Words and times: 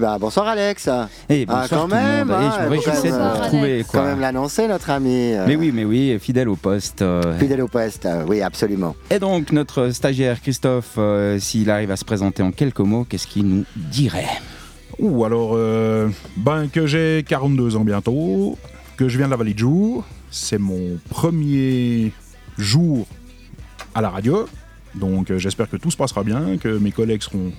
Bah, 0.00 0.16
bonsoir 0.18 0.46
Alex. 0.48 0.88
Eh, 1.28 1.44
Ah, 1.46 1.60
bonsoir 1.62 1.68
quand 1.82 1.88
tout 1.88 1.94
le 1.94 2.00
même, 2.00 2.28
monde. 2.28 2.36
Eh, 2.40 2.44
hein, 2.46 2.52
je 2.56 2.62
quand 2.64 2.70
réjouissais 2.70 3.08
de 3.08 3.12
même, 3.12 3.20
euh, 3.20 3.34
retrouver. 3.34 3.84
Quand 3.92 4.04
même 4.04 4.20
l'annoncer 4.20 4.66
notre 4.66 4.88
ami. 4.88 5.34
euh, 5.34 5.44
Mais 5.46 5.56
oui, 5.56 5.72
mais 5.74 5.84
oui, 5.84 6.16
fidèle 6.18 6.48
au 6.48 6.56
poste. 6.56 7.02
euh. 7.02 7.38
Fidèle 7.38 7.60
au 7.60 7.68
poste, 7.68 8.06
euh, 8.06 8.24
oui 8.26 8.40
absolument. 8.40 8.96
Et 9.10 9.18
donc, 9.18 9.52
notre 9.52 9.90
stagiaire 9.90 10.40
Christophe, 10.40 10.94
euh, 10.96 11.38
s'il 11.38 11.68
arrive 11.70 11.90
à 11.90 11.96
se 11.96 12.04
présenter 12.06 12.42
en 12.42 12.50
quelques 12.50 12.80
mots, 12.80 13.04
qu'est-ce 13.06 13.26
qu'il 13.26 13.44
nous 13.46 13.64
dirait? 13.76 14.24
Ouh, 14.98 15.22
alors, 15.26 15.50
euh, 15.54 16.08
ben, 16.36 16.68
que 16.72 16.86
j'ai 16.86 17.22
42 17.28 17.76
ans 17.76 17.84
bientôt, 17.84 18.56
que 18.96 19.06
je 19.06 19.18
viens 19.18 19.26
de 19.26 19.32
la 19.32 19.36
Vallée 19.36 19.52
de 19.54 19.58
Joux, 19.58 20.02
c'est 20.30 20.58
mon 20.58 20.98
premier 21.10 22.12
jour 22.56 23.06
à 23.94 24.00
la 24.00 24.08
radio, 24.08 24.46
donc 24.94 25.30
euh, 25.30 25.38
j'espère 25.38 25.68
que 25.68 25.76
tout 25.76 25.90
se 25.90 25.96
passera 25.98 26.22
bien, 26.24 26.56
que 26.58 26.68
mes 26.68 26.90
collègues 26.92 27.22
seront 27.22 27.52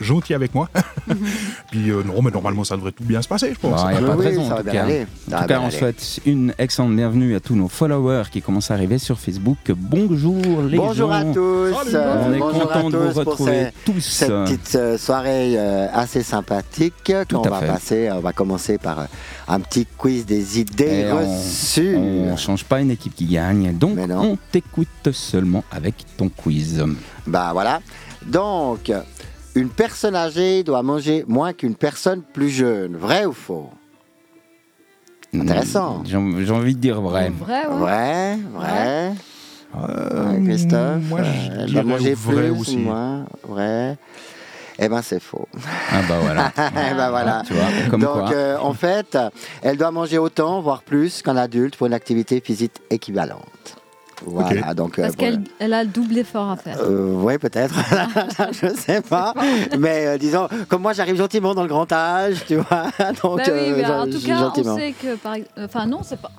gentils 0.00 0.34
avec 0.34 0.54
moi. 0.54 0.68
Puis 1.70 1.90
euh, 1.90 2.02
non, 2.04 2.22
mais 2.22 2.30
normalement 2.30 2.64
ça 2.64 2.76
devrait 2.76 2.92
tout 2.92 3.04
bien 3.04 3.22
se 3.22 3.28
passer, 3.28 3.52
je 3.54 3.58
pense. 3.58 3.82
Bah, 3.82 3.92
y 3.92 3.96
a 3.96 4.00
pas 4.00 4.12
de 4.14 4.18
oui, 4.18 4.26
raison, 4.26 4.42
ça 4.48 4.52
en 4.54 4.56
va 4.56 4.62
tout 4.62 4.70
bien 4.70 4.72
cas. 4.72 4.82
aller. 4.84 5.06
En 5.32 5.40
tout 5.40 5.46
cas, 5.46 5.60
on 5.60 5.70
souhaite 5.70 6.20
une 6.26 6.54
excellente 6.58 6.94
bienvenue 6.96 7.34
à 7.36 7.40
tous 7.40 7.54
nos 7.54 7.68
followers 7.68 8.24
qui 8.30 8.42
commencent 8.42 8.70
à 8.70 8.74
arriver 8.74 8.98
sur 8.98 9.18
Facebook. 9.18 9.58
Bonjour 9.76 10.36
les 10.68 10.76
Bonjour 10.78 11.12
à 11.12 11.22
gens. 11.22 11.32
tous. 11.32 11.74
Salut. 11.74 11.90
euh, 11.94 12.24
On 12.28 12.32
est 12.34 12.38
bonjour 12.38 12.62
à 12.70 12.74
content 12.74 12.90
de 12.90 12.96
vous 12.98 13.06
tous 13.08 13.12
pour 13.14 13.24
retrouver 13.32 13.64
ces- 13.84 13.92
tous. 13.92 14.00
cette 14.00 14.28
petite 14.44 14.74
euh, 14.76 14.98
soirée 14.98 15.54
euh, 15.58 15.86
assez 15.92 16.22
sympathique 16.22 17.12
qu'on 17.30 17.42
à 17.42 17.50
va 17.50 17.60
fait. 17.60 17.66
passer. 17.66 18.10
On 18.12 18.20
va 18.20 18.32
commencer 18.32 18.78
par 18.78 19.00
euh, 19.00 19.04
un 19.48 19.60
petit 19.60 19.86
quiz 19.96 20.26
des 20.26 20.60
idées 20.60 21.06
Et 21.06 21.12
on- 21.12 21.18
reçues. 21.38 21.96
On 21.96 22.36
change 22.36 22.64
pas 22.64 22.80
une 22.80 22.90
équipe 22.90 23.14
qui 23.14 23.26
gagne, 23.26 23.76
donc 23.76 23.98
on 23.98 24.36
t'écoute 24.52 24.88
seulement 25.12 25.64
avec 25.70 25.94
ton 26.16 26.28
quiz. 26.28 26.84
Bah 27.26 27.50
voilà. 27.52 27.80
Donc, 28.24 28.90
une 29.56 29.70
personne 29.70 30.14
âgée 30.14 30.62
doit 30.62 30.82
manger 30.82 31.24
moins 31.26 31.52
qu'une 31.52 31.74
personne 31.74 32.22
plus 32.22 32.50
jeune. 32.50 32.96
Vrai 32.96 33.24
ou 33.24 33.32
faux? 33.32 33.70
Intéressant. 35.34 36.02
J'ai 36.06 36.18
j'ai 36.44 36.52
envie 36.52 36.74
de 36.74 36.80
dire 36.80 37.00
vrai. 37.00 37.30
Vrai, 37.30 37.66
ouais. 37.66 37.76
Vrai, 37.76 38.38
vrai. 38.54 39.12
Euh, 39.76 40.32
Ouais, 40.32 40.42
Christophe, 40.44 41.02
moi, 41.08 41.20
euh, 41.20 41.66
je 41.66 41.72
doit 41.74 41.82
manger 41.82 42.14
vrai 42.14 42.34
plus 42.48 42.50
aussi. 42.60 42.76
ou 42.76 42.80
moins. 42.80 43.26
Vrai. 43.46 43.98
Eh 44.78 44.88
ben 44.88 45.02
c'est 45.02 45.20
faux. 45.20 45.48
Ah 45.90 46.00
bah 46.08 46.18
voilà. 46.22 46.52
Eh 46.90 46.94
ben 46.94 47.10
voilà. 47.10 47.42
Tu 47.46 47.52
vois, 47.54 47.64
comme 47.90 48.00
Donc 48.00 48.14
quoi. 48.26 48.32
euh, 48.32 48.56
en 48.58 48.72
fait, 48.72 49.18
elle 49.62 49.76
doit 49.76 49.90
manger 49.90 50.18
autant, 50.18 50.60
voire 50.60 50.82
plus 50.82 51.20
qu'un 51.22 51.36
adulte 51.36 51.76
pour 51.76 51.86
une 51.86 51.94
activité 51.94 52.40
physique 52.40 52.72
équivalente. 52.90 53.76
Voilà, 54.24 54.72
donc 54.74 54.98
euh, 54.98 55.02
Parce 55.02 55.14
pour- 55.16 55.24
qu'elle 55.24 55.40
elle 55.58 55.74
a 55.74 55.84
le 55.84 55.90
double 55.90 56.16
effort 56.18 56.50
à 56.50 56.56
faire. 56.56 56.78
Euh, 56.80 57.12
oui, 57.16 57.36
peut-être. 57.38 57.74
je 58.52 58.68
sais 58.74 59.02
pas. 59.02 59.34
Mais 59.78 60.06
euh, 60.06 60.18
disons, 60.18 60.48
comme 60.68 60.82
moi, 60.82 60.92
j'arrive 60.94 61.16
gentiment 61.16 61.54
dans 61.54 61.62
le 61.62 61.68
grand 61.68 61.90
âge, 61.92 62.44
tu 62.46 62.56
vois. 62.56 62.84
Donc, 63.22 63.38
Bah 63.38 63.42
oui, 63.48 63.52
euh, 63.52 63.74
mais 63.76 63.84
en 63.86 64.06
tout 64.06 64.20
cas, 64.26 64.38
gentiment. 64.38 64.72
on 64.74 64.76
sait 64.78 64.92
que 64.92 65.16
par 65.16 65.36
Enfin, 65.58 65.86
non, 65.86 66.00
c'est 66.02 66.20
pas. 66.20 66.30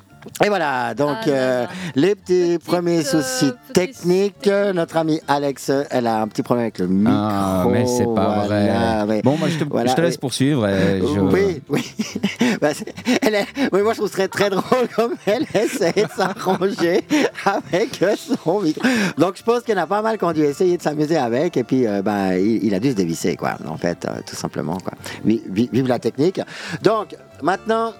Et 0.43 0.49
voilà, 0.49 0.93
donc 0.93 1.17
Ah 1.25 1.29
euh, 1.29 1.63
là. 1.63 1.69
les 1.95 2.15
petits 2.15 2.57
Petite, 2.57 2.63
premiers 2.65 2.99
euh, 2.99 3.03
soucis 3.21 3.51
techniques. 3.73 4.35
soucis. 4.43 4.73
Notre 4.73 4.97
amie 4.97 5.19
Alex, 5.27 5.71
elle 5.89 6.07
a 6.07 6.21
un 6.21 6.27
petit 6.27 6.43
problème 6.43 6.63
avec 6.65 6.79
le 6.79 6.87
micro. 6.87 7.13
Ah, 7.15 7.65
mais 7.71 7.85
c'est 7.85 8.05
pas 8.05 8.45
voilà, 8.45 8.45
vrai. 8.45 9.05
mais- 9.07 9.21
Bon, 9.21 9.37
moi 9.37 9.47
je 9.49 9.57
te, 9.57 9.63
Voilà, 9.69 9.89
je 9.91 9.95
te 9.95 10.01
laisse 10.01 10.17
poursuivre. 10.17 10.67
et 10.67 10.99
je- 11.13 11.19
Oui, 11.19 11.61
oui. 11.69 11.91
Bah, 12.61 12.69
c'est- 12.73 12.93
elle 13.21 13.35
est- 13.35 13.45
oui, 13.71 13.81
moi 13.81 13.93
je 13.93 13.97
trouve 13.99 14.09
très 14.11 14.27
très 14.27 14.49
drôle 14.49 14.87
comme 14.95 15.13
elle 15.25 15.45
essaie 15.53 15.91
de 15.93 16.07
s'arranger 16.15 17.03
avec 17.45 18.03
son 18.43 18.61
micro. 18.61 18.81
Donc 19.17 19.35
je 19.37 19.43
pense 19.43 19.61
qu'il 19.61 19.75
y 19.75 19.77
en 19.79 19.83
a 19.83 19.87
pas 19.87 20.01
mal 20.01 20.17
qui 20.17 20.23
ont 20.23 20.31
dû 20.31 20.43
essayer 20.43 20.77
de 20.77 20.81
s'amuser 20.81 21.17
avec 21.17 21.57
et 21.57 21.63
puis 21.63 21.85
euh, 21.87 22.01
ben, 22.01 22.33
il, 22.33 22.63
il 22.63 22.73
a 22.73 22.79
dû 22.79 22.91
se 22.91 22.95
dévisser 22.95 23.35
quoi, 23.35 23.57
en 23.67 23.77
fait, 23.77 24.05
euh, 24.05 24.19
tout 24.25 24.35
simplement 24.35 24.77
quoi. 24.77 24.93
Vi- 25.25 25.43
vi- 25.49 25.69
Vive 25.71 25.87
la 25.87 25.99
technique. 25.99 26.41
Donc 26.83 27.15
maintenant. 27.41 27.93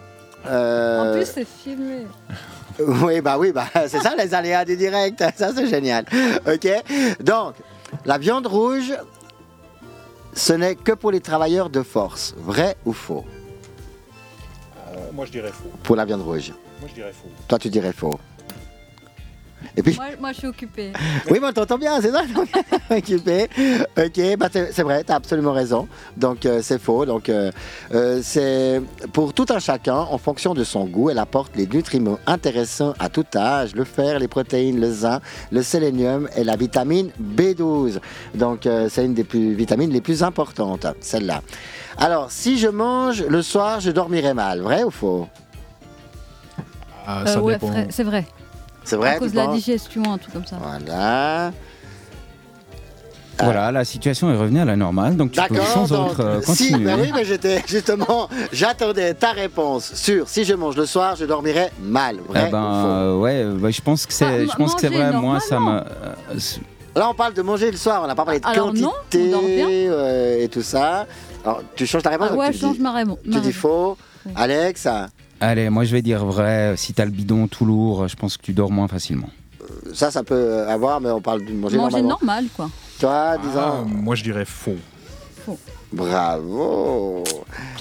Euh, 0.46 1.00
En 1.12 1.16
plus, 1.16 1.26
c'est 1.26 1.46
filmé. 1.48 2.06
oui, 2.80 3.22
bah 3.22 3.38
oui, 3.38 3.52
bah, 3.52 3.66
c'est 3.88 4.00
ça 4.00 4.16
les 4.16 4.34
aléas 4.34 4.66
du 4.66 4.78
direct, 4.78 5.24
ça 5.36 5.52
c'est 5.54 5.68
génial. 5.68 6.06
Ok, 6.46 6.68
donc 7.22 7.56
la 8.06 8.18
viande 8.18 8.48
rouge, 8.48 8.94
ce 10.34 10.54
n'est 10.54 10.76
que 10.76 10.92
pour 10.92 11.12
les 11.12 11.22
travailleurs 11.22 11.70
de 11.70 11.82
force, 11.82 12.36
vrai 12.38 12.78
ou 12.86 12.94
faux? 12.94 13.26
Euh, 14.90 15.12
moi 15.14 15.26
je 15.26 15.32
dirais 15.32 15.52
faux. 15.52 15.72
Pour 15.84 15.96
la 15.96 16.06
viande 16.06 16.22
rouge, 16.22 16.54
Moi 16.80 16.90
je 16.90 16.94
dirais 16.96 17.14
faux. 17.14 17.30
toi 17.48 17.58
tu 17.60 17.70
dirais 17.70 17.94
faux. 17.94 18.20
Et 19.78 19.84
puis, 19.84 19.96
Moi, 19.96 20.08
moi, 20.20 20.32
je 20.32 20.40
suis 20.40 20.48
occupée. 20.48 20.92
oui, 21.30 21.38
mais 21.40 21.48
on 21.48 21.54
t'entend 21.54 21.78
bien, 21.78 22.02
c'est 22.02 22.12
ça 22.12 22.24
Occupé. 22.90 23.48
Ok, 23.96 24.38
bah 24.38 24.48
c'est 24.52 24.82
vrai, 24.82 25.04
tu 25.04 25.12
as 25.12 25.16
absolument 25.16 25.54
raison. 25.54 25.88
Donc 26.18 26.46
euh, 26.48 26.62
c'est 26.64 26.80
faux. 26.82 27.06
Donc 27.06 27.30
euh, 27.30 27.52
euh, 27.94 28.20
c'est 28.24 28.82
pour 29.14 29.34
tout 29.34 29.46
un 29.50 29.60
chacun, 29.60 29.98
en 29.98 30.18
fonction 30.18 30.56
de 30.56 30.64
son 30.64 30.86
goût, 30.86 31.12
elle 31.12 31.20
apporte 31.20 31.56
les 31.56 31.68
nutriments 31.68 32.18
intéressants 32.26 32.94
à 32.98 33.10
tout 33.10 33.26
âge 33.36 33.76
le 33.76 33.84
fer, 33.84 34.18
les 34.18 34.28
protéines, 34.28 34.82
le 34.82 34.92
zinc, 34.92 35.22
le 35.52 35.62
sélénium 35.62 36.28
et 36.36 36.44
la 36.44 36.56
vitamine 36.56 37.12
B12. 37.22 38.00
Donc 38.34 38.66
euh, 38.66 38.88
c'est 38.90 39.06
une 39.06 39.14
des 39.14 39.24
plus, 39.24 39.54
vitamines 39.54 39.92
les 39.92 40.02
plus 40.02 40.24
importantes, 40.24 40.88
celle-là. 41.02 41.42
Alors, 42.00 42.32
si 42.32 42.58
je 42.58 42.68
mange 42.68 43.24
le 43.24 43.42
soir, 43.44 43.80
je 43.80 43.92
dormirai 43.92 44.34
mal. 44.34 44.62
Vrai 44.62 44.84
ou 44.84 44.90
faux? 44.92 45.28
Ah, 47.06 47.24
Euh, 47.28 47.40
ouais, 47.40 47.58
c'est 47.90 48.04
vrai. 48.04 48.26
C'est 48.88 48.96
vrai 48.96 49.10
à 49.10 49.20
cause 49.20 49.32
de 49.32 49.38
la 49.38 49.48
digestion, 49.48 50.02
un 50.14 50.18
truc 50.18 50.34
comme 50.34 50.46
ça. 50.46 50.58
Voilà. 50.62 51.52
Voilà, 53.40 53.72
la 53.72 53.86
situation 53.86 54.32
est 54.32 54.36
revenue 54.36 54.62
à 54.62 54.66
la 54.66 54.76
normale, 54.76 55.16
donc 55.16 55.32
tu 55.32 55.40
peux 55.48 55.56
sans 55.62 55.90
donc, 55.90 56.12
autre 56.14 56.22
euh, 56.24 56.42
si, 56.42 56.76
bah 56.84 56.94
oui, 57.00 57.12
mais 57.14 57.24
j'étais 57.24 57.62
justement, 57.68 58.28
j'attendais 58.52 59.14
ta 59.14 59.32
réponse 59.32 59.94
sur 59.94 60.28
si 60.28 60.44
je 60.44 60.56
mange 60.56 60.76
le 60.76 60.88
soir, 60.88 61.16
je 61.16 61.26
dormirai 61.26 61.70
mal. 61.80 62.18
Vrai 62.28 62.46
Eh 62.48 62.52
ben, 62.52 62.64
ou 62.64 62.82
faux? 62.82 62.88
euh, 62.88 63.18
ouais, 63.20 63.46
bah, 63.60 63.70
je 63.70 63.82
pense 63.82 64.08
que 64.08 64.14
c'est, 64.14 64.26
Ah, 64.26 64.46
je 64.52 64.56
pense 64.56 64.74
que 64.74 64.82
c'est 64.82 64.90
manger 64.90 65.04
vrai. 65.04 65.22
Moi, 65.22 65.40
ça 65.40 65.60
me. 65.60 65.70
euh, 65.82 66.40
Là, 66.96 67.10
on 67.12 67.14
parle 67.14 67.36
de 67.36 67.44
manger 67.44 67.70
le 67.70 67.78
soir. 67.78 68.02
On 68.04 68.08
n'a 68.08 68.16
pas 68.16 68.26
parlé 68.26 68.40
de 68.40 68.48
Alors 68.48 68.74
non, 68.74 68.92
quantité 69.12 69.28
on 69.28 69.32
dort 69.32 69.42
bien. 69.48 69.68
euh, 69.70 70.44
et 70.44 70.48
tout 70.50 70.64
ça. 70.64 71.06
Alors, 71.46 71.62
tu 71.76 71.86
changes 71.86 72.02
ta 72.02 72.10
réponse 72.10 72.30
Ah 72.32 72.36
ouais, 72.36 72.52
je 72.54 72.58
change 72.58 72.78
dis, 72.78 72.82
ma 72.82 72.92
réponse. 72.92 73.20
Tu 73.24 73.40
dis 73.40 73.54
faux. 73.54 73.98
Oui. 74.26 74.32
Alex, 74.36 74.88
euh, 74.88 75.06
Allez, 75.40 75.70
moi 75.70 75.84
je 75.84 75.92
vais 75.92 76.02
dire 76.02 76.26
vrai. 76.26 76.74
Si 76.78 76.94
t'as 76.94 77.06
le 77.06 77.12
bidon 77.12 77.48
tout 77.48 77.66
lourd, 77.66 78.08
je 78.08 78.16
pense 78.16 78.38
que 78.38 78.42
tu 78.44 78.54
dors 78.54 78.72
moins 78.72 78.88
facilement. 78.88 79.30
ça, 79.94 80.10
ça 80.12 80.24
peut 80.24 80.64
avoir, 80.68 81.00
mais 81.02 81.10
on 81.12 81.22
parle 81.22 81.46
de 81.46 81.54
manger, 81.54 81.78
Manger 81.78 82.02
normalement. 82.02 82.10
normal, 82.10 82.46
quoi. 82.56 82.70
Toi, 83.00 83.34
Ah, 83.36 83.38
disons. 83.38 83.86
moi 83.86 84.16
je 84.16 84.24
dirais 84.24 84.46
faux. 84.46 84.76
Bravo 85.94 87.24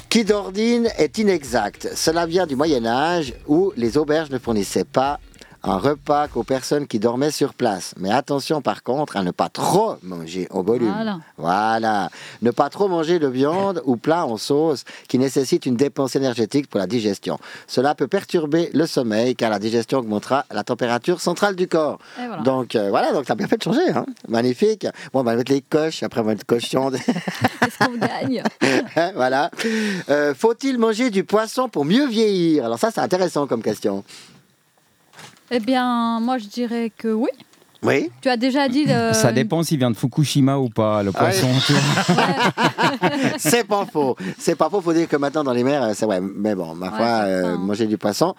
Qui 0.09 0.25
d'ordine 0.25 0.89
est 0.99 1.19
inexact. 1.19 1.91
Cela 1.95 2.25
vient 2.27 2.47
du 2.47 2.55
Moyen 2.55 2.87
Âge 2.87 3.35
où 3.49 3.73
les 3.77 3.99
auberges 3.99 4.31
ne 4.31 4.39
fournissaient 4.39 4.85
pas 4.85 5.19
un 5.67 5.79
repas 5.79 6.29
qu'aux 6.29 6.45
personnes 6.45 6.87
qui 6.87 6.99
dormaient 6.99 7.31
sur 7.31 7.53
place. 7.55 7.95
Mais 7.99 8.11
attention 8.13 8.63
par 8.63 8.83
contre 8.83 9.17
à 9.17 9.23
ne 9.23 9.31
pas 9.31 9.49
trop 9.49 9.97
manger 10.03 10.47
au 10.51 10.63
volume. 10.63 10.93
Voilà. 10.95 11.19
Voilà. 11.37 12.11
Ne 12.43 12.51
pas 12.51 12.69
trop 12.71 12.89
manger 12.89 13.19
de 13.19 13.27
viande 13.27 13.83
ou 13.85 13.97
plat 13.97 14.27
en 14.27 14.37
sauce 14.37 14.85
qui 15.09 15.19
nécessite 15.19 15.67
une 15.67 15.77
dépense 15.77 16.15
énergétique 16.17 16.69
pour 16.69 16.79
la 16.79 16.87
digestion. 16.87 17.39
Cela 17.67 17.95
peut 17.95 18.07
perturber 18.07 18.71
le 18.73 18.87
sommeil 18.87 19.35
car 19.35 19.51
la 19.51 19.59
digestion 19.59 19.99
augmentera 19.99 20.45
la 20.53 20.63
température 20.65 21.21
centrale 21.21 21.57
du 21.57 21.67
corps. 21.69 21.99
Voilà. 22.17 22.43
Donc 22.43 22.77
euh, 22.77 22.91
voilà, 22.91 23.13
donc 23.13 23.27
t'as 23.27 23.35
bien 23.35 23.49
fait 23.49 23.59
de 23.59 23.63
changer. 23.63 23.91
Hein 23.91 24.07
Magnifique. 24.29 24.87
Bon, 25.13 25.21
on 25.21 25.23
va 25.25 25.35
mettre 25.35 25.53
les 25.53 25.63
coches, 25.63 26.03
après 26.03 26.21
on 26.21 26.25
va 26.25 26.31
mettre 26.33 26.47
cochon. 26.47 26.91
Qu'est-ce 26.91 27.79
qu'on 27.79 27.97
gagne 27.97 28.43
Hein, 28.97 29.13
voilà. 29.15 29.51
Euh, 30.09 30.35
Faut-il 30.35 30.79
manger 30.79 31.11
du 31.11 31.25
poisson 31.25 31.69
pour 31.69 31.85
mieux 31.85 32.07
vieillir? 32.07 32.65
Alors 32.65 32.79
ça, 32.79 32.91
c'est 32.91 33.01
intéressant 33.01 33.47
comme 33.47 33.63
question. 33.63 34.05
Eh 35.51 35.61
bien, 35.61 36.21
moi, 36.21 36.39
je 36.39 36.47
dirais 36.47 36.91
que 36.97 37.09
oui. 37.09 37.31
Oui. 37.83 38.11
Tu 38.21 38.29
as 38.29 38.37
déjà 38.37 38.69
dit. 38.69 38.85
le- 38.87 39.13
Ça 39.13 39.31
dépend 39.33 39.63
s'il 39.63 39.79
vient 39.79 39.91
de 39.91 39.97
Fukushima 39.97 40.59
ou 40.59 40.69
pas, 40.69 41.03
le 41.03 41.13
Ah 41.15 41.25
ouais. 41.25 41.31
poisson. 41.31 41.49
c'est 43.39 43.65
pas 43.67 43.87
faux. 43.87 44.17
C'est 44.39 44.57
pas 44.57 44.69
faux. 44.71 44.81
Faut 44.81 44.93
dire 44.93 45.09
que 45.09 45.17
maintenant 45.17 45.45
dans 45.45 45.53
les 45.53 45.63
mers, 45.63 45.83
euh, 45.83 45.93
c'est 45.95 46.07
vrai. 46.07 46.21
Mais 46.21 46.55
bon, 46.55 46.75
ma 46.75 46.91
foi, 46.91 47.07
euh, 47.07 47.57
manger 47.59 47.87
du 47.87 47.99
poisson. 47.99 48.35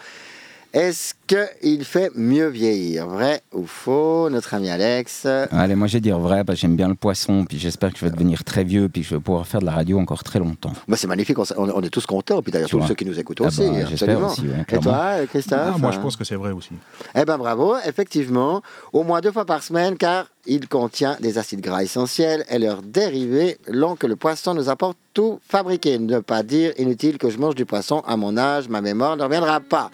Est-ce 0.78 1.16
qu'il 1.26 1.84
fait 1.84 2.12
mieux 2.14 2.50
vieillir 2.50 3.08
Vrai 3.08 3.42
ou 3.52 3.66
faux 3.66 4.30
Notre 4.30 4.54
ami 4.54 4.70
Alex? 4.70 5.26
Allez, 5.50 5.74
moi 5.74 5.88
je 5.88 5.94
vais 5.94 6.02
dire 6.02 6.20
vrai, 6.20 6.44
parce 6.44 6.58
que 6.58 6.62
j'aime 6.62 6.76
bien 6.76 6.88
le 6.88 6.94
poisson, 6.94 7.46
puis 7.46 7.58
j'espère 7.58 7.92
que 7.92 7.98
je 7.98 8.06
vais 8.06 8.12
devenir 8.12 8.44
très 8.44 8.64
vieux, 8.64 8.88
puis 8.88 9.02
que 9.02 9.08
je 9.08 9.16
vais 9.16 9.20
pouvoir 9.20 9.48
faire 9.48 9.60
de 9.60 9.66
la 9.66 9.72
radio 9.72 9.98
encore 9.98 10.24
très 10.24 10.38
longtemps. 10.38 10.74
Bah, 10.88 10.96
c'est 10.96 11.08
magnifique. 11.08 11.40
On, 11.40 11.82
est 11.82 11.90
tous 11.90 12.06
contents. 12.06 12.44
Puis 12.44 12.52
d'ailleurs, 12.52 12.70
tous 12.70 12.78
vois. 12.78 12.88
ceux 12.88 12.94
qui 12.94 13.06
nous 13.06 13.20
écoutent 13.20 13.42
Ah 13.42 13.48
aussi. 13.48 13.68
bah, 13.68 13.86
j'espère 13.90 14.24
absolument. 14.24 14.28
aussi, 14.28 14.42
ouais, 14.42 14.66
Et 14.70 14.78
toi, 14.80 15.14
Christophe? 15.28 15.60
Ah, 15.74 15.78
moi 15.80 15.90
je 15.90 16.00
pense 16.00 16.16
que 16.16 16.24
c'est 16.24 16.36
vrai 16.36 16.52
aussi. 16.52 16.74
Eh 17.16 17.26
ben 17.26 17.40
bravo, 17.40 17.76
effectivement, 17.84 18.62
au 18.94 19.02
moins 19.04 19.20
deux 19.20 19.32
fois 19.32 19.46
par 19.46 19.64
semaine, 19.64 19.98
car 19.98 20.28
il 20.46 20.68
contient 20.68 21.18
des 21.20 21.40
acides 21.40 21.62
gras 21.62 21.82
essentiels 21.82 22.46
et 22.52 22.60
leurs 22.60 22.84
dérivés, 22.84 23.58
long 23.68 23.96
que 23.96 24.06
le 24.06 24.16
poisson 24.16 24.54
nous 24.54 24.70
apporte 24.70 25.00
tout 25.16 25.40
fabriqué. 25.42 25.98
Ne 25.98 26.20
pas 26.20 26.44
dire 26.44 26.74
inutile 26.78 27.18
que 27.18 27.32
je 27.32 27.40
mange 27.40 27.56
du 27.56 27.66
poisson 27.66 28.04
à 28.06 28.16
mon 28.16 28.38
âge, 28.38 28.70
ma 28.70 28.82
mémoire 28.82 29.18
ne 29.18 29.24
reviendra 29.24 29.60
pas. 29.60 29.90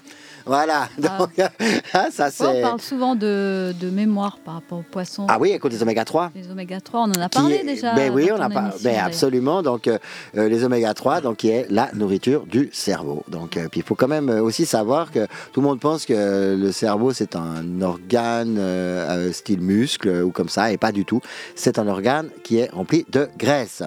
Voilà, 0.45 0.89
Ah. 1.03 1.17
donc 1.17 1.29
ah, 1.93 2.07
ça 2.11 2.29
On 2.41 2.61
parle 2.61 2.81
souvent 2.81 3.15
de, 3.15 3.73
de 3.79 3.89
mémoire 3.89 4.37
par 4.43 4.55
rapport 4.55 4.79
aux 4.79 4.85
poissons. 4.91 5.25
Ah 5.29 5.37
oui, 5.39 5.51
écoute, 5.51 5.71
les 5.71 5.81
oméga 5.81 6.03
3 6.05 6.31
Les 6.35 6.49
oméga 6.51 6.81
3, 6.81 7.01
on 7.01 7.03
en 7.03 7.21
a 7.21 7.29
parlé 7.29 7.55
est- 7.55 7.63
déjà. 7.63 7.93
Ben 7.95 8.11
oui, 8.13 8.29
on 8.31 8.39
a 8.41 8.47
ton 8.49 8.53
pas. 8.53 8.61
émission, 8.61 8.79
Ben 8.83 8.99
absolument. 9.03 9.61
Donc 9.63 9.87
euh, 9.87 9.97
euh, 10.37 10.49
les 10.49 10.63
oméga 10.63 10.93
3, 10.93 11.21
donc 11.21 11.37
qui 11.37 11.49
est 11.49 11.65
la 11.69 11.89
nourriture 11.93 12.45
du 12.45 12.69
cerveau. 12.73 13.23
Donc 13.29 13.57
euh, 13.57 13.67
puis 13.69 13.79
il 13.79 13.83
faut 13.83 13.95
quand 13.95 14.07
même 14.07 14.29
aussi 14.29 14.65
savoir 14.65 15.11
que 15.11 15.25
tout 15.53 15.61
le 15.61 15.67
monde 15.67 15.79
pense 15.79 16.05
que 16.05 16.55
le 16.59 16.71
cerveau 16.71 17.13
c'est 17.13 17.35
un 17.35 17.81
organe 17.81 18.57
euh, 18.59 19.31
style 19.31 19.61
muscle 19.61 20.09
ou 20.23 20.31
comme 20.31 20.49
ça 20.49 20.71
et 20.71 20.77
pas 20.77 20.91
du 20.91 21.05
tout. 21.05 21.21
C'est 21.55 21.79
un 21.79 21.87
organe 21.87 22.29
qui 22.43 22.57
est 22.59 22.69
rempli 22.71 23.05
de 23.11 23.29
graisse. 23.37 23.83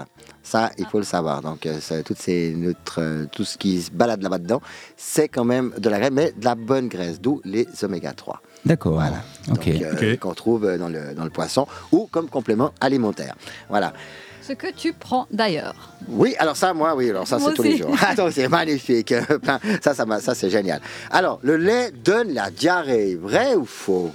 Ça, 0.49 0.71
il 0.79 0.87
faut 0.87 0.99
le 0.99 1.05
savoir. 1.05 1.43
Donc, 1.43 1.67
euh, 1.67 1.81
ça- 1.81 2.05
toutes 2.05 2.21
ces 2.21 2.55
neutres, 2.57 3.01
euh, 3.01 3.27
tout 3.33 3.45
ce 3.45 3.59
qui 3.59 3.83
se 3.83 3.91
balade 3.91 4.23
là-bas 4.23 4.39
dedans, 4.39 4.63
c'est 4.97 5.27
quand 5.29 5.45
même 5.45 5.73
de 5.77 5.89
la 5.89 5.99
graisse, 5.99 6.13
mais 6.13 6.33
de 6.37 6.45
la 6.45 6.55
bonne 6.55 6.87
graisse, 6.87 7.21
d'où 7.21 7.41
les 7.45 7.67
oméga 7.83 8.13
3. 8.13 8.41
D'accord. 8.65 8.93
Voilà. 8.93 9.17
Ok. 9.51 9.69
Donc, 9.73 9.83
euh, 9.83 10.13
Ok. 10.15 10.19
qu'on 10.21 10.35
trouve 10.35 10.77
dans 10.79 10.89
le, 10.89 11.15
dans 11.17 11.25
le 11.25 11.31
poisson 11.31 11.67
ou 11.91 12.07
comme 12.13 12.29
complément 12.29 12.71
alimentaire. 12.81 13.35
Voilà. 13.69 13.93
Ce 14.41 14.53
que 14.53 14.73
tu 14.73 14.93
prends 14.93 15.27
d'ailleurs. 15.33 15.75
Oui, 16.09 16.37
alors 16.39 16.57
ça, 16.57 16.73
moi, 16.73 16.95
oui, 16.95 17.11
alors 17.11 17.27
ça, 17.27 17.41
c'est 17.41 17.53
tous 17.53 17.65
les 17.65 17.77
jours. 17.79 17.97
Attends, 18.01 18.31
c'est 18.31 18.47
magnifique. 18.47 19.13
Plein- 19.43 19.59
ça, 19.83 19.93
ça, 19.95 20.07
m'a- 20.07 20.21
ça 20.21 20.37
c'est 20.37 20.51
génial. 20.51 20.81
Alors, 21.11 21.41
le 21.43 21.57
lait 21.57 21.91
donne 21.91 22.33
la 22.33 22.51
diarrhée, 22.53 23.17
vrai 23.17 23.57
ou 23.57 23.65
faux? 23.65 24.13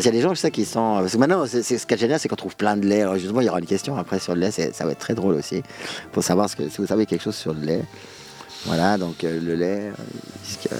Parce 0.00 0.08
qu'il 0.08 0.14
y 0.14 0.18
a 0.18 0.22
des 0.22 0.26
gens, 0.28 0.34
je 0.34 0.40
sais, 0.40 0.50
qui 0.50 0.64
sont. 0.64 0.96
Parce 1.00 1.12
que 1.12 1.18
maintenant, 1.18 1.44
c'est, 1.46 1.62
ce 1.62 1.86
qui 1.86 1.92
est 1.94 1.98
génial, 1.98 2.18
c'est 2.18 2.28
qu'on 2.28 2.36
trouve 2.36 2.56
plein 2.56 2.74
de 2.76 2.86
lait. 2.86 3.02
Alors, 3.02 3.16
justement, 3.16 3.42
il 3.42 3.46
y 3.46 3.50
aura 3.50 3.58
une 3.58 3.66
question 3.66 3.96
après 3.96 4.18
sur 4.18 4.34
le 4.34 4.40
lait, 4.40 4.50
ça 4.50 4.84
va 4.86 4.92
être 4.92 4.98
très 4.98 5.14
drôle 5.14 5.34
aussi. 5.34 5.62
Pour 6.12 6.24
savoir 6.24 6.48
ce 6.48 6.56
que, 6.56 6.68
si 6.70 6.78
vous 6.78 6.86
savez 6.86 7.04
quelque 7.04 7.22
chose 7.22 7.34
sur 7.36 7.52
le 7.52 7.60
lait. 7.60 7.82
Voilà, 8.64 8.96
donc 8.96 9.24
euh, 9.24 9.38
le 9.42 9.54
lait, 9.56 9.92
euh, 9.92 10.72
euh, 10.72 10.76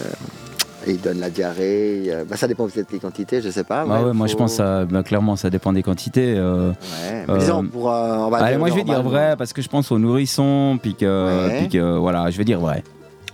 il 0.87 1.01
donne 1.03 1.21
la 1.21 1.29
diarrhée. 1.29 2.05
euh, 2.09 2.25
bah, 2.25 2.37
ça 2.39 2.49
dépend 2.49 2.67
peut-être 2.67 2.91
des 2.91 2.99
quantités, 2.99 3.43
je 3.43 3.51
sais 3.51 3.65
pas. 3.65 3.85
Bah 3.85 4.03
ouais, 4.03 4.11
ou 4.11 4.15
moi 4.15 4.27
je 4.27 4.37
pense 4.37 4.57
que 4.57 4.85
bah, 4.85 5.03
clairement 5.03 5.37
ça 5.37 5.51
dépend 5.51 5.73
des 5.75 5.83
quantités. 5.83 6.35
euh. 6.39 6.71
Ouais, 6.71 7.25
mais 7.27 7.35
Euh, 7.35 7.39
disons, 7.39 7.67
pour. 7.67 7.91
euh, 7.91 8.17
on 8.19 8.31
va 8.31 8.39
Allez, 8.39 8.51
dire 8.53 8.59
moi 8.59 8.69
je 8.71 8.75
vais 8.75 8.85
dire 8.85 9.03
vrai 9.03 9.35
parce 9.37 9.53
que 9.53 9.61
je 9.63 9.69
pense 9.69 9.91
aux 9.93 9.99
nourrissons, 9.99 10.79
puis 10.83 10.95
que, 10.95 11.49
Ouais. 11.49 11.59
puis 11.61 11.69
que 11.69 11.97
voilà, 11.99 12.31
je 12.31 12.39
vais 12.39 12.45
dire 12.45 12.61
vrai. 12.61 12.83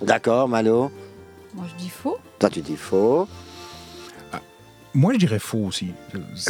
D'accord, 0.03 0.49
Malo. 0.49 0.91
Moi, 1.55 1.65
je 1.77 1.83
dis 1.83 1.91
faux. 1.91 2.19
Toi, 2.39 2.51
tu 2.51 2.61
dis 2.61 2.77
faux. 2.77 3.27
Moi, 4.99 5.13
je 5.13 5.19
dirais 5.19 5.39
faux 5.39 5.59
aussi. 5.67 5.93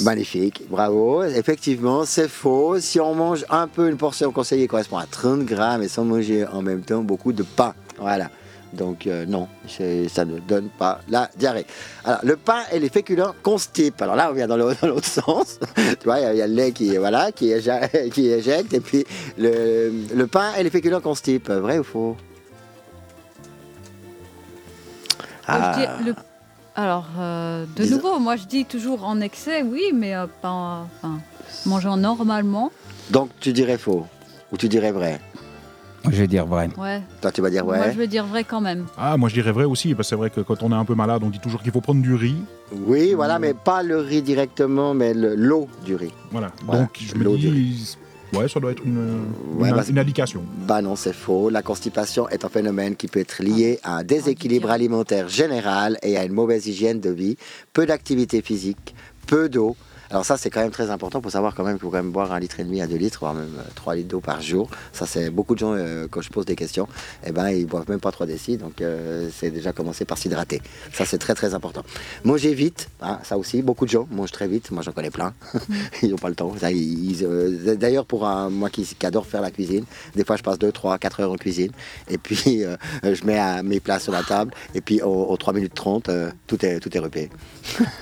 Magnifique, 0.02 0.62
bravo. 0.70 1.24
Effectivement, 1.24 2.04
c'est 2.04 2.28
faux. 2.28 2.78
Si 2.78 3.00
on 3.00 3.12
mange 3.12 3.44
un 3.50 3.66
peu, 3.66 3.88
une 3.90 3.96
portion 3.96 4.30
conseillée 4.30 4.68
correspond 4.68 4.98
à 4.98 5.06
30 5.06 5.44
grammes 5.44 5.82
et 5.82 5.88
sans 5.88 6.04
manger 6.04 6.46
en 6.46 6.62
même 6.62 6.82
temps 6.82 7.02
beaucoup 7.02 7.32
de 7.32 7.42
pain. 7.42 7.74
Voilà. 7.98 8.30
Donc 8.72 9.06
euh, 9.08 9.26
non, 9.26 9.48
ça 9.66 10.24
ne 10.24 10.38
donne 10.38 10.68
pas 10.68 11.00
la 11.08 11.28
diarrhée. 11.36 11.66
Alors 12.04 12.20
le 12.22 12.36
pain 12.36 12.60
et 12.70 12.78
les 12.78 12.88
féculents 12.88 13.34
constipent. 13.42 14.00
Alors 14.02 14.14
là, 14.14 14.28
on 14.30 14.34
vient 14.34 14.46
dans 14.46 14.56
l'autre 14.82 15.04
sens. 15.04 15.58
tu 15.76 16.04
vois, 16.04 16.20
il 16.20 16.22
y 16.22 16.26
a- 16.26 16.32
il 16.34 16.38
y, 16.38 16.42
a 16.42 16.46
le 16.46 16.54
lait 16.54 16.70
qui, 16.72 16.96
voilà, 16.98 17.32
qui, 17.32 17.50
éjecte 17.50 18.74
et 18.74 18.80
puis 18.80 19.04
le, 19.38 19.90
le 20.14 20.26
pain 20.28 20.52
et 20.58 20.62
les 20.62 20.70
féculents 20.70 21.00
constipent. 21.00 21.50
Vrai 21.50 21.78
ou 21.80 21.84
faux? 21.84 22.16
Moi, 25.48 25.58
Ah. 25.58 25.98
le- 26.04 26.14
Alors, 26.76 27.06
euh, 27.18 27.64
de 27.76 27.84
nouveau, 27.86 28.18
moi, 28.18 28.36
je 28.36 28.44
dis 28.44 28.64
toujours 28.66 29.04
en 29.04 29.20
excès, 29.20 29.62
oui, 29.62 29.92
mais 29.94 30.14
euh, 30.14 30.26
pas. 30.42 30.86
Enfin, 31.02 31.18
mangeant 31.64 31.96
normalement. 31.96 32.70
Donc 33.10 33.30
tu 33.40 33.52
dirais 33.52 33.78
faux 33.78 34.06
ou 34.52 34.56
tu 34.56 34.68
dirais 34.68 34.92
vrai? 34.92 35.20
Je 36.04 36.10
vais 36.10 36.26
dire 36.28 36.44
vrai. 36.46 36.68
Ouais. 36.78 37.00
Toi, 37.20 37.32
tu 37.32 37.40
vas 37.40 37.50
dire 37.50 37.64
Moi, 37.64 37.78
ouais. 37.78 37.92
je 37.92 37.98
veux 37.98 38.06
dire 38.06 38.26
vrai 38.26 38.44
quand 38.44 38.60
même. 38.60 38.86
Ah, 38.96 39.16
moi, 39.16 39.28
je 39.28 39.34
dirais 39.34 39.50
vrai 39.52 39.64
aussi, 39.64 39.94
parce 39.94 40.06
que 40.06 40.10
c'est 40.10 40.16
vrai 40.16 40.30
que 40.30 40.40
quand 40.40 40.62
on 40.62 40.70
est 40.70 40.74
un 40.76 40.84
peu 40.84 40.94
malade, 40.94 41.22
on 41.24 41.30
dit 41.30 41.40
toujours 41.40 41.62
qu'il 41.62 41.72
faut 41.72 41.80
prendre 41.80 42.00
du 42.02 42.14
riz. 42.14 42.36
Oui, 42.72 43.14
voilà, 43.14 43.38
mais 43.40 43.54
pas 43.54 43.82
le 43.82 43.98
riz 43.98 44.22
directement, 44.22 44.92
mais 44.94 45.14
le- 45.14 45.34
l'eau 45.34 45.68
du 45.84 45.96
riz. 45.96 46.12
Voilà. 46.30 46.52
Voilà, 46.64 46.82
Donc, 46.82 46.90
je 47.00 47.14
me 47.16 47.24
l'eau 47.24 47.36
du 47.36 47.48
dis. 47.50 47.96
Ouais, 48.32 48.48
ça 48.48 48.60
doit 48.60 48.72
être 48.72 48.82
une, 48.84 49.24
Ouais, 49.56 49.68
une, 49.70 49.76
bah, 49.76 49.84
une 49.88 49.98
indication. 49.98 50.42
Bah 50.66 50.82
non, 50.82 50.96
c'est 50.96 51.12
faux. 51.12 51.48
La 51.50 51.62
constipation 51.62 52.28
est 52.28 52.44
un 52.44 52.48
phénomène 52.48 52.96
qui 52.96 53.06
peut 53.06 53.20
être 53.20 53.42
lié 53.42 53.78
à 53.82 53.98
un 53.98 54.04
déséquilibre 54.04 54.70
alimentaire 54.70 55.28
général 55.28 55.98
et 56.02 56.16
à 56.16 56.24
une 56.24 56.32
mauvaise 56.32 56.66
hygiène 56.66 57.00
de 57.00 57.10
vie, 57.10 57.36
peu 57.72 57.86
d'activité 57.86 58.42
physique, 58.42 58.94
peu 59.26 59.48
d'eau. 59.48 59.76
Alors 60.10 60.24
ça, 60.24 60.36
c'est 60.36 60.50
quand 60.50 60.60
même 60.60 60.70
très 60.70 60.90
important 60.90 61.20
pour 61.20 61.30
savoir 61.32 61.54
quand 61.54 61.64
même 61.64 61.74
qu'il 61.74 61.82
faut 61.82 61.90
quand 61.90 61.96
même 62.02 62.12
boire 62.12 62.32
un 62.32 62.38
litre 62.40 62.60
et 62.60 62.64
demi 62.64 62.80
à 62.80 62.86
deux 62.86 62.96
litres, 62.96 63.18
voire 63.20 63.34
même 63.34 63.54
euh, 63.58 63.62
trois 63.74 63.94
litres 63.94 64.08
d'eau 64.08 64.20
par 64.20 64.40
jour. 64.40 64.68
Ça, 64.92 65.06
c'est 65.06 65.30
beaucoup 65.30 65.54
de 65.54 65.58
gens, 65.60 65.72
euh, 65.74 66.06
quand 66.10 66.20
je 66.20 66.30
pose 66.30 66.44
des 66.46 66.56
questions, 66.56 66.86
eh 67.26 67.32
ben, 67.32 67.48
ils 67.50 67.66
boivent 67.66 67.88
même 67.88 68.00
pas 68.00 68.12
3 68.12 68.26
décis, 68.26 68.56
donc 68.56 68.80
euh, 68.80 69.28
c'est 69.36 69.50
déjà 69.50 69.72
commencer 69.72 70.04
par 70.04 70.18
s'hydrater. 70.18 70.62
Ça, 70.92 71.04
c'est 71.04 71.18
très 71.18 71.34
très 71.34 71.54
important. 71.54 71.82
Manger 72.24 72.54
vite, 72.54 72.88
hein, 73.02 73.18
ça 73.24 73.36
aussi, 73.36 73.62
beaucoup 73.62 73.84
de 73.84 73.90
gens 73.90 74.06
mangent 74.10 74.32
très 74.32 74.48
vite. 74.48 74.70
Moi, 74.70 74.82
j'en 74.82 74.92
connais 74.92 75.10
plein. 75.10 75.32
ils 76.02 76.10
n'ont 76.10 76.16
pas 76.16 76.28
le 76.28 76.34
temps. 76.34 76.52
Euh, 76.62 77.74
D'ailleurs, 77.76 78.06
pour 78.06 78.26
un, 78.26 78.50
moi 78.50 78.70
qui, 78.70 78.84
qui 78.84 79.06
adore 79.06 79.26
faire 79.26 79.40
la 79.40 79.50
cuisine, 79.50 79.84
des 80.14 80.24
fois, 80.24 80.36
je 80.36 80.42
passe 80.42 80.58
2, 80.58 80.70
3, 80.72 80.98
4 80.98 81.20
heures 81.20 81.32
en 81.32 81.36
cuisine. 81.36 81.72
Et 82.08 82.18
puis, 82.18 82.62
je 83.02 83.24
mets 83.24 83.62
mes 83.62 83.80
plats 83.80 83.98
sur 83.98 84.12
la 84.12 84.22
table. 84.22 84.52
Et 84.74 84.80
puis, 84.80 85.02
aux, 85.02 85.36
3 85.36 85.52
minutes 85.52 85.74
30, 85.74 86.08
euh, 86.08 86.30
tout, 86.46 86.64
est, 86.64 86.80
tout 86.80 86.94
est 86.96 87.00
repayé. 87.00 87.30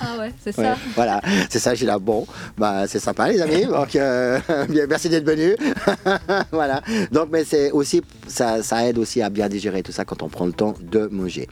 Ah 0.01 0.17
ouais, 0.19 0.33
c'est 0.43 0.57
Ouais, 0.59 0.65
ça. 0.65 0.77
voilà, 0.95 1.21
c'est 1.51 1.59
ça, 1.59 1.75
j'ai 1.75 1.87
là, 1.95 1.99
bon, 1.99 2.27
bah, 2.59 2.87
c'est 2.87 2.99
sympa 2.99 3.29
les 3.29 3.41
amis, 3.41 3.67
donc 3.67 3.97
euh, 3.97 4.39
merci 4.89 5.09
d'être 5.09 5.27
venus. 5.27 5.57
voilà, 6.53 6.83
donc 7.13 7.29
mais 7.31 7.45
c'est 7.45 7.71
aussi, 7.71 8.03
ça, 8.27 8.63
ça 8.63 8.87
aide 8.87 8.99
aussi 8.99 9.23
à 9.23 9.31
bien 9.31 9.49
digérer 9.49 9.83
tout 9.83 9.93
ça 9.93 10.05
quand 10.05 10.23
on 10.23 10.29
prend 10.29 10.47
le 10.47 10.53
temps 10.53 10.75
de 10.81 11.07
manger. 11.11 11.49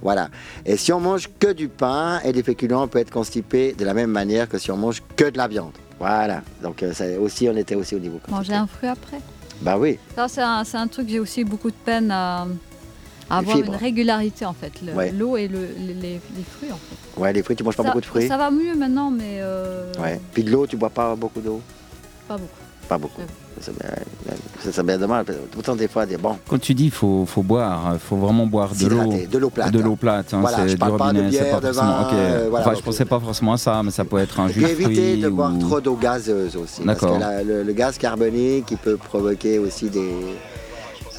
Voilà, 0.00 0.28
et 0.64 0.76
si 0.76 0.92
on 0.92 1.00
mange 1.00 1.28
que 1.38 1.52
du 1.52 1.68
pain 1.68 2.20
et 2.24 2.32
des 2.32 2.42
féculents, 2.42 2.84
on 2.84 2.88
peut 2.88 2.98
être 2.98 3.10
constipé 3.10 3.72
de 3.72 3.84
la 3.84 3.94
même 3.94 4.10
manière 4.10 4.48
que 4.48 4.58
si 4.58 4.70
on 4.70 4.76
mange 4.76 5.02
que 5.16 5.28
de 5.28 5.38
la 5.38 5.48
viande. 5.48 5.72
Voilà, 5.98 6.42
donc 6.62 6.82
euh, 6.82 7.18
aussi, 7.20 7.48
on 7.48 7.56
était 7.56 7.76
aussi 7.76 7.94
au 7.94 8.00
niveau 8.00 8.18
Manger 8.28 8.54
un 8.54 8.66
fruit 8.66 8.88
après? 8.88 9.18
Bah 9.60 9.76
oui, 9.78 9.98
Ça, 10.16 10.26
c'est 10.26 10.42
un, 10.42 10.64
un 10.74 10.86
truc 10.88 11.06
que 11.06 11.12
j'ai 11.12 11.20
aussi 11.20 11.44
beaucoup 11.44 11.70
de 11.70 11.76
peine 11.84 12.10
à, 12.10 12.46
avoir 13.38 13.58
une 13.58 13.74
régularité 13.74 14.44
en 14.46 14.52
fait. 14.52 14.72
Le- 14.84 14.92
Ouais. 14.92 15.12
L'eau 15.12 15.36
et 15.36 15.48
le- 15.48 15.58
les, 15.78 16.20
fruits 16.56 16.70
en 16.72 16.76
fait. 16.76 17.20
ouais, 17.20 17.32
les 17.32 17.42
fruits, 17.42 17.56
tu 17.56 17.64
manges 17.64 17.76
pas 17.76 17.82
ça, 17.82 17.88
beaucoup 17.90 18.00
de 18.00 18.06
fruits 18.06 18.28
ça 18.28 18.36
va 18.36 18.50
mieux 18.50 18.74
maintenant, 18.76 19.10
mais 19.10 19.38
euh, 19.40 19.90
Ouais, 20.00 20.20
puis 20.32 20.42
de 20.44 20.50
l'eau, 20.50 20.66
tu 20.66 20.76
bois 20.76 20.90
pas 20.90 21.14
beaucoup 21.16 21.40
d'eau? 21.40 21.60
Pas 22.28 22.36
beaucoup. 22.36 22.48
Pas 22.88 22.98
beaucoup. 22.98 23.22
C'est 23.60 24.84
bien, 24.84 24.98
dommage, 24.98 25.26
autant 25.56 25.76
des 25.76 25.86
fois 25.88 26.04
bon, 26.20 26.36
Quand 26.48 26.58
tu 26.60 26.74
dis 26.74 26.90
faut 26.90 27.24
faut 27.26 27.42
boire, 27.42 27.96
faut 27.98 28.16
vraiment 28.16 28.46
boire 28.46 28.72
de 28.74 28.86
l'eau. 28.86 29.12
de 29.30 29.38
l'eau 29.38 29.50
plate. 29.50 29.70
De 29.72 29.78
l'eau 29.80 29.94
plate, 29.94 30.34
hein, 30.34 30.40
Voilà, 30.40 30.56
c'est 30.58 30.68
je 30.70 30.76
parle 30.76 30.96
pas 30.96 31.12
de 31.12 31.18
robinet, 31.18 31.32
c'est 31.36 31.42
bière, 31.44 31.60
pas 31.60 31.66
de 31.68 31.72
vin, 31.72 32.00
ok. 32.02 32.08
euh, 32.12 32.46
voilà, 32.50 32.66
enfin, 32.66 32.76
je 32.76 32.82
pensais 32.82 33.04
pas 33.04 33.20
forcément 33.20 33.52
à 33.52 33.58
ça, 33.58 33.82
mais 33.84 33.90
ça 33.92 34.04
peut 34.04 34.18
être 34.18 34.40
un 34.40 34.48
Et 34.48 34.52
jus 34.52 34.64
éviter 34.64 34.82
fruits 34.94 35.20
de 35.20 35.28
boire 35.28 35.54
ou- 35.54 35.58
trop 35.58 35.80
d'eau 35.80 35.94
gazeuse 35.94 36.56
aussi. 36.56 36.82
Parce 36.82 37.00
D'accord. 37.00 37.16
que 37.16 37.20
la- 37.20 37.42
le, 37.44 37.62
le 37.62 37.72
gaz 37.72 37.98
carbonique 37.98 38.66
qui 38.66 38.76
peut 38.76 38.96
provoquer 38.96 39.58
aussi 39.58 39.88
des. 39.88 40.10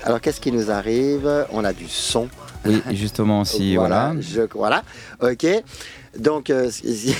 Alors 0.03 0.19
qu'est-ce 0.21 0.41
qui 0.41 0.51
nous 0.51 0.69
arrive? 0.71 1.45
On 1.51 1.63
a 1.63 1.73
du 1.73 1.87
son. 1.87 2.27
Oui, 2.65 2.81
justement, 2.91 3.43
si 3.53 3.75
voilà. 3.75 4.13
je- 4.19 4.41
voilà. 4.53 4.83
Ok. 5.21 5.45
Donc, 6.17 6.49
euh, 6.51 6.69
si, 6.69 7.15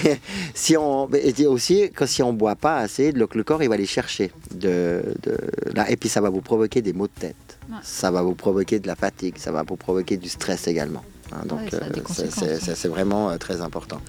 si 0.53 0.77
on. 0.77 1.09
aussi, 1.47 1.89
que 1.91 2.05
si 2.05 2.21
on 2.21 2.31
ne 2.33 2.37
boit 2.37 2.55
pas 2.55 2.77
assez, 2.77 3.11
le, 3.11 3.27
le 3.33 3.43
corps, 3.43 3.63
il 3.63 3.69
va 3.69 3.75
aller 3.75 3.85
chercher. 3.85 4.31
De, 4.53 5.01
de- 5.23 5.37
là, 5.73 5.89
et 5.89 5.95
puis, 5.97 6.09
ça 6.09 6.21
va 6.21 6.29
vous 6.29 6.41
provoquer 6.41 6.81
des 6.81 6.93
maux 6.93 7.07
de 7.07 7.19
tête. 7.19 7.35
Ouais. 7.69 7.77
Ça 7.81 8.11
va 8.11 8.21
vous 8.21 8.35
provoquer 8.35 8.79
de 8.79 8.87
la 8.87 8.95
fatigue. 8.95 9.37
Ça 9.37 9.51
va 9.51 9.63
vous 9.63 9.75
provoquer 9.77 10.17
du 10.17 10.29
stress 10.29 10.67
également. 10.67 11.03
Hein, 11.31 11.41
donc, 11.45 11.59
Ouais, 11.61 11.69
euh, 11.73 11.79
c'est- 12.09 12.43
hein. 12.69 12.73
c'est 12.75 12.87
vraiment 12.87 13.31
euh, 13.31 13.37
très 13.37 13.61
important. 13.61 13.99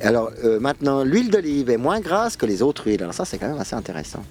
Alors, 0.00 0.30
euh, 0.44 0.58
maintenant, 0.58 1.04
l'huile 1.04 1.30
d'olive 1.30 1.70
est 1.70 1.76
moins 1.76 2.00
grasse 2.00 2.36
que 2.36 2.46
les 2.46 2.62
autres 2.62 2.88
huiles. 2.88 3.02
Alors, 3.02 3.14
ça, 3.14 3.24
c'est 3.24 3.38
quand 3.38 3.48
même 3.48 3.60
assez 3.60 3.76
intéressant. 3.76 4.24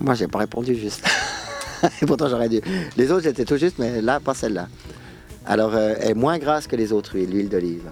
Moi, 0.00 0.14
j'ai 0.14 0.28
pas 0.28 0.38
répondu 0.38 0.74
juste. 0.74 1.04
Et 2.02 2.06
pourtant, 2.06 2.28
j'aurais 2.28 2.48
dû. 2.48 2.60
Les 2.96 3.10
autres, 3.12 3.24
j'étais 3.24 3.44
tout 3.44 3.56
juste, 3.56 3.76
mais 3.78 4.00
là, 4.02 4.20
pas 4.20 4.34
celle-là. 4.34 4.68
Alors, 5.46 5.72
euh, 5.74 5.94
elle 6.00 6.10
est 6.10 6.14
moins 6.14 6.38
grasse 6.38 6.66
que 6.66 6.76
les 6.76 6.92
autres 6.92 7.16
huiles, 7.16 7.30
l'huile 7.30 7.48
d'olive. 7.48 7.82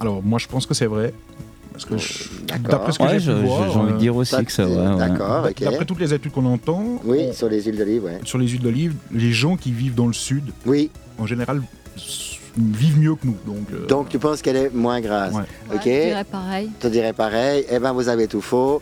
Alors, 0.00 0.22
moi, 0.22 0.38
je 0.38 0.46
pense 0.48 0.66
que 0.66 0.74
c'est 0.74 0.86
vrai. 0.86 1.12
Parce 1.72 1.84
que 1.86 1.98
je- 1.98 2.28
d'accord. 2.46 2.68
d'après 2.70 2.92
ce 2.92 2.98
que 2.98 3.02
Ouais, 3.04 3.10
j'ai 3.18 3.20
je- 3.20 3.32
pu 3.32 3.38
je- 3.40 3.46
voir, 3.46 3.70
j'ai 3.72 3.78
envie 3.78 3.90
de 3.92 3.96
euh, 3.96 3.98
dire 3.98 4.14
aussi 4.16 4.30
Ça, 4.30 4.44
que 4.44 4.52
c'est 4.52 4.62
vrai. 4.62 4.86
ouais. 4.92 4.96
D'accord, 5.08 5.46
ok. 5.50 5.60
d'après 5.64 5.84
toutes 5.84 5.98
les 6.00 6.14
études 6.14 6.30
qu'on 6.30 6.46
entend, 6.46 7.00
Oui, 7.04 7.26
on- 7.28 7.32
sur 7.32 7.48
les 7.48 7.62
huiles 7.62 7.76
d'olive, 7.76 8.04
ouais. 8.04 8.20
sur 8.24 8.38
les 8.38 8.46
huiles 8.46 8.62
d'olive, 8.62 8.94
les 9.12 9.32
gens 9.32 9.56
qui 9.56 9.72
vivent 9.72 9.96
dans 9.96 10.06
le 10.06 10.12
sud, 10.12 10.44
Oui, 10.66 10.90
en 11.18 11.26
général, 11.26 11.62
s- 11.96 12.33
vivent 12.56 12.98
mieux 12.98 13.14
que 13.14 13.26
nous. 13.26 13.36
Donc, 13.46 13.66
euh, 13.72 13.86
donc 13.86 14.08
tu 14.08 14.18
penses 14.18 14.42
qu'elle 14.42 14.56
est 14.56 14.70
moins 14.74 15.00
grasse. 15.00 15.32
Ouais. 15.34 15.40
Ouais, 15.70 15.76
Ok. 15.76 15.82
Je 15.84 16.08
dirais 16.08 16.24
pareil. 16.24 16.70
Je 16.78 16.86
te 16.86 16.92
dirais 16.92 17.12
pareil. 17.12 17.64
Eh 17.70 17.78
bien, 17.78 17.92
vous 17.92 18.08
avez 18.08 18.26
tout 18.28 18.40
faux. 18.40 18.80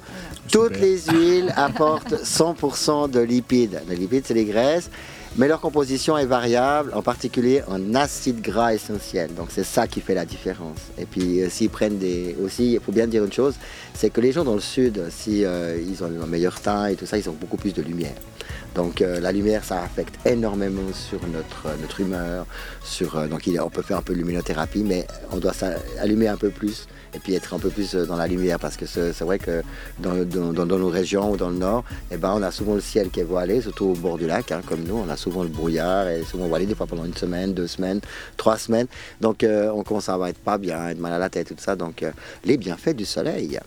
Toutes 0.51 0.75
Super. 0.75 0.81
les 0.81 0.99
huiles 1.13 1.53
apportent 1.57 2.15
100% 2.25 3.11
de 3.11 3.21
lipides. 3.21 3.81
Les 3.89 3.97
lipides, 3.97 4.25
c'est 4.27 4.35
les 4.35 4.45
graisses. 4.45 4.91
Mais 5.37 5.49
leur 5.49 5.61
composition 5.61 6.19
est 6.19 6.27
variable, 6.27 6.93
en 6.95 7.03
particulier 7.03 7.63
en 7.67 7.95
acides 7.95 8.43
gras 8.43 8.75
essentiels. 8.75 9.33
Donc 9.35 9.49
c'est 9.51 9.65
ça 9.65 9.87
qui 9.87 10.01
fait 10.01 10.15
la 10.15 10.27
différence. 10.27 10.79
Et 10.99 11.07
puis 11.07 11.41
euh, 11.41 11.49
s'ils 11.49 11.71
prennent 11.71 11.99
des... 11.99 12.37
Aussi, 12.43 12.75
il 12.75 12.81
faut 12.81 12.93
bien 12.93 13.07
dire 13.07 13.25
une 13.25 13.33
chose, 13.33 13.55
c'est 13.95 14.11
que 14.11 14.21
les 14.21 14.33
gens 14.33 14.45
dans 14.45 14.55
le 14.55 14.61
sud, 14.61 15.03
si 15.11 15.45
euh, 15.45 15.79
ont 16.03 16.23
un 16.23 16.27
meilleur 16.27 16.61
teint 16.61 16.87
et 16.87 16.97
tout 16.97 17.07
ça, 17.07 17.17
ils 17.17 17.29
ont 17.31 17.37
beaucoup 17.41 17.57
plus 17.57 17.73
de 17.73 17.83
lumière. 17.83 18.15
Donc 18.75 19.01
euh, 19.01 19.21
la 19.21 19.33
lumière, 19.33 19.65
ça 19.65 19.83
affecte 19.83 20.15
énormément 20.27 20.93
sur 20.93 21.21
notre, 21.29 21.79
notre 21.81 22.01
humeur. 22.01 22.47
Sur, 22.85 23.27
donc 23.29 23.49
on 23.61 23.71
peut 23.71 23.83
faire 23.83 23.99
un 23.99 24.03
peu 24.03 24.13
de 24.13 24.19
luminothérapie, 24.19 24.85
mais 24.85 25.07
on 25.31 25.39
doit 25.39 25.55
s'allumer 25.55 26.29
un 26.29 26.37
peu 26.37 26.51
plus 26.51 26.87
et 27.15 27.19
puis 27.19 27.35
être 27.35 27.55
un 27.55 27.59
peu 27.59 27.71
plus 27.71 27.95
euh, 27.95 28.07
dans 28.07 28.17
la 28.17 28.27
lumière 28.27 28.59
parce 28.59 28.77
que 28.77 28.87
c'est 28.87 29.21
vrai 29.21 29.39
que 29.39 29.63
dans 29.99 30.15
nos 30.15 30.89
régions 30.89 31.31
ou 31.31 31.37
dans 31.37 31.51
le 31.51 31.57
nord, 31.57 31.85
eh 32.11 32.17
ben, 32.17 32.33
on 32.35 32.43
a 32.43 32.51
souvent 32.51 32.75
le 32.75 32.81
ciel 32.81 33.11
qui 33.11 33.21
est 33.21 33.25
voilé, 33.25 33.61
surtout 33.61 33.87
au 33.87 33.95
bord 33.95 34.19
du 34.19 34.27
lac, 34.27 34.51
hein, 34.53 34.63
comme 34.67 34.83
nous, 34.83 34.97
on 34.97 35.09
a 35.09 35.17
souvent 35.17 35.43
le 35.43 35.49
brouillard 35.49 36.09
et 36.09 36.23
souvent 36.25 36.47
voilé 36.47 36.67
des 36.67 36.75
fois 36.75 36.87
pendant 36.87 37.05
une 37.05 37.15
semaine, 37.15 37.55
deux 37.55 37.67
semaines, 37.67 38.01
trois 38.37 38.59
semaines. 38.59 38.87
Donc 39.21 39.45
euh, 39.45 39.71
on 39.75 39.83
commence 39.83 40.09
à 40.09 40.19
être 40.29 40.39
pas 40.39 40.59
bien, 40.59 40.89
être 40.89 41.01
mal 41.01 41.13
à 41.13 41.19
la 41.19 41.29
tête, 41.29 41.49
tout 41.49 41.55
ça. 41.59 41.77
Donc 41.77 42.03
euh, 42.03 42.11
les 42.45 42.57
bienfaits 42.57 42.97
du 42.97 43.05
soleil. 43.05 43.59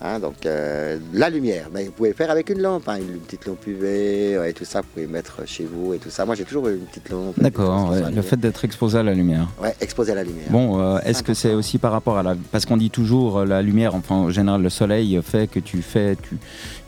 Hein. 0.00 0.18
donc 0.18 0.46
euh, 0.46 0.98
la 1.12 1.30
lumière, 1.30 1.68
ben, 1.72 1.86
vous 1.86 1.92
pouvez 1.92 2.12
faire 2.12 2.30
avec 2.30 2.50
une 2.50 2.60
lampe, 2.60 2.88
hein, 2.88 2.96
une, 2.96 3.20
petite 3.20 3.46
lampe 3.46 3.66
UV 3.66 4.38
ouais, 4.38 4.50
et 4.50 4.52
tout 4.52 4.64
ça, 4.64 4.80
vous 4.80 4.88
pouvez 4.92 5.06
mettre 5.06 5.46
chez 5.46 5.64
vous 5.64 5.94
et 5.94 5.98
tout 5.98 6.10
ça. 6.10 6.24
Moi 6.24 6.34
j'ai 6.34 6.44
toujours 6.44 6.68
une 6.68 6.80
petite 6.80 7.08
lampe. 7.10 7.38
D'accord, 7.40 7.90
ouais, 7.90 8.10
le 8.10 8.22
fait 8.22 8.36
d'être 8.36 8.64
exposé 8.64 8.98
à 8.98 9.02
la 9.02 9.14
lumière. 9.14 9.48
Ouais, 9.62 9.74
exposé 9.80 10.12
à 10.12 10.14
la 10.14 10.24
lumière. 10.24 10.50
Bon, 10.50 10.80
euh, 10.80 10.98
est-ce 11.04 11.22
que 11.22 11.34
c'est 11.34 11.54
aussi 11.54 11.78
par 11.78 11.92
rapport 11.92 12.18
à 12.18 12.22
la... 12.22 12.34
Parce 12.52 12.66
qu'on 12.66 12.76
dit 12.76 12.90
toujours 12.90 13.38
euh, 13.38 13.44
la 13.44 13.62
lumière, 13.62 13.94
enfin 13.94 14.14
en 14.14 14.30
général 14.30 14.62
le 14.62 14.70
soleil 14.70 15.18
fait 15.22 15.48
que 15.50 15.60
tu 15.60 15.82
fais, 15.82 16.16
tu, 16.16 16.38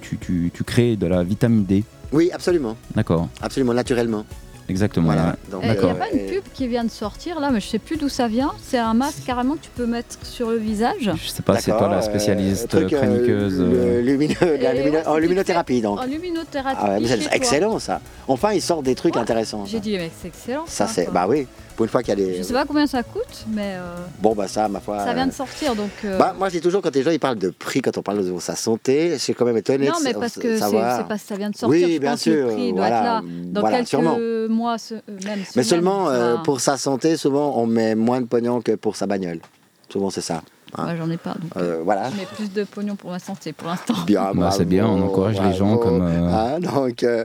tu, 0.01 0.19
tu, 0.19 0.51
tu 0.53 0.65
crées 0.65 0.97
de 0.97 1.07
la 1.07 1.23
vitamine 1.23 1.65
D. 1.65 1.85
Oui, 2.13 2.31
absolument, 2.33 2.77
D'accord, 2.95 3.29
absolument, 3.41 3.73
naturellement. 3.73 4.27
Exactement. 4.69 5.07
Voilà. 5.07 5.37
Il 5.51 5.59
n'y 5.59 5.69
a 5.69 5.73
euh, 5.85 5.95
pas 5.95 6.11
une 6.11 6.27
pub 6.27 6.43
qui 6.55 6.67
vient 6.69 6.85
de 6.85 6.91
sortir 6.91 7.41
là, 7.41 7.51
mais 7.51 7.61
je 7.61 7.69
sais 7.69 7.79
plus 7.79 7.97
d'où 7.97 8.09
ça 8.09 8.29
vient. 8.29 8.53
C'est 8.63 8.79
un 8.79 8.95
masque 8.95 9.25
carrément 9.27 9.55
que 9.55 9.63
tu 9.63 9.71
peux 9.75 9.87
mettre 9.87 10.17
sur 10.23 10.51
le 10.51 10.57
visage. 10.57 11.11
Je 11.15 11.29
sais 11.29 11.43
pas, 11.43 11.59
c'est 11.59 11.71
toi 11.73 11.89
la 11.89 11.99
euh, 11.99 12.03
spécialiste 12.03 12.69
truc, 12.69 12.93
euh, 12.93 12.99
chroniqueuse. 12.99 13.61
euh, 13.61 14.59
la 14.61 14.73
ouais, 14.73 15.07
en 15.07 15.17
luminothérapie, 15.19 15.81
donc. 15.81 16.01
En 16.01 16.05
luminothérapie. 16.05 16.79
Ah 16.81 16.99
ouais, 16.99 17.07
c'est 17.07 17.35
excellent 17.35 17.79
ça. 17.79 18.01
Enfin, 18.29 18.53
ils 18.53 18.63
sortent 18.63 18.85
des 18.85 18.95
trucs 18.95 19.15
Ouais. 19.15 19.21
intéressants. 19.21 19.65
J'ai 19.67 19.81
dit, 19.81 19.97
mais 19.97 20.11
c'est 20.21 20.29
excellent. 20.29 20.65
Ça, 20.67 20.87
c'est. 20.87 21.11
Bah 21.13 21.27
oui, 21.29 21.47
pour 21.83 21.87
une 21.87 21.91
fois 21.91 22.03
qu'il 22.03 22.11
y 22.11 22.23
a 22.23 22.25
des. 22.27 22.37
Je 22.39 22.43
sais 22.45 22.53
pas 22.53 22.65
combien 22.65 22.87
ça 22.87 23.03
coûte, 23.03 23.45
mais 23.49 23.75
euh, 23.75 23.97
Bon, 24.21 24.35
bah 24.37 24.47
ça, 24.47 24.69
ma 24.69 24.79
foi. 24.79 25.01
ça 25.05 25.13
vient 25.15 25.25
euh, 25.25 25.31
de 25.31 25.33
sortir 25.35 25.75
donc. 25.75 25.91
euh, 26.05 26.17
Bah, 26.17 26.33
moi, 26.39 26.49
je 26.49 26.55
dis 26.55 26.61
toujours, 26.61 26.81
quand 26.81 26.95
les 26.95 27.03
gens 27.03 27.11
ils 27.11 27.19
parlent 27.19 27.39
de 27.39 27.51
prix, 27.51 27.83
quand 27.83 27.99
on 27.99 28.03
parle 28.03 28.25
de 28.25 28.39
sa 28.39 28.55
santé, 28.55 29.11
je 29.15 29.17
suis 29.17 29.35
quand 29.35 29.45
même 29.45 29.57
étonné 29.57 29.89
non, 29.89 29.95
mais 30.05 30.15
parce 30.15 30.35
que 30.35 30.55
c'est 30.55 30.59
savoir. 30.61 30.99
c'est 30.99 31.09
parce 31.09 31.23
que 31.23 31.29
ça 31.29 31.37
vient 31.37 31.51
de 31.51 31.57
sortir. 31.57 31.87
Oui, 31.89 31.95
je 31.95 31.99
bien 31.99 32.11
pense 32.13 32.23
que 32.25 32.31
le 32.31 32.37
sûr. 32.47 32.55
prix 32.55 32.71
doit 32.73 32.81
voilà, 32.83 32.97
être 32.99 33.05
là. 33.05 33.21
Dans 33.51 33.61
voilà, 33.61 33.77
quelques 33.79 33.89
sûrement. 33.89 34.19
mois, 34.49 34.79
ce- 34.79 34.95
euh, 34.95 35.01
même. 35.27 35.41
Mais 35.57 35.63
seulement 35.65 36.09
euh, 36.09 36.35
enfin, 36.35 36.43
pour 36.45 36.61
sa 36.61 36.77
santé, 36.77 37.17
souvent, 37.17 37.55
on 37.57 37.67
met 37.67 37.97
moins 37.97 38.21
de 38.21 38.27
pognon 38.27 38.61
que 38.61 38.73
pour 38.73 38.95
sa 38.95 39.07
bagnole. 39.07 39.41
Souvent, 39.89 40.11
c'est 40.11 40.21
ça. 40.23 40.43
hein. 40.79 40.87
ouais, 40.87 40.97
J'en 40.97 41.11
ai 41.11 41.17
pas. 41.19 41.35
Donc, 41.35 41.51
Euh, 41.57 41.81
voilà. 41.85 42.11
Je 42.11 42.17
mets 42.17 42.27
plus 42.37 42.53
de 42.53 42.63
pognon 42.65 42.95
pour 42.95 43.11
ma 43.11 43.19
santé 43.19 43.53
pour 43.53 43.67
l'instant. 43.69 43.95
Bien, 44.07 44.33
Bah, 44.35 44.51
c'est 44.57 44.65
bien, 44.67 44.87
on 44.87 45.03
encourage 45.03 45.41
les 45.41 45.53
gens 45.55 45.77
comme, 45.79 46.01
euh, 46.03 46.29
Hein, 46.33 46.61
donc, 46.61 47.03
euh, 47.03 47.25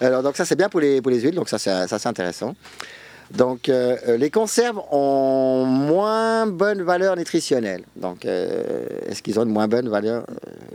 alors, 0.00 0.22
donc 0.22 0.36
ça 0.36 0.44
c'est 0.44 0.56
bien 0.56 0.68
pour 0.68 0.78
les, 0.80 1.02
pour 1.02 1.10
les 1.10 1.20
huiles, 1.20 1.34
donc 1.34 1.48
ça 1.48 1.58
c'est 1.58 1.86
ça, 1.88 1.98
c'est 1.98 2.08
intéressant. 2.08 2.54
Donc 3.36 3.68
euh, 3.68 3.96
euh, 4.08 4.16
les 4.16 4.30
conserves 4.30 4.80
ont 4.90 5.64
moins 5.66 6.46
bonne 6.46 6.82
valeur 6.82 7.14
nutritionnelle. 7.16 7.82
Donc 7.96 8.24
euh, 8.24 8.86
est-ce 9.06 9.22
qu'ils 9.22 9.38
ont 9.38 9.44
une 9.44 9.50
moins 9.52 9.68
bonne 9.68 9.88
valeur 9.88 10.24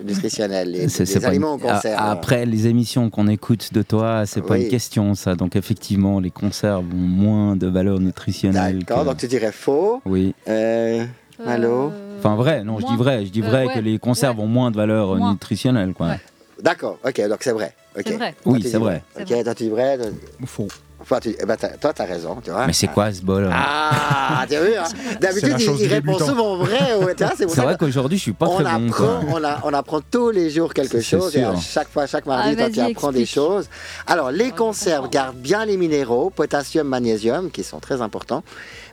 nutritionnelle 0.04 0.72
les, 0.72 0.88
c'est- 0.88 1.00
les 1.00 1.06
c'est 1.08 1.20
pas 1.20 1.28
aliments 1.30 1.58
une- 1.58 1.66
en 1.66 1.74
conserve? 1.74 2.00
a- 2.00 2.12
Après 2.12 2.46
les 2.46 2.68
émissions 2.68 3.10
qu'on 3.10 3.28
écoute 3.28 3.74
de 3.74 3.82
toi, 3.82 4.26
c'est 4.28 4.42
pas 4.42 4.54
Oui. 4.54 4.64
une 4.66 4.70
question 4.70 5.16
ça. 5.16 5.36
Donc 5.36 5.56
effectivement, 5.56 6.20
les 6.20 6.30
conserves 6.32 6.86
ont 6.94 6.96
moins 6.96 7.56
de 7.56 7.68
valeur 7.68 8.00
nutritionnelle. 8.00 8.80
D'accord, 8.80 9.04
que- 9.04 9.10
donc 9.10 9.18
tu 9.18 9.28
dirais 9.28 9.52
faux. 9.52 10.02
Oui. 10.06 10.36
Euh, 10.48 11.06
Allô? 11.46 11.92
Enfin 12.20 12.36
vrai, 12.36 12.64
non, 12.64 12.80
je 12.80 12.86
dis 12.86 12.96
vrai. 12.96 13.26
Je 13.26 13.32
dis 13.32 13.42
Euh, 13.42 13.48
vrai 13.48 13.66
ouais, 13.66 13.74
que 13.74 13.80
les 13.80 13.98
conserves 13.98 14.38
ouais. 14.38 14.44
ont 14.44 14.48
moins 14.48 14.70
de 14.70 14.78
valeur 14.78 15.16
Moins. 15.16 15.32
nutritionnelle, 15.32 15.94
quoi. 15.94 16.08
Ouais. 16.08 16.20
D'accord, 16.62 16.98
ok, 17.04 17.28
donc 17.28 17.40
c'est 17.42 17.52
vrai. 17.52 17.74
ok. 17.98 18.04
C'est 18.08 18.14
vrai. 18.16 18.36
Oui, 18.46 18.64
c'est 18.64 18.78
vrai. 18.78 19.04
Ok, 19.20 19.44
toi 19.44 19.56
tu 19.56 19.64
dis 19.64 19.70
vrai. 19.70 19.98
Faux. 20.46 20.68
Enfin, 21.04 21.20
tu- 21.20 21.36
eh 21.40 21.46
ben, 21.46 21.56
t'as- 21.56 21.78
toi, 21.78 21.94
tu 21.94 22.02
as 22.02 22.06
raison. 22.06 22.38
Tu 22.44 22.50
vois. 22.50 22.66
Mais 22.66 22.74
c'est 22.74 22.88
quoi 22.88 23.12
ce 23.14 23.22
bol 23.22 23.46
hein? 23.46 23.52
Ah, 23.54 24.46
tu 24.50 24.56
as 24.56 24.62
vu 24.64 24.74
hein? 24.76 24.84
D'habitude, 25.22 25.56
il, 25.60 25.82
il 25.82 25.88
répond 25.88 26.18
souvent 26.18 26.56
vrai. 26.58 26.96
ouais, 26.96 27.14
c'est 27.18 27.46
pour 27.46 27.54
C'est 27.54 27.62
ça 27.62 27.64
vrai 27.64 27.76
qu'aujourd'hui, 27.78 28.18
je 28.18 28.24
suis 28.24 28.34
pas 28.34 28.48
on 28.48 28.56
très 28.56 28.64
bon. 28.64 28.88
apprend, 28.88 28.90
quoi. 29.06 29.20
on, 29.30 29.44
a- 29.44 29.60
on 29.66 29.74
apprend 29.74 30.00
tous 30.02 30.32
les 30.32 30.50
jours 30.50 30.74
quelque 30.74 31.02
C'est 31.02 31.18
chose. 31.18 31.36
Et 31.36 31.44
à 31.44 31.52
sûr. 31.52 31.62
chaque 31.62 31.90
fois, 31.90 32.08
chaque 32.08 32.26
mardi, 32.26 32.50
Ah, 32.54 32.56
toi, 32.56 32.70
tu 32.72 32.80
apprends 32.80 33.12
des 33.12 33.26
choses. 33.26 33.68
Alors, 34.08 34.32
les 34.32 34.48
je 34.48 34.54
conserves 34.54 35.10
gardent 35.10 35.36
bien 35.38 35.66
les 35.66 35.78
minéraux, 35.78 36.30
potassium, 36.30 36.88
magnésium, 36.88 37.52
qui 37.52 37.64
sont 37.64 37.80
très 37.80 38.02
importants, 38.02 38.44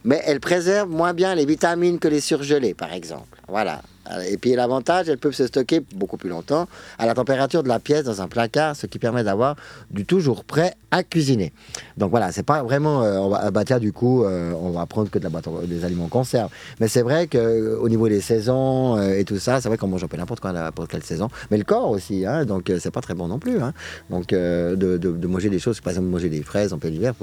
mais 0.05 0.21
elles 0.26 0.40
préservent 0.40 0.90
moins 0.90 1.14
bien 1.14 1.35
les 1.35 1.45
vitamines 1.47 1.99
que 1.99 2.09
les 2.09 2.21
surgelés, 2.21 2.75
par 2.75 2.93
exemple. 2.93 3.38
Voilà. 3.49 3.83
Et 4.29 4.37
puis 4.37 4.55
l'avantage, 4.55 5.09
elles 5.09 5.19
peuvent 5.19 5.35
se 5.35 5.47
stocker 5.47 5.83
beaucoup 5.95 6.17
plus 6.17 6.29
longtemps 6.29 6.67
à 6.99 7.07
la 7.07 7.14
température 7.14 7.62
de 7.62 7.69
la 7.69 7.79
pièce 7.79 8.05
dans 8.05 8.21
un 8.23 8.29
placard, 8.29 8.76
ce 8.76 8.87
qui 8.87 8.99
permet 8.99 9.25
d'avoir 9.25 9.57
du 9.90 10.05
toujours 10.05 10.45
prêt 10.45 10.75
à 10.90 11.02
cuisiner. 11.02 11.52
Donc 11.97 12.11
voilà, 12.11 12.33
c'est 12.33 12.43
pas 12.43 12.62
vraiment, 12.62 13.02
euh, 13.02 13.19
on 13.19 13.29
va, 13.29 13.50
bah 13.50 13.64
du 13.79 13.93
coup, 13.93 14.25
euh, 14.25 14.52
on 14.61 14.71
va 14.71 14.85
prendre 14.87 15.11
que 15.11 15.19
de 15.19 15.25
la 15.25 15.31
des 15.67 15.85
aliments 15.85 16.07
en 16.07 16.09
conserve. 16.09 16.50
Mais 16.81 16.88
c'est 16.88 17.02
vrai 17.02 17.26
qu'au 17.29 17.88
niveau 17.88 18.09
des 18.09 18.21
saisons 18.21 18.97
euh, 18.99 19.19
et 19.19 19.25
tout 19.25 19.38
ça, 19.38 19.61
c'est 19.61 19.69
vrai 19.69 19.79
qu'on 19.79 19.87
mange 19.88 20.02
un 20.02 20.09
peu 20.09 20.17
n'importe 20.17 20.40
quoi 20.40 20.50
à 20.50 20.52
n'importe 20.52 20.90
quelle 20.90 21.05
saison. 21.05 21.29
Mais 21.50 21.59
le 21.59 21.64
corps 21.64 21.90
aussi, 21.90 22.26
hein, 22.26 22.45
donc 22.45 22.69
euh, 22.71 22.79
c'est 22.81 22.90
pas 22.90 23.00
très 23.00 23.14
bon 23.14 23.29
non 23.29 23.38
plus. 23.38 23.61
hein. 23.62 23.73
Donc 24.11 24.33
euh, 24.33 24.75
de, 24.76 24.97
de- 24.97 25.12
de 25.12 25.26
manger 25.26 25.50
des 25.50 25.59
choses, 25.59 25.81
par 25.81 25.93
exemple 25.93 26.09
manger 26.09 26.29
des 26.29 26.43
fraises 26.43 26.73
en 26.73 26.79
plein 26.79 26.90
hiver, 26.90 27.14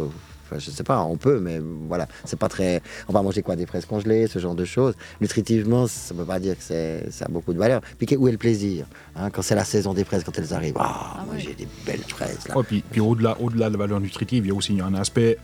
Enfin, 0.50 0.60
je 0.60 0.72
sais 0.72 0.84
pas, 0.84 1.02
on 1.04 1.18
peut, 1.18 1.40
mais 1.40 1.60
voilà, 1.88 2.08
c'est 2.24 2.40
pas 2.40 2.48
très. 2.50 2.82
On 3.08 3.14
va 3.14 3.22
manger 3.22 3.42
quoi 3.42 3.56
Des 3.56 3.66
fraises 3.66 3.86
congelées, 3.86 4.28
ce 4.28 4.40
genre 4.40 4.56
de 4.56 4.66
choses. 4.66 4.94
Nutritivement, 5.20 5.88
ça 5.88 6.14
veut 6.14 6.24
pas 6.26 6.40
dire 6.40 6.58
que 6.58 6.64
c'est, 6.64 7.12
ça 7.12 7.26
a 7.26 7.28
beaucoup 7.28 7.54
de 7.54 7.60
valeur. 7.60 7.82
Puis 7.98 8.16
où 8.16 8.28
est 8.28 8.32
le 8.32 8.38
plaisir 8.38 8.86
hein, 9.16 9.30
Quand 9.30 9.42
c'est 9.42 9.56
la 9.56 9.66
saison 9.66 9.94
des 9.94 10.04
fraises, 10.06 10.24
quand 10.24 10.38
elles 10.38 10.54
arrivent, 10.54 10.76
Ah 10.80 11.24
moi 11.26 11.36
ouais. 11.36 11.40
j'ai 11.42 11.54
des 11.54 11.68
belles 11.86 12.00
fraises 12.08 12.48
là. 12.48 12.58
Ouais, 12.58 12.64
puis 12.64 12.84
puis 12.90 13.02
au-delà, 13.02 13.36
au-delà 13.42 13.68
de 13.68 13.74
la 13.74 13.80
valeur 13.80 14.00
nutritive, 14.00 14.46
il 14.46 14.50
y 14.50 14.52
a 14.52 14.56
aussi 14.56 14.80
un 14.80 14.94
aspect, 14.94 15.38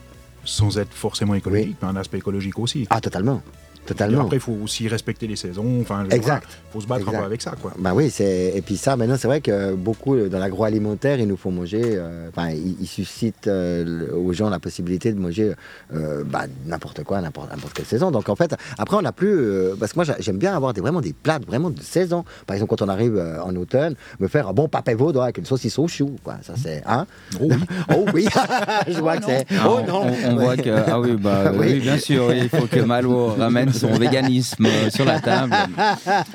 sans 0.45 0.77
être 0.77 0.93
forcément 0.93 1.35
écologique, 1.35 1.75
mais 1.81 1.87
un 1.89 1.95
aspect 1.95 2.17
écologique 2.19 2.57
aussi. 2.59 2.87
Ah, 2.89 3.01
totalement. 3.01 3.41
Et 3.83 3.87
Totalement. 3.87 4.21
après, 4.21 4.37
il 4.37 4.39
faut 4.39 4.57
aussi 4.63 4.87
respecter 4.87 5.27
les 5.27 5.35
saisons. 5.35 5.81
Enfin, 5.81 6.05
Exact. 6.05 6.21
voilà, 6.23 6.41
faut 6.71 6.79
se 6.81 6.87
battre 6.87 7.01
un 7.01 7.07
Exact. 7.07 7.19
peu 7.19 7.25
avec 7.25 7.41
ça, 7.41 7.51
quoi. 7.61 7.73
Ben 7.77 7.93
oui, 7.93 8.09
c'est 8.09 8.53
et 8.55 8.61
puis 8.61 8.77
ça 8.77 8.95
maintenant 8.95 9.17
c'est 9.19 9.27
vrai 9.27 9.41
que 9.41 9.73
beaucoup 9.73 10.15
euh, 10.15 10.29
dans 10.29 10.39
l'agroalimentaire 10.39 11.19
ils 11.19 11.27
nous 11.27 11.35
font 11.37 11.51
manger, 11.51 11.81
euh, 11.83 12.29
enfin 12.29 12.49
ils, 12.51 12.77
ils 12.79 12.87
suscitent 12.87 13.47
euh, 13.47 13.83
le- 13.83 14.15
aux 14.15 14.31
gens 14.31 14.49
la 14.49 14.59
possibilité 14.59 15.11
de 15.11 15.19
manger 15.19 15.53
euh, 15.93 16.23
bah, 16.23 16.45
n'importe 16.65 17.03
quoi, 17.03 17.19
n'importe 17.21 17.49
quelle 17.73 17.85
saison. 17.85 18.09
Donc 18.09 18.29
en 18.29 18.35
fait 18.35 18.55
après 18.77 18.95
on 18.95 19.01
n'a 19.01 19.11
plus 19.11 19.33
euh, 19.37 19.75
parce 19.77 19.91
que 19.91 19.97
moi 19.97 20.05
j'a- 20.05 20.15
j'aime 20.19 20.37
bien 20.37 20.55
avoir 20.55 20.73
des, 20.73 20.79
vraiment 20.81 21.01
des 21.01 21.11
plats 21.13 21.39
vraiment 21.45 21.69
de 21.69 21.81
saison. 21.81 22.23
Par 22.47 22.55
exemple 22.55 22.69
quand 22.75 22.81
on 22.85 22.89
arrive 22.89 23.17
euh, 23.17 23.41
en 23.43 23.53
automne, 23.57 23.95
me 24.21 24.27
faire 24.29 24.47
un 24.47 24.53
bon 24.53 24.69
papé 24.69 24.93
vaudois 24.93 25.25
avec 25.25 25.37
une 25.39 25.45
saucisse 25.45 25.77
au 25.77 25.87
chou, 25.89 26.15
quoi. 26.23 26.35
Ça 26.43 26.53
c'est 26.55 26.81
hein? 26.85 27.05
Oh 27.41 27.47
oui. 27.49 27.55
Oh 27.95 28.05
oui, 28.13 28.27
je 28.87 28.99
vois 28.99 29.17
que 29.17 29.25
c'est. 29.25 29.45
Oh 29.65 29.79
on- 29.81 29.87
non. 29.87 30.05
On, 30.25 30.31
on 30.31 30.35
voit 30.37 30.55
que 30.57 30.69
ah 30.69 30.99
oui 31.01 31.17
bah 31.19 31.51
Oui. 31.57 31.67
oui. 31.73 31.79
bien 31.81 31.97
sûr 31.97 32.33
il 32.33 32.47
faut 32.49 32.65
que 32.67 32.79
Malo 32.79 33.27
ramène 33.37 33.72
son 33.79 33.91
véganisme 33.93 34.65
euh, 34.65 34.89
sur 34.89 35.05
la 35.05 35.19
table. 35.19 35.53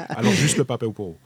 Alors, 0.08 0.32
juste 0.32 0.56
le 0.58 0.64
papé 0.64 0.86
au 0.86 0.92
pot. 0.92 1.16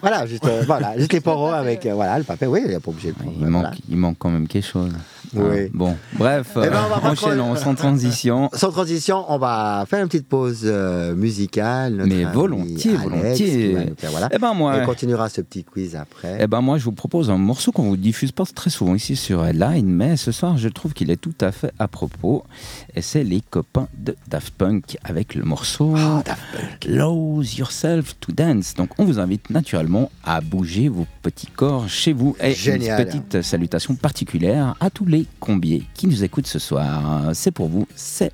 Voilà, 0.00 0.24
juste 0.26 0.46
euh, 0.46 0.62
voilà, 0.66 0.96
juste 0.96 1.12
les 1.12 1.20
poros 1.20 1.48
avec 1.52 1.84
euh, 1.84 1.92
voilà 1.92 2.16
le 2.16 2.24
papé. 2.24 2.46
Oui, 2.46 2.62
il 2.64 2.70
n'est 2.70 2.80
pas 2.80 2.90
obligé 2.90 3.08
de 3.10 3.16
prendre. 3.16 3.32
Il 3.38 3.46
manque, 3.46 3.62
voilà. 3.64 3.76
il 3.90 3.96
manque 3.98 4.16
quand 4.18 4.30
même 4.30 4.48
quelque 4.48 4.66
chose. 4.66 4.92
Oui. 5.34 5.64
Hein, 5.64 5.68
bon, 5.74 5.94
bref, 6.14 6.52
Eh 6.56 6.70
ben, 6.70 6.80
on 7.02 7.06
enchaînons 7.06 7.54
sans 7.54 7.74
transition. 7.74 8.48
Sans 8.54 8.70
transition, 8.70 9.26
on 9.28 9.36
va 9.36 9.84
faire 9.88 10.00
une 10.00 10.08
petite 10.08 10.26
pause 10.26 10.62
euh, 10.64 11.14
musicale. 11.14 11.96
Notre 11.96 12.08
Mais 12.08 12.24
volontiers, 12.24 12.92
Alex, 12.96 13.02
volontiers. 13.04 13.76
faire- 13.98 14.10
voilà. 14.10 14.28
Eh 14.32 14.38
ben 14.38 14.54
moi, 14.54 14.78
Et 14.78 14.82
on 14.82 14.86
continuera 14.86 15.28
ce 15.28 15.42
petit 15.42 15.64
quiz 15.64 15.94
après. 15.94 16.38
eh 16.40 16.46
ben 16.46 16.62
moi, 16.62 16.78
je 16.78 16.84
vous 16.84 16.92
propose 16.92 17.28
un 17.28 17.36
morceau 17.36 17.70
qu'on 17.70 17.82
vous 17.84 17.96
diffuse 17.98 18.32
pas 18.32 18.44
très 18.46 18.70
souvent 18.70 18.94
ici 18.94 19.16
sur 19.16 19.44
Headline, 19.44 19.86
mais 19.86 20.16
ce 20.16 20.32
soir, 20.32 20.56
je 20.56 20.68
trouve 20.68 20.94
qu'il 20.94 21.10
est 21.10 21.20
tout 21.20 21.34
à 21.42 21.52
fait 21.52 21.72
à 21.78 21.88
propos. 21.88 22.44
Et 22.94 23.02
c'est 23.02 23.24
les 23.24 23.40
copains 23.40 23.88
de 23.96 24.16
Daft 24.28 24.54
Punk 24.54 24.96
avec 25.04 25.34
le 25.34 25.44
morceau 25.44 25.94
Ah, 25.96 26.22
Daft 26.24 26.42
Punk. 26.52 26.84
Lose 26.86 27.56
Yourself 27.58 28.18
to 28.20 28.32
Dance. 28.32 28.74
Donc, 28.74 28.90
on 28.98 29.04
vous 29.04 29.18
invite 29.18 29.50
naturellement 29.50 30.10
à 30.24 30.40
bouger 30.40 30.88
vos 30.88 31.06
petits 31.22 31.46
corps 31.46 31.88
chez 31.88 32.12
vous. 32.12 32.36
Et 32.40 32.54
Génial. 32.54 33.00
une 33.00 33.06
petite 33.06 33.42
salutation 33.42 33.94
particulière 33.94 34.74
à 34.80 34.90
tous 34.90 35.06
les 35.06 35.26
combiers 35.38 35.84
qui 35.94 36.06
nous 36.06 36.24
écoutent 36.24 36.46
ce 36.48 36.58
soir. 36.58 37.30
C'est 37.34 37.50
pour 37.52 37.68
vous, 37.68 37.86
c'est 37.94 38.32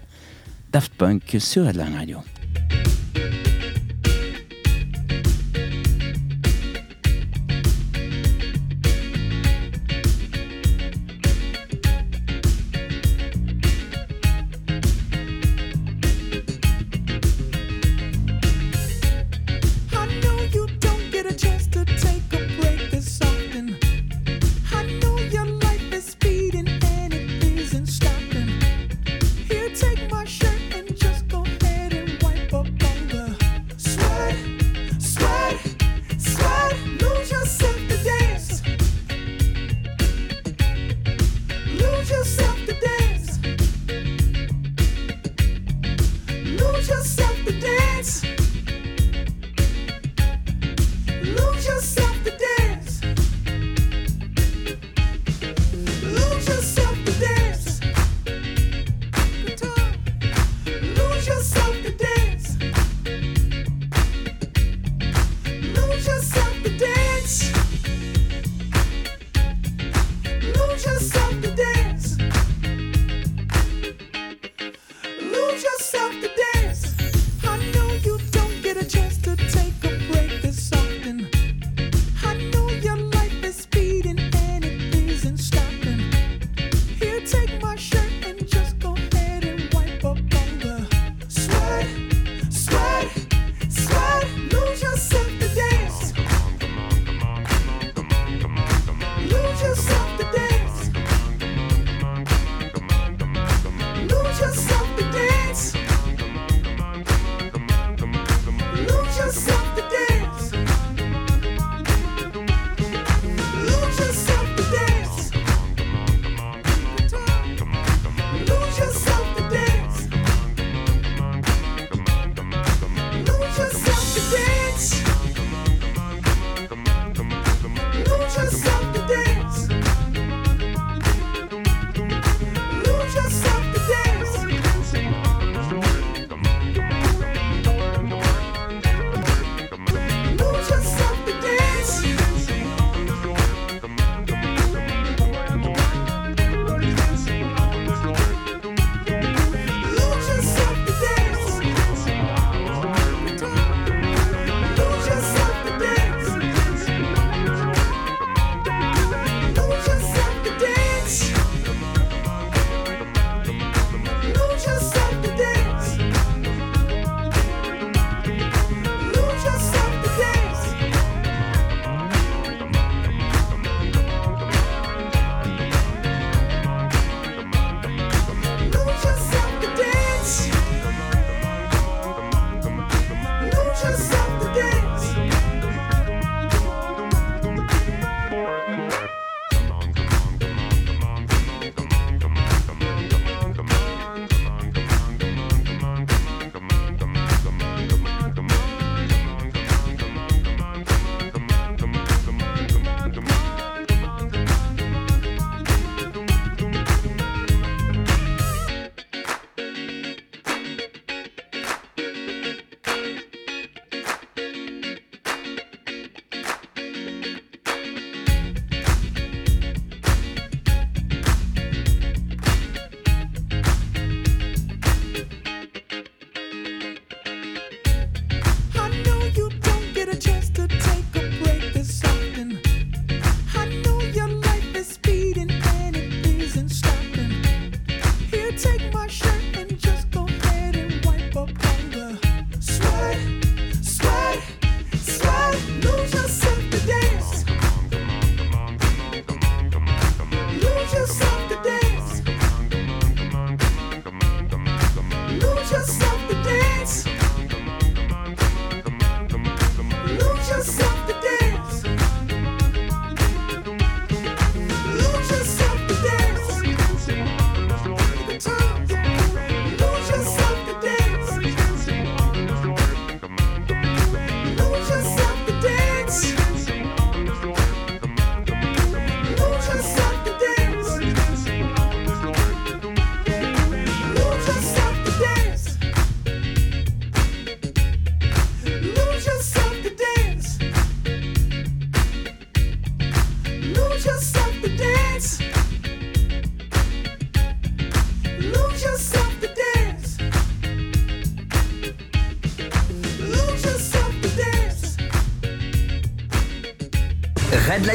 Daft 0.73 0.93
Punk 0.95 1.37
sur 1.39 1.67
Headline 1.69 1.95
Radio. 1.95 2.19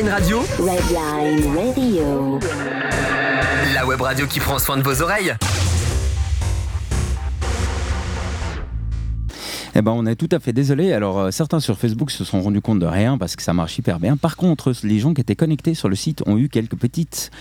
Redline 0.02 0.14
Radio, 0.14 0.40
Redline 0.58 1.56
Radio. 1.56 2.40
la 3.76 3.86
web 3.86 4.02
radio 4.02 4.26
qui 4.26 4.40
prend 4.40 4.58
soin 4.58 4.78
de 4.78 4.82
vos 4.82 5.00
oreilles. 5.04 5.36
Eh 9.74 9.82
ben, 9.82 9.92
on 9.92 10.06
est 10.06 10.16
tout 10.16 10.28
à 10.32 10.40
fait 10.40 10.54
désolé. 10.54 10.92
Alors, 10.92 11.20
euh, 11.20 11.32
certains 11.32 11.60
sur 11.60 11.78
Facebook 11.78 12.12
se 12.12 12.24
sont 12.24 12.42
rendus 12.42 12.62
compte 12.62 12.80
de 12.80 12.86
rien 12.86 13.18
parce 13.18 13.36
que 13.36 13.44
ça 13.44 13.54
marche 13.54 13.78
hyper 13.78 14.00
bien. 14.00 14.18
Par 14.18 14.36
contre, 14.36 14.74
les 14.84 15.00
gens 15.00 15.14
qui 15.14 15.22
étaient 15.22 15.36
connectés 15.36 15.76
sur 15.76 15.88
le 15.88 15.96
site 15.96 16.24
ont 16.26 16.38
eu 16.38 16.50
quelques 16.50 16.76
petites, 16.76 17.32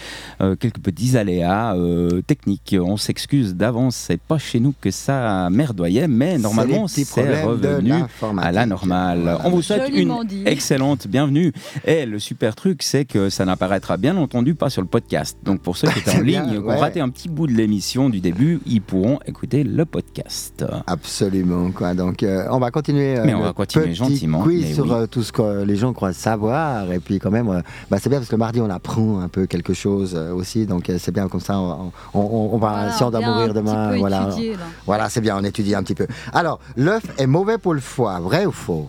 quelques 0.59 0.79
petits 0.81 1.17
aléas 1.17 1.75
euh, 1.77 2.23
techniques. 2.23 2.77
On 2.81 2.97
s'excuse 2.97 3.55
d'avance. 3.55 3.97
C'est 3.97 4.21
pas 4.21 4.39
chez 4.39 4.61
nous 4.61 4.75
que 4.81 4.91
ça 4.91 5.49
merdoyait, 5.51 6.09
mais 6.09 6.39
normalement, 6.39 6.87
C'est 6.89 7.05
revenu 7.45 7.93
à 8.39 8.53
la 8.53 8.67
normale. 8.67 9.21
Voilà. 9.23 9.41
On 9.45 9.51
vous 9.51 9.63
souhaite 9.63 9.87
Joliment 9.91 10.23
une 10.23 10.29
dit. 10.29 10.43
excellente 10.47 11.07
bienvenue. 11.09 11.53
Et 11.87 12.07
le 12.07 12.19
super 12.19 12.55
truc, 12.55 12.83
c'est 12.83 13.05
que 13.05 13.29
ça 13.31 13.45
n'apparaîtra 13.45 13.97
bien 13.97 14.17
entendu 14.17 14.55
pas 14.55 14.71
sur 14.71 14.83
le 14.83 14.89
podcast. 14.89 15.37
Donc, 15.45 15.61
pour 15.61 15.77
ceux 15.77 15.89
qui 15.89 15.99
étaient 16.01 16.17
en 16.17 16.23
bien, 16.23 16.43
ligne, 16.47 16.53
qui 16.53 16.59
ont 16.59 16.67
ouais. 16.67 16.77
raté 16.77 17.01
un 17.01 17.09
petit 17.09 17.29
bout 17.29 17.47
de 17.47 17.53
l'émission 17.53 18.09
du 18.09 18.21
début, 18.21 18.61
ils 18.67 18.81
pourront 18.83 19.19
écouter 19.27 19.65
le 19.65 19.85
podcast. 19.85 20.65
Absolument, 20.87 21.71
quoi. 21.73 21.95
Donc, 21.95 22.23
euh, 22.23 22.47
on 22.51 22.59
va 22.59 22.71
continuer. 22.71 23.19
euh, 23.19 23.23
Mais 23.25 23.35
on 23.35 23.41
va 23.43 23.53
continuer 23.53 23.87
petit 23.87 23.95
gentiment, 23.95 24.43
Quiz 24.43 24.65
mais 24.69 24.75
sur 24.75 24.85
oui. 24.85 24.91
euh, 24.93 25.07
tout 25.07 25.23
ce 25.23 25.33
que 25.33 25.65
les 25.65 25.77
gens 25.77 25.93
croient 25.93 26.13
savoir. 26.13 26.91
Et 26.93 26.99
puis, 27.01 27.19
quand 27.19 27.31
même, 27.31 27.49
euh, 27.49 27.61
bah, 27.91 27.99
c'est 28.01 28.09
bien 28.09 28.19
parce 28.19 28.29
que 28.29 28.35
le 28.37 28.39
mardi, 28.41 28.61
on 28.61 28.71
apprend 28.71 29.21
un 29.21 29.29
peu 29.29 29.47
quelque 29.47 29.75
chose 29.75 30.15
euh, 30.17 30.30
aussi. 30.35 30.67
Donc, 30.67 30.89
euh, 30.91 30.97
c'est 30.99 31.13
bien 31.13 31.29
comme 31.29 31.41
ça. 31.41 31.59
On, 31.59 31.93
on- 32.15 32.21
on- 32.21 32.51
on 32.55 32.59
va, 32.59 32.71
Voilà, 32.71 32.93
si 32.93 33.03
on 33.03 33.11
doit 33.11 33.21
mourir 33.21 33.53
demain, 33.55 33.97
voilà. 33.99 34.29
étudier, 34.29 34.53
là. 34.53 34.65
Voilà, 34.87 35.09
c'est 35.09 35.21
bien, 35.21 35.37
on 35.39 35.45
étudie 35.45 35.75
un 35.75 35.83
petit 35.83 35.95
peu. 35.95 36.07
Alors, 36.33 36.61
l'œuf 36.77 37.03
est 37.19 37.27
mauvais 37.27 37.59
pour 37.59 37.75
le 37.75 37.81
foie, 37.81 38.19
vrai 38.21 38.47
ou 38.47 38.53
faux? 38.53 38.89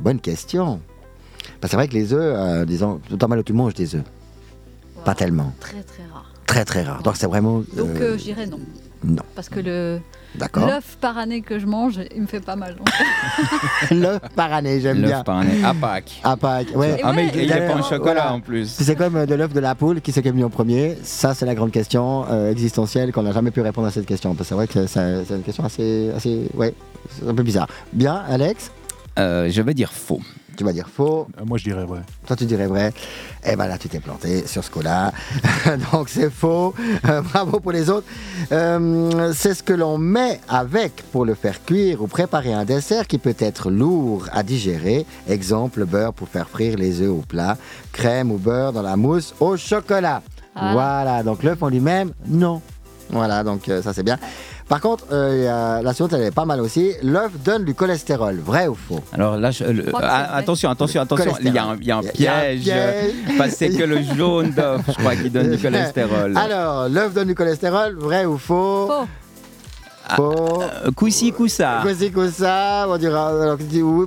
Bonne 0.00 0.20
question. 0.20 0.80
Bah, 1.60 1.68
c'est 1.70 1.76
vrai 1.76 1.88
que 1.88 1.94
les 1.94 2.12
œufs, 2.12 2.34
euh, 2.38 2.64
disons, 2.64 3.00
tout 3.08 3.26
mal 3.26 3.42
tu 3.44 3.52
manges 3.52 3.74
des 3.74 3.94
œufs. 3.94 4.04
Pas 5.04 5.14
tellement. 5.14 5.52
Très 5.60 5.82
très 5.82 6.02
rare. 6.12 6.30
Très, 6.46 6.64
très 6.64 6.82
rare. 6.82 7.02
Donc, 7.02 7.16
c'est 7.16 7.26
vraiment. 7.26 7.58
Donc 7.76 7.88
euh, 7.96 8.14
euh, 8.14 8.18
je 8.18 8.24
dirais 8.24 8.46
non. 8.46 8.58
non. 9.04 9.22
Parce 9.34 9.48
que 9.48 9.60
le 9.60 10.00
D'accord. 10.36 10.66
l'œuf 10.66 10.96
par 11.00 11.18
année 11.18 11.40
que 11.42 11.58
je 11.58 11.66
mange, 11.66 11.94
il 12.14 12.22
me 12.22 12.26
fait 12.26 12.40
pas 12.40 12.56
mal. 12.56 12.76
L'œuf 13.90 14.20
par 14.36 14.52
année, 14.52 14.80
j'aime 14.80 14.98
bien. 14.98 15.16
L'œuf 15.16 15.24
par 15.24 15.38
année 15.38 15.62
à 15.64 15.74
Pâques. 15.74 16.20
À 16.22 16.36
Pâques, 16.36 16.68
ouais. 16.74 16.98
Et 16.98 17.02
Ah, 17.02 17.12
mais 17.12 17.30
il 17.34 17.46
n'y 17.46 17.52
a 17.52 17.64
et 17.64 17.68
pas 17.68 17.74
en 17.74 17.82
chocolat 17.82 17.98
voilà. 17.98 18.32
en 18.34 18.40
plus. 18.40 18.68
C'est 18.68 18.94
comme 18.96 19.16
euh, 19.16 19.26
de 19.26 19.34
l'œuf 19.34 19.52
de 19.52 19.60
la 19.60 19.74
poule, 19.74 20.00
qui 20.00 20.12
c'est 20.12 20.22
qui 20.22 20.28
est 20.28 20.32
venu 20.32 20.44
en 20.44 20.50
premier 20.50 20.96
Ça, 21.02 21.34
c'est 21.34 21.46
la 21.46 21.54
grande 21.54 21.72
question 21.72 22.24
euh, 22.30 22.50
existentielle 22.50 23.12
qu'on 23.12 23.22
n'a 23.22 23.32
jamais 23.32 23.50
pu 23.50 23.60
répondre 23.60 23.88
à 23.88 23.90
cette 23.90 24.06
question. 24.06 24.34
Parce 24.34 24.48
que 24.48 24.48
c'est 24.48 24.54
vrai 24.54 24.66
que 24.68 24.86
c'est 24.86 25.34
une 25.34 25.42
question 25.42 25.64
assez, 25.64 26.10
assez. 26.16 26.46
Ouais, 26.54 26.74
c'est 27.10 27.28
un 27.28 27.34
peu 27.34 27.42
bizarre. 27.42 27.66
Bien, 27.92 28.22
Alex? 28.28 28.70
Euh, 29.18 29.48
je 29.50 29.60
vais 29.62 29.74
dire 29.74 29.92
faux. 29.92 30.20
Tu 30.56 30.64
vas 30.64 30.72
dire 30.72 30.88
faux. 30.88 31.26
Euh, 31.38 31.44
Moi, 31.44 31.58
je 31.58 31.64
dirais 31.64 31.84
vrai. 31.84 32.00
Toi, 32.26 32.36
tu 32.36 32.44
dirais 32.44 32.66
vrai. 32.66 32.92
Eh 33.44 33.56
ben 33.56 33.66
là, 33.66 33.78
tu 33.78 33.88
t'es 33.88 34.00
planté 34.00 34.46
sur 34.46 34.62
ce 34.62 34.70
coup-là. 34.70 35.12
Donc, 35.92 36.08
c'est 36.08 36.30
faux. 36.30 36.74
Euh, 37.08 37.22
bravo 37.22 37.60
pour 37.60 37.72
les 37.72 37.88
autres. 37.88 38.06
Euh, 38.52 39.32
c'est 39.34 39.54
ce 39.54 39.62
que 39.62 39.72
l'on 39.72 39.98
met 39.98 40.40
avec 40.48 41.02
pour 41.12 41.24
le 41.24 41.34
faire 41.34 41.64
cuire 41.64 42.02
ou 42.02 42.06
préparer 42.06 42.52
un 42.52 42.64
dessert 42.64 43.06
qui 43.06 43.18
peut 43.18 43.36
être 43.38 43.70
lourd 43.70 44.26
à 44.32 44.42
digérer. 44.42 45.06
Exemple, 45.28 45.84
beurre 45.84 46.12
pour 46.12 46.28
faire 46.28 46.48
frire 46.48 46.76
les 46.76 47.00
œufs 47.00 47.10
au 47.10 47.22
plat. 47.26 47.56
Crème 47.92 48.30
ou 48.30 48.38
beurre 48.38 48.72
dans 48.72 48.82
la 48.82 48.96
mousse 48.96 49.34
au 49.40 49.56
chocolat. 49.56 50.22
Ah. 50.54 50.72
Voilà. 50.72 51.22
Donc, 51.22 51.42
l'œuf 51.42 51.62
en 51.62 51.68
lui-même, 51.68 52.12
non. 52.26 52.60
Voilà, 53.12 53.42
donc 53.42 53.68
euh, 53.68 53.82
ça 53.82 53.92
c'est 53.92 54.02
bien. 54.02 54.18
Par 54.70 54.80
contre, 54.80 55.04
euh, 55.10 55.34
il 55.36 55.42
y 55.42 55.46
a- 55.48 55.82
la 55.82 55.92
suivante 55.92 56.12
elle 56.12 56.22
est 56.22 56.30
pas 56.30 56.44
mal 56.44 56.60
aussi. 56.60 56.92
L'œuf 57.02 57.32
donne 57.44 57.64
du 57.64 57.74
cholestérol, 57.74 58.38
vrai 58.38 58.68
ou 58.68 58.76
faux? 58.76 59.00
Alors 59.12 59.36
là, 59.36 59.50
je- 59.50 59.64
le- 59.64 59.84
ah, 59.92 59.98
c'est 60.00 60.06
vrai. 60.06 60.38
attention, 60.38 60.70
attention, 60.70 61.02
attention. 61.02 61.32
Il 61.42 61.52
y 61.52 61.58
a 61.58 61.64
un, 61.64 61.76
il 61.80 61.86
y 61.86 61.90
a 61.90 61.96
un 61.98 62.02
Il 62.14 62.22
y 62.22 62.28
a 62.28 62.36
un 62.36 62.40
piège. 62.40 62.64
que 63.36 63.50
c'est 63.50 63.70
que 63.70 63.82
le 63.82 64.00
jaune 64.16 64.52
d'œuf, 64.52 64.82
je 64.86 64.92
crois, 64.92 65.16
qui 65.16 65.28
donne 65.28 65.50
du 65.50 65.58
cholestérol. 65.62 66.36
Alors, 66.38 66.88
l'œuf 66.88 67.12
donne 67.12 67.26
du 67.26 67.34
cholestérol, 67.34 67.96
vrai 67.98 68.24
ou 68.26 68.38
faux? 68.38 68.86
Faux. 68.86 69.06
Faux. 70.16 70.62
Euh, 70.62 70.90
Coussi, 70.94 71.32
coussa. 71.32 71.80
Coussi, 71.82 72.10
coussa, 72.12 72.86
on 72.88 72.96
dira 72.96 73.28
alors, 73.42 73.56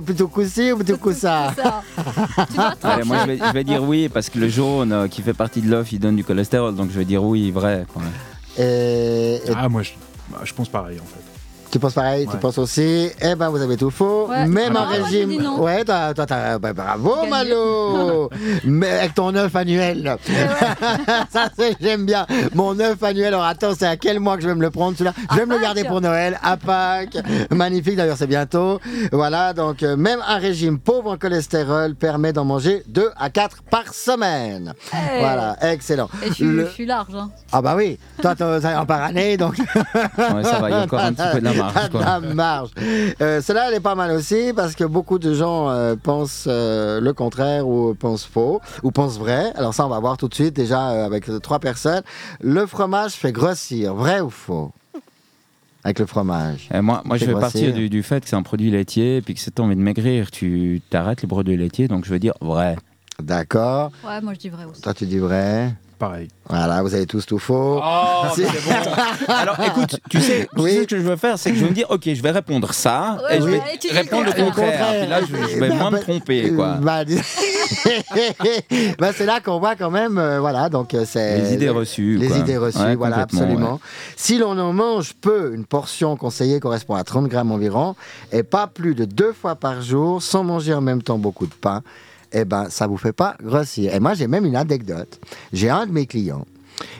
plutôt 0.04 0.28
coussi 0.28 0.72
ou 0.72 0.76
plutôt 0.76 0.96
coussa 0.98 1.52
Allez, 2.82 3.04
moi, 3.04 3.18
je 3.22 3.26
vais, 3.26 3.38
je 3.38 3.52
vais 3.52 3.64
dire 3.64 3.82
oui, 3.82 4.08
parce 4.08 4.28
que 4.30 4.38
le 4.38 4.48
jaune 4.48 4.92
euh, 4.92 5.08
qui 5.08 5.20
fait 5.22 5.32
partie 5.34 5.60
de 5.60 5.70
l'œuf, 5.70 5.92
il 5.92 5.98
donne 6.00 6.16
du 6.16 6.24
cholestérol. 6.24 6.74
Donc 6.74 6.90
je 6.90 6.98
vais 6.98 7.04
dire 7.04 7.22
oui, 7.22 7.50
vrai. 7.50 7.84
quoi. 7.92 8.02
Et, 8.58 9.36
et 9.36 9.52
Ah, 9.56 9.68
moi, 9.68 9.82
je, 9.82 9.90
bah, 10.28 10.40
je 10.44 10.52
pense 10.52 10.68
pareil, 10.68 11.00
en 11.00 11.04
fait. 11.04 11.33
Tu 11.74 11.80
penses 11.80 11.94
pareil, 11.94 12.28
tu 12.30 12.36
penses 12.36 12.56
aussi 12.58 13.10
Eh 13.20 13.34
ben, 13.34 13.48
vous 13.48 13.60
avez 13.60 13.76
tout 13.76 13.90
faux. 13.90 14.28
Ouais. 14.28 14.46
Même 14.46 14.74
Ah, 14.76 14.82
en 14.82 14.86
moi, 14.86 14.94
j'ai 15.10 15.24
régime. 15.24 15.44
Ouais, 15.58 15.84
toi, 15.84 16.12
bah, 16.60 16.72
bravo, 16.72 17.16
Gagné. 17.16 17.30
Malo 17.30 18.30
Mais 18.64 18.90
avec 19.00 19.14
ton 19.14 19.34
œuf 19.34 19.56
annuel. 19.56 20.16
Ça, 21.30 21.48
c'est- 21.58 21.74
j'aime 21.80 22.06
bien. 22.06 22.26
Mon 22.54 22.78
œuf 22.78 23.02
annuel. 23.02 23.26
Alors, 23.34 23.42
attends, 23.44 23.72
c'est 23.76 23.86
à 23.88 23.96
quel 23.96 24.20
mois 24.20 24.36
que 24.36 24.42
je 24.44 24.48
vais 24.48 24.54
me 24.54 24.60
le 24.62 24.70
prendre, 24.70 24.96
celui-là? 24.96 25.14
Je 25.32 25.36
vais 25.36 25.46
me 25.46 25.56
le 25.56 25.60
garder 25.60 25.82
pour 25.82 26.00
Noël, 26.00 26.38
à 26.44 26.56
Pâques. 26.56 27.16
Magnifique, 27.50 27.96
d'ailleurs, 27.96 28.16
c'est 28.18 28.28
bientôt. 28.28 28.80
Voilà, 29.10 29.52
donc, 29.52 29.82
euh, 29.82 29.96
même 29.96 30.20
un 30.28 30.38
régime 30.38 30.78
pauvre 30.78 31.10
en 31.10 31.16
cholestérol 31.16 31.96
permet 31.96 32.32
d'en 32.32 32.44
manger 32.44 32.84
2 32.86 33.10
à 33.18 33.30
4 33.30 33.64
par 33.68 33.92
semaine. 33.92 34.74
Hey. 34.92 35.18
Voilà, 35.18 35.56
excellent. 35.62 36.08
Et 36.22 36.28
je 36.28 36.34
suis, 36.34 36.44
Le- 36.44 36.66
je 36.66 36.70
suis 36.70 36.86
large. 36.86 37.14
Hein. 37.16 37.30
Ah, 37.50 37.60
bah 37.62 37.74
oui, 37.76 37.98
toi, 38.22 38.34
un 38.38 38.86
par 38.86 39.02
année, 39.02 39.36
donc. 39.36 39.56
Ouais, 39.58 40.44
ça 40.44 40.58
va, 40.60 40.70
il 40.70 40.72
y 40.76 40.78
a 40.78 40.82
encore 40.82 41.00
un 41.00 41.12
petit 41.12 41.22
peu 41.32 41.40
de 41.40 41.44
la 41.48 41.52
marge. 41.54 41.63
Quoi. 41.90 42.00
la 42.00 42.20
marge. 42.20 42.70
Euh, 43.20 43.40
Celle-là, 43.40 43.68
elle 43.68 43.74
est 43.74 43.80
pas 43.80 43.94
mal 43.94 44.10
aussi 44.10 44.52
parce 44.54 44.74
que 44.74 44.84
beaucoup 44.84 45.18
de 45.18 45.34
gens 45.34 45.68
euh, 45.70 45.94
pensent 46.00 46.46
euh, 46.48 47.00
le 47.00 47.12
contraire 47.12 47.66
ou 47.68 47.94
pensent 47.94 48.24
faux 48.24 48.60
ou 48.82 48.90
pensent 48.90 49.18
vrai. 49.18 49.52
Alors 49.56 49.74
ça, 49.74 49.86
on 49.86 49.88
va 49.88 49.98
voir 50.00 50.16
tout 50.16 50.28
de 50.28 50.34
suite 50.34 50.54
déjà 50.54 50.90
euh, 50.90 51.06
avec 51.06 51.26
trois 51.42 51.58
personnes. 51.58 52.02
Le 52.40 52.66
fromage 52.66 53.12
fait 53.12 53.32
grossir, 53.32 53.94
vrai 53.94 54.20
ou 54.20 54.30
faux? 54.30 54.72
Avec 55.86 55.98
le 55.98 56.06
fromage. 56.06 56.68
Et 56.72 56.80
moi, 56.80 57.02
moi 57.04 57.18
je 57.18 57.26
vais 57.26 57.32
partir 57.32 57.60
grossir. 57.60 57.74
du, 57.74 57.90
du 57.90 58.02
fait 58.02 58.22
que 58.22 58.28
c'est 58.28 58.36
un 58.36 58.42
produit 58.42 58.70
laitier, 58.70 59.20
puis 59.20 59.34
que 59.34 59.40
si 59.40 59.52
tu 59.52 59.60
as 59.60 59.64
envie 59.64 59.76
de 59.76 59.82
maigrir, 59.82 60.30
tu 60.30 60.80
t'arrêtes 60.88 61.20
les 61.20 61.28
produits 61.28 61.56
laitiers. 61.58 61.88
Donc 61.88 62.06
je 62.06 62.10
veux 62.10 62.18
dire 62.18 62.32
vrai. 62.40 62.76
D'accord. 63.22 63.92
Ouais, 64.04 64.20
moi 64.22 64.32
je 64.32 64.38
dis 64.38 64.48
vrai 64.48 64.64
aussi. 64.64 64.80
Toi, 64.80 64.94
tu 64.94 65.04
dis 65.06 65.18
vrai. 65.18 65.74
Pareil. 66.08 66.28
Voilà, 66.50 66.82
vous 66.82 66.94
avez 66.94 67.06
tous 67.06 67.24
tout 67.24 67.38
faux. 67.38 67.80
Oh, 67.82 68.22
C'est- 68.34 68.46
Alors 69.30 69.56
écoute, 69.66 69.98
tu 70.10 70.20
sais, 70.20 70.46
tu 70.54 70.60
Oui. 70.62 70.72
sais 70.72 70.82
ce 70.82 70.86
que 70.86 70.96
je 70.98 71.02
veux 71.02 71.16
faire, 71.16 71.38
c'est 71.38 71.50
que 71.50 71.56
je 71.56 71.64
vais 71.64 71.70
me 71.70 71.74
dire, 71.74 71.86
ok, 71.90 72.02
je 72.04 72.20
vais 72.22 72.30
répondre 72.30 72.74
ça, 72.74 73.18
Ouais, 73.28 73.38
et 73.38 73.40
je 73.40 73.46
vais 73.46 73.62
répondre 73.92 74.24
le 74.26 74.32
contraire. 74.32 74.52
contraire. 74.54 75.00
Puis 75.00 75.08
là, 75.08 75.20
je, 75.22 75.26
je 75.54 75.58
vais 75.60 75.68
Bah, 75.70 75.74
moins 75.76 75.90
me 75.90 75.96
bah, 75.96 76.02
tromper, 76.02 76.50
quoi. 76.52 76.74
Bah, 76.82 77.04
Bah, 78.98 79.12
c'est 79.14 79.24
là 79.26 79.40
qu'on 79.40 79.58
voit 79.58 79.76
quand 79.76 79.90
même, 79.90 80.18
euh, 80.18 80.40
voilà, 80.40 80.68
donc 80.68 80.92
euh, 80.94 81.04
c'est 81.06 81.38
Les 81.38 81.54
idées 81.54 81.68
reçues. 81.70 82.16
Les 82.18 82.28
quoi. 82.28 82.36
idées 82.38 82.58
reçues, 82.58 82.78
Ouais, 82.78 82.94
voilà, 82.96 83.18
absolument. 83.20 83.80
Si 84.16 84.36
l'on 84.38 84.58
en 84.58 84.72
mange 84.72 85.14
peu, 85.14 85.54
une 85.54 85.64
portion 85.64 86.16
conseillée 86.16 86.60
correspond 86.60 86.94
à 86.94 87.04
30 87.04 87.28
grammes 87.28 87.52
environ, 87.52 87.96
et 88.32 88.42
pas 88.42 88.66
plus 88.66 88.94
de 88.94 89.04
deux 89.06 89.32
fois 89.32 89.54
par 89.54 89.80
jour, 89.80 90.22
sans 90.22 90.44
manger 90.44 90.74
en 90.74 90.80
même 90.82 91.02
temps 91.02 91.18
beaucoup 91.18 91.46
de 91.46 91.54
pain, 91.54 91.82
eh 92.40 92.44
ben, 92.44 92.68
ça 92.68 92.86
vous 92.86 92.96
fait 92.96 93.12
pas 93.12 93.36
grossir. 93.42 93.94
Et 93.94 94.00
moi, 94.00 94.14
j'ai 94.14 94.26
même 94.26 94.44
une 94.44 94.56
anecdote. 94.56 95.20
J'ai 95.52 95.70
un 95.70 95.86
de 95.86 95.92
mes 95.92 96.06
clients 96.06 96.46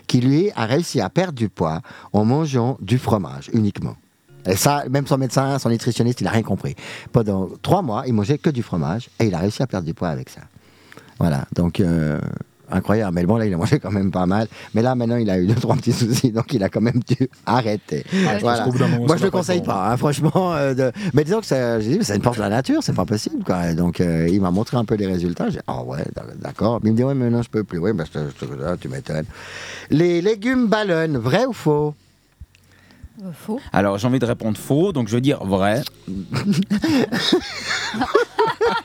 qui, 0.07 0.20
lui, 0.20 0.51
a 0.55 0.66
réussi 0.66 1.01
à 1.01 1.11
perdre 1.11 1.35
du 1.35 1.49
poids 1.49 1.81
en 2.12 2.25
mangeant 2.25 2.79
du 2.81 2.99
fromage 2.99 3.51
uniquement. 3.53 3.97
Et 4.47 4.57
ça, 4.57 4.85
même 4.90 5.07
son 5.07 5.18
médecin, 5.18 5.59
son 5.59 5.70
nutritionniste, 5.70 6.20
il 6.20 6.25
n'a 6.25 6.31
rien 6.31 6.42
compris. 6.42 6.75
Pendant 7.12 7.49
trois 7.62 7.83
mois, 7.83 8.05
il 8.07 8.12
mangeait 8.12 8.38
que 8.38 8.51
du 8.51 8.62
fromage 8.62 9.09
et 9.18 9.27
il 9.27 9.35
a 9.35 9.38
réussi 9.38 9.62
à 9.62 9.66
perdre 9.66 9.87
du 9.87 9.94
poids 9.94 10.09
avec 10.09 10.29
ça. 10.29 10.42
Voilà, 11.18 11.47
donc 11.55 11.81
euh, 11.81 12.20
incroyable. 12.75 13.15
Mais 13.15 13.25
bon, 13.27 13.37
là, 13.37 13.47
il 13.47 13.55
a 13.55 13.57
mangé 13.57 13.79
quand 13.79 13.91
même 13.91 14.11
pas 14.11 14.27
mal. 14.27 14.47
Mais 14.75 14.83
là, 14.83 14.95
maintenant, 14.95 15.17
il 15.17 15.29
a 15.31 15.39
eu 15.39 15.47
deux, 15.47 15.55
trois 15.55 15.77
petits 15.77 15.93
soucis, 15.93 16.31
donc 16.33 16.53
il 16.53 16.63
a 16.63 16.69
quand 16.69 16.81
même 16.81 17.01
dû 17.07 17.29
arrêter. 17.47 18.05
Voilà. 18.41 18.65
Bout 18.69 18.79
d'un 18.79 18.89
moment, 18.89 19.07
Moi, 19.07 19.09
ça 19.11 19.17
je 19.19 19.25
le 19.25 19.31
conseille 19.31 19.61
bon. 19.61 19.67
pas, 19.67 19.91
hein, 19.91 19.97
franchement. 19.97 20.55
euh, 20.55 20.75
de- 20.75 20.93
Mais 21.15 21.25
disons 21.25 21.41
que 21.41 21.47
c'est 21.47 21.81
j'ai 21.81 21.99
dit, 21.99 22.05
c'est 22.05 22.17
une 22.17 22.23
force 22.23 22.37
de 22.37 22.43
la 22.43 22.49
nature, 22.51 22.83
c'est 22.83 22.95
pas 22.95 23.05
possible. 23.07 23.43
Quoi. 23.45 23.75
Donc, 23.75 24.01
euh, 24.01 24.29
il 24.31 24.41
m'a 24.41 24.51
montré 24.51 24.77
un 24.77 24.85
peu 24.85 24.95
les 24.97 25.07
résultats. 25.07 25.47
J'ai 25.47 25.59
dit, 25.59 25.65
ah 25.67 25.83
ouais, 25.83 26.05
d'accord. 26.41 26.81
Mais 26.83 26.91
il 26.91 26.93
me 26.93 26.97
dit, 26.97 27.05
ouais, 27.05 27.15
mais 27.15 27.31
non, 27.31 27.43
je 27.43 27.49
peux 27.51 27.65
plus. 27.65 27.79
Oui, 27.79 27.93
ben, 27.93 28.05
je 28.07 28.11
te- 28.19 28.27
je 28.41 28.47
te- 28.47 28.63
ah, 28.67 28.77
tu 28.81 28.89
m'étonnes. 28.89 29.27
Les 29.91 30.21
légumes 30.21 30.67
ballonnent, 30.67 31.17
vrai 31.19 31.45
ou 31.47 31.53
faux? 31.53 31.95
Euh, 33.23 33.31
faux. 33.33 33.61
Alors 33.73 33.97
j'ai 33.97 34.09
envie 34.09 34.19
de 34.19 34.27
répondre 34.27 34.59
faux, 34.59 34.93
donc 34.93 35.07
je 35.09 35.15
vais 35.15 35.21
dire 35.21 35.45
vrai. 35.45 35.83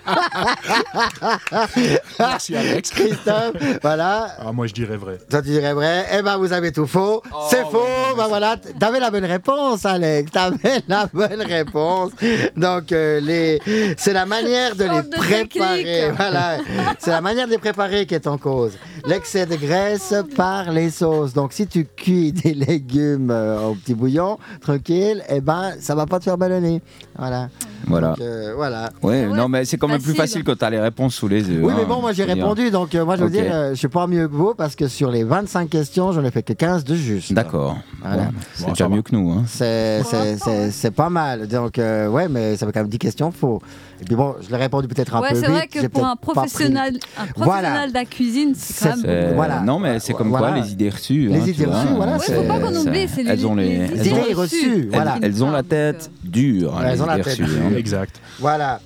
Merci, 2.20 2.56
Alex. 2.56 2.90
Christophe, 2.90 3.54
voilà. 3.82 4.36
Ah, 4.40 4.52
moi, 4.52 4.68
je 4.68 4.74
dirais 4.74 4.98
vrai. 4.98 5.18
Toi, 5.30 5.42
tu 5.42 5.50
dirais 5.50 5.74
vrai. 5.74 6.06
Eh 6.18 6.22
ben, 6.22 6.38
vous 6.38 6.54
avez 6.54 6.72
tout 6.72 6.88
faux. 6.88 7.22
Oh, 7.32 7.48
c'est 7.50 7.64
faux. 7.64 8.16
ben 8.16 8.28
voilà. 8.28 8.58
T'avais 8.80 9.00
la 9.00 9.12
bonne 9.12 9.26
réponse, 9.26 9.86
Alex. 9.86 10.32
T'avais 10.32 10.82
la 10.88 11.08
bonne 11.08 11.42
réponse. 11.42 12.12
Donc, 12.56 12.92
euh, 12.92 13.20
les... 13.20 13.60
c'est 13.98 14.14
la 14.14 14.26
manière 14.26 14.76
de 14.76 14.84
les 14.84 15.02
de 15.02 15.10
préparer. 15.16 15.84
technique. 15.84 16.16
Voilà. 16.18 16.58
C'est 17.00 17.12
la 17.12 17.22
manière 17.22 17.46
de 17.48 17.52
les 17.52 17.58
préparer 17.58 18.06
qui 18.06 18.16
est 18.16 18.28
en 18.28 18.38
cause. 18.38 18.74
L'excès 19.06 19.46
de 19.46 19.56
graisse 19.56 20.14
par 20.36 20.72
les 20.72 20.90
sauces. 20.90 21.34
Donc, 21.34 21.54
si 21.54 21.68
tu 21.68 21.86
cuis 21.86 22.32
des 22.32 22.54
légumes 22.54 23.32
euh, 23.32 23.70
au 23.70 23.76
petit 23.76 23.94
bouillon, 23.94 24.38
tranquille, 24.62 25.24
eh 25.30 25.42
ben, 25.42 25.74
ça 25.80 25.96
va 25.96 26.06
pas 26.06 26.20
te 26.20 26.26
faire 26.26 26.38
ballonner. 26.38 26.82
Voilà. 27.20 27.50
Voilà. 27.88 28.10
Donc, 28.10 28.22
euh, 28.22 28.54
voilà. 28.56 28.90
Ouais, 29.04 29.26
Ouais, 29.28 29.36
non, 29.36 29.48
mais 29.50 29.66
c'est 29.66 29.78
quand 29.78 29.88
même 29.88 30.02
plus 30.02 30.14
facile. 30.14 30.44
quand 30.44 30.58
t'as 30.58 30.70
les 30.70 30.80
réponses 30.80 31.16
sous 31.16 31.28
les 31.28 31.50
yeux. 31.50 31.62
Oui, 31.64 31.72
hein, 31.74 31.78
mais 31.80 31.86
bon, 31.86 32.02
moi 32.02 32.12
j'ai 32.14 32.26
dire. 32.26 32.36
répondu, 32.36 32.72
donc 32.72 32.94
euh, 32.96 33.04
moi 33.06 33.16
je 33.16 33.22
veux 33.22 33.28
Ok. 33.28 33.34
dire, 33.34 33.52
euh, 33.54 33.70
je 33.72 33.76
suis 33.76 33.88
pas 33.88 34.06
mieux 34.08 34.28
que 34.28 34.34
vous 34.34 34.54
parce 34.56 34.76
que 34.76 34.88
sur 34.88 35.10
les 35.12 35.24
25 35.24 35.70
questions, 35.70 36.12
j'en 36.12 36.24
ai 36.24 36.32
fait 36.32 36.44
que 36.44 36.54
15 36.54 36.84
de 36.84 36.96
juste. 36.96 37.34
D'accord. 37.34 37.78
Voilà. 38.02 38.26
Bon, 38.26 38.32
c'est 38.54 38.66
Bon, 38.66 38.72
déjà 38.72 38.90
mieux 38.90 39.02
que 39.02 39.16
nous. 39.16 39.32
Hein. 39.32 39.44
C'est, 39.48 40.04
c'est, 40.04 40.38
c'est, 40.38 40.72
c'est 40.72 40.92
pas 40.92 41.10
mal. 41.10 41.48
Donc, 41.48 41.78
euh, 41.80 42.08
ouais, 42.08 42.28
mais 42.28 42.56
ça 42.58 42.66
fait 42.66 42.72
quand 42.72 42.82
même 42.82 42.90
10 42.90 43.00
questions 43.00 43.32
faux. 43.32 43.62
Et 44.02 44.06
puis 44.06 44.16
bon, 44.16 44.36
je 44.42 44.50
l'ai 44.50 44.56
répondu 44.56 44.88
peut-être 44.88 45.14
un 45.16 45.22
Ouais, 45.22 45.32
peu 45.32 45.36
c'est 45.42 45.48
vrai 45.48 45.68
que 45.68 45.86
pour 45.88 46.06
un 46.06 46.16
professionnel, 46.16 46.98
un 47.18 47.26
Voilà. 47.36 47.52
professionnel 47.70 47.90
de 47.90 47.94
la 47.94 48.06
cuisine, 48.06 48.54
c'est 48.56 48.90
quand 48.90 48.98
même. 49.06 49.36
Voilà. 49.36 49.60
Non, 49.60 49.78
mais 49.80 50.00
c'est 50.00 50.14
comme 50.14 50.30
Voilà. 50.30 50.52
quoi 50.54 50.58
les 50.62 50.72
idées 50.72 50.90
reçues. 50.90 51.28
Les 51.28 51.36
hein, 51.36 51.46
idées 51.46 51.66
reçues, 51.66 51.88
voilà, 51.96 52.14
hein, 52.14 52.18
Ouais, 52.18 52.34
faut 52.36 52.44
pas 52.44 52.60
qu'on 52.60 52.76
oublie, 52.78 53.08
c'est 53.08 53.24
les, 53.24 53.30
elles 53.32 53.46
ont 53.46 53.56
les, 53.56 53.88
les 53.88 54.00
elles 54.00 54.08
idées 54.08 54.34
reçues, 54.34 54.90
voilà. 54.92 55.16
elles, 55.18 55.26
elles 55.26 55.44
ont 55.44 55.52
la 55.52 55.64
tête 55.64 56.10
dure. 56.24 56.78
hein, 56.78 56.82
Elles 56.86 56.94
les 56.94 57.02
ont 57.02 57.06
la 57.08 57.16
tête 57.18 57.26
reçues, 57.26 57.44
dure. 57.44 57.62
hein. 57.66 57.76
Exact. 57.76 58.16
Voilà. 58.40 58.80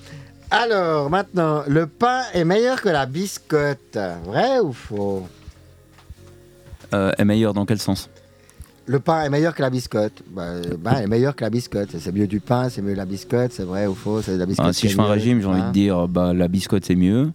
Alors, 0.49 1.09
maintenant, 1.09 1.63
le 1.67 1.85
pain 1.87 2.21
est 2.33 2.43
meilleur 2.43 2.81
que 2.81 2.89
la 2.89 3.05
biscotte. 3.05 3.97
Vrai 4.25 4.59
ou 4.59 4.71
faux? 4.73 5.27
Euh, 6.93 7.11
est 7.17 7.25
meilleur 7.25 7.53
dans 7.53 7.65
quel 7.65 7.79
sens? 7.79 8.09
Le 8.85 8.99
pain 8.99 9.23
est 9.23 9.29
meilleur 9.29 9.55
que 9.55 9.61
la 9.61 9.69
biscotte. 9.69 10.21
Bah, 10.35 10.55
le 10.69 10.77
pain 10.77 10.99
est 11.01 11.07
meilleur 11.07 11.35
que 11.35 11.43
la 11.43 11.49
biscotte. 11.49 11.89
C'est 11.97 12.13
mieux 12.13 12.27
du 12.27 12.39
pain, 12.41 12.67
c'est 12.69 12.81
mieux 12.81 12.93
la 12.93 13.05
biscotte. 13.05 13.51
C'est 13.53 13.63
vrai 13.63 13.87
ou 13.87 13.95
faux 13.95 14.21
C'est 14.21 14.35
la 14.37 14.45
biscotte. 14.45 14.67
Ah, 14.69 14.73
Si 14.73 14.89
je 14.89 14.95
fais 14.95 15.01
un 15.01 15.05
régime, 15.05 15.39
j'ai 15.41 15.47
envie 15.47 15.61
hein 15.61 15.67
de 15.69 15.73
dire 15.73 16.07
bah, 16.07 16.33
la 16.33 16.47
biscotte 16.49 16.83
c'est 16.85 16.95
mieux. 16.95 17.31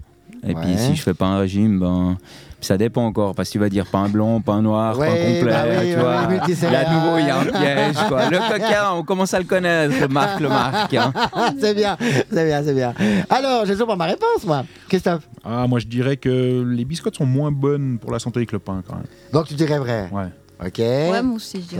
Et 0.47 0.55
Ouais. 0.55 0.61
puis 0.61 0.77
si 0.79 0.95
je 0.95 1.03
fais 1.03 1.15
pas 1.15 1.27
un 1.27 1.39
régime, 1.39 1.81
ben 1.81 2.17
ça 2.61 2.77
dépend 2.77 3.05
encore 3.07 3.35
parce 3.35 3.49
que 3.49 3.53
tu 3.55 3.59
vas 3.59 3.69
dire 3.69 3.87
pain 3.87 4.09
blanc, 4.09 4.41
pain 4.41 4.63
noir, 4.63 4.97
Ouais, 4.99 5.09
pain 5.09 5.15
complet, 5.41 5.51
bah 5.53 5.65
oui, 5.81 5.91
tu 5.93 5.99
vois. 5.99 6.29
oui. 6.29 6.71
Là 6.71 6.85
de 6.85 6.95
nouveau 6.95 7.19
il 7.19 7.27
y 7.27 7.31
a 7.31 7.41
un 7.41 7.45
piège 7.45 7.97
quoi. 8.09 8.29
Le 8.29 8.39
coquin, 8.53 8.93
on 8.95 9.03
commence 9.03 9.33
à 9.35 9.39
le 9.39 9.47
connaître, 9.47 9.95
le 10.01 10.07
Marc, 10.09 10.39
le 10.41 10.49
Marc. 10.49 10.95
hein. 10.95 11.13
c'est 11.61 11.75
bien, 11.75 11.97
c'est 12.31 12.45
bien, 12.45 12.63
c'est 12.63 12.75
bien. 12.75 12.95
Alors, 13.31 13.65
j'ai 13.65 13.73
toujours 13.73 13.89
pas 13.89 13.97
ma 13.97 14.05
réponse, 14.07 14.45
moi. 14.47 14.65
Christophe 14.89 15.23
Ah, 15.45 15.67
moi 15.67 15.79
je 15.81 15.87
dirais 15.87 16.17
que 16.19 16.63
les 16.63 16.85
biscottes 16.85 17.17
sont 17.17 17.27
moins 17.27 17.51
bonnes 17.51 17.99
pour 17.99 18.13
la 18.13 18.19
santé 18.21 18.45
que 18.47 18.53
le 18.53 18.59
pain 18.61 18.83
quand 18.87 18.95
même. 18.97 19.07
Donc, 19.33 19.47
tu 19.47 19.55
dirais 19.55 19.79
vrai 19.79 20.09
Ouais. 20.13 20.29
Ok. 20.61 20.79
Ouais, 20.79 21.23
moi 21.23 21.37
aussi, 21.37 21.65
je 21.71 21.77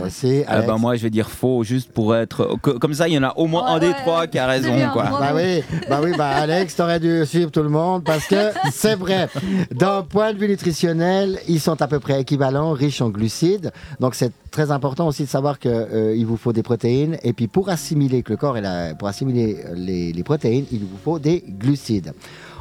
Ah 0.47 0.51
Alex 0.53 0.67
ben 0.67 0.77
moi 0.77 0.95
je 0.95 1.03
vais 1.03 1.09
dire 1.09 1.29
faux 1.29 1.63
juste 1.65 1.91
pour 1.91 2.15
être 2.15 2.57
que- 2.63 2.69
comme 2.77 2.93
ça 2.93 3.09
il 3.09 3.13
y 3.13 3.17
en 3.17 3.23
a 3.23 3.33
au 3.35 3.45
moins 3.45 3.65
Ouais, 3.65 3.71
un 3.71 3.79
des 3.79 3.87
ouais, 3.87 3.93
trois 3.93 4.25
qui 4.27 4.39
a 4.39 4.45
c'est 4.45 4.51
raison 4.51 4.73
bien, 4.73 4.89
quoi. 4.91 5.03
Bah 5.03 5.33
oui, 5.35 5.61
bah 5.89 5.99
oui, 6.01 6.11
bah 6.17 6.29
Alex, 6.29 6.77
t'aurais 6.77 7.01
dû 7.01 7.25
suivre 7.25 7.51
tout 7.51 7.61
le 7.61 7.67
monde 7.67 8.05
parce 8.05 8.25
que 8.25 8.51
c'est 8.71 8.95
vrai. 8.95 9.27
D'un 9.71 10.01
point 10.03 10.31
de 10.33 10.37
vue 10.37 10.47
nutritionnel, 10.47 11.39
ils 11.49 11.59
sont 11.59 11.81
à 11.81 11.87
peu 11.87 11.99
près 11.99 12.21
équivalents, 12.21 12.71
riches 12.71 13.01
en 13.01 13.09
glucides. 13.09 13.71
Donc 13.99 14.15
c'est 14.15 14.31
très 14.49 14.71
important 14.71 15.07
aussi 15.07 15.23
de 15.23 15.29
savoir 15.29 15.59
que 15.59 15.67
euh, 15.67 16.15
il 16.15 16.25
vous 16.25 16.37
faut 16.37 16.53
des 16.53 16.63
protéines. 16.63 17.17
Et 17.23 17.33
puis 17.33 17.47
pour 17.47 17.67
assimiler 17.67 18.23
que 18.23 18.31
le 18.31 18.37
corps 18.37 18.57
est 18.57 18.61
là, 18.61 18.95
pour 18.95 19.09
assimiler 19.09 19.57
les, 19.75 20.13
les 20.13 20.23
protéines, 20.23 20.65
il 20.71 20.79
vous 20.79 20.97
faut 21.03 21.19
des 21.19 21.43
glucides. 21.45 22.13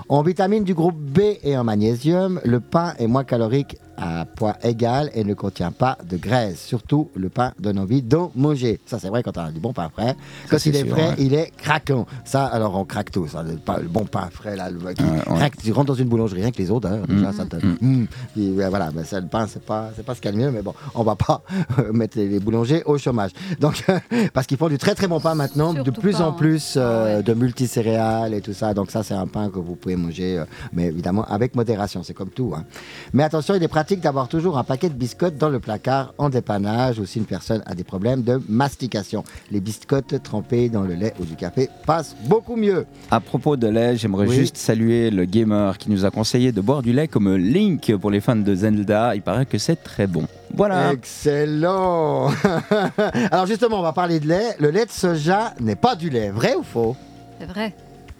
En 0.09 0.22
vitamines 0.22 0.64
du 0.64 0.74
groupe 0.74 0.96
B 0.98 1.20
et 1.44 1.57
en 1.57 1.62
magnésium, 1.64 2.40
le 2.44 2.59
pain 2.61 2.94
est 2.98 3.07
moins 3.07 3.24
calorique 3.24 3.76
à 4.00 4.24
poids 4.24 4.56
égal 4.62 5.11
et 5.14 5.24
ne 5.24 5.34
contient 5.34 5.72
pas 5.72 5.98
de 6.08 6.16
graisse. 6.16 6.61
Surtout, 6.61 7.11
le 7.14 7.28
pain 7.28 7.52
donne 7.58 7.78
envie 7.78 8.02
d'en 8.02 8.30
manger. 8.37 8.80
Ça, 8.87 8.98
c'est 8.98 9.08
vrai 9.08 9.22
quand 9.22 9.37
on 9.37 9.42
a 9.42 9.50
du 9.50 9.61
bon 9.61 9.72
pain 9.72 9.88
frais. 9.90 10.14
Quand 10.48 10.64
il 10.64 10.76
est 10.76 10.84
sûr, 10.84 10.90
frais, 10.96 11.08
ouais. 11.11 11.14
il 11.18 11.34
est 11.34 11.52
craquant. 11.56 12.06
Ça, 12.24 12.46
alors 12.46 12.76
on 12.76 12.84
craque 12.84 13.11
tous. 13.11 13.34
hein, 13.34 13.42
le, 13.48 13.56
pain- 13.56 13.78
le 13.80 13.88
bon 13.88 14.04
pain 14.04 14.28
frais, 14.30 14.56
là, 14.56 14.70
le, 14.70 14.78
qui 14.94 15.02
Ouais, 15.02 15.11
ouais. 15.11 15.37
craque. 15.37 15.56
Tu 15.62 15.72
rentres 15.72 15.88
dans 15.88 15.94
une 15.94 16.08
boulangerie, 16.08 16.42
rien 16.42 16.50
que 16.50 16.58
les 16.58 16.70
odeurs, 16.70 17.06
déjà, 17.06 17.30
Mm. 17.30 17.32
ça 17.34 17.44
te. 17.46 17.56
Mm. 17.56 18.06
Mm. 18.37 18.68
Voilà, 18.68 18.90
ben, 18.90 19.04
ça, 19.04 19.20
le 19.20 19.26
pain, 19.26 19.46
c'est 19.48 19.62
pas, 19.64 19.90
c'est 19.96 20.04
pas 20.04 20.14
ce 20.14 20.20
qu'il 20.20 20.30
y 20.30 20.34
a 20.34 20.37
de 20.37 20.42
mieux, 20.42 20.50
mais 20.50 20.62
bon, 20.62 20.74
on 20.94 21.02
va 21.02 21.16
pas 21.16 21.42
euh, 21.78 21.92
mettre 21.92 22.16
les, 22.18 22.28
les 22.28 22.40
boulangers 22.40 22.82
au 22.87 22.98
chômage. 22.98 23.32
Donc, 23.61 23.84
parce 24.32 24.46
qu'ils 24.46 24.56
font 24.58 24.68
du 24.68 24.78
très 24.78 24.94
très 24.94 25.08
bon 25.08 25.20
pain 25.20 25.34
maintenant, 25.34 25.72
de 25.74 25.90
plus 25.90 26.12
pas, 26.18 26.22
en 26.22 26.28
hein. 26.28 26.32
plus 26.38 26.74
euh, 26.76 27.14
Ah 27.14 27.16
ouais. 27.18 27.22
de 27.22 27.34
multicéréales 27.34 28.34
et 28.34 28.40
tout 28.40 28.52
ça. 28.54 28.74
Donc, 28.74 28.90
ça, 28.90 29.02
c'est 29.02 29.14
un 29.14 29.26
pain 29.26 29.50
que 29.50 29.58
vous 29.58 29.74
pouvez 29.74 29.96
manger, 29.96 30.38
euh, 30.38 30.44
mais 30.72 30.84
évidemment 30.87 31.24
avec 31.24 31.54
modération, 31.54 32.02
c'est 32.02 32.14
comme 32.14 32.30
tout. 32.30 32.52
hein. 32.56 32.64
Mais 33.12 33.22
attention, 33.22 33.54
il 33.54 33.62
est 33.62 33.68
pratique 33.68 33.88
d'avoir 33.96 34.29
toujours 34.29 34.59
un 34.59 34.64
paquet 34.64 34.88
de 34.88 34.94
biscottes 34.94 35.37
dans 35.37 35.48
le 35.48 35.61
placard 35.61 36.12
en 36.18 36.29
dépannage 36.29 36.98
ou 36.98 37.07
si 37.07 37.18
une 37.18 37.24
personne 37.24 37.62
a 37.66 37.74
des 37.74 37.85
problèmes 37.85 38.22
de 38.22 38.40
mastication. 38.48 39.24
Les 39.51 39.61
biscottes 39.61 40.22
trempées 40.22 40.68
dans 40.68 40.83
le 40.83 40.94
lait 40.94 41.14
ou 41.20 41.24
du 41.24 41.35
café 41.37 41.68
passent 41.87 42.14
beaucoup 42.27 42.57
mieux. 42.57 42.87
À 43.11 43.20
propos 43.20 43.57
de 43.57 43.66
lait, 43.66 43.96
j'aimerais 43.96 44.27
Oui. 44.29 44.35
juste 44.37 44.57
saluer 44.57 45.11
le 45.11 45.24
gamer 45.24 45.79
qui 45.79 45.90
nous 45.90 46.05
a 46.05 46.11
conseillé 46.11 46.53
de 46.53 46.61
boire 46.61 46.83
du 46.83 46.92
lait 46.92 47.09
comme 47.09 47.35
Link 47.37 47.94
pour 47.96 48.11
les 48.11 48.20
fans 48.20 48.37
de 48.37 48.55
Zelda. 48.55 49.14
Il 49.16 49.22
paraît 49.22 49.46
que 49.46 49.59
c'est 49.59 49.83
très 49.83 50.07
bon. 50.07 50.27
Voilà. 50.55 50.92
Excellent 50.92 52.31
Alors 53.31 53.46
justement, 53.46 53.79
on 53.81 53.83
va 53.83 53.92
parler 53.92 54.20
de 54.20 54.27
lait. 54.29 54.57
Le 54.61 54.70
lait 54.70 54.87
de 54.87 54.90
soja 54.90 55.55
n'est 55.61 55.77
pas 55.77 55.94
du 55.96 56.11
lait, 56.11 56.31
vrai 56.31 56.55
ou 56.57 56.62
faux? 56.62 56.96
C'est 57.40 57.46
vrai. 57.46 57.74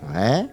Vrai. 0.09 0.47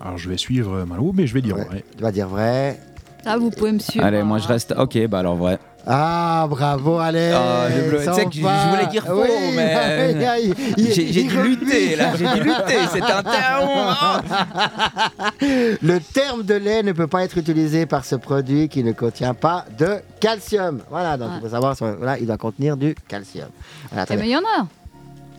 Alors 0.00 0.18
je 0.18 0.28
vais 0.28 0.36
suivre 0.36 0.84
Malou, 0.84 1.12
mais 1.14 1.26
je 1.26 1.34
vais 1.34 1.40
dire 1.42 1.56
Ouais. 1.56 1.64
vrai. 1.64 1.84
Tu 1.96 2.02
vas 2.02 2.12
dire 2.12 2.28
vrai. 2.28 2.78
Là, 3.26 3.36
vous 3.36 3.50
pouvez 3.50 3.72
me 3.72 3.78
suivre. 3.78 4.04
Allez, 4.06 4.22
moi 4.22 4.38
hein. 4.38 4.40
je 4.40 4.48
reste. 4.48 4.74
Ok, 4.78 4.96
bah 5.08 5.18
alors 5.18 5.36
vrai. 5.36 5.58
Ah, 5.88 6.46
bravo, 6.50 6.98
Alex 6.98 7.36
Ah, 7.38 7.66
bleu- 7.88 7.98
sais 8.12 8.24
que 8.24 8.32
je- 8.32 8.40
je 8.40 8.68
voulais 8.70 8.86
dire 8.90 9.04
faux, 9.04 9.22
Oui, 9.22 9.28
mais- 9.54 10.14
oui, 10.16 10.52
oui, 10.56 10.74
il- 10.78 10.92
J'ai 11.12 11.22
dû 11.24 11.42
lutter 11.42 11.94
là, 11.94 12.10
j'ai 12.16 12.26
dû 12.26 12.40
lutter. 12.40 12.78
C'est 12.92 13.02
un 13.02 13.22
terme. 13.22 13.68
Ah. 13.70 14.20
Le 15.40 15.98
terme 16.00 16.42
de 16.42 16.54
lait 16.54 16.82
ne 16.82 16.92
peut 16.92 17.06
pas 17.06 17.22
être 17.24 17.38
utilisé 17.38 17.86
par 17.86 18.04
ce 18.04 18.16
produit 18.16 18.68
qui 18.68 18.82
ne 18.82 18.92
contient 18.92 19.34
pas 19.34 19.64
de 19.78 19.98
calcium. 20.20 20.80
Voilà, 20.90 21.16
donc 21.16 21.28
Ouais. 21.30 21.34
il 21.38 21.42
faut 21.42 21.48
savoir, 21.54 21.74
voilà, 21.76 22.18
il 22.18 22.26
doit 22.26 22.36
contenir 22.36 22.76
du 22.76 22.94
calcium. 23.08 23.48
Voilà, 23.90 24.06
Eh, 24.10 24.16
mais 24.16 24.26
il 24.28 24.32
y 24.32 24.36
en 24.36 24.40
a. 24.40 24.66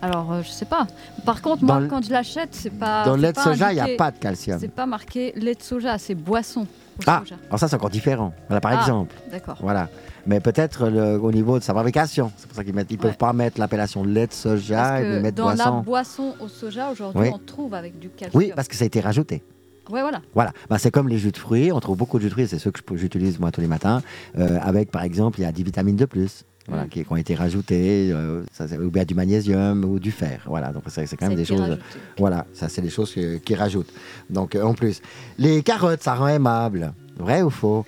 Alors, 0.01 0.31
euh, 0.31 0.41
je 0.43 0.49
sais 0.49 0.65
pas. 0.65 0.85
Par 1.25 1.41
contre, 1.41 1.63
moi, 1.63 1.81
quand 1.89 2.05
je 2.05 2.11
l'achète, 2.11 2.49
c'est 2.51 2.69
pas. 2.69 3.03
Dans 3.03 3.15
le 3.15 3.21
lait 3.23 3.33
de 3.33 3.39
soja, 3.39 3.71
il 3.73 3.75
n'y 3.75 3.81
a 3.93 3.97
pas 3.97 4.11
de 4.11 4.17
calcium. 4.17 4.59
C'est 4.59 4.67
pas 4.71 4.85
marqué 4.85 5.33
lait 5.35 5.55
de 5.55 5.63
soja, 5.63 5.97
c'est 5.97 6.15
boisson 6.15 6.67
Ah, 7.05 7.23
alors 7.47 7.59
ça, 7.59 7.67
c'est 7.67 7.75
encore 7.75 7.89
différent. 7.89 8.33
Voilà, 8.47 8.61
par 8.61 8.71
Ah. 8.73 8.79
exemple. 8.81 9.15
D'accord. 9.31 9.57
Voilà. 9.61 9.89
Mais 10.25 10.39
peut-être 10.39 10.87
le- 10.89 11.17
au 11.19 11.31
niveau 11.31 11.59
de 11.59 11.63
sa 11.63 11.73
fabrication. 11.73 12.31
C'est 12.37 12.47
pour 12.47 12.55
ça 12.55 12.63
qu'ils 12.63 12.73
ne 12.75 12.79
Ouais. 12.81 12.97
peuvent 12.97 13.17
pas 13.17 13.31
mettre 13.33 13.59
l'appellation 13.59 14.03
lait 14.03 14.27
de 14.27 14.33
soja 14.33 14.99
et 14.99 15.03
que 15.03 15.15
de 15.15 15.19
mettre 15.19 15.37
dans 15.37 15.49
la 15.49 15.55
boisson. 15.55 15.81
boisson 15.81 16.33
au 16.41 16.47
soja, 16.47 16.89
aujourd'hui, 16.91 17.21
Oui. 17.21 17.29
on 17.33 17.37
trouve 17.39 17.73
avec 17.73 17.97
du 17.99 18.09
calcium. 18.09 18.41
Oui, 18.41 18.51
parce 18.55 18.67
que 18.67 18.75
ça 18.75 18.83
a 18.83 18.87
été 18.87 18.99
rajouté. 18.99 19.43
Ouais, 19.89 20.01
voilà. 20.01 20.21
Voilà, 20.35 20.51
Ben, 20.69 20.77
c'est 20.77 20.91
comme 20.91 21.07
les 21.07 21.17
jus 21.17 21.31
de 21.31 21.37
fruits, 21.37 21.71
on 21.71 21.79
trouve 21.79 21.95
beaucoup 21.97 22.17
de 22.17 22.23
jus 22.23 22.27
de 22.27 22.33
fruits, 22.33 22.47
c'est 22.49 22.59
ceux 22.59 22.71
que 22.71 22.81
j'utilise 22.97 23.39
moi 23.39 23.51
tous 23.51 23.61
les 23.61 23.67
matins, 23.67 24.01
euh, 24.37 24.57
avec 24.61 24.91
par 24.91 25.03
exemple, 25.03 25.39
il 25.39 25.43
y 25.43 25.45
a 25.45 25.51
des 25.53 25.63
vitamines 25.63 25.95
de 25.95 26.03
plus. 26.03 26.43
Voilà, 26.67 26.83
Mm. 26.83 26.89
qui, 26.89 27.03
qui 27.05 27.11
ont 27.11 27.15
été 27.15 27.33
rajoutées, 27.33 28.11
euh, 28.11 28.43
ça, 28.51 28.67
c'est- 28.67 28.77
ou 28.77 28.89
bien 28.91 29.05
du 29.05 29.15
magnésium 29.15 29.85
ou 29.85 29.99
du 29.99 30.11
fer. 30.11 30.41
Voilà, 30.45 30.73
donc 30.73 30.83
c'est 30.87 31.05
c'est 31.07 31.15
quand 31.15 31.27
même 31.27 31.37
des 31.37 31.45
choses. 31.45 31.61
rajouté. 31.61 31.81
Voilà, 32.17 32.45
ça 32.53 32.67
c'est 32.67 32.81
des 32.81 32.89
choses 32.89 33.15
qui 33.45 33.55
rajoutent. 33.55 33.91
Donc 34.29 34.53
euh, 34.55 34.63
en 34.63 34.73
plus, 34.73 35.01
les 35.37 35.63
carottes, 35.63 36.03
ça 36.03 36.15
rend 36.15 36.27
aimable. 36.27 36.91
Vrai 37.17 37.41
ou 37.41 37.49
faux? 37.49 37.85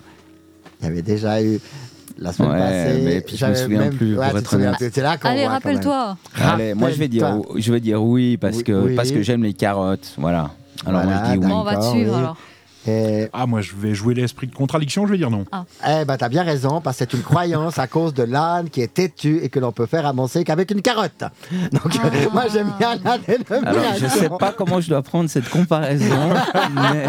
Il 0.80 0.86
y 0.86 0.88
avait 0.88 1.02
déjà 1.02 1.42
eu 1.42 1.60
la 2.16 2.32
semaine 2.32 2.52
Ouais, 2.52 2.58
passée. 2.58 3.00
mais 3.04 3.20
puis 3.20 3.36
je 3.36 3.46
me 3.46 3.54
souviens 3.54 3.90
plus, 3.90 4.14
pour 4.14 4.22
Ouais, 4.22 4.28
tu 4.28 4.32
te 4.34 4.38
être 4.40 4.50
souviens 4.50 4.66
honnête. 4.68 4.78
plus. 4.78 4.90
C'est 4.94 5.02
là 5.02 5.16
Allez, 5.22 5.40
même. 5.42 5.50
rappelle-toi. 5.50 6.16
Allez, 6.36 6.72
moi 6.74 6.90
je 6.90 6.96
vais 6.96 7.08
dire, 7.08 7.38
je 7.56 7.72
vais 7.72 7.80
dire 7.80 8.02
oui 8.02 8.38
parce 8.38 8.56
Oui, 8.58 8.64
que 8.64 8.72
oui. 8.72 8.94
parce 8.96 9.10
que 9.10 9.20
j'aime 9.22 9.42
les 9.42 9.52
carottes. 9.52 10.14
Voilà. 10.16 10.50
Alors 10.86 11.02
moi 11.04 11.12
Voilà, 11.12 11.34
je 11.34 11.38
dis 11.38 11.46
oui. 11.46 11.52
On 11.52 11.62
va 11.64 11.76
te 11.76 11.84
suivre 11.84 12.12
oui. 12.14 12.18
alors. 12.18 12.36
Et, 12.86 13.28
Ah, 13.32 13.46
moi 13.46 13.60
je 13.60 13.72
vais 13.76 13.94
jouer 13.94 14.14
l'esprit 14.14 14.46
de 14.46 14.54
contradiction, 14.54 15.06
je 15.06 15.12
vais 15.12 15.18
dire 15.18 15.30
non. 15.30 15.44
eh 15.86 16.04
ben, 16.04 16.16
t'as 16.16 16.28
bien 16.28 16.42
raison, 16.42 16.80
parce 16.80 16.96
que 16.98 17.04
c'est 17.04 17.12
une 17.16 17.22
croyance 17.22 17.78
à 17.78 17.86
cause 17.86 18.14
de 18.14 18.22
l'âne 18.22 18.70
qui 18.70 18.80
est 18.80 18.92
têtu 18.94 19.40
et 19.42 19.48
que 19.50 19.58
l'on 19.60 19.72
peut 19.72 19.86
faire 19.86 20.06
avancer 20.06 20.44
qu'avec 20.44 20.70
une 20.70 20.80
carotte. 20.82 21.24
Donc, 21.72 21.82
Ah. 22.02 22.08
moi, 22.32 22.44
j'aime 22.52 22.72
bien 22.78 22.96
la. 23.04 23.18
Alors 23.68 23.82
je 23.98 24.06
sais 24.06 24.28
pas 24.30 24.52
comment 24.56 24.80
je 24.80 24.88
dois 24.88 25.02
prendre 25.02 25.28
cette 25.28 25.48
comparaison, 25.48 26.30
mais 26.74 27.06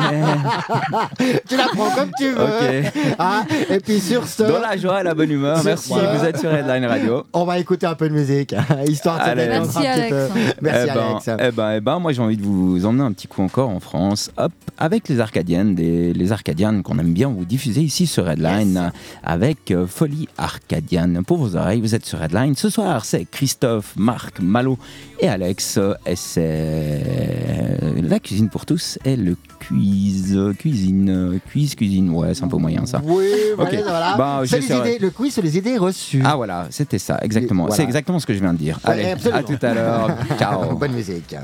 Tu 1.47 1.55
la 1.57 1.67
prends 1.67 1.89
comme 1.91 2.12
tu 2.17 2.31
veux. 2.31 2.84
Ah, 3.17 3.43
et 3.69 3.79
puis, 3.79 3.99
sur 3.99 4.27
ce, 4.27 4.43
Dans 4.43 4.60
la 4.60 4.75
joie 4.77 5.01
et 5.01 5.03
la 5.03 5.13
bonne 5.13 5.31
humeur. 5.31 5.62
Merci. 5.63 5.93
ce- 5.93 6.17
Vous 6.17 6.25
êtes 6.25 6.38
sur 6.39 6.51
Headline 6.53 6.86
Radio. 6.86 7.23
on 7.34 7.45
va 7.45 7.60
écouter 7.60 7.86
un 7.86 7.95
peu 7.95 8.10
de 8.10 8.13
musique, 8.13 8.53
histoire 8.88 9.17
de 9.17 9.23
Allez. 9.23 9.47
Merci, 9.47 9.77
un 9.77 9.81
petit 9.81 9.88
Alex. 9.88 10.10
peu. 10.10 10.27
Merci, 10.62 10.88
eh 10.89 10.93
ben, 10.93 11.03
Alex. 11.10 11.29
Eh 11.47 11.51
ben, 11.51 11.71
eh 11.77 11.79
ben, 11.81 11.99
moi 11.99 12.12
j'ai 12.12 12.21
envie 12.21 12.38
de 12.38 12.43
vous 12.43 12.86
emmener 12.86 13.03
un 13.03 13.12
petit 13.12 13.27
coup 13.27 13.41
encore 13.41 13.69
en 13.69 13.79
France, 13.79 14.31
hop, 14.38 14.51
avec 14.77 15.07
les 15.10 15.19
Arcadiennes, 15.19 15.61
des, 15.65 16.13
les 16.13 16.32
Arcadiennes 16.32 16.84
qu'on 16.84 16.97
aime 17.00 17.13
bien 17.13 17.30
vous 17.30 17.45
diffuser 17.45 17.82
ici 17.82 18.08
sur 18.08 18.26
Redline, 18.26 18.74
Yes. 18.74 18.91
avec 19.24 19.71
euh, 19.71 19.88
Folie 19.88 20.28
Arcadienne. 20.38 21.24
Pour 21.26 21.38
vos 21.38 21.56
oreilles, 21.56 21.82
vous 21.82 21.95
êtes 21.95 22.06
sur 22.06 22.19
Redline. 22.19 22.56
Ce 22.56 22.69
soir, 22.69 23.06
c'est 23.06 23.26
Christophe, 23.30 23.93
Marc, 23.97 24.39
Malo 24.39 24.78
et 25.19 25.28
Alex, 25.28 25.80
et 26.06 26.15
c'est 26.15 27.78
la 28.02 28.19
cuisine 28.19 28.50
pour 28.50 28.65
tous 28.65 28.97
et 29.06 29.15
le 29.15 29.36
quiz, 29.67 30.38
cuisine, 30.58 31.39
quiz, 31.52 31.76
cuisine, 31.76 32.10
ouais, 32.10 32.34
c'est 32.34 32.43
un 32.43 32.47
peu 32.47 32.58
moyen 32.58 32.86
ça. 32.86 33.02
Oui, 33.04 33.26
Ok. 33.58 33.76
voilà. 33.84 34.15
Bah, 34.17 34.41
C'est 34.45 34.56
les 34.58 34.62
j'essaierai. 34.62 34.89
idées- 34.95 35.00
le 35.06 35.10
quiz 35.12 35.34
sur 35.34 35.43
les 35.43 35.58
idées 35.58 35.78
reçues. 35.78 36.21
Ah 36.26 36.36
voilà, 36.36 36.67
c'était 36.69 37.00
ça, 37.00 37.19
exactement. 37.21 37.63
Voilà. 37.63 37.76
C'est 37.76 37.84
exactement 37.84 38.19
ce 38.19 38.26
que 38.26 38.34
je 38.34 38.39
viens 38.39 38.54
de 38.54 38.58
dire. 38.58 38.80
Ouais, 38.86 38.91
Allez, 38.93 39.06
absolument. 39.12 39.39
à 39.39 39.43
tout 39.43 39.60
à 39.65 39.74
l'heure. 39.74 40.17
Ciao. 40.39 40.76
Bonne 40.76 40.93
musique. 40.93 41.36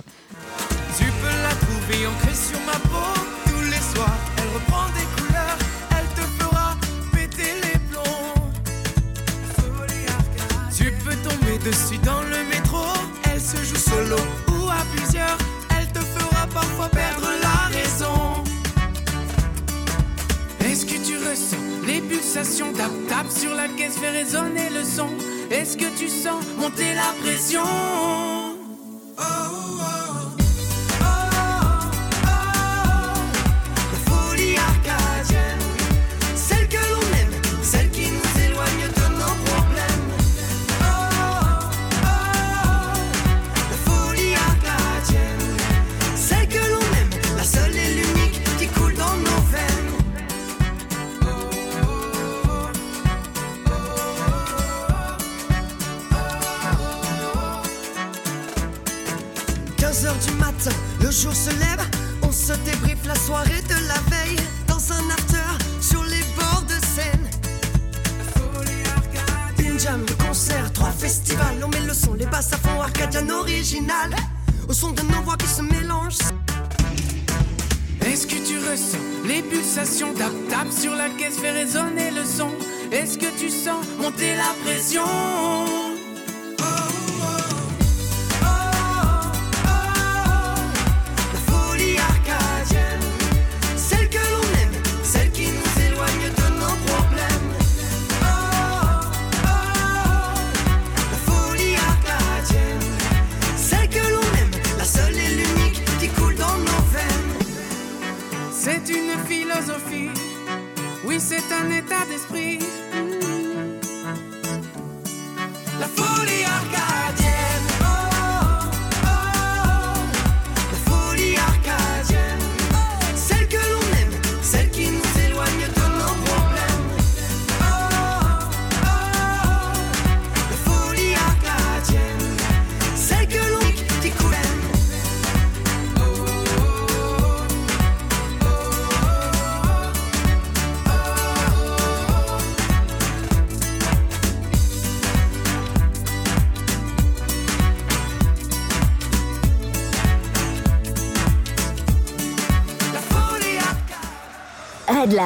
Tu 0.98 1.04
peux 1.04 1.28
la 1.44 1.50
trouver 1.56 2.08
ancrée 2.08 2.27
dessus 11.68 11.98
dans 12.00 12.22
le 12.22 12.44
métro. 12.50 12.84
Elle 13.24 13.42
se 13.42 13.58
joue 13.58 13.76
solo 13.76 14.16
ou 14.50 14.70
à 14.70 14.84
plusieurs. 14.96 15.38
Elle 15.78 15.88
te 15.92 16.00
fera 16.00 16.48
parfois 16.48 16.90
perdre 16.90 17.30
la 17.42 17.78
raison. 17.78 18.44
Est-ce 20.66 20.86
que 20.86 20.98
tu 21.06 21.18
ressens 21.18 21.58
les 21.86 22.02
pulsations 22.02 22.72
Tap 22.74 22.92
tap 23.10 23.30
sur 23.30 23.54
la 23.54 23.68
caisse, 23.68 23.98
fait 23.98 24.10
résonner 24.10 24.70
le 24.70 24.84
son. 24.84 25.10
Est-ce 25.52 25.78
que 25.78 25.90
tu 25.98 26.08
sens 26.08 26.44
monter 26.58 26.94
la 26.94 27.14
pression? 27.22 28.47
Jour 61.22 61.34
se 61.34 61.50
lève, 61.50 61.84
on 62.22 62.32
se 62.32 62.54
débriefe 62.64 63.06
la 63.08 63.16
soirée 63.16 63.62
de 63.68 63.88
la 63.88 64.00
veille 64.16 64.38
dans 64.68 64.92
un 64.92 65.10
after 65.10 65.66
sur 65.82 66.04
les 66.04 66.22
bords 66.36 66.64
de 66.68 66.76
Seine. 66.94 67.28
Une 69.58 69.80
jam, 69.80 70.06
le 70.08 70.14
concert, 70.24 70.72
trois 70.74 70.92
festivals, 70.92 71.58
on 71.64 71.70
met 71.70 71.86
le 71.88 71.94
son, 71.94 72.14
les 72.14 72.28
basses 72.28 72.54
à 72.54 72.58
fond, 72.58 72.80
arcadian 72.82 73.30
original, 73.30 74.16
au 74.70 74.74
son 74.74 74.92
de 74.92 75.02
nos 75.02 75.24
voix 75.24 75.38
qui 75.38 75.48
se 75.48 75.64
mélangent. 75.64 76.20
Est-ce 78.06 78.28
que 78.28 78.36
tu 78.36 78.60
ressens 78.60 78.98
les 79.26 79.42
pulsations 79.42 80.14
Tap 80.14 80.32
tap 80.50 80.72
sur 80.72 80.96
la 80.96 81.10
caisse, 81.10 81.40
fait 81.40 81.52
résonner 81.52 82.12
le 82.12 82.26
son? 82.26 82.52
Est-ce 82.92 83.18
que 83.18 83.40
tu 83.40 83.50
sens 83.50 83.84
monter 84.00 84.36
la 84.36 84.54
pression? 84.64 85.87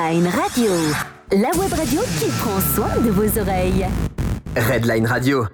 Redline 0.01 0.27
Radio. 0.27 0.71
La 1.31 1.49
web 1.59 1.71
radio 1.73 2.01
qui 2.19 2.25
prend 2.39 2.59
soin 2.59 3.01
de 3.03 3.11
vos 3.11 3.39
oreilles. 3.39 3.85
Redline 4.55 5.05
Radio. 5.05 5.45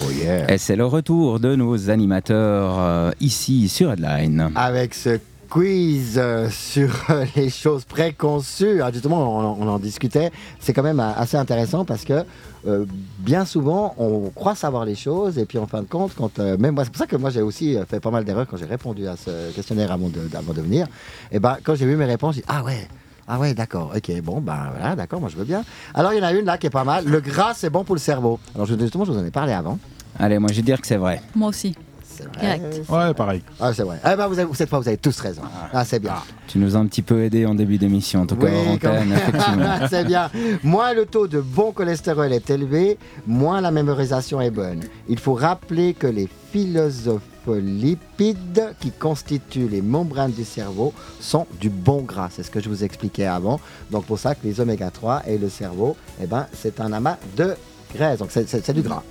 Oh 0.00 0.10
yeah. 0.12 0.48
Et 0.52 0.56
c'est 0.58 0.76
le 0.76 0.84
retour 0.84 1.40
de 1.40 1.56
nos 1.56 1.90
animateurs 1.90 2.76
euh, 2.78 3.10
ici 3.20 3.68
sur 3.68 3.90
Headline. 3.90 4.52
Avec 4.54 4.94
ce 4.94 5.18
quiz 5.48 6.14
euh, 6.16 6.48
sur 6.50 6.90
euh, 7.10 7.24
les 7.36 7.50
choses 7.50 7.84
préconçues, 7.84 8.80
Ah, 8.82 8.90
justement, 8.92 9.36
on, 9.36 9.44
en- 9.44 9.56
on 9.60 9.68
en 9.68 9.78
discutait. 9.78 10.30
C'est 10.60 10.72
quand 10.72 10.82
même 10.82 11.00
euh, 11.00 11.12
assez 11.16 11.36
intéressant 11.36 11.84
parce 11.84 12.04
que 12.04 12.24
euh, 12.66 12.84
bien 13.18 13.44
souvent, 13.44 13.94
on 13.98 14.30
croit 14.34 14.54
savoir 14.54 14.84
les 14.84 14.94
choses 14.94 15.38
et 15.38 15.44
puis 15.46 15.58
en 15.58 15.66
fin 15.66 15.82
de 15.82 15.88
compte, 15.88 16.12
quand 16.16 16.38
euh, 16.38 16.56
même 16.58 16.74
moi, 16.74 16.84
c'est 16.84 16.90
pour 16.90 16.98
ça 16.98 17.06
que 17.06 17.16
moi 17.16 17.30
j'ai 17.30 17.42
aussi 17.42 17.76
fait 17.88 18.00
pas 18.00 18.10
mal 18.10 18.24
d'erreurs 18.24 18.46
quand 18.48 18.56
j'ai 18.56 18.64
répondu 18.66 19.06
à 19.06 19.16
ce 19.16 19.50
questionnaire 19.54 19.92
avant 19.92 20.08
de, 20.08 20.20
avant 20.36 20.52
de 20.52 20.60
venir. 20.60 20.86
Et 21.32 21.38
ben, 21.38 21.56
quand 21.62 21.74
j'ai 21.74 21.86
vu 21.86 21.96
mes 21.96 22.04
réponses, 22.04 22.34
j'ai 22.36 22.40
dit 22.42 22.46
ah 22.48 22.62
ouais. 22.64 22.86
Ah 23.30 23.38
ouais, 23.38 23.52
d'accord. 23.52 23.92
Ok, 23.94 24.10
bon, 24.22 24.40
ben 24.40 24.56
voilà, 24.74 24.96
d'accord, 24.96 25.20
moi 25.20 25.28
je 25.28 25.36
veux 25.36 25.44
bien. 25.44 25.62
Alors 25.94 26.14
il 26.14 26.18
y 26.18 26.20
en 26.20 26.24
a 26.24 26.32
une 26.32 26.46
là 26.46 26.56
qui 26.56 26.66
est 26.66 26.70
pas 26.70 26.84
mal. 26.84 27.04
Le 27.04 27.20
gras, 27.20 27.52
c'est 27.54 27.68
bon 27.68 27.84
pour 27.84 27.94
le 27.94 28.00
cerveau. 28.00 28.38
Alors 28.54 28.66
justement, 28.66 29.04
je 29.04 29.12
vous 29.12 29.18
en 29.18 29.24
ai 29.24 29.30
parlé 29.30 29.52
avant. 29.52 29.78
Allez, 30.18 30.38
moi 30.38 30.50
je 30.50 30.56
vais 30.56 30.62
dire 30.62 30.80
que 30.80 30.86
c'est 30.86 30.96
vrai. 30.96 31.20
Moi 31.34 31.48
aussi. 31.50 31.74
C'est 32.18 32.24
vrai. 32.36 32.58
Direct. 32.58 32.88
Ouais, 32.90 33.14
pareil. 33.14 33.42
Ah, 33.60 33.72
c'est 33.72 33.82
vrai. 33.84 33.98
Eh 34.04 34.16
ben, 34.16 34.26
vous 34.26 34.38
avez, 34.38 34.52
cette 34.54 34.68
fois, 34.68 34.80
vous 34.80 34.88
avez 34.88 34.96
tous 34.96 35.18
raison. 35.20 35.42
Ah, 35.72 35.84
c'est 35.84 36.00
bien. 36.00 36.14
Tu 36.48 36.58
nous 36.58 36.74
as 36.76 36.78
un 36.78 36.86
petit 36.86 37.02
peu 37.02 37.22
aidé 37.22 37.46
en 37.46 37.54
début 37.54 37.78
d'émission, 37.78 38.22
en 38.22 38.26
tout 38.26 38.36
cas 38.36 38.46
Oui, 38.46 38.78
quand 38.80 38.92
effectivement. 38.94 39.86
c'est 39.88 40.04
bien. 40.04 40.30
Moins 40.64 40.94
le 40.94 41.06
taux 41.06 41.28
de 41.28 41.40
bon 41.40 41.70
cholestérol 41.72 42.32
est 42.32 42.50
élevé, 42.50 42.98
moins 43.26 43.60
la 43.60 43.70
mémorisation 43.70 44.40
est 44.40 44.50
bonne. 44.50 44.80
Il 45.08 45.18
faut 45.18 45.34
rappeler 45.34 45.94
que 45.94 46.06
les 46.08 46.28
philosopholipides 46.52 48.74
qui 48.80 48.90
constituent 48.90 49.68
les 49.68 49.82
membranes 49.82 50.32
du 50.32 50.44
cerveau 50.44 50.92
sont 51.20 51.46
du 51.60 51.68
bon 51.70 52.02
gras. 52.02 52.28
C'est 52.32 52.42
ce 52.42 52.50
que 52.50 52.60
je 52.60 52.68
vous 52.68 52.82
expliquais 52.84 53.26
avant. 53.26 53.60
Donc 53.90 54.04
pour 54.06 54.18
ça 54.18 54.34
que 54.34 54.44
les 54.46 54.60
oméga 54.60 54.90
3 54.90 55.22
et 55.26 55.38
le 55.38 55.48
cerveau, 55.48 55.96
eh 56.22 56.26
ben, 56.26 56.46
c'est 56.52 56.80
un 56.80 56.92
amas 56.92 57.16
de 57.36 57.54
graisse. 57.94 58.18
Donc 58.18 58.30
c'est- 58.32 58.72
du 58.72 58.82
gras. 58.82 59.02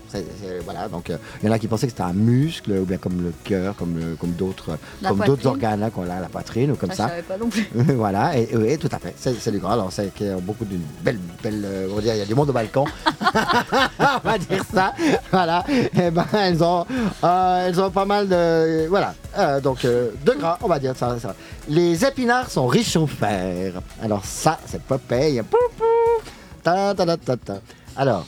Voilà. 0.65 0.87
Donc 0.87 1.09
euh, 1.09 1.17
il 1.41 1.47
y 1.47 1.49
en 1.49 1.53
a 1.53 1.59
qui 1.59 1.67
pensaient 1.67 1.87
que 1.87 1.91
c'était 1.93 2.03
un 2.03 2.13
muscle 2.13 2.71
ou 2.71 2.85
bien 2.85 2.97
comme 2.97 3.21
le 3.23 3.33
cœur, 3.43 3.75
comme, 3.75 3.97
le- 3.97 4.15
comme 4.15 4.31
d'autres 4.31 4.77
comme 5.05 5.19
d'autres 5.25 5.45
organes 5.47 5.79
là 5.79 5.89
qu'on 5.89 6.03
a, 6.03 6.19
la 6.19 6.27
poitrine 6.29 6.71
ou 6.71 6.75
comme 6.75 6.91
ça. 6.91 7.09
Je 7.17 7.23
pas 7.23 7.37
non 7.37 7.49
plus. 7.49 7.67
voilà, 7.95 8.37
et, 8.37 8.49
oui, 8.55 8.77
tout 8.77 8.89
à 8.91 8.99
fait. 8.99 9.13
C'est 9.17 9.51
du 9.51 9.59
gras. 9.59 9.73
Alors, 9.73 9.91
c'est 9.91 10.11
beaucoup 10.41 10.65
d'une 10.65 10.81
belle, 11.01 11.19
belle. 11.43 11.63
euh, 11.65 11.87
on 11.91 11.95
va 11.95 12.01
dire, 12.01 12.13
il 12.15 12.19
y 12.19 12.21
a 12.21 12.25
du 12.25 12.35
monde 12.35 12.49
au 12.49 12.53
balcon. 12.53 12.85
on 13.99 14.27
va 14.27 14.37
dire 14.37 14.63
ça. 14.73 14.93
Voilà. 15.31 15.63
Et 15.69 16.11
ben, 16.11 16.25
elles 16.33 16.63
ont, 16.63 16.85
euh, 17.23 17.67
elles 17.67 17.79
ont 17.81 17.91
pas 17.91 18.05
mal 18.05 18.27
de. 18.27 18.87
Voilà. 18.87 19.13
Euh, 19.37 19.59
donc, 19.59 19.83
de 19.83 20.31
gras, 20.37 20.57
on 20.61 20.67
va 20.67 20.79
dire 20.79 20.95
ça, 20.95 21.17
ça. 21.19 21.35
Les 21.69 22.03
épinards 22.05 22.49
sont 22.49 22.67
riches 22.67 22.95
en 22.95 23.07
fer. 23.07 23.73
Alors, 24.01 24.23
ça, 24.25 24.57
c'est 24.65 24.81
Popeye. 24.81 25.41
Pou, 25.43 25.57
pou. 25.77 25.83
Ta, 26.63 26.93
ta, 26.95 27.05
ta, 27.05 27.17
ta, 27.17 27.37
ta. 27.37 27.53
Alors, 27.95 28.25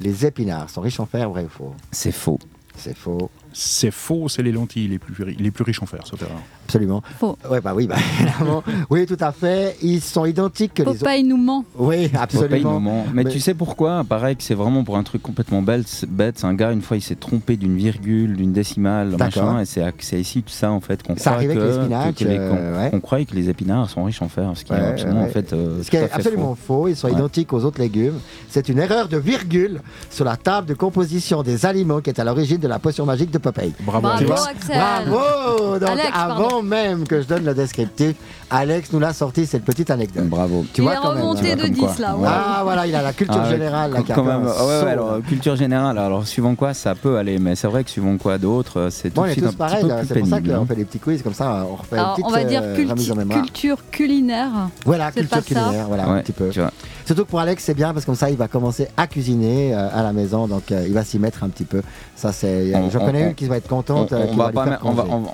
les 0.00 0.26
épinards 0.26 0.70
sont 0.70 0.80
riches 0.80 1.00
en 1.00 1.06
fer, 1.06 1.28
vrai 1.30 1.44
ou 1.44 1.48
faux? 1.48 1.74
C'est 1.92 2.12
faux. 2.12 2.38
C'est 2.74 2.96
faux. 2.96 3.30
C'est 3.62 3.90
faux, 3.90 4.26
c'est 4.30 4.42
les 4.42 4.52
lentilles 4.52 4.88
les 4.88 4.98
plus, 4.98 5.14
les 5.38 5.50
plus 5.50 5.64
riches 5.64 5.82
en 5.82 5.86
fer, 5.86 6.00
sauf 6.06 6.22
erreur. 6.22 6.38
Absolument. 6.64 7.02
Faux. 7.18 7.36
Ouais, 7.50 7.60
bah 7.60 7.72
oui, 7.76 7.86
bah, 7.86 7.96
évidemment. 8.22 8.62
Oui, 8.88 9.04
tout 9.04 9.18
à 9.20 9.32
fait. 9.32 9.76
Ils 9.82 10.00
sont 10.00 10.24
identiques 10.24 10.72
que 10.72 10.82
les. 10.82 10.94
Popeye 10.94 11.24
nous 11.24 11.36
ment. 11.36 11.64
Oui, 11.76 12.10
absolument. 12.18 12.72
moment. 12.80 13.04
Mais, 13.12 13.24
Mais- 13.24 13.30
tu 13.30 13.38
sais 13.38 13.52
pourquoi? 13.52 14.02
Pareil 14.04 14.36
que 14.36 14.42
c'est 14.42 14.54
vraiment 14.54 14.82
pour 14.82 14.96
un 14.96 15.02
truc 15.02 15.20
complètement 15.22 15.60
bête. 15.60 15.86
c'est- 15.88 16.08
un 16.42 16.54
gars, 16.54 16.72
une 16.72 16.80
fois, 16.80 16.96
il 16.96 17.02
s'est 17.02 17.16
trompé 17.16 17.58
d'une 17.58 17.76
virgule, 17.76 18.34
d'une 18.36 18.52
décimale, 18.52 19.14
machin, 19.18 19.60
et 19.60 19.66
c'est 19.66 19.82
à- 19.82 19.92
c'est 19.98 20.18
ici 20.18 20.42
tout 20.42 20.48
ça 20.52 20.70
en 20.72 20.80
fait 20.80 21.02
qu'on 21.02 21.16
Ça 21.16 21.32
croit 21.32 21.34
arrive 21.34 21.50
que, 21.50 21.54
les 21.58 22.14
que 22.14 22.24
les- 22.24 22.38
euh, 22.38 23.00
croit 23.00 23.22
que 23.26 23.34
les 23.34 23.50
épinards 23.50 23.90
sont 23.90 24.04
riches 24.04 24.22
en 24.22 24.28
fer, 24.28 24.50
ce 24.54 24.64
qui 24.64 24.72
Ouais, 24.72 24.78
est 24.78 24.84
absolument 24.86 25.20
ouais. 25.22 25.26
en 25.28 25.30
fait 25.32 25.52
euh, 25.52 25.82
Ce 25.82 25.90
qui 25.90 25.96
est 25.96 26.10
absolument 26.10 26.54
faux. 26.54 26.82
faux, 26.84 26.88
ils 26.88 26.96
sont 26.96 27.08
Ouais. 27.08 27.12
identiques 27.14 27.52
aux 27.52 27.62
autres 27.64 27.80
légumes. 27.80 28.18
C'est 28.48 28.70
une 28.70 28.78
erreur 28.78 29.08
de 29.08 29.18
virgule 29.18 29.82
sur 30.08 30.24
la 30.24 30.36
table 30.38 30.66
de 30.68 30.74
composition 30.74 31.42
des 31.42 31.66
aliments 31.66 32.00
qui 32.00 32.08
est 32.08 32.18
à 32.18 32.24
l'origine 32.24 32.58
de 32.58 32.68
la 32.68 32.78
potion 32.78 33.04
magique 33.04 33.30
de 33.30 33.36
Popeye. 33.38 33.49
Bravo, 33.80 34.00
Bravo. 34.08 34.32
Axel. 34.32 34.76
Bravo 34.76 35.78
Donc 35.78 35.88
Alex, 35.90 36.08
avant 36.12 36.38
pardon. 36.48 36.62
même 36.62 37.06
que 37.06 37.20
je 37.22 37.26
donne 37.26 37.44
le 37.44 37.54
descriptif, 37.54 38.16
Alex 38.50 38.92
nous 38.92 38.98
l'a 38.98 39.12
sorti 39.12 39.46
cette 39.46 39.64
petite 39.64 39.90
anecdote. 39.90 40.26
Bravo. 40.26 40.64
Tu 40.72 40.80
Il 40.80 40.84
vois 40.84 40.94
est 40.94 40.96
quand 40.96 41.12
même. 41.14 41.22
remonté 41.22 41.54
de 41.54 41.60
comme 41.62 41.70
10 41.70 41.80
quoi. 41.80 41.92
là. 42.00 42.16
Ouais. 42.16 42.28
Ah 42.28 42.60
voilà, 42.64 42.86
il 42.86 42.94
a 42.94 43.02
la 43.02 43.12
culture 43.12 43.40
Ah, 43.44 43.48
générale 43.50 43.92
là, 43.92 44.00
quand-. 44.06 44.24
Ouais, 44.26 44.84
ouais, 44.84 44.90
alors 44.90 45.12
euh, 45.12 45.20
culture 45.20 45.56
générale. 45.56 45.98
Alors 45.98 46.26
suivant 46.26 46.54
quoi, 46.54 46.74
ça 46.74 46.94
peut 46.94 47.16
aller, 47.16 47.38
mais 47.38 47.54
c'est 47.54 47.68
vrai 47.68 47.84
que 47.84 47.90
suivant 47.90 48.16
quoi 48.16 48.38
d'autres, 48.38 48.78
euh, 48.80 48.90
c'est 48.90 49.10
tout 49.10 49.20
Bon, 49.20 49.26
de 49.26 49.32
suite 49.32 49.44
un 49.44 49.48
petit 49.48 49.56
pareils, 49.56 49.82
peu 49.82 49.88
plus 49.88 50.06
c'est 50.06 50.18
pour 50.20 50.28
ça 50.28 50.36
pénible. 50.36 50.54
qu'on 50.54 50.62
hein. 50.62 50.66
fait 50.68 50.74
des 50.76 50.84
petits 50.84 50.98
quiz 50.98 51.22
comme 51.22 51.34
ça, 51.34 51.66
on 51.70 51.76
refait 51.76 51.96
Alors, 51.98 52.16
une 52.18 52.24
on 52.24 52.28
petite 52.30 52.42
va 52.44 52.50
dire 52.50 52.62
euh, 52.64 52.76
culti- 52.76 53.32
culture 53.32 53.78
culinaire. 53.90 54.50
Voilà, 54.84 55.12
culture 55.12 55.44
culinaire, 55.44 55.86
voilà 55.86 56.06
un 56.08 56.18
petit 56.20 56.32
peu. 56.32 56.48
tu 56.50 56.60
vois. 56.60 56.72
Surtout 57.06 57.24
que 57.24 57.30
pour 57.30 57.40
Alex, 57.40 57.62
c'est 57.64 57.74
bien 57.74 57.92
parce 57.92 58.04
que 58.04 58.06
comme 58.06 58.14
ça, 58.16 58.30
il 58.30 58.36
va 58.36 58.46
commencer 58.48 58.86
à 58.96 59.06
cuisiner 59.06 59.74
euh, 59.74 59.88
à 59.92 60.02
la 60.02 60.12
maison, 60.12 60.46
donc 60.46 60.70
euh, 60.72 60.84
il 60.86 60.92
va 60.92 61.04
s'y 61.04 61.18
mettre 61.18 61.42
un 61.44 61.48
petit 61.48 61.64
peu. 61.64 61.82
Ça, 62.16 62.32
c'est. 62.32 62.72
Je 62.90 62.98
on- 62.98 63.04
connais 63.06 63.24
on- 63.24 63.28
une 63.28 63.34
qui 63.34 63.46
va 63.46 63.56
être 63.56 63.72
On, 63.72 63.76
contente. 63.76 64.12
euh, 64.12 64.26
on 64.30 64.36
va 64.36 64.50
pas 64.50 64.78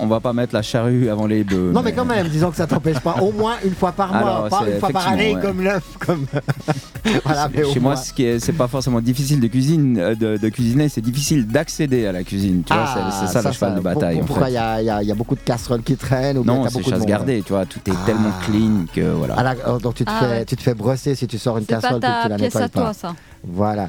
on 0.00 0.06
va 0.06 0.20
pas 0.20 0.32
mettre 0.32 0.54
la 0.54 0.62
charrue 0.62 1.08
avant 1.10 1.26
les 1.26 1.44
bœufs. 1.44 1.72
Non, 1.72 1.82
mais 1.82 1.92
quand 1.92 2.04
même, 2.04 2.28
disons 2.28 2.50
que 2.50 2.56
ça 2.56 2.66
t'empêche 2.66 3.00
pas, 3.14 3.22
au 3.22 3.32
moins 3.32 3.54
une 3.64 3.74
fois 3.74 3.92
par 3.92 4.08
mois, 4.12 4.18
Alors, 4.18 4.48
pas 4.48 4.62
une 4.68 4.78
fois 4.80 4.88
par 4.90 5.08
année 5.08 5.36
comme 5.40 5.62
l'œuf, 5.62 5.84
comme. 6.04 6.26
voilà, 7.24 7.48
mais 7.54 7.62
au 7.64 7.72
Chez 7.72 7.80
moi, 7.80 7.92
moins. 7.94 8.02
ce 8.02 8.12
qui 8.12 8.24
est, 8.24 8.38
c'est 8.40 8.52
pas 8.52 8.68
forcément 8.68 9.00
difficile 9.00 9.40
de 9.40 9.46
cuisine, 9.46 9.98
euh, 9.98 10.14
de, 10.14 10.36
de 10.36 10.48
cuisiner, 10.48 10.88
c'est 10.88 11.00
difficile 11.00 11.46
d'accéder 11.46 12.06
à 12.06 12.12
la 12.12 12.24
cuisine. 12.24 12.62
Tu 12.66 12.72
vois, 12.72 12.84
Ah, 12.86 13.10
c'est, 13.20 13.26
c'est 13.26 13.32
ça, 13.32 13.42
le 13.48 13.52
cheval 13.54 13.74
de 13.76 13.80
bataille. 13.80 14.14
pour- 14.16 14.24
en 14.24 14.26
Pourquoi 14.26 14.46
fait. 14.46 14.52
il 14.52 14.54
y 14.54 14.86
y 14.86 14.90
a- 14.90 15.02
il 15.02 15.08
y 15.08 15.12
a 15.12 15.14
beaucoup 15.14 15.34
de 15.34 15.40
casseroles 15.40 15.82
qui 15.82 15.96
traînent 15.96 16.38
ou 16.38 16.42
bien 16.42 16.54
Non, 16.54 16.64
t'as 16.64 16.70
c'est 16.70 16.82
chasse 16.82 16.98
monde 16.98 17.08
gardée, 17.08 17.42
tu 17.46 17.52
vois, 17.52 17.64
tout 17.66 17.78
est 17.86 17.92
Ah. 17.94 18.06
tellement 18.06 18.32
clean 18.44 18.86
que 18.92 19.00
voilà. 19.12 19.34
Ah, 19.38 19.42
là, 19.42 19.54
oh, 19.68 19.78
donc 19.78 19.94
tu 19.94 20.04
te, 20.04 20.10
Ah, 20.12 20.20
fais, 20.20 20.44
tu 20.44 20.56
te 20.56 20.62
fais 20.62 20.74
brosser 20.74 21.14
si 21.14 21.26
tu 21.26 21.38
sors 21.38 21.58
une 21.58 21.64
C'est 21.64 21.74
pas 21.76 21.80
casserole 21.82 22.00
que 22.00 22.06
tu 22.24 22.28
la 22.28 22.36
pièce 22.36 22.54
nettoies 22.54 22.62
à 22.62 22.68
pas. 22.68 22.80
toi, 22.80 22.92
ça. 22.92 23.14
Voilà. 23.44 23.88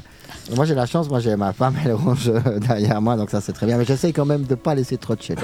Moi 0.54 0.64
j'ai 0.64 0.74
la 0.74 0.86
chance, 0.86 1.08
moi 1.08 1.20
j'ai 1.20 1.34
ma 1.36 1.52
femme, 1.52 1.74
elle 1.84 1.92
range 1.94 2.30
derrière 2.66 3.02
moi, 3.02 3.16
donc 3.16 3.30
ça 3.30 3.40
c'est 3.40 3.52
très 3.52 3.66
bien. 3.66 3.76
Mais 3.78 3.84
j'essaye 3.84 4.12
quand 4.12 4.24
même 4.26 4.44
de 4.44 4.54
pas 4.54 4.74
laisser 4.74 4.96
trop 4.96 5.14
de 5.16 5.22
chez. 5.22 5.34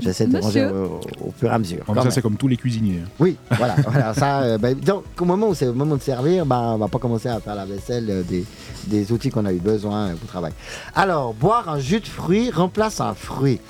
J'essaie 0.00 0.26
de 0.26 0.36
Monsieur. 0.36 0.70
au, 0.70 1.00
au 1.28 1.32
fur 1.36 1.50
et 1.50 1.54
à 1.54 1.58
mesure. 1.58 1.84
Ça, 1.94 2.10
c'est 2.10 2.22
comme 2.22 2.36
tous 2.36 2.46
les 2.48 2.56
cuisiniers. 2.56 3.02
Oui, 3.18 3.36
voilà, 3.50 3.74
voilà 3.88 4.14
ça. 4.14 4.40
euh, 4.42 4.58
ben, 4.58 4.74
donc, 4.78 5.04
au 5.20 5.24
moment 5.24 5.48
où 5.48 5.54
c'est 5.54 5.64
le 5.66 5.72
moment 5.72 5.96
de 5.96 6.02
servir, 6.02 6.46
ben, 6.46 6.74
on 6.74 6.78
va 6.78 6.88
pas 6.88 6.98
commencer 6.98 7.28
à 7.28 7.40
faire 7.40 7.54
la 7.56 7.64
vaisselle 7.64 8.06
euh, 8.08 8.22
des, 8.22 8.44
des 8.86 9.10
outils 9.12 9.30
qu'on 9.30 9.44
a 9.44 9.52
eu 9.52 9.58
besoin 9.58 10.08
euh, 10.10 10.14
pour 10.14 10.28
travail. 10.28 10.52
Alors, 10.94 11.34
boire 11.34 11.68
un 11.68 11.80
jus 11.80 12.00
de 12.00 12.06
fruits 12.06 12.50
remplace 12.50 13.00
un 13.00 13.14
fruit. 13.14 13.60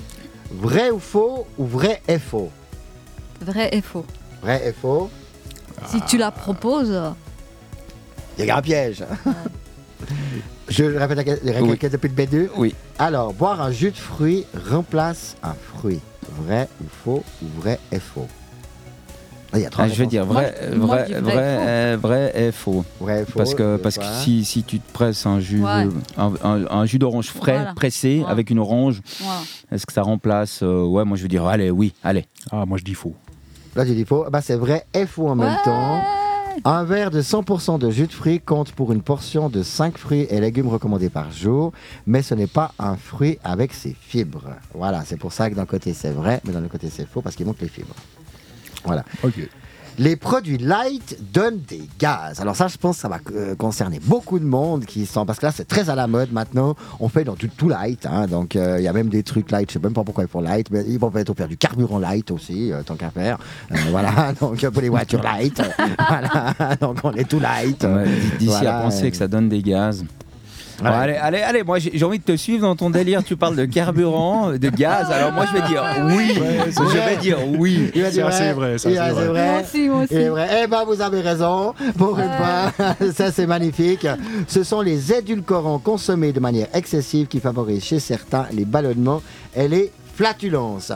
Vrai 0.51 0.91
ou 0.91 0.99
faux 0.99 1.47
ou 1.57 1.65
vrai 1.65 2.01
et 2.07 2.19
faux? 2.19 2.49
Vrai 3.41 3.69
et 3.75 3.81
faux. 3.81 4.05
Vrai 4.41 4.61
et 4.67 4.73
faux. 4.73 5.09
Si 5.87 5.99
tu 6.01 6.17
la 6.17 6.29
proposes, 6.31 6.99
Il 8.37 8.45
y 8.45 8.51
a 8.51 8.57
un 8.57 8.61
piège. 8.61 9.03
Je 10.67 10.83
répète 10.83 11.43
la, 11.43 11.61
Oui. 11.63 11.77
que 11.77 11.87
depuis 11.87 12.09
le 12.09 12.13
B2. 12.13 12.49
Oui. 12.57 12.75
Alors, 12.99 13.33
boire 13.33 13.61
un 13.61 13.71
jus 13.71 13.91
de 13.91 13.97
fruits 13.97 14.45
remplace 14.69 15.35
un 15.41 15.53
fruit. 15.75 15.99
Vrai 16.31 16.67
ou 16.83 16.85
faux 17.03 17.23
ou 17.41 17.61
vrai 17.61 17.79
et 17.91 17.99
faux 17.99 18.27
Ah, 19.51 19.57
Il 19.57 19.63
y 19.63 19.65
a 19.65 19.69
trois 19.69 19.85
Ah, 19.85 19.87
je 19.87 19.95
vais 19.95 20.05
dire 20.05 20.25
vrai, 20.25 20.53
Moi, 20.75 20.85
vrai, 20.87 21.05
vrai, 21.21 21.95
vrai 21.95 21.95
et 21.95 21.95
faux. 21.95 22.07
vrai 22.07 22.33
et 22.47 22.51
faux. 22.51 22.85
Vrai 22.99 23.21
et 23.21 23.25
faux. 23.25 23.37
Parce 23.39 23.55
que, 23.55 23.77
parce 23.77 23.97
que 23.97 24.03
si, 24.21 24.45
si 24.45 24.63
tu 24.63 24.79
te 24.79 24.91
presses 24.93 25.25
un 25.25 25.39
jus, 25.39 25.63
Ouais. 25.63 25.87
un, 26.17 26.33
un- 26.43 26.65
un 26.69 26.85
jus 26.85 26.99
d'orange 26.99 27.29
frais, 27.29 27.53
Voilà. 27.57 27.73
pressé, 27.73 28.19
Ouais. 28.19 28.29
avec 28.29 28.49
une 28.51 28.59
orange, 28.59 29.01
voilà. 29.19 29.41
est-ce 29.71 29.85
que 29.87 29.93
ça 29.93 30.03
remplace 30.03 30.59
euh, 30.61 30.83
Ouais, 30.83 31.03
moi 31.05 31.17
je 31.17 31.23
veux 31.23 31.27
dire, 31.27 31.45
allez, 31.47 31.71
oui, 31.71 31.93
allez. 32.03 32.25
Ah, 32.51 32.65
moi 32.67 32.77
je 32.77 32.83
dis 32.83 32.93
faux. 32.93 33.13
Là, 33.75 33.85
tu 33.85 33.93
dis 33.95 34.05
faux. 34.05 34.25
Bah, 34.31 34.41
c'est 34.41 34.55
vrai 34.55 34.85
et 34.93 35.05
faux 35.05 35.27
en 35.29 35.35
même 35.35 35.55
temps. 35.65 36.01
Un 36.65 36.83
verre 36.83 37.09
de 37.09 37.21
100% 37.21 37.79
de 37.79 37.89
jus 37.89 38.07
de 38.07 38.11
fruits 38.11 38.39
compte 38.39 38.73
pour 38.73 38.91
une 38.91 39.01
portion 39.01 39.49
de 39.49 39.63
5 39.63 39.97
fruits 39.97 40.27
et 40.29 40.41
légumes 40.41 40.67
recommandés 40.67 41.09
par 41.09 41.31
jour, 41.31 41.71
mais 42.05 42.21
ce 42.21 42.33
n'est 42.35 42.47
pas 42.47 42.73
un 42.79 42.97
fruit 42.97 43.39
avec 43.43 43.73
ses 43.73 43.95
fibres. 43.99 44.49
Voilà, 44.73 45.03
c'est 45.05 45.17
pour 45.17 45.31
ça 45.31 45.49
que 45.49 45.55
d'un 45.55 45.65
côté 45.65 45.93
c'est 45.93 46.11
vrai, 46.11 46.41
mais 46.43 46.51
d'un 46.51 46.59
autre 46.59 46.71
côté 46.71 46.89
c'est 46.89 47.07
faux 47.07 47.21
parce 47.21 47.35
qu'il 47.35 47.45
manque 47.45 47.61
les 47.61 47.69
fibres. 47.69 47.95
Voilà. 48.83 49.05
Ok. 49.23 49.47
Les 49.99 50.15
produits 50.15 50.57
light 50.57 51.17
donnent 51.33 51.59
des 51.67 51.81
gaz. 51.99 52.39
Alors 52.39 52.55
ça, 52.55 52.69
je 52.69 52.77
pense 52.77 52.95
que 52.95 53.01
ça 53.01 53.09
va 53.09 53.17
euh, 53.35 53.53
concerner 53.55 53.99
beaucoup 54.01 54.39
de 54.39 54.45
monde 54.45 54.85
qui 54.85 55.05
sont... 55.05 55.25
Parce 55.25 55.39
que 55.39 55.45
là, 55.47 55.51
c'est 55.53 55.67
très 55.67 55.89
à 55.89 55.95
la 55.95 56.07
mode 56.07 56.31
maintenant. 56.31 56.75
On 57.01 57.09
fait 57.09 57.25
dans 57.25 57.35
tout, 57.35 57.49
tout 57.57 57.67
light. 57.67 58.05
hein. 58.05 58.25
donc, 58.25 58.55
euh, 58.55 58.77
il 58.79 58.85
y 58.85 58.87
a 58.87 58.93
même 58.93 59.09
des 59.09 59.23
trucs 59.23 59.51
light. 59.51 59.69
Je 59.69 59.73
sais 59.73 59.79
même 59.83 59.91
pas 59.91 60.05
pourquoi 60.05 60.23
ils 60.23 60.29
font 60.29 60.39
light. 60.39 60.71
Mais 60.71 60.85
ils 60.87 60.97
vont 60.97 61.11
peut-être 61.11 61.33
faire 61.33 61.49
du 61.49 61.57
carburant 61.57 61.99
light 61.99 62.31
aussi, 62.31 62.71
euh, 62.71 62.81
tant 62.81 62.95
qu'à 62.95 63.09
faire. 63.09 63.37
Voilà. 63.91 64.31
Donc, 64.39 64.65
pour 64.69 64.81
les 64.81 64.87
voitures 64.89 65.21
light. 65.21 65.61
voilà. 66.07 66.75
Donc, 66.79 66.99
on 67.03 67.11
est 67.11 67.27
tout 67.27 67.41
light. 67.41 67.83
Ouais, 67.83 68.05
D'ici 68.39 68.45
Voilà, 68.45 68.79
à 68.79 68.81
penser 68.83 69.11
que 69.11 69.17
ça 69.17 69.27
donne 69.27 69.49
des 69.49 69.61
gaz. 69.61 70.05
Bon, 70.81 70.85
allez, 70.89 71.15
allez, 71.15 71.41
allez, 71.41 71.63
moi 71.63 71.77
j'ai 71.79 72.03
envie 72.03 72.19
de 72.19 72.23
te 72.23 72.35
suivre 72.35 72.61
dans 72.61 72.75
ton 72.75 72.89
délire. 72.89 73.23
Tu 73.23 73.35
parles 73.35 73.55
de 73.55 73.65
carburant, 73.65 74.51
de 74.51 74.69
gaz. 74.69 75.09
Alors 75.11 75.31
moi 75.33 75.45
je 75.47 75.59
vais 75.59 75.67
dire 75.67 75.83
oui. 76.05 76.33
c'est 76.65 76.71
je 76.75 76.81
vrai. 76.83 77.09
vais 77.15 77.17
dire 77.17 77.37
oui. 77.57 77.91
C'est 77.93 78.21
vrai, 78.21 78.31
c'est 78.31 78.53
vrai. 78.53 78.77
c'est 78.77 78.89
vrai. 78.93 79.13
Moi 79.51 79.61
aussi, 79.61 79.89
moi 79.89 80.03
aussi. 80.03 80.23
Vrai. 80.27 80.47
Eh 80.63 80.67
ben, 80.67 80.83
vous 80.85 81.01
avez 81.01 81.21
raison. 81.21 81.73
Pour 81.97 82.17
une 82.19 82.25
Ouais. 82.25 82.37
fois, 82.37 82.95
ça 83.15 83.31
c'est 83.31 83.47
magnifique. 83.47 84.07
Ce 84.47 84.63
sont 84.63 84.81
les 84.81 85.13
édulcorants 85.13 85.79
consommés 85.79 86.31
de 86.31 86.39
manière 86.39 86.67
excessive 86.73 87.27
qui 87.27 87.39
favorisent 87.39 87.83
chez 87.83 87.99
certains 87.99 88.45
les 88.51 88.65
ballonnements 88.65 89.21
et 89.55 89.67
les 89.67 89.91
flatulences. 90.15 90.91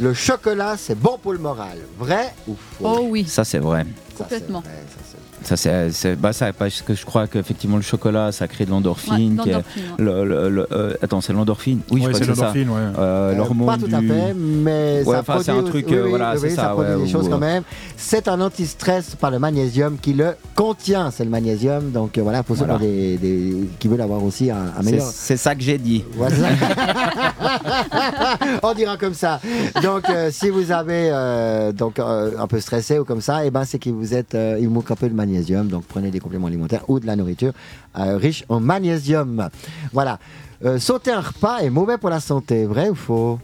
Le 0.00 0.14
chocolat, 0.14 0.74
c'est 0.76 0.98
bon 0.98 1.18
pour 1.22 1.32
le 1.32 1.38
moral. 1.38 1.78
Vrai 1.98 2.34
ou 2.48 2.54
faux? 2.54 2.84
Oh 2.84 3.06
oui. 3.08 3.24
Ça 3.28 3.44
c'est 3.44 3.58
vrai. 3.58 3.84
Ça, 4.16 4.26
c'est 4.28 4.36
complètement. 4.40 4.60
vrai, 4.60 4.70
ça, 4.88 4.96
c'est- 5.10 5.31
Ça 5.44 5.56
c'est, 5.56 5.90
c'est- 5.90 6.16
bah 6.16 6.32
ça 6.32 6.52
parce 6.52 6.82
que 6.82 6.94
je 6.94 7.04
crois 7.04 7.26
qu'effectivement 7.26 7.76
le 7.76 7.82
chocolat 7.82 8.32
ça 8.32 8.48
crée 8.48 8.64
de 8.64 8.70
l'endorphine. 8.70 9.40
Ouais, 9.44 9.52
le- 9.98 10.24
le- 10.24 10.48
le- 10.48 10.66
euh, 10.72 10.94
attends 11.02 11.20
c'est 11.20 11.32
l'endorphine? 11.32 11.80
Oui 11.90 12.00
je 12.02 12.08
crois 12.08 12.18
c'est 12.18 12.20
que 12.20 12.26
c'est 12.26 12.34
ça. 12.40 12.46
l'endorphine, 12.46 12.68
ouais. 12.70 12.80
Euh, 12.98 13.32
Euh, 13.32 13.36
l'hormone 13.36 13.66
pas 13.66 13.76
tout 13.78 13.94
à 13.94 14.00
du- 14.00 14.08
fait, 14.08 14.34
mais 14.34 15.02
Ouais, 15.04 15.14
ça 15.14 15.20
enfin, 15.20 15.38
c'est 15.42 15.50
un 15.50 15.62
produit 15.62 15.82
truc, 15.84 15.92
euh, 15.92 16.06
voilà, 16.08 16.34
oui, 16.40 16.50
ça, 16.50 16.68
produit 16.68 17.04
des 17.04 17.08
choses 17.10 17.28
quand 17.28 17.38
même. 17.38 17.62
C'est 17.96 18.28
un 18.28 18.40
anti-stress 18.40 19.14
par 19.16 19.30
le 19.30 19.38
magnésium 19.38 19.96
qui 20.00 20.12
le 20.12 20.34
contient, 20.54 21.10
c'est 21.10 21.24
le 21.24 21.30
magnésium. 21.30 21.90
Donc 21.90 22.18
euh, 22.18 22.22
voilà, 22.22 22.42
pour 22.42 22.56
ceux 22.56 22.64
Voilà. 22.64 22.78
des- 22.78 23.16
des- 23.18 23.56
qui 23.78 23.88
veulent 23.88 24.00
avoir 24.00 24.22
aussi 24.22 24.50
un, 24.50 24.72
meilleur. 24.82 25.06
c'est 25.12 25.36
ça 25.36 25.54
que 25.54 25.62
j'ai 25.62 25.78
dit. 25.78 26.04
Voilà. 26.16 26.36
On 28.62 28.74
dira 28.74 28.96
comme 28.96 29.14
ça. 29.14 29.40
Donc, 29.82 30.08
euh, 30.10 30.30
si 30.32 30.50
vous 30.50 30.72
avez 30.72 31.10
euh, 31.12 31.72
donc 31.72 31.98
euh, 31.98 32.32
un 32.38 32.46
peu 32.46 32.60
stressé 32.60 32.98
ou 32.98 33.04
comme 33.04 33.20
ça, 33.20 33.44
et 33.44 33.50
ben 33.50 33.64
c'est 33.64 33.78
que 33.78 33.90
vous 33.90 34.14
êtes, 34.14 34.34
euh, 34.34 34.56
il 34.60 34.68
vous 34.68 34.74
manque 34.74 34.90
un 34.90 34.96
peu 34.96 35.08
de 35.08 35.14
magnésium. 35.14 35.31
Donc, 35.68 35.84
prenez 35.84 36.10
des 36.10 36.20
compléments 36.20 36.46
alimentaires 36.46 36.84
ou 36.88 37.00
de 37.00 37.06
la 37.06 37.16
nourriture 37.16 37.52
euh, 37.98 38.16
riche 38.16 38.44
en 38.48 38.60
magnésium. 38.60 39.48
Voilà. 39.92 40.18
Euh, 40.64 40.78
sauter 40.78 41.10
un 41.10 41.20
repas 41.20 41.58
est 41.58 41.70
mauvais 41.70 41.98
pour 41.98 42.10
la 42.10 42.20
santé, 42.20 42.66
vrai 42.66 42.88
ou 42.88 42.94
faux? 42.94 43.38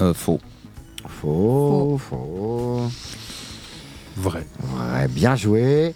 Euh, 0.00 0.14
faux. 0.14 0.40
Faux, 1.06 1.98
faux. 1.98 2.82
Vrai. 4.16 4.46
Ouais, 4.62 5.08
bien 5.08 5.36
joué. 5.36 5.94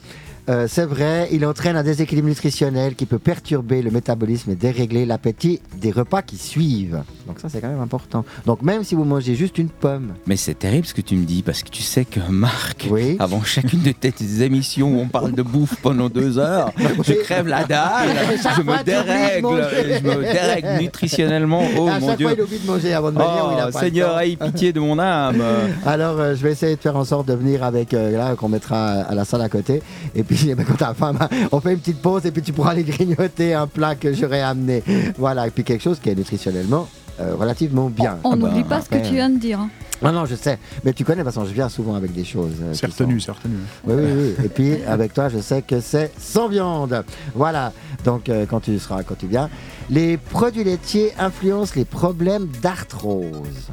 Euh, 0.51 0.67
c'est 0.69 0.85
vrai, 0.85 1.29
il 1.33 1.47
entraîne 1.47 1.75
un 1.75 1.83
déséquilibre 1.83 2.29
nutritionnel 2.29 2.95
qui 2.97 3.07
peut 3.07 3.19
perturber 3.19 3.81
le 3.81 3.91
métabolisme 3.91 4.51
et 4.51 4.55
dérégler 4.55 5.07
l'appétit 5.07 5.61
des 5.81 5.91
repas 5.91 6.21
qui 6.21 6.37
suivent. 6.37 7.03
Donc 7.27 7.41
ça, 7.41 7.49
c'est 7.49 7.63
quand 7.63 7.69
même 7.69 7.81
important. 7.81 8.27
Donc 8.45 8.61
même 8.61 8.85
si 8.85 8.95
vous 8.95 9.05
mangez 9.05 9.37
juste 9.37 9.57
une 9.57 9.71
pomme, 9.71 10.13
Mais 10.27 10.37
c'est 10.37 10.59
terrible 10.59 10.87
ce 10.87 10.93
que 10.93 11.01
tu 11.01 11.17
me 11.17 11.25
dis 11.25 11.43
parce 11.43 11.63
que 11.63 11.71
tu 11.71 11.83
sais 11.83 12.05
que 12.05 12.21
Marc, 12.29 12.89
Oui. 12.91 13.17
avant 13.21 13.43
chacune 13.43 13.81
de 13.81 13.93
tes 13.93 14.13
émissions 14.43 14.95
où 14.95 15.01
on 15.01 15.09
parle 15.09 15.33
de 15.33 15.41
bouffe 15.43 15.77
pendant 15.81 16.11
deux 16.11 16.39
heures, 16.39 16.71
je 17.03 17.15
crève 17.15 17.47
la 17.47 17.65
dalle, 17.65 18.11
je 18.57 18.61
me 18.63 18.85
dérègle, 18.85 19.99
je 19.99 20.07
me 20.07 20.23
dérègle 20.31 20.83
nutritionnellement. 20.83 21.63
Oh 21.79 21.89
à 21.89 22.01
mon 22.01 22.09
chaque 22.09 22.19
Dieu. 22.19 22.27
fois, 22.29 22.37
il 22.37 22.43
oublie 22.43 22.59
de 22.59 22.67
manger 22.67 22.93
avant 22.93 23.11
de 23.11 23.17
venir. 23.17 23.49
ou 23.49 23.53
il 23.57 23.61
a 23.61 23.67
Oh 23.69 23.73
pas 23.73 23.81
Seigneur, 23.81 24.21
aie 24.21 24.37
pitié 24.37 24.73
de 24.75 24.81
mon 24.81 24.99
âme. 24.99 25.43
Alors, 25.87 26.21
euh, 26.21 26.35
je 26.35 26.43
vais 26.43 26.53
essayer 26.53 26.77
de 26.77 26.81
faire 26.83 26.97
en 26.97 27.05
sorte 27.05 27.27
de 27.29 27.35
venir 27.35 27.63
avec, 27.65 27.95
euh, 27.95 28.11
là, 28.17 28.35
qu'on 28.37 28.49
mettra 28.51 28.77
à, 28.89 29.03
à 29.05 29.15
la 29.15 29.25
salle 29.25 29.41
à 29.41 29.49
côté. 29.49 29.81
Et 30.15 30.23
puis, 30.23 30.34
eh 30.47 30.55
ben, 30.55 30.65
quand 30.65 30.77
t'as 30.77 30.95
faim, 30.95 31.13
on 31.53 31.61
fait 31.61 31.73
une 31.73 31.79
petite 31.79 32.01
pause 32.03 32.25
et 32.27 32.31
puis 32.31 32.43
tu 32.43 32.53
pourras 32.53 32.71
aller 32.73 32.85
grignoter 32.85 33.55
un 33.55 33.67
plat 33.67 33.95
que 33.95 34.13
j'aurais 34.15 34.41
amené. 34.43 34.83
Voilà, 35.19 35.47
et 35.47 35.51
puis 35.51 35.65
quelque 35.65 35.83
chose 35.83 35.99
qui 36.01 36.09
est 36.11 36.15
nutritionnellement 36.15 36.89
euh, 37.21 37.35
relativement 37.37 37.91
bien. 37.91 38.19
On 38.25 38.33
Ah 38.33 38.37
bah, 38.37 38.49
n'oublie 38.49 38.65
pas 38.65 38.81
ce 38.83 38.89
que 38.89 38.97
tu 39.07 39.15
viens 39.15 39.31
de 39.31 39.39
dire. 39.39 39.61
hein. 39.61 39.71
Non, 40.03 40.11
non, 40.13 40.27
je 40.27 40.35
sais. 40.35 40.59
Mais 40.85 40.93
tu 40.93 41.05
connais, 41.05 41.23
de 41.23 41.25
toute 41.29 41.33
façon, 41.35 41.47
je 41.47 41.55
viens 41.55 41.69
souvent 41.69 41.95
avec 41.95 42.13
des 42.13 42.25
choses. 42.25 42.55
euh, 42.61 42.75
C'est 42.75 42.87
retenu, 42.87 43.21
sont- 43.21 43.27
c'est 43.27 43.39
retenu. 43.39 43.57
Oui, 43.87 43.95
oui, 43.97 44.35
oui. 44.39 44.45
Et 44.45 44.49
puis, 44.49 44.83
avec 44.87 45.15
toi, 45.15 45.29
je 45.29 45.39
sais 45.39 45.63
que 45.63 45.81
c'est 45.81 46.11
sans 46.19 46.49
viande. 46.49 47.05
Voilà. 47.35 47.73
Donc, 48.05 48.29
euh, 48.29 48.45
quand 48.51 48.61
tu 48.61 48.77
seras, 48.81 49.03
quand 49.05 49.17
tu 49.17 49.29
viens. 49.29 49.49
Les 49.89 50.17
produits 50.19 50.65
laitiers 50.65 51.13
influencent 51.19 51.75
les 51.77 51.85
problèmes 51.85 52.49
d'arthrose. 52.61 53.69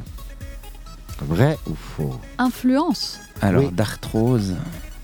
Vrai 1.28 1.58
ou 1.68 1.74
faux? 1.74 2.14
Influence. 2.38 3.18
Alors, 3.40 3.64
Oui. 3.64 3.70
d'arthrose. 3.72 4.54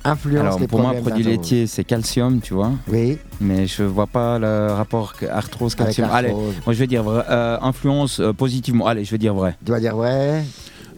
Influence 0.05 0.41
Alors, 0.41 0.59
les 0.61 0.69
pour 0.69 0.81
moi, 0.81 0.95
produit 0.95 1.25
laitier, 1.25 1.67
c'est 1.67 1.85
calcium, 1.85 2.41
tu 2.41 2.55
vois. 2.55 2.73
Oui, 2.89 3.19
Mais 3.41 3.67
je 3.67 3.83
vois 3.83 4.07
pas 4.07 4.39
le 4.39 4.73
rapport 4.73 5.15
arthrose-calcium. 5.29 6.09
Allez, 6.13 6.33
moi 6.33 6.53
je 6.69 6.79
vais 6.79 6.87
dire 6.87 7.03
vrai. 7.03 7.25
Euh, 7.29 7.59
influence 7.61 8.21
euh, 8.21 8.33
positivement. 8.33 8.87
Allez, 8.87 9.05
je 9.05 9.11
vais 9.11 9.19
dire 9.19 9.35
vrai. 9.35 9.57
Tu 9.65 9.73
vas 9.73 9.81
dire 9.81 9.97
vrai 9.97 10.45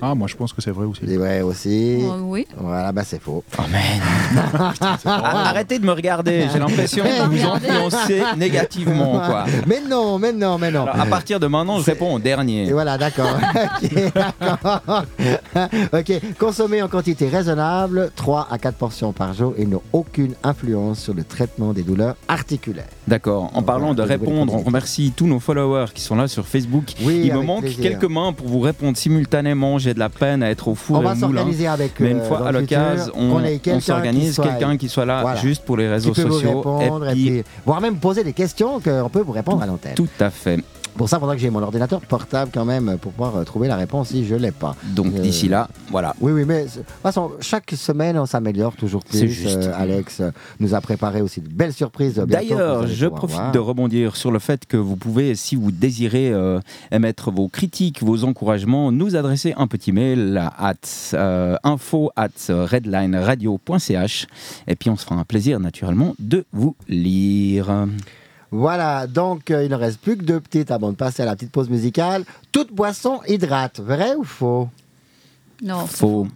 Ah, 0.02 0.14
moi 0.14 0.28
je 0.28 0.36
pense 0.36 0.52
que 0.52 0.60
c'est 0.62 0.70
vrai 0.70 0.86
aussi. 0.86 1.02
C'est 1.06 1.16
vrai 1.16 1.40
aussi. 1.42 1.98
Euh, 2.02 2.18
oui. 2.22 2.46
Voilà, 2.56 2.92
bah 2.92 3.02
c'est 3.04 3.20
faux. 3.20 3.42
Oh 3.58 3.62
man 3.70 4.72
Arrêtez 5.04 5.78
de 5.78 5.86
me 5.86 5.92
regarder, 5.92 6.46
j'ai 6.52 6.58
l'impression 6.64 7.04
que 7.04 7.28
vous 7.28 7.44
influencez 7.46 8.22
négativement, 8.36 9.12
quoi. 9.20 9.44
Mais 9.66 9.80
non, 9.88 10.18
mais 10.18 10.32
non, 10.32 10.58
mais 10.58 10.70
non. 10.70 10.82
Alors, 10.86 11.00
à 11.00 11.06
partir 11.06 11.38
de 11.40 11.46
maintenant, 11.46 11.78
je 11.80 11.84
réponds 11.86 12.14
au 12.14 12.18
Et 12.18 12.22
dernier. 12.22 12.72
voilà, 12.72 12.96
d'accord. 12.98 13.38
ok, 13.82 14.12
d'accord. 14.14 15.04
ok, 15.92 16.12
consommer 16.38 16.82
en 16.82 16.88
quantité 16.88 17.28
raisonnable, 17.28 18.10
3 18.16 18.48
à 18.50 18.58
4 18.58 18.76
portions 18.76 19.12
par 19.12 19.34
jour 19.34 19.54
et 19.56 19.66
n'ont 19.66 19.82
aucune 19.92 20.34
influence 20.42 21.00
sur 21.00 21.14
le 21.14 21.24
traitement 21.24 21.72
des 21.72 21.82
douleurs 21.82 22.16
articulaires. 22.28 22.88
D'accord. 23.08 23.50
En 23.54 23.62
parlant 23.62 23.94
de 23.94 24.02
répondre, 24.02 24.54
on 24.54 24.58
remercie 24.62 25.12
tous 25.14 25.26
nos 25.26 25.40
followers 25.40 25.86
qui 25.94 26.02
sont 26.02 26.16
là 26.16 26.28
sur 26.28 26.46
Facebook. 26.46 26.92
Oui, 27.02 27.22
Il 27.24 27.34
me 27.34 27.42
manque 27.42 27.62
plaisir. 27.62 27.82
quelques 27.82 28.04
mains 28.10 28.32
pour 28.32 28.46
vous 28.48 28.60
répondre 28.60 28.96
simultanément. 28.96 29.78
J'ai 29.78 29.89
de 29.94 29.98
la 29.98 30.08
peine 30.08 30.42
à 30.42 30.50
être 30.50 30.68
au 30.68 30.74
four 30.74 30.98
On 30.98 31.00
et 31.00 31.04
va 31.04 31.12
au 31.12 31.14
moulin. 31.14 31.38
s'organiser 31.40 31.66
avec 31.66 32.00
Mais 32.00 32.10
une 32.10 32.18
euh, 32.20 32.24
fois 32.28 32.46
à 32.46 32.52
l'occasion, 32.52 33.12
on, 33.16 33.80
s'organise, 33.80 34.40
quelqu'un 34.42 34.76
qui 34.76 34.88
soit 34.88 35.04
là 35.04 35.22
Voilà. 35.22 35.40
juste 35.40 35.64
pour 35.64 35.76
les 35.76 35.84
qui 35.84 35.90
réseaux 35.90 36.12
vous 36.12 36.22
sociaux. 36.30 36.56
répondre, 36.58 37.08
et 37.08 37.12
puis, 37.12 37.30
puis, 37.30 37.44
voire 37.64 37.80
même 37.80 37.96
poser 37.96 38.24
des 38.24 38.32
questions 38.32 38.80
qu'on 38.80 39.08
peut 39.08 39.22
vous 39.22 39.32
répondre 39.32 39.62
à 39.62 39.66
l'antenne. 39.66 39.94
tout 39.94 40.08
à 40.18 40.30
fait. 40.30 40.58
Pour 40.96 41.08
ça, 41.08 41.16
il 41.16 41.20
faudra 41.20 41.34
que 41.34 41.40
j'ai 41.40 41.50
mon 41.50 41.62
ordinateur 41.62 42.00
portable 42.00 42.50
quand 42.52 42.64
même 42.64 42.98
pour 43.00 43.12
pouvoir 43.12 43.36
euh, 43.36 43.44
trouver 43.44 43.68
la 43.68 43.76
réponse 43.76 44.08
si 44.08 44.26
je 44.26 44.34
l'ai 44.34 44.50
pas. 44.50 44.76
Donc 44.94 45.14
Euh, 45.14 45.20
d'ici 45.20 45.48
là, 45.48 45.68
voilà. 45.90 46.14
Oui, 46.20 46.32
oui, 46.32 46.44
mais 46.46 46.64
de 46.64 46.68
toute 46.70 46.84
façon, 47.02 47.30
chaque 47.40 47.70
semaine, 47.72 48.18
on 48.18 48.26
s'améliore 48.26 48.76
toujours 48.76 49.02
C'est 49.08 49.20
plus. 49.20 49.30
juste. 49.30 49.56
Euh, 49.58 49.72
Alex 49.74 50.20
euh, 50.20 50.30
nous 50.58 50.74
a 50.74 50.80
préparé 50.80 51.20
aussi 51.22 51.40
de 51.40 51.48
belles 51.48 51.72
surprises. 51.72 52.16
D'ailleurs, 52.26 52.86
je 52.86 53.06
profite 53.06 53.36
voir. 53.36 53.52
de 53.52 53.58
rebondir 53.58 54.16
sur 54.16 54.30
le 54.30 54.38
fait 54.38 54.66
que 54.66 54.76
vous 54.76 54.96
pouvez, 54.96 55.34
si 55.34 55.56
vous 55.56 55.70
désirez 55.72 56.30
euh, 56.32 56.60
émettre 56.90 57.30
vos 57.30 57.48
critiques, 57.48 58.02
vos 58.02 58.24
encouragements, 58.24 58.92
nous 58.92 59.16
adresser 59.16 59.54
un 59.56 59.66
petit 59.66 59.92
mail 59.92 60.36
à 60.58 60.74
euh, 61.14 61.56
info 61.64 62.10
at 62.16 62.28
redlineradio.ch 62.48 64.26
et 64.66 64.76
puis 64.76 64.90
on 64.90 64.96
se 64.96 65.04
fera 65.04 65.16
un 65.16 65.24
plaisir 65.24 65.60
naturellement 65.60 66.14
de 66.18 66.44
vous 66.52 66.76
lire. 66.88 67.86
Voilà, 68.52 69.06
donc 69.06 69.50
euh, 69.50 69.64
il 69.64 69.70
ne 69.70 69.76
reste 69.76 70.00
plus 70.00 70.16
que 70.16 70.24
deux 70.24 70.40
petites 70.40 70.70
avant 70.70 70.90
de 70.90 70.96
passer 70.96 71.22
à 71.22 71.26
la 71.26 71.36
petite 71.36 71.52
pause 71.52 71.68
musicale. 71.70 72.24
Toute 72.50 72.72
boisson 72.72 73.20
hydrate, 73.28 73.78
vrai 73.80 74.14
ou 74.16 74.24
faux? 74.24 74.68
Non, 75.62 75.86
Faux. 75.86 76.26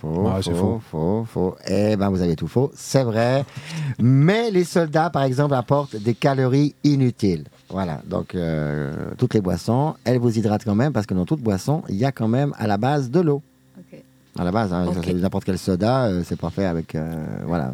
Faux, 0.00 0.08
Ouais, 0.08 0.42
c'est 0.42 0.50
faux, 0.52 0.82
faux. 0.90 1.24
faux, 1.24 1.26
faux. 1.32 1.56
Eh 1.66 1.96
ben, 1.96 2.10
vous 2.10 2.20
avez 2.20 2.36
tout 2.36 2.48
faux, 2.48 2.70
c'est 2.76 3.04
vrai. 3.04 3.44
Mais 3.98 4.50
les 4.50 4.64
soldats, 4.64 5.08
par 5.08 5.22
exemple, 5.22 5.54
apportent 5.54 5.96
des 5.96 6.12
calories 6.14 6.74
inutiles. 6.84 7.44
Voilà, 7.70 8.02
donc 8.04 8.34
euh, 8.34 8.92
toutes 9.16 9.32
les 9.32 9.40
boissons, 9.40 9.94
elles 10.04 10.18
vous 10.18 10.36
hydratent 10.38 10.64
quand 10.64 10.74
même 10.74 10.92
parce 10.92 11.06
que 11.06 11.14
dans 11.14 11.24
toute 11.24 11.40
boisson, 11.40 11.82
il 11.88 11.96
y 11.96 12.04
a 12.04 12.12
quand 12.12 12.28
même 12.28 12.52
à 12.58 12.66
la 12.66 12.76
base 12.76 13.10
de 13.10 13.20
l'eau. 13.20 13.40
À 14.38 14.44
la 14.44 14.50
base, 14.50 14.72
hein, 14.72 14.86
n'importe 15.14 15.44
quel 15.44 15.58
soda, 15.58 16.04
euh, 16.06 16.22
c'est 16.26 16.38
pas 16.38 16.50
fait 16.50 16.66
avec. 16.66 16.94
euh, 16.96 17.24
voilà. 17.46 17.72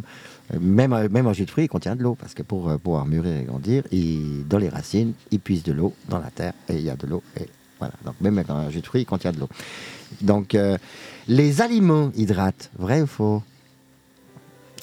Même, 0.59 0.93
euh, 0.93 1.07
même 1.09 1.27
un 1.27 1.33
jus 1.33 1.45
de 1.45 1.51
fruits, 1.51 1.65
il 1.65 1.69
contient 1.69 1.95
de 1.95 2.03
l'eau 2.03 2.15
parce 2.19 2.33
que 2.33 2.43
pour 2.43 2.69
euh, 2.69 2.77
pouvoir 2.77 3.05
mûrir 3.05 3.35
et 3.37 3.43
grandir, 3.43 3.83
il, 3.91 4.45
dans 4.47 4.57
les 4.57 4.69
racines, 4.69 5.13
il 5.31 5.39
puise 5.39 5.63
de 5.63 5.71
l'eau 5.71 5.93
dans 6.09 6.19
la 6.19 6.29
terre 6.29 6.53
et 6.69 6.73
il 6.75 6.81
y 6.81 6.89
a 6.89 6.95
de 6.95 7.07
l'eau. 7.07 7.23
Et 7.39 7.47
voilà. 7.79 7.93
Donc 8.05 8.15
même 8.21 8.37
avec 8.37 8.49
un 8.49 8.69
jus 8.69 8.81
de 8.81 8.85
fruits, 8.85 9.01
il 9.01 9.05
contient 9.05 9.31
de 9.31 9.39
l'eau. 9.39 9.49
Donc 10.21 10.55
euh, 10.55 10.77
les 11.27 11.61
aliments 11.61 12.11
hydratent, 12.15 12.69
vrai 12.77 13.01
ou 13.01 13.07
faux? 13.07 13.43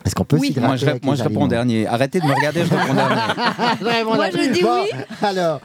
Est-ce 0.04 0.14
qu'on 0.14 0.24
peut 0.24 0.38
Oui. 0.38 0.48
s'hydrater 0.48 0.66
Moi, 0.68 0.76
je, 0.76 0.86
avec 0.86 1.04
moi, 1.04 1.14
les 1.14 1.18
je 1.18 1.24
réponds 1.28 1.46
dernier. 1.48 1.86
Arrêtez 1.86 2.20
de 2.20 2.24
me 2.26 2.32
regarder, 2.32 2.64
je 2.64 2.72
réponds 2.74 2.92
en 2.92 2.94
dernier. 3.08 3.80
Vraiment, 3.80 4.14
Moi, 4.14 4.30
je 4.30 4.52
dis 4.52 4.62
Bon, 4.62 4.82
oui. 4.84 4.90
Alors, 5.22 5.60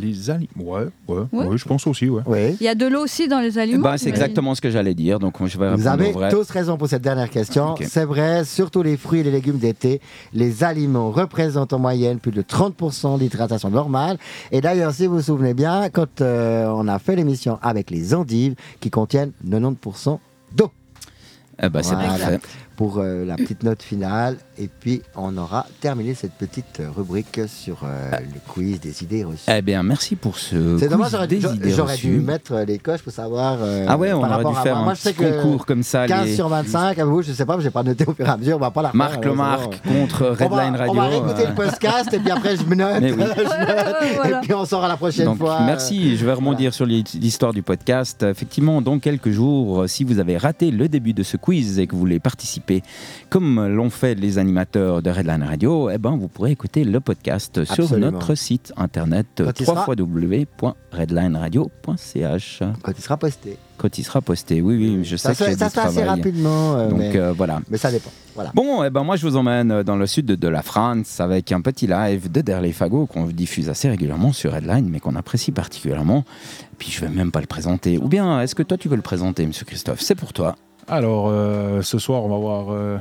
Les 0.00 0.30
aliments. 0.30 0.48
Ouais, 0.58 0.86
ouais, 1.08 1.24
Ouais. 1.32 1.46
ouais, 1.46 1.58
je 1.58 1.64
pense 1.64 1.86
aussi, 1.86 2.08
ouais. 2.08 2.22
oui. 2.26 2.56
Il 2.60 2.64
y 2.64 2.68
a 2.68 2.74
de 2.74 2.86
l'eau 2.86 3.02
aussi 3.04 3.28
dans 3.28 3.40
les 3.40 3.58
aliments. 3.58 3.82
Ben, 3.82 3.96
c'est 3.96 4.08
exactement 4.08 4.54
ce 4.54 4.60
que 4.60 4.70
j'allais 4.70 4.94
dire, 4.94 5.18
donc 5.18 5.34
je 5.46 5.58
vais 5.58 5.70
Vous 5.70 5.76
répondre 5.76 5.88
avez 5.90 6.08
au 6.08 6.12
vrai. 6.12 6.30
tous 6.30 6.48
raison 6.50 6.76
pour 6.76 6.88
cette 6.88 7.02
dernière 7.02 7.28
question. 7.30 7.74
C'est 7.82 8.04
vrai, 8.04 8.44
surtout 8.44 8.82
les 8.82 8.96
fruits 8.96 9.20
et 9.20 9.22
les 9.24 9.30
légumes 9.30 9.58
d'été, 9.58 10.00
les 10.32 10.64
aliments 10.64 11.10
représentent 11.10 11.72
en 11.72 11.78
moyenne 11.78 12.18
plus 12.18 12.32
de 12.32 12.42
30% 12.42 13.18
d'hydratation 13.18 13.70
normale. 13.70 14.16
Et 14.52 14.60
d'ailleurs, 14.60 14.92
si 14.92 15.06
vous 15.06 15.16
vous 15.16 15.22
souvenez 15.22 15.54
bien, 15.54 15.88
quand 15.90 16.20
euh, 16.20 16.66
on 16.68 16.88
a 16.88 16.98
fait 16.98 17.16
l'émission 17.16 17.58
avec 17.62 17.90
les 17.90 18.14
endives 18.14 18.54
qui 18.80 18.90
contiennent 18.90 19.32
90% 19.46 20.18
d'eau. 20.56 20.70
Eh 21.62 21.68
ben, 21.68 21.82
c'est 21.82 21.94
Voilà. 21.94 22.08
parfait. 22.08 22.40
Pour 22.76 22.98
euh, 22.98 23.26
la 23.26 23.36
petite 23.36 23.62
note 23.62 23.82
finale. 23.82 24.38
Et 24.62 24.68
puis, 24.68 25.00
on 25.16 25.38
aura 25.38 25.64
terminé 25.80 26.12
cette 26.12 26.32
petite 26.34 26.82
rubrique 26.94 27.40
sur 27.48 27.78
euh, 27.84 28.10
le 28.20 28.40
quiz 28.46 28.78
des 28.78 29.02
idées 29.02 29.24
reçues. 29.24 29.50
Eh 29.50 29.62
bien, 29.62 29.82
merci 29.82 30.16
pour 30.16 30.36
ce 30.38 30.76
C'est 30.76 30.86
quiz 30.86 30.90
dommage, 30.90 31.10
j'aurais 31.12 31.26
dû, 31.28 31.36
des 31.38 31.48
idées 31.48 31.70
j'aurais 31.70 31.96
dû 31.96 32.08
reçues. 32.16 32.20
mettre 32.20 32.56
les 32.66 32.78
coches 32.78 33.00
pour 33.00 33.12
savoir. 33.12 33.56
euh, 33.62 33.86
Ah 33.88 33.96
ouais, 33.96 34.12
on 34.12 34.18
aurait 34.22 34.44
dû 34.44 34.54
faire 34.62 34.76
un 34.76 34.84
Moi, 34.84 34.92
je 34.94 35.00
petit 35.08 35.14
concours 35.14 35.64
comme 35.64 35.82
ça. 35.82 36.06
15 36.06 36.26
les- 36.26 36.34
sur 36.36 36.48
25, 36.48 36.98
à 36.98 37.04
vous, 37.06 37.22
je 37.22 37.32
sais 37.32 37.46
pas, 37.46 37.58
j'ai 37.58 37.70
pas 37.70 37.82
noté 37.82 38.04
au 38.06 38.12
fur 38.12 38.26
et 38.26 38.28
à 38.28 38.36
mesure, 38.36 38.56
on 38.56 38.60
va 38.60 38.70
pas 38.70 38.82
la 38.82 38.88
faire. 38.90 38.96
Marc 38.96 39.12
alors, 39.12 39.24
le 39.24 39.30
c'est 39.30 39.36
Marc 39.36 39.80
bon. 39.86 40.00
contre 40.02 40.26
Redline 40.26 40.76
Radio. 40.76 40.92
on 40.92 40.94
va 40.94 41.06
réécouter 41.06 41.44
euh, 41.44 41.48
le 41.48 41.54
podcast 41.54 42.12
et 42.12 42.18
puis 42.18 42.30
après 42.30 42.56
je 42.56 42.64
me 42.64 42.74
note. 42.74 43.00
Oui. 43.00 43.08
Je 43.16 44.14
Voilà. 44.16 44.38
Et 44.38 44.40
puis 44.42 44.52
on 44.52 44.64
sort 44.66 44.84
à 44.84 44.88
la 44.88 44.96
prochaine 44.98 45.24
Donc, 45.24 45.38
fois. 45.38 45.60
merci. 45.64 46.16
Je 46.18 46.26
vais 46.26 46.34
rebondir 46.34 46.74
sur 46.74 46.84
l'hi- 46.84 47.02
l'histoire 47.18 47.54
du 47.54 47.62
podcast. 47.62 48.22
Effectivement, 48.24 48.82
dans 48.82 48.98
quelques 48.98 49.30
jours, 49.30 49.84
si 49.88 50.04
vous 50.04 50.18
avez 50.18 50.36
raté 50.36 50.70
le 50.70 50.86
début 50.88 51.14
de 51.14 51.22
ce 51.22 51.38
quiz 51.38 51.78
et 51.78 51.86
que 51.86 51.92
vous 51.92 52.00
voulez 52.00 52.20
participer, 52.20 52.82
comme 53.30 53.66
l'ont 53.66 53.88
fait 53.88 54.14
les 54.16 54.36
animateurs 54.36 54.49
de 54.54 55.10
Redline 55.10 55.42
Radio, 55.44 55.90
eh 55.90 55.98
ben, 55.98 56.16
vous 56.16 56.26
pourrez 56.28 56.50
écouter 56.50 56.82
le 56.84 56.98
podcast 57.00 57.64
sur 57.64 57.96
notre 57.98 58.34
site 58.34 58.72
internet 58.76 59.26
sera- 59.58 59.86
www.redlineradio.ch 59.88 62.62
Quand 62.82 62.92
il 62.96 63.02
sera 63.02 63.16
posté. 63.16 63.56
quand 63.78 63.96
il 63.98 64.04
sera 64.04 64.20
posté. 64.20 64.60
Oui, 64.60 64.76
oui, 64.76 65.04
je 65.04 65.16
ça 65.16 65.34
sais 65.34 65.44
que 65.44 65.50
se, 65.52 65.56
c'est 65.56 65.64
ça 65.64 65.68
se 65.70 65.74
fait 65.74 65.80
assez 65.86 66.04
rapidement, 66.04 66.74
euh, 66.76 66.88
Donc 66.88 66.98
mais, 66.98 67.16
euh, 67.16 67.32
voilà. 67.32 67.60
mais 67.70 67.78
ça 67.78 67.90
dépend. 67.92 68.10
Voilà. 68.34 68.50
Bon, 68.54 68.82
eh 68.84 68.90
ben 68.90 69.02
moi 69.04 69.16
je 69.16 69.26
vous 69.26 69.36
emmène 69.36 69.82
dans 69.82 69.96
le 69.96 70.06
sud 70.06 70.26
de, 70.26 70.34
de 70.34 70.48
la 70.48 70.62
France 70.62 71.20
avec 71.20 71.52
un 71.52 71.60
petit 71.60 71.86
live 71.86 72.30
de 72.30 72.40
Derley 72.40 72.72
Fagot 72.72 73.06
qu'on 73.06 73.24
diffuse 73.26 73.68
assez 73.68 73.88
régulièrement 73.88 74.32
sur 74.32 74.54
Headline, 74.54 74.88
mais 74.90 75.00
qu'on 75.00 75.16
apprécie 75.16 75.52
particulièrement. 75.52 76.24
Puis 76.78 76.90
je 76.90 77.00
vais 77.00 77.08
même 77.08 77.30
pas 77.30 77.40
le 77.40 77.46
présenter. 77.46 77.98
Ou 77.98 78.08
bien, 78.08 78.40
est-ce 78.40 78.54
que 78.54 78.62
toi 78.62 78.76
tu 78.76 78.88
veux 78.88 78.96
le 78.96 79.02
présenter, 79.02 79.46
Monsieur 79.46 79.64
Christophe? 79.64 80.00
C'est 80.00 80.14
pour 80.16 80.32
toi. 80.32 80.56
Alors, 80.88 81.26
euh, 81.28 81.82
ce 81.82 81.98
soir, 82.00 82.24
on 82.24 82.28
va 82.28 82.38
voir 82.38 82.66
euh, 82.70 82.98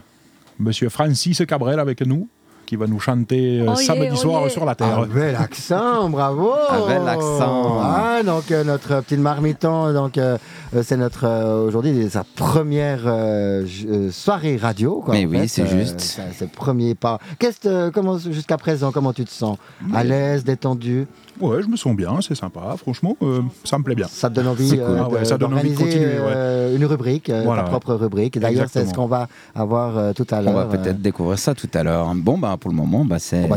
Monsieur 0.60 0.90
Francis 0.90 1.42
Cabrel 1.48 1.80
avec 1.80 2.06
nous, 2.06 2.28
qui 2.66 2.76
va 2.76 2.86
nous 2.86 3.00
chanter 3.00 3.62
euh, 3.62 3.76
samedi 3.76 4.16
soir 4.18 4.52
sur 4.52 4.66
la 4.66 4.76
Terre. 4.76 5.00
Un 5.00 5.08
bel 5.08 5.36
accent, 5.36 6.10
bravo 6.10 6.54
Un 6.70 6.88
bel 6.88 7.08
accent. 7.08 7.80
Ah, 7.82 8.22
donc 8.26 8.52
euh, 8.52 8.66
notre 8.66 9.02
petit 9.02 9.18
marmiton, 9.18 9.94
donc 9.94 10.18
euh, 10.18 10.38
c'est 10.84 10.98
notre 10.98 11.26
euh, 11.26 11.66
aujourd'hui 11.68 12.10
sa 12.10 12.24
première 12.24 13.02
euh, 13.08 13.66
euh, 13.88 14.12
soirée 14.12 14.56
radio. 14.58 15.02
Quoi, 15.04 15.16
Mais 15.16 15.26
oui, 15.26 15.48
c'est 15.48 15.64
Euh, 15.64 15.80
juste. 15.80 16.00
c'est 16.00 16.42
le 16.42 16.48
premier 16.48 16.94
pas. 16.96 17.20
Qu'est-ce 17.40 17.60
que- 17.60 17.90
comment 17.90 18.18
jusqu'à 18.20 18.58
présent 18.58 18.92
comment 18.92 19.12
tu 19.14 19.26
te 19.26 19.32
sens? 19.32 19.58
À 19.94 20.04
l'aise, 20.04 20.44
détendu? 20.44 21.08
Ouais, 21.42 21.62
je 21.64 21.68
me 21.68 21.78
sens 21.78 21.96
bien, 21.96 22.20
c'est 22.22 22.36
sympa. 22.36 22.76
Franchement, 22.78 23.16
euh, 23.24 23.42
ça 23.64 23.78
me 23.78 23.84
plaît 23.84 23.96
bien. 23.96 24.08
Ça 24.10 24.30
te 24.30 24.36
donne 24.36 24.48
envie, 24.48 24.70
C'est 24.70 24.78
cool. 24.78 24.86
euh, 24.90 25.02
Ah 25.06 25.10
ouais, 25.10 25.26
ça 25.26 25.38
donne 25.38 25.54
envie 25.54 25.72
de 25.72 25.78
continuer, 25.78 26.06
ouais. 26.06 26.34
euh, 26.36 26.76
une 26.76 26.86
rubrique, 26.86 27.30
euh, 27.30 27.44
Voilà. 27.46 27.64
ta 27.64 27.70
propre 27.70 27.94
rubrique. 27.96 28.38
D'ailleurs, 28.38 28.68
c'est 28.72 28.86
ce 28.86 28.94
qu'on 28.94 29.08
va 29.08 29.28
avoir 29.56 29.98
euh, 29.98 30.14
tout 30.14 30.28
à 30.32 30.40
On 30.40 30.42
l'heure. 30.44 30.54
va 30.54 30.66
peut-être 30.78 31.02
découvrir 31.02 31.40
ça 31.40 31.56
tout 31.56 31.70
à 31.74 31.82
l'heure. 31.84 32.14
Bon, 32.16 32.38
bah, 32.38 32.56
pour 32.60 32.70
le 32.70 32.76
moment, 32.78 33.06
bah, 33.06 33.16
On 33.16 33.20
c'est 33.20 33.48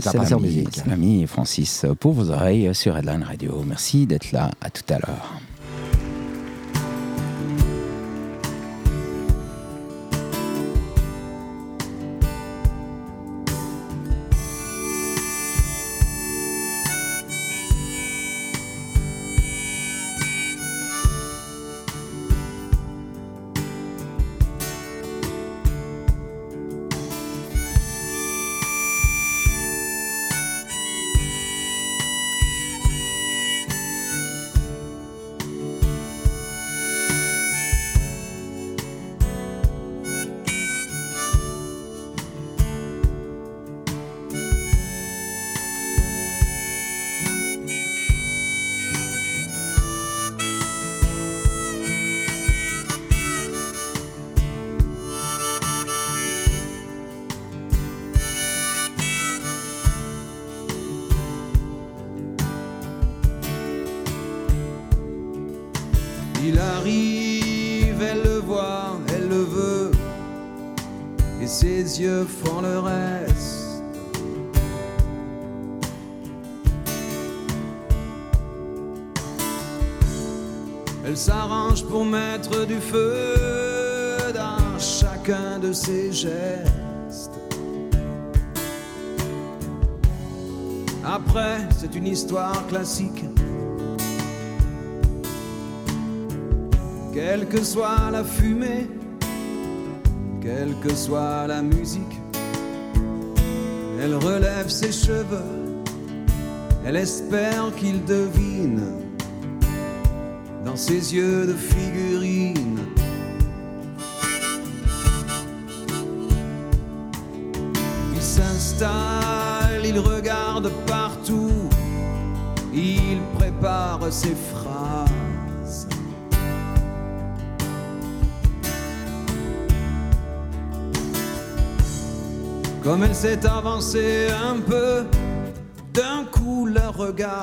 l'ami 0.86 1.26
Francis 1.26 1.84
pour 2.00 2.12
vos 2.12 2.30
oreilles 2.30 2.74
sur 2.74 2.96
Headline 2.96 3.24
Radio. 3.24 3.62
Merci 3.66 4.06
d'être 4.06 4.30
là. 4.32 4.50
À 4.60 4.70
tout 4.70 4.82
à 4.88 4.98
l'heure. 4.98 5.40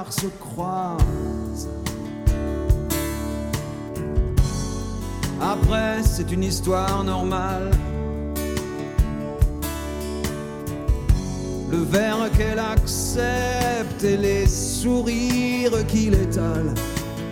Se 0.07 0.27
croisent. 0.39 1.67
Après, 5.41 6.03
c'est 6.03 6.31
une 6.31 6.43
histoire 6.43 7.03
normale. 7.03 7.71
Le 11.71 11.77
verre 11.77 12.29
qu'elle 12.37 12.59
accepte 12.59 14.03
et 14.03 14.17
les 14.17 14.47
sourires 14.47 15.85
qu'il 15.87 16.13
étale. 16.13 16.73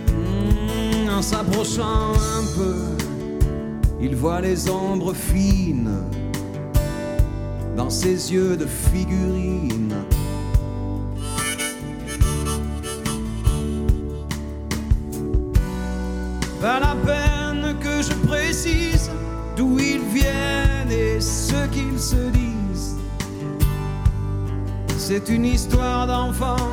Hmm, 0.08 1.08
en 1.10 1.22
s'approchant 1.22 2.12
un 2.12 2.44
peu, 2.56 2.84
il 4.00 4.14
voit 4.14 4.40
les 4.40 4.70
ombres 4.70 5.14
fines 5.14 5.98
dans 7.76 7.90
ses 7.90 8.32
yeux 8.32 8.56
de 8.56 8.66
figurine. 8.66 9.94
C'est 25.20 25.34
une 25.34 25.46
histoire 25.46 26.06
d'enfant, 26.06 26.68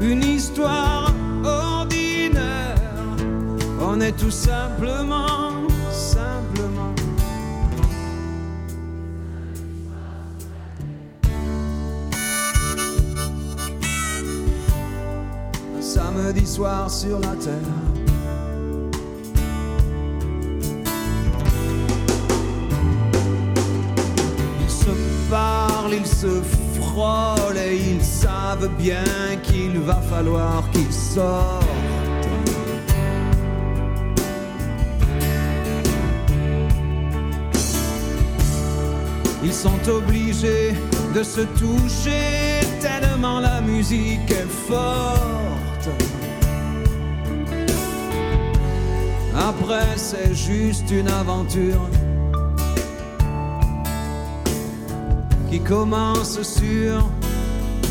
une 0.00 0.22
histoire 0.22 1.12
ordinaire. 1.44 2.74
On 3.82 4.00
est 4.00 4.12
tout 4.12 4.30
simplement, 4.30 5.50
simplement. 5.90 6.94
Un 15.76 15.82
samedi 15.82 16.46
soir 16.46 16.90
sur 16.90 17.20
la 17.20 17.36
terre. 17.36 17.52
Ils 25.94 26.06
se 26.06 26.61
et 27.56 27.76
ils 27.76 28.04
savent 28.04 28.68
bien 28.78 29.04
qu'il 29.42 29.78
va 29.78 30.00
falloir 30.10 30.62
qu'ils 30.72 30.92
sortent. 30.92 31.64
Ils 39.42 39.52
sont 39.52 39.88
obligés 39.88 40.74
de 41.14 41.22
se 41.22 41.40
toucher 41.40 42.60
tellement 42.80 43.40
la 43.40 43.60
musique 43.60 44.30
est 44.30 44.52
forte. 44.68 45.88
Après, 49.34 49.96
c'est 49.96 50.34
juste 50.34 50.90
une 50.90 51.08
aventure 51.08 51.88
qui 55.52 55.60
commence 55.60 56.40
sur 56.40 57.10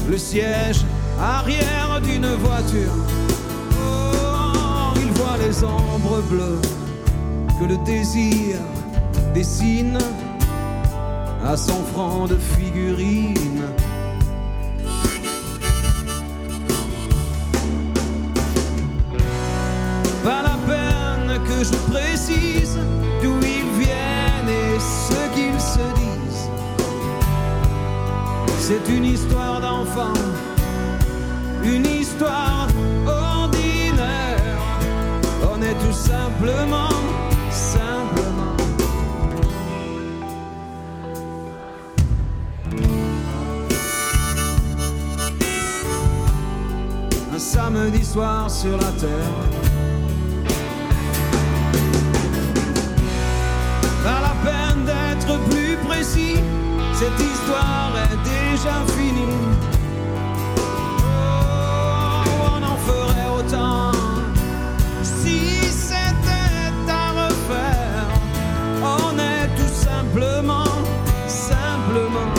le 0.10 0.18
siège 0.18 0.84
arrière 1.20 2.02
d'une 2.02 2.26
voiture. 2.38 2.96
Oh, 3.74 4.94
il 4.96 5.12
voit 5.12 5.38
les 5.38 5.64
ombres 5.64 6.24
bleues 6.28 6.62
que 7.60 7.66
le 7.66 7.78
désir 7.86 8.58
dessine 9.36 10.00
à 11.46 11.56
son 11.56 11.84
front 11.94 12.26
de 12.26 12.36
figurine. 12.36 13.62
C'est 28.64 28.88
une 28.90 29.06
histoire 29.06 29.60
d'enfant, 29.60 30.14
une 31.64 31.84
histoire 31.86 32.68
ordinaire. 33.08 34.62
On 35.52 35.60
est 35.64 35.74
tout 35.84 35.92
simplement, 35.92 36.94
simplement. 37.50 38.56
Un 47.34 47.40
samedi 47.40 48.06
soir 48.06 48.50
sur 48.50 48.78
la 48.78 48.92
terre. 49.02 49.38
Pas 54.04 54.22
la 54.22 54.36
peine 54.46 54.86
d'être 54.86 55.40
plus 55.50 55.76
précis, 55.88 56.36
cette 56.94 57.20
histoire 57.20 57.92
est 58.04 58.41
déjà. 58.52 58.84
Oh, 60.58 60.64
on 62.54 62.64
en 62.64 62.78
ferait 62.88 63.30
autant 63.40 63.92
si 65.04 65.40
c'était 65.64 66.90
à 66.90 67.12
refaire. 67.24 68.08
On 68.84 69.18
est 69.18 69.48
tout 69.56 69.74
simplement, 69.74 70.72
simplement 71.28 72.34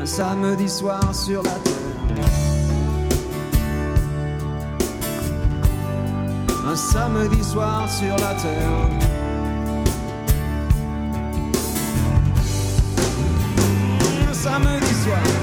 un 0.00 0.06
samedi 0.06 0.68
soir 0.68 1.14
sur 1.14 1.42
la 1.42 1.50
terre. 1.50 1.72
Un 6.64 6.76
samedi 6.76 7.42
soir 7.42 7.88
sur 7.90 8.16
la 8.16 8.34
terre. 8.34 9.01
Samedi 15.12 15.41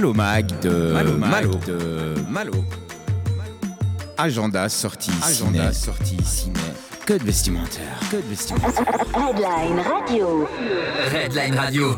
Malo 0.00 0.14
Mag 0.14 0.46
de 0.62 0.92
Malo, 0.94 1.18
Malo 1.18 1.50
de 1.66 2.14
Malo. 2.30 2.52
Agenda 4.16 4.66
sortie 4.70 5.12
Agenda 5.22 5.74
sortie 5.74 6.16
ciné. 6.24 6.58
Que 7.04 7.18
de 7.18 7.24
vestimentaire, 7.24 8.00
que 8.10 8.16
de 8.16 8.22
vestimentaire. 8.22 8.82
Redline 9.12 9.78
Radio. 9.80 10.48
Redline 11.12 11.54
Radio. 11.54 11.96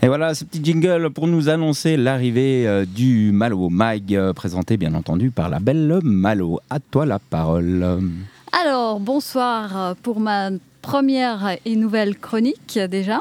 Et 0.00 0.06
voilà 0.06 0.32
ce 0.34 0.44
petit 0.44 0.62
jingle 0.62 1.10
pour 1.10 1.26
nous 1.26 1.48
annoncer 1.48 1.96
l'arrivée 1.96 2.68
euh, 2.68 2.84
du 2.86 3.32
Malo 3.32 3.68
Mag, 3.68 4.14
euh, 4.14 4.32
présenté 4.32 4.76
bien 4.76 4.94
entendu 4.94 5.32
par 5.32 5.48
la 5.48 5.58
belle 5.58 5.98
Malo. 6.04 6.60
À 6.70 6.78
toi 6.78 7.04
la 7.04 7.18
parole. 7.18 7.84
Alors, 8.52 9.00
bonsoir 9.00 9.76
euh, 9.76 9.94
pour 10.00 10.20
ma 10.20 10.50
première 10.82 11.56
et 11.64 11.74
nouvelle 11.74 12.16
chronique 12.16 12.78
déjà. 12.88 13.18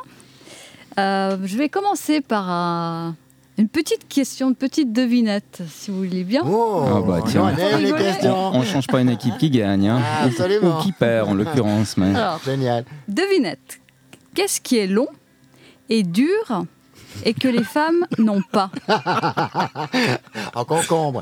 Euh, 1.00 1.38
je 1.44 1.58
vais 1.58 1.70
commencer 1.70 2.22
par 2.22 2.50
un- 2.50 3.16
une 3.58 3.68
petite 3.70 4.08
question, 4.08 4.50
une 4.50 4.56
petite 4.56 4.94
devinette, 4.94 5.62
si 5.70 5.92
vous 5.92 5.98
voulez 5.98 6.24
bien. 6.24 6.44
Oh, 6.46 6.84
Ah 6.88 7.02
bah, 7.02 7.22
tiens. 7.28 7.44
on 7.44 7.48
aime 7.50 7.58
les 7.82 7.86
Rigoler. 7.92 8.04
questions. 8.04 8.36
On, 8.54 8.60
on 8.60 8.64
change 8.64 8.88
pas 8.88 9.02
une 9.02 9.10
équipe 9.10 9.38
qui 9.38 9.50
gagne, 9.50 9.88
hein. 9.90 10.02
Ah, 10.04 10.24
Ou- 10.24 10.28
absolument. 10.28 10.80
ou 10.80 10.82
qui 10.82 10.92
perd 10.92 11.30
en 11.30 11.34
l'occurrence. 11.34 11.98
Mais... 11.98 12.14
Génial. 12.46 12.86
devinette. 13.08 13.80
Qu'est-ce 14.34 14.62
qui 14.62 14.78
est 14.78 14.88
long 14.88 15.08
et 15.90 16.04
dur 16.04 16.64
et 17.26 17.34
que 17.34 17.48
les 17.48 17.64
femmes 17.64 18.06
n'ont 18.18 18.42
pas 18.52 18.70
En 20.56 20.64
concombre. 20.66 21.22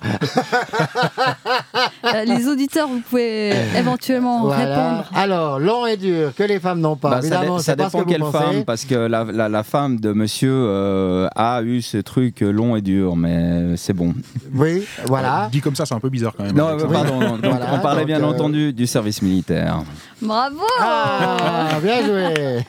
Euh, 2.06 2.24
Les 2.26 2.48
auditeurs, 2.48 2.88
vous 2.88 3.02
pouvez 3.10 3.54
éventuellement 3.78 4.42
Voilà. 4.44 4.66
répondre. 4.66 5.10
Alors, 5.16 5.60
long 5.60 5.86
et 5.86 5.98
dur, 5.98 6.34
que 6.36 6.44
les 6.44 6.60
femmes 6.60 6.80
n'ont 6.80 6.96
pas. 6.96 7.10
Bah, 7.10 7.22
ça, 7.22 7.22
dé- 7.22 7.36
Évidemment, 7.36 7.58
ça 7.60 7.64
c'est 7.64 7.76
pas 7.76 7.84
ce 7.90 7.90
dépend 7.90 8.00
que 8.00 8.04
vous 8.06 8.12
quelle 8.12 8.22
pensez. 8.22 8.38
femme, 8.38 8.66
parce 8.66 8.86
que 8.86 8.96
la, 8.96 9.24
la- 9.24 9.50
la 9.50 9.64
femme 9.64 10.00
de 10.00 10.14
monsieur 10.14 10.52
euh, 10.54 11.28
a 11.36 11.62
eu 11.62 11.82
ce 11.82 11.98
truc 11.98 12.42
long 12.42 12.76
et 12.76 12.82
dur, 12.82 13.16
mais 13.16 13.76
c'est 13.78 13.94
bon. 13.94 14.14
Oui, 14.54 14.84
voilà. 15.06 15.50
Dit 15.52 15.62
comme 15.62 15.76
ça, 15.76 15.86
c'est 15.86 15.96
un 15.96 16.00
peu 16.00 16.10
bizarre 16.10 16.34
quand 16.38 16.44
même. 16.44 16.56
Non, 16.56 16.68
euh, 16.70 16.86
pardon, 16.86 17.20
donc, 17.20 17.40
Voilà, 17.46 17.68
on 17.74 17.80
parlait 17.80 18.02
donc, 18.02 18.08
bien 18.08 18.22
euh, 18.22 18.26
entendu 18.30 18.74
du 18.74 18.88
service 18.88 19.22
militaire. 19.22 19.80
Bravo 20.22 20.62
Ah, 20.80 21.78
bien 21.82 22.06
joué. 22.06 22.66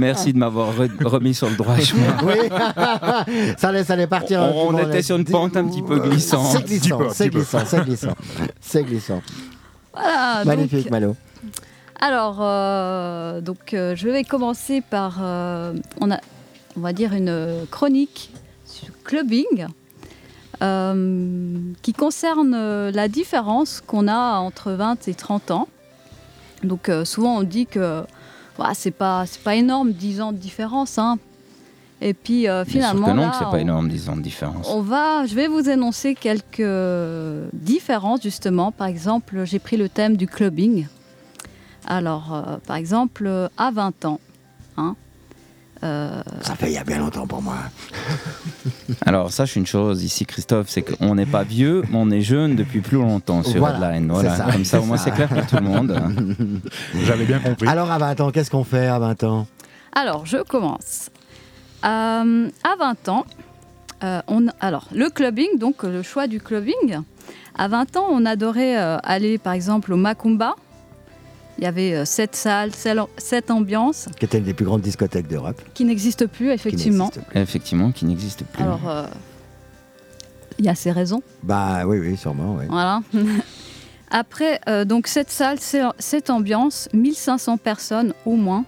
Merci 0.00 0.32
de 0.32 0.38
m'avoir 0.38 0.72
re- 0.74 1.04
remis 1.04 1.34
sur 1.34 1.50
le 1.50 1.56
droit 1.56 1.76
chemin. 1.78 2.16
Oui, 2.24 2.48
ça 3.58 3.68
allait, 3.68 3.84
ça 3.84 3.92
allait 3.92 4.06
partir. 4.06 4.40
On- 4.42 4.76
était 4.78 5.02
sur 5.02 5.16
une 5.16 5.24
pente 5.24 5.56
un 5.56 5.64
petit 5.68 5.82
peu 5.82 5.98
glissante. 5.98 6.46
C'est 6.50 6.64
glissant, 6.64 6.98
c'est 7.10 7.28
glissant, 7.28 7.58
c'est 7.66 7.84
glissant, 7.84 8.14
c'est 8.60 8.84
glissant. 8.84 9.22
Voilà, 9.92 10.38
donc- 10.38 10.46
Magnifique, 10.46 10.90
Malo. 10.90 11.14
Alors, 12.00 12.38
euh, 12.40 13.40
donc, 13.40 13.74
euh, 13.74 13.94
je 13.94 14.08
vais 14.08 14.24
commencer 14.24 14.80
par, 14.80 15.18
euh, 15.22 15.72
on, 16.00 16.10
a, 16.10 16.18
on 16.76 16.80
va 16.80 16.92
dire, 16.92 17.12
une 17.12 17.66
chronique 17.70 18.32
sur 18.64 18.88
clubbing 19.04 19.66
euh, 20.62 21.56
qui 21.82 21.92
concerne 21.92 22.90
la 22.90 23.08
différence 23.08 23.82
qu'on 23.86 24.08
a 24.08 24.38
entre 24.38 24.72
20 24.72 25.06
et 25.08 25.14
30 25.14 25.50
ans. 25.52 25.68
Donc, 26.62 26.88
euh, 26.88 27.04
souvent, 27.04 27.36
on 27.38 27.42
dit 27.42 27.66
que 27.66 28.04
voilà, 28.56 28.74
c'est 28.74 28.90
pas, 28.90 29.24
c'est 29.26 29.42
pas 29.42 29.54
énorme, 29.56 29.92
10 29.92 30.20
ans 30.20 30.32
de 30.32 30.38
différence. 30.38 30.98
hein. 30.98 31.18
Et 32.04 32.14
puis, 32.14 32.48
euh, 32.48 32.64
finalement, 32.64 33.06
que 33.06 33.12
non, 33.12 33.22
là, 33.22 33.30
que 33.30 33.36
c'est 33.36 33.44
on- 33.44 33.50
pas 33.50 33.60
énorme, 33.60 33.88
10 33.88 34.08
ans 34.08 34.16
de 34.16 34.22
différence. 34.22 34.68
on 34.68 34.80
va, 34.80 35.24
je 35.26 35.34
vais 35.36 35.46
vous 35.46 35.68
énoncer 35.68 36.14
quelques 36.16 36.66
différences 37.52 38.22
justement. 38.22 38.72
Par 38.72 38.86
exemple, 38.88 39.44
j'ai 39.44 39.58
pris 39.60 39.76
le 39.76 39.88
thème 39.88 40.16
du 40.16 40.26
clubbing. 40.26 40.86
Alors, 41.86 42.34
euh, 42.34 42.56
par 42.66 42.76
exemple, 42.76 43.24
euh, 43.26 43.48
à 43.56 43.70
20 43.70 44.04
ans, 44.04 44.20
hein, 44.76 44.96
Ça 45.82 46.54
fait 46.56 46.68
il 46.68 46.74
y 46.74 46.78
a 46.78 46.84
bien 46.84 46.98
longtemps 46.98 47.26
pour 47.26 47.42
moi. 47.42 47.56
Alors, 49.06 49.32
sache 49.32 49.56
une 49.56 49.66
chose 49.66 50.04
ici, 50.04 50.26
Christophe, 50.26 50.68
c'est 50.68 50.82
qu'on 50.82 51.14
n'est 51.14 51.26
pas 51.26 51.42
vieux, 51.42 51.82
mais 51.90 51.98
on 51.98 52.10
est 52.10 52.20
jeune 52.20 52.54
depuis 52.54 52.80
plus 52.80 52.98
longtemps 52.98 53.42
sur 53.42 53.58
Voilà, 53.58 53.92
c'est 53.94 54.00
Voilà, 54.00 54.36
ça, 54.36 54.44
comme 54.52 54.64
ça, 54.64 54.80
au 54.80 54.84
moins, 54.84 54.96
c'est 54.96 55.10
clair 55.10 55.28
pour 55.28 55.46
tout 55.46 55.56
le 55.56 55.62
monde. 55.62 56.00
J'avais 57.04 57.24
bien 57.24 57.40
compris. 57.40 57.66
Alors 57.66 57.90
à 57.90 57.98
20 57.98 58.20
ans, 58.20 58.30
qu'est-ce 58.30 58.50
qu'on 58.50 58.64
fait 58.64 58.86
à 58.86 58.98
20 58.98 59.24
ans? 59.24 59.46
Alors 59.94 60.24
je 60.24 60.38
commence. 60.38 61.10
Euh, 61.84 62.48
à 62.64 62.76
20 62.78 63.08
ans, 63.08 63.26
euh, 64.04 64.20
on, 64.28 64.46
alors 64.60 64.88
le 64.92 65.10
clubbing, 65.10 65.58
donc 65.58 65.82
le 65.82 66.02
choix 66.02 66.26
du 66.26 66.40
clubbing. 66.40 67.00
À 67.56 67.68
20 67.68 67.96
ans, 67.96 68.06
on 68.10 68.24
adorait 68.24 68.78
euh, 68.78 68.96
aller 69.02 69.38
par 69.38 69.52
exemple 69.52 69.92
au 69.92 69.96
Macumba. 69.96 70.54
Il 71.58 71.64
y 71.64 71.66
avait 71.66 71.94
euh, 71.94 72.04
sept 72.04 72.34
salles, 72.34 72.70
sept 73.18 73.50
ambiances 73.50 74.08
Qui 74.18 74.24
était 74.24 74.38
une 74.38 74.44
des 74.44 74.54
plus 74.54 74.64
grandes 74.64 74.80
discothèques 74.80 75.28
d'Europe. 75.28 75.60
qui 75.74 75.84
n'existent 75.84 76.26
plus 76.26 76.46
qui 76.48 76.52
effectivement. 76.52 77.04
n'existe 77.06 77.26
plus. 77.28 77.40
Effectivement, 77.40 77.92
qui 77.92 78.04
n'existe 78.06 78.44
plus. 78.44 78.62
Alors, 78.62 78.80
euh, 78.88 79.04
il 80.58 80.64
y 80.64 80.68
a 80.68 80.74
ses 80.74 80.90
raisons. 80.92 81.22
Bah 81.42 81.84
oui, 81.86 81.98
oui, 81.98 82.16
sûrement, 82.16 82.56
oui. 82.58 82.64
Voilà. 82.68 83.00
Après, 84.10 84.60
euh, 84.68 84.84
donc 84.84 85.06
cette 85.06 85.30
salle, 85.30 85.58
cette 85.98 86.30
ambiance, 86.30 86.88
1500 86.92 87.56
personnes 87.58 88.12
au 88.26 88.36
moins. 88.36 88.64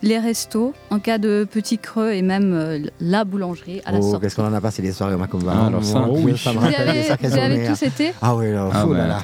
Les 0.00 0.18
restos, 0.20 0.74
en 0.90 1.00
cas 1.00 1.18
de 1.18 1.44
petit 1.50 1.76
creux, 1.76 2.12
et 2.12 2.22
même 2.22 2.52
euh, 2.54 2.78
la 3.00 3.24
boulangerie 3.24 3.80
à 3.84 3.90
la 3.90 3.98
Oh, 3.98 4.02
sortie. 4.02 4.20
qu'est-ce 4.20 4.36
qu'on 4.36 4.46
en 4.46 4.52
a 4.54 4.60
passé 4.60 4.80
des 4.80 4.92
soirées 4.92 5.14
au 5.14 5.18
Macumba 5.18 5.52
Ah, 5.56 5.66
alors 5.66 5.82
ça, 5.84 6.04
Dieu, 6.04 6.12
oui. 6.24 6.38
ça 6.38 6.52
me 6.52 6.58
Vous 6.60 6.66
avez, 6.66 7.02
vous 7.20 7.36
avez 7.36 7.66
tous 7.66 7.82
été 7.82 8.12
Ah 8.22 8.36
oui, 8.36 8.52
là, 8.52 8.68
Ah 8.72 8.80
fou, 8.82 8.90
ouais, 8.90 8.96
là, 8.98 9.06
là. 9.08 9.20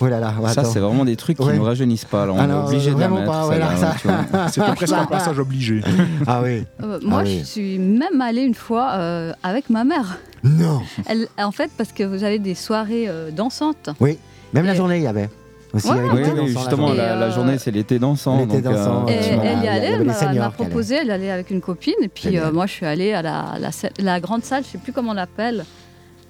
Oh 0.00 0.06
là 0.08 0.20
là, 0.20 0.32
Ça, 0.52 0.64
c'est 0.64 0.78
vraiment 0.80 1.04
des 1.04 1.16
trucs 1.16 1.38
qui 1.38 1.44
Ouais. 1.44 1.56
nous 1.56 1.64
rajeunissent 1.64 2.04
pas. 2.04 2.26
là. 2.26 2.32
On 2.32 2.38
Ah 2.38 2.46
est 2.46 2.52
obligé 2.68 2.94
de 2.94 3.00
la 3.00 3.08
mettre. 3.08 3.24
pas, 3.24 3.46
ouais. 3.48 3.60
C'était 4.50 4.72
presque 4.74 4.92
un 4.92 5.06
passage 5.06 5.38
obligé. 5.38 5.80
Ah 6.26 6.40
oui. 6.42 6.64
Euh, 6.82 6.98
Moi, 7.02 7.20
Ah 7.20 7.24
oui. 7.24 7.38
je 7.40 7.44
suis 7.44 7.78
même 7.78 8.20
allée 8.20 8.42
une 8.42 8.54
fois 8.54 8.90
euh, 8.94 9.32
avec 9.42 9.70
ma 9.70 9.84
mère. 9.84 10.18
Non. 10.44 10.80
Elle, 11.06 11.26
en 11.38 11.50
fait, 11.52 11.70
parce 11.76 11.92
que 11.92 12.02
vous 12.04 12.24
avez 12.24 12.38
des 12.38 12.54
soirées 12.54 13.06
euh, 13.08 13.30
dansantes. 13.30 13.90
Oui. 14.00 14.18
Même 14.52 14.66
la 14.66 14.74
journée, 14.74 14.98
il 14.98 15.02
y 15.02 15.06
avait. 15.06 15.28
Aussi, 15.74 15.88
Ouais, 15.90 15.96
dansant 16.34 16.46
justement, 16.46 16.92
la, 16.92 17.30
journée, 17.30 17.58
c'est 17.58 17.70
l'été 17.70 17.98
dansant. 17.98 18.38
l'été 18.38 18.62
donc, 18.62 18.74
dansant, 18.74 19.06
Et 19.08 19.12
Ouais, 19.12 19.18
elle 19.42 19.64
y 19.64 19.68
allait, 19.68 19.86
elle 19.98 20.04
m'a- 20.38 20.50
proposé, 20.50 20.96
elle 21.02 21.10
allait 21.10 21.30
avec 21.30 21.50
une 21.50 21.60
copine. 21.60 21.94
Et 22.02 22.08
puis 22.08 22.38
euh, 22.38 22.52
moi, 22.52 22.66
je 22.66 22.72
suis 22.72 22.86
allée 22.86 23.12
à 23.12 23.20
la, 23.22 23.44
la, 23.98 24.20
grande 24.20 24.44
salle, 24.44 24.62
je 24.64 24.70
sais 24.70 24.78
plus 24.78 24.92
comment 24.92 25.10
on 25.10 25.14
l'appelle. 25.14 25.64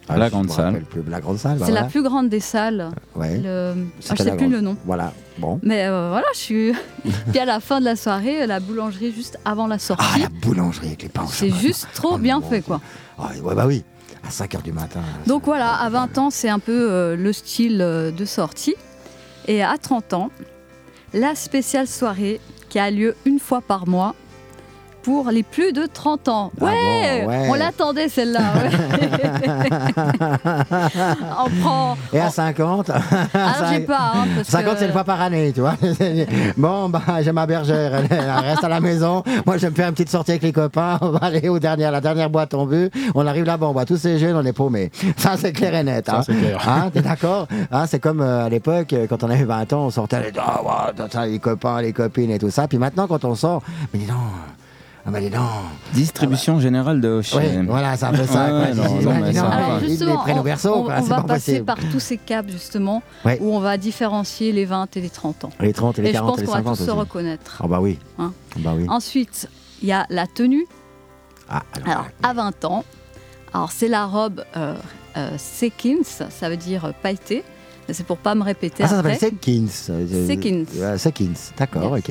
Ah, 0.09 0.17
La 0.17 0.31
grande 0.31 0.51
salle. 0.51 0.83
plus. 0.85 1.03
La 1.09 1.21
grande 1.21 1.39
salle, 1.39 1.59
bah 1.59 1.67
C'est 1.67 1.73
la 1.73 1.85
plus 1.85 2.03
grande 2.03 2.29
des 2.29 2.41
salles. 2.41 2.91
Ouais. 3.15 3.39
Le... 3.39 3.75
ah, 4.09 4.15
je 4.17 4.23
sais 4.23 4.31
plus 4.31 4.37
grande. 4.37 4.53
le 4.53 4.61
nom. 4.61 4.77
Voilà. 4.85 5.13
Bon. 5.39 5.59
Mais 5.63 5.87
euh, 5.87 6.09
voilà, 6.11 6.27
je 6.35 6.39
suis. 6.39 6.73
Puis 7.31 7.39
à 7.39 7.45
la 7.45 7.61
fin 7.61 7.81
de 7.81 7.85
la 7.85 7.97
soirée, 7.97 8.47
la 8.47 8.61
boulangerie 8.61 9.13
juste 9.13 9.39
avant 9.45 9.67
la 9.67 9.79
sortie. 9.79 10.05
Ah, 10.15 10.19
la 10.19 10.29
boulangerie 10.29 10.87
avec 10.89 11.03
les 11.03 11.09
pains 11.09 11.25
au 11.25 11.29
c'est 11.29 11.51
juste 11.51 11.89
trop 11.95 12.13
Oh, 12.15 12.19
bien 12.19 12.41
fait, 12.41 12.63
quoi. 12.63 12.81
Ah, 13.19 13.31
ouais, 13.43 13.55
bah 13.55 13.67
oui. 13.67 13.85
À 14.25 14.31
5h 14.31 14.63
du 14.63 14.73
matin. 14.73 15.01
Donc 15.27 15.45
voilà, 15.45 15.75
à 15.75 15.89
20 15.89 16.19
ans, 16.19 16.31
c'est 16.31 16.49
un 16.49 16.59
peu 16.59 16.89
euh, 16.91 17.17
le 17.17 17.33
style 17.33 17.81
euh, 17.81 18.11
de 18.11 18.25
sortie. 18.25 18.75
Et 19.49 19.63
à 19.63 19.77
30 19.79 20.13
ans, 20.15 20.31
la 21.15 21.35
spéciale 21.35 21.87
soirée 21.87 22.41
qui 22.69 22.79
a 22.79 22.91
lieu 22.91 23.15
une 23.25 23.39
fois 23.39 23.61
par 23.61 23.87
mois 23.87 24.15
pour 25.07 25.31
les 25.31 25.45
plus 25.45 25.73
de 25.73 25.87
30 25.87 26.29
ans. 26.29 26.51
Ah 26.61 26.65
Ouais, 26.65 27.23
bon, 27.23 27.29
ouais. 27.29 27.47
On 27.49 27.55
l'attendait 27.55 28.09
celle-là. 28.09 28.41
ouais. 28.57 28.71
on 31.47 31.51
prend. 31.63 31.97
Et 32.13 32.19
à 32.19 32.29
50 32.29 32.91
Alors 32.91 33.03
j'ai 33.73 33.79
pas. 33.81 34.13
hein, 34.17 34.27
parce 34.35 34.49
50, 34.49 34.73
que- 34.73 34.79
c'est 34.81 34.87
une 34.87 34.93
fois 34.93 35.05
par 35.05 35.21
année, 35.21 35.53
tu 35.53 35.61
vois. 35.61 35.75
bon, 36.57 36.89
bah, 36.89 37.03
j'ai 37.23 37.31
ma 37.31 37.47
bergère, 37.47 37.95
elle, 37.95 38.09
elle 38.11 38.31
reste 38.31 38.65
à 38.65 38.69
la 38.69 38.81
maison. 38.81 39.23
Moi, 39.47 39.59
je 39.59 39.69
me 39.69 39.75
fais 39.77 39.85
une 39.85 39.93
petite 39.93 40.11
sortie 40.11 40.33
avec 40.33 40.43
les 40.43 40.53
copains. 40.53 40.99
On 41.01 41.11
va 41.11 41.21
aller 41.23 41.49
au 41.49 41.61
dernier, 41.61 41.85
à 41.85 41.93
la 41.93 42.01
dernière 42.01 42.29
boîte 42.29 42.55
en 42.55 42.67
vue. 42.67 42.91
On 43.15 43.25
arrive 43.29 43.45
là-bas, 43.45 43.69
on 43.69 43.73
voit 43.73 43.85
tous 43.85 43.99
ces 43.99 44.19
jeunes, 44.19 44.35
on 44.35 44.45
est 44.45 44.53
paumés. 44.53 44.91
Ça, 45.19 45.37
c'est 45.37 45.53
clair 45.53 45.73
et 45.77 45.85
net. 45.85 46.07
Ça, 46.07 46.17
hein. 46.17 46.23
c'est 46.27 46.35
clair. 46.35 46.69
Hein, 46.69 46.91
T'es 46.93 47.03
d'accord 47.03 47.47
hein, 47.71 47.87
C'est 47.87 48.01
comme 48.01 48.23
euh, 48.23 48.47
à 48.47 48.49
l'époque, 48.49 48.93
euh, 48.93 49.07
quand 49.09 49.23
on 49.23 49.31
avait 49.31 49.45
20 49.45 49.73
ans, 49.73 49.87
on 49.87 49.91
sortait 49.91 50.21
les, 50.21 50.33
ah, 50.37 50.91
les 51.27 51.39
copains, 51.39 51.81
les 51.81 51.93
copines 51.93 52.33
et 52.33 52.41
tout 52.41 52.51
ça. 52.51 52.67
Puis 52.67 52.79
maintenant, 52.79 53.07
quand 53.07 53.25
on 53.25 53.37
sort, 53.37 53.63
mais 53.95 54.01
dis 54.01 54.07
donc, 54.07 54.17
ah, 55.07 55.11
bah, 55.11 55.21
dis 55.21 55.31
donc. 55.31 55.41
Distribution 55.95 56.59
générale 56.61 57.01
de 57.01 57.23
chez. 57.23 57.63
voilà, 57.63 57.97
c'est 57.97 58.07
un 58.07 58.13
peu 58.13 58.27
ça. 58.27 58.45
Ouais, 58.53 58.75
non, 58.75 58.85
non, 58.85 59.01
bah, 59.05 59.13
mais 59.23 59.33
ça. 59.33 59.47
Alors 59.49 59.79
ils 59.79 59.83
les 59.85 59.89
justement, 59.91 60.17
prennent 60.19 60.37
au 60.39 60.41
on, 60.41 60.45
berceau, 60.45 60.75
on- 60.75 60.85
quoi, 60.85 60.95
on 60.99 61.03
va 61.03 61.17
pas 61.17 61.23
passer 61.23 61.53
possible. 61.61 61.65
par 61.67 61.79
tous 61.93 62.01
ces 62.01 62.17
caps 62.17 62.51
justement 62.51 63.03
Ouais. 63.25 63.39
où 63.41 63.55
on 63.55 63.61
va 63.61 63.77
différencier 63.79 64.53
les 64.53 64.65
20 64.65 64.97
et 64.97 65.01
les 65.01 65.11
30 65.11 65.45
ans. 65.45 65.51
Les 65.61 65.73
30 65.73 65.99
et 65.99 66.03
les 66.03 66.09
Et 66.09 66.13
je 66.13 66.17
40 66.19 66.31
pense 66.31 66.39
et 66.39 66.41
les 66.43 66.47
qu'on 66.47 66.53
va 66.53 66.59
50 66.59 66.77
tous 66.79 66.85
se 66.85 66.91
aussi. 66.91 66.99
reconnaître. 66.99 67.61
Ah 67.63 67.69
bah 67.69 67.79
oui. 67.81 67.99
Hein. 68.19 68.33
Ah 68.55 68.59
bah 68.59 68.73
oui. 68.77 68.87
Ensuite, 68.89 69.49
il 69.83 69.89
y 69.89 69.93
a 69.93 70.07
la 70.11 70.27
tenue. 70.27 70.67
Ah, 71.49 71.63
alors, 71.75 71.89
Alors, 71.89 72.07
à 72.25 72.33
20 72.33 72.65
ans, 72.65 72.85
alors 73.55 73.71
c'est 73.71 73.89
la 73.89 74.07
robe 74.07 74.43
euh, 74.57 74.75
euh, 75.17 75.31
Sekins, 75.39 76.03
ça 76.05 76.49
veut 76.49 76.57
dire 76.57 76.87
euh, 76.87 76.91
pailleté. 77.03 77.45
Mais 77.89 77.95
C'est 77.95 78.05
pour 78.05 78.19
pas 78.19 78.35
me 78.35 78.43
répéter 78.43 78.83
ah, 78.83 78.89
ça 78.89 78.97
s'appelle 78.97 79.17
Sekins. 79.17 79.69
Sekins. 79.69 80.65
euh, 80.79 80.99
Sekins, 80.99 81.35
d'accord, 81.57 81.93
ok. 81.93 82.11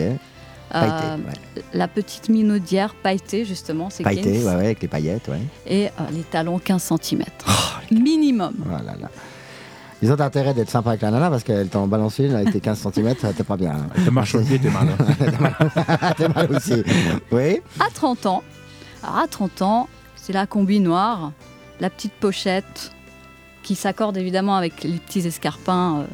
Pailleté, 0.81 1.05
Euh, 1.07 1.15
ouais. 1.17 1.63
La 1.73 1.87
petite 1.87 2.29
minaudière 2.29 2.93
pailletée, 2.95 3.45
justement, 3.45 3.89
Sekins. 3.89 4.03
Pailleté, 4.09 4.39
ouais, 4.39 4.45
ouais, 4.45 4.51
avec 4.65 4.81
les 4.81 4.87
paillettes, 4.87 5.27
ouais. 5.27 5.39
Et 5.67 5.87
euh, 5.87 5.89
les 6.11 6.23
talons 6.23 6.59
15 6.59 6.91
cm. 7.01 7.23
Oh, 7.47 7.51
Minimum. 7.91 8.53
Voilà, 8.65 8.93
là. 8.99 9.09
Ils 10.01 10.11
ont 10.11 10.19
intérêt 10.19 10.53
d'être 10.53 10.69
sympa 10.69 10.89
avec 10.91 11.01
la 11.01 11.09
nana 11.11 11.29
parce 11.29 11.43
qu'elle 11.43 11.69
t'en 11.69 11.87
balance 11.87 12.19
une 12.19 12.35
avec 12.35 12.51
tes 12.51 12.59
15 12.59 12.79
cm, 12.93 13.15
t'es 13.15 13.43
pas 13.43 13.55
bien. 13.57 13.71
hein. 13.71 13.87
Te 14.05 14.09
marche 14.09 14.35
le 14.35 14.41
pied, 14.43 14.59
t'es 14.59 14.69
mal. 14.69 14.89
hein. 15.49 16.13
t'es 16.17 16.27
mal 16.27 16.51
aussi. 16.51 16.83
Oui. 17.31 17.61
À 17.79 17.89
30 17.93 18.25
ans, 18.25 18.43
alors 19.01 19.17
à 19.19 19.27
30 19.27 19.61
ans, 19.61 19.87
c'est 20.15 20.33
la 20.33 20.45
combi 20.45 20.79
noire, 20.81 21.31
la 21.79 21.89
petite 21.89 22.13
pochette 22.13 22.91
qui 23.63 23.73
s'accorde 23.75 24.17
évidemment 24.17 24.55
avec 24.57 24.83
les 24.83 24.97
petits 24.99 25.25
escarpins. 25.25 26.01
euh, 26.01 26.05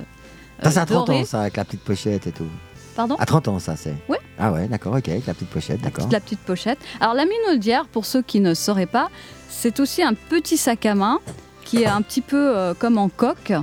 Ça, 0.64 0.72
c'est 0.72 0.80
à 0.80 0.86
30 0.86 1.07
dorés. 1.07 1.22
ans, 1.22 1.26
ça, 1.26 1.41
avec 1.41 1.57
la 1.57 1.66
petite 1.66 1.82
pochette 1.84 2.28
et 2.28 2.32
tout. 2.32 2.47
Pardon 2.95 3.15
À 3.19 3.25
30 3.25 3.47
ans, 3.47 3.59
ça, 3.59 3.75
c'est. 3.75 3.93
Ouais. 4.09 4.19
Ah 4.39 4.51
ouais, 4.51 4.67
d'accord, 4.67 4.93
ok, 4.95 5.07
avec 5.09 5.25
la 5.27 5.33
petite 5.33 5.49
pochette, 5.49 5.81
d'accord. 5.81 6.07
la 6.11 6.19
petite 6.19 6.39
pochette. 6.39 6.79
Alors 6.99 7.13
la 7.13 7.25
minaudière, 7.25 7.85
pour 7.85 8.05
ceux 8.05 8.21
qui 8.21 8.39
ne 8.39 8.53
sauraient 8.53 8.85
pas, 8.85 9.09
c'est 9.49 9.79
aussi 9.79 10.01
un 10.03 10.13
petit 10.13 10.57
sac 10.57 10.85
à 10.85 10.95
main 10.95 11.19
qui 11.63 11.83
est 11.83 11.87
un 11.87 12.01
petit 12.01 12.21
peu 12.21 12.55
euh, 12.57 12.73
comme 12.73 12.97
en 12.97 13.07
coque. 13.09 13.53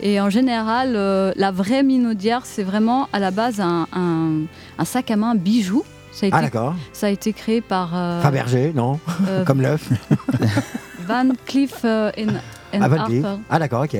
Et 0.00 0.20
en 0.20 0.28
général, 0.30 0.94
euh, 0.96 1.32
la 1.36 1.50
vraie 1.50 1.82
minaudière, 1.82 2.42
c'est 2.44 2.62
vraiment 2.62 3.08
à 3.12 3.18
la 3.18 3.30
base 3.30 3.60
un, 3.60 3.86
un- 3.92 4.42
un 4.78 4.84
sac 4.84 5.10
à 5.10 5.16
main 5.16 5.34
bijou. 5.34 5.82
Ça 6.12 6.26
a 6.26 6.28
été, 6.28 6.36
Ah 6.36 6.42
d'accord. 6.42 6.74
ça 6.92 7.06
a 7.06 7.10
été 7.10 7.32
créé 7.32 7.60
par 7.60 7.90
euh, 7.94 8.20
Fabergé, 8.20 8.72
non 8.74 8.98
euh, 9.28 9.44
Comme 9.46 9.60
l'œuf. 9.62 9.88
Van 11.06 11.28
Cleef 11.46 11.84
and, 11.84 12.10
and 12.74 12.80
Ah, 12.80 12.88
Van 12.88 13.04
Cleef. 13.06 13.24
Ah 13.50 13.58
d'accord, 13.58 13.82
ok. 13.84 13.96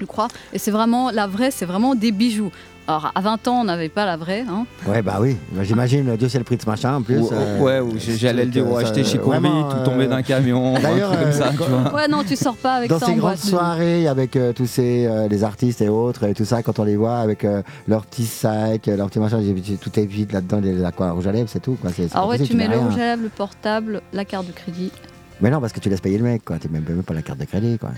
je 0.00 0.04
crois. 0.06 0.28
Et 0.52 0.58
c'est 0.58 0.70
vraiment 0.70 1.10
la 1.10 1.26
vraie, 1.26 1.50
c'est 1.50 1.66
vraiment 1.66 1.94
des 1.94 2.12
bijoux. 2.12 2.50
Alors 2.86 3.10
à 3.14 3.20
20 3.22 3.48
ans, 3.48 3.60
on 3.62 3.64
n'avait 3.64 3.88
pas 3.88 4.04
la 4.04 4.18
vraie. 4.18 4.44
hein. 4.46 4.66
Ouais, 4.86 5.00
bah 5.00 5.16
oui. 5.18 5.36
Bah, 5.52 5.62
J'imagine, 5.64 6.16
Dieu 6.16 6.28
sait 6.28 6.36
le 6.36 6.44
prix 6.44 6.56
de 6.58 6.62
ce 6.62 6.66
machin 6.68 6.96
en 6.96 7.00
plus. 7.02 7.18
Ou- 7.18 7.30
euh, 7.32 7.58
ouais, 7.60 7.80
ou 7.80 7.94
j'allais 7.98 8.44
le 8.44 8.50
dire, 8.50 8.68
ou 8.70 8.74
ça- 8.74 8.80
acheter 8.82 9.04
chez 9.04 9.16
vraiment, 9.16 9.70
tout 9.70 9.76
euh, 9.78 9.84
tomber 9.86 10.06
d'un 10.06 10.20
camion, 10.22 10.74
D'ailleurs, 10.78 11.18
comme 11.18 11.32
ça, 11.32 11.46
euh, 11.48 11.50
tu 11.52 11.70
vois. 11.70 11.94
Ouais, 11.94 12.08
non, 12.08 12.22
tu 12.28 12.36
sors 12.36 12.56
pas 12.56 12.74
avec 12.74 12.90
Dans 12.90 12.98
ça 12.98 13.06
ces 13.06 13.12
en 13.12 13.16
grandes 13.16 13.38
soirées 13.38 14.06
avec 14.06 14.36
euh, 14.36 14.52
tous 14.52 14.66
ces 14.66 15.06
euh, 15.06 15.28
les 15.28 15.44
artistes 15.44 15.80
et 15.80 15.88
autres 15.88 16.24
et 16.24 16.34
tout 16.34 16.44
ça, 16.44 16.62
quand 16.62 16.78
on 16.78 16.84
les 16.84 16.96
voit 16.96 17.16
avec 17.16 17.44
euh, 17.46 17.62
leurs 17.88 18.04
petits 18.04 18.26
sacs, 18.26 18.86
euh, 18.88 18.96
leurs 18.98 19.08
petits 19.08 19.18
machins, 19.18 19.40
j'ai- 19.42 19.62
j'ai- 19.64 19.76
tout 19.76 19.98
est 19.98 20.04
vide 20.04 20.32
là-dedans, 20.32 20.60
les 20.60 20.84
aqua 20.84 21.12
rouge 21.12 21.26
à 21.26 21.32
lèvres, 21.32 21.48
c'est 21.50 21.60
tout. 21.62 21.78
Quoi. 21.80 21.90
Alors 22.12 22.28
ouais, 22.28 22.38
tu 22.38 22.54
mets 22.54 22.68
le 22.68 22.76
rouge 22.76 22.94
à 22.94 22.98
lèvres, 22.98 23.22
le 23.22 23.28
portable, 23.30 24.02
la 24.12 24.26
carte 24.26 24.46
de 24.46 24.52
crédit. 24.52 24.92
Mais 25.40 25.50
non, 25.50 25.60
parce 25.60 25.72
que 25.72 25.80
tu 25.80 25.88
laisses 25.88 26.00
payer 26.02 26.18
le 26.18 26.24
mec, 26.24 26.44
quoi. 26.44 26.58
Tu 26.58 26.68
même, 26.68 26.84
même 26.86 27.02
pas 27.02 27.14
la 27.14 27.22
carte 27.22 27.38
de 27.40 27.44
crédit, 27.44 27.78
quoi. 27.78 27.90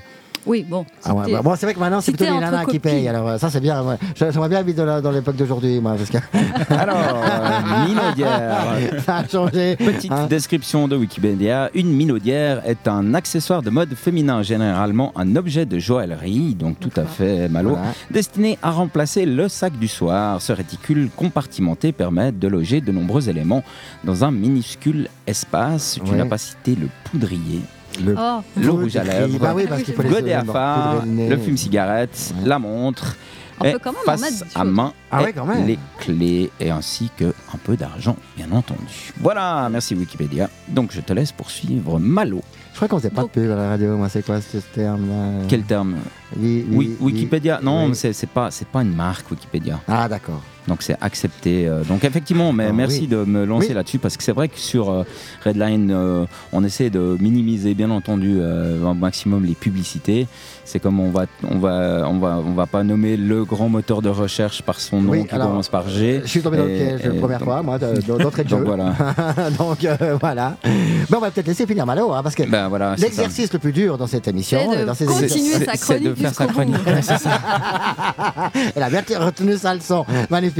Oui, 0.47 0.64
bon. 0.68 0.86
Ah 1.05 1.12
ouais, 1.14 1.24
c'était- 1.24 1.36
bah, 1.36 1.42
bon, 1.42 1.55
c'est 1.57 1.66
vrai 1.66 1.74
que 1.74 1.80
maintenant, 1.80 2.01
c'est 2.01 2.12
plutôt 2.12 2.32
les 2.32 2.38
nanas 2.38 2.64
qui 2.66 2.78
payent. 2.78 3.09
Alors, 3.09 3.28
euh, 3.28 3.38
ça, 3.38 3.51
c'est 3.51 3.61
bien. 3.61 3.82
ouais. 3.82 3.97
J'aimerais 4.14 4.49
bien 4.49 4.62
vivre 4.62 4.78
dans 4.78 4.84
la- 4.84 5.01
dans 5.01 5.11
l'époque 5.11 5.36
d'aujourd'hui, 5.36 5.80
moi, 5.80 5.97
parce 5.97 6.11
que 6.11 6.18
Alors, 6.74 6.97
euh, 6.97 7.86
minaudière. 7.88 8.64
ça 9.05 9.16
a 9.16 9.28
changé. 9.28 9.76
Petite 9.76 10.12
Hein 10.12 10.26
description 10.28 10.86
de 10.88 10.97
Wikipédia. 10.97 11.70
Une 11.74 11.92
minaudière 11.92 12.62
est 12.66 12.86
un 12.86 13.14
accessoire 13.14 13.62
de 13.62 13.70
mode 13.70 13.94
féminin, 13.94 14.42
généralement 14.42 15.12
un 15.16 15.34
objet 15.36 15.66
de 15.66 15.78
joaillerie, 15.78 16.55
donc 16.55 16.78
tout 16.78 16.92
à 16.97 17.05
fait 17.05 17.49
malo, 17.49 17.70
Voilà. 17.70 17.86
destiné 18.11 18.59
à 18.62 18.70
remplacer 18.70 19.26
le 19.26 19.49
sac 19.49 19.76
du 19.78 19.88
soir. 19.88 20.40
Ce 20.40 20.53
réticule 20.53 21.11
compartimenté 21.16 21.92
permet 21.92 22.30
de 22.32 22.47
loger 22.49 22.80
de 22.80 22.92
nombreux 22.92 23.28
éléments 23.28 23.64
dans 24.05 24.24
un 24.24 24.30
minuscule 24.30 25.09
espace. 25.26 25.99
Tu 26.05 26.11
Ouais. 26.12 26.16
n'as 26.18 26.26
pas 26.26 26.38
cité 26.38 26.76
le 26.76 26.88
poudrier, 27.05 27.61
Le 28.05 28.14
Oh, 28.18 28.40
le 28.57 28.70
rouge 28.70 28.97
à 28.97 29.05
lèvres, 29.05 29.38
Bah 29.38 29.53
oui, 29.55 29.66
parce 29.68 29.82
qu'il 29.82 29.94
faut 29.94 30.03
les 30.03 31.28
le 31.28 31.36
fume-cigarette, 31.38 32.32
Ouais. 32.40 32.49
la 32.49 32.59
montre. 32.59 33.16
on 33.61 33.64
et 33.64 33.72
peut 33.72 33.78
quand 33.82 33.92
même 33.92 34.01
en 34.07 34.11
mettre 34.11 34.22
face 34.22 34.38
des 34.42 34.61
à 34.61 34.64
main 34.64 34.92
Ah 35.11 35.22
ouais, 35.22 35.30
et 35.30 35.32
quand 35.32 35.47
même. 35.47 35.66
les 35.66 35.78
clés 35.99 36.51
et 36.61 36.70
ainsi 36.70 37.11
que 37.16 37.24
un 37.24 37.59
peu 37.64 37.76
d'argent 37.76 38.16
bien 38.36 38.51
entendu. 38.53 39.12
Voilà, 39.20 39.68
merci 39.70 39.94
Wikipédia. 39.94 40.51
Donc 40.68 40.90
je 40.92 41.01
te 41.01 41.12
laisse 41.14 41.32
poursuivre 41.32 41.99
Malo. 41.99 42.42
Je 42.72 42.76
crois 42.76 42.88
qu'on 42.88 42.99
faisait 42.99 43.09
pas 43.11 43.22
de 43.22 43.28
pub 43.28 43.51
à 43.51 43.55
la 43.57 43.68
radio. 43.70 43.97
Moi, 43.97 44.11
c'est 44.11 44.22
quoi 44.22 44.38
ce 44.42 44.59
terme-là 44.59 45.47
Quel 45.49 45.62
terme? 45.62 45.97
Oui, 46.36 46.66
Oui, 46.70 46.97
oui, 47.01 47.12
Wikipédia. 47.14 47.59
Non, 47.62 47.94
c'est 47.94 48.12
c'est 48.12 48.28
pas 48.28 48.51
c'est 48.51 48.68
pas 48.68 48.82
une 48.82 48.94
marque 48.94 49.30
Wikipédia. 49.30 49.80
Ah, 49.88 50.07
d'accord. 50.09 50.42
Donc 50.68 50.82
c'est 50.82 50.96
accepté. 51.00 51.66
euh, 51.68 51.82
Donc 51.84 52.04
effectivement, 52.04 52.52
mais 52.52 52.66
Ah, 52.68 52.72
merci 52.72 53.02
oui. 53.02 53.06
de 53.06 53.24
me 53.24 53.44
lancer 53.44 53.68
Oui. 53.68 53.74
là-dessus 53.74 53.98
parce 53.98 54.16
que 54.16 54.22
c'est 54.22 54.32
vrai 54.32 54.48
que 54.48 54.58
sur 54.58 54.90
euh, 54.90 55.04
Redline, 55.44 55.90
euh, 55.92 56.24
on 56.52 56.64
essaie 56.64 56.90
de 56.90 57.16
minimiser 57.20 57.74
bien 57.74 57.90
entendu 57.90 58.40
un 58.42 58.94
maximum 58.94 59.44
les 59.44 59.54
publicités. 59.54 60.26
C'est 60.64 60.80
comme 60.80 60.98
on 60.98 61.10
va 61.10 61.26
on 61.48 61.58
va 61.58 62.02
on 62.08 62.18
va 62.18 62.40
on 62.44 62.52
va 62.54 62.66
pas 62.66 62.82
nommer 62.82 63.16
le 63.16 63.44
grand 63.44 63.68
moteur 63.68 64.02
de 64.02 64.08
recherche 64.08 64.62
par 64.62 64.80
son 64.80 65.00
nom 65.00 65.12
Oui, 65.12 65.24
qui 65.24 65.32
alors, 65.34 65.48
commence 65.48 65.68
par 65.68 65.88
G. 65.88 66.22
Je 66.24 66.28
suis 66.28 66.42
tombé 66.42 66.56
dans 66.56 66.64
le 66.64 66.70
piège 66.70 67.04
la 67.04 67.14
première 67.14 67.38
donc- 67.38 67.46
fois, 67.48 67.62
moi, 67.62 67.78
de- 67.78 68.00
de- 68.00 68.22
d'entrée 68.22 68.42
de 68.42 68.48
jeu. 68.48 68.56
Donc 68.56 68.66
voilà. 68.66 68.92
Donc, 69.58 69.84
euh, 69.84 70.16
voilà. 70.20 70.56
Mais 70.64 71.16
on 71.16 71.20
va 71.20 71.30
peut-être 71.30 71.46
laisser 71.46 71.66
finir 71.66 71.86
Malo, 71.86 72.12
hein, 72.12 72.20
parce 72.24 72.34
que 72.34 72.42
Ben 72.42 72.66
voilà. 72.68 72.96
l'exercice 72.98 73.52
le 73.52 73.60
plus 73.60 73.72
dur 73.72 73.96
dans 73.96 74.08
cette 74.08 74.26
émission, 74.26 74.58
C'est 74.72 74.80
de 74.80 74.84
dans 74.84 74.94
ces 74.94 75.06
continuer 75.06 75.52
sa 75.64 75.72
de 75.72 75.78
chronique 75.78 76.16
faire 76.18 76.34
sa 76.34 76.46
chronique. 76.46 76.74
C'est 77.02 77.18
ça. 77.18 77.38
Elle 78.74 78.82
a 78.82 78.90
bien 78.90 79.02
retenu 79.20 79.56
sa 79.56 79.74
leçon. 79.74 80.04
Magnifique. 80.30 80.55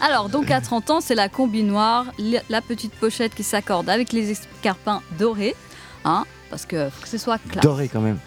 Alors, 0.00 0.28
donc 0.28 0.50
à 0.50 0.60
30 0.60 0.90
ans, 0.90 1.00
c'est 1.00 1.14
la 1.14 1.28
combi 1.28 1.62
noire, 1.62 2.06
li- 2.18 2.38
la 2.48 2.60
petite 2.60 2.92
pochette 2.94 3.34
qui 3.34 3.42
s'accorde 3.42 3.88
avec 3.90 4.12
les 4.12 4.30
escarpins 4.30 5.02
dorés, 5.18 5.54
hein, 6.04 6.24
parce 6.50 6.64
que 6.66 6.88
faut 6.90 7.02
que 7.02 7.08
ce 7.08 7.18
soit 7.18 7.38
classe. 7.48 7.62
Doré 7.64 7.88
quand 7.88 8.00
même. 8.00 8.18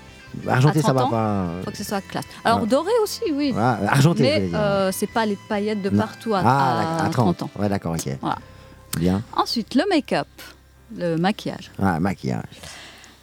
Argenté, 0.48 0.82
ça 0.82 0.94
30 0.94 0.96
va 0.98 1.04
ans, 1.06 1.10
pas. 1.10 1.46
Faut 1.66 1.72
que 1.72 1.78
ce 1.78 1.84
soit 1.84 2.02
classe. 2.02 2.24
Alors 2.46 2.62
Ouais. 2.62 2.68
doré 2.68 2.92
aussi, 3.04 3.22
oui. 3.34 3.52
Voilà, 3.52 3.80
argenté, 3.92 4.24
Mais 4.24 4.50
euh, 4.54 4.92
c'est 4.94 5.08
pas 5.08 5.26
les 5.26 5.38
paillettes 5.50 5.82
de 5.82 5.90
Non. 5.90 5.98
partout 5.98 6.34
à, 6.34 6.42
ah, 6.46 6.80
à 6.80 6.84
d'accord, 7.04 7.06
à 7.06 7.10
30 7.10 7.44
ans. 7.44 7.50
Ouais, 7.60 7.68
d'accord, 7.70 7.94
ok. 7.94 8.18
Voilà. 8.22 8.38
Bien. 8.98 9.22
Ensuite, 9.36 9.76
le 9.76 9.84
make-up, 9.90 10.28
le 10.96 11.18
maquillage. 11.18 11.72
Ah, 11.82 12.00
maquillage. 12.00 12.44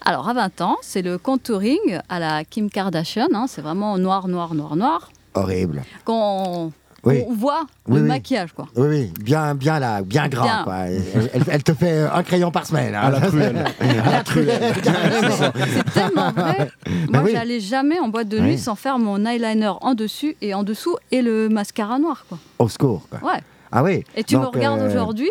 Alors, 0.05 0.29
à 0.29 0.33
20 0.35 0.61
ans, 0.61 0.77
c'est 0.83 1.03
le 1.03 1.19
contouring 1.19 1.99
à 2.09 2.19
la 2.19 2.45
Kim 2.45 2.71
Kardashian. 2.71 3.27
hein, 3.35 3.47
c'est 3.49 3.61
vraiment 3.63 3.97
noir, 3.99 4.29
noir, 4.29 4.55
noir, 4.55 4.77
noir. 4.77 5.11
Horrible. 5.35 5.83
Quand 6.05 6.73
Oui. 7.05 7.23
on 7.29 7.33
voit 7.35 7.65
Oui, 7.87 7.97
le 7.99 8.03
oui. 8.03 8.09
maquillage, 8.09 8.53
quoi. 8.53 8.67
Oui, 8.77 8.87
oui, 8.89 9.13
bien, 9.21 9.55
bien 9.55 9.79
là, 9.79 10.03
bien 10.03 10.29
gras, 10.29 10.43
Bien. 10.45 10.65
quoi. 10.65 10.77
Elle, 10.89 11.03
elle- 11.33 11.43
elle 11.49 11.63
te 11.63 11.73
fait 11.73 12.01
un 12.01 12.23
crayon 12.23 12.51
par 12.51 12.67
semaine. 12.67 12.95
hein. 12.95 13.01
À 13.05 13.11
la 13.11 13.21
truelle. 13.21 13.65
À 13.81 14.11
la 14.11 14.25
truelle, 14.25 14.75
carrément. 14.83 15.53
C'est 15.73 15.93
tellement 15.93 16.33
vrai. 16.33 16.71
Moi, 17.11 17.23
oui. 17.25 17.31
j'allais 17.33 17.61
jamais 17.61 17.99
en 18.01 18.09
boîte 18.09 18.29
de 18.29 18.41
nuit 18.41 18.53
Oui. 18.53 18.59
sans 18.59 18.75
faire 18.75 18.99
mon 18.99 19.25
eyeliner 19.25 19.73
en 19.81 19.95
dessus 19.95 20.37
et 20.43 20.55
en 20.55 20.65
dessous 20.65 20.97
et 21.13 21.23
le 21.23 21.49
mascara 21.49 21.99
noir, 21.99 22.25
quoi. 22.29 22.39
Au 22.59 22.69
secours, 22.69 23.07
quoi. 23.09 23.21
Ouais. 23.33 23.41
Ah 23.71 23.83
oui. 23.85 24.03
Et 24.17 24.25
tu 24.25 24.37
me 24.37 24.47
regardes 24.47 24.81
euh, 24.81 24.89
aujourd'hui, 24.91 25.31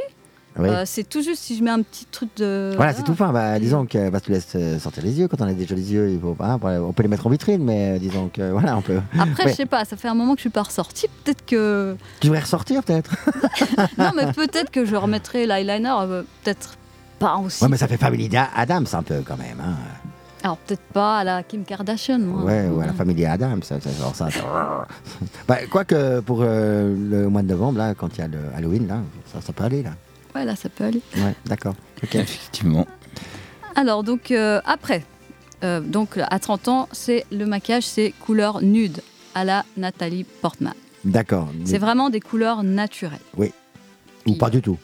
oui. 0.59 0.69
euh, 0.69 0.83
c'est 0.85 1.07
tout 1.07 1.21
juste 1.21 1.41
si 1.43 1.57
je 1.57 1.63
mets 1.63 1.69
un 1.71 1.81
petit 1.81 2.05
truc 2.05 2.29
de. 2.37 2.73
Voilà, 2.75 2.93
c'est 2.93 3.03
tout 3.03 3.15
fin. 3.15 3.31
Bah, 3.31 3.59
disons 3.59 3.85
que 3.85 4.09
bah, 4.09 4.19
tu 4.19 4.31
laisses 4.31 4.53
euh, 4.55 4.79
sortir 4.79 5.03
les 5.03 5.19
yeux. 5.19 5.27
Quand 5.27 5.41
on 5.41 5.47
a 5.47 5.53
des 5.53 5.65
jolis 5.65 5.91
yeux, 5.91 6.09
il 6.11 6.19
faut 6.19 6.33
pas. 6.33 6.57
on 6.61 6.93
peut 6.93 7.03
les 7.03 7.09
mettre 7.09 7.27
en 7.27 7.29
vitrine, 7.29 7.63
mais 7.63 7.95
euh, 7.95 7.99
disons 7.99 8.29
que 8.33 8.51
voilà, 8.51 8.77
on 8.77 8.81
peut. 8.81 8.99
Après, 9.19 9.45
Ouais. 9.45 9.51
je 9.51 9.55
sais 9.55 9.65
pas, 9.65 9.85
ça 9.85 9.95
fait 9.97 10.07
un 10.07 10.13
moment 10.15 10.33
que 10.33 10.39
je 10.39 10.43
suis 10.43 10.49
pas 10.49 10.63
ressortie. 10.63 11.07
Peut-être 11.23 11.45
que. 11.45 11.95
Tu 12.19 12.27
devrais 12.27 12.41
ressortir 12.41 12.83
peut-être. 12.83 13.15
non, 13.97 14.11
mais 14.15 14.31
peut-être 14.33 14.71
que 14.71 14.85
je 14.85 14.95
remettrai 14.95 15.45
l'eyeliner, 15.47 15.93
euh, 16.01 16.23
peut-être 16.43 16.75
pas 17.19 17.37
aussi. 17.37 17.63
Ouais, 17.63 17.69
mais 17.69 17.77
ça 17.77 17.87
fait 17.87 17.97
famille 17.97 18.29
Adams 18.55 18.85
un 18.93 19.03
peu 19.03 19.21
quand 19.25 19.37
même. 19.37 19.59
Hein. 19.59 19.75
Alors, 20.43 20.57
peut-être 20.57 20.83
pas 20.93 21.17
à 21.17 21.23
la 21.23 21.41
Kim 21.43 21.63
Kardashian, 21.65 22.19
moi. 22.19 22.43
Ouais, 22.43 22.67
ou 22.69 22.79
à 22.79 22.85
la 22.85 22.93
famille 22.93 23.25
Adams. 23.25 23.63
Ça, 23.63 23.81
ça, 23.81 23.89
genre 23.99 24.15
ça, 24.15 24.29
ça- 24.29 24.85
bah, 25.47 25.57
Quoique 25.69 26.19
pour 26.19 26.39
euh, 26.43 26.95
le 26.95 27.27
mois 27.27 27.41
de 27.41 27.47
novembre, 27.47 27.79
là, 27.79 27.95
quand 27.95 28.15
il 28.15 28.19
y 28.19 28.23
a 28.23 28.27
le 28.27 28.37
Halloween, 28.55 28.87
là, 28.87 28.99
ça, 29.33 29.41
ça 29.41 29.51
peut 29.51 29.63
aller 29.63 29.81
là. 29.81 29.89
Ouais, 30.37 30.45
là, 30.45 30.55
ça 30.55 30.69
peut 30.69 30.83
aller. 30.83 31.01
Ouais, 31.17 31.33
d'accord. 31.45 31.75
Ok. 32.03 32.15
Effectivement. 32.15 32.85
Alors, 33.75 34.03
donc, 34.03 34.31
euh, 34.31 34.61
après, 34.65 35.03
euh, 35.63 35.79
donc, 35.81 36.17
à 36.17 36.39
30 36.39 36.67
ans, 36.67 36.89
c'est 36.91 37.25
le 37.31 37.45
maquillage, 37.45 37.83
c'est 37.83 38.13
couleur 38.19 38.61
nude 38.61 39.01
à 39.35 39.43
la 39.43 39.65
Nathalie 39.77 40.23
Portman. 40.23 40.73
D'accord. 41.03 41.49
C'est 41.65 41.77
vraiment 41.77 42.09
des 42.09 42.19
couleurs 42.19 42.63
naturelles. 42.63 43.19
Ou 44.25 44.33
pas 44.35 44.49
du 44.49 44.61
tout. 44.61 44.77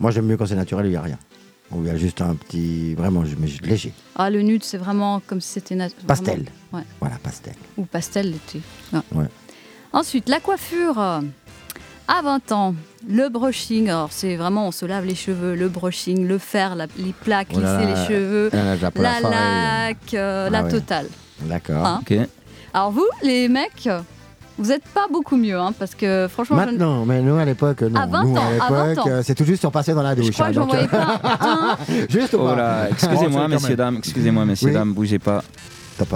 Moi, 0.00 0.10
j'aime 0.10 0.26
mieux 0.26 0.36
quand 0.36 0.46
c'est 0.46 0.54
naturel, 0.54 0.86
il 0.86 0.90
n'y 0.90 0.96
a 0.96 1.00
rien. 1.02 1.18
Ou 1.70 1.82
il 1.82 1.86
y 1.86 1.90
a 1.90 1.96
juste 1.96 2.20
un 2.20 2.34
petit. 2.34 2.94
Vraiment, 2.94 3.24
je- 3.24 3.34
mais 3.38 3.48
léger. 3.62 3.92
Ah, 4.16 4.30
le 4.30 4.42
nude, 4.42 4.62
c'est 4.64 4.78
vraiment 4.78 5.20
comme 5.26 5.40
si 5.40 5.48
c'était 5.52 5.74
nat- 5.74 5.88
Pastel. 6.06 6.44
vraiment- 6.44 6.50
ouais. 6.72 6.82
Voilà, 7.00 7.16
pastel. 7.22 7.54
Ou 7.76 7.84
pastel 7.84 8.30
l'été. 8.32 8.60
Ouais. 8.92 9.00
Ouais. 9.12 9.26
Ensuite, 9.92 10.28
la 10.28 10.40
coiffure. 10.40 10.98
À 12.08 12.22
20 12.22 12.52
ans, 12.52 12.74
le 13.06 13.28
brushing. 13.28 13.90
Alors, 13.90 14.08
c'est 14.10 14.36
vraiment, 14.36 14.68
on 14.68 14.72
se 14.72 14.86
lave 14.86 15.04
les 15.04 15.14
cheveux, 15.14 15.54
le 15.54 15.68
brushing, 15.68 16.26
le 16.26 16.38
fer, 16.38 16.74
la- 16.74 16.86
les 16.96 17.12
plaques, 17.12 17.48
Oh 17.54 17.60
là 17.60 17.76
lisser 17.78 17.90
là. 17.92 18.00
les 18.00 18.06
cheveux, 18.08 18.50
là, 18.52 19.20
la 19.20 19.20
laque, 19.88 20.14
euh, 20.14 20.46
Ah 20.46 20.50
la 20.50 20.62
ouais. 20.64 20.70
totale. 20.70 21.06
D'accord. 21.42 21.84
Hein 21.86 22.00
Ok. 22.02 22.16
Alors, 22.72 22.92
vous, 22.92 23.06
les 23.22 23.48
mecs, 23.48 23.88
vous 24.56 24.68
n'êtes 24.70 24.84
pas 24.94 25.06
beaucoup 25.12 25.36
mieux, 25.36 25.58
hein, 25.58 25.72
parce 25.78 25.94
que 25.94 26.26
franchement, 26.32 26.56
je 26.60 26.62
ne- 26.62 26.70
Maintenant, 26.72 27.04
mais 27.04 27.20
nous 27.20 27.36
à 27.36 27.44
l'époque, 27.44 27.82
non. 27.82 28.00
À 28.00 28.06
20 28.06 28.24
nous 28.24 28.36
ans, 28.36 28.42
à 28.58 28.70
20 28.70 28.88
l'époque, 28.88 29.06
ans. 29.06 29.20
c'est 29.22 29.34
tout 29.34 29.44
juste 29.44 29.68
passait 29.68 29.92
dans 29.94 30.02
la 30.02 30.14
douche. 30.14 30.26
je 30.28 30.32
crois 30.32 30.46
hein, 30.46 30.48
que 30.48 30.54
j'en 30.54 30.60
donc, 30.62 30.70
voyais 30.70 30.84
euh, 30.86 30.88
pas 30.88 31.38
un. 31.42 31.76
Juste 32.08 32.32
ou 32.32 32.38
Oh 32.40 32.44
pas 32.46 32.56
là, 32.56 32.88
excusez-moi, 32.90 33.48
messieurs, 33.48 33.76
dames, 33.76 33.96
excusez-moi, 33.98 34.46
messieurs, 34.46 34.68
Oui. 34.68 34.74
dames, 34.74 34.92
bougez 34.94 35.18
pas. 35.18 35.44
Top 35.98 36.08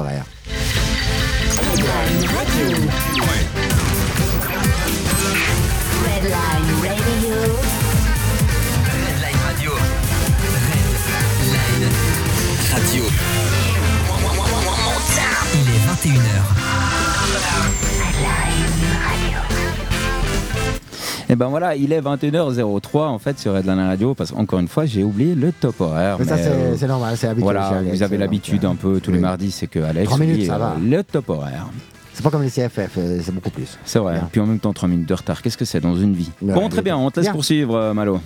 Il 12.74 12.78
est 15.68 15.84
21h. 15.86 16.16
Et 21.28 21.32
eh 21.32 21.36
ben 21.36 21.48
voilà, 21.48 21.76
il 21.76 21.92
est 21.92 22.00
21h03 22.00 22.98
en 23.00 23.18
fait 23.18 23.38
sur 23.38 23.52
Redline 23.52 23.78
Radio 23.78 24.14
parce 24.14 24.32
qu'encore 24.32 24.58
une 24.58 24.68
fois 24.68 24.86
j'ai 24.86 25.04
oublié 25.04 25.34
le 25.34 25.52
top 25.52 25.82
horaire. 25.82 26.16
Mais, 26.18 26.24
ça 26.24 26.36
euh, 26.36 26.74
c'est 26.78 26.86
normal, 26.86 27.16
c'est 27.18 27.26
habituel. 27.26 27.44
Voilà, 27.44 27.82
vous 27.82 28.02
avez 28.02 28.16
l'habitude 28.16 28.64
un 28.64 28.74
peu 28.74 29.00
tous 29.00 29.12
les 29.12 29.18
mardis, 29.18 29.50
c'est 29.50 29.66
que 29.66 29.80
Alex 29.80 30.06
3 30.06 30.18
minutes, 30.18 30.46
ça 30.46 30.54
euh, 30.54 30.58
va. 30.58 30.76
le 30.82 31.04
top 31.04 31.28
horaire. 31.28 31.66
C'est 32.14 32.22
pas 32.22 32.30
comme 32.30 32.42
les 32.42 32.50
CFF, 32.50 32.96
euh, 32.96 33.20
c'est 33.22 33.34
beaucoup 33.34 33.50
plus. 33.50 33.78
C'est 33.84 33.98
vrai. 33.98 34.14
Bien. 34.14 34.28
Puis 34.32 34.40
en 34.40 34.46
même 34.46 34.60
temps, 34.60 34.72
3 34.72 34.88
minutes 34.88 35.08
de 35.08 35.14
retard, 35.14 35.42
qu'est-ce 35.42 35.58
que 35.58 35.66
c'est 35.66 35.80
dans 35.80 35.96
une 35.96 36.14
vie? 36.14 36.30
Bon, 36.40 36.70
très 36.70 36.82
bien, 36.82 36.96
on 36.96 37.10
te 37.10 37.20
laisse 37.20 37.28
poursuivre, 37.28 37.92
Malo. 37.92 38.18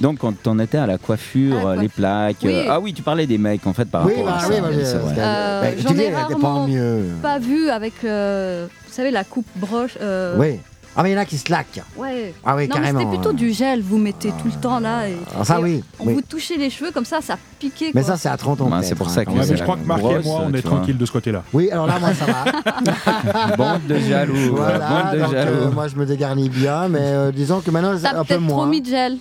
Donc, 0.00 0.18
quand 0.18 0.34
on 0.46 0.58
était 0.58 0.78
à 0.78 0.86
la 0.86 0.98
coiffure, 0.98 1.56
la 1.56 1.70
euh, 1.70 1.76
les 1.76 1.88
plaques. 1.88 2.36
Oui. 2.42 2.52
euh, 2.54 2.66
ah 2.70 2.80
oui, 2.80 2.92
tu 2.92 3.02
parlais 3.02 3.26
des 3.26 3.38
mecs 3.38 3.66
en 3.66 3.72
fait 3.72 3.84
par 3.86 4.06
Oui, 4.06 4.12
rapport 4.14 4.26
bah 4.26 4.36
à 4.36 4.40
ça. 4.40 4.48
oui, 4.48 4.54
c'est 4.84 4.96
vrai. 4.96 5.00
parce 5.00 5.12
que- 5.14 5.20
Euh, 5.20 5.60
bah, 5.62 5.68
j'en 5.78 5.88
ai 5.90 5.92
elle 5.92 6.00
était 6.08 6.12
pas 6.12 6.20
rarement 6.26 6.66
mieux. 6.66 7.04
Pas 7.22 7.38
vu 7.38 7.68
avec, 7.70 7.92
euh, 8.04 8.66
vous 8.86 8.92
savez, 8.92 9.10
la 9.10 9.24
coupe 9.24 9.46
broche. 9.56 9.96
euh, 10.00 10.36
Oui. 10.38 10.58
Ah, 10.94 11.02
mais 11.02 11.08
il 11.08 11.14
y 11.14 11.16
en 11.16 11.20
a 11.20 11.24
qui 11.24 11.38
se 11.38 11.50
laquent. 11.50 11.80
Ouais. 11.96 12.34
Ah 12.44 12.54
oui, 12.54 12.68
non, 12.68 12.74
carrément. 12.76 12.98
c'était 13.00 13.10
plutôt 13.10 13.32
du 13.32 13.50
gel, 13.52 13.80
vous 13.80 13.96
mettez 13.96 14.28
tout 14.28 14.48
le 14.54 14.60
temps 14.60 14.78
là. 14.78 15.08
Et, 15.08 15.16
Ah, 15.40 15.42
ça, 15.42 15.58
et 15.58 15.62
oui. 15.62 15.84
On 15.98 16.04
oui. 16.08 16.12
vous 16.12 16.20
touchez 16.20 16.58
les 16.58 16.68
cheveux 16.68 16.90
comme 16.90 17.06
ça, 17.06 17.22
ça 17.22 17.38
piquait. 17.58 17.92
Mais 17.94 18.02
quoi. 18.02 18.10
ça, 18.10 18.16
c'est 18.18 18.28
à 18.28 18.36
30 18.36 18.60
ans. 18.60 18.68
Bah, 18.68 18.80
c'est 18.82 18.94
pour 18.94 19.08
hein, 19.08 19.10
ça 19.10 19.24
que 19.24 19.30
Ouais, 19.30 19.56
je 19.56 19.62
crois 19.62 19.76
que 19.76 19.86
Marc 19.86 20.00
et 20.02 20.18
moi, 20.22 20.42
on 20.46 20.52
est 20.52 20.60
tranquille 20.60 20.98
de 20.98 21.06
ce 21.06 21.12
côté-là. 21.12 21.44
Oui, 21.54 21.70
alors 21.70 21.86
là, 21.86 21.98
moi, 21.98 22.10
ça 22.12 22.26
va. 22.26 23.56
Bande 23.56 23.86
de 23.88 23.98
jaloux. 24.00 24.54
voilà, 24.54 24.78
bande 24.78 25.14
de 25.14 25.18
donc, 25.20 25.32
jaloux. 25.32 25.50
euh, 25.52 25.70
moi, 25.70 25.88
je 25.88 25.96
me 25.96 26.04
dégarnis 26.04 26.50
bien, 26.50 26.88
mais 26.88 26.98
euh, 27.00 27.32
disons 27.32 27.60
que 27.62 27.70
maintenant, 27.70 27.96
c'est 27.98 28.06
un 28.08 28.22
peu 28.24 28.24
peut-être 28.34 28.46
trop 28.46 28.56
moins. 28.56 28.66
mis 28.66 28.82
de 28.82 28.88
gel. 28.88 29.16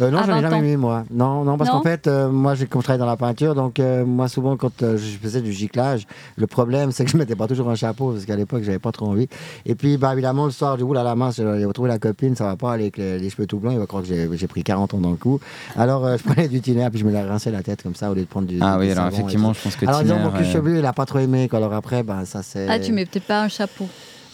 Euh, 0.00 0.10
non, 0.10 0.18
à 0.18 0.26
j'en 0.26 0.36
ai 0.36 0.42
20 0.42 0.50
jamais 0.50 0.70
mis, 0.70 0.76
moi. 0.76 1.04
Non, 1.10 1.44
non 1.44 1.56
parce 1.56 1.70
qu'en 1.70 1.82
fait, 1.82 2.06
euh, 2.06 2.28
moi, 2.28 2.54
j'ai 2.54 2.66
comme 2.66 2.80
je 2.82 2.84
travaille 2.84 2.98
dans 2.98 3.06
la 3.06 3.16
peinture, 3.16 3.54
donc 3.54 3.78
euh, 3.78 4.04
moi, 4.04 4.28
souvent, 4.28 4.56
quand 4.56 4.82
euh, 4.82 4.96
je 4.96 5.18
faisais 5.18 5.40
du 5.40 5.52
giclage, 5.52 6.06
le 6.36 6.46
problème, 6.46 6.92
c'est 6.92 7.04
que 7.04 7.10
je 7.10 7.16
mettais 7.16 7.36
pas 7.36 7.46
toujours 7.46 7.70
un 7.70 7.74
chapeau, 7.74 8.12
parce 8.12 8.24
qu'à 8.24 8.36
l'époque, 8.36 8.62
j'avais 8.62 8.78
pas 8.78 8.92
trop 8.92 9.06
envie. 9.06 9.28
Et 9.66 9.74
puis, 9.74 9.96
bah, 9.96 10.12
évidemment, 10.12 10.46
le 10.46 10.50
soir, 10.50 10.76
du 10.76 10.84
coup, 10.84 10.92
là, 10.92 11.02
la 11.02 11.14
main, 11.14 11.30
il 11.36 11.44
va 11.44 11.66
retrouver 11.66 11.88
la 11.88 11.98
copine, 11.98 12.34
ça 12.34 12.44
va 12.44 12.56
pas, 12.56 12.72
avec 12.72 12.96
les, 12.96 13.18
les 13.18 13.30
cheveux 13.30 13.46
tout 13.46 13.58
blancs, 13.58 13.72
il 13.72 13.78
va 13.78 13.86
croire 13.86 14.02
que 14.02 14.08
j'ai 14.08 14.28
j'ai 14.36 14.46
pris 14.46 14.62
40 14.62 14.94
ans 14.94 14.98
dans 14.98 15.10
le 15.10 15.16
cou. 15.16 15.40
Alors, 15.76 16.04
euh, 16.04 16.16
je 16.18 16.22
prenais 16.30 16.48
du 16.48 16.60
tiner, 16.60 16.88
puis 16.90 16.98
je 16.98 17.04
me 17.04 17.12
la 17.12 17.24
rinçais 17.24 17.50
la 17.50 17.62
tête 17.62 17.82
comme 17.82 17.94
ça, 17.94 18.10
au 18.10 18.14
lieu 18.14 18.22
de 18.22 18.26
prendre 18.26 18.46
du. 18.46 18.58
Ah 18.60 18.74
du 18.74 18.84
oui, 18.84 18.90
alors 18.90 19.08
effectivement, 19.08 19.52
je 19.52 19.62
pense 19.62 19.76
que 19.76 19.86
Alors, 19.86 20.02
disons, 20.02 20.18
mon 20.18 20.30
cul 20.30 20.44
chevelu, 20.44 20.78
il 20.78 20.86
a 20.86 20.92
pas 20.92 21.06
trop 21.06 21.18
aimé, 21.18 21.48
quoi. 21.48 21.58
Alors 21.58 21.72
après, 21.72 22.02
bah, 22.02 22.24
ça, 22.24 22.42
c'est. 22.42 22.66
Ah, 22.68 22.78
tu 22.78 22.92
mets 22.92 23.06
peut-être 23.06 23.26
pas 23.26 23.42
un 23.42 23.48
chapeau. 23.48 23.88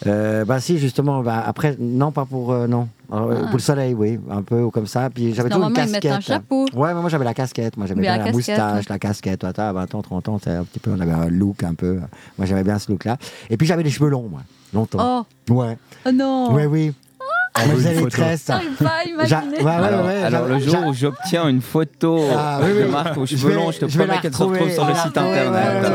Euh, 0.07 0.45
bah 0.45 0.59
si 0.59 0.77
justement 0.79 1.21
bah, 1.21 1.43
après 1.45 1.75
non 1.79 2.11
pas 2.11 2.25
pour 2.25 2.51
euh, 2.51 2.67
non. 2.67 2.87
Alors, 3.11 3.29
euh, 3.29 3.35
Ah. 3.43 3.45
pour 3.47 3.57
le 3.57 3.59
soleil 3.61 3.93
oui 3.93 4.19
un 4.29 4.41
peu 4.41 4.61
ou 4.63 4.71
comme 4.71 4.87
ça. 4.87 5.09
Puis 5.09 5.33
j'avais 5.33 5.49
toujours 5.49 5.65
une 5.67 5.71
ils 5.71 5.75
casquette 5.75 6.11
un 6.11 6.19
chapeau. 6.19 6.65
ouais 6.73 6.93
mais 6.93 7.01
moi 7.01 7.09
j'avais 7.09 7.25
la 7.25 7.33
casquette. 7.33 7.77
Moi 7.77 7.85
j'aimais 7.85 8.01
Mais 8.01 8.07
bien 8.15 8.25
la 8.25 8.31
moustache 8.31 8.89
la 8.89 8.99
casquette 8.99 9.39
toi, 9.39 9.49
à 9.55 9.73
20 9.73 9.95
ans 9.95 10.01
30 10.01 10.29
ans 10.29 10.39
c'est 10.43 10.51
un 10.51 10.63
petit 10.63 10.79
peu 10.79 10.91
on 10.91 10.99
avait 10.99 11.11
un 11.11 11.27
look 11.27 11.63
un 11.63 11.73
peu. 11.75 11.99
Moi 12.37 12.45
j'aimais 12.47 12.63
bien 12.63 12.79
ce 12.79 12.91
look 12.91 13.05
là 13.05 13.17
et 13.49 13.57
puis 13.57 13.67
j'avais 13.67 13.83
les 13.83 13.89
cheveux 13.91 14.09
longs 14.09 14.27
moi 14.29 14.41
longtemps. 14.73 15.25
Oh, 15.49 15.53
ouais. 15.53 15.77
Oh 16.05 16.11
non. 16.11 16.53
Ouais 16.53 16.65
oui 16.65 16.93
les 17.59 18.09
J'arrive 18.09 18.75
pas 18.77 18.85
à 18.85 19.25
J'a- 19.25 19.41
imaginer. 19.43 19.57
ouais, 19.57 19.63
ouais, 19.63 19.71
alors, 19.71 20.05
ouais, 20.05 20.23
alors, 20.23 20.47
j'a- 20.47 20.53
le 20.53 20.59
jour 20.59 20.87
où 20.87 20.93
j'obtiens 20.93 21.47
une 21.49 21.61
photo 21.61 22.19
Ah, 22.35 22.59
oui, 22.63 22.81
de. 22.83 22.87
Marc 22.87 23.17
aux 23.17 23.25
Je 23.25 23.35
cheveux 23.35 23.53
longs, 23.55 23.71
je 23.71 23.79
te 23.79 23.85
promets 23.85 24.19
qu'elle 24.21 24.33
se 24.33 24.41
retrouve 24.43 24.71
sur 24.71 24.85
le 24.85 24.93
Ah, 24.95 25.03
site 25.03 25.17
internet. 25.17 25.91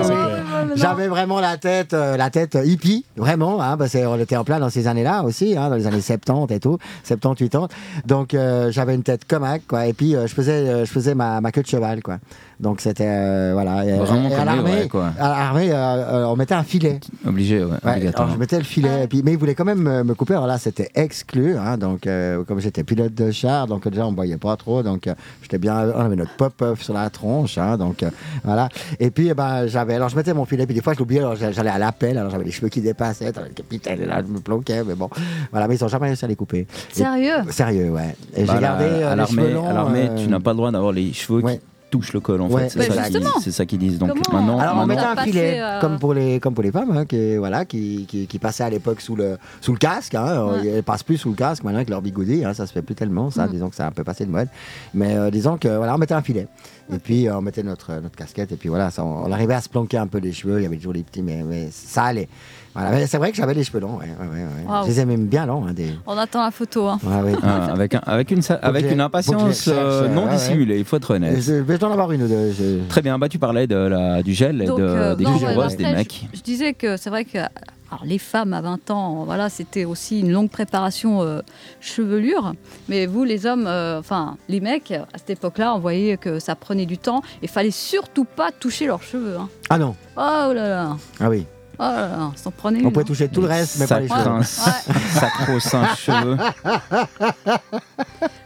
J'avais 0.74 1.08
vraiment 1.08 1.40
la 1.40 1.56
tête, 1.56 1.94
euh, 1.94 2.16
la 2.16 2.30
tête 2.30 2.58
hippie, 2.64 3.04
vraiment, 3.16 3.60
hein, 3.62 3.76
parce 3.76 3.92
qu'on 3.92 4.18
était 4.18 4.36
en 4.36 4.44
plein 4.44 4.58
dans 4.60 4.70
ces 4.70 4.86
années-là 4.86 5.22
aussi, 5.22 5.56
hein, 5.56 5.68
dans 5.70 5.76
les 5.76 5.86
années 5.86 6.00
70 6.00 6.52
et 6.54 6.60
tout, 6.60 6.78
70, 7.04 7.48
80. 7.48 7.68
Donc 8.06 8.34
euh, 8.34 8.70
j'avais 8.70 8.94
une 8.94 9.02
tête 9.02 9.24
comaque, 9.26 9.62
quoi. 9.68 9.86
Et 9.86 9.92
puis 9.92 10.14
euh, 10.14 10.26
je 10.26 10.34
faisais, 10.34 10.52
euh, 10.52 10.84
je 10.84 10.90
faisais 10.90 11.14
ma, 11.14 11.40
ma 11.40 11.52
queue 11.52 11.62
de 11.62 11.66
cheval, 11.66 12.02
quoi. 12.02 12.18
Donc 12.58 12.80
c'était 12.80 13.04
euh, 13.06 13.50
voilà. 13.52 13.84
Et, 13.84 13.92
Vraiment 13.98 14.30
et 14.30 14.34
à 14.34 14.44
l'armée, 14.44 14.88
quoi. 14.88 15.12
à 15.18 15.28
l'armée, 15.28 15.70
euh, 15.70 15.74
euh, 15.76 16.24
on 16.26 16.36
mettait 16.36 16.54
un 16.54 16.62
filet. 16.62 17.00
Obligé, 17.26 17.62
ouais, 17.62 17.70
Ouais, 17.84 18.08
alors 18.14 18.30
je 18.30 18.36
mettais 18.38 18.56
le 18.58 18.64
filet, 18.64 19.04
et 19.04 19.06
puis, 19.08 19.22
mais 19.22 19.32
ils 19.32 19.38
voulaient 19.38 19.54
quand 19.54 19.64
même 19.66 19.80
me, 19.82 20.02
me 20.04 20.14
couper. 20.14 20.34
Alors 20.34 20.46
là, 20.46 20.56
c'était 20.58 20.90
exclu. 20.94 21.56
Hein, 21.58 21.76
donc, 21.76 22.06
euh, 22.06 22.44
comme 22.44 22.58
j'étais 22.60 22.82
pilote 22.82 23.12
de 23.14 23.30
char, 23.30 23.66
donc 23.66 23.86
déjà, 23.88 24.06
on 24.06 24.10
ne 24.12 24.16
voyait 24.16 24.38
pas 24.38 24.56
trop. 24.56 24.82
Donc, 24.82 25.06
euh, 25.06 25.14
j'étais 25.42 25.58
bien. 25.58 25.90
On 25.94 26.00
avait 26.00 26.16
notre 26.16 26.34
pop-up 26.36 26.78
sur 26.80 26.94
la 26.94 27.10
tronche. 27.10 27.58
Hein, 27.58 27.76
donc, 27.76 28.02
euh, 28.02 28.10
voilà. 28.42 28.68
Et 29.00 29.10
puis, 29.10 29.28
eh 29.28 29.34
ben, 29.34 29.66
j'avais. 29.66 29.94
Alors, 29.94 30.08
je 30.08 30.16
mettais 30.16 30.32
mon 30.32 30.44
filet, 30.46 30.64
puis 30.64 30.74
des 30.74 30.80
fois, 30.82 30.94
je 30.94 30.98
l'oubliais. 30.98 31.20
Alors, 31.20 31.36
j'allais 31.36 31.70
à 31.70 31.78
l'appel. 31.78 32.16
Alors, 32.16 32.30
j'avais 32.30 32.44
les 32.44 32.50
cheveux 32.52 32.68
qui 32.70 32.80
dépassaient. 32.80 33.32
Le 33.36 33.50
capitaine, 33.54 34.04
là, 34.06 34.22
je 34.26 34.32
me 34.32 34.40
planquais. 34.40 34.82
Mais 34.82 34.94
bon, 34.94 35.10
voilà. 35.52 35.68
Mais 35.68 35.76
ils 35.76 35.82
n'ont 35.82 35.88
jamais 35.88 36.06
réussi 36.06 36.24
à 36.24 36.28
les 36.28 36.36
couper. 36.36 36.60
Et- 36.60 36.94
Sérieux? 36.94 37.36
Sérieux, 37.50 37.90
ouais. 37.90 38.16
Et 38.34 38.44
Bah, 38.44 38.54
j'ai 38.56 38.60
gardé. 38.62 38.84
à 38.84 38.88
euh, 38.88 39.10
les 39.10 39.16
l'armée, 39.16 39.26
cheveux 39.42 39.52
longs, 39.54 39.68
à 39.68 39.72
l'armée, 39.74 40.08
euh, 40.10 40.16
tu 40.16 40.28
n'as 40.28 40.40
pas 40.40 40.52
le 40.52 40.56
droit 40.56 40.70
d'avoir 40.70 40.92
les 40.92 41.12
cheveux 41.12 41.40
ouais. 41.42 41.56
qui 41.58 41.60
touchent 41.90 42.12
le 42.12 42.20
col, 42.20 42.40
en 42.40 42.48
Ouais. 42.50 42.62
fait. 42.64 42.68
C'est 42.70 42.78
Mais 42.80 42.86
ça, 42.94 43.02
qu'ils- 43.04 43.12
justement. 43.20 43.40
c'est 43.40 43.52
ça 43.52 43.64
qu'ils 43.64 43.78
disent. 43.78 43.98
Donc 43.98 44.08
Comment 44.24 44.38
maintenant, 44.40 44.58
Alors 44.58 44.74
on 44.74 44.86
Maintenant, 44.86 45.10
mettait 45.14 45.20
un 45.20 45.24
filet 45.24 45.60
euh, 45.60 45.80
comme 45.80 45.98
pour 45.98 46.14
les 46.14 46.40
comme 46.40 46.52
pour 46.54 46.64
les 46.64 46.72
femmes 46.72 46.90
hein, 46.96 47.04
qui 47.06 47.36
voilà 47.36 47.64
qui, 47.64 48.06
qui, 48.08 48.26
qui 48.26 48.38
passaient 48.38 48.64
à 48.64 48.70
l'époque 48.70 49.00
sous 49.00 49.14
le 49.16 49.38
sous 49.60 49.72
le 49.72 49.78
casque 49.78 50.14
hein, 50.14 50.44
Ouais. 50.46 50.66
elles 50.66 50.82
passent 50.82 51.02
plus 51.04 51.16
sous 51.16 51.30
le 51.30 51.36
casque 51.36 51.62
maintenant 51.62 51.78
avec 51.78 51.88
leur 51.90 52.02
bigoudi 52.02 52.44
hein, 52.44 52.54
ça 52.54 52.66
se 52.66 52.72
fait 52.72 52.82
plus 52.82 52.94
tellement 52.96 53.30
ça 53.30 53.46
Mm. 53.46 53.50
disons 53.50 53.68
que 53.70 53.76
ça 53.76 53.84
a 53.84 53.88
un 53.88 53.92
peu 53.92 54.02
passé 54.04 54.26
de 54.26 54.30
mode 54.30 54.48
mais 54.94 55.14
euh, 55.16 55.30
disons 55.30 55.56
que 55.58 55.68
voilà 55.68 55.94
on 55.94 55.98
mettait 55.98 56.14
un 56.14 56.22
filet 56.22 56.48
et 56.92 56.98
puis 56.98 57.28
euh, 57.28 57.36
on 57.38 57.40
mettait 57.40 57.62
notre 57.62 57.92
notre 58.00 58.16
casquette 58.16 58.50
et 58.52 58.56
puis 58.56 58.68
voilà 58.68 58.90
ça, 58.90 59.04
on, 59.04 59.24
on 59.26 59.32
arrivait 59.32 59.54
à 59.54 59.60
se 59.60 59.68
planquer 59.68 59.98
un 59.98 60.06
peu 60.08 60.18
les 60.18 60.32
cheveux 60.32 60.58
il 60.58 60.62
y 60.64 60.66
avait 60.66 60.76
toujours 60.76 60.92
les 60.92 61.02
petits 61.04 61.22
mais, 61.22 61.42
mais 61.44 61.68
ça 61.70 62.02
allait 62.04 62.28
voilà 62.76 63.06
c'est 63.06 63.18
vrai 63.18 63.30
que 63.30 63.36
j'avais 63.36 63.54
les 63.54 63.64
cheveux 63.64 63.80
longs 63.80 63.96
ouais, 63.98 64.06
ouais, 64.20 64.26
ouais, 64.26 64.42
ouais. 64.42 64.68
Waouh. 64.72 64.84
je 64.84 64.88
les 64.90 65.00
aimais 65.00 65.16
bien 65.16 65.46
longs 65.46 65.66
hein, 65.66 65.72
des 65.72 65.90
On 66.06 66.16
attend 66.18 66.42
la 66.44 66.50
photo. 66.50 66.86
Hein. 66.88 66.98
ouais, 67.04 67.32
ouais. 67.32 67.38
Ah, 67.42 67.66
avec, 67.72 67.94
un- 67.94 68.00
avec, 68.06 68.30
une, 68.30 68.40
avec 68.62 68.98
impatience 68.98 69.62
cherche, 69.64 69.68
euh, 69.78 70.08
ouais, 70.08 70.14
non 70.14 70.26
ouais. 70.26 70.32
dissimulée, 70.32 70.78
il 70.78 70.84
faut 70.84 70.96
être 70.96 71.12
Et 71.12 71.16
honnête. 71.16 71.40
je, 71.40 71.54
vais 71.54 71.82
en 71.84 71.92
avoir 71.92 72.12
une 72.12 72.22
ou 72.22 72.28
deux 72.28 72.52
je- 72.52 72.86
Très 72.88 73.02
bien, 73.02 73.18
bah, 73.18 73.28
tu 73.28 73.38
parlais 73.38 73.66
de 73.66 73.76
la, 73.76 74.22
du 74.22 74.32
gel 74.34 74.62
et 74.62 74.66
Donc, 74.66 74.78
de, 74.78 74.84
euh, 74.84 75.14
des 75.14 75.24
non, 75.24 75.36
après, 75.36 75.76
des 75.76 75.84
mecs. 75.84 76.26
Je, 76.34 76.40
disais 76.40 76.72
que 76.74 76.96
c'est 76.96 77.10
vrai 77.10 77.24
que 77.24 77.38
alors, 77.38 78.04
les 78.04 78.18
femmes 78.18 78.52
à 78.52 78.60
20 78.60 78.90
ans, 78.90 79.22
voilà, 79.24 79.48
c'était 79.48 79.84
aussi 79.84 80.18
une 80.20 80.32
longue 80.32 80.50
préparation 80.50 81.22
euh, 81.22 81.40
chevelure. 81.80 82.54
Mais 82.88 83.06
vous, 83.06 83.22
les 83.24 83.46
hommes, 83.46 83.66
euh, 83.68 84.00
enfin 84.00 84.36
les 84.48 84.60
mecs, 84.60 84.90
à 84.90 85.06
cette 85.18 85.30
époque-là, 85.30 85.74
on 85.74 85.78
voyait 85.78 86.16
que 86.16 86.38
ça 86.40 86.56
prenait 86.56 86.86
du 86.86 86.98
temps. 86.98 87.22
Il 87.42 87.48
fallait 87.48 87.70
surtout 87.70 88.24
pas 88.24 88.50
toucher 88.50 88.86
leurs 88.86 89.02
cheveux. 89.02 89.36
hein. 89.38 89.48
ah 89.70 89.78
non 89.78 89.94
Oh 90.16 90.20
là 90.52 90.68
là, 90.68 90.96
ah 91.20 91.30
oui 91.30 91.46
oh 91.78 91.82
là 91.82 92.08
là, 92.08 92.30
s'en 92.36 92.50
prenait 92.50 92.84
on 92.84 92.90
pouvait 92.90 93.04
toucher 93.04 93.28
tout 93.28 93.40
le 93.42 93.48
reste 93.48 93.78
mais 93.78 93.86
pas 93.86 94.00
les 94.00 94.08
cheveux 94.08 94.42
Sacro- 95.14 95.60
cheveux. 95.96 96.36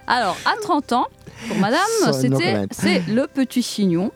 Alors, 0.07 0.37
à 0.45 0.61
30 0.63 0.93
ans, 0.93 1.07
pour 1.49 1.57
madame, 1.59 1.81
c'était 2.13 2.67
c'est 2.71 3.03
le 3.09 3.27
petit 3.27 3.63
chignon. 3.63 4.11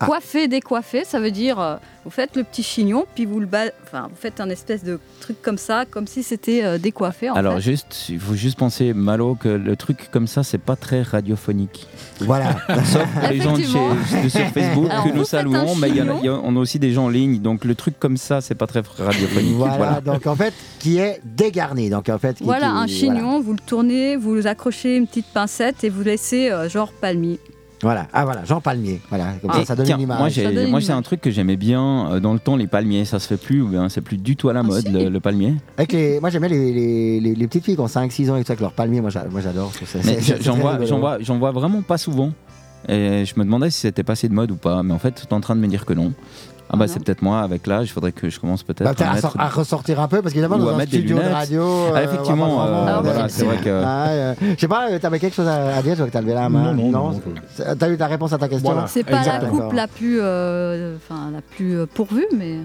Ah. 0.00 0.06
Coiffé, 0.06 0.46
décoiffé, 0.48 1.04
ça 1.04 1.18
veut 1.18 1.30
dire 1.32 1.58
euh, 1.58 1.76
vous 2.04 2.10
faites 2.10 2.36
le 2.36 2.44
petit 2.44 2.62
chignon, 2.62 3.04
puis 3.16 3.24
vous 3.26 3.40
le 3.40 3.46
ba- 3.46 3.72
enfin, 3.82 4.06
vous 4.08 4.16
faites 4.16 4.40
un 4.40 4.48
espèce 4.48 4.84
de 4.84 5.00
truc 5.20 5.42
comme 5.42 5.58
ça, 5.58 5.84
comme 5.90 6.06
si 6.06 6.22
c'était 6.22 6.64
euh, 6.64 6.78
décoiffé. 6.78 7.28
En 7.30 7.34
Alors 7.34 7.54
fait. 7.56 7.62
juste, 7.62 8.08
il 8.08 8.20
faut 8.20 8.34
juste 8.34 8.56
penser, 8.58 8.94
Malo, 8.94 9.34
que 9.34 9.48
le 9.48 9.74
truc 9.76 10.08
comme 10.12 10.26
ça, 10.28 10.42
c'est 10.44 10.58
pas 10.58 10.76
très 10.76 11.02
radiophonique. 11.02 11.86
voilà 12.20 12.56
Sauf 12.84 13.06
pour 13.12 13.28
les 13.28 13.40
gens 13.40 13.56
de, 13.56 13.62
chez- 13.62 14.22
de 14.22 14.28
sur 14.28 14.46
Facebook 14.46 14.88
Alors, 14.90 15.04
que 15.04 15.10
nous 15.10 15.24
saluons, 15.24 15.74
mais 15.74 15.90
y 15.90 16.00
a- 16.00 16.04
y 16.04 16.28
on 16.28 16.56
a 16.56 16.60
aussi 16.60 16.78
des 16.78 16.92
gens 16.92 17.06
en 17.06 17.08
ligne, 17.08 17.40
donc 17.40 17.64
le 17.64 17.74
truc 17.74 17.98
comme 17.98 18.16
ça, 18.16 18.40
c'est 18.40 18.54
pas 18.54 18.66
très 18.68 18.82
radiophonique. 18.98 19.56
Voilà, 19.56 19.76
Voilà. 19.76 20.00
donc 20.00 20.26
en 20.28 20.36
fait, 20.36 20.54
qui 20.78 20.98
est 20.98 21.20
dégarni. 21.24 21.90
Donc 21.90 22.08
en 22.08 22.18
fait, 22.18 22.34
qui- 22.36 22.44
Voilà, 22.44 22.68
qui- 22.68 22.72
un 22.76 22.86
chignon, 22.86 23.40
vous 23.40 23.52
le 23.52 23.58
tournez, 23.58 24.16
vous 24.16 24.46
accrochez 24.46 24.96
une 24.96 25.08
petite 25.08 25.26
pincette 25.26 25.82
et 25.82 25.88
vous 25.88 26.02
laissez 26.04 26.50
euh, 26.50 26.68
genre 26.68 26.92
palmier. 26.92 27.40
Voilà. 27.82 28.08
Ah 28.12 28.24
voilà, 28.24 28.44
Jean 28.44 28.60
Palmier. 28.60 29.00
Voilà, 29.08 29.34
comme 29.40 29.52
ça, 29.52 29.64
ça 29.64 29.76
donne 29.76 29.86
tiens, 29.86 29.96
une 29.96 30.02
image. 30.02 30.18
moi, 30.18 30.28
j'ai, 30.28 30.80
c'est 30.86 30.92
un 30.92 31.02
truc 31.02 31.20
que 31.20 31.30
j'aimais 31.30 31.56
bien 31.56 32.10
euh, 32.12 32.20
dans 32.20 32.32
le 32.32 32.38
temps, 32.40 32.56
les 32.56 32.66
palmiers. 32.66 33.04
Ça 33.04 33.18
se 33.18 33.28
fait 33.28 33.36
plus, 33.36 33.62
ou 33.62 33.68
bien 33.68 33.88
c'est 33.88 34.00
plus 34.00 34.16
du 34.16 34.34
tout 34.36 34.48
à 34.48 34.52
la 34.52 34.60
Ah, 34.60 34.64
mode, 34.64 34.84
si. 34.86 34.90
le, 34.92 35.08
le 35.08 35.20
palmier? 35.20 35.54
Avec 35.76 35.92
les, 35.92 36.18
moi 36.20 36.30
j'aimais 36.30 36.48
les, 36.48 36.72
les, 36.72 37.20
les, 37.20 37.34
les 37.34 37.46
petites 37.46 37.64
filles 37.64 37.76
qui 37.76 37.80
ont 37.80 37.86
5-6 37.86 38.30
ans 38.30 38.36
et 38.36 38.40
tout 38.40 38.46
ça, 38.48 38.52
avec 38.54 38.60
leur 38.60 38.72
palmier. 38.72 39.00
Moi, 39.00 39.10
j'a- 39.10 39.26
moi, 39.30 39.40
j'adore. 39.40 39.70
j'en 40.40 40.56
vois, 40.56 40.84
j'en 40.84 40.98
vois, 40.98 41.18
j'en 41.20 41.38
vois 41.38 41.52
vraiment 41.52 41.82
pas 41.82 41.98
souvent. 41.98 42.32
Et 42.88 43.24
je 43.24 43.34
me 43.38 43.44
demandais 43.44 43.70
si 43.70 43.80
c'était 43.80 44.04
passé 44.04 44.28
de 44.28 44.34
mode 44.34 44.50
ou 44.52 44.56
pas. 44.56 44.82
Mais 44.82 44.94
en 44.94 44.98
fait, 45.00 45.12
tu 45.12 45.26
es 45.26 45.34
en 45.34 45.40
train 45.40 45.56
de 45.56 45.60
me 45.60 45.66
dire 45.66 45.84
que 45.84 45.92
non. 45.94 46.12
Ah 46.70 46.76
bah 46.76 46.84
Ah 46.84 46.88
c'est 46.88 46.98
non. 46.98 47.04
peut-être 47.04 47.22
moi 47.22 47.40
avec 47.40 47.66
l'âge, 47.66 47.86
il 47.88 47.92
faudrait 47.92 48.12
que 48.12 48.28
je 48.28 48.38
commence 48.38 48.62
peut-être 48.62 48.84
Bah, 48.84 49.06
à 49.06 49.10
à, 49.10 49.14
mettre... 49.14 49.32
sor- 49.32 49.40
à 49.40 49.48
ressortir 49.48 50.00
un 50.00 50.08
peu 50.08 50.20
parce 50.22 50.34
qu'évidemment 50.34 50.58
dans 50.58 50.68
un 50.68 50.76
mettre 50.76 50.90
des 50.90 50.98
studio 50.98 51.16
de 51.16 51.20
lunettes. 51.22 51.34
radio 51.36 51.64
Ah, 51.94 51.96
euh, 51.98 52.04
effectivement, 52.04 52.62
euh, 52.62 52.66
vraiment- 52.84 53.02
voilà, 53.02 53.28
c'est 53.28 53.44
vrai 53.44 53.56
que- 53.56 53.82
Ah, 53.84 54.08
euh, 54.08 54.34
je 54.54 54.60
sais 54.60 54.68
pas 54.68 54.90
euh, 54.90 54.98
t'avais 54.98 55.18
quelque 55.18 55.34
chose 55.34 55.48
à, 55.48 55.80
dire 55.82 55.92
tu 55.94 55.98
vois 55.98 56.06
que 56.08 56.12
t'as 56.12 56.20
levé 56.20 56.34
la 56.34 56.48
main 56.48 56.72
Non, 56.74 56.90
non, 56.90 57.10
non, 57.10 57.20
C'est- 57.54 57.74
t'as 57.76 57.88
eu 57.88 57.96
ta 57.96 58.06
réponse 58.06 58.32
à 58.32 58.38
ta 58.38 58.48
question 58.48 58.70
Voilà. 58.72 58.86
C'est 58.86 59.02
pas 59.04 59.18
Exactement. 59.18 59.56
la 59.58 59.64
coupe 59.64 59.72
la 59.72 59.88
plus, 59.88 60.18
euh, 60.20 60.96
enfin 60.96 61.30
la 61.32 61.40
plus 61.40 61.78
euh, 61.78 61.86
pourvue, 61.86 62.26
mais 62.36 62.58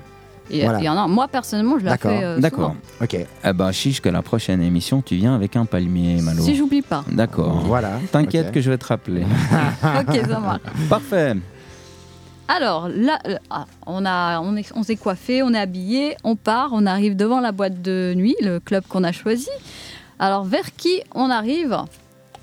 il 0.52 0.58
y, 0.58 0.62
a- 0.64 0.70
Voilà. 0.74 0.92
en 0.94 1.06
a. 1.06 1.08
Moi 1.08 1.28
personnellement, 1.30 1.80
je 1.80 1.86
la 1.86 1.98
fais. 1.98 2.24
euh, 2.24 2.40
D'accord. 2.40 2.76
ok 3.02 3.16
Eh 3.46 3.54
ben 3.54 3.72
chiche 3.72 4.02
que 4.02 4.10
la 4.10 4.22
prochaine 4.22 4.62
émission, 4.62 5.02
tu 5.02 5.16
viens 5.16 5.34
avec 5.34 5.56
un 5.56 5.64
palmier. 5.64 6.22
Malo. 6.22 6.44
Si 6.44 6.56
j'oublie 6.58 6.82
pas. 6.82 7.06
D'accord. 7.10 7.62
voilà 7.66 7.92
T'inquiète 8.12 8.52
que 8.52 8.60
je 8.60 8.70
vais 8.70 8.78
te 8.78 8.86
rappeler. 8.86 9.22
ok, 9.84 10.20
ça 10.30 10.40
marche. 10.40 10.60
Parfait. 10.90 11.36
Alors 12.48 12.90
là, 12.90 13.20
euh, 13.28 13.38
ah, 13.50 13.66
on, 13.88 14.06
a, 14.06 14.40
on, 14.42 14.56
est, 14.58 14.72
on 14.76 14.84
s'est 14.84 14.96
coiffé, 14.98 15.42
on 15.44 15.54
est 15.54 15.60
habillé, 15.60 16.18
on 16.24 16.36
part, 16.36 16.70
on 16.74 16.86
arrive 16.86 17.16
devant 17.16 17.40
la 17.40 17.52
boîte 17.52 17.82
de 17.82 18.14
nuit, 18.16 18.36
le 18.42 18.60
club 18.60 18.84
qu'on 18.88 19.04
a 19.04 19.12
choisi. 19.12 19.50
Alors 20.20 20.44
vers 20.44 20.76
qui 20.76 21.02
on 21.16 21.30
arrive 21.30 21.78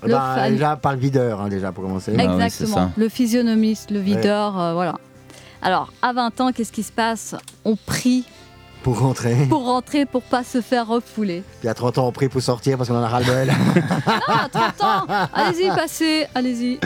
Le 0.03 0.09
Bah, 0.11 0.33
fan- 0.35 0.51
déjà 0.53 0.75
par 0.75 0.93
le 0.93 0.99
videur 0.99 1.41
hein, 1.41 1.49
déjà 1.49 1.71
pour 1.71 1.83
commencer 1.83 2.13
Ah 2.17 2.21
oui, 2.21 2.27
c'est 2.39 2.43
Exactement. 2.45 2.75
ça. 2.75 2.91
le 2.97 3.09
physionomiste, 3.09 3.91
le 3.91 3.99
videur, 3.99 4.59
euh, 4.59 4.73
voilà. 4.73 4.95
Alors 5.61 5.91
à 6.01 6.11
20 6.13 6.41
ans, 6.41 6.51
qu'est-ce 6.51 6.71
qui 6.71 6.83
se 6.83 6.91
passe? 6.91 7.35
On 7.63 7.75
prie 7.75 8.25
Pour 8.83 8.99
rentrer. 8.99 9.35
pour 9.47 9.65
rentrer, 9.65 10.05
pour 10.07 10.23
pas 10.23 10.43
se 10.43 10.59
faire 10.61 10.87
refouler. 10.87 11.43
Puis 11.59 11.69
à 11.69 11.73
30 11.75 11.99
ans, 11.99 12.07
on 12.07 12.11
prie 12.11 12.29
pour 12.29 12.41
sortir 12.41 12.77
parce 12.77 12.89
qu'on 12.89 12.95
en 12.95 13.03
a 13.03 13.07
ras-le-bol. 13.07 13.47
Non, 14.27 14.33
à 14.35 14.49
30 14.49 14.81
ans, 14.83 15.27
allez-y, 15.33 15.67
passez, 15.75 16.25
allez-y. 16.33 16.79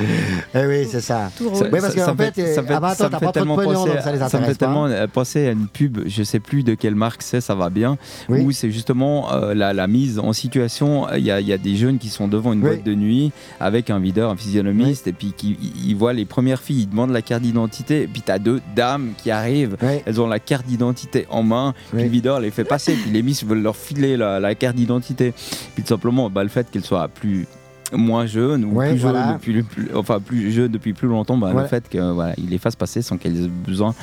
eh 0.53 0.65
oui, 0.65 0.87
c'est 0.91 0.99
ça. 1.01 1.31
Tout 1.37 1.49
Ça-. 1.55 1.65
Oui, 1.65 1.79
parce 1.79 1.93
ça- 1.93 1.99
qu'en 2.01 2.05
ça 2.17 2.31
fait, 2.31 2.53
ça 2.55 2.61
20 2.61 2.83
ans, 2.83 2.93
ça 2.95 3.05
me 3.05 3.09
t'as 3.11 3.19
fait 3.19 3.25
pas 3.25 3.25
trop 3.25 3.27
de 3.27 3.31
tellement 3.31 3.55
pognon, 3.55 3.73
penser 3.73 3.89
donc 3.93 3.99
ça 4.01 4.11
les 4.11 4.21
à- 4.21 4.29
ça 4.29 4.39
me 4.39 4.43
fait 4.45 4.51
pas. 4.51 4.65
tellement 4.65 4.85
euh, 4.87 5.07
penser 5.07 5.47
à 5.47 5.51
une 5.51 5.67
pub, 5.67 5.99
je 6.05 6.23
sais 6.23 6.39
plus 6.39 6.63
de 6.63 6.73
quelle 6.75 6.95
marque 6.95 7.21
c'est, 7.21 7.39
ça 7.41 7.55
va 7.55 7.69
bien, 7.69 7.97
Oui. 8.29 8.41
où 8.41 8.51
c'est 8.51 8.71
justement 8.71 9.31
euh, 9.33 9.53
la, 9.53 9.71
la 9.73 9.87
mise 9.87 10.19
en 10.19 10.33
situation. 10.33 11.07
Il 11.15 11.23
y, 11.23 11.31
a, 11.31 11.39
il 11.39 11.47
y 11.47 11.53
a 11.53 11.57
des 11.57 11.75
jeunes 11.77 11.97
qui 11.97 12.09
sont 12.09 12.27
devant 12.27 12.51
une 12.53 12.59
Oui. 12.61 12.67
boîte 12.75 12.83
de 12.83 12.93
nuit 12.93 13.31
avec 13.59 13.89
un 13.89 13.99
videur, 13.99 14.31
un 14.31 14.35
physionomiste, 14.35 15.07
et 15.07 15.13
puis 15.13 15.33
qui 15.35 15.57
ils- 15.85 15.95
voient 15.95 16.13
les 16.13 16.25
premières 16.25 16.61
filles, 16.61 16.81
ils 16.83 16.89
demandent 16.89 17.11
la 17.11 17.21
carte 17.21 17.41
d'identité, 17.43 18.01
et 18.03 18.07
puis 18.07 18.21
tu 18.21 18.31
as 18.31 18.39
deux 18.39 18.61
dames 18.75 19.13
qui 19.17 19.31
arrivent. 19.31 19.77
Oui. 19.81 20.01
Elles 20.05 20.19
ont 20.19 20.27
la 20.27 20.39
carte 20.39 20.65
d'identité 20.65 21.25
en 21.29 21.43
main, 21.43 21.73
Oui. 21.93 22.03
le 22.03 22.09
videur 22.09 22.39
les 22.39 22.51
fait 22.51 22.63
passer, 22.63 22.93
puis 22.93 23.11
les 23.11 23.21
miss 23.21 23.43
veulent 23.43 23.61
leur 23.61 23.75
filer 23.75 24.17
la, 24.17 24.39
la 24.39 24.55
carte 24.55 24.75
d'identité. 24.75 25.33
Puis 25.73 25.83
tout 25.83 25.89
simplement, 25.89 26.29
bah, 26.29 26.43
le 26.43 26.49
fait 26.49 26.69
qu'elles 26.71 26.83
soient 26.85 27.07
plus 27.07 27.47
moins 27.93 28.25
jeunes 28.25 28.65
ou 28.65 28.73
Ouais, 28.73 28.89
plus 28.89 28.97
jeunes 28.97 29.11
voilà. 29.11 29.33
depuis, 29.33 29.61
plus- 29.61 29.89
enfin 29.93 30.19
plus 30.19 30.51
jeunes 30.51 30.71
depuis 30.71 30.93
plus 30.93 31.07
longtemps, 31.07 31.37
bah, 31.37 31.51
Ouais. 31.53 31.61
le 31.61 31.67
fait 31.67 31.87
que 31.87 31.99
voilà, 32.13 32.33
ils 32.39 32.49
les 32.49 32.57
fassent 32.57 32.75
passer 32.75 33.03
sans 33.03 33.17
qu'elles 33.17 33.45
aient 33.45 33.47
besoin 33.47 33.93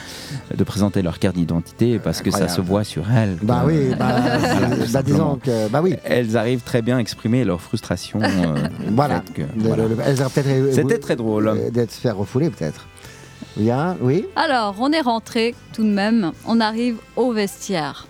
de 0.57 0.62
présenter 0.64 1.03
leur 1.03 1.18
carte 1.18 1.35
d'identité 1.35 1.99
parce 1.99 2.22
que 2.22 2.30
ça 2.30 2.47
se 2.49 2.61
voit 2.61 2.85
sur 2.85 3.11
elles. 3.11 3.37
Bah 3.43 3.64
oui, 3.66 3.89
bah, 3.99 4.14
tout 4.87 4.93
bah, 4.93 5.03
disons 5.03 5.35
que. 5.43 5.68
Bah 5.68 5.80
oui. 5.83 5.97
Elles 6.05 6.37
arrivent 6.37 6.62
très 6.62 6.80
bien 6.80 6.99
à 6.99 7.01
exprimer 7.01 7.45
leur 7.45 7.61
frustration. 7.61 8.20
euh, 8.22 8.55
Voilà. 8.93 9.24
C'était 10.72 10.99
très 10.99 11.16
drôle. 11.16 11.53
D'être 11.72 11.91
se 11.91 12.01
faire 12.01 12.16
refouler, 12.16 12.51
peut-être. 12.51 12.87
Bien, 13.57 13.96
oui. 14.00 14.26
Alors, 14.36 14.76
on 14.80 14.90
est 14.92 15.00
rentré 15.00 15.55
tout 15.74 15.82
de 15.82 15.88
même, 15.90 16.32
on 16.46 16.61
arrive 16.61 16.96
au 17.16 17.32
vestiaire. 17.32 18.07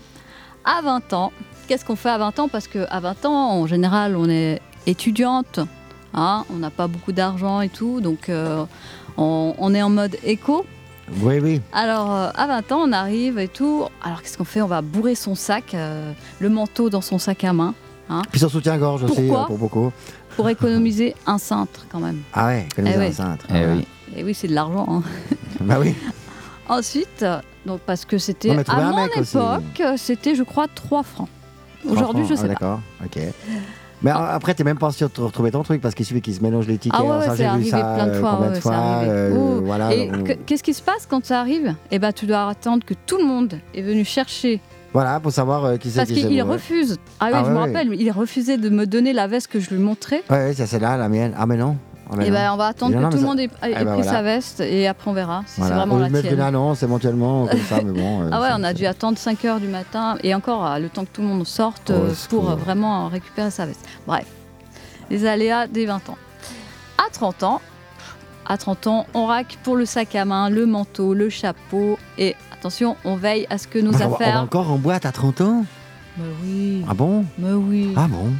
À 0.65 0.81
20 0.83 1.13
ans, 1.15 1.33
qu'est-ce 1.67 1.85
qu'on 1.85 1.97
fait 1.97 2.11
à 2.11 2.19
20 2.19 2.39
ans? 2.39 2.49
Parce 2.49 2.69
qu'à 2.69 3.01
20 3.01 3.25
ans, 3.25 3.51
en 3.61 3.67
général, 3.67 4.17
on 4.17 4.29
est 4.29 4.61
étudiante, 4.87 5.59
hein, 6.15 6.45
on 6.53 6.57
n'a 6.59 6.71
pas 6.71 6.87
beaucoup 6.87 7.13
d'argent 7.13 7.61
et 7.61 7.69
tout, 7.69 8.01
donc 8.01 8.29
euh, 8.29 8.65
on, 9.17 9.55
on 9.59 9.75
est 9.75 9.83
en 9.83 9.91
mode 9.91 10.17
éco. 10.23 10.65
Oui, 11.21 11.41
oui. 11.41 11.61
Alors, 11.73 12.13
euh, 12.15 12.31
à 12.37 12.47
20 12.47 12.73
ans, 12.73 12.81
on 12.87 12.93
arrive 12.93 13.39
et 13.41 13.49
tout. 13.49 13.85
Alors, 14.05 14.23
qu'est-ce 14.23 14.39
qu'on 14.39 14.45
fait? 14.45 14.63
On 14.63 14.69
va 14.69 14.81
bourrer 14.81 15.17
son 15.17 15.35
sac, 15.35 15.75
euh, 15.75 16.13
le 16.39 16.49
manteau 16.49 16.89
dans 16.89 17.01
son 17.01 17.19
sac 17.19 17.43
à 17.43 17.53
main, 17.53 17.75
Puis 18.31 18.39
son 18.41 18.49
soutien-gorge 18.49 19.03
aussi, 19.03 19.15
Pourquoi? 19.17 19.43
euh, 19.43 19.47
pour 19.47 19.59
beaucoup. 19.59 19.93
pour 20.37 20.49
économiser 20.49 21.17
un 21.27 21.39
cintre 21.39 21.85
quand 21.91 21.99
même. 21.99 22.21
Ah 22.33 22.47
ouais, 22.47 22.67
économiser 22.71 22.99
Eh 23.01 23.05
un 23.05 23.09
oui. 23.09 23.13
cintre. 23.15 23.47
Eh 23.53 23.67
oui. 23.67 23.87
Et 24.17 24.25
oui, 24.25 24.35
c'est 24.35 24.49
de 24.49 24.55
l'argent. 24.55 24.87
hein. 24.89 25.03
Bah 25.61 25.77
oui. 25.81 25.95
Ensuite, 26.69 27.23
euh, 27.23 27.39
donc 27.67 27.81
parce 27.81 28.05
que 28.05 28.19
c'était 28.19 28.51
à 28.51 28.81
mon 28.81 28.97
mec 28.97 29.17
époque, 29.17 29.63
euh, 29.81 29.95
c'était 29.97 30.35
je 30.35 30.43
crois 30.43 30.67
3 30.73 31.03
francs. 31.03 31.29
Aujourd'hui, 31.89 32.25
je 32.29 32.35
sais 32.35 32.43
ah, 32.45 32.47
pas. 32.47 32.49
D'accord, 32.49 32.81
ok. 33.05 33.19
Mais 34.03 34.11
après, 34.11 34.55
t'es 34.55 34.65
même 34.65 34.79
pas 34.79 34.91
sûr 34.91 35.09
de 35.15 35.21
retrouver 35.21 35.53
ton 35.53 35.63
truc 35.63 35.81
parce 35.81 35.95
qu'il 35.95 36.05
suffit 36.05 36.21
qu'ils 36.21 36.35
se 36.35 36.41
mélangent 36.43 36.67
les 36.67 36.79
tickets. 36.79 36.99
Ah 37.01 37.05
ouais, 37.05 37.29
ouais, 37.29 37.37
c'est 37.37 37.45
arrivé 37.45 37.71
ça 37.71 37.79
plein 37.95 38.07
de 38.07 38.11
euh, 38.13 38.21
fois. 38.21 38.41
ouais, 38.41 38.75
arrivé. 38.75 39.11
euh, 39.13 39.61
voilà, 39.63 39.95
Et 39.95 40.11
on- 40.13 40.25
que- 40.25 40.33
qu'est-ce 40.33 40.63
qui 40.65 40.75
se 40.75 40.83
passe 40.83 41.07
quand 41.09 41.25
ça 41.25 41.39
arrive? 41.41 41.75
Eh 41.93 41.99
ben, 42.01 42.13
tu 42.13 42.27
dois 42.27 42.49
attendre 42.49 42.85
que 42.85 42.95
tout 43.07 43.19
le 43.19 43.25
monde 43.25 43.55
est 43.75 43.83
venu 43.83 44.05
chercher. 44.05 44.61
voilà, 44.93 45.21
pour 45.21 45.31
savoir 45.31 45.65
euh, 45.65 45.77
qui 45.77 45.91
c'est 45.91 46.01
Parce 46.01 46.11
qu'il 46.11 46.43
refuse. 46.43 46.99
Ah 47.21 47.27
oui, 47.27 47.33
Ah 47.37 47.45
je 47.47 47.51
me 47.53 47.59
rappelle, 47.59 47.95
il 47.95 48.11
refusait 48.11 48.59
de 48.59 48.69
me 48.71 48.87
donner 48.87 49.13
la 49.13 49.29
veste 49.29 49.47
que 49.49 49.61
je 49.61 49.71
lui 49.71 49.79
montrais. 49.79 50.23
Ouais, 50.31 50.53
ça 50.55 50.67
c'est 50.67 50.81
là, 50.81 50.97
la 50.97 51.09
mienne. 51.09 51.33
Ah, 51.39 51.47
mais 51.47 51.57
non. 51.57 51.77
Mais 52.17 52.29
Et 52.29 52.31
ben, 52.31 52.53
on 52.53 52.57
va 52.57 52.67
attendre 52.67 52.93
que 52.99 53.11
tout 53.11 53.17
le 53.19 53.23
monde 53.27 53.41
ait, 53.41 53.45
ait 53.45 53.49
Eh 53.65 53.69
ben, 53.75 53.75
pris 53.75 53.85
voilà. 54.03 54.03
sa 54.11 54.23
veste 54.23 54.61
et 54.61 54.87
après 54.87 55.11
on 55.11 55.15
verra 55.15 55.43
si 55.47 55.61
Voilà. 55.61 55.75
c'est 55.75 55.79
vraiment 55.79 55.97
lieu 55.97 56.03
la 56.03 56.09
de 56.09 56.13
mettre 56.13 56.25
une 56.27 56.35
tienne. 56.35 56.47
annonce 56.47 56.83
éventuellement, 56.83 57.47
comme 57.47 57.61
ça, 57.61 57.77
mais 57.83 57.93
bon. 57.93 58.23
euh, 58.23 58.29
Ah 58.33 58.41
ouais, 58.41 58.49
on 58.55 58.65
a 58.65 58.73
dû 58.75 58.87
attendre 58.87 59.17
5 59.19 59.45
heures 59.45 59.61
du 59.61 59.69
matin 59.69 60.17
et 60.23 60.35
encore 60.35 60.67
euh, 60.67 60.79
le 60.79 60.89
temps 60.89 61.05
que 61.05 61.11
tout 61.13 61.23
le 61.23 61.29
monde 61.29 61.47
sorte 61.47 61.91
euh, 61.91 62.13
secours. 62.15 62.43
pour 62.43 62.51
euh, 62.51 62.55
vraiment 62.57 63.09
récupérer 63.09 63.51
sa 63.51 63.67
veste. 63.67 63.85
Bref, 64.07 64.27
les 65.11 65.25
aléas 65.27 65.67
des 65.67 65.87
20 65.87 66.09
ans. 66.11 66.19
À 66.99 67.11
30 67.13 67.43
ans, 67.45 67.61
à 68.47 68.59
30 68.59 68.87
ans, 68.89 69.07
on 69.15 69.27
raque 69.27 69.59
pour 69.63 69.77
le 69.77 69.85
sac 69.87 70.15
à 70.15 70.25
main, 70.25 70.51
le 70.51 70.67
manteau, 70.67 71.15
le 71.15 71.31
chapeau 71.31 71.99
et 72.19 72.35
attention, 72.53 72.97
on 73.05 73.17
veille 73.17 73.47
à 73.51 73.59
ce 73.59 73.67
que 73.69 73.79
nos 73.79 73.93
Ah, 73.95 73.97
on 73.97 73.99
va- 73.99 74.07
On 74.07 74.09
va 74.11 74.15
affaires. 74.17 74.41
encore 74.43 74.71
en 74.71 74.77
boîte 74.79 75.07
à 75.07 75.13
30 75.13 75.41
ans? 75.41 75.65
Mais 76.19 76.25
oui, 76.43 76.85
Ah 76.89 76.95
bon? 76.95 77.25
Mais 77.39 77.53
oui. 77.53 77.93
Ah 77.97 78.07
bon? 78.09 78.33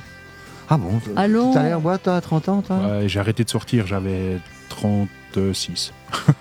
Ah 0.75 0.79
bon 0.79 1.01
Allons. 1.17 1.55
Allé 1.55 1.75
en 1.75 1.81
boîte 1.81 2.05
toi, 2.05 2.17
à 2.17 2.21
30 2.23 2.49
ans 2.49 2.63
toi 2.63 2.77
Ouais, 2.79 3.07
j'ai 3.07 3.21
arrêté 3.21 3.45
de 3.45 3.51
sortir, 3.51 3.87
j'avais 3.87 4.39
36. 4.71 5.93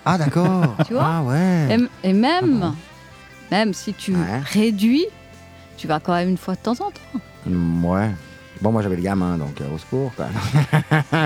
Ah 0.06 0.16
d'accord. 0.16 0.74
Tu 0.86 0.94
vois 0.94 1.04
Ah 1.06 1.22
ouais. 1.22 1.76
Et, 2.02 2.08
et 2.08 2.12
même, 2.14 2.60
Ah 2.62 2.72
même 3.50 3.74
si 3.74 3.92
tu 3.92 4.12
Ouais. 4.12 4.40
réduis, 4.52 5.04
tu 5.76 5.86
vas 5.86 6.00
quand 6.00 6.14
même 6.14 6.30
une 6.30 6.38
fois 6.38 6.54
de 6.54 6.60
temps 6.60 6.72
en 6.72 6.90
temps. 6.90 7.20
Mm, 7.46 7.84
Ouais. 7.84 8.10
Bon, 8.62 8.70
moi 8.70 8.80
j'avais 8.80 8.94
le 8.96 9.02
gamin, 9.02 9.36
donc 9.38 9.60
euh, 9.60 9.64
au 9.74 9.78
secours. 9.78 10.12
Quoi. 10.16 10.26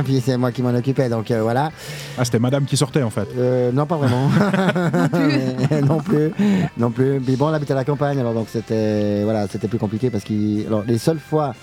Puis 0.04 0.22
c'est 0.24 0.36
moi 0.38 0.50
qui 0.52 0.62
m'en 0.62 0.70
occupais, 0.74 1.08
donc 1.10 1.30
euh, 1.30 1.42
voilà. 1.42 1.70
Ah, 2.18 2.24
c'était 2.24 2.38
madame 2.38 2.64
qui 2.64 2.76
sortait 2.78 3.02
en 3.02 3.10
fait. 3.10 3.28
Euh, 3.36 3.70
non, 3.72 3.84
pas 3.86 3.96
vraiment. 3.98 4.28
plus. 5.12 5.38
Mais 5.70 5.82
non 5.82 5.98
plus. 6.00 6.32
Non 6.78 6.90
plus. 6.90 7.20
Puis 7.20 7.36
bon, 7.36 7.50
on 7.50 7.52
habitait 7.52 7.72
à 7.72 7.76
la 7.76 7.84
campagne, 7.84 8.18
alors 8.18 8.32
donc 8.34 8.46
c'était 8.50 9.22
voilà, 9.22 9.46
c'était 9.48 9.68
plus 9.68 9.78
compliqué 9.78 10.08
parce 10.08 10.24
que 10.24 10.66
alors 10.66 10.82
les 10.86 10.96
seules 10.98 11.18
fois 11.20 11.54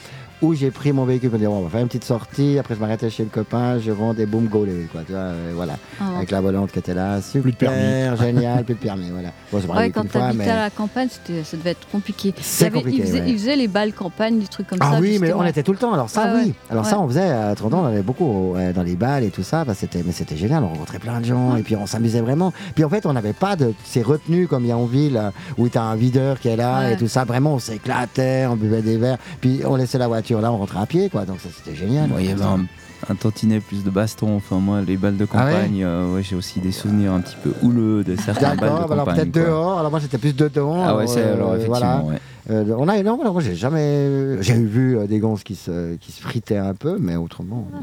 où 0.43 0.53
j'ai 0.53 0.69
pris 0.69 0.91
mon 0.93 1.05
véhicule 1.05 1.29
pour 1.31 1.39
dire 1.39 1.49
bon, 1.49 1.57
on 1.57 1.61
va 1.63 1.69
faire 1.69 1.79
une 1.81 1.87
petite 1.87 2.03
sortie, 2.03 2.59
après 2.59 2.75
je 2.75 2.79
m'arrêtais 2.79 3.09
chez 3.09 3.23
le 3.23 3.29
copain, 3.29 3.79
je 3.79 3.91
rentre 3.91 4.19
et 4.19 4.25
boum, 4.27 4.45
go, 4.47 4.65
les- 4.65 4.87
quoi, 4.91 5.01
tu 5.05 5.13
vois, 5.13 5.21
euh, 5.21 5.51
voilà. 5.55 5.73
Ah. 5.99 6.17
Avec 6.17 6.29
la 6.31 6.41
volante 6.41 6.71
qui 6.71 6.79
était 6.79 6.93
là, 6.93 7.21
super, 7.21 7.51
de 7.51 7.55
permis. 7.57 8.17
génial, 8.19 8.63
plus 8.65 8.75
de 8.75 8.79
permis, 8.79 9.09
voilà. 9.09 9.29
Bon, 9.51 9.59
Ouais, 9.75 9.89
quand 9.89 10.07
t'habitais 10.07 10.43
mais... 10.45 10.49
à 10.51 10.55
la 10.63 10.69
campagne, 10.69 11.07
c'était- 11.09 11.43
ça 11.43 11.57
devait 11.57 11.71
être 11.71 11.87
compliqué. 11.91 12.33
C'est 12.41 12.65
avait- 12.65 12.77
compliqué, 12.79 12.97
il, 12.99 13.03
faisait, 13.07 13.21
ouais. 13.21 13.29
il 13.29 13.37
faisait 13.39 13.55
les 13.55 13.67
balles 13.67 13.93
campagne, 13.93 14.37
des 14.39 14.47
trucs 14.47 14.67
comme 14.67 14.79
Ah 14.81 14.91
ça. 14.93 14.99
oui, 14.99 15.17
mais 15.19 15.31
on 15.33 15.43
était 15.45 15.63
tout 15.63 15.71
le 15.71 15.77
temps. 15.77 15.93
Alors 15.93 16.09
ça, 16.09 16.33
oui. 16.35 16.47
ouais. 16.47 16.53
Alors 16.69 16.85
ça, 16.85 16.99
on 16.99 17.07
faisait 17.07 17.29
à 17.31 17.55
30 17.55 17.73
ans, 17.73 17.81
on 17.83 17.87
allait 17.87 18.01
beaucoup 18.01 18.53
dans 18.75 18.83
les 18.83 18.95
balles 18.95 19.23
et 19.23 19.29
tout 19.29 19.43
ça. 19.43 19.63
Bah, 19.63 19.73
c'était, 19.73 20.03
mais 20.05 20.11
c'était 20.11 20.35
génial. 20.37 20.63
On 20.63 20.67
rencontrait 20.69 20.99
plein 20.99 21.19
de 21.21 21.25
gens 21.25 21.55
et 21.55 21.61
puis 21.63 21.75
on 21.77 21.85
s'amusait 21.85 22.21
vraiment. 22.21 22.51
Puis 22.75 22.83
en 22.83 22.89
fait, 22.89 23.05
on 23.05 23.13
n'avait 23.13 23.33
pas 23.33 23.55
de 23.55 23.73
ces 23.85 24.01
retenues 24.01 24.47
comme 24.47 24.63
il 24.65 24.69
y 24.69 24.71
a 24.71 24.77
en 24.77 24.85
ville 24.85 25.17
euh, 25.17 25.29
où 25.57 25.69
tu 25.69 25.77
as 25.77 25.83
un 25.83 25.95
videur 25.95 26.39
qui 26.39 26.49
est 26.49 26.55
là 26.57 26.79
Ouais. 26.81 26.93
et 26.93 26.97
tout 26.97 27.07
ça. 27.07 27.23
Vraiment, 27.23 27.53
on 27.53 27.59
s'éclatait, 27.59 28.45
on 28.49 28.55
buvait 28.55 28.81
des 28.81 28.97
verres. 28.97 29.17
Puis 29.41 29.61
on 29.65 29.75
laissait 29.75 29.97
la 29.97 30.07
voiture 30.07 30.32
là, 30.41 30.51
on 30.51 30.57
rentrait 30.57 30.79
à 30.79 30.85
pied, 30.85 31.09
quoi. 31.09 31.25
Donc 31.25 31.39
ça, 31.39 31.49
c'était 31.55 31.75
génial. 31.75 32.09
Bon, 32.09 32.17
il 32.19 32.25
y 32.25 32.31
avait 32.31 32.43
un, 32.43 32.65
un 33.09 33.15
tantinet 33.15 33.59
plus 33.59 33.83
de 33.83 33.89
baston. 33.89 34.35
Enfin, 34.37 34.57
moi, 34.57 34.81
les 34.81 34.97
balles 34.97 35.17
de 35.17 35.27
Ah 35.33 35.45
ouais 35.45 35.51
campagne, 35.51 35.83
euh, 35.83 36.13
ouais, 36.15 36.23
j'ai 36.23 36.35
aussi 36.35 36.59
des 36.59 36.71
souvenirs 36.71 37.13
un 37.13 37.21
petit 37.21 37.35
peu 37.43 37.53
houleux 37.61 38.03
de 38.03 38.15
certaines 38.15 38.43
balles 38.43 38.57
de 38.57 38.61
D'accord, 38.75 38.91
alors 38.91 39.05
campagne. 39.05 39.15
peut-être 39.31 39.31
dehors. 39.45 39.79
Alors 39.79 39.91
moi, 39.91 39.99
j'étais 39.99 40.17
plus 40.17 40.35
dedans. 40.35 40.83
Ah 40.85 40.95
ouais, 40.95 41.07
c'est 41.07 41.21
euh, 41.21 41.33
alors 41.35 41.55
effectivement. 41.55 41.77
voilà. 41.77 42.03
ouais. 42.03 42.19
Euh, 42.49 42.75
on 42.77 42.89
a 42.89 43.01
non, 43.03 43.21
alors 43.21 43.31
moi 43.31 43.41
j'ai 43.41 43.55
jamais, 43.55 44.41
j'ai 44.43 44.55
vu 44.55 44.97
euh, 44.97 45.07
des 45.07 45.19
gonzes 45.19 45.43
qui 45.43 45.55
se, 45.55 45.95
qui 45.95 46.11
se 46.11 46.21
fritaient 46.21 46.57
un 46.57 46.73
peu, 46.73 46.97
mais 46.99 47.15
autrement, 47.15 47.67
euh, 47.73 47.77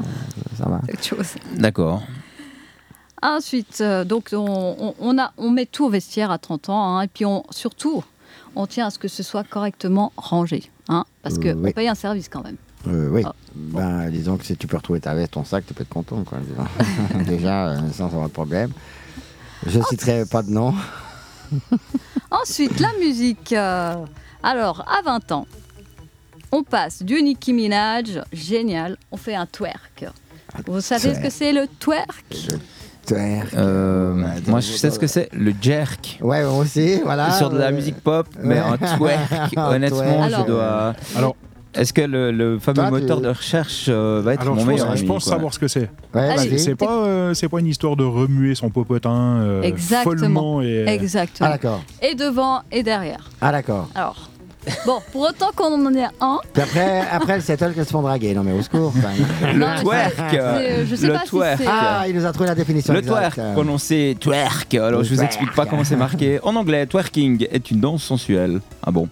ça 0.55 0.69
va. 0.69 0.81
D'accord. 1.57 2.03
Ensuite, 3.23 3.79
euh, 3.81 4.03
donc 4.03 4.29
on, 4.33 4.75
on- 4.79 4.93
on 4.99 5.17
a, 5.19 5.31
on 5.37 5.51
met 5.51 5.65
tout 5.67 5.85
au 5.85 5.89
vestiaire 5.89 6.31
à 6.31 6.37
30 6.39 6.69
ans, 6.69 6.97
hein, 6.97 7.01
et 7.03 7.07
puis 7.07 7.25
on, 7.25 7.43
surtout, 7.51 8.03
on 8.55 8.65
tient 8.65 8.87
à 8.87 8.89
ce 8.89 8.97
que 8.99 9.07
ce 9.07 9.21
soit 9.23 9.43
correctement 9.43 10.11
rangé, 10.17 10.71
hein, 10.91 11.05
parce 11.23 11.35
Euh, 11.37 11.53
qu'on 11.53 11.63
oui. 11.63 11.73
paye 11.73 11.87
un 11.87 11.95
service 11.95 12.29
quand 12.29 12.43
même. 12.43 12.57
Euh, 12.87 13.09
oui. 13.11 13.23
Ah, 13.25 13.33
Ben, 13.55 14.09
disons 14.09 14.37
que 14.37 14.45
si 14.45 14.55
tu 14.57 14.67
peux 14.67 14.77
retrouver 14.77 14.99
ta 14.99 15.13
veste, 15.15 15.31
ton 15.33 15.43
sac, 15.43 15.65
tu 15.65 15.73
peux 15.73 15.81
être 15.83 15.89
content. 15.89 16.23
Quoi. 16.23 16.39
Déjà, 17.25 17.69
euh, 17.69 17.79
sans 17.91 18.05
avoir 18.05 18.27
de 18.27 18.33
problème. 18.33 18.71
Je 19.65 19.79
Ah, 19.79 19.83
citerai 19.89 20.25
pas 20.25 20.43
de 20.43 20.51
nom. 20.51 20.73
Ensuite, 22.31 22.79
la 22.79 22.91
musique. 22.99 23.53
euh, 23.53 23.95
alors, 24.43 24.81
à 24.87 25.01
20 25.03 25.31
ans, 25.31 25.47
on 26.51 26.63
passe 26.63 27.03
du 27.03 27.21
Nicki 27.21 27.53
Minaj, 27.53 28.21
génial, 28.33 28.97
on 29.11 29.17
fait 29.17 29.35
un 29.35 29.45
twerk. 29.45 30.05
Vous 30.67 30.81
savez 30.81 31.13
ce 31.15 31.19
que 31.19 31.29
c'est 31.29 31.53
le 31.53 31.65
Twerk? 31.79 32.49
Euh, 33.11 34.13
moi, 34.47 34.59
je 34.59 34.71
sais 34.71 34.89
ce 34.91 34.99
que 34.99 35.07
c'est, 35.07 35.29
le 35.33 35.53
jerk. 35.61 36.19
Ouais, 36.21 36.43
moi 36.43 36.57
aussi, 36.59 36.99
voilà. 37.03 37.31
Sur 37.31 37.49
de 37.49 37.57
la 37.57 37.71
musique 37.71 37.99
pop, 38.01 38.27
mais 38.41 38.57
un 38.59 38.77
twerk, 38.77 39.53
honnêtement, 39.57 40.29
je 40.29 40.45
dois. 40.47 40.93
Alors, 41.17 41.35
Est-ce 41.73 41.93
que 41.93 42.01
le, 42.01 42.31
le 42.31 42.59
fameux 42.59 42.75
Toi, 42.75 42.85
tu- 42.85 42.91
moteur 42.91 43.21
de 43.21 43.29
recherche 43.29 43.85
euh, 43.89 44.21
va 44.23 44.33
être 44.33 44.41
alors 44.41 44.55
mon 44.55 44.61
je 44.61 44.65
pense, 44.65 44.79
meilleur 44.81 44.95
je 44.97 45.05
pense 45.05 45.23
quoi. 45.23 45.33
savoir 45.33 45.53
ce 45.53 45.59
que 45.59 45.67
c'est. 45.69 45.89
Ouais. 46.13 46.57
C'est 46.57 46.75
pas, 46.75 47.05
euh, 47.05 47.33
c'est 47.33 47.47
pas 47.47 47.59
une 47.59 47.67
histoire 47.67 47.95
de 47.95 48.03
remuer 48.03 48.55
son 48.55 48.69
popotin 48.69 49.37
euh, 49.39 49.61
Exactement. 49.61 50.03
follement 50.03 50.61
et. 50.61 50.83
Ah, 50.87 50.93
Exactement. 50.93 51.49
d'accord. 51.49 51.81
Et 52.01 52.13
devant 52.15 52.61
et 52.73 52.83
derrière. 52.83 53.29
Ah, 53.39 53.51
d'accord. 53.53 53.87
Alors, 53.95 54.29
bon, 54.85 54.99
pour 55.11 55.21
autant 55.21 55.49
qu'on 55.55 55.85
en 55.85 55.93
ait 55.95 56.07
un, 56.19 56.39
Puis 56.53 56.61
après, 56.63 57.01
après 57.11 57.35
le 57.35 57.41
settle 57.41 57.73
qu'elles 57.73 57.85
se 57.85 57.91
font 57.91 58.01
draguer. 58.01 58.33
Non, 58.33 58.43
mais 58.43 58.51
au 58.51 58.61
secours. 58.61 58.93
enfin. 58.95 59.09
Le 59.53 59.57
Non, 59.59 59.67
twerk 59.81 60.13
c'est- 60.29 60.85
je 60.85 60.95
sais 60.95 61.07
Le 61.07 61.13
pas 61.13 61.19
si 61.23 61.29
twerk 61.29 61.57
c'est- 61.61 61.67
ah, 61.67 62.03
il 62.07 62.15
nous 62.15 62.25
a 62.25 62.31
trouvé 62.31 62.49
la 62.49 62.55
définition. 62.55 62.93
Le 62.93 62.99
exacte. 62.99 63.35
twerk, 63.35 63.53
prononcé 63.53 64.15
twerk. 64.19 64.73
Alors 64.75 64.99
Le 64.99 65.03
je 65.03 65.09
vous 65.09 65.15
twerk. 65.15 65.27
explique 65.31 65.53
pas 65.55 65.65
comment 65.65 65.83
c'est 65.83 65.95
marqué. 65.95 66.39
En 66.43 66.55
anglais, 66.55 66.85
twerking 66.85 67.47
est 67.51 67.71
une 67.71 67.79
danse 67.79 68.03
sensuelle. 68.03 68.61
Ah 68.83 68.91
bon. 68.91 69.07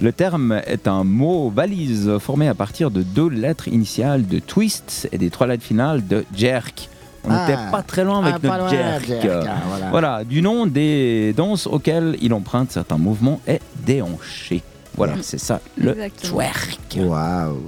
Le 0.00 0.12
terme 0.12 0.60
est 0.66 0.88
un 0.88 1.04
mot 1.04 1.50
valise 1.54 2.16
formé 2.18 2.48
à 2.48 2.54
partir 2.54 2.90
de 2.90 3.02
deux 3.02 3.28
lettres 3.28 3.68
initiales 3.68 4.26
de 4.26 4.38
twist 4.38 5.08
et 5.12 5.18
des 5.18 5.30
trois 5.30 5.46
lettres 5.46 5.64
finales 5.64 6.06
de 6.06 6.24
jerk. 6.34 6.88
On 7.28 7.32
Ah. 7.32 7.40
n'était 7.48 7.58
pas 7.72 7.82
très 7.82 8.04
loin 8.04 8.20
avec 8.22 8.36
Ah, 8.36 8.38
pas 8.38 8.58
notre 8.58 8.60
loin, 8.60 8.70
jerk. 8.70 9.06
jerk, 9.06 9.46
ah, 9.48 9.54
voilà. 9.68 9.86
Voilà, 9.90 10.24
du 10.24 10.42
nom 10.42 10.64
des 10.66 11.32
danses 11.36 11.66
auxquelles 11.66 12.16
il 12.22 12.32
emprunte 12.32 12.70
certains 12.70 12.98
mouvements 12.98 13.40
est 13.48 13.60
déhanché. 13.84 14.62
Voilà, 14.96 15.14
c'est 15.22 15.38
ça, 15.38 15.60
le 15.76 15.90
Exactement. 15.92 16.32
twerk. 16.34 16.98
Waouh. 16.98 17.62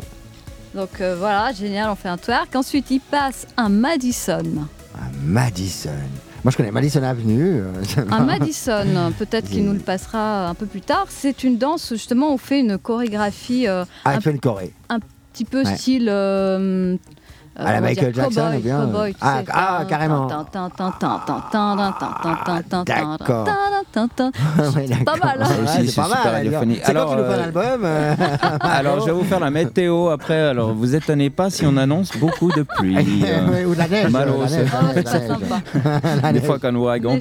Donc 0.74 1.00
euh, 1.00 1.16
voilà, 1.18 1.52
génial, 1.52 1.90
on 1.90 1.94
fait 1.94 2.08
un 2.08 2.16
twerk. 2.16 2.54
Ensuite, 2.56 2.90
il 2.90 3.00
passe 3.00 3.46
un 3.56 3.68
Madison. 3.68 4.42
Ah, 4.94 5.00
Madison. 5.22 5.90
Moi, 6.44 6.52
je 6.52 6.56
connais 6.56 6.70
Madison 6.70 7.02
Avenue. 7.02 7.60
euh, 7.60 7.72
Un 8.10 8.24
Madison, 8.24 9.12
peut-être 9.18 9.48
qu'il 9.50 9.64
nous 9.64 9.72
le 9.72 9.80
passera 9.80 10.48
un 10.48 10.54
peu 10.54 10.66
plus 10.66 10.80
tard. 10.80 11.06
C'est 11.08 11.42
une 11.44 11.58
danse, 11.58 11.88
justement, 11.90 12.32
on 12.32 12.38
fait 12.38 12.60
une 12.60 12.78
chorégraphie 12.78 13.66
euh, 13.66 13.84
Ah, 14.04 14.10
un 14.12 14.14
il 14.16 14.20
fait 14.22 14.30
une 14.30 14.40
Corée. 14.40 14.72
petit 15.32 15.44
peu 15.44 15.64
Ouais. 15.64 15.76
style. 15.76 16.08
euh, 16.08 16.94
euh, 16.94 16.96
à 17.58 17.72
la 17.72 17.80
Michael 17.80 18.14
Jackson 18.14 18.52
ou 18.56 18.60
bien 18.60 18.88
ah, 19.20 19.84
carrément 19.88 20.26
d'accord 20.26 20.70
pas 25.04 25.16
mal 25.16 25.46
c'est 25.84 25.94
pas 25.94 26.08
mal 26.08 27.52
alors 28.62 29.00
je 29.00 29.06
vais 29.06 29.12
vous 29.12 29.24
faire 29.24 29.40
la 29.40 29.50
météo 29.50 30.08
après 30.08 30.40
alors 30.40 30.72
vous 30.72 30.94
étonnez 30.94 31.30
pas 31.30 31.50
si 31.50 31.66
on 31.66 31.76
annonce 31.76 32.16
beaucoup 32.16 32.52
de 32.52 32.62
pluie 32.62 33.24
ou 33.66 33.74
la 33.74 33.88
neige 33.88 34.12
des 36.32 36.40
fois 36.40 36.58
qu'un 36.58 36.74
ouragan 36.74 37.18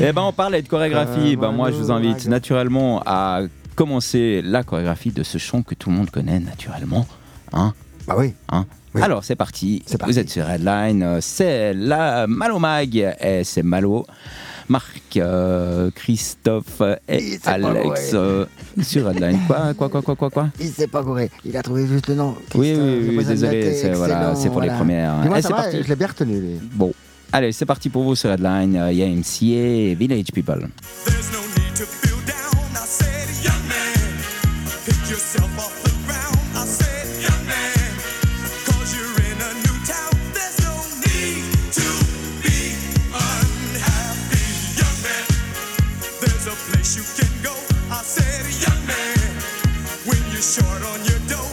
et 0.00 0.12
ben 0.12 0.22
on 0.22 0.32
parlait 0.32 0.62
de 0.62 0.68
chorégraphie 0.68 1.36
ben 1.36 1.50
moi 1.50 1.70
je 1.70 1.76
vous 1.76 1.90
invite 1.90 2.28
naturellement 2.28 3.02
à 3.04 3.40
commencer 3.74 4.42
la 4.44 4.62
chorégraphie 4.62 5.10
de 5.10 5.22
ce 5.22 5.38
chant 5.38 5.62
que 5.62 5.74
tout 5.74 5.90
le 5.90 5.96
monde 5.96 6.10
connaît 6.10 6.38
naturellement 6.38 7.06
hein 7.52 7.72
oui 8.16 8.34
oui. 8.94 9.02
Alors, 9.02 9.22
c'est 9.24 9.36
parti. 9.36 9.82
C'est 9.86 9.98
parti. 9.98 10.12
Vous 10.12 10.18
êtes 10.18 10.30
sur 10.30 10.46
Redline. 10.46 11.02
euh, 11.02 11.18
C'est 11.20 11.72
la 11.74 12.26
Malo 12.26 12.58
Mag. 12.58 13.14
Et 13.20 13.42
c'est 13.44 13.62
Malo. 13.62 14.04
Marc, 14.68 15.16
euh, 15.16 15.90
Christophe 15.94 16.80
et 17.08 17.38
Alex 17.44 18.12
euh, 18.14 18.46
sur 18.80 19.06
Redline. 19.06 19.38
Quoi, 19.48 19.74
quoi, 19.74 19.88
quoi, 19.88 20.02
quoi, 20.02 20.14
quoi, 20.16 20.30
quoi 20.30 20.48
Il 20.60 20.68
s'est 20.68 20.86
pas 20.86 21.02
gouré. 21.02 21.28
Il 21.44 21.56
a 21.56 21.62
trouvé 21.62 21.86
juste 21.88 22.06
le 22.06 22.14
nom. 22.14 22.36
Oui, 22.54 22.74
oui, 22.78 23.16
oui, 23.16 23.24
désolé, 23.24 23.74
c'est 23.74 23.92
voilà, 23.94 24.32
pour 24.46 24.60
les 24.60 24.68
premières. 24.68 25.24
Ça 25.42 25.48
va, 25.48 25.54
parti. 25.56 25.82
Je 25.82 25.88
l'ai 25.88 25.96
bien 25.96 26.06
retenu, 26.06 26.40
lui. 26.40 26.60
Bon, 26.72 26.92
allez, 27.32 27.50
c'est 27.50 27.66
parti 27.66 27.88
pour 27.88 28.04
vous 28.04 28.14
sur 28.14 28.30
Headline. 28.30 28.80
Il 28.92 28.96
y 28.96 29.02
a 29.02 29.06
MC 29.08 29.42
et 29.54 29.94
Village 29.96 30.26
People. 30.32 30.68
Short 50.40 50.82
on 50.82 51.04
your 51.04 51.18
dough, 51.28 51.49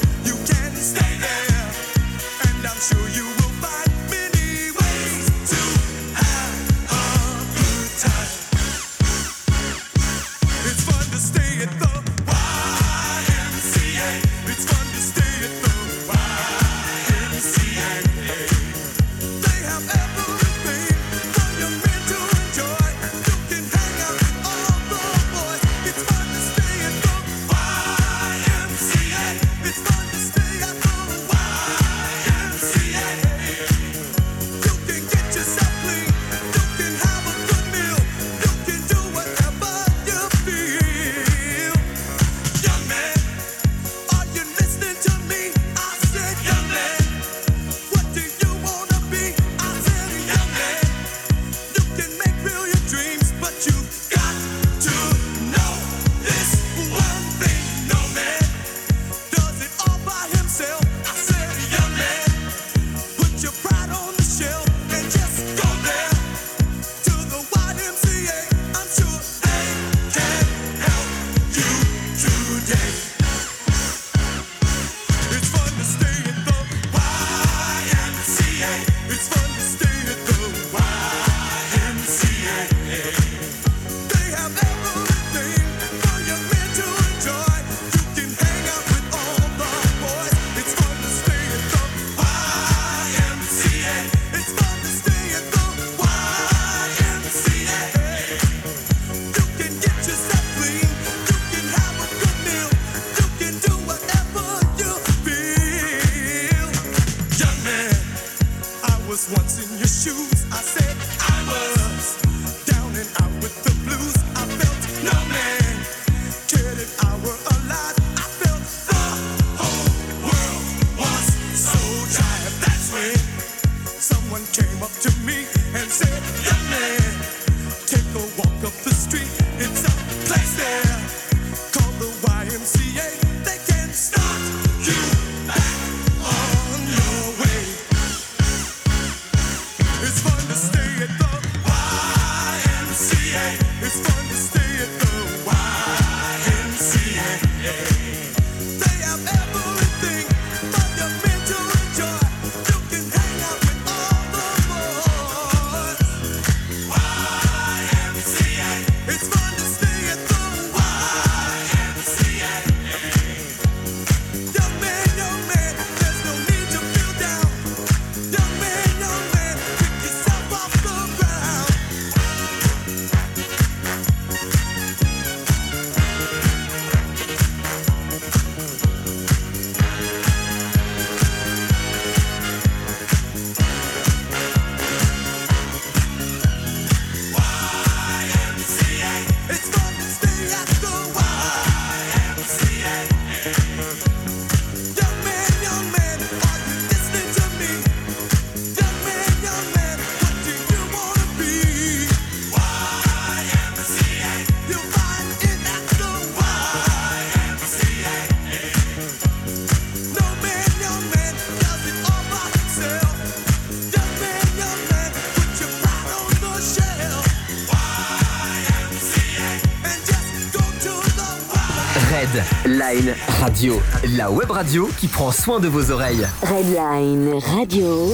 Radio, 223.48 223.76
la 224.18 224.30
web 224.30 224.52
radio 224.52 224.90
qui 225.00 225.08
prend 225.08 225.32
soin 225.32 225.62
de 225.62 225.70
vos 225.70 225.90
oreilles. 225.90 226.28
Redline 226.42 227.34
Radio. 227.56 228.14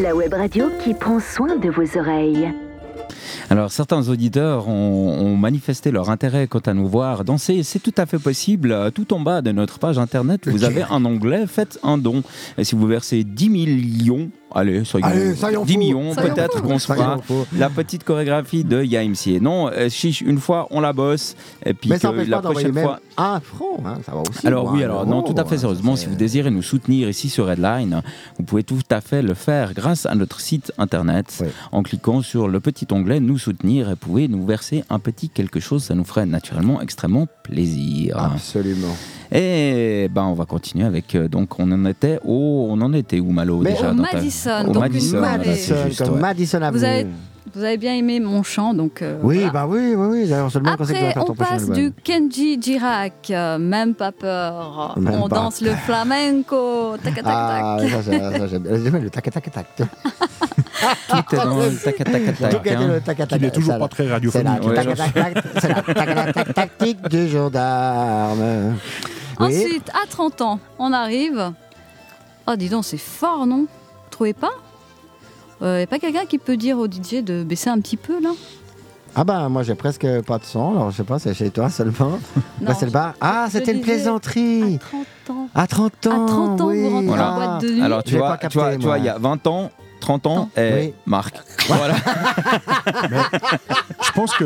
La 0.00 0.14
web 0.16 0.32
radio 0.32 0.70
qui 0.82 0.94
prend 0.94 1.20
soin 1.20 1.56
de 1.56 1.68
vos 1.68 1.98
oreilles. 1.98 2.50
Alors, 3.50 3.70
certains 3.70 4.08
auditeurs 4.08 4.68
ont, 4.68 5.18
ont 5.20 5.36
manifesté 5.36 5.90
leur 5.90 6.08
intérêt 6.08 6.46
quant 6.46 6.60
à 6.60 6.72
nous 6.72 6.88
voir 6.88 7.24
danser. 7.24 7.62
C'est 7.62 7.80
tout 7.80 7.92
à 7.98 8.06
fait 8.06 8.18
possible. 8.18 8.90
Tout 8.94 9.12
en 9.12 9.20
bas 9.20 9.42
de 9.42 9.52
notre 9.52 9.78
page 9.78 9.98
internet, 9.98 10.48
vous 10.48 10.64
avez 10.64 10.84
un 10.88 11.04
onglet 11.04 11.46
Faites 11.46 11.78
un 11.82 11.98
don. 11.98 12.22
Et 12.56 12.64
si 12.64 12.74
vous 12.74 12.86
versez 12.86 13.24
10 13.24 13.50
millions, 13.50 14.30
allez, 14.54 14.84
soyons, 14.84 15.06
Allez, 15.06 15.34
soyons 15.34 15.66
10 15.66 15.72
fous. 15.74 15.78
millions, 15.78 16.14
peut-être 16.14 16.62
qu'on 16.62 16.78
se 16.78 16.86
fera 16.86 17.18
la 17.54 17.68
petite 17.68 18.04
chorégraphie 18.04 18.64
de 18.64 18.82
YMCA. 18.82 19.40
Non, 19.42 19.68
euh, 19.68 19.90
chiche, 19.90 20.22
une 20.22 20.38
fois, 20.38 20.66
on 20.70 20.80
la 20.80 20.94
bosse. 20.94 21.36
Et 21.66 21.74
puis 21.74 21.90
que 21.90 22.30
la 22.30 22.40
prochaine 22.40 22.72
fois. 22.72 23.00
Un 23.16 23.40
franc, 23.40 23.78
hein, 23.84 23.98
ça 24.04 24.12
va 24.12 24.20
aussi. 24.20 24.46
Alors 24.46 24.66
ou 24.66 24.72
oui, 24.74 24.82
un 24.82 24.84
alors 24.86 25.02
euro, 25.02 25.10
non, 25.10 25.22
tout 25.22 25.34
à 25.36 25.44
fait 25.44 25.56
hein, 25.56 25.58
sérieusement, 25.58 25.96
si 25.96 26.06
vous 26.06 26.14
désirez 26.14 26.50
nous 26.50 26.62
soutenir 26.62 27.08
ici 27.08 27.28
sur 27.28 27.46
Redline, 27.46 28.02
vous 28.38 28.44
pouvez 28.44 28.62
tout 28.64 28.78
à 28.90 29.00
fait 29.00 29.22
le 29.22 29.34
faire 29.34 29.74
grâce 29.74 30.06
à 30.06 30.14
notre 30.14 30.40
site 30.40 30.72
internet 30.78 31.38
Oui. 31.40 31.48
en 31.72 31.82
cliquant 31.82 32.22
sur 32.22 32.48
le 32.48 32.60
petit 32.60 32.86
onglet 32.90 33.20
Nous 33.20 33.38
soutenir 33.38 33.88
et 33.88 33.90
vous 33.92 33.96
pouvez 33.96 34.28
nous 34.28 34.44
verser 34.46 34.84
un 34.90 34.98
petit 34.98 35.28
quelque 35.28 35.60
chose, 35.60 35.84
ça 35.84 35.94
nous 35.94 36.04
ferait 36.04 36.26
naturellement 36.26 36.80
extrêmement 36.80 37.26
plaisir. 37.42 38.16
Absolument. 38.18 38.96
Et 39.34 40.08
ben 40.12 40.24
on 40.24 40.34
va 40.34 40.44
continuer 40.44 40.84
avec 40.84 41.14
euh, 41.14 41.26
donc 41.28 41.58
on 41.58 41.70
en 41.72 41.84
était 41.86 42.18
au 42.24 42.66
on 42.70 42.80
en 42.82 42.92
était 42.92 43.18
où 43.20 43.30
Malo 43.30 43.58
Mais 43.58 43.72
déjà 43.72 43.90
au 43.92 43.94
dans 43.94 44.02
ta- 44.04 44.16
Madison, 44.16 44.50
au 44.68 44.72
donc 44.72 44.82
Madison, 44.82 45.20
Madison, 45.20 45.74
juste, 45.86 46.00
ouais. 46.00 46.20
Madison 46.20 46.60
Avenue. 46.62 46.78
Vous 46.78 46.84
avez, 46.84 47.06
vous 47.54 47.64
avez 47.64 47.76
bien 47.76 47.94
aimé 47.94 48.20
mon 48.20 48.42
chant, 48.42 48.72
donc. 48.74 49.02
euh, 49.02 49.18
Oui, 49.22 49.36
voilà. 49.36 49.50
bah 49.52 49.66
oui, 49.68 49.94
oui, 49.96 50.06
oui. 50.10 50.28
D'ailleurs, 50.28 50.50
seulement 50.50 50.72
Après, 50.72 51.14
on 51.16 51.34
passe 51.34 51.68
du 51.70 51.92
Kenji 52.04 52.60
Girac, 52.60 53.30
euh, 53.30 53.58
même 53.58 53.94
pas 53.94 54.12
peur. 54.12 54.94
Même 54.98 55.20
on 55.22 55.28
pas. 55.28 55.36
danse 55.36 55.60
le 55.60 55.72
flamenco. 55.74 56.96
Tac, 57.02 57.14
tac, 57.14 57.24
tac. 57.24 57.26
Ah, 57.26 57.76
ça, 57.80 58.02
ça, 58.02 58.38
ça, 58.38 58.46
j'aime 58.46 58.96
le 59.02 59.10
tac 59.10 59.30
tac 59.30 59.50
tac. 59.50 59.66
Tout 59.76 61.34
est 61.34 61.36
dans 61.36 61.56
le 61.58 61.82
tac 61.82 61.96
tac 61.96 62.12
tac 62.12 62.38
tac. 62.38 62.66
hein. 62.72 62.86
le 62.88 63.00
tac 63.00 63.16
tac 63.16 63.28
tac. 63.28 63.40
Il 63.40 63.44
est 63.44 63.50
toujours 63.50 63.78
pas 63.78 63.88
très 63.88 64.04
C'est 64.04 64.08
la 64.08 64.14
radiophonique. 64.14 64.74
Tac 64.74 64.96
tac 64.96 65.14
tac. 65.14 65.44
C'est 65.60 65.68
la 65.68 65.82
tac 65.82 65.94
tac 65.94 66.34
tac 66.34 66.54
tactique 66.54 67.08
du 67.08 67.28
gendarme. 67.28 68.76
Ensuite, 69.38 69.90
à 69.90 70.06
30 70.08 70.40
ans, 70.42 70.60
on 70.78 70.92
arrive. 70.92 71.52
Oh, 72.46 72.54
dis 72.56 72.68
donc, 72.68 72.84
c'est 72.84 72.98
fort, 72.98 73.46
non? 73.46 73.60
Vous 73.66 74.10
trouvez 74.10 74.32
pas? 74.32 74.50
Il 75.62 75.76
n'y 75.76 75.82
a 75.82 75.86
pas 75.86 75.98
quelqu'un 75.98 76.26
qui 76.26 76.38
peut 76.38 76.56
dire 76.56 76.78
au 76.78 76.86
DJ 76.86 77.22
de 77.24 77.42
baisser 77.44 77.70
un 77.70 77.78
petit 77.80 77.96
peu, 77.96 78.20
là 78.20 78.30
Ah 79.14 79.22
bah 79.24 79.48
moi 79.48 79.62
j'ai 79.62 79.74
presque 79.74 80.06
pas 80.22 80.38
de 80.38 80.44
son, 80.44 80.72
alors 80.72 80.90
je 80.90 80.96
sais 80.96 81.04
pas, 81.04 81.18
c'est 81.18 81.34
chez 81.34 81.50
toi 81.50 81.70
seulement. 81.70 82.18
C'est 82.78 82.86
le 82.86 82.90
bar. 82.90 83.14
Ah, 83.20 83.46
c'était 83.50 83.72
une 83.72 83.80
plaisanterie. 83.80 84.78
À 84.82 84.88
30 85.26 85.36
ans. 85.36 85.48
À 85.54 85.66
30 85.66 86.06
ans. 86.08 86.24
À 86.24 86.28
30 86.28 86.60
ans, 86.60 86.66
oui. 86.68 86.80
vous 86.82 86.90
rentrez 86.90 87.06
Voilà. 87.06 87.30
en 87.30 87.36
boîte 87.36 87.62
de 87.62 87.68
nuit. 87.74 87.82
Alors 87.82 88.02
tu 88.02 88.16
vois, 88.16 88.36
pas 88.36 88.48
tu 88.48 88.58
vois, 88.58 88.64
capté, 88.70 88.78
tu 88.78 88.82
vois, 88.86 88.96
moi. 88.96 88.98
il 88.98 89.04
y 89.04 89.08
a 89.08 89.18
20 89.18 89.46
ans, 89.46 89.70
30 90.00 90.26
ans 90.26 90.50
et 90.56 90.72
Oui. 90.74 90.94
Marc. 91.06 91.34
Voilà. 91.68 91.94
Je 94.02 94.12
pense 94.14 94.34
que. 94.34 94.44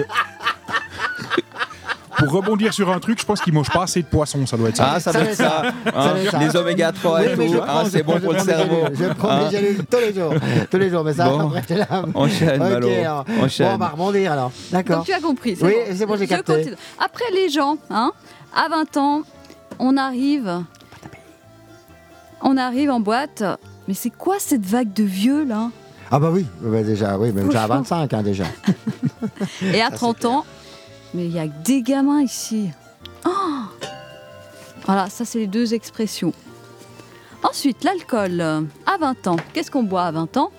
Pour 2.19 2.31
rebondir 2.33 2.73
sur 2.73 2.91
un 2.91 2.99
truc, 2.99 3.21
je 3.21 3.25
pense 3.27 3.41
qu'ils 3.41 3.53
mangent 3.53 3.71
pas 3.71 3.83
assez 3.85 4.01
de 4.03 4.07
poissons, 4.07 4.47
ça 4.47 4.57
doit 4.57 4.71
être 4.71 4.77
ça. 4.77 4.93
Ah, 4.95 5.01
ça 5.01 5.13
Ça 5.13 5.21
doit 5.21 5.29
être 5.31 5.37
ça. 5.37 5.63
Ça 5.85 5.91
hein, 5.95 6.15
ça. 6.31 6.39
les 6.39 6.57
oméga 6.57 6.93
3 6.93 7.23
et 7.25 7.35
Oui, 7.35 7.51
tout. 7.51 7.59
hein, 7.59 7.65
prends, 7.67 7.85
c'est 7.85 8.03
bon 8.03 8.19
pour 8.21 8.33
le 8.33 8.39
cerveau. 8.39 8.77
Je 8.93 9.05
prends 9.13 9.29
Hein. 9.31 9.49
des 9.51 9.57
gélules 9.57 9.85
tous 9.91 9.99
les 9.99 10.15
jours. 10.15 10.33
Tous 10.71 10.79
les 10.79 10.91
jours, 10.91 11.05
mais 11.05 11.13
ça, 11.13 11.29
Bon. 11.29 11.49
après, 11.49 11.63
j'ai 11.69 11.75
la- 11.77 12.05
Enchaîne, 12.15 12.59
Malo. 12.59 12.89
alors. 12.89 13.25
Bon, 13.25 13.45
Enchaîne. 13.45 13.73
on 13.75 13.77
va 13.79 13.89
rebondir 13.89 14.33
alors. 14.33 14.53
D'accord. 14.73 14.97
Donc 14.97 15.05
tu 15.07 15.13
as 15.13 15.21
compris. 15.21 15.57
Oui, 15.61 15.75
c'est 15.95 16.07
bon, 16.07 16.17
j'ai 16.17 16.27
capté. 16.27 16.55
continue. 16.55 16.77
Après 16.99 17.25
les 17.35 17.49
gens, 17.51 17.77
hein, 17.91 18.13
à 18.55 18.69
20 18.69 18.97
ans, 18.97 19.23
on 19.79 19.97
arrive. 19.97 20.63
On 22.43 22.57
arrive 22.57 22.91
en 22.91 23.01
boîte. 23.01 23.43
Mais 23.89 23.95
c'est 23.95 24.11
quoi 24.11 24.37
cette 24.39 24.65
vague 24.65 24.93
de 24.93 25.05
vieux 25.05 25.45
là? 25.45 25.71
Ah 26.11 26.19
bah 26.19 26.31
oui, 26.33 26.47
bah 26.61 26.83
déjà, 26.83 27.19
oui, 27.19 27.33
même 27.33 27.47
déjà 27.49 27.65
à 27.65 27.67
Franchement. 27.67 27.83
25 27.99 28.15
hein, 28.15 28.23
déjà. 28.23 28.45
Et 29.63 29.81
à 29.83 29.91
30 29.91 30.25
ans, 30.25 30.45
mais 31.15 31.27
il 31.27 31.33
y 31.33 31.39
a 31.39 31.47
que 31.47 31.53
des 31.65 31.83
gamins 31.83 32.23
ici. 32.23 32.69
Oh 33.27 33.31
voilà, 34.85 35.09
ça 35.11 35.25
c'est 35.25 35.39
les 35.39 35.47
deux 35.47 35.75
expressions. 35.75 36.33
Ensuite, 37.43 37.85
l'alcool. 37.85 38.41
À 38.41 38.97
20 39.01 39.27
ans, 39.27 39.37
qu'est-ce 39.53 39.71
qu'on 39.71 39.83
boit 39.83 40.05
à 40.05 40.11
20 40.13 40.37
ans? 40.37 40.51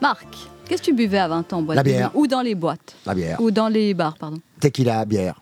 Marc, 0.00 0.26
qu'est-ce 0.66 0.82
que 0.82 0.86
tu 0.86 0.92
buvais 0.94 1.18
à 1.18 1.28
20 1.28 1.52
ans? 1.52 1.58
En 1.58 1.62
boîte 1.62 1.76
La 1.76 1.82
bière. 1.82 2.10
Ou 2.14 2.26
dans 2.26 2.42
les 2.42 2.54
boîtes 2.54 2.94
La 3.06 3.14
bière. 3.14 3.40
Ou 3.40 3.50
dans 3.50 3.68
les 3.68 3.92
bars, 3.94 4.16
pardon. 4.18 4.38
Tequila, 4.60 5.04
bière. 5.04 5.40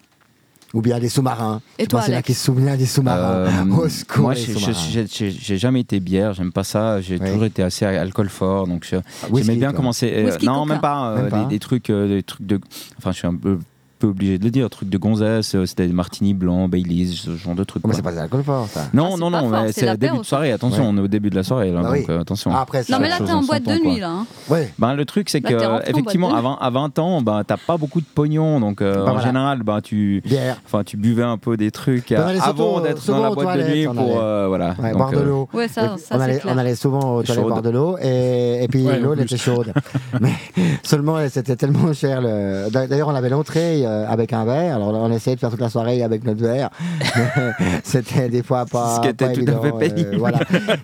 Ou 0.75 0.83
bien 0.83 0.99
des 0.99 1.09
sous-marins. 1.09 1.63
Et 1.79 1.87
toi, 1.87 2.01
Alex 2.03 2.27
qui 2.27 2.35
se 2.35 2.45
souviennent 2.47 2.77
des 2.77 2.85
sous-marins? 2.87 3.47
Euh, 3.47 3.65
Au 3.75 3.89
secours, 3.89 4.23
moi, 4.25 4.35
les 4.35 5.07
j'ai- 5.07 5.57
jamais 5.59 5.81
été 5.81 5.99
bière, 6.01 6.35
j'aime 6.35 6.53
pas 6.53 6.65
ça. 6.65 7.01
J'ai 7.01 7.19
Oui. 7.19 7.27
toujours 7.27 7.45
été 7.45 7.63
assez 7.63 7.87
alcool 7.87 8.29
fort, 8.29 8.67
donc 8.67 8.85
j'aimais 8.85 9.57
bien 9.57 9.71
quoi. 9.71 9.77
commencer. 9.79 10.13
euh, 10.15 10.37
non, 10.43 10.61
coca. 10.65 10.73
même 10.75 10.81
pas, 10.81 11.11
euh, 11.13 11.17
Même 11.23 11.31
pas. 11.31 11.43
Des, 11.45 11.47
des 11.55 11.59
trucs, 11.59 11.89
euh, 11.89 12.07
des 12.09 12.23
trucs 12.23 12.47
de. 12.47 12.61
Enfin, 12.99 13.13
je 13.13 13.17
suis 13.19 13.27
un 13.27 13.35
peu, 13.35 13.59
peu 13.99 14.07
obligé 14.09 14.39
de 14.39 14.45
le 14.45 14.51
dire, 14.51 14.69
trucs 14.70 14.89
de 14.89 14.99
gonzesse. 14.99 15.55
euh, 15.55 15.66
C'était 15.66 15.87
des 15.87 15.93
martini 15.93 16.35
blancs, 16.35 16.70
Baileys, 16.70 17.07
ce 17.15 17.37
genre 17.37 17.55
de 17.55 17.65
trucs. 17.65 17.83
Oh, 17.85 17.89
mais 17.89 17.95
c'est 17.95 18.03
pas 18.03 18.12
de 18.12 18.16
l'alcool 18.16 18.43
fort, 18.43 18.66
ça. 18.69 18.83
Ah, 18.85 18.91
Non, 18.95 19.12
c'est 19.15 19.20
non, 19.20 19.31
non, 19.31 19.66
c'est 19.73 19.87
le 19.91 19.97
début 19.97 20.19
de 20.19 20.23
soirée. 20.23 20.53
Attention, 20.53 20.85
Ouais. 20.85 20.91
on 20.93 20.99
est 20.99 21.03
au 21.03 21.09
début 21.09 21.31
de 21.31 21.35
la 21.37 21.43
soirée, 21.43 21.70
là, 21.73 21.83
Bah 21.83 21.89
oui. 21.93 22.01
donc 22.01 22.11
euh, 22.11 22.20
attention. 22.20 22.51
Ah. 22.55 22.66
Non, 22.91 22.99
mais 23.01 23.09
là, 23.09 23.16
t'es 23.19 23.33
en 23.33 23.43
boîte 23.43 23.65
de 23.65 23.85
nuit, 23.85 24.01
là. 24.01 24.11
hein. 24.11 24.27
Ouais. 24.49 24.73
Ben, 24.79 24.95
le 24.95 25.05
truc, 25.05 25.29
c'est 25.31 25.41
Là, 25.41 25.51
que 25.83 25.91
effectivement, 25.91 26.35
à 26.35 26.39
de 26.39 26.43
20, 26.43 26.59
à 26.61 26.70
20 26.70 26.99
ans, 26.99 27.23
ben, 27.23 27.43
t'as 27.47 27.57
pas 27.57 27.77
beaucoup 27.77 28.01
de 28.01 28.07
pognon. 28.07 28.61
Donc, 28.61 28.81
euh, 28.83 28.95
Bah, 28.95 29.01
en 29.01 29.05
voilà. 29.12 29.20
général, 29.27 29.62
ben, 29.62 29.81
tu, 29.81 30.23
Bière. 30.25 30.61
enfin, 30.66 30.85
tu 30.85 30.97
buvais 30.97 31.23
un 31.25 31.39
peu 31.39 31.57
des 31.57 31.70
trucs 31.70 32.12
avant 32.12 32.81
d'être 32.81 33.05
dans 33.07 33.23
la 33.23 33.31
boîte 33.31 33.59
de 33.59 33.65
nuit 33.65 33.87
pour. 33.87 33.95
voilà. 34.49 34.75
Boire 34.95 35.11
de 35.12 35.20
l'eau. 35.20 35.49
On, 35.55 36.59
allait, 36.59 36.75
souvent 36.75 37.16
aux 37.16 37.23
toilettes 37.23 37.45
boire 37.47 37.62
de 37.62 37.70
l'eau 37.70 37.97
et, 38.03 38.65
et 38.65 38.69
puis 38.69 38.85
l'eau 39.01 39.12
elle 39.15 39.20
était 39.20 39.37
chaude. 39.37 39.73
Mais 40.20 40.33
seulement 40.83 41.16
c'était 41.29 41.57
tellement 41.57 41.93
cher. 41.93 42.20
le- 42.20 42.69
D'ailleurs 42.70 43.09
on 43.09 43.15
avait 43.15 43.29
l'entrée 43.29 43.85
avec 44.09 44.32
un 44.32 44.44
verre. 44.44 44.77
Alors 44.77 44.94
on 44.94 45.10
essayait 45.12 45.36
de 45.36 45.40
faire 45.40 45.51
toute 45.51 45.60
la 45.60 45.69
soirée 45.69 46.02
avec 46.02 46.24
notre 46.24 46.40
verre. 46.40 46.70
C'était 47.85 48.28
des 48.28 48.43
fois 48.43 48.66
pas. 48.66 48.97
Ce 48.97 49.01
qui 49.01 49.09
était 49.09 49.24
tout 49.27 49.31
à 49.31 49.35
évident, 49.35 49.62
fait 49.62 49.73
pénible. 49.89 50.16
voilà. 50.19 50.39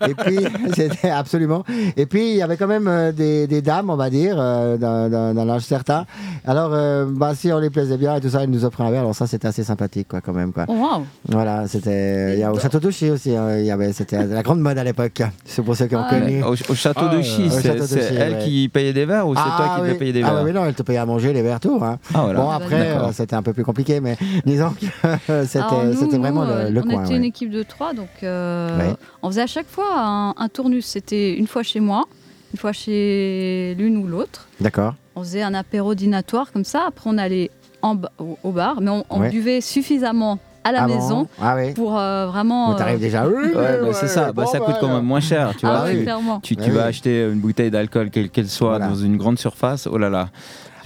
Et 0.09 0.14
puis 0.14 0.39
c'était 0.74 1.10
absolument. 1.10 1.64
Et 1.97 2.06
puis 2.06 2.31
il 2.31 2.36
y 2.36 2.43
avait 2.43 2.56
quand 2.56 2.66
même 2.66 2.89
euh, 2.89 3.12
des, 3.12 3.47
des 3.47 3.62
dames 3.62 3.90
on 3.90 3.97
va 3.97 4.10
dire 4.10 4.36
euh, 4.39 4.76
d'un- 4.76 5.48
âge 5.48 5.62
certain. 5.62 6.06
Alors 6.47 6.70
euh, 6.72 7.06
bah, 7.09 7.32
si 7.35 7.52
on 7.52 7.59
les 7.59 7.70
plaisait 7.70 7.97
bien 7.97 8.16
et 8.16 8.20
tout 8.20 8.31
ça 8.31 8.43
ils 8.44 8.51
nous 8.51 8.64
offraient 8.64 8.85
un 8.85 8.90
verre. 8.90 9.01
Alors 9.01 9.14
ça 9.14 9.26
c'était 9.26 9.48
assez 9.48 9.64
sympathique 9.64 10.09
quoi 10.09 10.20
quand 10.20 10.32
même 10.32 10.52
quoi. 10.52 10.64
Oh, 10.68 10.72
wow. 10.74 11.05
Voilà, 11.28 11.66
c'était. 11.68 12.43
Au 12.51 12.59
château 12.59 12.78
d'Auchy 12.81 13.10
aussi. 13.10 13.35
hein, 13.35 13.59
il 13.59 13.64
y 13.64 13.70
avait, 13.70 13.93
c'était 13.93 14.24
la 14.26 14.43
grande 14.43 14.60
mode 14.60 14.78
à 14.78 14.85
l'époque. 14.85 15.22
C'est 15.44 15.62
pour 15.62 15.76
ceux 15.76 15.86
qui 15.86 15.97
ont 15.97 16.05
Ah, 16.06 16.10
connu. 16.10 16.43
au, 16.43 16.52
au 16.52 16.74
château 16.74 17.06
Ah, 17.10 17.16
de 17.16 17.22
Chy, 17.22 17.43
euh, 17.43 17.47
au 17.47 17.51
c'est 17.51 17.97
de 17.97 18.01
Chy, 18.02 18.14
elle 18.16 18.32
ouais. 18.35 18.39
qui 18.44 18.68
payait 18.68 18.93
des 18.93 19.05
verres 19.05 19.26
ou 19.26 19.35
c'est 19.35 19.43
toi 19.43 19.72
qui 19.76 19.82
oui. 19.82 19.89
devais 19.89 19.98
payer 19.98 20.12
des 20.12 20.22
Ah 20.22 20.26
verres? 20.31 20.35
ouais, 20.44 20.44
mais 20.44 20.52
non, 20.59 20.64
elle 20.66 20.74
te 20.74 20.82
payait 20.82 20.98
à 20.98 21.06
manger 21.06 21.32
les 21.32 21.43
verres 21.43 21.60
tout. 21.60 21.81
Hein. 21.82 21.98
Ah, 22.14 22.20
voilà. 22.24 22.40
Bon 22.40 22.48
Ah, 22.51 22.59
après, 22.95 23.09
euh, 23.09 23.12
c'était 23.12 23.35
un 23.37 23.43
peu 23.43 23.53
plus 23.53 23.65
compliqué, 23.65 24.01
mais 24.01 24.16
disons 24.47 24.71
que 24.71 24.87
c'était, 25.47 25.59
Alors, 25.59 25.85
nous, 25.85 25.95
c'était 25.99 26.19
vraiment 26.19 26.43
nous, 26.45 26.49
le, 26.49 26.55
euh, 26.57 26.71
le 26.71 26.81
on 26.81 26.83
coin. 26.85 27.03
était 27.05 27.11
ouais. 27.12 27.16
une 27.19 27.25
équipe 27.25 27.51
de 27.51 27.62
trois, 27.62 27.93
donc 27.95 28.09
euh, 28.23 28.79
Ouais. 28.79 28.95
on 29.23 29.29
faisait 29.29 29.43
à 29.43 29.47
chaque 29.47 29.69
fois 29.69 29.87
un, 29.97 30.35
un 30.37 30.49
tournus. 30.49 30.85
C'était 30.87 31.35
une 31.35 31.47
fois 31.47 31.62
chez 31.62 31.81
moi, 31.81 32.05
une 32.53 32.59
fois 32.59 32.73
chez 32.73 33.75
l'une 33.79 33.97
ou 33.99 34.07
l'autre. 34.07 34.47
D'accord. 34.61 34.95
On 35.16 35.21
faisait 35.23 35.43
un 35.43 35.55
apéro 35.55 35.95
dînatoire 35.95 36.53
comme 36.53 36.65
ça. 36.65 36.85
Après, 36.89 37.09
on 37.11 37.19
allait 37.19 37.51
en 37.83 37.95
ba- 37.95 38.11
au, 38.19 38.39
au 38.43 38.51
bar, 38.51 38.81
mais 38.81 38.91
on, 38.91 39.05
on 39.11 39.21
Ouais. 39.21 39.31
buvait 39.31 39.61
suffisamment 39.61 40.39
à 40.66 40.73
la 40.73 40.85
Ah 40.85 40.87
bon 40.89 40.95
maison 40.95 41.29
Ah 41.43 41.55
oui. 41.57 41.75
pour 41.75 41.99
euh, 41.99 42.27
vraiment. 42.27 42.71
Bon, 42.71 42.77
t'arrives 42.77 42.97
euh, 42.97 43.01
déjà. 43.01 43.27
Oui, 43.29 43.35
Ouais, 43.35 43.53
bah, 43.55 43.83
ouais, 43.89 43.93
c'est 43.93 44.09
ça, 44.09 44.33
bah, 44.33 44.45
bon, 44.45 44.47
ça 44.47 44.59
coûte 44.61 44.77
quand 44.81 44.89
même 44.89 45.05
moins 45.05 45.21
cher, 45.21 45.53
tu 45.59 45.66
vois. 45.66 45.81
ah 45.81 45.85
oui. 45.87 46.03
clairement. 46.05 46.41
Tu, 46.41 46.57
tu 46.57 46.71
Ah 46.71 46.73
vas 46.73 46.85
acheter 46.85 47.25
une 47.31 47.39
bouteille 47.41 47.71
d'alcool, 47.71 48.09
quelle 48.11 48.31
qu'elle 48.31 48.49
soit, 48.49 48.71
Voilà. 48.71 48.89
dans 48.89 48.95
une 48.97 49.19
grande 49.19 49.39
surface, 49.39 49.87
oh 49.87 49.99
là 49.99 50.09
là. 50.09 50.31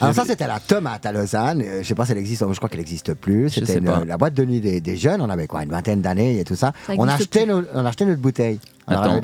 Alors 0.01 0.13
J'ai 0.15 0.21
ça, 0.21 0.27
c'était 0.27 0.47
la 0.47 0.61
tomate 0.61 1.05
à 1.07 1.13
Lausanne. 1.13 1.63
Euh, 1.63 1.83
Je 1.83 1.89
sais 1.89 1.95
pas 1.95 2.05
si 2.07 2.13
elle 2.13 2.19
existe, 2.19 2.45
je 2.51 2.57
crois 2.57 2.69
qu'elle 2.69 2.79
n'existe 2.81 3.15
plus. 3.15 3.49
Je 3.49 3.55
C'était 3.55 3.67
sais 3.75 3.79
une- 3.79 3.85
pas. 3.87 4.05
la 4.05 4.17
boîte 4.17 4.35
de 4.35 4.45
nuit 4.45 4.61
des, 4.61 4.81
des 4.81 4.97
jeunes. 4.97 5.21
On 5.21 5.29
avait 5.31 5.47
quoi, 5.47 5.63
une 5.65 5.71
vingtaine 5.71 6.01
d'années 6.01 6.39
et 6.41 6.45
tout 6.45 6.55
ça. 6.57 6.73
Ça 6.87 6.93
on, 6.97 7.05
existe 7.09 7.35
achetait 7.37 7.47
nos- 7.47 7.63
on 7.75 7.85
achetait 7.85 8.05
notre 8.07 8.21
bouteille. 8.21 8.61
Alors, 8.89 9.03
Attends, 9.05 9.21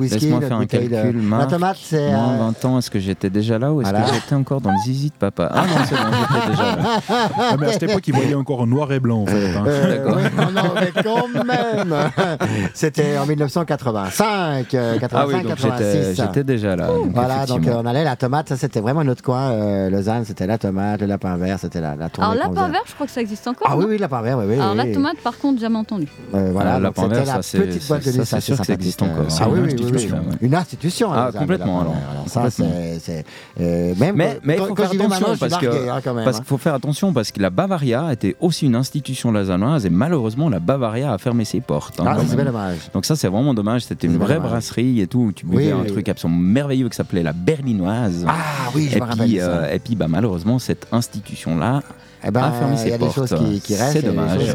laisse-moi 0.00 0.40
faire 0.40 0.52
un 0.56 0.60
bouteille 0.60 0.88
de- 0.88 0.94
calcul, 0.94 1.16
La 1.16 1.22
Marc. 1.22 1.50
tomate, 1.50 1.76
c'est. 1.82 2.10
Moins 2.12 2.34
euh, 2.34 2.38
20 2.38 2.64
ans, 2.64 2.78
est-ce 2.78 2.90
que 2.90 2.98
j'étais 2.98 3.30
déjà 3.30 3.58
là 3.58 3.72
ou 3.72 3.80
est-ce 3.82 3.90
Voilà. 3.90 4.06
que 4.06 4.14
j'étais 4.14 4.34
encore 4.34 4.60
dans 4.60 4.70
le 4.70 4.78
zizi 4.84 5.08
de 5.10 5.14
papa? 5.14 5.50
Ah 5.54 5.62
non, 5.66 5.84
c'est 5.88 5.94
bon, 5.94 6.02
j'étais 6.34 6.50
déjà 6.50 6.76
là. 6.76 6.82
Ah, 7.38 7.56
mais 7.60 7.66
à 7.68 7.72
cette 7.72 7.82
époque, 7.84 8.06
ils 8.08 8.14
voyaient 8.14 8.34
encore 8.34 8.60
en 8.60 8.66
noir 8.66 8.92
et 8.92 9.00
blanc, 9.00 9.22
en 9.22 9.26
fait. 9.26 9.54
hein. 9.56 9.64
Euh, 9.66 10.04
D'accord. 10.04 10.20
non, 10.36 10.62
non, 10.62 10.70
mais 10.74 11.02
quand 11.02 11.44
même 11.44 11.94
C'était 12.74 13.18
en 13.18 13.26
1985, 13.26 14.74
euh, 14.74 14.98
85, 14.98 15.02
Ah 15.14 15.26
oui, 15.26 15.32
donc 15.48 15.56
j'étais 15.56 15.68
86. 15.68 16.16
j'étais 16.22 16.44
déjà 16.44 16.76
là. 16.76 16.86
donc 16.86 17.12
Voilà, 17.14 17.46
donc 17.46 17.66
euh, 17.66 17.80
on 17.82 17.86
allait 17.86 18.04
la 18.04 18.16
tomate, 18.16 18.48
ça 18.48 18.56
c'était 18.56 18.80
vraiment 18.80 19.04
notre 19.04 19.22
coin. 19.22 19.50
euh, 19.52 19.90
Lausanne, 19.90 20.24
c'était 20.24 20.46
la 20.46 20.58
tomate, 20.58 21.00
le 21.00 21.06
lapin 21.06 21.36
vert, 21.36 21.58
c'était 21.58 21.80
la, 21.80 21.96
la 21.96 22.08
tournée. 22.08 22.30
Alors, 22.30 22.42
lapin 22.48 22.60
faisait. 22.62 22.72
vert, 22.72 22.82
je 22.86 22.94
crois 22.94 23.06
que 23.06 23.12
ça 23.12 23.20
existe 23.20 23.46
encore. 23.48 23.66
Ah 23.70 23.76
oui, 23.76 23.84
oui, 23.88 23.98
lapin 23.98 24.22
vert, 24.22 24.38
oui, 24.38 24.44
oui. 24.48 24.54
Alors, 24.54 24.70
oui. 24.72 24.76
la 24.76 24.94
tomate, 24.94 25.16
par 25.22 25.36
contre, 25.38 25.60
jamais 25.60 25.78
entendu. 25.78 26.08
Euh, 26.34 26.50
voilà, 26.52 26.74
Ah, 26.74 26.80
lapin 26.80 27.08
vert, 27.08 27.18
la 27.26 27.32
ça, 27.34 27.42
c'est- 27.42 27.58
petite 27.58 27.86
boîte 27.88 28.00
de 28.04 28.10
ça, 28.10 28.10
nuit, 28.18 28.18
c'est 28.18 28.24
ça 28.24 28.40
sûr 28.40 28.56
c'est 28.56 28.62
que 28.62 28.66
ça 28.66 28.72
sympathique. 28.72 28.92
Encore. 29.02 29.26
ah 29.40 29.48
oui, 29.50 29.58
une 29.58 29.64
oui, 29.64 29.70
oui, 29.72 29.76
oui. 29.76 29.84
institution, 29.84 30.16
ouais. 30.16 30.36
Une 30.40 30.54
institution. 30.54 31.12
Ah, 31.12 31.30
complètement, 31.36 31.80
alors. 31.82 31.94
Alors 32.10 32.28
ça, 32.28 32.50
c'est... 32.50 33.24
euh, 33.60 33.94
même 33.98 34.16
Mais- 34.16 34.38
mais 34.44 34.54
il 34.54 34.58
faut 34.60 34.74
quand 34.74 34.86
faire 34.86 34.92
attention 35.06 35.36
parce 35.38 35.56
que- 35.58 35.66
hein, 35.88 36.00
même. 36.14 36.24
Parce 36.24 36.36
hein. 36.36 36.40
qu'il 36.40 36.46
faut 36.48 36.58
faire 36.58 36.74
attention 36.74 37.12
parce 37.12 37.30
que 37.32 37.40
la 37.40 37.50
Bavaria 37.50 38.12
était 38.12 38.36
aussi 38.40 38.66
une 38.66 38.74
institution 38.76 39.30
lausannoise 39.32 39.84
et 39.86 39.90
malheureusement 39.90 40.48
la 40.48 40.58
Bavaria 40.60 41.12
a 41.12 41.18
fermé 41.18 41.44
ses 41.44 41.60
portes. 41.60 42.00
hein, 42.00 42.04
Ah, 42.06 42.16
c'est 42.26 42.36
dommage. 42.36 42.78
Donc 42.94 43.04
ça 43.04 43.16
c'est 43.16 43.28
vraiment 43.28 43.54
dommage. 43.54 43.82
C'était 43.82 44.06
une 44.06 44.18
vraie 44.18 44.34
dommage. 44.36 44.50
brasserie 44.50 45.00
et 45.00 45.06
tout. 45.06 45.20
où 45.20 45.32
Tu 45.32 45.46
buvais 45.46 45.72
Oui, 45.72 45.80
un 45.80 45.84
truc 45.84 46.08
absolument 46.08 46.40
merveilleux 46.40 46.88
qui 46.88 46.96
s'appelait 46.96 47.22
la 47.22 47.32
Berlinoise. 47.32 48.24
Ah 48.28 48.34
oui, 48.74 48.88
je 48.90 48.96
et, 48.96 49.00
me 49.00 49.04
rappelle 49.06 49.30
ça. 49.38 49.42
euh, 49.48 49.72
et 49.74 49.78
puis 49.78 49.94
bah, 49.96 50.06
malheureusement 50.08 50.58
cette 50.58 50.86
institution 50.92 51.56
là 51.58 51.82
Eh 52.24 52.30
ben, 52.30 52.42
a 52.42 52.52
fermé 52.52 52.74
il 52.74 52.78
ses 52.78 52.88
y 52.88 52.92
a 52.92 52.98
des 52.98 53.04
portes. 53.06 53.14
choses 53.14 53.34
qui, 53.64 53.74
restent. 53.76 53.92
C'est 53.92 54.02
dommage. 54.02 54.38
Mais 54.38 54.46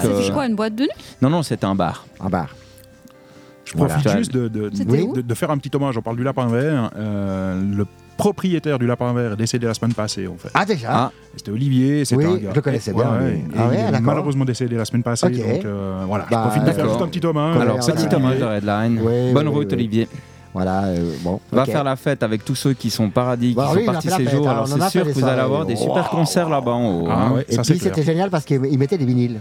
c'était 0.00 0.06
euh, 0.06 0.30
quoi, 0.32 0.46
une 0.46 0.56
boîte 0.56 0.74
de 0.74 0.82
nuit? 0.82 0.90
Non 1.22 1.30
non 1.30 1.42
c'était 1.42 1.64
un 1.66 1.74
bar. 1.74 2.06
Un 2.20 2.28
bar. 2.28 2.48
Je 3.64 3.72
profite 3.72 4.02
Voilà. 4.02 4.18
juste 4.18 4.32
de, 4.32 4.48
de, 4.48 4.68
de- 4.68 5.20
de 5.22 5.34
faire 5.34 5.50
un 5.50 5.58
petit 5.58 5.70
hommage. 5.74 5.96
On 5.96 6.02
parle 6.02 6.16
du 6.16 6.22
lapin 6.22 6.46
vert. 6.48 6.90
Euh, 6.96 7.60
le 7.76 7.86
propriétaire 8.16 8.78
du 8.78 8.86
lapin 8.86 9.12
vert 9.12 9.32
est 9.32 9.36
décédé 9.36 9.66
la 9.66 9.74
semaine 9.74 9.94
passée, 9.94 10.26
en 10.28 10.36
fait. 10.36 10.50
Ah, 10.54 10.64
déjà 10.64 10.88
Ah. 10.90 11.12
C'était 11.36 11.50
Olivier. 11.50 12.04
C'était 12.04 12.26
Oui, 12.26 12.32
un 12.32 12.36
gars. 12.36 12.48
je 12.50 12.54
le 12.54 12.60
connaissais 12.60 12.92
bien, 12.92 13.10
Ouais, 13.10 13.18
lui. 13.18 13.24
ouais. 13.36 13.44
Ah 13.56 13.64
Et 13.64 13.68
ouais, 13.68 13.74
il 13.74 13.78
est 13.80 13.84
d'accord. 13.84 14.00
malheureusement 14.02 14.44
décédé 14.44 14.76
la 14.76 14.84
semaine 14.84 15.02
passée. 15.02 15.26
Ok. 15.26 15.32
Donc 15.54 15.64
euh, 15.64 16.04
voilà, 16.06 16.26
Bah, 16.30 16.42
je 16.44 16.48
profite 16.48 16.64
de 16.64 16.72
faire 16.72 16.88
juste 16.88 17.00
un 17.02 17.08
petit 17.08 17.26
hommage. 17.26 17.56
Alors 17.56 17.78
petit 17.78 18.14
hommage 18.14 18.38
de 18.38 18.44
Redline. 18.44 19.00
Oui, 19.02 19.32
Bonne 19.32 19.48
oui, 19.48 19.54
route 19.54 19.66
oui. 19.68 19.74
Olivier. 19.74 20.08
Voilà, 20.52 20.84
euh, 20.84 21.12
bon. 21.22 21.40
Va 21.50 21.64
faire 21.64 21.82
la 21.82 21.96
fête 21.96 22.22
avec 22.22 22.44
tous 22.44 22.54
ceux 22.54 22.74
qui 22.74 22.88
sont 22.90 23.10
paradis, 23.10 23.54
Bah 23.54 23.70
qui 23.72 23.78
oui, 23.78 23.84
sont 23.86 23.86
il 23.86 23.88
a 23.88 23.92
partis 23.94 24.10
ces 24.10 24.16
fête, 24.24 24.30
jours. 24.36 24.48
Alors 24.48 24.68
c'est 24.68 24.88
sûr 24.90 25.04
que 25.04 25.10
vous 25.10 25.24
allez 25.24 25.40
avoir 25.40 25.66
des 25.66 25.74
super 25.74 26.08
concerts 26.10 26.48
là-bas 26.48 26.70
en 26.70 27.00
haut. 27.00 27.06
Ah 27.10 27.28
hein. 27.30 27.40
Et 27.48 27.56
puis 27.56 27.78
c'était 27.78 28.02
génial 28.04 28.30
parce 28.30 28.44
qu'il 28.44 28.60
il 28.70 28.78
mettait 28.78 28.98
des 28.98 29.04
vinyles. 29.06 29.40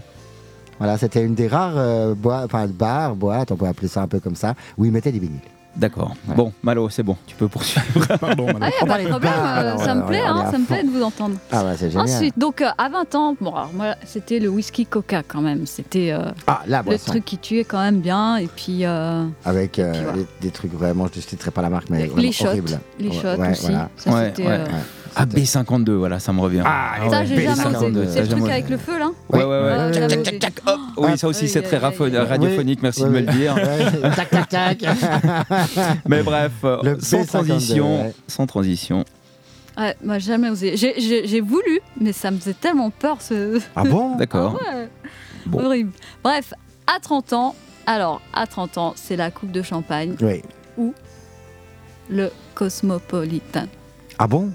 Voilà, 0.84 0.98
c'était 0.98 1.24
une 1.24 1.34
des 1.34 1.48
rares 1.48 1.78
euh, 1.78 2.14
boi- 2.14 2.42
enfin, 2.44 2.68
bars, 2.68 3.16
boîtes, 3.16 3.52
on 3.52 3.56
peut 3.56 3.66
appeler 3.68 3.88
ça 3.88 4.02
un 4.02 4.08
peu 4.08 4.20
comme 4.20 4.36
ça, 4.36 4.54
où 4.78 4.84
il 4.84 4.92
mettait 4.92 5.14
des 5.14 5.20
vinyles. 5.20 5.40
D'accord. 5.78 6.14
Ouais. 6.28 6.36
Bon, 6.36 6.52
Malo, 6.62 6.90
c'est 6.90 7.04
bon, 7.04 7.16
tu 7.26 7.36
peux 7.38 7.48
poursuivre. 7.48 8.06
Pardon. 8.20 8.48
Ah, 8.60 8.68
y 8.68 8.74
a 8.74 8.76
On 8.82 8.86
pas 8.86 8.98
de 9.02 9.08
problème, 9.08 9.32
bar, 9.32 9.58
euh, 9.60 9.78
ça 9.78 9.96
me 9.96 10.06
plaît, 10.06 10.22
hein, 10.24 10.52
ça 10.52 10.58
me 10.58 10.66
plaît 10.66 10.84
de 10.84 10.90
vous 10.90 11.02
entendre. 11.02 11.38
Ah 11.54 11.64
ouais, 11.64 11.76
c'est 11.78 11.90
génial. 11.90 12.10
Ensuite, 12.10 12.38
donc 12.38 12.62
euh, 12.62 12.68
à 12.78 12.90
20 12.90 13.16
ans, 13.16 13.36
bon, 13.40 13.56
alors 13.56 13.72
moi, 13.74 13.96
c'était 14.06 14.40
le 14.40 14.50
whisky 14.50 14.86
coca 14.86 15.24
quand 15.26 15.40
même. 15.42 15.66
C'était 15.66 16.12
euh, 16.12 16.26
ah, 16.48 16.62
le 16.68 16.84
boisson. 16.84 17.12
truc 17.12 17.24
qui 17.24 17.38
tuait 17.38 17.64
quand 17.64 17.80
même 17.82 18.02
bien. 18.02 18.36
Et 18.36 18.48
puis 18.54 18.86
euh, 18.86 19.24
Avec 19.46 19.80
euh, 19.80 19.88
Et 19.88 19.92
puis 19.94 20.02
voilà. 20.04 20.18
des, 20.18 20.28
des 20.42 20.52
trucs 20.52 20.74
vraiment, 20.74 21.08
je 21.12 21.18
ne 21.18 21.24
citerai 21.24 21.50
pas 21.52 21.62
la 21.62 21.70
marque, 21.70 21.90
mais 21.90 22.08
les, 22.18 22.32
shots, 22.34 22.48
horribles. 22.48 22.78
les 23.00 23.12
shots 23.14 23.36
ouais, 23.38 23.52
aussi. 23.52 23.62
voilà. 23.62 23.90
Ça, 23.96 24.12
Ouais, 24.12 24.34
c'était. 24.36 24.48
Euh, 25.14 25.19
Ah, 25.22 25.26
B52, 25.26 25.91
voilà, 25.91 26.19
ça 26.19 26.34
me 26.34 26.40
revient. 26.41 26.64
Ah, 26.65 26.95
ouais, 27.03 27.10
Ça, 27.10 27.26
j'ai 27.26 27.41
jamais 27.41 27.56
B52, 27.64 27.98
osé. 27.98 28.06
ça, 28.06 28.11
C'est 28.14 28.22
le 28.22 28.27
truc 28.27 28.49
avec 28.49 28.69
le 28.69 28.77
feu 28.77 28.98
là 28.99 29.10
Ouais, 29.30 29.40
ouais, 29.40 29.45
ouais. 29.45 29.49
Ouais, 29.61 29.61
ouais, 29.61 29.94
jamais 29.94 30.15
ouais. 30.15 30.22
osé. 30.22 30.40
Oui, 30.98 31.18
ça 31.18 31.27
aussi, 31.27 31.48
c'est 31.48 31.61
très 31.61 31.84
aïe. 31.84 32.18
radiophonique, 32.18 32.81
merci 32.84 33.03
de 33.03 33.10
me 33.10 33.19
le 33.19 33.26
dire. 33.27 33.56
Tac, 34.15 34.30
tac, 34.30 34.49
tac. 34.49 34.84
Mais 36.07 36.23
bref, 36.23 36.52
euh, 36.64 36.95
sans 36.99 37.22
B52, 37.22 37.27
transition, 37.27 38.02
ouais. 38.03 38.14
sans 38.27 38.45
transition. 38.48 39.06
Ouais, 39.77 39.95
moi, 40.03 40.19
jamais 40.19 40.49
osé. 40.49 40.76
J'ai- 40.77 41.41
voulu, 41.41 41.80
mais 41.99 42.14
ça 42.14 42.30
me 42.30 42.38
faisait 42.38 42.53
tellement 42.53 42.90
peur 42.91 43.22
ce. 43.22 43.60
ah 43.76 43.84
bon 43.84 44.15
D'accord. 44.18 44.53
Ouais. 44.72 44.88
Bon. 45.48 45.65
Horrible. 45.65 45.91
Bref, 46.23 46.53
à 46.88 46.99
30 46.99 47.34
ans, 47.34 47.56
alors 47.88 48.22
à 48.34 48.45
30 48.48 48.77
ans, 48.77 48.94
c'est 48.95 49.15
la 49.15 49.31
coupe 49.31 49.52
de 49.52 49.61
champagne, 49.64 50.15
Oui. 50.22 50.41
le 52.10 52.30
Cosmopolitan. 52.53 53.65
Ah 54.19 54.27
bon 54.27 54.52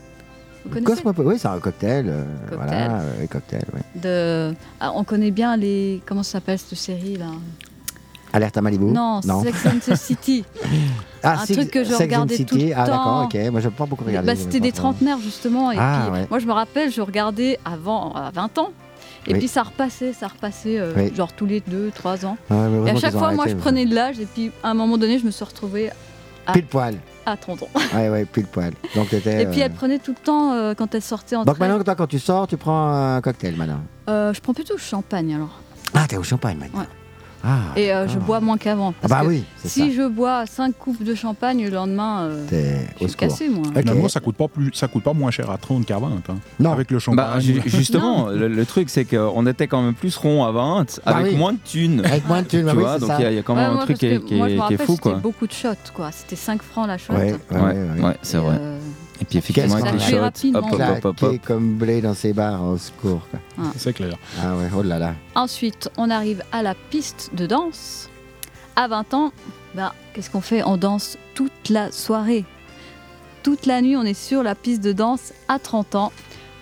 Vous 0.68 0.74
connaissez 0.74 1.02
Cosmopo, 1.02 1.22
oui, 1.22 1.36
c'est 1.38 1.48
un 1.48 1.58
cocktail. 1.58 2.06
euh, 2.08 2.24
Cocktail. 2.50 2.58
Voilà, 2.58 3.00
euh, 3.00 3.26
cocktail, 3.30 3.64
de... 3.94 4.54
Ah, 4.80 4.92
On 4.94 5.04
connaît 5.04 5.30
bien 5.30 5.56
les. 5.56 6.00
Comment 6.06 6.22
ça 6.22 6.32
s'appelle 6.32 6.58
cette 6.58 6.78
série 6.78 7.16
là? 7.16 7.26
Alerte 8.32 8.58
à 8.58 8.60
Malibu? 8.60 8.84
Non, 8.86 9.20
Sex 9.22 9.66
and 9.66 9.78
the 9.92 9.94
City. 9.96 10.44
Ah, 11.22 11.40
un 11.40 11.46
truc 11.46 11.70
que 11.70 11.82
je 11.82 11.94
regardais 11.94 12.36
City. 12.36 12.44
tout 12.44 12.56
le 12.66 12.72
Ah, 12.76 12.84
d'accord, 12.86 13.04
temps. 13.04 13.24
ok. 13.24 13.34
Moi, 13.50 13.60
je 13.60 13.68
n'ai 13.68 13.74
pas 13.74 13.86
beaucoup 13.86 14.04
regardé. 14.04 14.26
Bah, 14.26 14.36
C'était 14.36 14.60
des 14.60 14.72
trentenaires 14.72 15.18
justement. 15.18 15.72
Et 15.72 15.76
Ah, 15.78 16.02
puis, 16.04 16.12
ouais. 16.20 16.26
moi, 16.28 16.38
je 16.38 16.46
me 16.46 16.52
rappelle, 16.52 16.92
je 16.92 17.00
regardais 17.00 17.58
avant, 17.64 18.12
à 18.12 18.30
20 18.30 18.58
ans. 18.58 18.68
Et 19.26 19.32
Oui. 19.32 19.38
puis 19.40 19.48
ça 19.48 19.62
repassait, 19.62 20.12
ça 20.12 20.28
repassait, 20.28 20.78
euh, 20.78 20.92
Oui. 20.96 21.12
genre 21.14 21.32
tous 21.32 21.46
les 21.46 21.60
2-3 21.60 22.24
ans. 22.26 22.36
Ah, 22.50 22.66
Et 22.86 22.90
à 22.90 22.96
chaque 22.96 23.12
fois, 23.16 23.32
moi, 23.32 23.46
je 23.48 23.54
prenais 23.54 23.86
de 23.86 23.94
l'âge. 23.94 24.20
Et 24.20 24.26
puis, 24.26 24.50
à 24.62 24.70
un 24.70 24.74
moment 24.74 24.98
donné, 24.98 25.18
je 25.18 25.24
me 25.24 25.30
suis 25.30 25.44
retrouvée 25.44 25.90
Pile 26.52 26.66
poil. 26.66 26.94
à 27.26 27.36
30 27.36 27.62
ans. 27.62 27.68
Ouais, 27.94 28.08
ouais, 28.08 28.24
pile 28.24 28.46
poil. 28.46 28.72
Donc, 28.94 29.12
Et 29.12 29.20
puis, 29.20 29.30
euh, 29.60 29.64
elle 29.64 29.72
prenait 29.72 29.98
tout 29.98 30.14
le 30.18 30.22
temps, 30.24 30.52
euh, 30.52 30.74
quand 30.74 30.94
elle 30.94 31.02
sortait 31.02 31.36
en 31.36 31.44
Donc, 31.44 31.58
maintenant, 31.58 31.82
toi, 31.82 31.94
quand 31.94 32.06
tu 32.06 32.18
sors, 32.18 32.46
tu 32.46 32.56
prends 32.56 32.88
un 33.16 33.20
cocktail 33.20 33.56
maintenant. 33.56 33.80
Euh, 34.08 34.32
je 34.32 34.40
prends 34.40 34.54
plutôt 34.54 34.78
champagne 34.78 35.34
alors. 35.34 35.60
Ah, 35.94 36.06
t'es 36.08 36.16
au 36.16 36.22
champagne 36.22 36.58
maintenant. 36.58 36.80
Ouais. 36.80 36.86
Ah. 37.44 37.58
Et 37.76 37.92
euh, 37.92 38.08
je 38.08 38.18
bois 38.18 38.40
moins 38.40 38.56
qu'avant. 38.58 38.92
Ah, 38.96 39.00
parce 39.08 39.12
bah 39.12 39.20
que 39.22 39.26
oui, 39.28 39.44
c'est 39.56 39.68
Si 39.68 39.90
ça. 39.90 39.96
je 40.02 40.08
bois 40.08 40.44
5 40.46 40.76
coupes 40.76 41.02
de 41.04 41.14
champagne 41.14 41.64
le 41.64 41.70
lendemain, 41.70 42.22
euh, 42.22 42.46
je 42.98 43.04
au 43.04 43.08
suis 43.08 43.16
cassée 43.16 43.48
moi. 43.48 43.62
Ok. 43.68 43.78
Finalement, 43.78 44.08
ça 44.08 44.20
coûte 44.20 44.36
pas 44.36 44.48
plus, 44.48 44.70
ça 44.74 44.88
coûte 44.88 45.04
pas 45.04 45.12
moins 45.12 45.30
cher 45.30 45.48
à 45.50 45.56
30 45.56 45.86
qu'à 45.86 45.98
20. 45.98 46.08
hein. 46.28 46.34
Non. 46.58 46.72
Avec 46.72 46.90
le 46.90 46.98
champagne. 46.98 47.26
Bah, 47.34 47.40
ju- 47.40 47.62
justement, 47.66 48.28
le, 48.28 48.48
le 48.48 48.66
truc, 48.66 48.90
c'est 48.90 49.04
qu'on 49.04 49.46
était 49.46 49.66
quand 49.68 49.82
même 49.82 49.94
plus 49.94 50.16
rond 50.16 50.44
à 50.44 50.50
20, 50.52 51.00
Bah 51.06 51.12
avec 51.16 51.32
oui. 51.32 51.38
moins 51.38 51.52
de 51.52 51.58
thunes. 51.64 52.02
Avec 52.04 52.26
moins 52.26 52.42
de 52.42 52.48
thunes, 52.48 52.64
bah 52.64 52.72
tu 52.72 52.76
oui, 52.78 52.82
vois, 52.82 52.98
donc 52.98 53.10
il 53.18 53.22
y, 53.22 53.26
a- 53.26 53.30
il 53.30 53.36
y 53.36 53.38
a 53.38 53.42
quand 53.42 53.54
même 53.54 53.72
moi, 53.72 53.82
un 53.82 53.84
truc 53.84 53.98
qui 53.98 54.06
est, 54.06 54.30
moi, 54.32 54.48
est- 54.50 54.56
je 54.56 54.62
me 54.62 54.72
est 54.72 54.76
fou, 54.84 54.92
c'était 54.92 55.02
quoi. 55.02 55.14
beaucoup 55.14 55.46
de 55.46 55.52
shots, 55.52 55.68
quoi. 55.94 56.10
C'était 56.12 56.36
5 56.36 56.62
francs 56.62 56.86
la 56.88 56.98
shot. 56.98 57.12
Ouais, 57.12 57.34
ouais, 57.52 57.56
Ouais, 57.60 57.72
ouais. 57.72 58.02
ouais, 58.04 58.16
c'est 58.22 58.38
vrai. 58.38 58.56
euh, 58.60 58.78
Et 59.20 59.24
puis 59.24 59.38
effectivement, 59.38 59.74
avec 59.76 59.92
les 59.94 60.02
a 60.02 60.30
shots, 60.30 60.54
hop, 60.56 60.64
hop, 60.72 61.04
hop, 61.04 61.22
hop, 61.22 61.36
comme 61.44 61.74
blé 61.74 62.00
dans 62.00 62.14
ses 62.14 62.32
bars, 62.32 62.62
au 62.62 62.78
secours. 62.78 63.20
quoi. 63.30 63.40
C'est 63.76 63.92
clair. 63.92 64.14
Ah 64.40 64.54
ouais, 64.56 64.68
oh 64.76 64.82
là 64.82 64.98
là. 64.98 65.14
Ensuite, 65.34 65.90
on 65.96 66.08
arrive 66.10 66.42
à 66.52 66.62
la 66.62 66.74
piste 66.74 67.30
de 67.34 67.46
danse. 67.46 68.08
À 68.76 68.86
20 68.86 69.14
ans, 69.14 69.32
ben, 69.74 69.92
qu'est-ce 70.14 70.30
qu'on 70.30 70.40
fait? 70.40 70.62
On 70.64 70.76
danse 70.76 71.18
toute 71.34 71.68
la 71.68 71.90
soirée. 71.90 72.44
Toute 73.42 73.66
la 73.66 73.80
nuit, 73.82 73.96
on 73.96 74.04
est 74.04 74.14
sur 74.14 74.42
la 74.44 74.54
piste 74.54 74.82
de 74.84 74.92
danse. 74.92 75.32
À 75.48 75.58
30 75.58 75.94
ans, 75.96 76.12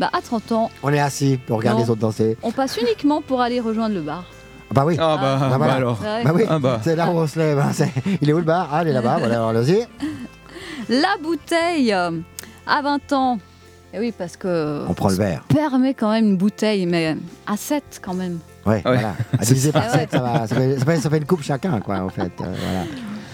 ben, 0.00 0.08
à 0.12 0.22
30 0.22 0.52
ans, 0.52 0.70
On 0.82 0.92
est 0.92 0.98
assis, 0.98 1.38
on 1.50 1.56
regarde 1.56 1.76
Non. 1.78 1.84
les 1.84 1.90
autres 1.90 2.00
danser. 2.00 2.36
on 2.42 2.52
passe 2.52 2.78
uniquement 2.78 3.20
pour 3.20 3.42
aller 3.42 3.60
rejoindre 3.60 3.94
le 3.94 4.00
bar. 4.00 4.24
Ah 4.70 4.74
bah 4.74 4.84
oui. 4.86 4.96
Ah 4.98 5.16
bah, 5.20 5.38
Ah, 5.42 5.48
bah 5.50 5.56
voilà. 5.58 5.74
alors. 5.74 5.98
Bah 6.02 6.32
oui, 6.34 6.42
Ah 6.48 6.58
bah. 6.58 6.80
c'est 6.82 6.96
là 6.96 7.06
où 7.10 7.18
on 7.18 7.26
se 7.26 7.38
lève. 7.38 7.58
hein, 7.58 7.70
Il 8.20 8.28
est 8.30 8.32
où 8.32 8.38
le 8.38 8.44
bar? 8.44 8.68
Ah, 8.72 8.80
il 8.82 8.88
est 8.88 8.92
là-bas. 8.92 9.16
Voilà, 9.18 9.46
allons-y. 9.46 9.86
La 10.88 11.16
bouteille, 11.22 11.92
euh, 11.92 12.12
à 12.66 12.82
20 12.82 13.12
ans. 13.12 13.38
Et 13.94 13.98
oui, 14.00 14.12
parce 14.16 14.36
que 14.36 14.84
On 14.88 14.94
prend 14.94 15.08
le 15.08 15.14
verre. 15.14 15.42
permet 15.48 15.94
quand 15.94 16.10
même 16.10 16.26
une 16.26 16.36
bouteille, 16.36 16.86
mais 16.86 17.16
à 17.46 17.56
7 17.56 18.00
quand 18.02 18.14
même. 18.14 18.38
Ouais, 18.66 18.82
voilà. 18.84 19.14
À 19.38 19.44
diviser 19.44 19.70
par 19.72 19.84
ça. 19.84 19.98
7, 20.00 20.10
ça, 20.10 20.18
va, 20.20 20.46
ça, 20.46 20.54
fait, 20.56 20.96
ça 21.00 21.08
fait 21.10 21.18
une 21.18 21.24
coupe 21.24 21.42
chacun, 21.42 21.78
quoi, 21.80 22.00
en 22.00 22.08
fait. 22.08 22.32
euh, 22.40 22.44
voilà. 22.44 22.84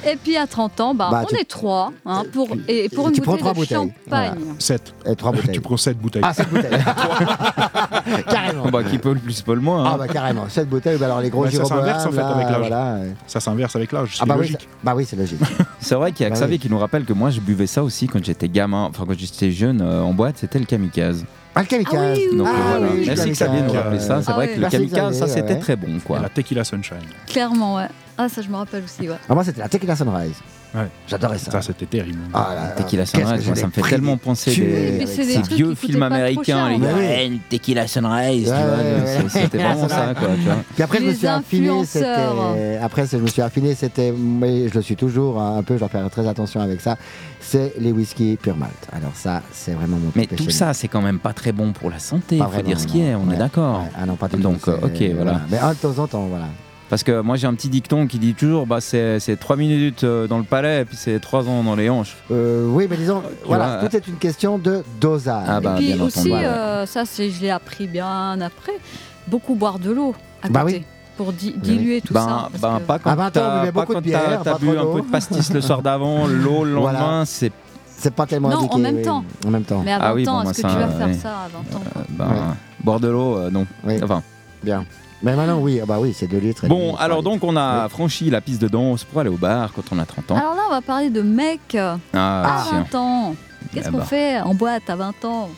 Et 0.05 0.17
puis 0.17 0.37
à 0.37 0.47
30 0.47 0.81
ans, 0.81 0.95
bah, 0.95 1.09
Bah, 1.11 1.21
on 1.25 1.27
tu- 1.27 1.37
est 1.41 1.45
trois 1.45 1.93
hein, 2.07 2.25
pour, 2.33 2.49
et 2.69 2.89
pour 2.89 3.09
une 3.09 3.15
tu 3.15 3.21
prends 3.21 3.33
bouteille 3.33 3.41
trois 3.43 3.53
de 3.53 3.59
bouteilles, 3.59 3.93
champagne. 4.05 4.35
7. 4.59 4.95
Et 5.07 5.15
trois 5.17 5.33
bouteilles. 5.33 5.55
Tu 5.55 5.61
prends 5.61 5.77
7 5.77 5.99
bouteilles. 5.99 6.23
Ah, 6.25 6.33
7 6.35 6.49
bouteilles. 6.51 6.71
carrément. 8.29 8.69
Bah, 8.71 8.83
qui 8.85 8.99
peut 8.99 9.13
le 9.13 9.21
plus, 9.21 9.41
peut 9.43 9.55
le 9.55 9.61
moins. 9.61 9.85
Ah 9.87 9.93
hein. 9.95 9.97
bah 9.99 10.09
carrément, 10.09 10.49
7 10.49 10.69
bouteilles, 10.69 10.99
bah 10.99 11.07
alors 11.07 11.21
les 11.21 11.31
gros 11.31 11.45
Ouais, 11.45 11.51
ça 11.51 11.65
s'inverse, 11.65 12.07
en 12.07 12.11
fait, 12.11 12.17
là, 12.17 12.29
avec 12.29 12.47
l'âge. 12.49 12.59
voilà. 12.59 12.85
euh. 12.97 13.11
Ça 13.27 13.41
s'inverse 13.41 13.77
avec 13.77 13.93
l'âge. 13.93 14.17
C'est 14.17 14.23
Ah 14.23 14.27
bah 14.27 14.35
oui, 14.37 14.41
logique. 14.47 14.61
ça- 14.61 14.67
bah 14.83 14.95
oui, 14.97 15.07
c'est 15.09 15.17
logique. 15.17 15.41
C'est 15.81 15.95
vrai 15.95 16.13
qu'il 16.13 16.25
y 16.25 16.27
a 16.27 16.31
Bah 16.31 16.37
Xavier 16.37 16.55
oui. 16.57 16.61
qui 16.61 16.71
nous 16.71 16.79
rappelle 16.79 17.05
que 17.05 17.13
moi 17.13 17.31
je 17.31 17.41
buvais 17.41 17.67
ça 17.67 17.83
aussi 17.83 18.07
quand 18.07 18.23
j'étais 18.25 18.49
gamin, 18.49 18.85
enfin 18.85 19.05
quand 19.07 19.19
j'étais 19.19 19.51
jeune 19.51 19.81
euh, 19.83 20.03
en 20.03 20.13
boîte, 20.15 20.37
c'était 20.39 20.59
le 20.61 20.65
kamikaze. 20.65 21.25
Ah, 21.55 21.61
le 21.63 21.67
kamikaze. 21.67 22.01
Ah 22.01 22.13
oui, 22.17 22.29
oui, 22.31 22.39
Donc 22.39 22.47
Ah 22.49 22.55
euh, 22.57 22.79
voilà. 22.79 22.93
oui, 22.95 23.05
Merci 23.07 23.23
kamikaze, 23.25 23.49
Xavier 23.49 23.61
de 23.63 23.67
nous 23.67 23.73
rappeler 23.73 24.01
ça. 24.01 24.23
C'est 24.23 24.31
Ah 24.31 24.35
vrai 24.35 24.49
oui. 24.49 24.55
que 24.55 24.61
le 24.61 24.69
kamikaze, 24.69 25.19
ça 25.19 25.27
c'était 25.27 25.59
très 25.59 25.77
bon 25.77 25.99
quoi. 26.05 26.21
la 26.21 26.29
tequila 26.29 26.65
sunshine. 26.65 26.97
Clairement, 27.27 27.77
ouais. 27.77 27.89
Ah, 28.19 28.29
ça, 28.29 28.43
je 28.43 28.49
me 28.49 28.57
rappelle 28.57 28.85
aussi, 28.85 29.09
ouais. 29.09 29.17
Ah, 29.29 29.35
moi, 29.35 29.45
c'était 29.45 29.61
la 29.61 29.69
Tequila 29.69 29.97
Sunrise. 29.97 30.37
Ouais. 30.75 30.89
J'adorais 31.07 31.39
ça. 31.39 31.51
Ça, 31.51 31.61
c'était 31.61 31.85
terrible. 31.85 32.19
Ah 32.33 32.55
là 32.55 32.63
là, 32.63 32.69
Tequila 32.71 33.05
Sunrise, 33.05 33.47
moi, 33.47 33.57
ça 33.57 33.67
me 33.67 33.73
fait 33.73 33.83
tellement 33.83 34.17
penser 34.17 34.55
des, 34.57 35.07
ces 35.07 35.43
vieux 35.43 35.75
films 35.75 36.03
américains, 36.03 36.71
les 36.71 36.79
gars. 36.79 36.95
Ouais. 36.95 37.25
Hey, 37.25 37.41
Tequila 37.51 37.87
Sunrise, 37.87 38.45
tu 38.45 39.21
vois, 39.21 39.29
c'était 39.29 39.59
vraiment 39.59 39.89
ça 39.89 40.15
quoi, 40.19 40.29
tu 40.35 40.43
vois. 40.43 40.57
Puis 40.75 40.83
après, 40.83 40.99
je 41.01 41.05
me 41.05 41.13
suis 41.15 41.27
affiné. 41.27 42.79
Après, 42.83 43.07
je 43.07 43.17
me 43.19 43.27
suis 43.27 43.43
affiné, 43.43 43.75
c'était. 43.75 44.13
Mais 44.17 44.69
je 44.69 44.75
le 44.75 44.83
suis 44.83 44.97
toujours 44.97 45.41
hein, 45.41 45.59
un 45.59 45.63
peu, 45.63 45.75
je 45.75 45.81
dois 45.81 45.89
faire 45.89 46.09
très 46.09 46.27
attention 46.27 46.61
avec 46.61 46.81
ça. 46.81 46.97
C'est 47.41 47.75
les 47.79 47.93
whisky 47.93 48.39
pure 48.41 48.57
malt. 48.57 48.73
Alors, 48.93 49.13
ça, 49.15 49.43
c'est 49.53 49.73
vraiment 49.73 49.99
mon 49.99 50.11
Mais 50.15 50.27
tout 50.27 50.51
ça, 50.51 50.73
c'est 50.73 50.89
quand 50.89 51.03
même 51.03 51.19
pas 51.19 51.35
très 51.35 51.53
bon 51.53 51.73
pour 51.73 51.91
la 51.91 51.99
santé, 51.99 52.37
il 52.37 52.47
faut 52.47 52.63
dire 52.63 52.81
ce 52.81 52.87
qui 52.87 53.03
est, 53.03 53.15
on 53.15 53.31
est 53.31 53.37
d'accord. 53.37 53.85
Ah 53.99 54.07
non, 54.07 54.17
pas 54.17 54.29
du 54.29 54.37
tout. 54.37 54.43
Donc, 54.43 54.67
euh, 54.69 54.79
ok, 54.83 55.03
voilà. 55.17 55.43
Mais 55.51 55.59
un 55.59 55.71
de 55.71 55.77
temps 55.77 55.99
en 55.99 56.07
temps, 56.07 56.27
voilà. 56.27 56.47
Parce 56.93 57.05
que 57.05 57.23
moi 57.23 57.37
j'ai 57.37 57.47
un 57.47 57.55
petit 57.55 57.71
dicton 57.71 58.07
qui 58.07 58.19
dit 58.19 58.35
toujours 58.35 58.67
bah, 58.67 58.83
c'est 58.83 59.19
3 59.41 59.57
minutes 59.57 60.05
euh, 60.05 60.27
dans 60.27 60.37
le 60.37 60.45
palais 60.45 60.83
et 60.83 60.85
puis 60.85 60.95
c'est 60.95 61.19
3 61.21 61.49
ans 61.49 61.63
dans 61.65 61.75
les 61.75 61.89
hanches. 61.89 62.19
Euh, 62.31 62.67
oui, 62.69 62.87
mais 62.91 62.99
disons, 62.99 63.23
voilà, 63.47 63.79
vois, 63.79 63.89
tout 63.89 63.97
est 63.97 64.07
une 64.09 64.17
question 64.19 64.59
de 64.59 64.83
dosage. 65.01 65.47
Ah 65.49 65.59
bah, 65.63 65.73
Et 65.73 65.79
puis 65.79 65.93
bien 65.95 66.03
aussi, 66.05 66.19
entendu, 66.19 66.33
ouais. 66.35 66.45
euh, 66.45 66.85
ça, 66.85 67.05
c'est, 67.07 67.31
je 67.31 67.41
l'ai 67.41 67.49
appris 67.49 67.87
bien 67.87 68.39
après, 68.43 68.75
beaucoup 69.27 69.55
boire 69.55 69.79
de 69.79 69.91
l'eau 69.91 70.15
à 70.43 70.51
Bah 70.51 70.65
côté. 70.65 70.75
oui. 70.81 70.85
Pour 71.17 71.33
di- 71.33 71.55
diluer 71.57 72.03
tout 72.03 72.13
ben, 72.13 72.49
ça. 72.53 72.59
ben, 72.61 72.81
pas 72.87 72.99
quand 72.99 73.09
À 73.11 73.15
20 73.15 73.25
ans, 73.25 73.29
on 73.31 73.31
t'as 73.31 74.59
bu 74.59 74.77
un 74.77 74.85
peu 74.85 75.01
de 75.01 75.11
pastis 75.11 75.51
le 75.51 75.63
soir 75.63 75.81
d'avant, 75.81 76.27
l'eau 76.29 76.65
le 76.67 76.75
Voilà. 76.75 76.99
lendemain, 77.01 77.25
c'est 77.25 77.53
C'est 77.89 78.13
pas 78.13 78.27
tellement 78.27 78.51
Non, 78.51 78.69
en 78.71 78.79
même 78.79 78.97
oui. 78.97 79.03
temps. 79.03 79.25
En 79.47 79.51
même 79.51 79.65
temps. 79.65 79.81
Mais 79.83 79.93
à 79.93 79.99
20 79.99 80.05
Ah 80.05 80.15
oui, 80.15 80.29
ans, 80.29 80.43
bon, 80.43 80.51
est-ce 80.51 80.61
que 80.61 80.69
tu 80.69 80.75
vas 80.75 80.89
faire 80.89 81.15
ça 81.15 81.31
à 81.31 81.49
20 81.49 81.59
ans 81.79 81.83
euh, 81.97 82.01
ben, 82.11 82.27
Ouais. 82.29 82.35
boire 82.85 83.01
de 83.01 83.09
l'eau, 83.09 83.39
euh, 83.39 83.51
non. 83.51 83.67
Oui. 83.83 83.99
Enfin, 84.03 84.23
Bien. 84.63 84.85
Mais 85.23 85.37
maintenant, 85.37 85.59
oui, 85.61 85.79
ah 85.83 85.87
bah 85.87 85.99
oui, 86.01 86.13
c'est 86.15 86.27
2 86.27 86.39
litres. 86.39 86.67
Bon, 86.67 86.97
alors 86.97 87.23
donc 87.23 87.45
on 87.45 87.57
a 87.57 87.89
franchi 87.89 88.29
la 88.31 88.41
piste 88.41 88.61
de 88.61 88.69
danse 88.69 89.05
pour 89.05 89.21
aller 89.21 89.31
au 89.31 89.37
bar 89.37 89.73
quand 89.73 89.83
on 89.93 89.99
a 89.99 90.05
30 90.05 90.33
ans. 90.33 90.37
Alors 90.37 90.55
là, 90.55 90.63
on 90.69 90.71
va 90.73 90.81
parler 90.81 91.11
de 91.11 91.23
mecs 91.23 91.77
Ah, 91.77 92.59
à 92.59 92.65
tiens. 92.69 92.87
20 92.93 92.99
ans. 92.99 93.35
Qu'est-ce 93.73 93.89
Eh 93.89 93.93
qu'on 93.93 93.99
ben. 93.99 94.05
fait 94.05 94.41
en 94.41 94.55
boîte 94.55 94.91
à 94.91 94.97
20 94.97 95.25
ans? 95.25 95.49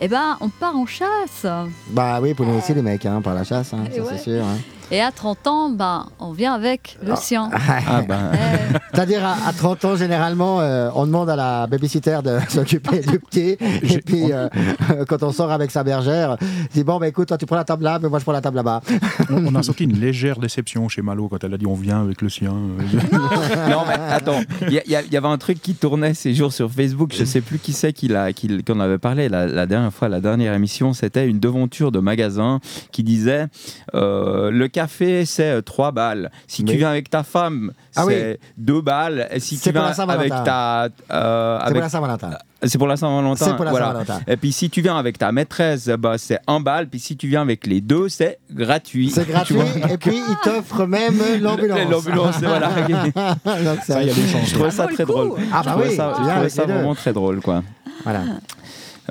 Eh 0.00 0.08
ben, 0.08 0.36
on 0.40 0.48
part 0.48 0.76
en 0.76 0.86
chasse. 0.86 1.46
Bah 1.90 2.18
oui, 2.20 2.34
pour 2.34 2.44
nous 2.46 2.54
aussi, 2.58 2.74
les 2.74 2.82
mecs, 2.82 3.06
hein, 3.06 3.20
par 3.22 3.34
la 3.34 3.44
chasse, 3.44 3.72
hein, 3.72 3.84
Et 3.92 3.96
ça 3.96 4.02
ouais. 4.02 4.08
c'est 4.16 4.22
sûr. 4.24 4.44
hein. 4.44 4.56
Et 4.90 5.00
à 5.00 5.10
30 5.10 5.46
ans, 5.46 5.70
ben, 5.70 6.06
on 6.20 6.32
vient 6.32 6.52
avec 6.52 6.98
le 7.02 7.16
sien. 7.16 7.50
Ah 7.88 8.02
ben, 8.06 8.30
Eh, 8.34 8.76
C'est-à-dire, 8.92 9.24
à, 9.24 9.48
à 9.48 9.52
30 9.52 9.84
ans, 9.86 9.96
généralement, 9.96 10.60
euh, 10.60 10.90
on 10.94 11.06
demande 11.06 11.30
à 11.30 11.36
la 11.36 11.66
babysitter 11.66 12.18
de 12.22 12.38
s'occuper 12.48 13.00
du 13.00 13.18
petit. 13.18 13.56
Et 13.82 13.98
puis, 14.04 14.30
euh, 14.32 14.48
quand 15.08 15.22
on 15.22 15.32
sort 15.32 15.50
avec 15.50 15.70
sa 15.70 15.82
bergère, 15.84 16.36
on 16.40 16.44
dit 16.74 16.84
Bon, 16.84 16.98
bah 16.98 17.08
écoute, 17.08 17.28
toi, 17.28 17.38
tu 17.38 17.46
prends 17.46 17.56
la 17.56 17.64
table 17.64 17.82
là, 17.84 17.98
mais 18.00 18.08
moi, 18.08 18.18
je 18.18 18.24
prends 18.24 18.32
la 18.32 18.40
table 18.42 18.56
là-bas. 18.56 18.82
On, 19.30 19.46
on 19.46 19.54
a 19.54 19.62
senti 19.62 19.84
une 19.84 19.98
légère 19.98 20.38
déception 20.38 20.88
chez 20.88 21.02
Malo 21.02 21.28
quand 21.28 21.42
elle 21.42 21.54
a 21.54 21.58
dit 21.58 21.66
on 21.66 21.74
vient 21.74 22.02
avec 22.02 22.20
le 22.20 22.28
sien. 22.28 22.52
non 22.52 23.82
mais 23.88 23.94
attends, 24.10 24.40
il 24.62 24.72
y, 24.74 24.94
a- 24.94 24.98
a- 24.98 25.16
avait 25.16 25.28
un 25.28 25.38
truc 25.38 25.60
qui 25.62 25.74
tournait 25.74 26.14
ces 26.14 26.34
jours 26.34 26.52
sur 26.52 26.70
Facebook, 26.70 27.12
je 27.16 27.24
sais 27.24 27.40
plus 27.40 27.58
qui 27.58 27.72
c'est 27.72 27.92
qui 27.92 28.08
l'a, 28.08 28.32
qui, 28.32 28.62
qu'on 28.62 28.80
avait 28.80 28.98
parlé 28.98 29.28
la, 29.28 29.46
la 29.46 29.66
dernière 29.66 29.92
fois, 29.92 30.08
la 30.08 30.20
dernière 30.20 30.52
émission, 30.54 30.92
c'était 30.92 31.26
une 31.26 31.38
devanture 31.40 31.90
de 31.92 31.98
magasin 32.00 32.60
qui 32.92 33.02
disait 33.02 33.46
euh, 33.94 34.50
le 34.50 34.68
café 34.74 35.24
c'est 35.24 35.62
3 35.62 35.92
balles, 35.92 36.30
si 36.46 36.64
tu 36.64 36.72
Oui. 36.72 36.78
viens 36.78 36.90
avec 36.90 37.08
ta 37.08 37.22
femme 37.22 37.72
Ah 37.96 38.04
c'est 38.06 38.38
2 38.58 38.80
balles, 38.82 39.28
et 39.30 39.40
si 39.40 39.56
C'est 39.56 39.70
tu 39.70 39.78
pour 39.78 39.82
la 39.86 39.92
viens 39.92 40.04
avec 40.08 40.28
Saint-Valentin. 40.32 40.90
ta... 41.08 41.14
euh, 41.14 41.58
C'est 41.58 41.62
avec- 41.62 41.72
pour 41.74 41.80
la 41.82 41.88
Saint-Valentin. 41.88 42.30
c'est 42.64 42.78
pour 42.78 42.88
la 42.88 42.96
Saint-Valentin. 42.96 43.44
C'est 43.46 43.56
pour 43.56 43.64
la 43.64 43.70
voilà. 43.70 43.86
Saint-Valentin. 43.86 44.20
Et 44.26 44.36
puis 44.36 44.52
si 44.52 44.68
tu 44.70 44.80
viens 44.82 44.96
avec 44.98 45.16
ta 45.18 45.32
maîtresse, 45.32 45.88
bah, 45.98 46.14
c'est 46.18 46.38
1 46.46 46.60
balle, 46.60 46.88
puis 46.88 46.98
si 47.00 47.16
tu 47.16 47.28
viens 47.28 47.42
avec 47.42 47.66
les 47.66 47.80
deux, 47.80 48.08
c'est 48.08 48.38
gratuit. 48.50 49.10
C'est 49.10 49.24
Tu 49.26 49.30
gratuit, 49.32 49.56
et 49.90 49.96
puis, 49.96 50.16
ils 50.16 50.36
t'offrent 50.44 50.86
même 50.86 51.14
l'ambulance. 51.40 51.90
L'ambulance, 51.90 52.36
voilà. 52.42 52.68
Donc, 53.08 53.78
c'est- 53.84 53.92
Ça, 53.92 54.02
il 54.02 54.08
y 54.08 54.10
a 54.10 54.14
des 54.14 54.26
chances. 54.26 54.48
Je 54.48 54.54
trouvais 54.54 54.70
Ça 54.70 54.86
ça 54.88 54.92
très 54.92 55.04
drôle. 55.04 55.32
Ah, 55.52 55.60
Je 55.64 55.68
bah 55.70 55.76
oui, 55.78 55.94
ça, 55.94 56.14
je 56.18 56.22
viens 56.24 56.32
trouvais 56.34 56.48
ça 56.48 56.64
vraiment 56.64 56.94
très 56.94 57.12
drôle, 57.12 57.40
quoi. 57.40 57.62
Voilà, 58.02 58.20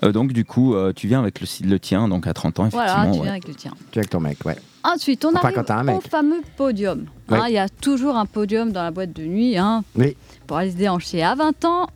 Euh, 0.03 0.11
donc 0.11 0.33
du 0.33 0.43
coup, 0.45 0.73
euh, 0.73 0.91
tu 0.95 1.07
viens 1.07 1.19
avec 1.19 1.39
le, 1.41 1.47
le 1.67 1.79
tien, 1.79 2.07
donc 2.07 2.25
à 2.25 2.33
30 2.33 2.59
ans, 2.59 2.65
effectivement. 2.67 2.85
voilà, 2.95 3.11
tu 3.11 3.17
ouais. 3.17 3.23
viens 3.23 3.31
avec 3.31 3.47
le 3.47 3.53
tien. 3.55 3.71
tu 3.91 3.97
es 3.97 4.01
avec 4.01 4.09
ton 4.09 4.19
mec, 4.19 4.37
ouais. 4.45 4.57
Ensuite, 4.83 5.23
on 5.25 5.29
Enfin, 5.35 5.51
arrive 5.69 5.95
au 5.97 6.01
fameux 6.01 6.41
podium. 6.57 7.05
Oui. 7.29 7.37
Hein, 7.37 7.45
Il 7.47 7.53
y 7.53 7.57
a 7.57 7.69
toujours 7.69 8.17
un 8.17 8.25
podium 8.25 8.71
dans 8.71 8.83
la 8.83 8.91
boîte 8.91 9.13
de 9.13 9.23
nuit 9.23 9.57
hein, 9.57 9.83
Oui, 9.95 10.17
pour 10.47 10.57
aller 10.57 10.71
se 10.71 10.75
déhancher. 10.75 11.21
À 11.23 11.35
20 11.35 11.63
ans, 11.65 11.87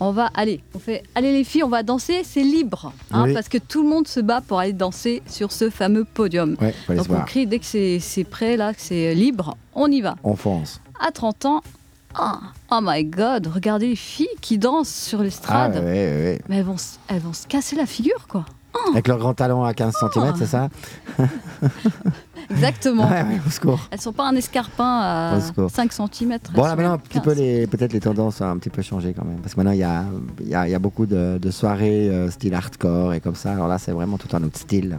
on 0.00 0.12
va 0.12 0.30
aller. 0.34 0.60
On 0.74 0.78
fait 0.78 1.02
allez 1.14 1.32
les 1.32 1.44
filles, 1.44 1.62
on 1.64 1.68
va 1.68 1.82
danser, 1.82 2.22
c'est 2.24 2.42
libre. 2.42 2.92
hein, 3.12 3.24
Oui. 3.26 3.34
Parce 3.34 3.48
que 3.48 3.58
tout 3.58 3.82
le 3.82 3.88
monde 3.88 4.08
se 4.08 4.20
bat 4.20 4.40
pour 4.40 4.58
aller 4.60 4.72
danser 4.72 5.22
sur 5.26 5.52
ce 5.52 5.68
fameux 5.68 6.04
podium. 6.04 6.56
ouais, 6.60 6.74
Donc 6.96 7.06
on 7.10 7.12
voir. 7.14 7.24
crie 7.26 7.46
dès 7.46 7.58
que 7.58 7.66
c'est 7.66 7.98
c'est 8.00 8.24
prêt, 8.24 8.56
là, 8.56 8.72
que 8.72 8.80
c'est 8.80 9.14
libre, 9.14 9.56
on 9.74 9.88
y 9.90 10.00
va. 10.00 10.16
On 10.24 10.34
fonce. 10.36 10.80
À 11.06 11.10
30 11.12 11.44
ans, 11.46 11.62
ah, 12.14 12.40
oh 12.70 12.78
my 12.82 13.04
god, 13.04 13.46
regardez 13.46 13.88
les 13.88 13.96
filles 13.96 14.28
qui 14.40 14.58
dansent 14.58 14.88
sur 14.88 15.20
Ah, 15.20 15.24
l'estrade. 15.24 15.74
ouais, 15.76 15.80
ouais, 15.82 15.84
ouais. 15.84 16.40
Mais 16.48 16.58
elles 16.58 16.64
vont, 16.64 16.76
se- 16.78 16.96
elles 17.08 17.20
vont 17.20 17.32
se 17.32 17.46
casser 17.46 17.76
la 17.76 17.86
figure, 17.86 18.26
quoi. 18.28 18.44
Avec 18.90 19.06
leur 19.06 19.18
grand 19.18 19.34
talon 19.34 19.62
à 19.64 19.74
15 19.74 19.94
cm, 20.14 20.32
c'est 20.38 20.46
ça 20.46 20.68
Exactement. 22.50 23.04
Ouais, 23.08 23.22
ouais, 23.22 23.40
au 23.46 23.50
secours. 23.50 23.80
Elles 23.90 24.00
sont 24.00 24.12
pas 24.12 24.26
un 24.28 24.34
escarpin 24.34 24.98
à 25.00 25.36
Au 25.36 25.40
secours. 25.40 25.70
5 25.70 25.92
cm. 25.92 26.38
Bon, 26.54 26.64
là 26.64 26.74
maintenant, 26.76 26.92
un 26.94 26.98
petit 26.98 27.20
peu 27.20 27.32
les, 27.32 27.66
peut-être 27.66 27.92
les 27.92 28.00
tendances 28.00 28.40
ont 28.40 28.46
un 28.50 28.56
petit 28.58 28.70
peu 28.70 28.82
changé 28.82 29.14
quand 29.14 29.24
même. 29.24 29.38
Parce 29.40 29.54
que 29.54 29.60
maintenant, 29.60 29.72
il 29.72 29.78
y 29.78 29.84
a, 29.84 30.04
y, 30.44 30.54
a, 30.54 30.68
y 30.68 30.74
a 30.74 30.78
beaucoup 30.78 31.06
de, 31.06 31.38
de 31.40 31.50
soirées 31.50 32.08
euh, 32.08 32.30
style 32.30 32.54
hardcore 32.54 33.14
et 33.14 33.20
comme 33.20 33.34
ça. 33.36 33.52
Alors 33.52 33.68
là, 33.68 33.78
c'est 33.78 33.92
vraiment 33.92 34.18
tout 34.18 34.34
un 34.36 34.42
autre 34.42 34.58
style. 34.58 34.98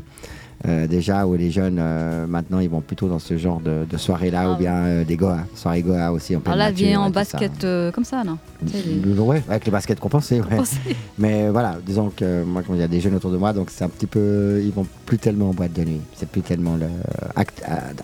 Euh, 0.66 0.88
déjà, 0.88 1.28
où 1.28 1.36
les 1.36 1.52
jeunes, 1.52 1.78
euh, 1.80 2.26
maintenant, 2.26 2.60
ils 2.60 2.70
vont 2.70 2.80
plutôt 2.80 3.10
dans 3.10 3.20
ce 3.20 3.38
genre 3.38 3.60
de, 3.60 3.86
de 3.90 3.98
soirée-là, 3.98 4.44
Ah 4.46 4.52
ou 4.54 4.56
bien 4.56 4.74
euh, 4.76 5.04
des 5.04 5.18
Goa, 5.18 5.40
soirées 5.56 5.82
Goa 5.82 6.12
aussi. 6.14 6.36
En 6.36 6.40
pleine 6.40 6.54
Alors 6.54 6.58
là, 6.60 6.70
elle 6.70 6.74
nature 6.74 6.88
vient 6.88 7.00
en 7.02 7.06
ça. 7.08 7.10
basket 7.12 7.64
euh, 7.66 7.92
comme 7.92 8.06
ça, 8.06 8.24
non 8.24 8.38
les- 8.62 9.20
Ouais, 9.20 9.44
avec 9.50 9.66
les 9.66 9.72
baskets 9.72 10.00
compensées, 10.00 10.40
ouais. 10.40 10.56
Pensez. 10.56 10.78
Mais 11.18 11.50
voilà, 11.50 11.76
disons 11.86 12.12
que 12.16 12.44
moi, 12.44 12.62
quand 12.66 12.74
il 12.76 12.80
y 12.80 12.84
a 12.84 12.88
des 12.88 13.02
jeunes 13.02 13.16
autour 13.16 13.32
de 13.32 13.38
moi, 13.38 13.52
donc 13.52 13.70
c'est 13.72 13.84
un 13.84 13.90
petit 13.90 14.06
peu. 14.08 14.62
Ils 14.64 14.72
vont 14.72 14.86
plus 15.06 15.18
tellement 15.18 15.50
en 15.50 15.54
boîte 15.54 15.74
de 15.74 15.84
nuit. 15.84 16.00
C'est 16.16 16.30
plus 16.30 16.42
tellement 16.42 16.76
le. 16.78 16.86
À, 17.36 17.42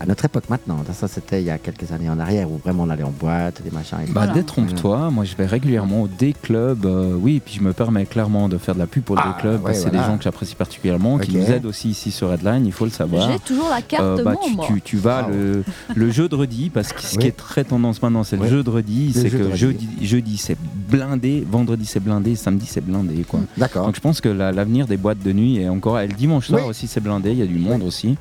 à 0.01 0.05
notre 0.05 0.25
époque 0.25 0.49
maintenant. 0.49 0.77
Ça, 0.93 1.07
c'était 1.07 1.41
il 1.41 1.45
y 1.45 1.49
a 1.49 1.57
quelques 1.57 1.91
années 1.93 2.09
en 2.09 2.19
arrière 2.19 2.51
où 2.51 2.57
vraiment 2.57 2.83
on 2.83 2.89
allait 2.89 3.03
en 3.03 3.11
boîte, 3.17 3.61
des 3.63 3.71
machins. 3.71 3.99
Et 4.03 4.07
tout. 4.07 4.13
Bah, 4.13 4.21
Voilà. 4.25 4.33
détrompe-toi, 4.33 5.09
moi 5.11 5.23
je 5.23 5.35
vais 5.35 5.45
régulièrement 5.45 6.01
au 6.03 6.07
des 6.09 6.33
clubs, 6.33 6.85
euh, 6.85 7.13
oui, 7.17 7.41
puis 7.43 7.55
je 7.55 7.61
me 7.63 7.71
permets 7.73 8.05
clairement 8.05 8.49
de 8.49 8.57
faire 8.57 8.73
de 8.75 8.79
la 8.79 8.87
pub 8.87 9.03
pour 9.03 9.17
Ah, 9.17 9.29
des 9.35 9.41
clubs, 9.41 9.53
ouais, 9.55 9.59
parce 9.63 9.77
que 9.77 9.83
c'est 9.83 9.89
voilà. 9.89 10.03
des 10.05 10.11
gens 10.11 10.17
que 10.17 10.23
j'apprécie 10.23 10.55
particulièrement, 10.55 11.17
qui 11.19 11.35
nous 11.37 11.49
aident 11.49 11.65
aussi 11.67 11.89
ici 11.89 12.11
sur 12.11 12.27
Il 12.57 12.71
faut 12.71 12.85
le 12.85 12.91
savoir. 12.91 13.29
J'ai 13.31 13.39
toujours 13.39 13.69
la 13.69 13.81
carte 13.81 14.03
Euh, 14.03 14.23
bah, 14.23 14.35
tu, 14.43 14.49
membre. 14.51 14.67
tu- 14.67 14.81
tu 14.81 14.97
vas 14.97 15.25
Ah, 15.27 15.29
le, 15.31 15.63
le 15.95 16.11
jeudi, 16.11 16.69
parce 16.69 16.93
que 16.93 17.01
ce 17.01 17.15
Oui. 17.15 17.21
qui 17.23 17.27
est 17.27 17.35
très 17.37 17.63
tendance 17.63 18.01
maintenant, 18.01 18.23
c'est 18.23 18.37
Oui. 18.37 18.43
le 18.49 18.63
jeudi, 18.63 19.11
Le 19.15 19.21
c'est 19.21 19.29
que 19.29 19.37
jeudi. 19.55 19.57
jeudi, 19.57 19.87
jeudi 20.01 20.37
c'est 20.37 20.57
blindé, 20.89 21.45
vendredi 21.49 21.85
c'est 21.85 21.99
blindé, 21.99 22.35
samedi 22.35 22.65
c'est 22.65 22.81
blindé. 22.83 23.23
Quoi. 23.27 23.41
D'accord. 23.57 23.85
Donc 23.85 23.95
je 23.95 24.01
pense 24.01 24.21
que 24.21 24.29
la- 24.29 24.51
l'avenir 24.51 24.87
des 24.87 24.97
boîtes 24.97 25.21
de 25.23 25.31
nuit 25.33 25.57
est 25.57 25.69
encore. 25.69 25.99
Et 25.99 26.07
le 26.07 26.13
dimanche 26.13 26.47
soir 26.47 26.61
Oui. 26.63 26.69
aussi 26.69 26.87
c'est 26.87 27.01
blindé, 27.01 27.31
il 27.31 27.37
y 27.39 27.41
a 27.41 27.45
du 27.45 27.59
monde 27.59 27.83
aussi. 27.83 28.15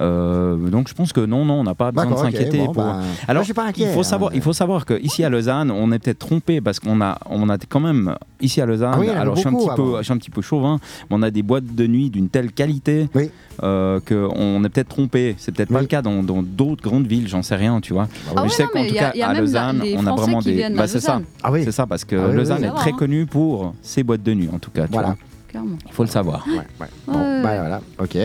Euh, 0.00 0.56
donc 0.68 0.88
je 0.88 0.94
pense 0.94 1.12
que 1.12 1.20
non, 1.20 1.44
non, 1.44 1.54
on 1.60 1.64
n'a 1.64 1.74
pas 1.74 1.90
besoin 1.92 2.10
de 2.12 2.16
s'inquiéter. 2.16 2.58
bon, 2.58 2.64
pour- 2.66 2.74
bah, 2.74 2.92
moi, 2.94 3.02
Alors, 3.28 3.42
je 3.42 3.46
suis 3.46 3.54
pas 3.54 3.64
inquiet. 3.66 3.84
il 3.88 3.92
faut 3.94 4.02
savoir, 4.02 4.30
hein. 4.30 4.34
il 4.36 4.42
faut 4.42 4.52
savoir 4.52 4.84
que 4.86 5.00
ici 5.02 5.24
à 5.24 5.28
Lausanne, 5.28 5.70
on 5.70 5.90
est 5.92 5.98
peut-être 5.98 6.18
trompé 6.18 6.60
parce 6.60 6.80
qu'on 6.80 7.00
a, 7.00 7.18
on 7.30 7.48
a 7.48 7.58
quand 7.58 7.80
même 7.80 8.14
ici 8.40 8.60
à 8.60 8.66
Lausanne. 8.66 8.92
Ah 8.94 9.00
oui, 9.00 9.08
a 9.08 9.20
alors 9.20 9.34
je 9.36 9.40
suis 9.40 9.48
un 9.48 9.54
petit 9.54 9.68
peu, 9.76 9.98
je 9.98 10.02
suis 10.02 10.12
un 10.12 10.18
petit 10.18 10.30
peu 10.30 10.42
chauvin, 10.42 10.78
mais 11.10 11.16
on 11.16 11.22
a 11.22 11.30
des 11.30 11.42
boîtes 11.42 11.74
de 11.74 11.86
nuit 11.86 12.10
d'une 12.10 12.28
telle 12.28 12.52
qualité 12.52 13.08
Oui. 13.14 13.30
Euh, 13.64 14.00
que 14.04 14.28
on 14.36 14.62
est 14.64 14.68
peut-être 14.68 14.88
trompé. 14.88 15.34
C'est 15.38 15.52
peut-être 15.52 15.72
pas 15.72 15.80
le 15.80 15.86
cas 15.86 16.02
dans 16.02 16.22
d'autres 16.22 16.82
grandes 16.82 17.06
villes, 17.06 17.28
j'en 17.28 17.42
sais 17.42 17.56
rien, 17.56 17.80
tu 17.80 17.92
vois. 17.92 18.08
Ah 18.36 18.42
je 18.44 18.50
sais 18.50 18.64
qu'en 18.64 18.80
tout 18.84 18.94
y 18.94 18.94
cas 18.94 19.12
il 19.14 19.20
y 19.20 19.22
a 19.22 19.28
à 19.28 19.34
Lausanne, 19.34 19.82
on 19.96 20.06
a 20.06 20.12
vraiment 20.14 20.40
des. 20.40 20.68
Bah 20.70 20.86
c'est 20.86 21.00
ça. 21.00 21.20
Ah 21.42 21.50
oui. 21.50 21.62
C'est 21.64 21.72
ça 21.72 21.86
parce 21.86 22.04
que 22.04 22.16
Ah 22.16 22.28
oui, 22.28 22.36
Lausanne 22.36 22.58
oui. 22.62 22.68
est 22.68 22.74
très 22.74 22.90
hein. 22.92 22.96
connue 22.98 23.26
pour 23.26 23.74
ses 23.82 24.02
boîtes 24.02 24.22
de 24.22 24.34
nuit 24.34 24.48
en 24.52 24.58
tout 24.58 24.70
cas. 24.70 24.86
tu 24.86 24.92
Voilà. 24.92 25.16
Il 25.54 25.92
faut 25.92 26.02
le 26.02 26.08
savoir. 26.08 26.44
Ouais, 26.48 26.54
ouais. 26.80 26.86
Bon, 27.06 27.12
Ouais, 27.18 27.42
bah 27.42 27.58
voilà, 27.58 27.80
ok. 27.98 28.18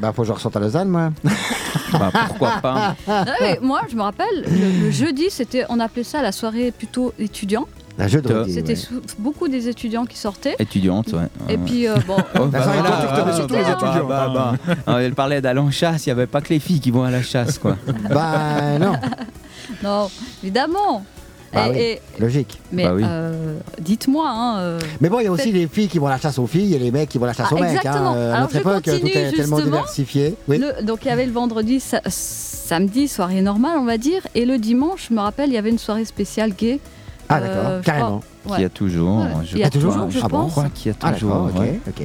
Bah 0.00 0.12
faut 0.12 0.22
que 0.22 0.28
je 0.28 0.32
ressorte 0.32 0.56
à 0.56 0.60
Lausanne, 0.60 0.88
moi. 0.88 1.10
Bah, 1.92 2.10
pourquoi 2.26 2.54
pas 2.60 2.96
moi, 3.62 3.82
je 3.88 3.94
me 3.94 4.02
rappelle, 4.02 4.26
le, 4.48 4.84
le 4.86 4.90
jeudi, 4.90 5.26
c'était, 5.30 5.64
on 5.68 5.78
appelait 5.78 6.02
ça 6.02 6.22
la 6.22 6.32
soirée 6.32 6.72
plutôt 6.72 7.14
étudiant. 7.20 7.66
La 7.96 8.08
jeu 8.08 8.20
de 8.20 8.28
Te- 8.28 8.32
redis, 8.32 8.52
C'était 8.54 8.70
ouais. 8.70 8.76
sou- 8.76 9.00
beaucoup 9.20 9.46
des 9.46 9.68
étudiants 9.68 10.04
qui 10.04 10.18
sortaient. 10.18 10.56
Étudiante, 10.58 11.12
ouais. 11.12 11.28
Et 11.48 11.56
puis, 11.58 11.86
euh, 11.86 11.94
bon, 12.06 12.16
Oh, 12.18 12.46
voilà, 12.46 12.66
bah, 12.66 13.32
surtout 13.34 13.54
bah, 13.54 13.60
les 13.60 13.64
bah, 13.64 13.78
étudiants, 13.80 14.06
bah, 14.08 14.26
hein. 14.28 14.58
bah. 14.66 14.74
Ah, 14.86 15.02
Elle 15.02 15.14
parlait 15.14 15.40
d'aller 15.40 15.60
en 15.60 15.70
chasse, 15.70 16.04
il 16.06 16.08
n'y 16.08 16.12
avait 16.12 16.26
pas 16.26 16.40
que 16.40 16.48
les 16.48 16.58
filles 16.58 16.80
qui 16.80 16.90
vont 16.90 17.04
à 17.04 17.10
la 17.12 17.22
chasse, 17.22 17.58
quoi. 17.58 17.76
Bah 18.10 18.78
non, 18.80 18.94
non, 19.84 20.10
évidemment. 20.42 21.04
Bah 21.52 21.68
Et- 21.68 21.70
oui. 21.70 21.78
et- 21.78 22.00
logique. 22.20 22.60
mais 22.72 22.82
Bah 22.82 22.94
oui. 22.96 23.02
euh, 23.06 23.58
dites-moi, 23.78 24.28
hein, 24.28 24.58
euh, 24.58 24.80
Mais 25.00 25.08
bon, 25.08 25.20
il 25.20 25.24
y 25.26 25.28
a 25.28 25.30
aussi 25.30 25.52
les 25.52 25.68
filles 25.68 25.86
qui 25.86 26.00
vont 26.00 26.08
à 26.08 26.10
la 26.10 26.18
chasse 26.18 26.36
aux 26.40 26.48
filles 26.48 26.74
et 26.74 26.80
les 26.80 26.90
mecs 26.90 27.08
qui 27.08 27.18
vont 27.18 27.26
à 27.26 27.28
la 27.28 27.32
chasse 27.32 27.46
Ah, 27.48 27.54
aux 27.54 27.58
mecs. 27.60 27.76
exactement. 27.76 28.10
Hein. 28.10 28.16
Euh, 28.16 28.30
À 28.32 28.36
Alors, 28.38 28.40
notre 28.40 28.54
je 28.54 28.58
époque, 28.58 28.82
tout 28.82 28.90
est 28.90 29.10
tellement 29.12 29.30
justement. 29.58 29.60
diversifié. 29.60 30.34
Oui. 30.48 30.58
le- 30.58 30.82
donc 30.84 30.98
il 31.04 31.08
y 31.08 31.10
avait 31.12 31.26
le 31.26 31.30
vendredi, 31.32 31.78
sa- 31.78 32.00
samedi, 32.08 33.06
soirée 33.06 33.40
normale, 33.40 33.78
on 33.78 33.84
va 33.84 33.98
dire. 33.98 34.22
Et 34.34 34.46
le 34.46 34.58
dimanche, 34.58 35.06
je 35.10 35.14
me 35.14 35.20
rappelle, 35.20 35.50
il 35.50 35.54
y 35.54 35.58
avait 35.58 35.70
une 35.70 35.78
soirée 35.78 36.04
spéciale 36.04 36.52
gay. 36.54 36.80
Ah 37.28 37.38
Euh, 37.38 37.40
d'accord, 37.40 37.72
je 37.80 37.84
carrément. 37.86 38.20
Ouais. 38.46 38.56
Qui 38.56 38.62
y 38.62 38.64
a 38.64 38.68
toujours. 38.68 39.18
Ouais. 39.20 39.26
je 39.44 39.56
Il 39.56 39.58
y 39.58 39.64
a 39.64 39.70
crois. 39.70 39.80
toujours, 39.80 40.10
je 40.10 40.18
je 40.20 40.26
pense. 40.26 40.50
crois 40.52 40.68
qu'il 40.74 40.92
y 40.92 40.94
a 40.94 40.98
Ah 41.02 41.12
toujours. 41.12 41.30
d'accord, 41.46 41.50
ok, 41.54 41.60
ouais. 41.60 41.80
ok. 41.88 42.02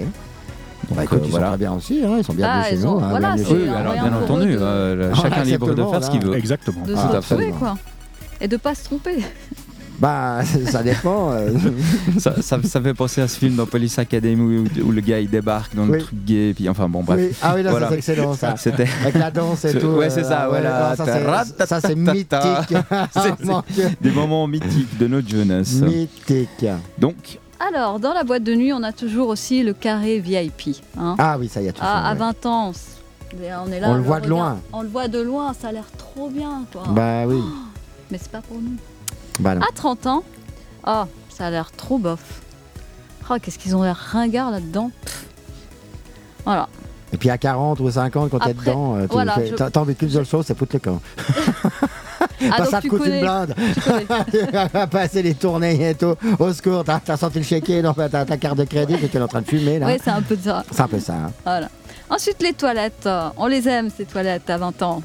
Donc, 0.87 0.97
Bah 0.97 1.03
écoute, 1.03 1.19
euh, 1.21 1.25
ils 1.25 1.29
voilà. 1.31 1.45
sont 1.47 1.51
très 1.51 1.57
bien 1.59 1.73
aussi, 1.73 2.01
hein, 2.05 2.15
ils 2.17 2.23
sont 2.23 2.33
bienvenus 2.33 2.63
Ah, 2.65 2.69
chez 2.69 2.75
ils 2.75 2.81
nous. 2.81 2.99
hein, 2.99 3.07
voilà, 3.09 3.37
chez 3.37 3.43
Oui, 3.53 3.69
alors 3.69 3.93
bien 3.93 4.13
entendu, 4.13 4.53
de- 4.53 4.57
euh, 4.59 5.13
chacun 5.21 5.43
libre 5.43 5.73
de 5.75 5.83
faire 5.83 6.03
ce 6.03 6.09
qu'il 6.11 6.25
veut. 6.25 6.35
Exactement. 6.35 6.85
de 6.85 6.95
Ah, 6.97 7.09
se 7.11 7.15
retrouver, 7.33 7.51
quoi. 7.51 7.77
Et 8.41 8.47
de 8.47 8.57
pas 8.57 8.73
se 8.73 8.85
tromper. 8.85 9.17
Bah 9.99 10.39
ça 10.71 10.81
dépend. 10.83 11.31
euh. 11.33 11.49
Ça, 12.19 12.41
ça, 12.41 12.57
ça 12.63 12.81
fait 12.81 12.93
penser 12.93 13.21
à 13.21 13.27
ce 13.27 13.37
film 13.37 13.55
dans 13.55 13.65
Police 13.65 13.99
Academy 13.99 14.65
où, 14.81 14.87
où 14.87 14.91
le 14.91 15.01
gars 15.01 15.19
il 15.19 15.29
débarque 15.29 15.75
dans 15.75 15.85
le 15.85 15.99
truc 15.99 16.25
gay, 16.25 16.53
puis 16.55 16.67
enfin 16.69 16.87
bon 16.89 17.03
bref. 17.03 17.19
Oui. 17.19 17.35
Ah 17.41 17.53
oui, 17.55 17.63
là 17.63 17.71
Voilà. 17.71 17.89
c'est 17.89 17.95
excellent 17.95 18.33
ça. 18.33 18.55
C'était. 18.57 18.87
Avec 19.01 19.15
la 19.15 19.29
danse 19.31 19.65
et 19.65 19.73
tout. 19.79 19.87
ouais, 19.87 20.09
c'est 20.09 20.23
ça, 20.23 20.45
euh, 20.45 20.49
voilà. 20.49 20.89
non, 20.89 20.95
ça, 21.05 21.05
c'est- 21.05 21.65
Ça 21.65 21.81
c'est 21.81 21.95
mythique. 21.95 22.27
C'est- 23.13 23.73
Dieu. 23.73 23.89
Des 24.01 24.11
moments 24.11 24.47
mythiques 24.47 24.97
de 24.97 25.07
notre 25.07 25.27
jeunesse. 25.29 25.73
Mythique. 25.81 26.65
Donc, 26.97 27.39
Alors, 27.59 27.99
dans 27.99 28.13
la 28.13 28.23
boîte 28.23 28.43
de 28.43 28.55
nuit, 28.55 28.71
on 28.73 28.83
a 28.83 28.91
toujours 28.93 29.27
aussi 29.29 29.63
le 29.63 29.73
carré 29.73 30.19
VIP. 30.19 30.77
hein. 30.97 31.15
Ah 31.19 31.37
oui, 31.39 31.47
ça 31.49 31.61
y 31.61 31.67
a 31.69 31.73
tout. 31.73 31.81
à, 31.83 32.07
à 32.09 32.13
ouais. 32.13 32.19
20 32.19 32.45
ans, 32.45 32.71
on 33.33 33.71
est 33.71 33.79
là. 33.79 33.89
On 33.89 33.95
le 33.95 34.01
voit 34.01 34.19
de 34.21 34.27
loin. 34.29 34.59
On 34.73 34.81
le 34.81 34.87
voit 34.89 35.07
de 35.07 35.19
loin, 35.19 35.53
ça 35.59 35.67
a 35.69 35.71
l'air 35.73 35.85
trop 35.97 36.29
bien, 36.29 36.63
quoi. 36.71 36.83
Bah 36.89 37.25
oui. 37.27 37.41
Mais 38.11 38.17
c'est 38.19 38.31
pas 38.31 38.41
pour 38.41 38.57
nous. 38.57 38.75
Bah 39.39 39.55
non. 39.55 39.61
À 39.61 39.71
30 39.73 40.07
ans, 40.07 40.23
oh, 40.87 41.03
ça 41.29 41.47
a 41.47 41.49
l'air 41.51 41.71
trop 41.71 41.97
bof. 41.97 42.19
Oh, 43.29 43.35
qu'est-ce 43.41 43.59
qu'ils 43.59 43.75
ont 43.75 43.83
l'air 43.83 43.95
ringards 43.95 44.51
là-dedans. 44.51 44.91
Voilà. 46.45 46.67
Et 47.11 47.17
puis 47.17 47.29
à 47.29 47.37
40 47.37 47.79
ou 47.79 47.89
50, 47.89 48.29
quand 48.29 48.39
t'es 48.39 48.53
dedans, 48.53 48.95
euh, 48.95 49.01
tu 49.07 49.13
voilà, 49.13 49.33
fais- 49.33 49.47
je- 49.57 49.79
envie 49.79 49.95
qu'une 49.95 50.09
seule 50.11 50.25
chose, 50.25 50.45
c'est 50.47 50.57
foutre 50.57 50.75
le 50.75 50.79
camp. 50.79 50.99
Ah, 52.51 52.55
Bah, 52.59 52.65
ça 52.65 52.81
te 52.81 52.87
coûte 52.87 52.99
une 52.99 53.05
connais, 53.05 53.21
blinde. 53.21 53.55
tu 53.73 53.81
connais. 53.81 54.87
Passer 54.91 55.21
les 55.21 55.33
tournées 55.35 55.89
et 55.89 55.95
tout. 55.95 56.15
Au 56.37 56.53
secours, 56.53 56.83
t'as 56.85 57.17
sorti 57.17 57.39
le 57.39 57.43
chéquier, 57.45 57.81
non, 57.81 57.93
t'as 57.93 58.09
ta 58.25 58.37
carte 58.37 58.57
de 58.57 58.63
crédit 58.65 58.97
que 58.97 59.05
tu 59.07 59.17
es 59.17 59.21
en 59.21 59.27
train 59.27 59.41
de 59.41 59.47
fumer 59.47 59.77
là. 59.79 59.85
Ouais, 59.87 59.99
c'est 60.01 60.09
un 60.09 60.21
peu 60.21 60.37
ça. 60.41 60.63
C'est 60.71 60.81
un 60.81 60.87
peu 60.87 60.99
ça. 60.99 61.13
hein. 61.15 61.31
Voilà. 61.45 61.69
Ensuite, 62.09 62.41
les 62.41 62.53
toilettes. 62.53 63.07
On 63.37 63.47
les 63.47 63.67
aime, 63.67 63.89
ces 63.95 64.05
toilettes, 64.05 64.49
à 64.49 64.57
20 64.57 64.81
ans. 64.81 65.01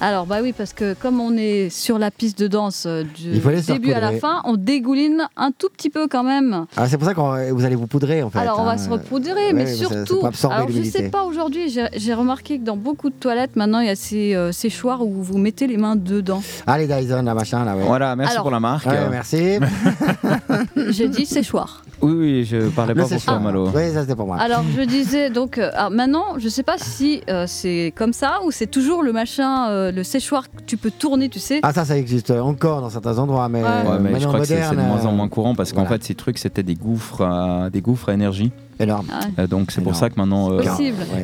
Alors, 0.00 0.26
bah 0.26 0.36
oui, 0.42 0.52
parce 0.56 0.72
que 0.72 0.94
comme 0.94 1.20
on 1.20 1.36
est 1.36 1.70
sur 1.70 1.98
la 1.98 2.12
piste 2.12 2.38
de 2.38 2.46
danse 2.46 2.84
euh, 2.86 3.02
du 3.02 3.40
début 3.66 3.92
à 3.92 4.00
la 4.00 4.12
fin, 4.12 4.40
on 4.44 4.56
dégouline 4.56 5.26
un 5.36 5.50
tout 5.50 5.68
petit 5.70 5.90
peu 5.90 6.06
quand 6.06 6.22
même. 6.22 6.66
Ah, 6.76 6.88
c'est 6.88 6.96
pour 6.98 7.06
ça 7.06 7.14
que 7.14 7.50
vous 7.52 7.64
allez 7.64 7.74
vous 7.74 7.88
poudrer 7.88 8.22
en 8.22 8.30
fait. 8.30 8.38
Alors, 8.38 8.60
on 8.60 8.64
va 8.64 8.72
hein. 8.72 8.78
se 8.78 8.88
repoudrer, 8.88 9.32
Ouais, 9.48 9.52
mais 9.52 9.66
ça- 9.66 9.86
surtout. 9.88 10.20
alors, 10.50 10.68
je 10.70 10.82
sais 10.84 11.10
pas 11.10 11.24
aujourd'hui, 11.24 11.74
j'ai 11.96 12.14
remarqué 12.14 12.58
que 12.58 12.64
dans 12.64 12.76
beaucoup 12.76 13.10
de 13.10 13.14
toilettes, 13.16 13.56
maintenant, 13.56 13.80
il 13.80 13.86
y 13.88 13.90
a 13.90 13.96
ces 13.96 14.36
euh, 14.36 14.52
séchoirs 14.52 15.04
où 15.04 15.20
vous 15.22 15.38
mettez 15.38 15.66
les 15.66 15.76
mains 15.76 15.96
dedans. 15.96 16.42
Ah, 16.66 16.78
les 16.78 16.86
Dyson, 16.86 17.22
la 17.22 17.34
machin, 17.34 17.64
là, 17.64 17.76
ouais. 17.76 17.82
Voilà, 17.84 18.14
merci 18.14 18.32
Alors- 18.34 18.44
pour 18.44 18.52
la 18.52 18.60
marque. 18.60 18.86
Ouais, 18.86 19.08
merci. 19.10 19.58
J'ai 20.88 21.08
dit 21.08 21.26
séchoir. 21.26 21.82
Oui, 22.00 22.12
oui, 22.12 22.44
je 22.44 22.68
parlais 22.68 22.94
pas 22.94 23.00
pour 23.00 23.08
toi, 23.08 23.18
séchoir. 23.18 23.40
Malo. 23.40 23.68
Oui, 23.74 23.92
ça 23.92 24.02
c'était 24.02 24.14
pour 24.14 24.26
moi. 24.26 24.36
Alors, 24.36 24.62
je 24.76 24.82
disais, 24.82 25.30
donc, 25.30 25.58
euh, 25.58 25.70
alors, 25.74 25.90
maintenant, 25.90 26.38
je 26.38 26.48
sais 26.48 26.62
pas 26.62 26.78
si 26.78 27.22
euh, 27.28 27.44
c'est 27.48 27.92
comme 27.96 28.12
ça 28.12 28.38
ou 28.44 28.50
c'est 28.50 28.68
toujours 28.68 29.02
le 29.02 29.12
machin, 29.12 29.68
euh, 29.70 29.90
le 29.90 30.04
séchoir 30.04 30.48
que 30.48 30.62
tu 30.64 30.76
peux 30.76 30.92
tourner, 30.92 31.28
tu 31.28 31.40
sais. 31.40 31.60
Ah, 31.62 31.72
ça, 31.72 31.84
ça 31.84 31.98
existe 31.98 32.30
encore 32.30 32.80
dans 32.82 32.90
certains 32.90 33.18
endroits, 33.18 33.48
mais, 33.48 33.62
Ouais. 33.62 33.68
Ouais, 33.68 33.98
mais 34.00 34.20
je 34.20 34.26
crois 34.26 34.40
que 34.40 34.46
c'est 34.46 34.70
de 34.70 34.76
moins 34.76 35.04
en 35.04 35.12
moins 35.12 35.28
courant 35.28 35.54
parce 35.54 35.72
qu'en 35.72 35.82
voilà. 35.82 35.96
fait, 35.98 36.04
ces 36.04 36.14
trucs, 36.14 36.38
c'était 36.38 36.62
des 36.62 36.74
gouffres, 36.76 37.22
à, 37.22 37.70
des 37.70 37.80
gouffres 37.80 38.10
à 38.10 38.14
énergie. 38.14 38.52
Énorme. 38.80 39.06
Ah, 39.12 39.20
Euh, 39.40 39.46
donc, 39.46 39.70
c'est 39.72 39.80
pour 39.80 39.96
ça 39.96 40.08
que 40.08 40.14
maintenant, 40.16 40.52
euh, 40.52 40.62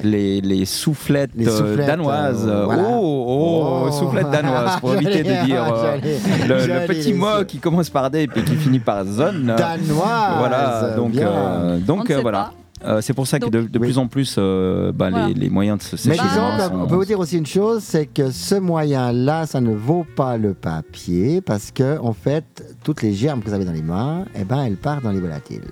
les, 0.03 0.41
les 0.41 0.65
soufflettes, 0.65 1.31
Les 1.37 1.47
euh, 1.49 1.57
soufflettes, 1.59 1.87
danoises. 1.87 2.45
euh, 2.49 2.65
voilà. 2.65 2.83
Oh, 2.89 3.25
oh, 3.29 3.87
Oh. 3.87 3.91
soufflettes 3.93 4.31
danoises, 4.31 4.81
pour 4.81 4.95
éviter 4.97 5.23
de 5.23 5.45
dire 5.45 5.65
euh, 5.73 5.97
le, 6.49 6.87
petit 6.87 7.13
mot 7.15 7.45
qui 7.47 7.59
commence 7.59 7.91
par 7.91 8.11
D 8.11 8.23
et 8.23 8.27
puis 8.27 8.43
qui 8.43 8.57
finit 8.57 8.81
par 8.81 9.05
zone. 9.05 9.47
Danoise. 9.57 10.37
Voilà, 10.39 10.95
donc, 10.97 11.17
euh, 11.17 11.79
euh, 11.79 12.21
voilà. 12.23 12.53
Euh, 12.87 13.01
c'est 13.01 13.15
pour 13.15 13.27
ça 13.27 13.39
que 13.39 13.47
de, 13.49 13.63
de 13.63 13.79
Oui. 13.79 13.87
plus 13.87 13.99
en 13.99 14.09
plus, 14.09 14.35
euh, 14.37 14.93
bah, 14.93 15.09
Voilà. 15.09 15.29
les, 15.29 15.35
les 15.35 15.49
moyens 15.49 15.79
de 15.79 15.83
se 15.85 15.93
Mais 16.09 16.17
sécher 16.17 16.29
disons, 16.29 16.49
les 16.51 16.57
mains 16.59 16.69
comme- 16.69 16.83
on 16.83 16.87
peut 16.87 16.97
vous 16.97 17.05
dire 17.07 17.19
aussi 17.19 17.39
une 17.39 17.47
chose, 17.47 17.83
c'est 17.83 18.05
que 18.05 18.31
ce 18.31 18.57
moyen-là, 18.57 19.47
ça 19.47 19.63
ne 19.63 19.75
vaut 19.75 20.05
pas 20.17 20.37
le 20.37 20.53
papier 20.53 21.41
parce 21.41 21.71
que, 21.71 21.99
en 22.01 22.13
fait, 22.13 22.45
toutes 22.85 23.01
les 23.01 23.15
germes 23.15 23.41
que 23.41 23.49
vous 23.49 23.55
avez 23.55 23.65
dans 23.65 23.73
les 23.73 23.81
mains, 23.81 24.27
eh 24.39 24.45
ben, 24.45 24.65
elles 24.65 24.77
partent 24.77 25.03
dans 25.05 25.13
les 25.13 25.21
volatiles. 25.21 25.63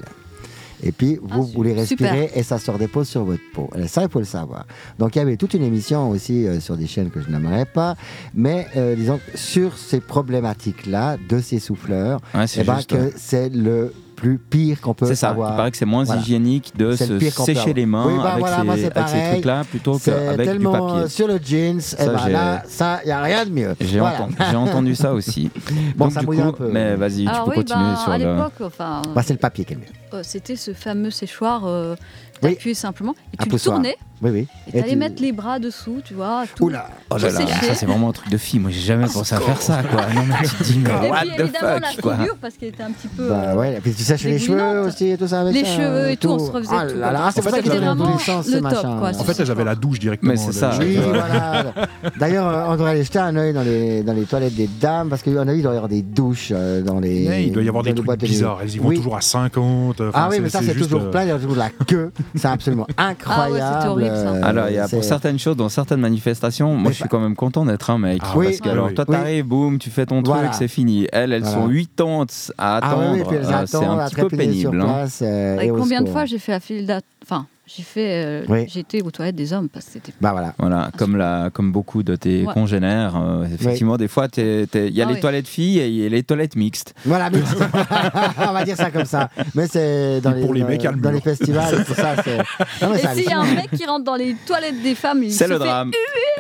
Et 0.83 0.93
puis, 0.93 1.19
vous, 1.23 1.29
Ah, 1.49 1.51
vous 1.55 1.63
les 1.63 1.85
super. 1.87 2.11
respirez 2.13 2.31
et 2.39 2.43
ça 2.43 2.59
se 2.59 2.71
redépose 2.71 3.09
sur 3.09 3.25
votre 3.25 3.43
peau. 3.55 3.71
Et 3.77 3.87
ça, 3.89 4.03
il 4.03 4.09
faut 4.09 4.19
le 4.19 4.25
savoir. 4.25 4.67
Donc, 4.99 5.15
il 5.15 5.19
y 5.19 5.23
avait 5.23 5.37
toute 5.37 5.55
une 5.55 5.63
émission 5.63 6.11
aussi 6.11 6.47
euh, 6.47 6.59
sur 6.61 6.77
des 6.77 6.87
chaînes 6.87 7.11
que 7.11 7.21
je 7.21 7.29
n'aimerais 7.31 7.67
pas, 7.67 7.95
mais 8.35 8.67
euh, 8.77 8.95
disons, 8.97 9.21
sur 9.35 9.77
ces 9.79 10.01
problématiques-là, 10.01 11.17
de 11.29 11.41
ces 11.41 11.59
souffleurs, 11.59 12.21
Ouais, 12.35 12.47
eh 12.57 12.65
ben, 12.65 12.77
juste. 12.77 12.91
que 12.91 13.13
c'est 13.17 13.49
le 13.51 13.93
plus 14.23 14.39
pire 14.39 14.81
qu'on 14.81 14.95
peut 14.95 15.07
C'est 15.07 15.17
ça, 15.17 15.31
avoir. 15.31 15.53
il 15.53 15.57
paraît 15.57 15.71
que 15.73 15.77
c'est 15.77 15.85
moins 15.85 16.05
Voilà. 16.05 16.21
hygiénique 16.21 16.73
de 16.77 16.95
se 16.95 17.19
sécher 17.19 17.73
les 17.75 17.87
mains 17.87 18.03
avoir. 18.03 18.07
Oui, 18.07 18.23
bah 18.23 18.29
avec, 18.35 18.39
voilà, 18.47 18.77
ces, 18.77 18.85
avec 18.87 19.09
ces 19.09 19.31
trucs-là 19.33 19.65
plutôt 19.69 19.99
qu'avec 19.99 20.59
du 20.59 20.65
papier. 20.65 20.97
euh, 21.03 21.09
sur 21.09 21.27
le 21.27 21.41
jeans, 21.45 21.81
Ça, 21.81 22.07
ben 22.07 22.19
j'ai- 22.25 22.31
là, 22.33 22.63
ça, 22.69 23.01
il 23.03 23.07
n'y 23.07 23.13
a 23.13 23.21
rien 23.21 23.45
de 23.45 23.51
mieux. 23.51 23.75
J'ai 23.81 23.99
Voilà. 23.99 24.23
entendu, 24.23 24.57
entendu 24.57 24.95
ça 24.95 25.13
aussi. 25.13 25.51
Bon, 25.97 26.05
Donc, 26.05 26.15
ça 26.15 26.21
du 26.21 26.27
coup, 26.27 26.33
un 26.41 26.53
peu. 26.53 26.69
Mais 26.71 26.95
vas-y, 26.95 27.25
tu 27.25 27.29
Alors 27.29 27.45
peux 27.47 27.51
oui, 27.51 27.57
continuer 27.57 27.85
ben, 27.85 27.97
sur 27.97 28.13
à 28.13 28.19
le. 28.19 28.39
enfin, 28.65 29.03
Bah, 29.15 29.23
c'est 29.25 29.33
le 29.33 29.39
papier 29.41 29.65
qui 29.65 29.73
est 29.73 29.77
le 29.77 29.83
mieux. 29.83 29.87
euh, 30.15 30.21
c'était 30.23 30.57
ce 30.57 30.73
fameux 30.73 31.11
séchoir. 31.11 31.63
Euh, 31.67 31.97
Oui. 32.45 32.55
T'appuyais 32.55 32.75
simplement 32.75 33.15
et 33.33 33.37
tu 33.37 33.49
le 33.49 33.59
tournais 33.59 33.97
Oui, 34.23 34.31
oui. 34.31 34.47
et 34.69 34.81
t'allais 34.81 34.93
tu- 34.93 34.97
mettre 34.97 35.21
les 35.23 35.33
bras 35.33 35.59
dessous, 35.59 36.01
tu 36.05 36.15
vois. 36.15 36.45
Tout. 36.55 36.67
Oula 36.67 36.89
Oh 37.11 37.17
là 37.19 37.31
là, 37.31 37.41
ça 37.47 37.75
c'est 37.75 37.87
vraiment 37.87 38.11
un 38.11 38.13
truc 38.13 38.31
de 38.31 38.37
fille. 38.39 38.61
Moi 38.61 38.71
j'ai 38.71 38.81
jamais 38.81 39.07
pensé 39.07 39.35
à 39.35 39.41
faire 39.41 39.61
ça 39.61 39.83
quoi. 39.83 40.03
Non 40.15 40.23
mais 40.29 40.47
tu 40.49 40.55
te 40.57 40.63
dis 40.65 40.79
mais 40.79 40.91
what 41.11 41.23
the 41.25 41.41
évidemment 41.41 41.69
la 41.81 41.89
fuck 41.89 42.01
quoi. 42.01 42.17
figure 42.17 42.37
parce 42.41 42.55
qu'elle 42.55 42.69
était 42.71 42.83
un 42.83 42.91
petit 42.93 43.09
peu. 43.09 43.29
Bah 43.29 43.43
euh, 43.47 43.57
ouais, 43.57 43.75
et 43.77 43.81
puis 43.81 43.93
tu 43.93 44.03
sèches 44.03 44.25
les 44.25 44.39
cheveux 44.39 44.81
aussi 44.87 45.09
et 45.09 45.17
tout 45.19 45.27
ça 45.27 45.41
avec 45.41 45.55
Les 45.55 45.65
ça, 45.65 45.77
cheveux 45.77 46.11
et 46.11 46.17
tout, 46.17 46.29
on 46.29 46.39
se 46.39 46.51
Ah 46.51 46.55
refaisait 46.55 46.95
tout, 46.95 47.01
là 47.01 47.13
là, 47.13 47.31
c'est 47.35 47.43
pour 47.43 47.53
En 47.53 47.57
ça 47.57 47.63
tous 47.63 47.69
vraiment 47.71 48.19
sens, 48.19 48.47
le 48.49 48.61
top, 48.61 48.83
quoi, 48.99 49.11
En 49.19 49.25
fait, 49.25 49.51
avaient 49.51 49.65
la 49.65 49.75
douche 49.75 49.99
directement. 49.99 50.33
Mais 50.33 50.37
c'est 50.39 50.53
ça. 50.53 50.71
Oui, 50.81 50.97
voilà. 51.03 51.73
D'ailleurs, 52.19 52.49
euh, 52.49 52.65
on 52.69 52.73
devrait 52.73 52.91
aller 52.93 53.05
jeter 53.05 53.19
un 53.19 53.35
œil 53.37 53.53
dans 53.53 53.63
les, 53.63 54.03
dans 54.03 54.13
les 54.13 54.25
toilettes 54.25 54.55
des 54.55 54.69
dames, 54.81 55.09
parce 55.09 55.23
qu'à 55.23 55.31
avis, 55.31 55.59
il 55.59 55.63
doit 55.63 55.73
y 55.73 55.77
avoir 55.77 55.89
des 55.89 56.03
douches 56.03 56.51
euh, 56.53 56.81
dans 56.83 57.01
les. 57.01 57.45
Il 57.47 57.53
doit 57.53 57.63
y 57.63 57.69
avoir 57.69 57.83
des 57.83 57.93
trucs 57.95 58.07
boîtes 58.07 58.21
de 58.21 58.27
nuit. 58.27 58.33
bizarres. 58.33 58.61
Elles 58.63 58.75
y 58.75 58.79
vont 58.79 58.91
toujours 58.93 59.17
à 59.17 59.21
50. 59.21 60.01
enfin, 60.01 60.11
Ah 60.15 60.29
oui, 60.31 60.39
mais 60.41 60.49
ça, 60.49 60.61
c'est 60.61 60.73
juste, 60.75 60.85
toujours 60.91 61.03
euh, 61.03 61.11
plein, 61.11 61.23
il 61.23 61.29
y 61.29 61.31
a 61.33 61.37
toujours 61.37 61.55
de 61.55 61.59
la 61.59 61.71
queue. 61.87 62.11
C'est 62.37 62.47
absolument 62.49 62.87
incroyable. 62.97 64.03
Ça. 64.17 64.33
euh, 64.35 64.41
Alors, 64.43 64.69
il 64.69 64.75
y 64.75 64.79
a 64.79 64.89
pour 64.89 65.03
certaines 65.05 65.39
choses, 65.39 65.57
dans 65.57 65.69
certaines 65.69 66.01
manifestations, 66.01 66.75
moi 66.75 66.91
je 66.91 66.97
suis 66.97 67.09
quand 67.09 67.21
même 67.21 67.37
content 67.37 67.65
d'être 67.65 67.91
un 67.91 67.99
mec. 67.99 68.21
Ah 68.25 68.33
Oui. 68.37 68.47
parce 68.47 68.61
que, 68.61 68.69
alors, 68.69 68.87
oui. 68.89 68.95
toi, 68.95 69.05
Oui. 69.09 69.17
t'arrives, 69.17 69.45
boum, 69.45 69.79
tu 69.79 69.91
fais 69.91 70.07
ton 70.07 70.23
Voilà. 70.23 70.45
truc, 70.49 70.55
c'est 70.59 70.69
fini. 70.69 71.07
Elles, 71.13 71.33
elles 71.33 71.43
Voilà. 71.43 71.63
sont 71.63 71.69
80 71.69 72.27
à 72.59 72.77
Ah 72.77 72.77
attendre. 72.77 73.33
Euh, 73.33 73.65
c'est 73.67 73.77
un 73.85 73.99
à 73.99 74.09
petit 74.09 74.17
peu 74.17 74.29
pénible. 74.29 74.81
hein. 74.81 74.85
place. 74.85 75.21
euh, 75.23 75.59
Et 75.61 75.69
combien 75.69 76.03
de 76.03 76.09
fois 76.09 76.25
j'ai 76.25 76.39
fait 76.39 76.53
la 76.53 76.61
file 76.61 76.87
d'attente? 76.87 77.05
Enfin, 77.25 77.47
j'ai 77.67 77.83
fait. 77.83 78.25
euh, 78.25 78.45
Oui. 78.49 78.67
J'étais 78.69 79.03
aux 79.03 79.11
toilettes 79.11 79.37
des 79.37 79.53
hommes 79.53 79.69
parce 79.69 79.87
que 79.87 79.93
c'était. 79.93 80.13
Bah 80.21 80.33
voilà. 80.33 80.53
Voilà, 80.59 80.91
comme, 80.99 81.17
la, 81.17 81.49
comme 81.53 81.73
beaucoup 81.73 82.03
de 82.03 82.17
tes 82.17 82.45
Ouais. 82.45 82.53
congénères, 82.53 83.15
euh, 83.17 83.45
effectivement, 83.45 83.97
des 83.97 84.09
fois, 84.09 84.29
t'es- 84.29 84.67
t'es- 84.71 84.89
il 84.89 84.95
y 84.95 85.01
a 85.01 85.05
Ah 85.05 85.09
les 85.09 85.15
oui. 85.15 85.21
toilettes 85.21 85.47
filles 85.49 85.79
et 85.79 85.89
il 85.89 85.95
y 85.95 86.07
a 86.07 86.09
les 86.09 86.23
toilettes 86.23 86.57
mixtes. 86.57 86.93
Voilà, 87.05 87.31
mais 87.33 87.39
on 88.49 88.53
va 88.53 88.65
dire 88.65 88.77
ça 88.77 88.91
comme 88.91 89.05
ça. 89.05 89.29
Mais 89.55 89.67
c'est 89.69 90.21
dans 90.21 90.33
les, 90.33 90.41
pour 90.43 90.55
les 90.55 90.61
dans- 90.63 90.69
mecs, 90.69 90.83
dans 90.83 90.93
mur. 90.97 91.11
les 91.13 91.21
festivals, 91.21 91.85
tout 91.85 91.95
ça. 91.95 92.15
c'est- 92.25 92.37
Non, 92.85 92.91
mais 92.93 92.97
Et 92.97 92.99
c'est 93.01 93.15
s'il 93.15 93.31
y 93.31 93.33
a 93.33 93.39
un 93.41 93.55
mec 93.55 93.71
qui 93.71 93.87
rentre 93.87 94.05
dans 94.05 94.17
les 94.17 94.35
toilettes 94.47 94.83
des 94.83 94.95
femmes, 94.95 95.23
il 95.23 95.33
C'est 95.33 95.45
se 95.45 95.51
le 95.51 95.59
fait 95.59 95.65
drame. 95.65 95.91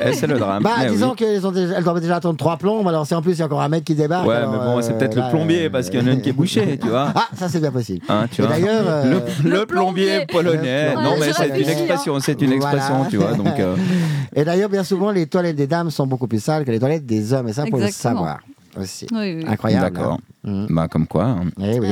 Eh, 0.04 0.12
c'est 0.14 0.26
le 0.26 0.38
drame. 0.38 0.62
Bah, 0.62 0.70
Mais 0.80 0.90
disons 0.90 1.10
oui. 1.10 1.16
qu'elles 1.16 1.46
ont 1.46 1.52
déjà- 1.52 1.74
elles 1.78 1.84
doivent 1.84 2.00
déjà 2.00 2.16
attendre 2.16 2.36
trois 2.36 2.56
plombes. 2.56 2.86
Alors, 2.88 3.06
si 3.06 3.14
en 3.14 3.22
plus 3.22 3.32
il 3.32 3.38
y 3.38 3.42
a 3.42 3.46
encore 3.46 3.62
un 3.62 3.68
mec 3.68 3.84
qui 3.84 3.94
débarque. 3.94 4.26
Ouais, 4.26 4.36
alors, 4.36 4.52
mais 4.52 4.58
bon, 4.58 4.82
c'est 4.82 4.92
euh, 4.92 4.98
peut-être 4.98 5.14
là, 5.16 5.26
le 5.26 5.30
plombier 5.30 5.66
euh, 5.66 5.70
parce 5.70 5.88
qu'il 5.90 6.00
y 6.00 6.02
en 6.02 6.06
a 6.08 6.12
une 6.12 6.20
qui 6.20 6.30
est 6.30 6.32
bouchée, 6.32 6.78
tu 6.82 6.88
vois. 6.88 7.12
Ah, 7.14 7.28
ça 7.36 7.48
c'est 7.48 7.60
bien 7.60 7.70
possible. 7.72 8.04
Hein, 8.08 8.26
tu 8.30 8.42
Et 8.42 8.44
vois. 8.46 8.54
d'ailleurs, 8.56 9.04
le, 9.04 9.20
plombier 9.66 9.66
plombier. 9.66 10.26
polonais. 10.26 10.94
Non, 10.94 11.16
mais 11.26 11.32
c'est 11.32 11.46
une 11.46 11.52
Réfléchis, 11.52 11.70
expression, 11.82 12.20
c'est 12.20 12.40
une 12.42 12.58
Voilà. 12.58 12.76
expression, 12.76 13.04
tu 13.10 13.16
vois. 13.16 13.34
Donc, 13.34 13.58
euh, 13.58 13.76
et 14.36 14.44
d'ailleurs, 14.44 14.68
bien 14.68 14.84
souvent, 14.84 15.10
les 15.10 15.26
toilettes 15.26 15.56
des 15.56 15.66
dames 15.66 15.90
sont 15.90 16.06
beaucoup 16.06 16.26
plus 16.28 16.42
sales 16.42 16.64
que 16.64 16.70
les 16.70 16.78
toilettes 16.78 17.06
des 17.06 17.32
hommes. 17.32 17.48
Et 17.48 17.52
ça, 17.52 17.64
pour 17.66 17.78
le 17.78 17.86
Exactement. 17.86 18.20
savoir 18.20 18.40
aussi. 18.78 19.06
Oui, 19.12 19.34
oui. 19.36 19.44
Incroyable. 19.46 19.94
D'accord. 19.96 20.18
hein. 20.44 20.50
Mhm. 20.50 20.66
bah, 20.70 20.88
comme 20.88 21.06
quoi. 21.06 21.24
hein. 21.24 21.44
Eh 21.60 21.78
oui. 21.80 21.88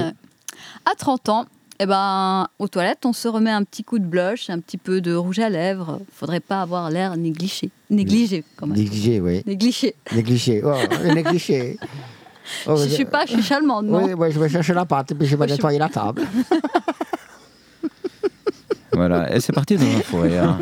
À 0.84 0.94
30 0.96 1.28
ans, 1.28 1.44
eh 1.78 1.86
ben, 1.86 2.46
aux 2.58 2.68
toilettes, 2.68 3.06
on 3.06 3.12
se 3.12 3.26
remet 3.28 3.50
un 3.50 3.64
petit 3.64 3.84
coup 3.84 3.98
de 3.98 4.04
blush, 4.04 4.50
un 4.50 4.58
petit 4.60 4.76
peu 4.78 5.00
de 5.00 5.14
rouge 5.14 5.38
à 5.38 5.48
lèvres. 5.48 6.00
Faudrait 6.12 6.40
pas 6.40 6.60
avoir 6.62 6.90
l'air 6.90 7.16
négligé. 7.16 7.70
Négligé, 7.88 8.44
quand 8.56 8.66
même. 8.66 8.76
Négligé, 8.76 9.20
oui. 9.20 9.42
Négligé. 9.46 9.94
Négligé. 10.14 10.62
Oh, 10.64 10.74
négligé. 11.14 11.78
Oh, 12.66 12.74
je 12.74 12.82
vous- 12.82 12.88
suis 12.88 13.04
pas, 13.04 13.26
je 13.26 13.34
suis 13.34 13.42
charmante, 13.42 13.84
non? 13.84 14.02
Oui, 14.04 14.12
ouais, 14.14 14.32
je 14.32 14.40
vais 14.40 14.48
chercher 14.48 14.74
la 14.74 14.84
pâte 14.84 15.12
et 15.12 15.14
puis 15.14 15.24
je 15.24 15.36
vais 15.36 15.46
nettoyer 15.46 15.78
la 15.78 15.88
table. 15.88 16.22
Voilà. 19.00 19.34
Et 19.34 19.40
c'est 19.40 19.52
parti 19.54 19.76
dans 19.76 19.84
un 19.86 20.00
fou 20.02 20.20
rire. 20.20 20.58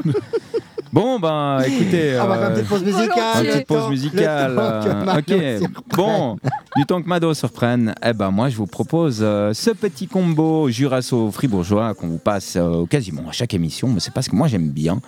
Bon, 0.92 1.18
ben, 1.18 1.60
écoutez. 1.66 2.18
On 2.20 2.26
va 2.26 2.36
faire 2.38 2.44
euh, 2.44 2.48
une 2.48 2.54
petite 2.54 2.68
pause 2.68 2.82
musicale. 2.84 3.08
volontiers. 3.08 3.44
Une 3.44 3.52
petite 3.52 3.66
pause 3.66 3.88
musicale. 3.90 4.58
euh, 4.58 5.18
ok. 5.18 5.70
Bon, 5.96 6.36
du 6.76 6.86
temps 6.86 7.02
que 7.02 7.08
Mado 7.08 7.34
se 7.34 7.44
reprenne, 7.44 7.94
eh 8.04 8.12
ben 8.12 8.30
moi 8.30 8.48
je 8.48 8.56
vous 8.56 8.66
propose 8.66 9.18
euh, 9.20 9.52
ce 9.52 9.70
petit 9.70 10.06
combo 10.06 10.70
Jurasso 10.70 11.30
fribourgeois 11.30 11.94
qu'on 11.94 12.06
vous 12.08 12.18
passe 12.18 12.54
euh, 12.56 12.86
quasiment 12.86 13.28
à 13.28 13.32
chaque 13.32 13.52
émission, 13.52 13.88
mais 13.88 14.00
c'est 14.00 14.14
parce 14.14 14.28
que 14.28 14.36
moi 14.36 14.48
j'aime 14.48 14.70
bien. 14.70 15.00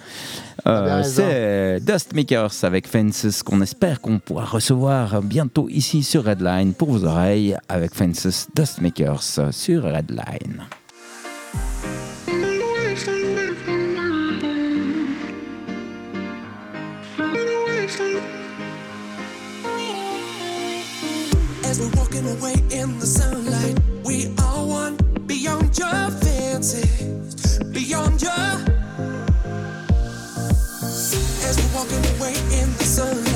Euh, 0.67 1.03
c'est 1.03 1.81
Dustmakers 1.81 2.53
avec 2.65 2.87
Fences 2.87 3.43
qu'on 3.43 3.63
espère 3.63 4.01
qu'on 4.01 4.19
pourra 4.19 4.45
recevoir 4.45 5.23
bientôt 5.23 5.69
ici 5.71 6.03
sur 6.03 6.25
Redline 6.25 6.75
pour 6.75 6.91
vos 6.91 7.05
oreilles 7.05 7.57
avec 7.69 7.95
Fences 7.95 8.49
Dustmakers 8.55 9.23
sur 9.53 9.85
Redline. 9.85 10.63
As 21.71 21.79
we're 21.79 21.91
walking 21.91 22.29
away 22.29 22.55
in 22.73 22.99
the 22.99 23.07
sunlight, 23.07 23.79
we 24.05 24.35
all 24.43 24.67
want 24.67 25.29
beyond 25.29 25.79
your 25.79 26.11
fancies, 26.11 27.61
beyond 27.73 28.21
your. 28.21 28.33
As 31.47 31.57
we're 31.57 31.79
walking 31.79 32.05
away 32.17 32.35
in 32.61 32.73
the 32.77 32.83
sunlight, 32.83 33.30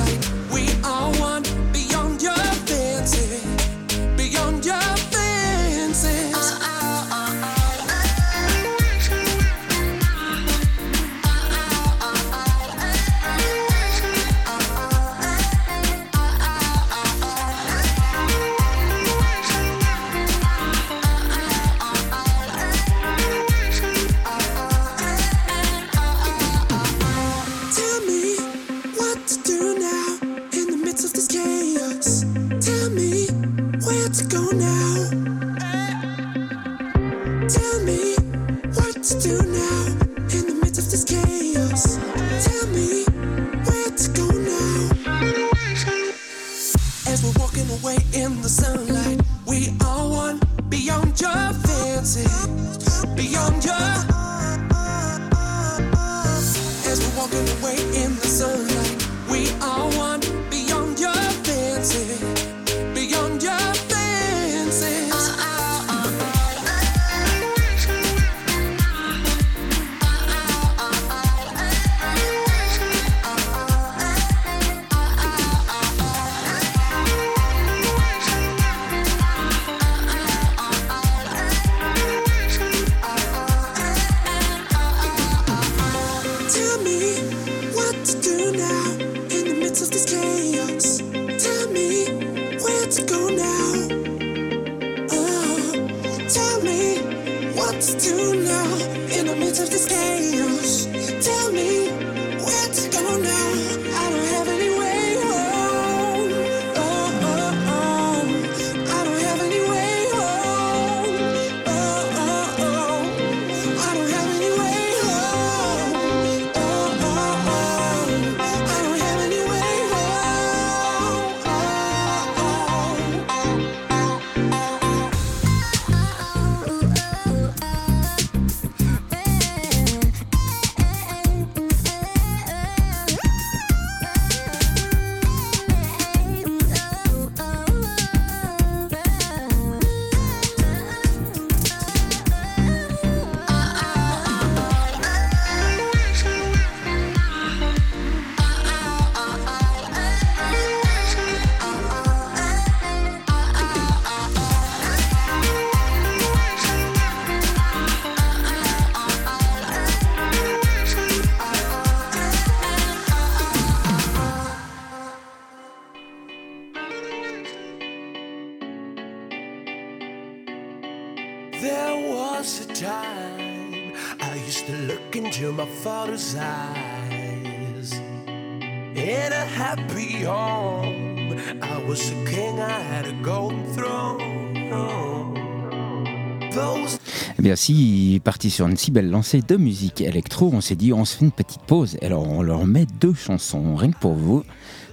sur 188.49 188.67
une 188.67 188.77
si 188.77 188.91
belle 188.91 189.09
lancée 189.09 189.41
de 189.41 189.55
musique 189.57 190.01
électro, 190.01 190.49
on 190.53 190.61
s'est 190.61 190.75
dit 190.75 190.93
on 190.93 191.05
se 191.05 191.17
fait 191.17 191.25
une 191.25 191.31
petite 191.31 191.61
pause. 191.61 191.97
Alors 192.01 192.27
on 192.27 192.41
leur 192.41 192.65
met 192.65 192.85
deux 192.99 193.13
chansons, 193.13 193.75
rien 193.75 193.91
que 193.91 193.99
pour 193.99 194.13
vous. 194.13 194.43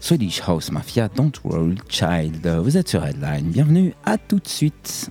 Swedish 0.00 0.42
House 0.46 0.70
Mafia, 0.70 1.08
Don't 1.08 1.32
Roll 1.44 1.74
Child. 1.88 2.46
Vous 2.62 2.76
êtes 2.76 2.88
sur 2.88 3.04
Headline, 3.04 3.46
bienvenue, 3.46 3.94
à 4.04 4.18
tout 4.18 4.38
de 4.38 4.48
suite. 4.48 5.10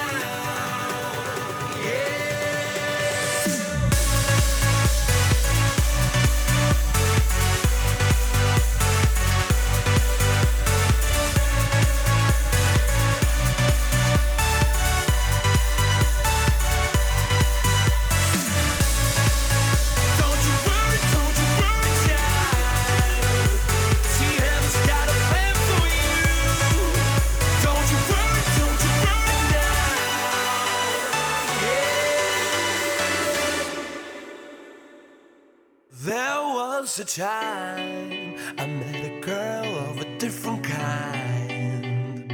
was 36.97 36.99
a 36.99 37.05
time 37.05 38.35
I 38.57 38.65
met 38.65 39.05
a 39.05 39.19
girl 39.21 39.77
of 39.89 40.01
a 40.01 40.17
different 40.17 40.61
kind. 40.65 42.27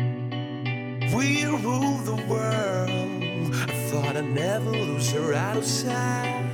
We 1.15 1.45
ruled 1.45 2.05
the 2.05 2.15
world. 2.27 3.53
I 3.53 3.89
thought 3.89 4.17
I'd 4.17 4.25
never 4.25 4.71
lose 4.71 5.11
her 5.11 5.33
out 5.35 5.57
of 5.57 5.65
sight. 5.65 6.45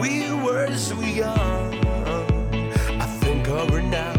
We 0.00 0.32
were 0.44 0.72
so 0.76 1.00
young. 1.00 1.84
I 3.00 3.06
think 3.20 3.48
of 3.48 3.70
her 3.70 3.82
now. 3.82 4.17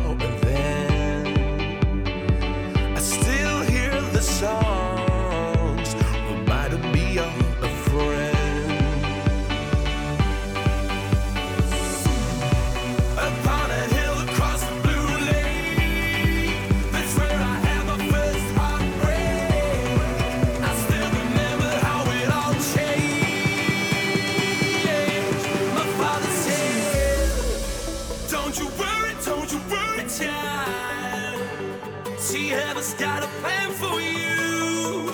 got 33.19 33.27
a 33.27 33.33
plan 33.41 33.71
for 33.71 33.99
you. 33.99 35.11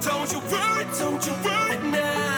Don't 0.00 0.30
you 0.32 0.40
worry, 0.50 0.84
don't 0.98 1.26
you 1.26 1.32
worry 1.44 1.90
now. 1.90 2.37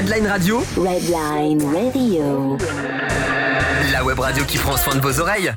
Redline 0.00 0.26
Radio, 0.28 0.62
Redline 0.78 1.62
Radio. 1.62 2.56
la 3.92 4.02
web 4.02 4.18
radio 4.18 4.42
qui 4.46 4.56
prend 4.56 4.74
soin 4.78 4.94
de 4.94 5.00
vos 5.00 5.20
oreilles. 5.20 5.52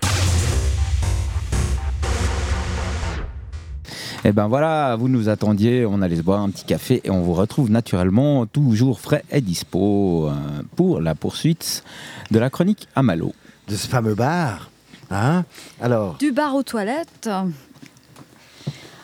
Et 4.26 4.34
ben 4.34 4.50
voilà, 4.50 4.98
vous 4.98 5.08
nous 5.08 5.30
attendiez, 5.30 5.86
on 5.86 6.02
allait 6.02 6.18
se 6.18 6.24
boire 6.24 6.42
un 6.42 6.50
petit 6.50 6.66
café 6.66 7.00
et 7.06 7.10
on 7.10 7.22
vous 7.22 7.34
retrouve 7.34 7.72
naturellement 7.72 8.46
toujours 8.46 9.00
frais 9.00 9.24
et 9.32 9.40
dispo 9.40 10.28
euh, 10.28 10.34
pour 10.76 11.00
la 11.00 11.16
poursuite 11.16 11.86
de 12.30 12.38
la 12.38 12.50
chronique 12.50 12.90
à 12.98 13.02
Malo. 13.02 13.32
De 13.70 13.78
ce 13.78 13.88
fameux 13.88 14.16
bar. 14.16 14.70
Hein? 15.10 15.46
Alors, 15.80 16.16
Du 16.16 16.34
bar 16.34 16.54
aux 16.54 16.64
toilettes. 16.64 17.30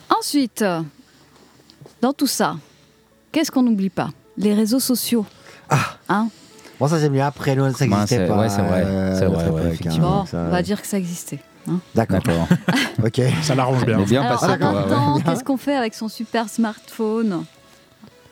Ensuite, 0.09 0.65
dans 2.01 2.11
tout 2.11 2.27
ça, 2.27 2.57
qu'est-ce 3.31 3.51
qu'on 3.51 3.63
n'oublie 3.63 3.89
pas? 3.89 4.09
Les 4.39 4.53
réseaux 4.55 4.79
sociaux. 4.79 5.25
Ah. 5.69 5.97
Hein 6.09 6.29
bon, 6.79 6.87
ça 6.87 6.99
c'est 6.99 7.09
mieux 7.09 7.21
après, 7.21 7.55
nous, 7.55 7.71
ça 7.73 7.85
n'existait 7.85 8.15
c'est- 8.17 8.27
pas. 8.27 8.37
ouais, 8.39 8.49
c'est 8.49 8.61
vrai, 8.61 8.83
euh, 8.85 9.19
c'est 9.19 9.25
vrai, 9.25 9.49
ouais, 9.49 9.61
effectivement. 9.67 10.07
hein, 10.07 10.19
bon, 10.21 10.25
ça- 10.25 10.45
on 10.47 10.49
va 10.49 10.61
dire 10.63 10.81
que 10.81 10.87
ça 10.87 10.97
existait. 10.97 11.39
hein. 11.69 11.79
D'accord. 11.93 12.21
Ok. 13.05 13.21
Ça 13.43 13.53
l'arrange 13.55 13.85
bien. 13.85 13.99
Bien 14.01 14.21
Alors, 14.23 14.39
passé, 14.39 14.53
ouais. 14.53 15.21
qu'est-ce 15.25 15.43
qu'on 15.43 15.57
fait 15.57 15.75
avec 15.75 15.93
son 15.93 16.07
super 16.09 16.49
smartphone? 16.49 17.43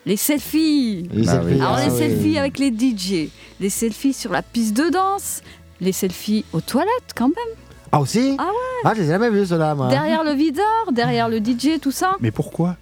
Les 0.05 0.17
selfies. 0.17 1.07
Les 1.11 1.25
Bah 1.25 1.33
selfies, 1.33 1.53
oui. 1.55 1.61
Alors 1.61 1.75
ah 1.77 1.85
les 1.85 1.91
oui. 1.91 1.97
selfies 1.97 2.37
avec 2.37 2.57
les 2.59 2.69
DJ, 2.71 3.29
les 3.59 3.69
selfies 3.69 4.13
sur 4.13 4.31
la 4.31 4.41
piste 4.41 4.75
de 4.75 4.89
danse, 4.89 5.41
les 5.81 5.91
selfies 5.91 6.45
aux 6.53 6.61
toilettes 6.61 7.13
quand 7.15 7.27
même, 7.27 7.55
Ah 7.91 7.99
aussi? 7.99 8.35
Ah 8.39 8.43
ouais 8.45 8.81
Ah, 8.85 8.93
je 8.95 9.01
les 9.01 9.07
ai 9.07 9.11
jamais 9.11 9.29
vus, 9.29 9.45
ceux-là, 9.47 9.75
moi. 9.75 9.87
derrière 9.89 10.23
le 10.23 10.31
videur, 10.31 10.63
derrière 10.93 11.27
le 11.29 11.39
DJ, 11.39 11.79
tout 11.81 11.91
ça. 11.91 12.15
Mais 12.21 12.31
pourquoi? 12.31 12.77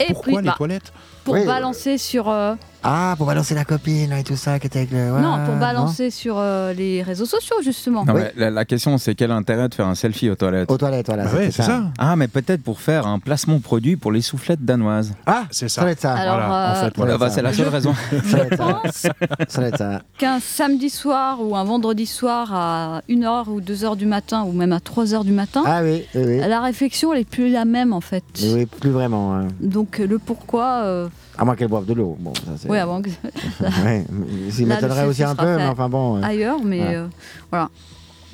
Et 0.00 0.06
Pourquoi 0.12 0.24
puis 0.34 0.36
les 0.36 0.48
bah, 0.48 0.54
toilettes? 0.56 0.92
Pour 1.28 1.34
Oui. 1.34 1.44
balancer 1.44 1.98
sur 1.98 2.30
euh, 2.30 2.54
Ah, 2.82 3.14
pour 3.16 3.26
balancer 3.26 3.54
la 3.54 3.64
copine 3.64 4.12
et 4.12 4.22
tout 4.22 4.36
ça, 4.36 4.58
qui 4.58 4.66
était 4.68 4.80
avec 4.80 4.92
le. 4.92 5.20
non 5.20 5.38
pour 5.44 5.56
balancer 5.56 6.10
sur 6.10 6.36
euh, 6.38 6.72
les 6.72 7.02
réseaux 7.02 7.24
sociaux 7.26 7.56
justement. 7.62 8.04
Non, 8.04 8.14
Oui. 8.14 8.20
mais 8.22 8.32
la, 8.36 8.50
la 8.50 8.64
question, 8.64 8.96
c'est 8.98 9.14
quel 9.14 9.30
intérêt 9.32 9.68
de 9.68 9.74
faire 9.74 9.86
un 9.88 9.94
selfie 9.94 10.30
aux 10.30 10.36
toilettes 10.36 10.70
Aux 10.70 10.78
toilettes, 10.78 11.06
voilà. 11.06 11.24
Bah 11.24 11.30
ouais, 11.36 11.50
c'est 11.50 11.62
ça. 11.62 11.82
Ah, 11.98 12.14
mais 12.16 12.28
peut-être 12.28 12.62
pour 12.62 12.80
faire 12.80 13.06
un 13.06 13.18
placement 13.18 13.58
produit 13.60 13.96
pour 13.96 14.12
les 14.12 14.20
soufflettes 14.22 14.64
danoises. 14.64 15.12
Ah, 15.26 15.44
C'est 15.50 15.68
ça 15.68 15.76
ça. 15.76 15.80
doit 15.82 15.90
être 15.90 16.00
ça. 16.00 16.12
Alors, 16.14 16.34
voilà, 16.36 16.48
en 16.48 16.76
euh, 16.76 16.84
fait, 16.84 16.92
voilà. 16.96 17.14
Ah 17.14 17.18
bah, 17.18 17.30
c'est 17.30 17.42
la 17.42 17.52
seule 17.52 17.66
Je- 17.66 17.70
raison. 17.70 17.94
Ça 18.24 18.38
ça. 18.48 18.56
pense 18.56 19.06
Ça 19.48 20.02
qu'un 20.18 20.40
samedi 20.40 20.90
soir 20.90 21.38
ou 21.40 21.56
un 21.56 21.64
vendredi 21.64 22.06
soir 22.06 22.54
à 22.54 23.02
1h 23.08 23.48
ou 23.48 23.60
2h 23.60 23.96
du 23.96 24.06
matin 24.06 24.44
ou 24.44 24.52
même 24.52 24.72
à 24.72 24.78
3h 24.78 25.24
du 25.24 25.32
matin, 25.32 25.62
Ah 25.66 25.80
oui, 25.82 26.04
oui, 26.14 26.22
oui. 26.24 26.38
la 26.38 26.60
réflexion 26.60 27.12
elle 27.12 27.20
est 27.20 27.28
plus 27.28 27.50
la 27.50 27.64
même 27.64 27.92
en 27.92 28.00
fait. 28.00 28.24
Oui, 28.42 28.66
plus 28.66 28.90
vraiment. 28.90 29.34
hein. 29.34 29.48
Donc 29.60 30.00
euh, 30.00 30.06
le 30.06 30.18
pourquoi, 30.18 30.82
euh, 30.84 31.08
À 31.38 31.44
moins 31.44 31.54
qu'elle 31.56 31.68
boive 31.68 31.84
de 31.86 31.94
l'eau. 31.94 32.16
Bon, 32.18 32.34
ça 32.34 32.52
c'est. 32.58 32.68
ouais, 32.68 32.78
avant 32.80 33.00
que 33.00 33.08
Ouais, 33.84 34.04
S'il 34.50 34.66
m'étonnerait 34.66 35.06
aussi 35.06 35.22
un 35.22 35.34
peu, 35.36 35.56
mais 35.56 35.66
enfin 35.66 35.88
bon. 35.88 36.20
ailleurs, 36.22 36.58
mais 36.64 36.96
euh, 36.96 37.06
voilà. 37.50 37.70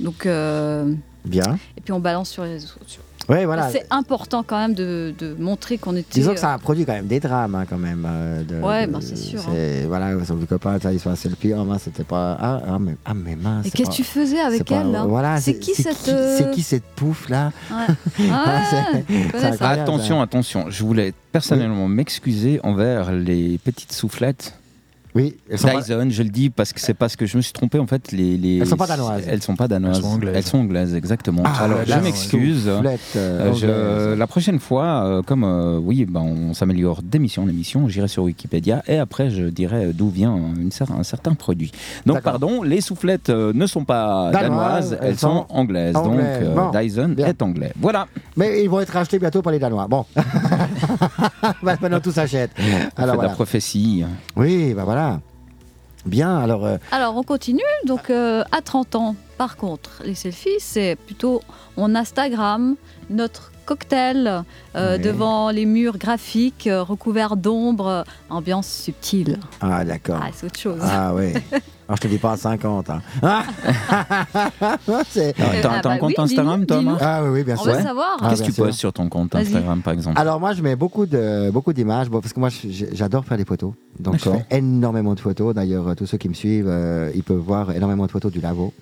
Donc 0.00 0.26
euh, 0.26 0.92
Bien. 1.24 1.58
et 1.76 1.80
puis 1.80 1.92
on 1.92 2.00
balance 2.00 2.30
sur 2.30 2.44
les 2.44 2.54
réseaux 2.54 2.66
sociaux. 2.82 3.02
Oui, 3.28 3.44
voilà. 3.44 3.70
C'est 3.70 3.86
important 3.90 4.42
quand 4.46 4.58
même 4.58 4.74
de, 4.74 5.14
de 5.18 5.34
montrer 5.38 5.78
qu'on 5.78 5.96
était. 5.96 6.12
Disons 6.12 6.34
que 6.34 6.40
ça 6.40 6.52
euh, 6.52 6.54
a 6.56 6.58
produit 6.58 6.84
quand 6.84 6.92
même 6.92 7.06
des 7.06 7.20
drames, 7.20 7.54
hein, 7.54 7.64
quand 7.68 7.78
même. 7.78 8.06
euh, 8.06 8.42
de- 8.44 8.56
Ouais, 8.62 8.86
ben, 8.86 9.00
c'est 9.00 9.16
sûr, 9.16 9.40
c'est- 9.40 9.84
Voilà, 9.86 10.12
son 10.24 10.36
petit 10.36 10.46
copain, 10.46 10.78
ça, 10.80 10.92
il 10.92 10.98
se 10.98 11.04
fait 11.04 11.10
un 11.10 11.16
selfie. 11.16 11.52
Ah, 11.52 11.64
mince, 11.64 11.82
c'était 11.84 12.04
pas. 12.04 12.36
Ah, 12.40 12.60
ah, 12.68 12.78
mais, 12.78 12.96
ah, 13.04 13.14
mais 13.14 13.36
mince. 13.36 13.66
Et 13.66 13.70
qu'est-ce 13.70 13.90
que 13.90 13.94
tu 13.94 14.04
faisais 14.04 14.40
avec 14.40 14.64
pas- 14.64 14.80
elle 14.82 14.90
là 14.92 15.04
Voilà, 15.06 15.40
C'est 15.40 15.58
qui 15.58 15.74
cette. 15.74 16.08
euh, 16.08 16.36
C'est 16.38 16.50
qui 16.50 16.62
cette 16.62 16.84
pouffe 16.84 17.28
là 17.28 17.50
Ouais. 17.70 18.26
incroyable. 18.30 19.80
Attention, 19.80 20.20
attention, 20.20 20.66
je 20.70 20.84
voulais 20.84 21.12
personnellement 21.32 21.88
m'excuser 21.88 22.60
envers 22.62 23.12
les 23.12 23.58
petites 23.64 23.92
soufflettes 23.92 24.54
Oui, 25.14 25.36
elles 25.48 25.58
sont 25.60 25.68
pas- 25.68 25.80
Dyson, 25.80 26.06
je 26.10 26.22
le 26.24 26.28
dis 26.28 26.50
parce 26.50 26.72
que 26.72 26.80
c'est 26.80 26.94
parce 26.94 27.14
que 27.14 27.24
je 27.26 27.36
me 27.36 27.42
suis 27.42 27.52
trompé 27.52 27.78
en 27.78 27.86
fait. 27.86 28.10
Les, 28.10 28.36
les- 28.36 28.58
Elles 28.58 28.66
sont 28.66 28.76
pas 28.76 28.86
danoises. 28.88 29.22
Elles 29.28 29.42
sont 29.42 29.54
pas 29.54 29.68
danoises. 29.68 29.96
Elles 29.98 30.02
sont 30.02 30.08
anglaises. 30.10 30.34
Elles 30.36 30.42
sont 30.42 30.58
anglaises, 30.58 30.94
exactement. 30.96 31.42
Ah, 31.46 31.64
Alors 31.64 31.78
là, 31.78 31.84
je 31.86 32.02
m'excuse. 32.02 32.64
euh, 32.68 32.82
Euh, 33.16 34.16
la 34.16 34.26
prochaine 34.26 34.58
fois, 34.58 35.04
euh, 35.04 35.22
comme 35.22 35.44
euh, 35.44 35.78
oui, 35.78 36.04
ben, 36.04 36.20
on 36.20 36.52
s'améliore 36.54 37.02
d'émission 37.02 37.44
en 37.44 37.48
émission, 37.48 37.88
j'irai 37.88 38.08
sur 38.08 38.24
Wikipédia 38.24 38.82
et 38.88 38.98
après 38.98 39.30
je 39.30 39.44
dirai 39.44 39.92
d'où 39.92 40.08
vient 40.10 40.34
une 40.36 40.70
cer- 40.70 40.92
un 40.92 41.02
certain 41.04 41.34
produit. 41.34 41.70
Donc 42.06 42.20
pardon, 42.22 42.62
les 42.62 42.80
soufflettes 42.80 43.30
euh, 43.30 43.52
ne 43.54 43.66
sont 43.66 43.84
pas 43.84 44.30
Danoises, 44.32 44.90
danoises, 44.90 44.98
elles 45.00 45.08
elles 45.10 45.18
sont 45.18 45.46
anglaises. 45.48 45.94
anglaises. 45.94 45.94
Donc 45.94 46.18
euh, 46.20 46.54
Bon, 46.54 46.70
Dyson 46.78 47.08
bien. 47.16 47.26
est 47.26 47.40
anglais. 47.42 47.72
Voilà. 47.80 48.06
Mais 48.36 48.62
ils 48.64 48.68
vont 48.70 48.80
être 48.80 48.90
rachetés 48.90 49.18
bientôt 49.18 49.42
par 49.42 49.52
les 49.52 49.58
Danois. 49.58 49.86
Bon. 49.88 50.04
Bah, 51.62 51.76
Maintenant, 51.80 52.00
tout 52.00 52.10
s'achète. 52.12 52.50
Fait 52.56 52.62
Alors, 52.96 53.16
voilà. 53.16 53.30
la 53.30 53.34
prophétie. 53.34 54.04
Oui, 54.36 54.72
bah 54.74 54.84
voilà. 54.84 55.03
Bien, 56.06 56.38
alors. 56.38 56.64
euh, 56.66 56.76
Alors 56.92 57.16
on 57.16 57.22
continue. 57.22 57.62
Donc 57.86 58.10
euh, 58.10 58.44
à 58.52 58.60
30 58.60 58.94
ans, 58.94 59.16
par 59.38 59.56
contre, 59.56 60.02
les 60.04 60.14
selfies, 60.14 60.60
c'est 60.60 60.96
plutôt 60.96 61.40
on 61.76 61.94
Instagram 61.94 62.76
notre 63.10 63.52
cocktail 63.64 64.44
euh, 64.76 64.96
Oui. 64.96 65.02
devant 65.02 65.50
les 65.50 65.66
murs 65.66 65.98
graphiques 65.98 66.66
euh, 66.66 66.82
recouverts 66.82 67.36
d'ombre, 67.36 67.86
euh, 67.86 68.02
ambiance 68.30 68.68
subtile. 68.68 69.38
Ah, 69.60 69.84
d'accord. 69.84 70.20
Ah, 70.22 70.30
c'est 70.32 70.46
autre 70.46 70.58
chose. 70.58 70.80
Ah, 70.82 71.12
oui. 71.14 71.32
Alors, 71.88 71.96
je 71.96 72.00
te 72.02 72.08
dis 72.08 72.18
pas 72.18 72.32
à 72.32 72.36
50. 72.36 72.90
Hein. 72.90 73.02
Ah, 73.22 73.44
T'as 74.86 75.32
t'as 75.32 75.70
ah, 75.70 75.78
un 75.78 75.80
bah 75.82 75.98
compte 75.98 76.08
oui, 76.10 76.14
Instagram, 76.18 76.64
dis-nous. 76.64 76.82
Marc 76.82 77.02
ah 77.02 77.22
oui, 77.24 77.30
oui, 77.30 77.44
bien 77.44 77.56
on 77.58 77.62
sûr. 77.62 77.72
veut 77.72 77.82
savoir. 77.82 78.16
Ah, 78.20 78.30
Qu'est-ce 78.30 78.42
que 78.42 78.46
tu 78.48 78.52
sûr. 78.54 78.64
postes 78.64 78.78
sur 78.78 78.92
ton 78.92 79.08
compte. 79.08 79.34
Instagram, 79.34 79.82
par 79.82 79.92
exemple? 79.92 80.18
Alors 80.20 80.40
moi 80.40 80.52
je 80.52 80.62
mets 80.62 80.76
beaucoup 80.76 81.06
de 81.06 81.50
beaucoup 81.50 81.72
d'images 81.72 82.08
bon, 82.08 82.20
parce 82.20 82.32
que 82.32 82.40
moi 82.40 82.48
j'adore 82.70 83.24
faire 83.24 83.36
des 83.36 83.44
photos 83.44 83.72
donc 83.98 84.16
je 84.18 84.30
fais 84.30 84.46
énormément 84.50 85.14
de 85.14 85.20
photos 85.20 85.54
d'ailleurs 85.54 85.94
tous 85.96 86.06
ceux 86.06 86.18
qui 86.18 86.28
me 86.28 86.34
suivent 86.34 86.68
euh, 86.68 87.10
ils 87.14 87.22
peuvent 87.22 87.38
voir 87.38 87.70
énormément 87.72 88.06
de 88.06 88.10
photos 88.10 88.32
du 88.32 88.40
lago 88.40 88.72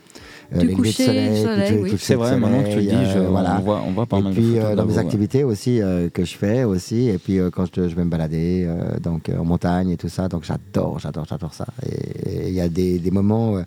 Du 0.60 0.66
les 0.66 0.72
de 0.72 0.76
coucher 0.76 1.06
du 1.06 1.36
soleil, 1.36 1.68
coucher- 1.78 1.82
oui. 1.92 1.98
C'est 1.98 2.12
de 2.14 2.18
vrai, 2.18 2.36
maintenant 2.38 2.62
que 2.62 2.68
tu 2.68 2.76
le 2.76 2.82
dis, 2.82 2.88
soleil, 2.90 3.10
je- 3.14 3.18
euh, 3.18 3.28
voilà. 3.28 3.56
on, 3.58 3.62
voit, 3.62 3.82
on 3.86 3.90
voit 3.92 4.06
pas 4.06 4.18
et 4.18 4.22
mal 4.22 4.34
de 4.34 4.38
puis 4.38 4.58
euh, 4.58 4.70
de 4.72 4.76
dans 4.76 4.84
mes 4.86 4.98
activités 4.98 5.44
aussi 5.44 5.80
euh, 5.80 6.08
que 6.10 6.24
je 6.24 6.36
fais 6.36 6.64
aussi 6.64 7.08
et 7.08 7.18
puis 7.18 7.38
euh, 7.38 7.50
quand 7.50 7.64
je, 7.74 7.88
je 7.88 7.94
vais 7.94 8.04
me 8.04 8.10
balader 8.10 8.64
euh, 8.66 8.98
donc 8.98 9.28
euh, 9.28 9.38
en 9.38 9.44
montagne 9.44 9.90
et 9.90 9.96
tout 9.96 10.08
ça 10.10 10.28
donc 10.28 10.44
j'adore 10.44 10.98
j'adore 10.98 11.24
j'adore 11.28 11.54
ça 11.54 11.66
et 11.86 12.48
il 12.48 12.54
y 12.54 12.60
a 12.60 12.68
des, 12.68 12.98
des 12.98 13.10
moments 13.10 13.56
euh, 13.56 13.62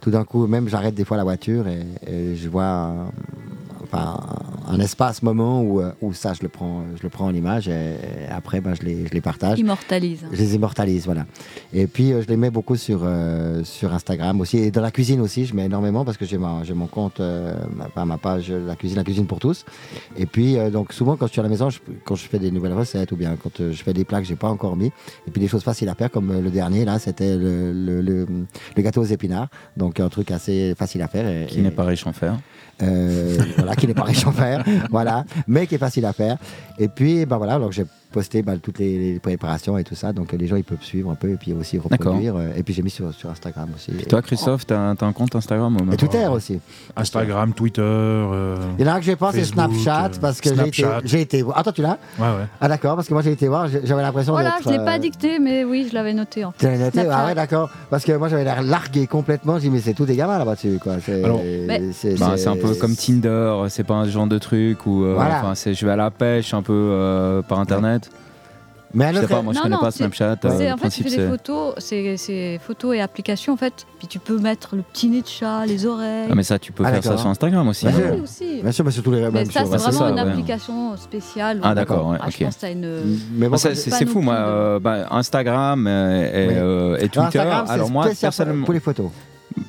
tout 0.00 0.10
d'un 0.10 0.24
coup 0.24 0.46
même 0.46 0.68
j'arrête 0.68 0.94
des 0.94 1.04
fois 1.04 1.16
la 1.16 1.24
voiture 1.24 1.66
et, 1.66 1.80
et 2.06 2.36
je 2.36 2.48
vois 2.48 2.92
enfin, 3.92 4.18
un 4.68 4.80
espace 4.80 5.22
moment 5.22 5.62
où, 5.62 5.80
euh, 5.80 5.92
où 6.02 6.12
ça 6.12 6.32
je 6.34 6.42
le 6.42 6.48
prends 6.48 6.82
je 6.96 7.02
le 7.02 7.08
prends 7.08 7.26
en 7.26 7.34
image 7.34 7.68
et, 7.68 7.72
et 7.72 8.30
après 8.30 8.60
ben, 8.60 8.74
je, 8.74 8.82
les, 8.86 9.06
je 9.06 9.12
les 9.12 9.20
partage 9.20 9.58
Immortalise. 9.58 10.24
je 10.30 10.36
les 10.36 10.54
immortalise, 10.54 11.04
voilà. 11.06 11.26
Et 11.72 11.86
puis, 11.86 12.12
euh, 12.12 12.22
je 12.22 12.28
les 12.28 12.36
mets 12.36 12.50
beaucoup 12.50 12.76
sur, 12.76 13.00
euh, 13.02 13.62
sur 13.64 13.92
Instagram 13.92 14.40
aussi. 14.40 14.58
Et 14.58 14.70
dans 14.70 14.80
la 14.82 14.90
cuisine 14.90 15.20
aussi, 15.20 15.46
je 15.46 15.54
mets 15.54 15.66
énormément 15.66 16.04
parce 16.04 16.16
que 16.16 16.24
j'ai 16.24 16.38
mon 16.38 16.86
compte, 16.86 17.20
euh, 17.20 17.54
ma, 17.96 18.04
ma 18.04 18.18
page 18.18 18.50
La 18.50 18.76
cuisine, 18.76 18.96
la 18.96 19.04
cuisine 19.04 19.26
pour 19.26 19.38
tous. 19.38 19.64
Et 20.16 20.26
puis, 20.26 20.56
euh, 20.58 20.70
donc, 20.70 20.92
souvent, 20.92 21.16
quand 21.16 21.26
je 21.26 21.32
suis 21.32 21.40
à 21.40 21.42
la 21.44 21.48
maison, 21.48 21.70
je- 21.70 21.78
quand 22.04 22.14
je 22.14 22.26
fais 22.28 22.38
des 22.38 22.50
nouvelles 22.50 22.72
recettes 22.74 23.12
ou 23.12 23.16
bien 23.16 23.36
quand 23.42 23.60
euh, 23.60 23.72
je 23.72 23.82
fais 23.82 23.92
des 23.92 24.04
plats 24.04 24.20
que 24.20 24.26
j'ai 24.26 24.36
pas 24.36 24.48
encore 24.48 24.76
mis, 24.76 24.86
et 25.26 25.30
puis 25.30 25.40
des 25.40 25.48
choses 25.48 25.62
faciles 25.62 25.88
à 25.88 25.94
faire, 25.94 26.10
comme 26.10 26.40
le 26.40 26.50
dernier, 26.50 26.84
là, 26.84 26.98
c'était 26.98 27.36
le, 27.36 27.72
le, 27.72 28.00
le- 28.00 28.26
le 28.76 28.82
gâteau 28.82 29.00
aux 29.02 29.04
épinards. 29.04 29.48
Donc, 29.76 30.00
un 30.00 30.08
truc 30.08 30.30
assez 30.30 30.74
facile 30.76 31.02
à 31.02 31.08
faire. 31.08 31.26
Et, 31.28 31.46
Qui 31.46 31.60
n'est 31.60 31.70
pas 31.70 31.84
riche 31.84 32.06
en 32.06 32.12
fer. 32.12 32.36
Euh, 32.82 33.38
voilà, 33.56 33.74
qui 33.76 33.86
n'est 33.86 33.94
pas 33.94 34.04
riche 34.04 34.26
en 34.26 34.32
fer, 34.32 34.64
voilà, 34.90 35.24
mais 35.46 35.66
qui 35.66 35.74
est 35.74 35.78
facile 35.78 36.06
à 36.06 36.12
faire. 36.12 36.36
Et 36.78 36.88
puis, 36.88 37.26
ben 37.26 37.36
voilà, 37.36 37.58
donc 37.58 37.72
j'ai 37.72 37.84
posté 38.10 38.42
ben, 38.42 38.58
toutes 38.58 38.78
les, 38.78 39.12
les 39.12 39.18
préparations 39.18 39.76
et 39.78 39.84
tout 39.84 39.94
ça, 39.94 40.12
donc 40.12 40.32
les 40.32 40.46
gens 40.46 40.56
ils 40.56 40.64
peuvent 40.64 40.82
suivre 40.82 41.10
un 41.10 41.14
peu 41.14 41.30
et 41.30 41.36
puis 41.36 41.52
aussi 41.52 41.78
reproduire. 41.78 42.36
euh, 42.36 42.52
Et 42.56 42.62
puis 42.62 42.72
j'ai 42.74 42.82
mis 42.82 42.90
sur, 42.90 43.12
sur 43.12 43.30
Instagram 43.30 43.68
aussi. 43.74 43.90
Puis 43.92 44.06
toi, 44.06 44.22
Christophe, 44.22 44.66
t'as 44.66 44.78
un, 44.78 44.94
t'as 44.96 45.06
un 45.06 45.12
compte 45.12 45.34
Instagram 45.36 45.76
au 45.76 45.92
et 45.92 45.96
Twitter 45.96 46.26
aussi. 46.26 46.58
Instagram, 46.96 47.52
Twitter. 47.52 47.82
euh, 47.82 48.56
Il 48.78 48.84
y 48.86 48.88
en 48.88 48.92
a 48.92 48.94
un 48.96 48.98
que 48.98 49.04
j'ai 49.04 49.16
pas, 49.16 49.32
c'est 49.32 49.44
Snapchat, 49.44 50.06
euh, 50.06 50.18
parce 50.20 50.40
que 50.40 50.50
j'ai 51.04 51.20
été, 51.20 51.38
été. 51.40 51.44
Attends, 51.54 51.72
tu 51.72 51.82
l'as 51.82 51.98
Ouais, 52.18 52.24
ouais. 52.26 52.46
Ah 52.60 52.68
d'accord, 52.68 52.96
parce 52.96 53.08
que 53.08 53.12
moi 53.14 53.22
j'ai 53.22 53.32
été 53.32 53.46
voir, 53.48 53.68
j'avais 53.68 54.02
l'impression 54.02 54.32
Voilà, 54.32 54.56
je 54.64 54.70
l'ai 54.70 54.78
pas 54.78 54.98
dicté, 54.98 55.38
mais 55.38 55.64
oui, 55.64 55.86
je 55.90 55.94
l'avais 55.94 56.14
noté. 56.14 56.44
En 56.44 56.52
fait. 56.52 56.58
tu 56.58 56.64
l'avais 56.66 56.78
noté 56.78 57.00
Snapchat. 57.00 57.18
Ah 57.18 57.26
ouais, 57.26 57.34
d'accord. 57.34 57.70
Parce 57.90 58.04
que 58.04 58.12
moi 58.12 58.28
j'avais 58.28 58.44
l'air 58.44 58.62
largué 58.62 59.06
complètement. 59.06 59.58
J'ai 59.58 59.68
dit, 59.68 59.70
mais 59.70 59.80
c'est 59.80 59.94
tout 59.94 60.06
des 60.06 60.16
gamins 60.16 60.38
là-bas 60.38 60.54
dessus, 60.54 60.78
quoi. 60.82 60.94
C'est 61.04 61.22
Bah, 61.22 62.34
un 62.46 62.56
peu 62.56 62.74
comme 62.74 62.94
Tinder, 62.96 63.54
c'est 63.68 63.84
pas 63.84 63.94
un 63.94 64.08
genre 64.08 64.26
de 64.26 64.38
truc 64.38 64.86
où 64.86 65.04
euh, 65.04 65.14
Voilà. 65.14 65.42
je 65.54 65.84
vais 65.86 65.92
à 65.92 65.96
la 65.96 66.10
pêche 66.10 66.54
un 66.54 66.62
peu 66.62 66.72
euh, 66.72 67.42
par 67.42 67.58
internet. 67.60 67.97
Mais 68.94 69.04
un 69.04 69.12
Je 69.12 69.20
sais 69.20 69.26
pas, 69.26 69.42
moi 69.42 69.52
je 69.52 69.58
Non, 69.58 69.62
connais 69.64 69.74
non, 69.76 69.80
pas 69.82 69.90
c'est- 69.90 69.98
Snapchat. 69.98 70.36
euh, 70.44 70.56
C'est- 70.56 70.72
en 70.72 70.76
fait, 70.78 70.88
tu 70.88 71.02
fais 71.02 71.10
des 71.10 71.16
c'est. 71.16 71.28
photos, 71.28 71.74
c'est 71.78 72.16
c'est 72.16 72.58
photos 72.66 72.96
et 72.96 73.00
applications 73.00 73.52
en 73.52 73.56
fait. 73.56 73.86
Puis 73.98 74.08
tu 74.08 74.18
peux 74.18 74.38
mettre 74.38 74.76
le 74.76 74.82
petit 74.82 75.08
nez 75.08 75.20
de 75.20 75.26
chat, 75.26 75.66
les 75.66 75.84
oreilles. 75.84 76.28
Ah, 76.30 76.34
mais 76.34 76.42
ça, 76.42 76.58
tu 76.58 76.72
peux 76.72 76.84
Ah, 76.86 76.92
faire 76.92 77.02
ça 77.02 77.08
d'accord. 77.10 77.20
sur 77.20 77.28
Instagram 77.30 77.68
aussi. 77.68 77.86
Bien 77.86 77.94
hein. 77.94 77.98
sûr. 78.00 78.10
Oui, 78.14 78.20
aussi. 78.22 78.62
Bien 78.62 78.72
sûr, 78.72 78.84
mais 78.86 78.90
surtout 78.90 79.10
les 79.10 79.20
Mais 79.20 79.30
même 79.30 79.44
ça, 79.50 79.60
c'est 79.64 79.70
c'est 79.70 79.76
vraiment 79.76 79.92
ça, 79.98 80.08
une 80.08 80.14
ouais. 80.14 80.20
application 80.20 80.96
spéciale. 80.96 81.60
Ah, 81.62 81.74
d'accord, 81.74 82.08
ouais, 82.08 82.18
Ah, 82.20 82.28
ok. 82.28 82.34
Je 82.38 82.44
pense 82.44 82.56
que 82.56 82.60
t'as 82.62 82.72
une. 82.72 83.18
Mais 83.36 83.48
bon, 83.48 83.56
c'est 83.58 83.74
c'est 83.74 84.06
fou, 84.06 84.20
moi. 84.22 84.34
euh, 84.34 84.78
bah, 84.80 85.06
Instagram 85.10 85.86
euh, 85.86 86.22
et, 86.22 86.56
euh, 86.56 86.96
Twitter. 86.98 87.18
Instagram, 87.20 87.64
c'est 87.66 87.72
Alors 87.72 87.90
moi, 87.90 88.04
spécial 88.06 88.28
personnellement, 88.30 88.64
pour 88.64 88.74
les 88.74 88.80
photos. 88.80 89.10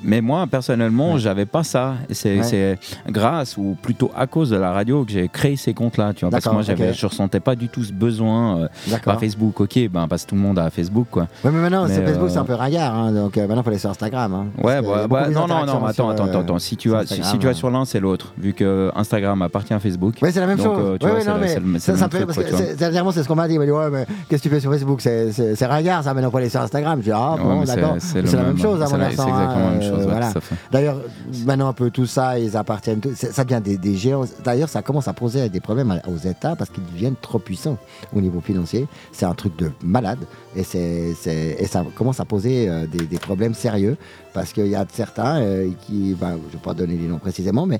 Mais 0.03 0.21
moi, 0.21 0.45
personnellement, 0.47 1.13
Ouais. 1.13 1.19
j'avais 1.19 1.45
pas 1.45 1.63
ça. 1.63 1.95
C'est 2.11 2.39
Ouais. 2.39 2.79
grâce 3.09 3.57
ou 3.57 3.75
plutôt 3.81 4.11
à 4.15 4.27
cause 4.27 4.49
de 4.49 4.57
la 4.57 4.71
radio 4.71 5.03
que 5.05 5.11
j'ai 5.11 5.27
créé 5.27 5.55
ces 5.55 5.73
comptes-là. 5.73 6.13
Tu 6.13 6.21
vois, 6.21 6.31
parce 6.31 6.43
que 6.45 6.49
moi, 6.49 6.61
j'avais, 6.61 6.89
ok. 6.89 6.95
je 6.95 7.05
ressentais 7.05 7.39
pas 7.39 7.55
du 7.55 7.67
tout 7.69 7.83
ce 7.83 7.93
besoin. 7.93 8.59
euh, 8.59 8.67
par 9.03 9.19
Facebook, 9.19 9.59
ok, 9.61 9.89
ben, 9.91 10.07
parce 10.07 10.23
que 10.23 10.29
tout 10.29 10.35
le 10.35 10.41
monde 10.41 10.59
a 10.59 10.69
Facebook, 10.69 11.07
quoi. 11.11 11.23
Ouais, 11.43 11.51
mais 11.51 11.59
maintenant, 11.61 11.85
Mais, 11.87 11.93
c'est 11.95 12.05
Facebook, 12.05 12.29
euh, 12.29 12.33
c'est 12.33 12.37
un 12.39 12.43
peu 12.45 12.53
ringard. 12.53 12.93
hein, 12.95 13.11
donc 13.11 13.37
euh, 13.37 13.41
maintenant, 13.41 13.57
il 13.61 13.63
faut 13.63 13.69
aller 13.69 13.79
sur 13.79 13.89
Instagram. 13.89 14.33
hein, 14.33 14.45
Ouais, 14.63 14.81
bah, 14.81 15.07
bah, 15.07 15.29
non, 15.29 15.41
non, 15.47 15.65
non, 15.65 15.85
attends, 15.85 16.09
attends, 16.09 16.27
euh, 16.27 16.39
attends. 16.39 16.59
Si 16.59 16.75
tu 16.77 16.89
vas, 16.89 17.05
si, 17.05 17.21
tu 17.39 17.47
euh. 17.47 17.53
sur 17.53 17.69
l'un, 17.69 17.85
c'est 17.85 17.99
l'autre, 17.99 18.33
vu 18.37 18.53
que 18.53 18.91
Instagram 18.95 19.41
appartient 19.41 19.73
à 19.73 19.79
Facebook. 19.79 20.15
Oui, 20.21 20.29
c'est 20.31 20.39
la 20.39 20.47
même 20.47 20.57
Donc, 20.57 20.65
chose. 20.77 20.97
tu 20.99 21.07
vois, 21.07 21.17
mais 21.63 21.79
ça, 21.79 22.07
peut, 22.09 22.25
parce 22.25 22.37
que 22.37 22.75
dernièrement, 22.75 23.11
c'est 23.11 23.23
ce 23.23 23.27
qu'on 23.27 23.35
m'a 23.35 23.47
dit. 23.47 23.53
Il 23.55 23.59
m'a 23.59 23.65
dit, 23.65 23.71
ouais, 23.71 23.89
mais 23.91 24.05
qu'est-ce 24.29 24.43
que 24.43 24.47
tu 24.49 24.53
fais 24.53 24.59
sur 24.59 24.71
Facebook? 24.71 25.01
C'est- 25.01 25.65
ringard, 25.65 26.03
ça, 26.03 26.13
maintenant, 26.13 26.31
faut 26.31 26.37
aller 26.37 26.49
sur 26.49 26.61
Instagram. 26.61 26.99
Je 26.99 27.05
dis, 27.05 27.11
ah 27.13 27.33
Ouais, 27.35 27.41
bon, 27.43 27.63
d'accord. 27.63 27.95
c'est 27.99 28.21
la 28.21 28.43
même 28.43 28.57
chose, 28.57 28.81
à 28.81 28.85
mon 28.89 29.78
même 29.79 29.89
chose, 29.89 30.05
ouais, 30.05 30.41
fait. 30.41 30.55
D'ailleurs, 30.71 31.01
maintenant, 31.45 31.67
un 31.69 31.73
peu 31.73 31.89
tout 31.91 32.05
ça, 32.05 32.37
ils 32.39 32.55
appartiennent. 32.57 32.99
tout- 32.99 33.13
Ça 33.15 33.43
devient 33.43 33.61
des, 33.63 33.77
des 33.77 33.95
géants. 33.95 34.25
D'ailleurs, 34.43 34.69
ça 34.69 34.81
commence 34.81 35.07
à 35.07 35.13
poser 35.13 35.49
des 35.49 35.59
problèmes 35.59 35.91
à- 35.91 36.07
aux 36.09 36.17
États 36.17 36.55
parce 36.55 36.69
qu'ils 36.69 36.85
deviennent 36.85 37.15
trop 37.21 37.39
puissants 37.39 37.77
au 38.15 38.21
niveau 38.21 38.41
financier. 38.41 38.87
C'est 39.11 39.25
un 39.25 39.33
truc 39.33 39.55
de 39.57 39.71
malade. 39.83 40.19
Et, 40.55 40.63
c'est- 40.63 41.13
c'est- 41.19 41.55
et 41.59 41.65
ça 41.67 41.85
commence 41.95 42.19
à 42.19 42.25
poser 42.25 42.67
euh, 42.69 42.85
des, 42.87 43.05
des 43.05 43.17
problèmes 43.19 43.53
sérieux 43.53 43.97
parce 44.33 44.53
qu'il 44.53 44.67
y 44.67 44.75
a 44.75 44.85
certains 44.91 45.41
euh, 45.41 45.69
qui, 45.85 46.15
ben, 46.19 46.31
je 46.31 46.47
ne 46.47 46.51
vais 46.53 46.63
pas 46.63 46.73
donner 46.73 46.95
les 46.95 47.07
noms 47.07 47.19
précisément, 47.19 47.65
mais 47.65 47.79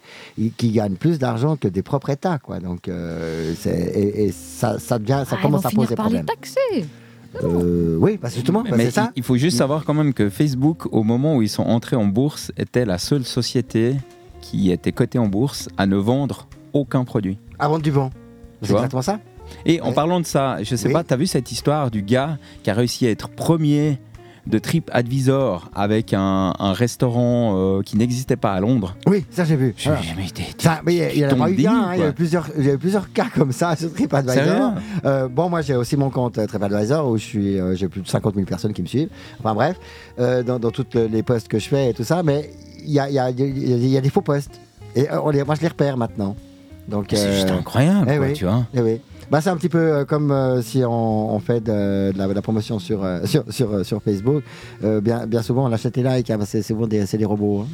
qui 0.58 0.72
gagnent 0.72 0.96
plus 0.96 1.20
d'argent 1.20 1.56
que 1.56 1.68
des 1.68 1.82
propres 1.82 2.10
États. 2.10 2.38
Quoi. 2.40 2.60
Donc, 2.60 2.88
euh, 2.88 3.54
et, 3.66 4.26
et 4.26 4.32
ça, 4.32 4.78
ça, 4.80 5.00
devient, 5.00 5.24
ça 5.28 5.32
Ah, 5.32 5.36
ils 5.40 5.42
commence 5.42 5.66
à 5.66 5.70
poser 5.70 5.96
par 5.96 6.06
problème. 6.06 6.26
les 6.28 6.36
taxer. 6.36 6.86
Euh, 7.44 7.96
oui, 8.00 8.18
parce 8.18 8.34
que 8.34 8.40
justement, 8.40 8.64
bah, 8.64 8.72
Mais 8.76 8.90
ça. 8.92 9.12
il- 9.16 9.24
faut 9.24 9.38
juste 9.38 9.58
savoir 9.58 9.86
quand 9.86 9.94
même 9.94 10.14
que 10.14 10.30
Facebook, 10.30 10.88
au 10.92 11.04
moment 11.04 11.36
où 11.36 11.42
ils 11.42 11.50
sont 11.50 11.64
entrés 11.64 11.96
en 11.96 12.06
bourse, 12.06 12.52
était 12.58 12.86
la 12.86 12.98
seule 12.98 13.24
société 13.24 13.96
qui 14.42 14.72
était 14.72 14.92
cotée 14.92 15.20
en 15.20 15.28
bourse 15.28 15.70
à 15.78 15.86
ne 15.86 15.96
vendre 15.96 16.48
aucun 16.74 17.04
produit. 17.04 17.38
À 17.60 17.68
vendre 17.68 17.84
du 17.84 17.92
vent. 17.92 18.10
C'est 18.62 18.72
exactement 18.74 19.02
ça. 19.02 19.20
Et 19.66 19.82
en 19.82 19.94
parlant 19.94 20.20
de 20.20 20.26
ça, 20.26 20.58
je 20.64 20.76
sais 20.76 20.88
Oui. 20.88 20.94
pas, 20.94 21.04
t'as 21.04 21.16
vu 21.16 21.26
cette 21.28 21.52
histoire 21.52 21.90
du 21.92 22.02
gars 22.04 22.38
qui 22.64 22.70
a 22.70 22.74
réussi 22.74 23.08
à 23.08 23.10
être 23.10 23.30
premier 23.30 24.00
de 24.48 24.58
TripAdvisor 24.60 25.70
avec 25.76 26.14
un, 26.14 26.54
un 26.58 26.74
restaurant 26.74 27.56
euh, 27.58 27.82
qui 27.82 27.98
n'existait 27.98 28.36
pas 28.36 28.54
à 28.54 28.60
Londres 28.60 28.96
Oui, 29.08 29.26
ça 29.32 29.46
j'ai 29.46 29.56
vu. 29.56 29.74
Je- 29.78 29.90
mais 29.90 30.26
ça, 30.58 30.82
mais 30.86 30.94
il 30.96 30.98
y 30.98 31.04
a- 31.04 31.14
y 31.14 31.26
en 31.26 31.48
eu 31.48 31.66
hein, 31.68 31.92
il 31.96 32.00
y 32.00 32.04
a 32.04 32.10
eu 32.10 32.14
plusieurs, 32.14 32.48
il 32.58 32.66
y 32.66 32.70
a 32.70 32.74
eu 32.74 32.78
plusieurs 32.78 33.12
cas 33.12 33.28
comme 33.34 33.52
ça 33.52 33.76
sur 33.76 33.92
TripAdvisor. 33.94 34.74
Euh, 35.06 35.28
bon, 35.28 35.50
moi 35.50 35.62
j'ai 35.62 35.76
aussi 35.76 35.98
mon 35.98 36.10
compte 36.10 36.38
euh, 36.38 36.46
TripAdvisor 36.48 37.08
où 37.10 37.18
je 37.18 37.24
suis, 37.24 37.60
euh, 37.60 37.76
j'ai 37.76 37.88
plus 37.88 38.02
de 38.02 38.08
50 38.08 38.36
000 38.36 38.46
personnes 38.46 38.74
qui 38.74 38.82
me 38.82 38.88
suivent. 38.88 39.10
Enfin 39.40 39.54
bref, 39.54 39.78
dans, 40.18 40.60
dans 40.60 40.72
toutes 40.72 40.96
les 40.96 41.24
posts 41.24 41.48
que 41.48 41.60
je 41.60 41.68
fais 41.70 41.90
et 41.92 41.94
tout 41.94 42.04
ça, 42.04 42.24
mais 42.24 42.50
il 42.86 42.92
y 42.92 43.00
a, 43.00 43.10
y 43.10 43.16
y 43.16 44.02
des 44.02 44.10
faux 44.10 44.22
posts. 44.22 44.60
Et 44.96 45.08
on 45.24 45.30
les, 45.30 45.44
moi 45.44 45.56
je 45.56 45.62
les 45.62 45.68
repère 45.68 45.98
maintenant. 45.98 46.36
Donc, 46.88 47.06
C'est 47.12 47.34
juste 47.34 47.52
incroyable, 47.52 48.08
eh 48.12 48.18
quoi, 48.18 48.26
oui. 48.28 48.34
tu 48.34 48.46
vois. 48.46 48.66
Eh 48.74 48.82
oui. 48.82 49.00
Bah, 49.32 49.42
c'est 49.42 49.50
un 49.50 49.58
petit 49.58 49.70
peu 49.70 49.78
euh, 49.78 50.06
comme 50.06 50.32
euh, 50.32 50.62
si 50.64 50.84
on, 50.84 51.36
on 51.36 51.40
fait 51.40 51.62
de, 51.62 52.12
de 52.12 52.18
la, 52.18 52.28
de 52.28 52.34
la 52.34 52.42
promotion 52.42 52.80
sur, 52.80 53.04
euh, 53.04 53.20
sur, 53.26 53.44
sur, 53.52 53.86
sur 53.86 54.02
Facebook. 54.02 54.44
Bien, 54.82 55.28
bien 55.28 55.42
souvent, 55.44 55.66
on 55.68 55.72
achète 55.72 55.96
des 55.96 56.04
likes, 56.04 56.30
hein, 56.32 56.40
c'est 56.46 56.62
souvent 56.64 56.88
des, 56.88 57.06
c'est 57.06 57.18
des 57.18 57.26
robots. 57.26 57.62
hein. 57.62 57.68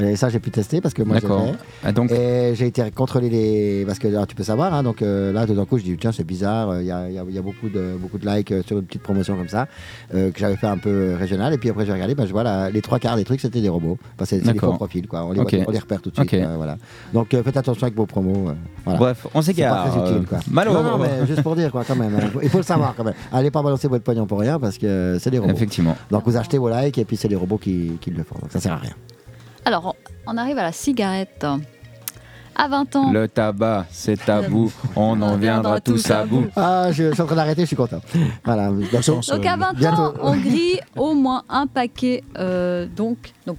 Et 0.00 0.16
ça, 0.16 0.28
j'ai 0.30 0.38
pu 0.38 0.50
tester 0.50 0.80
parce 0.80 0.94
que 0.94 1.02
moi, 1.02 1.18
j'ai 1.20 1.26
fait. 1.26 1.54
Ah, 1.84 1.92
donc, 1.92 2.10
Et 2.10 2.54
j'ai 2.54 2.66
été 2.66 2.82
contrôler 2.92 3.28
les. 3.28 3.84
Parce 3.86 3.98
que 3.98 4.08
alors, 4.08 4.26
tu 4.26 4.34
peux 4.34 4.42
savoir, 4.42 4.72
hein, 4.72 4.82
donc 4.82 5.02
euh, 5.02 5.32
là, 5.32 5.46
tout 5.46 5.54
d'un 5.54 5.64
coup, 5.66 5.76
je 5.78 5.82
dis, 5.84 5.96
tiens, 5.98 6.12
c'est 6.12 6.24
bizarre, 6.24 6.70
euh, 6.70 6.80
il 6.82 6.86
y, 6.86 6.90
a, 6.90 7.08
il 7.08 7.14
y 7.14 7.18
a- 7.18 7.24
il 7.28 7.34
y 7.34 7.38
a 7.38 7.42
beaucoup 7.42 7.68
de, 7.68 7.96
beaucoup 8.00 8.18
de 8.18 8.26
likes 8.26 8.52
euh, 8.52 8.62
sur 8.66 8.78
une 8.78 8.84
petite 8.84 9.02
promotion 9.02 9.36
comme 9.36 9.48
ça, 9.48 9.66
euh, 10.14 10.30
que 10.30 10.38
j'avais 10.38 10.56
fait 10.56 10.66
un 10.66 10.78
peu 10.78 11.14
régional. 11.18 11.52
Et 11.52 11.58
puis 11.58 11.68
après, 11.70 11.84
j'ai 11.84 11.92
regardé, 11.92 12.14
bah, 12.14 12.24
je 12.26 12.32
vois 12.32 12.70
les 12.70 12.80
trois 12.80 12.98
quarts 12.98 13.16
des 13.16 13.24
trucs, 13.24 13.40
c'était 13.40 13.60
des 13.60 13.68
robots. 13.68 13.98
Enfin, 14.16 14.24
c'est 14.24 14.38
des 14.40 14.58
faux 14.58 14.72
profils, 14.72 15.06
quoi. 15.06 15.24
On 15.24 15.32
les, 15.32 15.40
Ok. 15.40 15.54
voit- 15.54 15.64
on 15.68 15.70
les 15.72 15.78
repère 15.78 16.00
tout 16.00 16.10
de 16.10 16.16
suite. 16.16 16.34
Voilà. 16.56 16.76
Donc 17.12 17.28
faites 17.30 17.56
attention 17.56 17.82
avec 17.82 17.96
vos 17.96 18.06
promos. 18.06 18.52
voilà. 18.84 18.98
bref, 18.98 19.26
on 19.34 19.42
s'égare. 19.42 19.90
très 19.90 20.00
utile, 20.00 20.26
quoi. 20.26 20.38
Malo. 20.50 20.72
Non, 20.72 20.82
non, 20.82 20.98
mais 20.98 21.26
juste 21.26 21.42
pour 21.42 21.54
dire, 21.56 21.70
quoi, 21.70 21.84
quand 21.86 21.96
même. 21.96 22.14
hein. 22.14 22.30
Il 22.42 22.48
faut 22.48 22.58
le 22.58 22.64
savoir, 22.64 22.94
quand 22.96 23.04
même. 23.04 23.14
Allez 23.32 23.50
pas 23.50 23.62
balancer 23.62 23.88
votre 23.88 24.04
pognon 24.04 24.26
pour 24.26 24.40
rien 24.40 24.58
parce 24.58 24.78
que 24.78 25.18
c'est 25.20 25.30
des 25.30 25.38
robots. 25.38 25.52
Effectivement. 25.52 25.96
Donc 26.10 26.22
vous 26.24 26.36
achetez 26.36 26.56
vos 26.58 26.70
likes 26.70 26.98
et 26.98 27.04
puis 27.04 27.16
c'est 27.16 27.28
les 27.28 27.36
robots 27.36 27.58
qui, 27.58 27.92
qui 28.00 28.10
le 28.10 28.22
font. 28.24 28.36
Donc 28.40 28.50
ça 28.50 28.58
sert 28.60 28.72
à 28.72 28.76
rien. 28.76 28.92
Alors, 29.64 29.94
on 30.26 30.36
arrive 30.36 30.58
à 30.58 30.62
la 30.62 30.72
cigarette. 30.72 31.46
À 32.54 32.68
20 32.68 32.96
ans, 32.96 33.10
Le 33.12 33.28
tabac, 33.28 33.86
c'est 33.90 34.22
tabou. 34.22 34.70
On 34.94 35.20
en 35.22 35.36
viendra 35.36 35.80
tous 35.80 36.10
à 36.10 36.26
bout. 36.26 36.46
Ah, 36.54 36.88
je, 36.92 37.08
je 37.08 37.12
suis 37.14 37.22
en 37.22 37.26
train 37.26 37.36
d'arrêter, 37.36 37.62
je 37.62 37.66
suis 37.68 37.76
content. 37.76 38.00
Voilà. 38.44 38.70
bientôt. 38.70 39.20
donc 39.26 39.46
à 39.46 39.56
20 39.56 39.72
Bientôt. 39.72 40.02
ans, 40.02 40.12
on 40.20 40.36
grille 40.36 40.78
au 40.94 41.14
moins 41.14 41.44
un 41.48 41.66
paquet 41.66 42.22
euh, 42.38 42.86
donc, 42.94 43.32
donc 43.46 43.56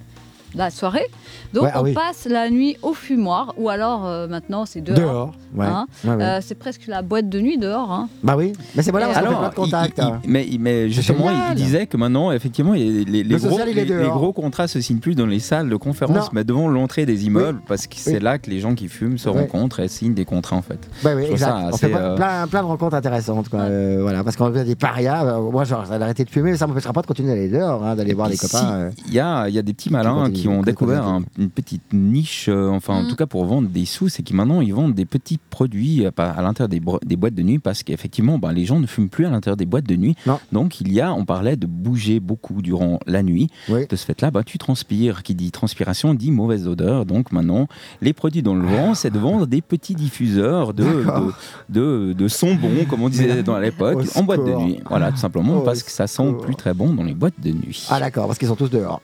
la 0.54 0.70
soirée. 0.70 1.08
Donc 1.54 1.64
Ouais, 1.64 1.70
ah 1.72 1.80
on 1.80 1.84
oui. 1.84 1.92
passe 1.94 2.26
la 2.28 2.50
nuit 2.50 2.76
au 2.82 2.92
fumoir 2.94 3.54
ou 3.56 3.68
alors 3.68 4.04
euh, 4.06 4.26
maintenant 4.26 4.66
c'est 4.66 4.80
dehors. 4.80 4.98
Dehors. 4.98 5.32
Ouais. 5.54 5.64
Hein. 5.66 5.86
Ouais, 6.04 6.14
ouais. 6.16 6.22
Euh, 6.24 6.38
c'est 6.42 6.56
presque 6.56 6.86
la 6.88 7.00
boîte 7.02 7.28
de 7.28 7.40
nuit 7.40 7.58
dehors. 7.58 7.92
hein. 7.92 8.08
Bah 8.24 8.34
oui, 8.36 8.52
mais 8.74 8.82
c'est 8.82 8.90
voilà, 8.90 9.06
Alors, 9.16 9.50
plein 9.50 9.62
de 9.64 9.68
il- 9.68 9.92
il- 9.96 10.00
hein. 10.02 10.20
mais, 10.26 10.46
mais 10.58 10.90
justement, 10.90 11.30
il- 11.30 11.54
disait 11.54 11.86
que 11.86 11.96
maintenant, 11.96 12.32
effectivement, 12.32 12.72
les, 12.72 13.04
les 13.04 13.22
Le 13.22 13.38
gros, 13.38 13.50
social, 13.50 13.68
les- 13.68 13.84
gros 14.08 14.32
contrats 14.32 14.66
se 14.66 14.80
signent 14.80 14.98
plus 14.98 15.14
dans 15.14 15.26
les 15.26 15.38
salles 15.38 15.68
de 15.70 15.76
conférence, 15.76 16.16
Non. 16.16 16.28
mais 16.32 16.42
devant 16.44 16.66
l'entrée 16.68 17.06
des 17.06 17.24
immeubles, 17.26 17.60
parce 17.68 17.86
que 17.86 17.94
c'est 17.96 18.14
Oui. 18.14 18.20
là 18.20 18.38
que 18.38 18.50
les 18.50 18.58
gens 18.58 18.74
qui 18.74 18.88
fument 18.88 19.16
se 19.18 19.28
Oui. 19.28 19.38
rencontrent 19.38 19.78
et 19.80 19.86
signent 19.88 20.14
des 20.14 20.24
contrats, 20.24 20.56
en 20.56 20.62
fait. 20.62 20.80
Bah 21.04 21.10
oui, 21.14 21.22
exact. 21.30 21.38
ça 21.46 21.68
on 21.72 21.76
fait 21.76 21.88
plein, 21.88 21.98
euh, 22.00 22.16
plein, 22.16 22.46
plein 22.48 22.62
de 22.62 22.66
rencontres 22.66 22.96
intéressantes. 22.96 23.48
Quoi. 23.48 23.60
Euh, 23.60 23.98
voilà, 24.02 24.24
parce 24.24 24.34
qu'on 24.36 24.52
fait 24.52 24.64
des 24.64 24.74
parias. 24.74 25.24
Euh, 25.24 25.40
moi, 25.50 25.62
genre, 25.62 25.84
j'ai 25.88 25.94
arrêté 25.94 26.24
de 26.24 26.30
fumer, 26.30 26.50
mais 26.50 26.56
ça 26.56 26.66
ne 26.66 26.70
m'empêchera 26.70 26.92
pas 26.92 27.02
de 27.02 27.06
continuer 27.06 27.28
d'aller 27.28 27.48
dehors, 27.48 27.94
d'aller 27.94 28.12
voir 28.14 28.28
puis, 28.28 28.38
copains. 28.38 28.90
Il 29.06 29.14
y, 29.14 29.20
a, 29.20 29.48
il 29.48 29.54
y 29.54 29.58
a 29.58 29.62
des 29.62 29.72
petits 29.72 29.90
malins 29.90 30.30
qui 30.32 30.48
ont 30.48 30.62
découvert 30.62 31.06
un-. 31.06 31.22
Une 31.44 31.50
petite 31.50 31.92
niche, 31.92 32.46
euh, 32.48 32.68
enfin 32.70 32.94
en 32.94 33.02
Mm. 33.04 33.08
tout 33.08 33.16
cas 33.16 33.26
pour 33.26 33.44
vendre 33.44 33.68
des 33.68 33.84
sous, 33.84 34.08
c'est 34.08 34.22
qu'ils 34.22 34.36
maintenant 34.36 34.60
ils 34.60 34.72
vendent 34.74 34.94
des 34.94 35.04
petits 35.04 35.38
produits 35.50 36.06
à, 36.06 36.12
pa- 36.12 36.30
à 36.30 36.42
l'intérieur 36.42 36.68
des, 36.68 37.16
boîtes 37.16 37.34
de 37.34 37.42
nuit 37.42 37.58
parce 37.58 37.82
qu'effectivement 37.82 38.38
ben, 38.38 38.52
les 38.52 38.64
gens 38.64 38.80
ne 38.80 38.86
fument 38.86 39.08
plus 39.08 39.26
à 39.26 39.30
l'intérieur 39.30 39.56
des 39.56 39.66
boîtes 39.66 39.84
de 39.86 39.96
nuit. 39.96 40.16
Non. 40.26 40.38
Donc 40.52 40.80
il 40.80 40.92
y 40.92 41.00
a, 41.00 41.12
on 41.14 41.24
parlait 41.24 41.56
de 41.56 41.66
bouger 41.66 42.18
beaucoup 42.20 42.62
durant 42.62 42.98
la 43.06 43.22
nuit. 43.22 43.48
Oui. 43.68 43.86
De 43.88 43.96
ce 43.96 44.04
fait-là, 44.04 44.30
ben, 44.30 44.42
tu 44.42 44.58
transpires. 44.58 45.22
Qui 45.22 45.34
dit 45.34 45.50
transpiration 45.50 46.14
dit 46.14 46.30
mauvaise 46.30 46.66
odeur. 46.68 47.04
Donc 47.06 47.32
maintenant, 47.32 47.66
les 48.00 48.12
produits 48.12 48.42
dans 48.42 48.54
le 48.54 48.66
vent, 48.66 48.94
c'est 48.94 49.10
de 49.10 49.18
vendre 49.18 49.46
des 49.46 49.60
petits 49.62 49.94
diffuseurs 49.94 50.72
de, 50.74 50.84
de, 50.84 51.32
de, 51.68 52.12
de 52.12 52.28
sons 52.28 52.54
bons, 52.54 52.84
comme 52.88 53.02
on 53.02 53.08
disait 53.08 53.42
dans 53.42 53.58
l'époque, 53.58 54.04
en 54.14 54.22
boîte 54.22 54.44
de 54.44 54.52
nuit. 54.54 54.80
Voilà, 54.88 55.10
tout 55.10 55.18
simplement 55.18 55.58
Au 55.58 55.60
parce 55.60 55.82
que 55.82 55.90
ça 55.90 56.06
sent 56.06 56.34
plus 56.42 56.54
très 56.56 56.74
bon 56.74 56.92
dans 56.94 57.02
les 57.04 57.14
boîtes 57.14 57.38
de 57.42 57.50
nuit. 57.50 57.86
Ah 57.90 58.00
d'accord, 58.00 58.26
parce 58.26 58.38
qu'ils 58.38 58.48
sont 58.48 58.56
tous 58.56 58.70
dehors. 58.70 59.00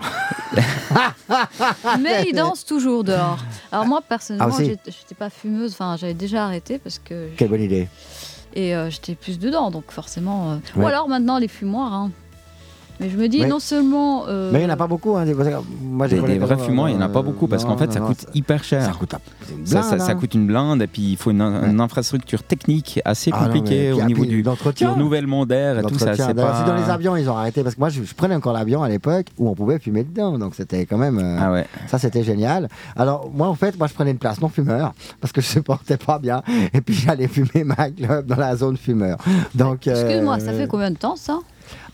Mais 2.00 2.29
ils 2.30 2.36
dansent 2.36 2.64
toujours 2.64 3.04
dehors. 3.04 3.38
Alors 3.72 3.86
moi 3.86 4.00
personnellement, 4.06 4.54
Ah, 4.58 4.62
j'étais 4.64 5.14
pas 5.16 5.30
fumeuse. 5.30 5.72
Enfin, 5.72 5.96
j'avais 5.98 6.14
déjà 6.14 6.44
arrêté 6.44 6.78
parce 6.78 6.98
que 6.98 7.28
Quelle 7.36 7.48
bonne 7.48 7.62
idée. 7.62 7.88
et 8.54 8.74
euh, 8.74 8.90
j'étais 8.90 9.14
plus 9.14 9.38
dedans, 9.38 9.70
donc 9.70 9.90
forcément. 9.90 10.52
euh, 10.52 10.56
Ou 10.76 10.86
alors 10.86 11.08
maintenant 11.08 11.38
les 11.38 11.48
fumoires. 11.48 11.92
hein. 11.92 12.10
Mais 13.00 13.08
je 13.08 13.16
me 13.16 13.28
dis 13.28 13.40
Ouais. 13.40 13.46
non 13.48 13.58
seulement. 13.58 14.24
euh, 14.28 14.50
Mais 14.52 14.60
il 14.60 14.64
n'y 14.66 14.70
en 14.70 14.74
a 14.74 14.76
pas 14.76 14.86
beaucoup. 14.86 15.16
Hein, 15.16 15.24
des, 15.24 15.34
moi, 15.34 16.06
j'ai 16.06 16.20
Des, 16.20 16.26
des 16.26 16.38
vrais 16.38 16.58
fumeurs, 16.58 16.88
il 16.90 16.96
n'y 16.96 17.02
en 17.02 17.06
a 17.06 17.08
pas 17.08 17.20
euh, 17.20 17.22
beaucoup 17.22 17.46
parce 17.46 17.64
qu'en 17.64 17.76
fait, 17.76 17.86
non, 17.86 17.92
ça 17.92 18.00
coûte 18.00 18.26
hyper 18.34 18.62
cher. 18.62 18.84
Ça 18.84 18.92
coûte, 18.92 19.14
Ça, 19.64 19.82
ça- 19.82 19.88
blinde, 19.96 20.00
ça 20.06 20.12
hein. 20.12 20.14
coûte 20.16 20.34
une 20.34 20.46
blinde 20.46 20.82
et 20.82 20.86
puis 20.86 21.02
il 21.12 21.16
faut 21.16 21.30
une, 21.30 21.40
une 21.40 21.80
infrastructure 21.80 22.42
technique 22.42 23.00
assez 23.04 23.30
Ah 23.32 23.44
compliquée 23.44 23.92
au 23.92 24.00
ah, 24.02 24.04
niveau 24.04 24.24
du, 24.26 24.44
renouvellement 24.46 25.46
d'air 25.46 25.78
et 25.78 25.82
tout 25.82 25.98
ça. 25.98 26.14
C'est 26.14 26.34
pas... 26.34 26.64
dans 26.66 26.76
les 26.76 26.90
avions, 26.90 27.16
ils 27.16 27.28
ont 27.30 27.36
arrêté. 27.36 27.62
Parce 27.62 27.74
que 27.74 27.80
moi, 27.80 27.88
je, 27.88 28.02
je 28.02 28.14
prenais 28.14 28.34
encore 28.34 28.52
l'avion 28.52 28.82
à 28.82 28.88
l'époque 28.88 29.26
où 29.38 29.48
on 29.48 29.54
pouvait 29.54 29.78
fumer 29.78 30.04
dedans. 30.04 30.38
Donc, 30.38 30.54
c'était 30.54 30.84
quand 30.86 30.98
même. 30.98 31.18
euh, 31.18 31.38
Ah 31.40 31.52
ouais. 31.52 31.66
Ça, 31.88 31.98
c'était 31.98 32.22
génial. 32.22 32.68
Alors, 32.96 33.30
moi, 33.34 33.48
en 33.48 33.54
fait, 33.54 33.78
moi, 33.78 33.86
je 33.86 33.94
prenais 33.94 34.10
une 34.10 34.18
place 34.18 34.40
non 34.40 34.48
fumeur 34.48 34.92
parce 35.20 35.32
que 35.32 35.40
je 35.40 35.46
supportais 35.46 35.96
pas 35.96 36.18
bien. 36.18 36.42
Et 36.74 36.80
puis, 36.80 36.94
j'allais 36.94 37.28
fumer 37.28 37.64
ma 37.64 37.90
club 37.90 38.26
dans 38.26 38.36
la 38.36 38.56
zone 38.56 38.76
fumeur. 38.76 39.16
Donc, 39.54 39.86
euh, 39.88 39.92
Excuse-moi, 39.92 40.38
ça 40.40 40.52
fait 40.52 40.66
combien 40.68 40.90
de 40.90 40.96
temps 40.96 41.16
ça? 41.16 41.38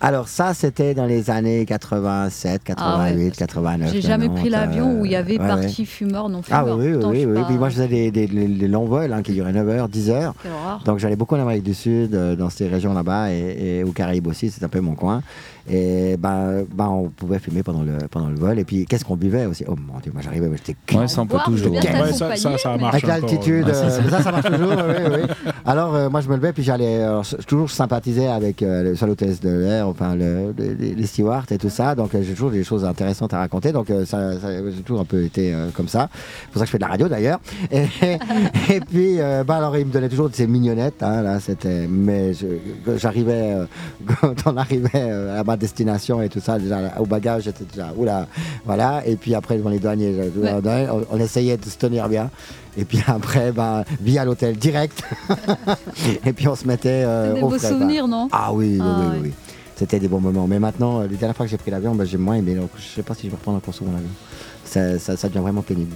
Alors, 0.01 0.29
ça, 0.29 0.53
c'était 0.55 0.95
dans 0.95 1.07
les 1.07 1.31
années 1.31 1.65
87, 1.65 2.63
88, 2.65 2.77
Ah 2.79 3.03
ouais, 3.05 3.25
parce 3.27 3.33
que 3.33 3.39
89. 3.39 3.93
J'ai 3.93 4.01
jamais 4.03 4.27
90, 4.29 4.41
pris 4.41 4.51
l'avion 4.51 4.91
euh, 4.91 5.01
où 5.01 5.05
il 5.07 5.13
y 5.13 5.17
avait 5.17 5.39
ouais, 5.41 5.47
partie 5.49 5.87
fumeur, 5.87 6.29
non 6.29 6.43
fumeur. 6.43 6.65
Ah 6.69 6.75
oui, 6.77 6.87
oui, 6.87 6.93
Pourtant, 6.95 7.11
oui. 7.11 7.27
pas- 7.35 7.45
Puis 7.45 7.55
moi, 7.57 7.69
je 7.71 7.75
faisais 7.77 7.89
des, 7.89 8.11
des- 8.11 8.27
des- 8.27 8.47
des 8.49 8.69
longs 8.69 8.85
vols 8.85 9.13
hein, 9.13 9.23
qui 9.23 9.33
duraient 9.33 9.53
9 9.53 9.69
heures, 9.69 9.89
10 9.89 10.11
heures. 10.11 10.35
Donc 10.85 10.99
j'allais 10.99 11.17
beaucoup 11.17 11.35
en 11.37 11.41
Amérique 11.41 11.63
du 11.65 11.75
Sud, 11.75 12.15
euh, 12.15 12.37
dans 12.37 12.51
ces 12.51 12.69
régions 12.69 12.93
là-bas, 12.95 13.33
et, 13.33 13.79
et 13.81 13.85
aux 13.85 13.93
Caraïbes 13.93 14.27
aussi, 14.27 14.51
c'est 14.51 14.65
un 14.65 14.69
peu 14.69 14.81
mon 14.81 14.95
coin. 14.95 15.23
Et 15.69 16.17
ben, 16.17 16.65
ben 16.73 16.87
on 16.87 17.09
pouvait 17.09 17.39
fumer 17.39 17.63
pendant 17.63 17.83
le, 17.83 17.99
pendant 18.11 18.29
le 18.29 18.37
vol. 18.37 18.59
Et 18.59 18.65
puis 18.65 18.87
qu'est-ce 18.87 19.05
qu'on 19.05 19.17
buvait 19.17 19.47
aussi? 19.47 19.65
Oh 19.67 19.75
mon 19.77 19.99
dieu, 20.01 20.13
moi 20.13 20.23
j'arrivais, 20.25 20.47
moi, 20.49 20.57
j'étais 20.65 20.97
Ouais, 20.97 21.09
ça 21.09 21.23
on 21.23 21.27
peut 21.27 21.33
Boire, 21.35 21.45
toujours. 21.47 21.73
Ouais, 21.73 21.81
ça, 22.13 22.37
ça, 22.37 22.57
ça 22.59 22.73
mais- 22.77 22.83
marche 22.83 22.95
avec 22.95 23.07
l'altitude, 23.07 23.67
ouais. 23.67 23.73
euh, 23.75 24.11
ça, 24.11 24.23
ça 24.23 24.31
marche 24.33 24.47
toujours. 24.51 24.73
oui, 24.73 25.19
oui. 25.47 25.51
Alors, 25.65 25.95
euh, 25.95 26.09
moi, 26.09 26.21
je 26.21 26.29
me 26.29 26.37
levais, 26.37 26.53
puis 26.53 26.63
j'allais. 26.63 27.03
alors, 27.03 27.25
je- 27.25 27.37
toujours, 27.37 27.67
je 27.69 27.75
sympathisais 27.75 28.29
avec 28.29 28.63
euh, 28.63 28.83
le- 28.85 28.95
soit 28.97 29.09
l'hôtesse 29.09 29.41
de 29.41 29.51
l'air 29.51 29.89
enfin 29.89 30.15
le- 30.15 30.55
le- 30.57 30.75
les, 30.79 30.95
les 30.95 31.07
stewards 31.07 31.47
et 31.51 31.59
tout 31.59 31.69
ça. 31.71 31.95
Donc 31.95 32.15
euh, 32.15 32.23
j'ai 32.23 32.33
toujours 32.35 32.51
des 32.51 32.63
choses 32.65 32.85
intéressantes 32.85 33.35
à 33.35 33.39
raconter. 33.39 33.73
Donc 33.73 33.91
euh, 33.91 34.05
ça, 34.05 34.39
ça- 34.41 34.71
j'ai 34.71 34.83
toujours 34.83 35.01
un 35.01 35.05
peu 35.05 35.25
été 35.25 35.53
euh, 35.53 35.69
comme 35.75 35.89
ça. 35.89 36.09
C'est 36.13 36.51
pour 36.53 36.59
ça 36.61 36.65
que 36.65 36.67
je 36.67 36.73
fais 36.73 36.79
de 36.79 36.83
la 36.85 36.89
radio 36.91 37.09
d'ailleurs. 37.09 37.41
Et, 37.73 37.83
et 38.73 38.81
puis, 38.81 39.21
euh, 39.21 39.43
bah 39.45 39.57
alors 39.57 39.77
il 39.77 39.87
me 39.87 39.93
donnait 39.93 40.09
toujours 40.09 40.31
de 40.31 40.35
ces 40.35 40.47
mignonnettes. 40.47 41.03
hein, 41.03 41.23
là, 41.23 41.41
c'était. 41.41 41.87
Mais 41.89 42.33
j'arrivais, 42.97 43.55
euh, 43.55 43.67
quand 44.21 44.35
on 44.47 44.57
arrivait 44.57 44.91
euh, 44.95 45.41
à 45.41 45.45
ma 45.45 45.56
destination 45.57 46.23
et 46.23 46.29
tout 46.29 46.41
ça, 46.41 46.59
déjà 46.59 46.93
au 46.99 47.07
bagage, 47.07 47.45
j'étais 47.45 47.65
déjà 47.65 47.93
oula, 47.97 48.27
voilà. 48.65 49.07
Et 49.07 49.17
puis 49.17 49.35
après 49.35 49.57
devant 49.57 49.71
les 49.71 49.79
douaniers, 49.79 50.15
Ouais. 50.37 50.89
on, 50.91 51.05
on 51.11 51.19
essayait 51.19 51.57
de 51.57 51.65
se 51.65 51.77
tenir 51.79 52.09
bien. 52.09 52.31
Et 52.79 52.85
puis 52.85 52.99
après, 53.07 53.53
bah, 53.53 53.85
via 54.01 54.25
l'hôtel 54.25 54.57
direct. 54.57 55.03
et 56.25 56.33
puis 56.33 56.49
on 56.49 56.55
se 56.57 56.67
mettait. 56.67 57.03
euh, 57.07 57.35
des 57.35 57.43
au 57.43 57.49
beaux 57.49 57.59
frais, 57.59 57.69
souvenirs, 57.69 58.07
non 58.09 58.29
Ah 58.33 58.53
oui, 58.53 58.77
oui, 58.79 58.81
Ah 58.83 58.97
oui, 59.01 59.07
oui. 59.15 59.19
oui. 59.25 59.33
C'était 59.77 59.99
des 59.99 60.09
bons 60.09 60.21
moments. 60.21 60.47
Mais 60.47 60.59
maintenant, 60.59 61.01
euh, 61.01 61.07
les 61.07 61.17
dernières 61.17 61.37
fois 61.37 61.45
que 61.47 61.51
j'ai 61.51 61.59
pris 61.59 61.71
l'avion, 61.71 61.95
bah, 61.95 62.05
j'ai 62.07 62.17
moins 62.19 62.35
aimé. 62.37 62.55
Donc, 62.55 62.71
je 62.79 62.83
sais 62.87 63.03
pas 63.03 63.15
si 63.15 63.23
je 63.25 63.29
vais 63.29 63.37
reprendre 63.37 63.59
encore 63.59 63.75
souvent 63.75 63.93
l'avion. 63.93 64.09
Ça, 64.65 64.99
ça, 64.99 65.17
ça 65.17 65.29
devient 65.29 65.41
vraiment 65.41 65.63
pénible 65.63 65.95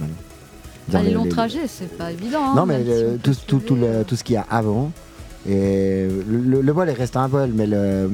Ah, 0.93 0.99
les 1.01 1.09
les- 1.09 1.13
longs 1.13 1.23
les- 1.23 1.29
trajets, 1.29 1.67
c'est 1.67 1.97
pas 1.97 2.11
évident. 2.11 2.39
hein, 2.43 2.53
Non, 2.55 2.65
mais 2.65 2.83
le- 2.83 3.17
tout, 3.21 3.33
tout, 3.47 3.59
tout, 3.59 3.75
le- 3.75 4.03
tout 4.05 4.15
ce 4.15 4.23
qu'il 4.23 4.35
y 4.35 4.37
a 4.37 4.45
avant. 4.49 4.91
Et 5.49 6.07
le, 6.29 6.61
le 6.61 6.71
vol 6.71 6.87
est 6.89 6.93
resté 6.93 7.17
un 7.17 7.27
vol, 7.27 7.49
mais 7.53 7.67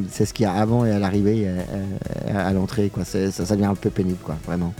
c'est 0.09 0.25
ce 0.25 0.33
qu'il 0.33 0.43
y 0.43 0.47
a 0.47 0.53
avant 0.53 0.85
et 0.85 0.91
à 0.91 0.99
l'arrivée, 0.99 1.39
et 1.41 1.47
à, 1.49 2.39
à- 2.39 2.47
à 2.47 2.53
l'entrée. 2.53 2.89
quoi. 2.89 3.03
Ça, 3.03 3.31
ça 3.31 3.55
devient 3.55 3.65
un 3.67 3.75
peu 3.75 3.89
pénible, 3.89 4.19
quoi, 4.23 4.35
vraiment. 4.45 4.73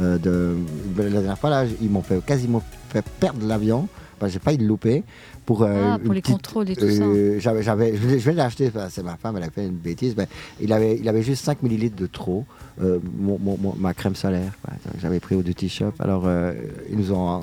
Euh, 0.00 0.16
de, 0.16 0.56
la 0.96 1.10
dernière 1.10 1.38
fois, 1.38 1.50
là, 1.50 1.64
ils 1.82 1.90
m'ont 1.90 2.02
fait 2.02 2.24
quasiment 2.24 2.62
fait 2.88 3.04
perdre 3.20 3.46
l'avion. 3.46 3.88
Bah, 4.20 4.28
j'ai 4.28 4.38
pas 4.38 4.54
eu 4.54 4.56
de 4.56 4.64
louper. 4.64 5.02
Pour, 5.44 5.64
euh, 5.64 5.94
Ah, 5.94 5.98
pour 5.98 6.14
les 6.14 6.22
petite- 6.22 6.36
contrôles 6.36 6.70
et 6.70 6.76
tout 6.76 6.84
euh, 6.84 7.40
j'avais, 7.40 7.62
je, 7.96 8.30
de 8.30 8.36
l'acheter, 8.36 8.70
c'est 8.90 9.02
ma 9.02 9.16
femme, 9.16 9.36
elle 9.36 9.42
a 9.42 9.50
fait 9.50 9.66
une 9.66 9.72
bêtise. 9.74 10.14
mais 10.16 10.28
il, 10.60 10.72
avait, 10.72 10.96
il 10.96 11.08
avait 11.08 11.22
juste 11.24 11.44
5 11.44 11.62
millilitres 11.64 11.96
de 11.96 12.06
trop, 12.06 12.44
euh, 12.80 13.00
mon, 13.18 13.38
mon- 13.42 13.58
mon- 13.60 13.74
ma 13.76 13.92
crème 13.92 14.14
solaire. 14.14 14.52
quoi. 14.64 14.72
J'avais 15.00 15.18
pris 15.18 15.34
au 15.34 15.42
Duty 15.42 15.68
Shop. 15.68 15.92
Alors, 15.98 16.22
euh, 16.26 16.52
ils 16.88 16.96
nous 16.96 17.12
ont. 17.12 17.42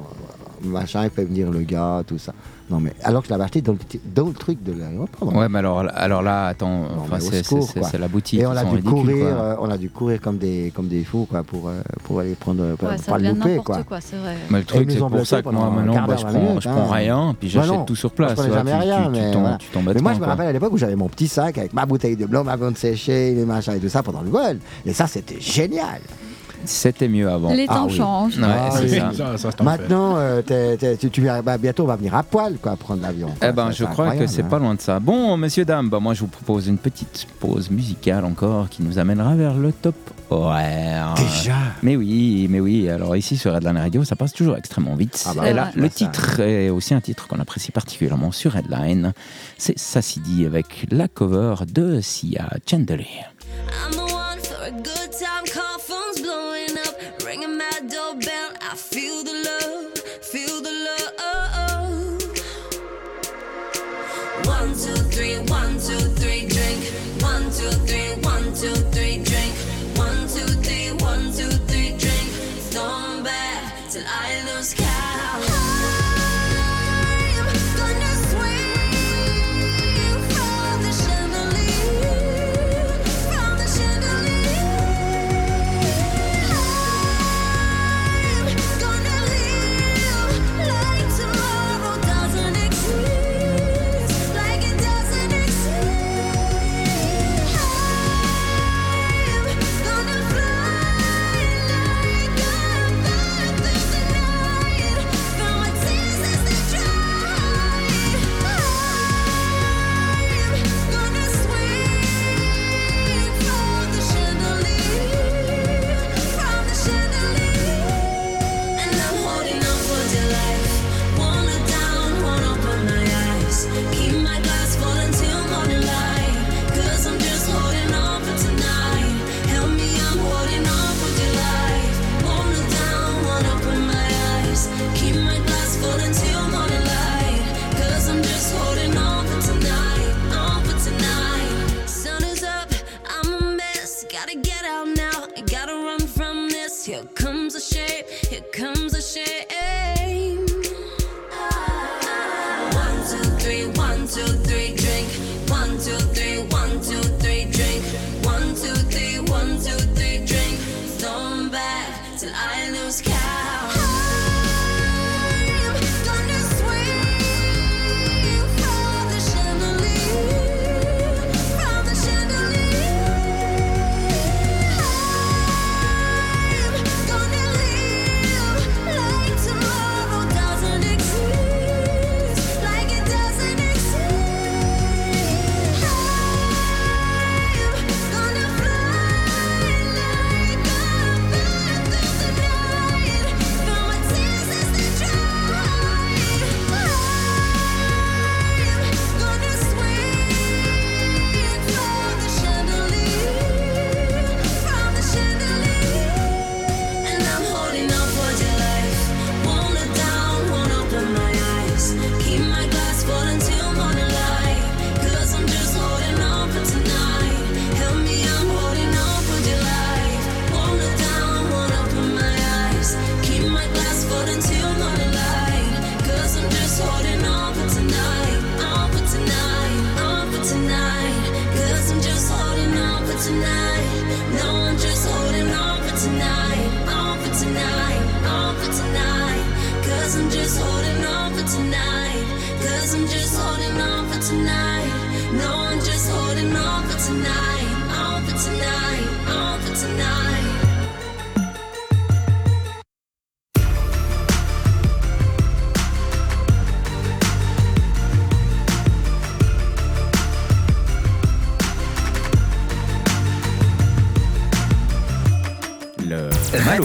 Machin, 0.63 1.03
il 1.03 1.09
fait 1.09 1.26
venir 1.26 1.51
le 1.51 1.59
gars, 1.61 2.03
tout 2.07 2.17
ça. 2.17 2.34
Non, 2.69 2.79
mais 2.79 2.93
alors 3.03 3.21
que 3.21 3.27
je 3.27 3.33
l'avais 3.33 3.45
acheté 3.45 3.61
dans 3.61 3.71
le, 3.71 3.77
petit- 3.79 3.99
dans 4.13 4.27
le 4.27 4.33
truc 4.33 4.63
de 4.63 4.73
l'aéroport. 4.73 5.33
Ouais, 5.35 5.49
mais 5.49 5.59
alors, 5.59 5.83
alors 5.95 6.21
là, 6.21 6.45
attends, 6.47 6.83
enfin, 6.99 7.19
c'est- 7.19 7.97
la 7.97 8.07
boutique. 8.07 8.39
Et 8.39 8.45
on 8.45 8.51
a 8.51 8.63
dû 8.63 8.83
courir, 8.83 9.25
euh, 9.27 9.55
on 9.59 9.69
a 9.71 9.77
dû 9.77 9.89
courir 9.89 10.21
comme 10.21 10.37
des 10.37 10.71
comme 10.75 10.87
des 10.87 11.03
fous 11.03 11.27
quoi 11.29 11.43
pour 11.43 11.67
euh, 11.69 11.81
pour 12.03 12.19
aller 12.19 12.35
prendre 12.35 12.75
pour, 12.75 12.87
Ouais, 12.89 12.95
pour 12.95 13.03
ça 13.05 13.11
pas 13.13 13.17
louper 13.17 13.55
quoi. 13.57 13.83
quoi, 13.83 13.97
vrai. 13.99 14.35
Mais 14.51 14.59
le 14.59 14.65
truc, 14.65 14.85
ils 14.89 14.93
c'est 14.93 14.99
pour 14.99 15.25
ça 15.25 15.41
que 15.41 15.49
moi, 15.49 15.69
maintenant, 15.71 16.05
bah, 16.07 16.15
je, 16.17 16.25
prends, 16.25 16.59
je 16.59 16.69
prends 16.69 16.81
hein. 16.91 16.93
rien, 16.93 17.35
puis 17.39 17.49
Bah 17.49 17.61
j'achète 17.61 17.73
non. 17.79 17.85
tout 17.85 17.95
sur 17.95 18.09
Moi, 18.17 18.27
place. 18.27 18.37
je 18.45 18.47
vois, 18.47 18.57
jamais 18.57 18.71
tu- 18.71 18.77
rien, 18.77 19.03
tu- 19.05 19.09
mais 19.11 19.31
voilà. 19.31 19.57
Mais 19.93 20.01
moi, 20.01 20.13
je 20.13 20.19
me 20.19 20.25
rappelle 20.25 20.47
à 20.47 20.51
l'époque 20.53 20.73
où 20.73 20.77
j'avais 20.77 20.95
mon 20.95 21.09
petit 21.09 21.27
sac 21.27 21.57
avec 21.57 21.73
ma 21.73 21.85
bouteille 21.85 22.15
de 22.15 22.25
blanc, 22.25 22.43
ma 22.43 22.55
bonne 22.57 22.75
séchée, 22.75 23.33
les 23.33 23.45
machins 23.45 23.73
et 23.73 23.79
tout 23.79 23.89
ça 23.89 24.03
pendant 24.03 24.21
le 24.21 24.29
vol. 24.29 24.59
Et 24.85 24.93
ça, 24.93 25.07
c'était 25.07 25.39
génial. 25.39 25.99
C'était 26.65 27.07
mieux 27.07 27.30
avant. 27.30 27.53
Les 27.53 27.65
Ah 27.68 27.76
temps 27.76 27.88
oui. 27.88 27.95
changent. 27.98 28.38
Ouais, 28.38 28.45
Ah 28.48 28.69
oui. 28.81 28.90
ça. 29.15 29.38
Ça, 29.38 29.52
ça. 29.52 29.64
Maintenant, 29.64 30.15
euh, 30.18 30.41
t'es- 30.41 30.77
t'es- 30.77 30.98
tu, 30.98 31.10
tu 31.10 31.22
viens- 31.22 31.41
bah, 31.41 31.57
bientôt, 31.57 31.84
on 31.84 31.88
va 31.88 31.95
venir 31.95 32.14
à 32.15 32.23
poil 32.23 32.57
quoi, 32.61 32.76
prendre 32.76 33.02
l'avion. 33.02 33.30
Eh 33.41 33.52
ben, 33.52 33.72
je 33.72 33.86
crois 33.86 34.15
que 34.15 34.27
c'est 34.27 34.44
hein. 34.44 34.48
pas 34.49 34.60
loin 34.60 34.76
de 34.76 34.81
ça. 34.81 34.99
Bon, 34.99 35.36
messieurs, 35.38 35.65
dames, 35.65 35.90
bah, 35.90 35.99
moi, 35.99 36.14
je 36.14 36.22
vous 36.22 36.27
propose 36.27 36.68
une 36.68 36.77
petite 36.77 37.27
pause 37.40 37.69
musicale 37.72 38.26
encore 38.26 38.69
qui 38.69 38.84
nous 38.84 38.99
amènera 38.99 39.36
vers 39.36 39.53
le 39.56 39.72
top 39.72 39.95
horaire. 40.30 41.15
Déjà 41.18 41.53
Mais 41.81 41.95
oui, 41.95 42.48
mais 42.49 42.60
oui. 42.60 42.88
Alors 42.90 43.15
ici 43.15 43.36
sur 43.38 43.53
Redline 43.53 43.77
Radio, 43.77 44.03
ça 44.03 44.15
passe 44.15 44.34
toujours 44.34 44.57
extrêmement 44.57 44.95
vite. 44.95 45.23
Ah 45.27 45.34
bah 45.36 45.49
Et 45.49 45.53
là, 45.53 45.64
ouais. 45.65 45.69
le 45.76 45.81
Bah, 45.84 45.88
ça. 45.90 45.95
titre 45.95 46.40
est 46.41 46.69
aussi 46.69 46.94
un 46.94 47.02
titre 47.02 47.27
qu'on 47.27 47.40
apprécie 47.40 47.72
particulièrement 47.72 48.31
sur 48.31 48.52
Redline. 48.53 49.14
C'est 49.57 49.77
Sassidi 49.80 50.45
avec 50.45 50.86
la 50.91 51.07
cover 51.07 51.56
de 51.73 51.99
Sia 52.02 52.48
Chandelier. 52.69 53.06
I'm 53.86 53.91
the 53.91 53.99
one 54.02 54.40
for 54.44 54.61
a 54.64 54.72
good 54.72 54.98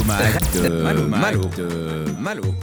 Malo, 0.03 1.09
Malo. 1.09 1.09
Malo. 1.09 1.41
de 1.57 2.13
Malo. 2.19 2.55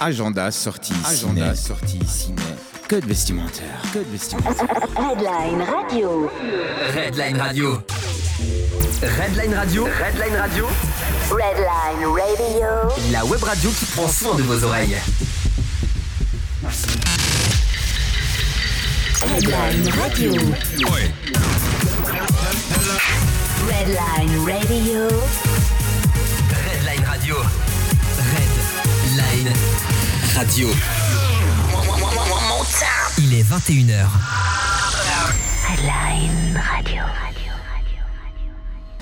Agenda 0.00 0.50
sorti 0.50 0.92
Agenda 1.04 1.54
ciné. 1.54 1.56
sorti 1.56 1.98
ciné. 2.06 2.42
Que 2.88 2.96
de 3.00 3.06
vestimentaire. 3.06 3.80
Que 3.92 4.00
de 4.00 4.10
vestimentaire. 4.10 4.66
Redline 4.96 5.62
Radio. 5.62 6.30
Redline 6.92 7.38
Radio. 7.38 7.82
Redline 9.00 9.54
Radio. 9.54 9.84
Redline 9.86 10.36
Radio. 10.36 10.66
Redline 11.30 12.04
Radio. 12.04 12.68
La 13.12 13.24
web 13.24 13.42
radio 13.42 13.70
qui 13.70 13.84
prend 13.86 14.08
soin 14.08 14.34
de 14.36 14.42
vos 14.42 14.64
oreilles. 14.64 15.00
Redline 19.22 19.88
Radio. 19.90 20.32
Redline 23.68 24.44
Radio. 24.46 25.45
Radio. 30.34 30.68
Il 33.18 33.34
est 33.34 33.42
21h. 33.42 34.06
Redline 35.68 36.60
Radio. 36.74 37.02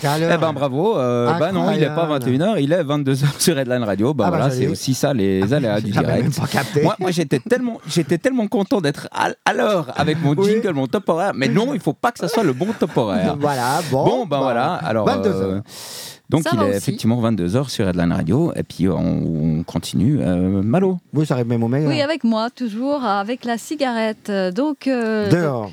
Eh 0.06 0.36
ben 0.36 0.52
bravo, 0.52 0.98
euh, 0.98 1.32
bah 1.38 1.50
non, 1.50 1.70
il 1.70 1.82
est 1.82 1.86
pas 1.86 2.02
Incroyable. 2.02 2.26
21h, 2.30 2.56
il 2.62 2.72
est 2.72 2.82
22h 2.82 3.40
sur 3.40 3.56
Redline 3.56 3.84
Radio. 3.84 4.12
Bah 4.12 4.24
Ah 4.26 4.30
bah, 4.30 4.36
voilà, 4.36 4.54
c'est 4.54 4.66
aussi 4.66 4.92
ça 4.92 5.14
les 5.14 5.50
aléas 5.54 5.80
du 5.80 5.92
direct. 5.92 6.38
pas 6.38 6.46
capté. 6.46 6.82
Moi, 6.82 6.94
moi 6.98 7.10
j'étais 7.10 7.38
tellement, 7.38 7.80
j'étais 7.88 8.18
tellement 8.18 8.46
content 8.46 8.82
d'être 8.82 9.08
à, 9.12 9.30
à 9.46 9.52
l'heure 9.54 9.92
avec 9.96 10.20
mon 10.22 10.34
Oui. 10.36 10.50
jingle, 10.50 10.74
mon 10.74 10.86
top 10.88 11.08
horaire. 11.08 11.32
Mais 11.34 11.48
non, 11.48 11.72
il 11.72 11.80
faut 11.80 11.94
pas 11.94 12.12
que 12.12 12.18
ça 12.18 12.28
soit 12.28 12.42
le 12.42 12.52
bon 12.52 12.68
top 12.78 12.94
horaire. 12.96 13.36
Voilà, 13.40 13.80
bon. 13.90 14.04
Bon, 14.04 14.18
ben 14.26 14.28
bah, 14.36 14.40
voilà. 14.42 14.74
Alors, 14.74 15.06
22 15.06 15.28
euh. 15.30 15.60
Donc 16.30 16.42
Ça 16.42 16.50
il 16.54 16.60
est 16.60 16.62
aussi. 16.68 16.76
effectivement 16.78 17.20
22h 17.22 17.68
sur 17.68 17.86
Redline 17.86 18.12
Radio. 18.12 18.52
Et 18.56 18.62
puis 18.62 18.88
on, 18.88 18.96
on 19.58 19.62
continue. 19.62 20.20
Euh, 20.20 20.62
Malo. 20.62 20.98
Oui, 21.12 21.26
ça 21.26 21.34
arrive 21.34 21.46
même 21.48 21.62
au 21.62 21.68
meilleur. 21.68 21.90
Oui, 21.90 22.00
avec 22.00 22.24
moi, 22.24 22.50
toujours, 22.50 23.04
avec 23.04 23.44
la 23.44 23.58
cigarette. 23.58 24.30
Euh, 24.30 24.50
Donc, 24.50 24.86
euh, 24.86 25.28
Dehors. 25.30 25.70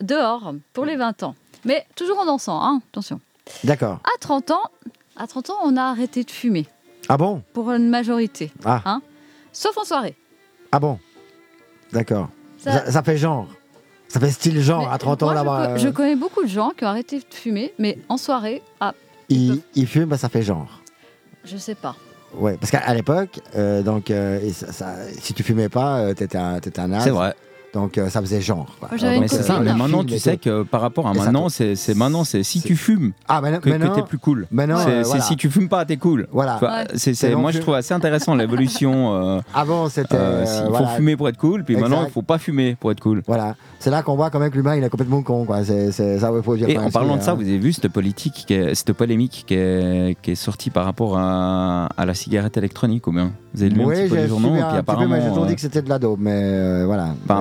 dehors, 0.00 0.54
pour 0.72 0.84
les 0.84 0.96
20 0.96 1.22
ans. 1.24 1.34
Mais 1.64 1.84
toujours 1.96 2.18
en 2.20 2.26
dansant, 2.26 2.60
hein, 2.62 2.80
attention. 2.92 3.20
D'accord. 3.64 3.98
À 4.04 4.18
30 4.20 4.50
ans, 4.52 4.62
à 5.16 5.26
30 5.26 5.50
ans, 5.50 5.56
on 5.64 5.76
a 5.76 5.82
arrêté 5.82 6.22
de 6.24 6.30
fumer, 6.30 6.66
Ah 7.08 7.16
bon? 7.16 7.42
Pour 7.52 7.70
une 7.72 7.88
majorité. 7.88 8.52
Ah. 8.64 8.82
Hein 8.84 9.02
Sauf 9.52 9.76
en 9.78 9.84
soirée. 9.84 10.14
Ah 10.72 10.78
bon? 10.80 10.98
D'accord. 11.92 12.28
Ça- 12.58 12.72
Ça, 12.86 12.92
ça 12.92 13.02
fait 13.02 13.16
genre. 13.16 13.46
Ça 14.08 14.20
fait 14.20 14.30
style 14.30 14.60
genre 14.60 14.86
Mais 14.86 14.94
à 14.94 14.98
30 14.98 15.22
ans 15.24 15.30
je 15.30 15.34
là-bas. 15.34 15.70
euh, 15.70 15.76
Je, 15.78 15.88
connais 15.88 16.14
beaucoup 16.16 16.42
de 16.42 16.48
gens 16.48 16.70
qui 16.76 16.84
ont 16.84 16.88
arrêté 16.88 17.18
de 17.18 17.24
fumer, 17.34 17.72
mais 17.78 17.98
en 18.08 18.16
soirée, 18.16 18.62
ah, 18.80 18.94
Il, 19.28 19.60
il 19.74 19.86
fume, 19.86 20.04
bah, 20.06 20.18
ça 20.18 20.28
fait 20.28 20.42
genre. 20.42 20.80
je 21.44 21.56
sais 21.56 21.74
pas. 21.74 21.96
Ouais, 22.34 22.56
parce 22.58 22.70
qu'à 22.70 22.78
à 22.80 22.92
l'époque, 22.94 23.40
euh, 23.54 23.82
donc, 23.82 24.10
euh, 24.10 24.40
et 24.42 24.52
ça- 24.52 24.72
ça- 24.72 24.96
si 25.20 25.32
tu 25.32 25.42
fumais 25.42 25.68
pas, 25.68 25.98
euh, 26.00 26.14
t'étais 26.14 26.36
un, 26.38 26.58
t'étais 26.60 26.80
un 26.80 26.88
naze. 26.88 27.04
C'est 27.04 27.10
vrai. 27.10 27.34
Donc 27.76 27.98
euh, 27.98 28.08
ça 28.08 28.20
faisait 28.22 28.40
genre. 28.40 28.66
quoi. 28.80 28.88
Donc, 28.88 29.00
Mais 29.20 29.28
c'est 29.28 29.36
une 29.36 29.42
ça. 29.42 29.60
Mais 29.60 29.70
euh, 29.70 29.74
maintenant, 29.74 30.02
tu 30.02 30.18
sais 30.18 30.38
que 30.38 30.62
par 30.62 30.80
rapport 30.80 31.06
à 31.06 31.12
Et 31.14 31.18
maintenant, 31.18 31.48
te- 31.48 31.52
c'est 31.52 31.76
c'est 31.76 31.94
maintenant, 31.94 32.24
c'est 32.24 32.42
si 32.42 32.60
c'est- 32.60 32.68
tu 32.68 32.74
fumes 32.76 33.12
Ah, 33.28 33.40
maintenant, 33.42 33.58
que, 33.60 33.68
que 33.68 33.94
t'es 33.94 34.02
plus 34.02 34.18
cool. 34.18 34.46
maintenant, 34.50 34.78
C'est 34.78 34.90
euh, 34.90 35.02
c'est 35.02 35.08
voilà. 35.10 35.22
si 35.24 35.36
tu 35.36 35.50
fumes 35.50 35.68
pas, 35.68 35.84
t'es 35.84 35.98
cool. 35.98 36.26
Voilà. 36.32 36.58
Ouais. 36.62 36.68
c'est- 36.94 36.98
c'est- 37.14 37.14
C'est 37.28 37.34
moi, 37.34 37.50
je 37.50 37.58
trouve 37.58 37.74
assez 37.74 37.92
intéressant 37.92 38.34
l'évolution. 38.34 39.14
euh, 39.36 39.40
Avant, 39.54 39.88
c'était. 39.90 40.14
euh, 40.16 40.42
euh, 40.42 40.46
si- 40.46 40.62
il 40.64 40.70
voilà. 40.70 40.86
faut 40.88 40.96
fumer 40.96 41.16
pour 41.16 41.28
être 41.28 41.36
cool, 41.36 41.64
puis 41.64 41.76
maintenant, 41.76 42.04
il 42.06 42.10
faut 42.10 42.22
pas 42.22 42.38
fumer 42.38 42.76
pour 42.80 42.90
être 42.92 43.00
cool. 43.00 43.22
Voilà. 43.26 43.54
C'est 43.78 43.90
là 43.90 44.02
qu'on 44.02 44.16
voit 44.16 44.30
quand 44.30 44.38
même 44.38 44.50
que 44.50 44.56
l'humain, 44.56 44.74
il 44.76 44.82
est 44.82 44.88
complètement 44.88 45.22
con. 45.22 45.44
Quoi. 45.44 45.62
C'est, 45.64 45.92
c'est- 45.92 46.18
ça, 46.18 46.32
il 46.34 46.42
faut 46.42 46.56
dire. 46.56 46.68
Et 46.70 46.78
en 46.78 46.90
parlant 46.90 47.16
de 47.16 47.20
c'est, 47.20 47.26
ça, 47.26 47.34
vous 47.34 47.42
avez 47.42 47.58
vu 47.58 47.72
cette 47.74 47.88
politique, 47.88 48.44
qui 48.46 48.54
est- 48.54 48.74
cette 48.74 48.92
polémique 48.94 49.44
qui 49.46 49.54
est, 49.54 50.16
qui 50.22 50.30
est 50.32 50.34
sortie 50.34 50.70
par 50.70 50.84
rapport 50.86 51.18
à, 51.18 51.88
à 51.96 52.06
la 52.06 52.14
cigarette 52.14 52.56
électronique 52.56 53.06
ou 53.06 53.12
bien? 53.12 53.32
Vous 53.54 53.62
avez 53.62 53.70
lu 53.74 53.80
un 53.82 53.84
Oui, 53.84 53.94
petit 53.94 54.08
peu 54.08 54.16
j'ai 54.16 54.22
les 54.22 54.28
journaux 54.28 54.54
apparemment, 54.62 55.16
j'ai 55.20 55.28
toujours 55.28 55.44
euh, 55.44 55.48
dit 55.48 55.54
que 55.54 55.60
c'était 55.60 55.82
de 55.82 55.88
la 55.88 55.98
dope. 55.98 56.18
Mais 56.20 56.30
euh, 56.34 56.84
voilà. 56.86 57.08
Enfin, 57.24 57.36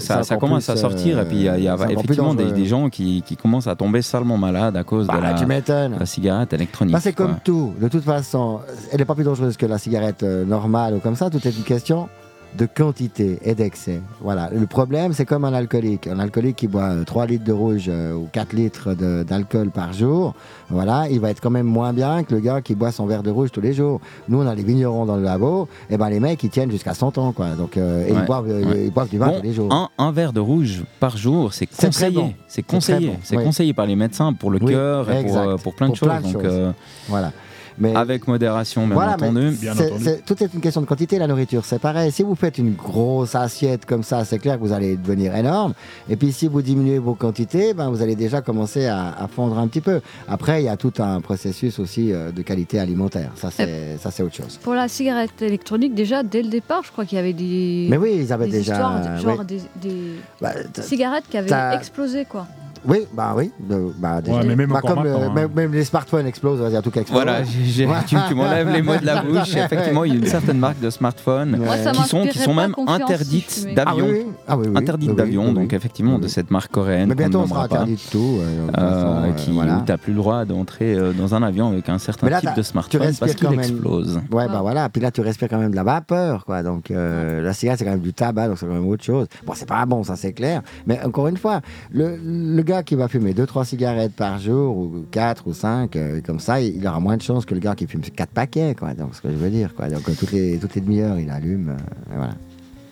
Ça, 0.00 0.22
commence 0.36 0.64
plus, 0.64 0.72
à 0.72 0.76
sortir 0.76 1.18
euh, 1.18 1.22
et 1.22 1.24
puis 1.26 1.36
il 1.36 1.42
y 1.42 1.48
a, 1.48 1.58
y 1.58 1.76
plus 1.76 1.92
effectivement 1.92 2.34
des, 2.34 2.66
gens 2.66 2.88
qui, 2.88 3.22
qui 3.22 3.36
commencent 3.36 3.66
à 3.66 3.76
tomber 3.76 4.02
salement 4.02 4.36
malades 4.36 4.76
à 4.76 4.84
cause 4.84 5.06
de 5.06 5.12
Bah, 5.12 5.20
la, 5.20 5.34
tu 5.34 5.46
m'étonnes. 5.46 5.96
la 5.98 6.06
cigarette 6.06 6.52
électronique. 6.52 6.92
Bah, 6.92 7.00
c'est 7.00 7.12
comme 7.12 7.36
tout. 7.44 7.72
De 7.80 7.88
toute 7.88 8.04
façon, 8.04 8.60
elle 8.92 8.98
n'est 8.98 9.04
pas 9.04 9.14
plus 9.14 9.24
dangereuse 9.24 9.56
que 9.56 9.66
la 9.66 9.78
cigarette 9.78 10.22
euh, 10.22 10.44
normale 10.44 10.94
ou 10.94 10.98
comme 10.98 11.16
ça. 11.16 11.30
Tout 11.30 11.46
est 11.46 11.56
une 11.56 11.64
question 11.64 12.08
de 12.56 12.66
quantité 12.66 13.38
et 13.44 13.54
d'excès. 13.54 14.00
Voilà. 14.20 14.48
Le 14.52 14.66
problème, 14.66 15.12
c'est 15.12 15.24
comme 15.26 15.44
un 15.44 15.52
alcoolique. 15.52 16.06
Un 16.06 16.18
alcoolique 16.18 16.56
qui 16.56 16.66
boit 16.66 16.90
euh, 16.90 17.04
3 17.04 17.26
litres 17.26 17.44
de 17.44 17.52
rouge 17.52 17.84
euh, 17.88 18.14
ou 18.14 18.26
4 18.32 18.52
litres 18.54 18.94
d'alcool 18.94 19.70
par 19.70 19.92
jour, 19.92 20.34
voilà, 20.70 21.08
il 21.10 21.20
va 21.20 21.30
être 21.30 21.40
quand 21.40 21.50
même 21.50 21.66
moins 21.66 21.92
bien 21.92 22.24
que 22.24 22.34
le 22.34 22.40
gars 22.40 22.60
qui 22.62 22.74
boit 22.74 22.90
son 22.90 23.06
verre 23.06 23.22
de 23.22 23.30
rouge 23.30 23.50
tous 23.52 23.60
les 23.60 23.72
jours. 23.74 24.00
Nous, 24.28 24.38
on 24.40 24.46
a 24.46 24.54
les 24.54 24.62
vignerons 24.62 25.04
dans 25.06 25.16
le 25.16 25.22
labo, 25.22 25.68
et 25.90 25.96
ben 25.96 26.08
les 26.08 26.20
mecs, 26.20 26.42
ils 26.42 26.50
tiennent 26.50 26.70
jusqu'à 26.70 26.94
100 26.94 27.18
ans, 27.18 27.32
quoi. 27.32 27.50
Donc, 27.50 27.76
euh, 27.76 28.06
et 28.06 28.12
Ouais. 28.12 28.18
ils, 28.20 28.26
boivent, 28.26 28.48
euh, 28.50 28.64
Ouais. 28.64 28.84
ils 28.86 28.92
boivent 28.92 29.10
du 29.10 29.18
vin 29.18 29.26
Bon, 29.28 29.36
tous 29.36 29.42
les 29.42 29.52
jours. 29.52 29.72
un, 29.72 29.88
un 29.98 30.10
verre 30.12 30.32
de 30.32 30.40
rouge 30.40 30.84
par 31.00 31.16
jour, 31.16 31.52
c'est 31.52 31.66
conseillé. 31.66 32.10
bon. 32.16 32.32
C'est 32.48 32.62
conseillé. 32.62 33.08
bon, 33.08 33.16
C'est 33.22 33.36
oui. 33.36 33.44
conseillé 33.44 33.72
par 33.74 33.86
les 33.86 33.96
médecins 33.96 34.32
pour 34.32 34.50
le 34.50 34.58
Oui, 34.62 34.72
cœur 34.72 35.10
et 35.10 35.22
pour, 35.24 35.36
euh, 35.36 35.56
plein 35.56 35.86
de 35.88 35.92
Pour 35.92 35.96
choses. 35.96 36.08
plein 36.08 36.18
de 36.20 36.22
Donc, 36.24 36.32
choses. 36.42 36.42
euh, 36.46 36.72
Voilà. 37.08 37.32
Mais 37.80 37.94
avec 37.94 38.26
modération, 38.26 38.86
bien 38.86 38.94
Voilà, 38.94 39.16
mais 39.20 39.28
entendu. 39.28 39.50
Bien 39.60 39.74
c'est- 39.74 39.92
entendu. 39.92 40.10
tout 40.26 40.42
est 40.42 40.52
une 40.54 40.60
question 40.60 40.80
de 40.80 40.86
quantité, 40.86 41.18
la 41.18 41.26
nourriture, 41.26 41.64
c'est 41.64 41.78
pareil. 41.78 42.10
Si 42.12 42.22
vous 42.22 42.34
faites 42.34 42.58
une 42.58 42.74
grosse 42.74 43.34
assiette 43.34 43.86
comme 43.86 44.02
ça, 44.02 44.24
c'est 44.24 44.38
clair 44.38 44.56
que 44.56 44.60
vous 44.64 44.72
allez 44.72 44.96
devenir 44.96 45.34
énorme. 45.36 45.74
Et 46.08 46.16
puis 46.16 46.32
si 46.32 46.48
vous 46.48 46.60
diminuez 46.62 46.98
vos 46.98 47.14
quantités, 47.14 47.74
ben, 47.74 47.90
vous 47.90 48.02
allez 48.02 48.16
déjà 48.16 48.40
commencer 48.40 48.86
à, 48.86 49.08
à 49.18 49.28
fondre 49.28 49.58
un 49.58 49.68
petit 49.68 49.80
peu. 49.80 50.00
Après, 50.28 50.62
il 50.62 50.66
y 50.66 50.68
a 50.68 50.76
tout 50.76 50.92
un 50.98 51.20
processus 51.20 51.78
aussi 51.78 52.12
euh, 52.12 52.32
de 52.32 52.42
qualité 52.42 52.78
alimentaire. 52.80 53.30
Ça, 53.36 53.50
c'est 53.50 53.96
ça, 53.98 54.10
c'est 54.10 54.22
autre 54.22 54.34
chose. 54.34 54.58
Pour 54.62 54.74
la 54.74 54.88
cigarette 54.88 55.40
électronique, 55.42 55.94
déjà, 55.94 56.22
dès 56.22 56.42
le 56.42 56.48
départ, 56.48 56.82
je 56.84 56.90
crois 56.92 57.04
qu'il 57.04 57.16
y 57.16 57.20
avait 57.20 57.32
des, 57.32 57.86
Mais 57.90 57.96
oui, 57.96 58.16
ils 58.18 58.32
avaient 58.32 58.46
des 58.46 58.58
déjà. 58.58 58.72
histoires, 58.74 59.00
de- 59.00 59.22
genre 59.22 59.38
oui. 59.40 59.46
des, 59.80 59.88
des 59.88 60.12
Bah, 60.40 60.50
cigarettes 60.80 61.24
qui 61.30 61.36
avaient 61.36 61.76
explosé, 61.76 62.24
quoi. 62.24 62.46
Oui, 62.86 63.06
bah 63.12 63.34
oui. 63.36 63.50
de- 63.60 63.92
bah, 63.98 64.20
déjà. 64.20 64.42
mais 64.42 64.56
même 64.56 64.70
Bah, 64.70 64.80
comme 64.80 64.96
maintenant, 65.02 65.22
hein. 65.22 65.32
même, 65.34 65.50
même 65.54 65.72
les 65.72 65.84
smartphones 65.84 66.26
explosent, 66.26 66.60
il 66.66 66.72
y 66.72 66.76
a 66.76 66.82
tout 66.82 66.96
explose. 66.98 67.22
Voilà, 67.22 67.42
j'ai- 67.44 67.64
j'ai- 67.64 67.86
Ouais. 67.86 67.94
tu, 68.06 68.16
tu 68.28 68.34
m'enlèves 68.34 68.70
les 68.70 68.82
mots 68.82 68.96
de 68.96 69.06
la 69.06 69.22
bouche. 69.22 69.54
Effectivement, 69.56 70.04
il 70.04 70.12
y 70.14 70.16
a 70.16 70.18
une 70.20 70.26
certaine 70.26 70.58
marque 70.58 70.80
de 70.80 70.90
smartphones 70.90 71.58
qui 71.94 72.02
sont, 72.08 72.26
qui 72.26 72.38
sont 72.38 72.54
même 72.54 72.74
si 72.76 72.84
interdites. 72.92 73.66
Ah 73.70 73.84
d'avion. 73.84 74.06
oui, 74.06 74.12
oui. 74.12 74.26
Ah 74.46 74.56
oui, 74.56 74.66
oui. 74.68 74.74
Interdites 74.76 75.14
d'avion, 75.14 75.48
oui, 75.48 75.54
donc 75.54 75.68
oui. 75.70 75.76
effectivement 75.76 76.14
Oui, 76.16 76.20
de 76.22 76.28
cette 76.28 76.50
marque 76.50 76.70
coréenne. 76.70 77.08
Mais 77.08 77.14
bientôt, 77.14 77.40
on 77.40 77.46
sera 77.46 77.64
interdit 77.64 77.94
de 77.94 78.10
tout. 78.10 78.38
euh, 78.40 78.68
euh, 78.78 79.24
euh, 79.26 79.32
qui, 79.32 79.50
voilà. 79.52 79.78
où 79.78 79.84
tu 79.84 79.90
n'as 79.92 79.98
plus 79.98 80.12
le 80.12 80.18
droit 80.18 80.44
d'entrer 80.44 80.94
euh, 80.94 81.12
dans 81.12 81.34
un 81.34 81.42
avion 81.42 81.68
avec 81.68 81.88
un 81.88 81.98
certain 81.98 82.28
là, 82.28 82.40
type 82.40 82.54
de 82.56 82.62
smartphone 82.62 83.12
parce 83.18 83.34
qu'il 83.34 83.52
explose. 83.52 84.20
Ouais, 84.30 84.44
Ah. 84.48 84.52
bah 84.52 84.58
voilà. 84.62 84.88
Puis 84.88 85.00
là, 85.02 85.10
tu 85.10 85.20
respires 85.20 85.48
quand 85.48 85.58
même 85.58 85.70
de 85.70 85.76
la 85.76 85.82
vapeur, 85.84 86.44
quoi. 86.44 86.62
Donc, 86.62 86.90
euh, 86.90 87.42
la 87.42 87.52
cigarette, 87.52 87.78
c'est 87.80 87.84
quand 87.84 87.90
même 87.92 88.00
du 88.00 88.12
tabac, 88.12 88.48
donc 88.48 88.58
c'est 88.58 88.66
quand 88.66 88.72
même 88.72 88.86
autre 88.88 89.04
chose. 89.04 89.26
Bon, 89.46 89.52
c'est 89.54 89.68
pas 89.68 89.84
bon, 89.86 90.02
ça, 90.04 90.16
c'est 90.16 90.32
clair. 90.32 90.62
Mais 90.86 91.00
encore 91.04 91.28
une 91.28 91.36
fois, 91.36 91.60
le 91.92 92.62
gars 92.68 92.82
qui 92.82 92.94
va 92.94 93.08
fumer 93.08 93.32
2-3 93.32 93.64
cigarettes 93.64 94.12
par 94.12 94.38
jour, 94.38 94.76
ou 94.76 95.04
4 95.10 95.46
ou 95.48 95.54
5, 95.54 95.96
comme 96.24 96.38
ça, 96.38 96.60
il, 96.60 96.86
aura 96.86 97.00
moins 97.00 97.16
de 97.16 97.22
chances 97.22 97.44
que 97.46 97.54
le 97.54 97.60
gars 97.60 97.74
qui 97.74 97.86
fume 97.86 98.02
4 98.02 98.30
paquets, 98.30 98.74
quoi. 98.78 98.94
Donc, 98.94 99.14
ce 99.14 99.20
que 99.22 99.30
je 99.30 99.34
veux 99.36 99.50
dire, 99.50 99.74
quoi. 99.74 99.88
Donc, 99.88 100.08
euh, 100.08 100.12
toutes 100.18 100.32
les, 100.32 100.58
toutes 100.58 100.74
les 100.74 100.80
demi-heures, 100.82 101.18
il 101.18 101.30
allume. 101.30 101.70
euh, 101.70 102.12
et 102.12 102.16
voilà. 102.16 102.34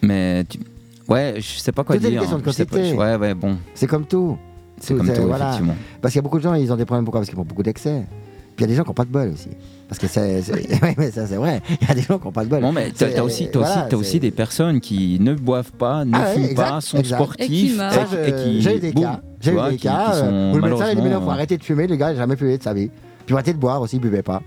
Mais 0.03 0.45
tu- 0.45 0.59
ouais, 1.09 1.35
je 1.37 1.59
sais 1.59 1.73
pas 1.73 1.85
quoi 1.85 1.97
Tout 1.97 2.03
est 2.03 2.07
une 2.07 2.11
dire. 2.13 2.21
question 2.23 2.39
de 2.39 2.43
pas-. 2.95 2.97
Ouais, 2.97 3.17
ouais, 3.17 3.35
bon, 3.35 3.57
C'est 3.75 3.87
comme 3.87 4.07
tout. 4.07 4.37
c'est 4.81 4.95
comme 4.97 5.07
c'est- 5.07 5.15
tout, 5.15 5.27
voilà. 5.27 5.49
effectivement. 5.51 5.77
Parce 6.01 6.13
qu'il 6.13 6.19
y 6.19 6.21
a 6.21 6.23
beaucoup 6.23 6.39
de 6.39 6.43
gens, 6.43 6.55
ils 6.55 6.73
ont 6.73 6.77
des 6.77 6.85
problèmes. 6.85 7.05
Pourquoi? 7.05 7.21
Parce 7.21 7.29
qu'ils 7.29 7.37
font 7.39 7.45
beaucoup 7.45 7.63
d'excès. 7.63 8.05
Puis 8.57 8.59
il 8.59 8.61
y 8.63 8.65
a 8.65 8.69
des 8.69 8.75
gens 8.75 8.83
qui 8.85 8.89
n'ont 8.91 8.95
pas 8.95 9.05
de 9.05 9.11
bol 9.11 9.29
aussi. 9.29 9.51
Parce 9.89 9.99
que 10.01 10.07
c'est. 10.09 10.43
Oui, 10.83 10.95
mais 10.99 11.11
ça, 11.11 11.27
c'est 11.27 11.37
vrai. 11.37 11.63
Il 11.81 11.87
y 11.89 11.91
a 11.91 11.95
des 11.95 12.03
gens 12.03 12.19
qui 12.19 12.25
n'ont 12.27 12.33
pas 12.33 12.45
de 12.45 12.49
bol. 12.51 12.61
Bon, 12.61 12.73
mais 12.73 12.91
t'as 12.91 13.07
t'as 13.09 13.23
aussi, 13.23 13.49
t'as 13.53 13.61
aussi, 13.61 13.79
t'as 13.89 13.97
aussi 13.97 14.19
des 14.21 14.31
personnes 14.33 14.81
qui 14.81 15.19
ne 15.21 15.35
boivent 15.35 15.73
pas, 15.73 16.05
ne 16.05 16.13
Ah 16.15 16.25
ouais, 16.25 16.33
fument 16.35 16.45
exact, 16.47 16.69
pas, 16.71 16.81
sont 16.81 16.99
exact. 16.99 17.17
sportifs 17.17 17.45
Et 17.45 18.33
qui 18.33 18.43
qui. 18.45 18.61
J'ai 18.63 18.77
eu 18.77 18.81
des 18.81 18.93
boum, 18.93 19.05
cas. 19.05 19.21
J'ai 19.41 19.53
eu 19.53 19.55
des 19.71 19.77
qui- 19.77 19.83
cas 19.85 20.11
qui 20.11 20.17
euh, 20.19 20.21
sont 20.53 20.57
où 20.59 20.61
le 20.63 20.69
médecin 20.71 20.85
a 20.87 20.95
dit 20.95 21.03
mais 21.03 21.11
non, 21.11 21.21
faut 21.21 21.29
euh, 21.29 21.33
arrêter 21.33 21.57
de 21.57 21.63
fumer. 21.63 21.87
Le 21.87 21.97
gars, 21.97 22.11
il 22.11 22.15
n'a 22.15 22.21
jamais 22.21 22.37
fumé 22.37 22.59
de 22.59 22.63
sa 22.63 22.75
vie. 22.75 22.91
Puis 23.27 23.35
arrêter 23.35 23.53
de 23.53 23.59
boire 23.59 23.81
aussi, 23.81 23.97
il 23.97 24.01
buvait 24.01 24.23
pas. 24.23 24.43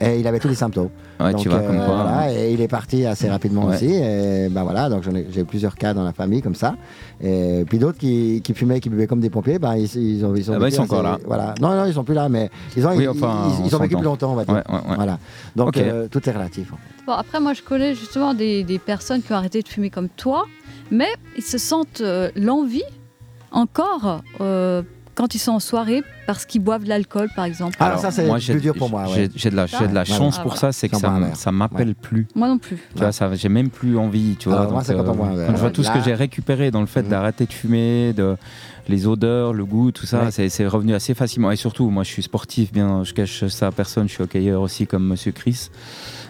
Et 0.00 0.20
il 0.20 0.26
avait 0.26 0.38
tous 0.38 0.48
les 0.48 0.54
symptômes. 0.54 0.90
Ouais, 1.20 1.32
donc, 1.32 1.40
tu 1.40 1.48
vois, 1.48 1.60
comme 1.60 1.76
euh, 1.76 1.86
quoi, 1.86 1.94
voilà, 1.96 2.18
hein. 2.24 2.28
et 2.30 2.52
il 2.52 2.60
est 2.60 2.68
parti 2.68 3.06
assez 3.06 3.28
rapidement 3.28 3.66
Ouais. 3.66 3.74
aussi. 3.76 3.86
Et 3.92 4.48
ben 4.50 4.62
voilà, 4.64 4.88
donc 4.88 5.02
j'ai 5.30 5.44
plusieurs 5.44 5.74
cas 5.76 5.94
dans 5.94 6.02
la 6.04 6.12
famille 6.12 6.42
comme 6.42 6.54
ça. 6.54 6.74
Et 7.22 7.64
puis 7.68 7.78
d'autres 7.78 7.98
qui, 7.98 8.40
qui 8.42 8.52
fumaient, 8.54 8.80
qui 8.80 8.90
buvaient 8.90 9.06
comme 9.06 9.20
des 9.20 9.30
pompiers, 9.30 9.58
ben 9.58 9.74
ils, 9.76 9.84
ils 9.96 10.24
ont, 10.24 10.34
ils 10.34 10.50
ont 10.50 10.54
Ah 10.56 10.58
bah, 10.58 10.64
vécu 10.66 10.74
ils 10.74 10.76
sont 10.76 10.82
encore 10.82 11.02
là. 11.02 11.18
Voilà. 11.24 11.54
Non, 11.60 11.74
non, 11.74 11.86
ils 11.86 11.94
sont 11.94 12.04
plus 12.04 12.14
là, 12.14 12.28
mais 12.28 12.50
ils 12.76 12.86
ont, 12.86 12.90
Oui, 12.96 13.04
ils, 13.04 13.08
enfin, 13.08 13.44
ils- 13.60 13.66
ils 13.66 13.74
on 13.74 13.78
ont 13.78 13.82
vécu 13.82 13.94
plus 13.96 14.04
longtemps, 14.04 14.32
on 14.32 14.36
va 14.36 14.44
dire. 14.44 14.54
Ouais, 14.54 14.62
ouais, 14.68 14.74
ouais. 14.90 14.96
Voilà. 14.96 15.18
Donc 15.54 15.76
euh, 15.76 16.08
tout 16.10 16.28
est 16.28 16.32
relatif. 16.32 16.72
en 16.72 16.76
fait. 16.76 17.04
Bon, 17.06 17.12
après, 17.12 17.40
moi, 17.40 17.52
je 17.54 17.62
connais 17.62 17.94
justement 17.94 18.34
des, 18.34 18.64
des 18.64 18.78
personnes 18.78 19.22
qui 19.22 19.32
ont 19.32 19.36
arrêté 19.36 19.62
de 19.62 19.68
fumer 19.68 19.90
comme 19.90 20.08
toi, 20.08 20.44
mais 20.90 21.08
ils 21.36 21.42
se 21.44 21.58
sentent 21.58 22.00
euh, 22.00 22.30
l'envie 22.36 22.82
encore 23.52 24.20
euh, 24.40 24.82
quand 25.16 25.34
ils 25.34 25.38
sont 25.38 25.52
en 25.52 25.60
soirée 25.60 26.04
parce 26.26 26.44
qu'ils 26.44 26.60
boivent 26.60 26.84
de 26.84 26.88
l'alcool, 26.88 27.28
par 27.34 27.44
exemple. 27.44 27.76
Alors, 27.80 27.98
ça, 27.98 28.10
c'est 28.10 28.26
moi, 28.26 28.38
plus 28.38 28.60
dur 28.60 28.74
pour 28.74 28.90
moi, 28.90 29.08
ouais. 29.08 29.28
J'ai 29.34 29.48
de 29.50 29.56
la, 29.56 29.66
j'ai 29.66 29.88
de 29.88 29.94
la 29.94 30.00
Ah, 30.02 30.04
chance 30.04 30.36
ouais. 30.36 30.42
pour 30.42 30.52
Ah, 30.54 30.58
ça, 30.58 30.72
c'est 30.72 30.88
que 30.88 30.96
ça, 30.96 31.34
ça 31.34 31.52
m'appelle 31.52 31.88
Ouais. 31.88 31.94
plus. 31.94 32.28
Moi 32.34 32.48
non 32.48 32.58
plus. 32.58 32.76
Tu 32.94 32.98
vois, 33.00 33.12
ça, 33.12 33.32
j'ai 33.34 33.48
même 33.48 33.70
plus 33.70 33.96
envie, 33.96 34.36
tu 34.36 34.48
vois. 34.48 34.58
Alors, 34.60 34.72
moi, 34.72 34.80
donc, 34.82 34.86
c'est 34.86 34.94
quand 34.94 35.08
on 35.08 35.16
quand 35.16 35.54
je 35.56 35.60
vois 35.60 35.70
tout 35.70 35.82
ce 35.82 35.90
que 35.90 36.00
j'ai 36.00 36.14
récupéré 36.14 36.70
dans 36.70 36.80
le 36.80 36.86
fait 36.86 37.02
Mhm. 37.02 37.08
d'arrêter 37.08 37.46
de 37.46 37.52
fumer, 37.52 38.12
de 38.12 38.36
les 38.88 39.06
odeurs, 39.06 39.52
le 39.52 39.64
goût, 39.64 39.90
tout 39.90 40.06
ça, 40.06 40.30
c'est 40.30 40.66
revenu 40.66 40.94
assez 40.94 41.14
facilement. 41.14 41.50
Et 41.50 41.56
surtout, 41.56 41.88
moi, 41.90 42.02
je 42.04 42.10
suis 42.10 42.22
sportif, 42.22 42.72
bien, 42.72 43.02
je 43.04 43.14
cache 43.14 43.46
ça 43.46 43.68
à 43.68 43.72
personne. 43.72 44.08
Je 44.08 44.14
suis 44.14 44.22
hockeyeur 44.22 44.60
aussi, 44.60 44.86
comme 44.86 45.06
Monsieur 45.06 45.32
Chris. 45.32 45.70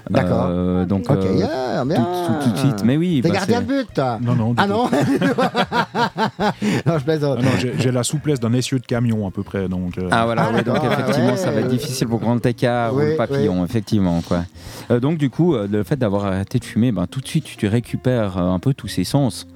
D'accord. 0.09 0.47
Euh, 0.51 0.85
donc, 0.85 1.11
Ok, 1.11 1.19
euh, 1.25 1.35
yeah, 1.37 1.83
tout, 1.83 1.89
bien. 1.89 1.97
tout- 1.97 2.45
tout 2.45 2.51
de 2.53 2.59
suite. 2.59 2.83
Mais 2.85 2.97
oui, 2.97 3.21
T'es 3.23 3.29
bah, 3.29 3.35
gardien 3.35 3.61
de 3.61 3.67
but, 3.67 3.87
toi 3.95 4.19
Non, 4.23 4.35
non. 4.37 4.51
du 4.55 4.63
Ah 4.63 4.67
non 4.67 4.89
Non, 6.87 6.99
je 6.99 7.05
plaisante. 7.05 7.39
Ah 7.41 7.45
non, 7.45 7.51
j'ai 7.79 7.91
la 7.91 8.03
souplesse 8.03 8.41
d'un 8.41 8.53
essieu 8.53 8.79
de 8.79 8.87
camion 8.87 9.27
à 9.27 9.31
peu 9.31 9.43
près. 9.43 9.69
Donc, 9.69 9.99
euh, 9.99 10.09
Ah 10.11 10.25
voilà, 10.27 10.49
Ah, 10.51 10.55
ouais, 10.55 10.63
donc 10.63 10.77
effectivement, 10.85 11.31
ouais. 11.31 11.37
ça 11.37 11.51
va 11.51 11.61
être 11.61 11.69
difficile 11.69 12.07
pour 12.09 12.21
grand 12.21 12.45
écart 12.47 12.95
ou 12.95 12.99
Oui, 12.99 13.11
le 13.11 13.17
papillon, 13.17 13.65
effectivement. 13.65 14.21
Quoi. 14.27 14.45
Euh, 14.91 15.01
donc 15.01 15.19
du 15.19 15.31
coup, 15.31 15.55
euh, 15.55 15.67
le 15.71 15.83
fait 15.83 15.97
d'avoir 15.97 16.27
arrêté 16.27 16.59
de 16.59 16.65
fumer, 16.65 16.93
ben, 16.93 17.07
tout 17.07 17.21
de 17.21 17.27
suite, 17.27 17.45
tu 17.57 17.67
récupères 17.67 18.39
euh, 18.39 18.51
un 18.51 18.59
peu 18.59 18.75
tous 18.75 18.89
ces 18.89 19.05
sens. 19.05 19.47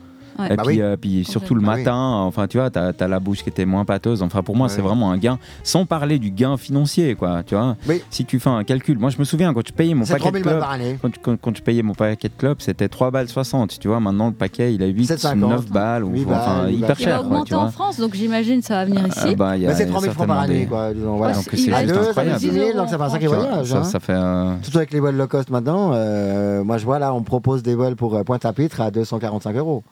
Ouais. 0.40 0.52
Et 0.52 0.56
Bah 0.56 0.62
puis, 0.66 0.76
oui. 0.76 0.82
euh, 0.82 0.96
puis 0.96 1.24
surtout 1.24 1.54
le 1.54 1.60
Bah 1.60 1.72
oui. 1.74 1.78
matin, 1.80 1.96
enfin 1.98 2.46
tu 2.46 2.58
vois, 2.58 2.70
t'as 2.70 2.92
as 2.98 3.08
la 3.08 3.20
bouche 3.20 3.42
qui 3.42 3.48
était 3.50 3.64
moins 3.66 3.84
pâteuse. 3.84 4.22
Enfin 4.22 4.42
pour 4.42 4.56
moi, 4.56 4.66
Ouais. 4.68 4.72
c'est 4.74 4.80
vraiment 4.82 5.10
un 5.10 5.18
gain. 5.18 5.38
Sans 5.62 5.84
parler 5.86 6.18
du 6.18 6.30
gain 6.30 6.56
financier, 6.56 7.14
quoi. 7.14 7.42
Tu 7.44 7.54
vois. 7.54 7.76
Oui. 7.88 8.02
Si 8.10 8.24
tu 8.24 8.38
fais 8.40 8.50
un 8.50 8.64
calcul, 8.64 8.98
moi 8.98 9.10
je 9.10 9.18
me 9.18 9.24
souviens 9.24 9.52
quand 9.54 9.66
je 9.66 9.72
payais 9.72 9.94
mon 9.94 10.04
paquet 10.04 10.14
de 10.14 10.20
3000 10.20 10.42
balles 10.42 10.52
clubs. 10.54 10.60
par 10.62 10.70
année. 10.72 10.98
Quand, 11.02 11.10
quand, 11.22 11.36
quand 11.40 11.56
je 11.56 11.62
payais 11.62 11.82
mon 11.82 11.94
paquet 11.94 12.28
de 12.28 12.34
clubs, 12.36 12.56
c'était 12.60 12.88
3 12.88 13.10
balles 13.10 13.28
60. 13.28 13.78
Tu 13.78 13.88
vois, 13.88 14.00
maintenant 14.00 14.28
le 14.28 14.34
paquet 14.34 14.74
il 14.74 14.82
a 14.82 14.86
8, 14.86 15.06
7,50. 15.06 15.34
9 15.36 15.70
balles, 15.70 16.04
ou, 16.04 16.10
8 16.12 16.26
enfin 16.30 16.62
balles, 16.62 16.68
8 16.70 16.76
hyper 16.76 16.88
balles. 16.88 16.96
Il 16.98 17.04
cher. 17.04 17.12
va 17.16 17.18
Quoi, 17.18 17.26
augmenter 17.26 17.48
tu 17.48 17.54
en 17.54 17.60
vois. 17.62 17.70
France, 17.70 18.00
donc 18.00 18.14
j'imagine 18.14 18.62
ça 18.62 18.74
va 18.74 18.84
venir 18.86 19.06
ici. 19.06 19.18
Ah, 19.22 19.34
bah, 19.36 19.56
il 19.56 19.62
y 19.62 19.66
a- 19.66 19.68
Mais 19.68 19.74
c'est 19.74 19.82
il 19.82 19.86
y 19.86 19.88
a 19.90 19.92
3000 19.92 20.10
francs 20.12 20.26
par 20.26 20.38
année, 20.40 20.60
des- 20.60 20.66
quoi. 20.66 20.92
donc 20.94 21.22
c'est 21.54 21.72
À 21.72 21.82
il 21.82 21.88
deux, 21.88 21.92
va 21.94 21.98
ça 21.98 22.04
fait 22.04 22.08
incroyable. 22.20 22.38
10 22.38 22.50
000, 22.50 22.76
donc 22.76 22.88
ça 22.88 22.96
fait 22.98 23.04
un 23.04 23.08
sacré 23.10 23.26
voyage. 23.26 23.66
ça, 23.68 23.78
hein. 23.78 24.00
fait. 24.00 24.12
euh, 24.12 24.54
Surtout 24.62 24.78
avec 24.78 24.92
les 24.92 25.00
vols 25.00 25.16
low 25.16 25.26
cost 25.26 25.50
maintenant, 25.50 25.90
euh, 25.94 26.62
moi 26.64 26.78
je 26.78 26.84
vois 26.84 26.98
là, 26.98 27.12
on 27.14 27.22
propose 27.22 27.62
des 27.62 27.74
vols 27.74 27.96
pour 27.96 28.14
euh, 28.16 28.22
Pointe-à-Pitre 28.24 28.80
à 28.80 28.90
245 28.90 29.56
euros. 29.56 29.82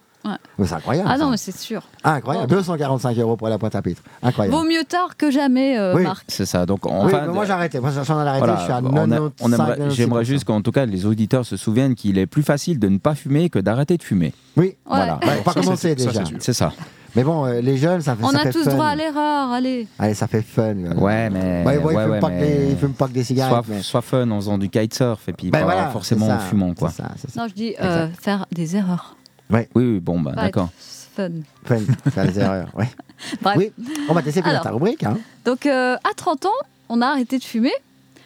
Ouais. 0.58 0.66
C'est 0.66 0.74
incroyable. 0.74 1.08
Ah 1.10 1.16
non, 1.18 1.26
ça. 1.26 1.30
mais 1.32 1.36
c'est 1.36 1.56
sûr. 1.56 1.82
Incroyable. 2.04 2.46
245 2.48 3.18
euros 3.18 3.36
pour 3.36 3.48
la 3.48 3.58
Pointe-à-Pitre. 3.58 4.02
Incroyable. 4.22 4.56
Vaut 4.56 4.64
mieux 4.64 4.84
tard 4.84 5.16
que 5.16 5.30
jamais, 5.30 5.78
euh, 5.78 5.94
Oui. 5.94 6.02
Marc. 6.02 6.24
C'est 6.28 6.46
ça. 6.46 6.66
Donc, 6.66 6.84
Oui, 6.84 7.12
moi 7.32 7.44
j'ai 7.44 7.52
arrêté. 7.52 7.80
Moi 7.80 7.90
j'en 7.90 8.02
ai 8.02 8.28
arrêté. 8.28 8.38
Voilà, 8.38 8.56
je 8.58 8.62
suis 8.64 8.72
à 8.72 8.80
on 8.82 8.86
a- 8.86 9.06
95, 9.06 9.30
on 9.40 9.52
aimerait- 9.52 9.90
J'aimerais 9.90 10.20
96%. 10.20 10.24
juste 10.24 10.44
qu'en 10.44 10.60
tout 10.62 10.72
cas 10.72 10.86
les 10.86 11.06
auditeurs 11.06 11.44
se 11.46 11.56
souviennent 11.56 11.94
qu'il 11.94 12.18
est 12.18 12.26
plus 12.26 12.42
facile 12.42 12.78
de 12.78 12.88
ne 12.88 12.98
pas 12.98 13.14
fumer 13.14 13.50
que 13.50 13.58
d'arrêter 13.58 13.96
de 13.96 14.02
fumer. 14.02 14.32
Oui, 14.56 14.76
Voilà. 14.86 15.18
bah, 15.22 15.28
pas 15.44 15.52
Ça, 15.52 15.60
commencer 15.60 15.94
déjà. 15.94 16.22
c'est 16.40 16.52
ça. 16.52 16.72
Mais 17.16 17.24
bon, 17.24 17.46
euh, 17.46 17.60
les 17.62 17.78
jeunes, 17.78 18.02
ça 18.02 18.14
fait 18.14 18.22
On 18.22 18.28
ça 18.30 18.40
a 18.40 18.42
fait 18.42 18.50
tous 18.52 18.64
fun. 18.64 18.70
droit 18.72 18.86
à 18.88 18.94
l'erreur, 18.94 19.50
allez. 19.50 19.88
Allez, 19.98 20.12
ça 20.12 20.26
fait 20.26 20.42
fun. 20.42 20.74
Ouais, 20.98 21.30
mais. 21.30 21.64
Ouais, 21.64 21.78
ouais, 21.78 21.92
ils 21.92 21.96
ouais, 21.96 22.02
fument 22.04 22.10
ouais, 22.12 22.20
pas 22.20 22.28
que 22.28 22.34
mais- 22.34 22.46
des- 22.58 22.70
ils 22.72 22.76
fument 22.76 22.92
pas 22.92 23.08
que 23.08 23.12
des 23.12 23.24
cigarettes. 23.24 23.64
Soit, 23.64 23.74
mais- 23.76 23.82
soit 23.82 24.02
fun 24.02 24.30
en 24.30 24.36
faisant 24.36 24.58
du 24.58 24.68
kitesurf 24.68 25.26
et 25.26 25.32
puis 25.32 25.50
Ben 25.50 25.60
pas 25.60 25.64
voilà, 25.64 25.88
forcément 25.88 26.28
en 26.28 26.38
fumant 26.38 26.74
quoi. 26.74 26.90
ça. 26.90 27.04
Non, 27.36 27.46
je 27.48 27.54
dis 27.54 27.74
euh, 27.80 28.08
faire 28.20 28.44
des 28.52 28.76
erreurs. 28.76 29.16
Oui, 29.50 29.60
oui, 29.74 30.00
bon 30.00 30.20
bah 30.20 30.32
d'accord. 30.32 30.68
Fun. 31.16 31.30
Fun, 31.64 31.80
faire 32.10 32.26
des 32.26 32.38
erreurs. 32.38 32.70
Ouais. 32.76 32.88
Bref. 33.42 33.56
Oui, 33.58 33.72
on 34.08 34.14
va 34.14 34.22
tester 34.22 34.42
Alors. 34.44 34.62
ta 34.62 34.70
rubrique. 34.70 35.02
Hein. 35.02 35.18
Donc, 35.44 35.66
euh, 35.66 35.96
à 35.96 36.14
30 36.14 36.46
ans, 36.46 36.50
on 36.88 37.00
a 37.02 37.06
arrêté 37.08 37.38
de 37.38 37.44
fumer. 37.44 37.72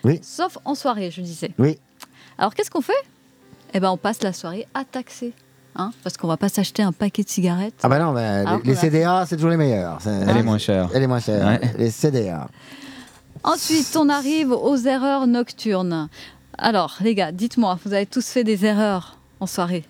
Oui. 0.05 0.21
Sauf 0.23 0.59
en 0.65 0.75
soirée, 0.75 1.11
je 1.11 1.21
disais. 1.23 1.53
Oui. 1.59 1.79
Alors, 2.37 2.55
qu'est-ce 2.55 2.71
qu'on 2.71 2.83
fait? 2.83 2.93
Eh 3.73 3.81
ben, 3.81 3.91
on 3.91 3.97
passe 3.97 4.23
la 4.23 4.33
soirée 4.33 4.67
à 4.75 4.85
taxer. 4.85 5.33
Hein 5.75 5.93
parce 6.03 6.19
qu'on 6.19 6.29
va 6.29 6.37
pas 6.37 6.51
s'acheter 6.51 6.83
un 6.83 6.93
paquet 6.93 7.23
de 7.23 7.29
cigarettes. 7.31 7.73
Ah 7.83 7.89
bah 7.89 7.99
non, 7.99 8.15
Alors 8.15 8.59
les, 8.63 8.71
les 8.73 8.75
CDA, 8.77 9.25
c'est 9.27 9.37
toujours 9.37 9.49
les 9.51 9.57
meilleurs. 9.57 10.03
C'est- 10.03 10.11
Elle 10.11 10.37
est 10.37 10.43
moins 10.43 10.59
chère. 10.59 10.91
Elle 10.93 11.03
est 11.03 11.07
moins 11.07 11.21
chère. 11.21 11.47
Ouais. 11.47 11.61
Les 11.79 11.91
CDA. 11.91 12.49
Ensuite, 13.43 13.97
on 13.97 14.11
arrive 14.11 14.53
aux 14.53 14.77
erreurs 14.77 15.27
nocturnes. 15.27 16.09
Alors, 16.59 16.99
les 17.01 17.15
gars, 17.15 17.33
dites-moi, 17.33 17.79
vous 17.85 17.95
avez 17.95 18.05
tous 18.05 18.27
fait 18.27 18.45
des 18.45 18.67
erreurs 18.67 19.17
en 19.41 19.47
soirée? 19.47 19.85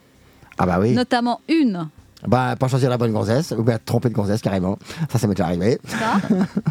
Ah 0.63 0.67
bah 0.67 0.79
oui. 0.81 0.93
Notamment 0.93 1.41
une. 1.49 1.89
Bah, 2.25 2.55
pas 2.57 2.69
choisir 2.69 2.89
la 2.89 2.97
bonne 2.97 3.11
gonzesse, 3.13 3.53
ou 3.59 3.65
bien 3.65 3.81
tromper 3.85 4.11
de 4.11 4.15
gonzesse 4.15 4.41
carrément. 4.41 4.79
Ça, 5.11 5.19
ça 5.19 5.27
m'est 5.27 5.35
déjà 5.35 5.47
arrivé. 5.47 5.81
Ça? 5.87 6.21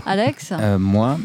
Alex? 0.05 0.53
Euh, 0.53 0.79
moi, 0.79 1.17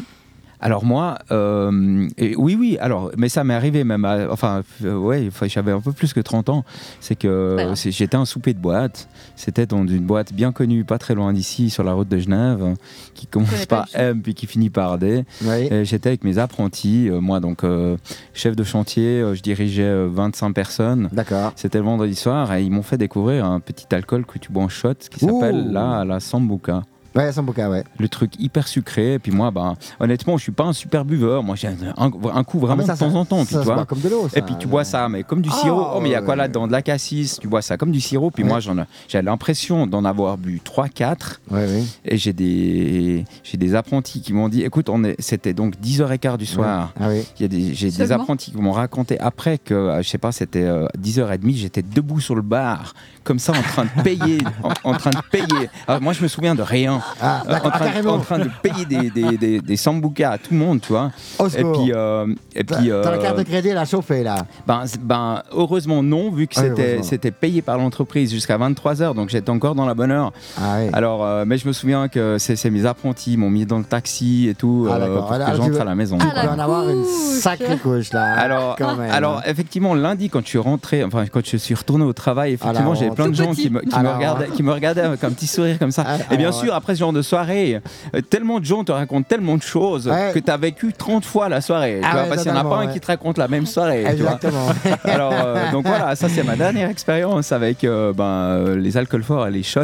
alors 0.59 0.83
moi, 0.85 1.19
euh, 1.31 2.07
et 2.17 2.35
oui, 2.35 2.55
oui, 2.59 2.77
alors, 2.79 3.11
mais 3.17 3.29
ça 3.29 3.43
m'est 3.43 3.53
arrivé 3.53 3.83
même, 3.83 4.05
à- 4.05 4.27
enfin, 4.31 4.63
euh, 4.83 4.95
ouais, 4.95 5.29
j'avais 5.45 5.71
un 5.71 5.79
peu 5.81 5.91
plus 5.91 6.13
que 6.13 6.19
30 6.19 6.49
ans. 6.49 6.63
C'est 6.99 7.15
que 7.15 7.55
j'étais 7.75 8.17
un 8.17 8.25
souper 8.25 8.53
de 8.53 8.59
boîte. 8.59 9.07
C'était 9.35 9.65
dans 9.65 9.85
une 9.85 10.05
boîte 10.05 10.33
bien 10.33 10.51
connue, 10.51 10.83
pas 10.83 10.97
très 10.97 11.13
loin 11.15 11.31
d'ici, 11.33 11.69
sur 11.69 11.83
la 11.83 11.93
route 11.93 12.07
de 12.09 12.17
Genève, 12.17 12.75
qui 13.13 13.27
commence 13.27 13.65
par. 13.67 13.85
M 13.93 14.21
puis 14.21 14.33
qui 14.33 14.47
finit 14.47 14.69
par 14.69 14.97
D. 14.97 15.25
Oui. 15.43 15.67
Et 15.71 15.85
J'étais 15.85 16.09
avec 16.09 16.23
mes 16.23 16.37
apprentis, 16.37 17.07
euh, 17.09 17.19
moi 17.21 17.39
donc 17.39 17.63
euh, 17.63 17.97
chef 18.33 18.55
de 18.55 18.63
chantier, 18.63 19.21
euh, 19.21 19.35
je 19.35 19.41
dirigeais 19.41 19.83
euh, 19.83 20.09
25 20.11 20.53
personnes. 20.53 21.09
D'accord. 21.11 21.53
C'était 21.55 21.77
le 21.77 21.83
vendredi 21.85 22.15
soir 22.15 22.53
et 22.53 22.63
ils 22.63 22.71
m'ont 22.71 22.81
fait 22.83 22.97
découvrir 22.97 23.45
un 23.45 23.59
petit 23.59 23.85
alcool 23.93 24.25
que 24.25 24.37
tu 24.39 24.51
bois 24.51 24.63
en 24.63 24.69
shot 24.69 24.93
qui 25.11 25.19
s'appelle 25.25 25.71
là 25.71 26.03
la 26.03 26.19
Sambuca. 26.19 26.81
Ouais, 27.17 27.31
Sambuca, 27.31 27.69
ouais. 27.69 27.83
Le 27.97 28.07
truc 28.09 28.33
hyper 28.39 28.67
sucré. 28.67 29.13
Et 29.13 29.19
puis 29.19 29.31
moi, 29.31 29.49
ben, 29.51 29.75
honnêtement, 29.99 30.37
je 30.37 30.43
suis 30.43 30.51
pas 30.51 30.65
un 30.65 30.73
super 30.73 31.03
buveur. 31.03 31.43
Moi, 31.43 31.55
j'ai 31.55 31.67
un, 31.67 31.73
un 31.97 32.09
coup 32.43 32.59
Ah, 32.61 32.65
vraiment 32.67 32.85
ça, 32.85 32.93
de 32.93 32.99
temps 32.99 33.11
ça- 33.11 33.17
en 33.17 33.25
temps. 33.25 33.43
Puis, 33.45 33.53
ça 33.55 33.59
tu 33.59 33.63
se 33.63 33.65
vois. 33.65 33.75
boit 33.75 33.85
comme 33.85 33.99
de 34.01 34.09
l'eau. 34.09 34.29
ça. 34.29 34.37
Et 34.37 34.41
puis 34.41 34.55
tu 34.59 34.67
bois 34.67 34.83
ça, 34.83 35.09
mais 35.09 35.23
comme 35.23 35.41
du 35.41 35.49
sirop. 35.49 35.81
Ah, 35.85 35.93
Oh, 35.95 35.99
mais 36.01 36.09
il 36.09 36.11
y 36.11 36.15
a 36.15 36.21
quoi 36.21 36.31
ouais. 36.31 36.35
là-dedans? 36.37 36.67
De 36.67 36.71
la 36.71 36.81
cassis, 36.81 37.37
tu 37.41 37.47
bois 37.47 37.61
ça 37.61 37.75
comme 37.77 37.91
du 37.91 37.99
sirop. 38.01 38.29
Puis 38.31 38.43
Ouais. 38.43 38.49
moi, 38.49 38.59
j'en 38.59 38.77
ai- 38.77 38.83
j'ai 39.07 39.21
l'impression 39.21 39.87
d'en 39.87 40.05
avoir 40.05 40.37
bu 40.37 40.61
3-4. 40.63 41.41
Ouais, 41.49 41.65
oui. 41.67 41.87
Et 42.05 42.17
j'ai 42.17 42.33
des, 42.33 43.25
j'ai 43.43 43.57
des 43.57 43.73
apprentis 43.75 44.21
qui 44.21 44.33
m'ont 44.33 44.49
dit 44.49 44.63
écoute, 44.63 44.89
on 44.89 45.03
est, 45.03 45.15
c'était 45.19 45.53
donc 45.53 45.73
10h15 45.81 46.37
du 46.37 46.45
soir. 46.45 46.93
Ah 46.99 47.07
oui. 47.09 47.23
Il 47.39 47.41
y 47.41 47.45
a 47.45 47.47
des, 47.47 47.73
j'ai 47.73 47.89
des 47.89 48.11
apprentis 48.11 48.51
qui 48.51 48.57
m'ont 48.57 48.71
raconté 48.71 49.19
après 49.19 49.57
que, 49.57 49.73
euh, 49.73 50.01
je 50.03 50.07
sais 50.09 50.17
pas, 50.17 50.31
c'était 50.31 50.63
euh, 50.63 50.85
10h30, 50.99 51.55
j'étais 51.55 51.81
debout 51.81 52.19
sur 52.19 52.35
le 52.35 52.41
bar, 52.41 52.93
comme 53.23 53.39
ça, 53.39 53.53
en 53.53 53.61
train 53.61 53.85
de 53.85 54.03
payer. 54.03 54.37
en, 54.63 54.91
en 54.91 54.93
train 54.93 55.09
de 55.11 55.17
payer. 55.31 55.69
Alors, 55.87 56.01
moi, 56.01 56.13
je 56.13 56.21
me 56.21 56.27
souviens 56.27 56.53
de 56.55 56.61
rien. 56.61 57.01
Ah, 57.21 57.43
Euh, 57.45 57.51
d'accord, 57.51 57.71
en, 57.73 57.77
train, 57.77 57.91
ah, 58.05 58.09
en 58.09 58.19
train 58.19 58.39
de 58.39 58.49
payer 58.61 58.85
des, 58.85 59.09
des, 59.09 59.37
des, 59.37 59.59
des 59.61 59.77
sambucas 59.77 60.31
à 60.31 60.37
tout 60.37 60.51
le 60.53 60.57
monde, 60.57 60.81
tu 60.81 60.89
vois. 60.93 61.11
Au 61.39 61.47
Et 61.47 61.63
puis, 61.63 61.91
euh, 61.93 62.27
et 62.55 62.63
puis 62.63 62.75
t'as 62.89 63.11
la 63.11 63.17
euh, 63.17 63.21
carte 63.21 63.37
de 63.37 63.43
crédit, 63.43 63.69
elle 63.69 63.77
a 63.77 63.85
chauffé 63.85 64.23
là. 64.23 64.45
ben, 64.65 64.83
ben, 65.01 65.41
heureusement 65.51 66.03
non, 66.03 66.31
vu 66.31 66.47
que 66.47 66.53
Ah 66.57 66.61
oui, 66.63 66.67
c'était 66.69 67.03
c'était 67.03 67.31
payé 67.31 67.61
par 67.61 67.77
l'entreprise 67.77 68.31
jusqu'à 68.31 68.57
23h, 68.57 69.13
donc 69.15 69.29
j'étais 69.29 69.49
encore 69.49 69.75
dans 69.75 69.85
la 69.85 69.93
bonne 69.93 70.11
heure. 70.11 70.31
Ah 70.57 70.77
oui. 70.79 70.89
Alors, 70.93 71.23
euh, 71.25 71.43
mais 71.47 71.57
je 71.57 71.67
me 71.67 71.73
souviens 71.73 72.07
que 72.07 72.37
c'est 72.39 72.55
c'est 72.55 72.69
mes 72.69 72.85
apprentis 72.85 73.33
ils 73.33 73.37
m'ont 73.37 73.49
mis 73.49 73.65
dans 73.65 73.77
le 73.79 73.83
taxi 73.83 74.47
et 74.49 74.55
tout 74.55 74.87
Ah, 74.89 74.95
euh, 74.95 75.17
pour 75.17 75.29
que 75.29 75.33
Alors, 75.35 75.49
tu 75.51 75.55
j'entre 75.57 75.69
veux- 75.71 75.81
à 75.81 75.85
la 75.85 75.95
maison. 75.95 76.17
Tu 76.17 76.25
peux 76.27 76.47
en 76.49 76.59
avoir 76.59 76.89
une 76.89 77.03
sacrée 77.05 77.77
couche 77.77 78.11
là. 78.13 78.33
Alors, 78.33 78.75
quand 78.77 78.95
même. 78.95 79.11
alors 79.11 79.41
effectivement, 79.45 79.93
lundi, 79.95 80.29
quand 80.29 80.41
je 80.41 80.47
suis 80.47 80.57
rentré, 80.57 81.03
enfin, 81.03 81.25
quand 81.31 81.41
je 81.45 81.57
suis 81.57 81.75
retourné 81.75 82.03
au 82.05 82.13
travail, 82.13 82.53
effectivement, 82.53 82.95
j'avais 82.95 83.11
plein 83.11 83.29
de 83.29 83.35
gens 83.35 83.53
qui 83.53 83.69
me, 83.69 83.81
qui 83.81 83.95
regardaient, 83.95 84.47
qui 84.49 84.63
me 84.63 84.71
regardaient 84.71 85.01
avec 85.01 85.23
un 85.23 85.31
petit 85.31 85.47
sourire 85.47 85.77
comme 85.79 85.91
ça. 85.91 86.05
Et 86.31 86.37
bien 86.37 86.51
sûr, 86.51 86.73
après 86.73 86.95
ce 86.97 86.99
genre 86.99 87.13
de 87.13 87.21
soirée, 87.21 87.79
euh, 88.15 88.21
tellement 88.21 88.59
de 88.59 88.65
gens 88.65 88.83
te 88.83 88.91
racontent 88.91 89.25
tellement 89.27 89.55
de 89.55 89.61
choses 89.61 90.07
Ouais. 90.07 90.31
que 90.33 90.39
tu 90.39 90.51
as 90.51 90.57
vécu 90.57 90.91
30 90.93 91.23
fois 91.25 91.47
la 91.49 91.61
soirée. 91.61 91.99
tu 92.01 92.07
Ah 92.07 92.11
vois, 92.13 92.21
ouais, 92.23 92.29
parce 92.29 92.43
qu'il 92.43 92.51
n'y 92.51 92.57
en 92.57 92.61
a 92.61 92.69
pas 92.69 92.77
un 92.79 92.87
qui 92.87 92.99
te 92.99 93.07
raconte 93.07 93.37
la 93.37 93.47
même 93.47 93.65
soirée. 93.65 94.03
tu 94.15 94.21
vois. 94.23 94.33
Exactement. 94.33 94.67
Alors, 95.05 95.33
euh, 95.33 95.71
donc 95.71 95.85
voilà, 95.87 96.15
ça 96.15 96.27
c'est 96.29 96.43
ma 96.43 96.55
dernière 96.55 96.89
expérience 96.89 97.51
avec 97.51 97.83
euh, 97.83 98.11
ben, 98.13 98.75
les 98.75 98.97
alcools 98.97 99.23
forts 99.23 99.47
et 99.47 99.51
les 99.51 99.63
shots. 99.63 99.79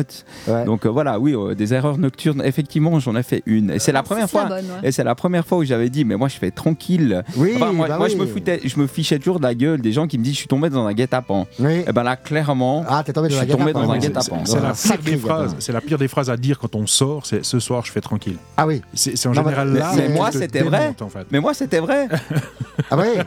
Ouais. 0.48 0.66
Donc 0.66 0.86
euh, 0.86 0.90
voilà, 0.90 1.20
oui, 1.20 1.34
euh, 1.36 1.56
des 1.56 1.74
erreurs 1.74 1.98
nocturnes, 1.98 2.42
effectivement, 2.44 3.00
j'en 3.00 3.16
ai 3.16 3.24
fait 3.24 3.44
une. 3.46 3.72
Et 3.72 3.80
c'est 3.80 3.92
la 3.92 4.00
Ah, 4.00 4.04
première 4.04 4.24
la 4.24 4.28
fois. 4.28 4.46
bonne, 4.46 4.66
ouais. 4.66 4.88
Et 4.90 4.92
c'est 4.92 5.04
la 5.04 5.16
première 5.16 5.46
fois 5.46 5.60
où 5.60 5.64
j'avais 5.64 5.90
dit, 5.90 6.04
mais 6.06 6.16
moi 6.18 6.28
je 6.28 6.36
fais 6.38 6.52
tranquille. 6.52 7.24
Oui, 7.38 7.54
Enfin, 7.56 7.72
moi, 7.72 7.88
bah 7.88 7.98
moi, 7.98 8.08
oui. 8.08 8.14
je, 8.14 8.18
me 8.22 8.26
foutais, 8.26 8.60
je 8.66 8.80
me 8.80 8.88
fichais 8.88 9.20
toujours 9.20 9.38
de 9.40 9.44
la 9.44 9.54
gueule 9.54 9.82
des 9.82 9.92
gens 9.92 10.08
qui 10.08 10.18
me 10.18 10.24
disent, 10.24 10.34
je 10.34 10.40
suis 10.40 10.48
tombé 10.48 10.70
dans 10.70 10.86
un 10.86 10.94
guet-apens. 10.94 11.46
Oui. 11.60 11.84
Et 11.88 11.92
ben 11.94 12.04
là, 12.04 12.16
clairement, 12.16 12.84
Ah, 12.88 13.04
tombé 13.04 13.30
je 13.30 13.36
suis 13.36 13.48
tombé 13.48 13.72
dans 13.74 13.90
un 13.92 13.98
guet-apens. 13.98 14.44
C'est 14.46 14.56
la 14.60 14.70
Un 14.70 14.72
pire 14.72 14.76
sacré 14.76 15.04
des 15.04 15.12
guet-apens. 15.18 15.28
phrases. 15.28 15.56
C'est 15.60 15.72
la 15.74 15.82
pire 15.82 15.98
des 15.98 16.08
phrases 16.08 16.30
à 16.30 16.38
dire 16.38 16.58
quand 16.60 16.76
on 16.76 16.88
sort. 16.88 17.03
C'est 17.24 17.44
ce 17.46 17.60
soir 17.60 17.86
je 17.86 17.92
fais 17.92 18.02
tranquille. 18.02 18.38
Ah 18.58 18.66
oui. 18.68 18.82
C'est 18.94 19.12
en 19.28 19.34
Non, 19.34 19.42
mais- 19.44 19.50
général 19.50 19.70
mais- 19.70 19.80
là. 19.80 19.92
mais 19.96 20.08
où 20.08 20.12
moi, 20.14 20.32
c'était 20.32 20.62
vrai. 20.62 20.96
En 21.00 21.10
fait. 21.10 21.26
Mais 21.32 21.40
moi, 21.40 21.54
c'était 21.54 21.80
vrai. 21.80 22.08
Ah 22.90 22.98
oui. 22.98 23.22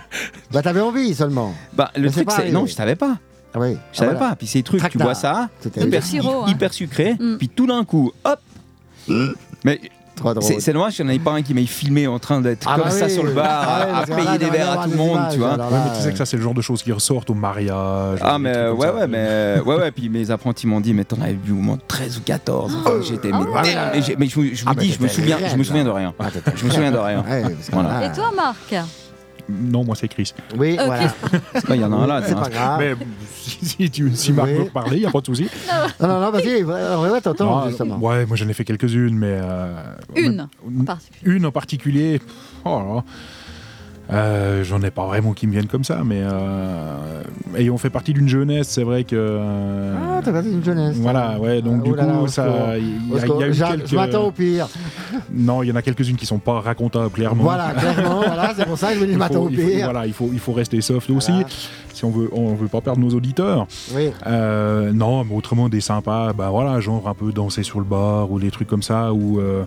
Bah 0.53 0.61
t'avais 0.63 0.81
envie 0.81 1.15
seulement. 1.15 1.55
bah, 1.73 1.91
le 1.97 2.03
Mais 2.03 2.11
truc, 2.11 2.31
c'est. 2.33 2.51
Non, 2.51 2.67
je 2.67 2.73
savais 2.75 2.97
pas. 2.97 3.17
Ah 3.55 3.59
oui. 3.61 3.77
Je 3.93 3.99
savais 3.99 4.11
Ah, 4.11 4.15
voilà. 4.17 4.31
pas. 4.31 4.37
Puis 4.37 4.47
ces 4.49 4.63
trucs, 4.63 4.87
tu 4.91 4.99
bois 4.99 5.15
ça, 5.15 5.49
C'était 5.61 5.83
hyper, 5.85 6.03
sirop, 6.03 6.43
hein. 6.45 6.49
hyper 6.49 6.73
sucré, 6.75 7.15
Mm. 7.19 7.37
puis 7.39 7.49
tout 7.49 7.67
d'un 7.67 7.85
coup, 7.85 8.13
hop 8.25 8.41
Mais 9.65 9.77
Trop 9.77 9.83
drôle. 9.83 9.96
C'est 10.41 10.61
c'est 10.61 10.73
dommage 10.73 10.95
qu'il 10.97 11.05
n'y 11.05 11.13
en 11.13 11.15
ait 11.15 11.19
pas 11.19 11.33
un 11.33 11.43
qui 11.43 11.53
m'ait 11.55 11.67
filmé 11.67 12.07
en 12.07 12.19
train 12.19 12.41
d'être 12.41 12.67
Ah 12.71 12.77
comme 12.77 12.85
bah 12.85 12.91
ça 12.91 13.07
oui. 13.07 13.13
sur 13.13 13.23
le 13.25 13.33
bar, 13.33 13.47
Ah 13.49 13.99
à, 14.01 14.07
payer 14.07 14.25
là, 14.25 14.39
des 14.39 14.51
verres 14.51 14.81
à 14.81 14.85
tout 14.85 14.91
le 14.91 14.97
monde, 14.97 15.17
images, 15.19 15.33
tu 15.33 15.39
vois. 15.39 15.51
Ouais, 15.57 15.65
mais 15.71 15.97
tu 15.97 16.03
sais 16.03 16.13
que 16.13 16.19
ça, 16.19 16.27
c'est 16.27 16.37
le 16.37 16.43
genre 16.43 16.55
de 16.55 16.63
choses 16.63 16.83
qui 16.83 16.93
ressortent 16.93 17.31
au 17.31 17.35
mariage. 17.35 18.19
Ah 18.23 18.39
mais 18.39 18.69
ouais 18.71 18.87
ça. 18.87 18.95
ouais 18.95 19.07
mais 19.07 19.61
ouais 19.65 19.77
ouais 19.77 19.91
puis 19.91 20.09
mes 20.09 20.31
apprentis 20.31 20.67
m'ont 20.67 20.81
dit 20.81 20.95
mais 20.95 21.05
t'en 21.05 21.21
avais 21.21 21.35
vu 21.43 21.53
au 21.53 21.57
moins 21.57 21.79
13 21.89 22.19
ou 22.19 22.21
14 22.23 22.77
Enfin, 22.81 22.91
j'étais 23.03 23.29
mais, 23.29 23.39
Ah 23.55 23.63
ouais. 23.63 24.17
mais 24.19 24.27
je, 24.27 24.35
vous- 24.35 24.45
je 24.53 24.65
vous 24.65 24.69
Ah, 24.71 24.73
mais 24.77 24.83
dis 24.83 24.93
je 24.93 25.03
me 25.03 25.09
souviens 25.09 25.39
je 25.49 25.57
me 25.57 25.63
souviens 25.65 25.85
de 25.85 25.91
rien 25.91 26.15
je 26.55 26.65
me 26.65 26.71
souviens 26.71 26.93
de 26.93 26.99
rien 26.99 27.25
Et 28.03 28.13
toi, 28.15 28.31
Marc? 28.35 28.75
Non, 29.49 29.85
moi, 29.85 29.95
c'est 29.95 30.09
Chris. 30.09 30.33
Oui, 30.59 30.77
Ok. 30.79 30.87
voilà. 30.87 31.05
Ouais, 31.69 31.77
il 31.77 31.81
y 31.81 31.85
en 31.85 31.93
a 31.93 31.97
un 31.97 32.07
là 32.07 32.23
C'est 32.25 32.35
pas 32.35 32.49
grave. 32.49 32.81
Mais 32.81 32.95
si, 33.33 33.65
si, 33.65 33.91
tu, 33.91 34.11
si 34.15 34.33
Marc 34.33 34.49
Oui. 34.49 34.55
veut 34.59 34.65
parler, 34.71 34.97
il 34.97 35.01
n'y 35.01 35.07
a 35.07 35.11
pas 35.11 35.21
de 35.21 35.27
souci. 35.27 35.49
Non, 36.01 36.09
non, 36.09 36.21
non, 36.21 36.31
vas-y, 36.33 36.63
ouais, 36.65 37.11
ouais, 37.11 37.21
t'entends, 37.21 37.61
Non, 37.63 37.69
justement. 37.69 37.99
Ouais, 37.99 38.27
moi, 38.27 38.37
j'en 38.37 38.49
ai 38.49 38.53
fait 38.53 38.65
quelques-unes, 38.65 39.17
mais. 39.17 39.39
euh, 39.41 39.83
Une 40.17 40.41
en 40.81 40.85
particulier. 40.85 41.37
Une 41.37 41.47
en 41.47 41.53
particulier. 41.53 42.21
Oh 42.65 42.81
là 42.81 42.95
là. 42.97 43.05
Euh, 44.13 44.63
J'en 44.63 44.81
ai 44.83 44.91
pas 44.91 45.05
vraiment 45.07 45.33
qui 45.33 45.47
me 45.47 45.53
viennent 45.53 45.67
comme 45.67 45.83
ça, 45.85 46.03
mais 46.05 46.21
euh, 46.23 47.23
ayant 47.57 47.77
fait 47.77 47.91
partie 47.91 48.13
d'une 48.13 48.29
jeunesse, 48.29 48.69
c'est 48.69 48.85
vrai 48.85 49.03
que. 49.05 49.17
euh, 49.19 49.95
Ah, 50.01 50.21
t'as 50.25 50.33
passé 50.33 50.51
une 50.51 50.65
jeunesse. 50.65 50.97
Voilà, 50.99 51.39
ouais, 51.41 51.61
donc 51.61 51.83
Oh 51.85 51.91
du 51.91 51.97
là, 51.97 52.05
coup, 52.05 52.29
ça, 52.29 52.77
il 52.79 52.89
y, 52.89 53.19
a- 53.19 53.27
il 53.27 53.41
y 53.41 53.43
a 53.43 53.49
eu 53.49 53.53
quelques. 53.53 53.87
Je 53.89 53.97
m'attends 53.97 54.25
au 54.27 54.31
pire. 54.31 54.69
Non, 55.33 55.63
il 55.63 55.69
y 55.69 55.73
en 55.73 55.77
a 55.77 55.83
quelques-unes 55.83 56.17
qui 56.17 56.27
sont 56.27 56.39
pas 56.39 56.61
racontables, 56.61 57.11
clairement. 57.11 57.43
Voilà, 57.45 57.73
clairement, 57.73 58.23
voilà, 58.25 58.53
c'est 58.57 58.65
pour 58.67 58.77
ça 58.79 58.89
que 58.89 58.95
je 58.95 59.01
me 59.01 59.07
dis, 59.07 59.13
je 59.13 59.17
Il 59.17 59.19
m'attends 59.19 59.43
au 59.45 59.49
il 59.51 59.61
faut- 59.61 59.69
pire. 59.69 59.85
voilà, 59.85 60.07
il 60.07 60.13
faut, 60.13 60.31
il 60.33 60.39
faut 60.39 60.53
rester 60.53 60.81
soft 60.81 61.11
aussi, 61.11 61.33
si 61.93 62.05
on 62.05 62.11
veut, 62.11 62.29
on 62.33 62.55
veut 62.55 62.69
pas 62.69 62.81
perdre 62.81 63.01
nos 63.01 63.11
auditeurs. 63.11 63.67
Oui. 63.95 64.11
Euh, 64.27 64.93
non, 64.93 65.25
mais 65.25 65.35
autrement 65.35 65.69
des 65.69 65.81
sympas, 65.81 66.33
bah 66.33 66.49
voilà, 66.51 66.81
genre 66.81 67.09
un 67.09 67.15
peu 67.15 67.33
danser 67.33 67.63
sur 67.63 67.79
le 67.81 67.85
bar 67.87 68.31
ou 68.31 68.39
des 68.39 68.51
trucs 68.51 68.69
comme 68.69 68.83
ça, 68.83 69.13
ou 69.13 69.41
euh, 69.41 69.65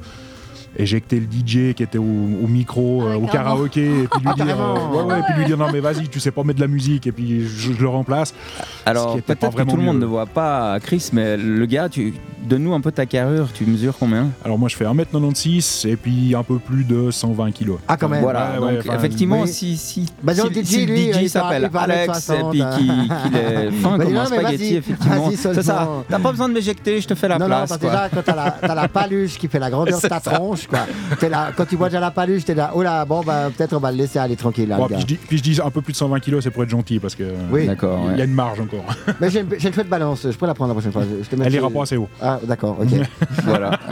éjecter 0.78 1.20
le 1.20 1.26
DJ 1.26 1.74
qui 1.74 1.84
était 1.84 1.98
au, 1.98 2.04
au 2.04 2.48
micro, 2.48 3.04
Ah 3.06 3.12
euh, 3.12 3.16
au 3.18 3.28
karaoké, 3.28 3.86
et 4.04 4.08
puis 4.08 4.20
lui 4.22 4.28
Ah, 4.30 4.34
dire, 4.36 4.46
euh, 4.60 4.96
ouais, 4.98 5.04
ouais, 5.14 5.20
et 5.20 5.24
puis 5.24 5.34
lui 5.40 5.46
dire 5.46 5.58
non 5.58 5.68
mais 5.72 5.80
vas-y, 5.80 6.08
tu 6.08 6.20
sais 6.20 6.32
pas 6.32 6.44
mettre 6.44 6.58
de 6.60 6.64
la 6.64 6.68
musique, 6.68 7.08
et 7.08 7.12
puis 7.12 7.42
je, 7.48 7.74
je 7.74 7.82
le 7.82 7.88
remplace. 7.90 8.30
Ce 8.30 8.90
Alors 8.90 9.16
peut-être 9.22 9.56
que 9.56 9.64
tout 9.64 9.76
le 9.78 9.84
monde 9.84 9.96
mieux. 9.98 10.02
ne 10.02 10.06
voit 10.06 10.26
pas 10.26 10.80
Chris 10.80 11.10
mais 11.14 11.38
le 11.38 11.66
gars 11.66 11.90
tu 11.90 12.14
donne-nous 12.48 12.74
un 12.74 12.82
peu 12.82 12.92
ta 12.92 13.06
carrure 13.06 13.50
tu 13.54 13.66
mesures 13.66 13.96
combien? 14.00 14.28
Alors 14.46 14.58
moi 14.58 14.70
je 14.70 14.76
fais 14.76 14.86
1m96 14.86 15.88
et 15.88 15.96
puis 15.96 16.34
un 16.36 16.44
peu 16.44 16.58
plus 16.60 16.84
de 16.84 17.12
120 17.12 17.52
kilos. 17.52 17.80
Ah, 17.88 17.98
quand 17.98 18.08
même. 18.10 18.22
Voilà, 18.22 18.60
ouais, 18.62 18.78
donc 18.84 18.94
effectivement, 18.96 19.42
oui. 19.42 19.48
si, 19.48 19.78
si, 19.78 20.06
Bah, 20.24 20.34
si, 20.34 20.66
si 20.66 20.86
le 20.86 20.94
lui, 20.94 21.14
DJ 21.14 21.18
il 21.24 21.30
s'appelle 21.30 21.70
Alex 21.74 22.18
et 22.18 22.22
60, 22.22 22.52
puis 22.52 22.60
qu'il 22.78 22.88
qu'il 22.88 23.36
est 23.36 23.72
fin 23.82 23.98
Bah, 23.98 24.04
comme 24.06 24.14
non, 24.14 24.20
un 24.22 24.30
mais 24.30 24.38
spaghetti, 24.40 24.64
vas-y, 24.70 24.76
effectivement, 24.76 25.26
vas-y 25.26 25.36
c'est 25.38 25.62
ça. 25.64 25.90
T'as 26.10 26.20
pas 26.20 26.32
besoin 26.32 26.50
de 26.50 26.54
m'éjecter, 26.54 27.02
je 27.02 27.08
te 27.08 27.16
fais 27.16 27.28
la 27.28 27.38
non, 27.38 27.46
place. 27.48 27.70
non, 27.72 27.78
parce 27.78 27.82
déjà, 27.82 28.10
quand 28.10 28.22
t'as 28.24 28.36
la, 28.68 28.76
la 28.76 28.88
paluche 28.88 29.38
qui 29.38 29.48
fait 29.48 29.60
la 29.60 29.70
grandeur 29.70 30.00
de 30.02 30.08
ta 30.08 30.20
ça. 30.20 30.32
tronche, 30.32 30.68
quoi. 30.70 31.30
Là, 31.30 31.52
quand 31.56 31.66
tu 31.66 31.76
vois 31.76 31.90
déjà 31.90 32.00
la 32.00 32.12
paluche, 32.12 32.46
t'es 32.46 32.56
là, 32.56 32.72
oh 32.74 32.82
là, 32.82 33.06
bon, 33.06 33.22
bah, 33.22 33.50
peut-être 33.56 33.74
on 33.74 33.80
va 33.80 33.92
le 33.92 33.98
laisser 33.98 34.20
aller 34.20 34.36
tranquille, 34.36 34.68
là, 34.70 34.78
Bon, 34.78 34.84
le 34.88 34.96
puis, 34.96 35.02
je 35.02 35.06
dis, 35.06 35.16
puis 35.16 35.38
je 35.38 35.44
dis 35.44 35.60
un 35.64 35.70
peu 35.70 35.82
plus 35.82 35.94
de 35.94 35.98
120 35.98 36.20
kilos, 36.20 36.44
c'est 36.44 36.52
pour 36.52 36.64
être 36.64 36.70
gentil 36.70 37.00
parce 37.00 37.16
que 37.16 37.24
Oui. 37.52 37.68
D'accord, 37.68 38.00
il 38.06 38.12
y 38.12 38.14
a 38.14 38.18
ouais. 38.18 38.26
une 38.26 38.34
marge 38.34 38.60
encore. 38.62 38.86
Mais 39.22 39.30
j'ai 39.30 39.42
une, 39.42 39.48
j'ai 39.58 39.68
une 39.68 39.74
chouette 39.74 39.90
balance, 39.90 40.22
je 40.24 40.36
pourrais 40.38 40.48
la 40.48 40.54
prendre 40.54 40.70
la 40.70 40.76
prochaine 40.76 40.92
fois. 40.92 41.04
Je 41.22 41.28
te 41.28 41.36
mets 41.36 41.46
Elle 41.46 41.56
ira 41.56 41.70
pas 41.70 41.84
assez 41.84 41.98
haut. 41.98 42.10
Ah, 42.22 42.40
d'accord, 42.44 42.78
ok. 42.80 42.88
Voilà. 43.46 43.72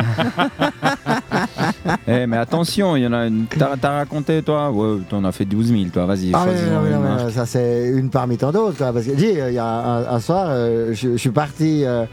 Eh, 2.08 2.26
mais 2.26 2.38
attention, 2.38 2.95
il 2.95 3.04
y 3.04 3.08
en 3.08 3.14
a 3.14 3.28
une. 3.28 3.45
T'as 3.48 3.91
raconté, 3.98 4.41
toi? 4.41 4.72
Ouais, 4.72 4.99
t'en 5.10 5.24
as 5.24 5.32
fait 5.32 5.45
12 5.45 5.68
000, 5.72 5.84
toi, 5.91 6.06
vas-y. 6.06 6.32
Ah 6.34 6.45
oui, 6.48 6.56
non, 6.91 6.99
non, 6.99 7.30
ça 7.30 7.45
c'est 7.45 7.90
une 7.90 8.10
parmi 8.10 8.38
tant 8.38 8.52
d'autres. 8.52 8.78
quoi, 8.78 8.94
Parce 8.94 9.06
que 9.06 9.12
dis, 9.12 9.28
il 9.30 9.54
y 9.54 9.58
a 9.58 9.66
un, 9.66 10.16
un 10.16 10.20
soir, 10.20 10.48
euh, 10.49 10.94
je, 10.94 11.12
je 11.12 11.18
suis 11.18 11.30
parti, 11.32 11.84
euh, 11.86 12.06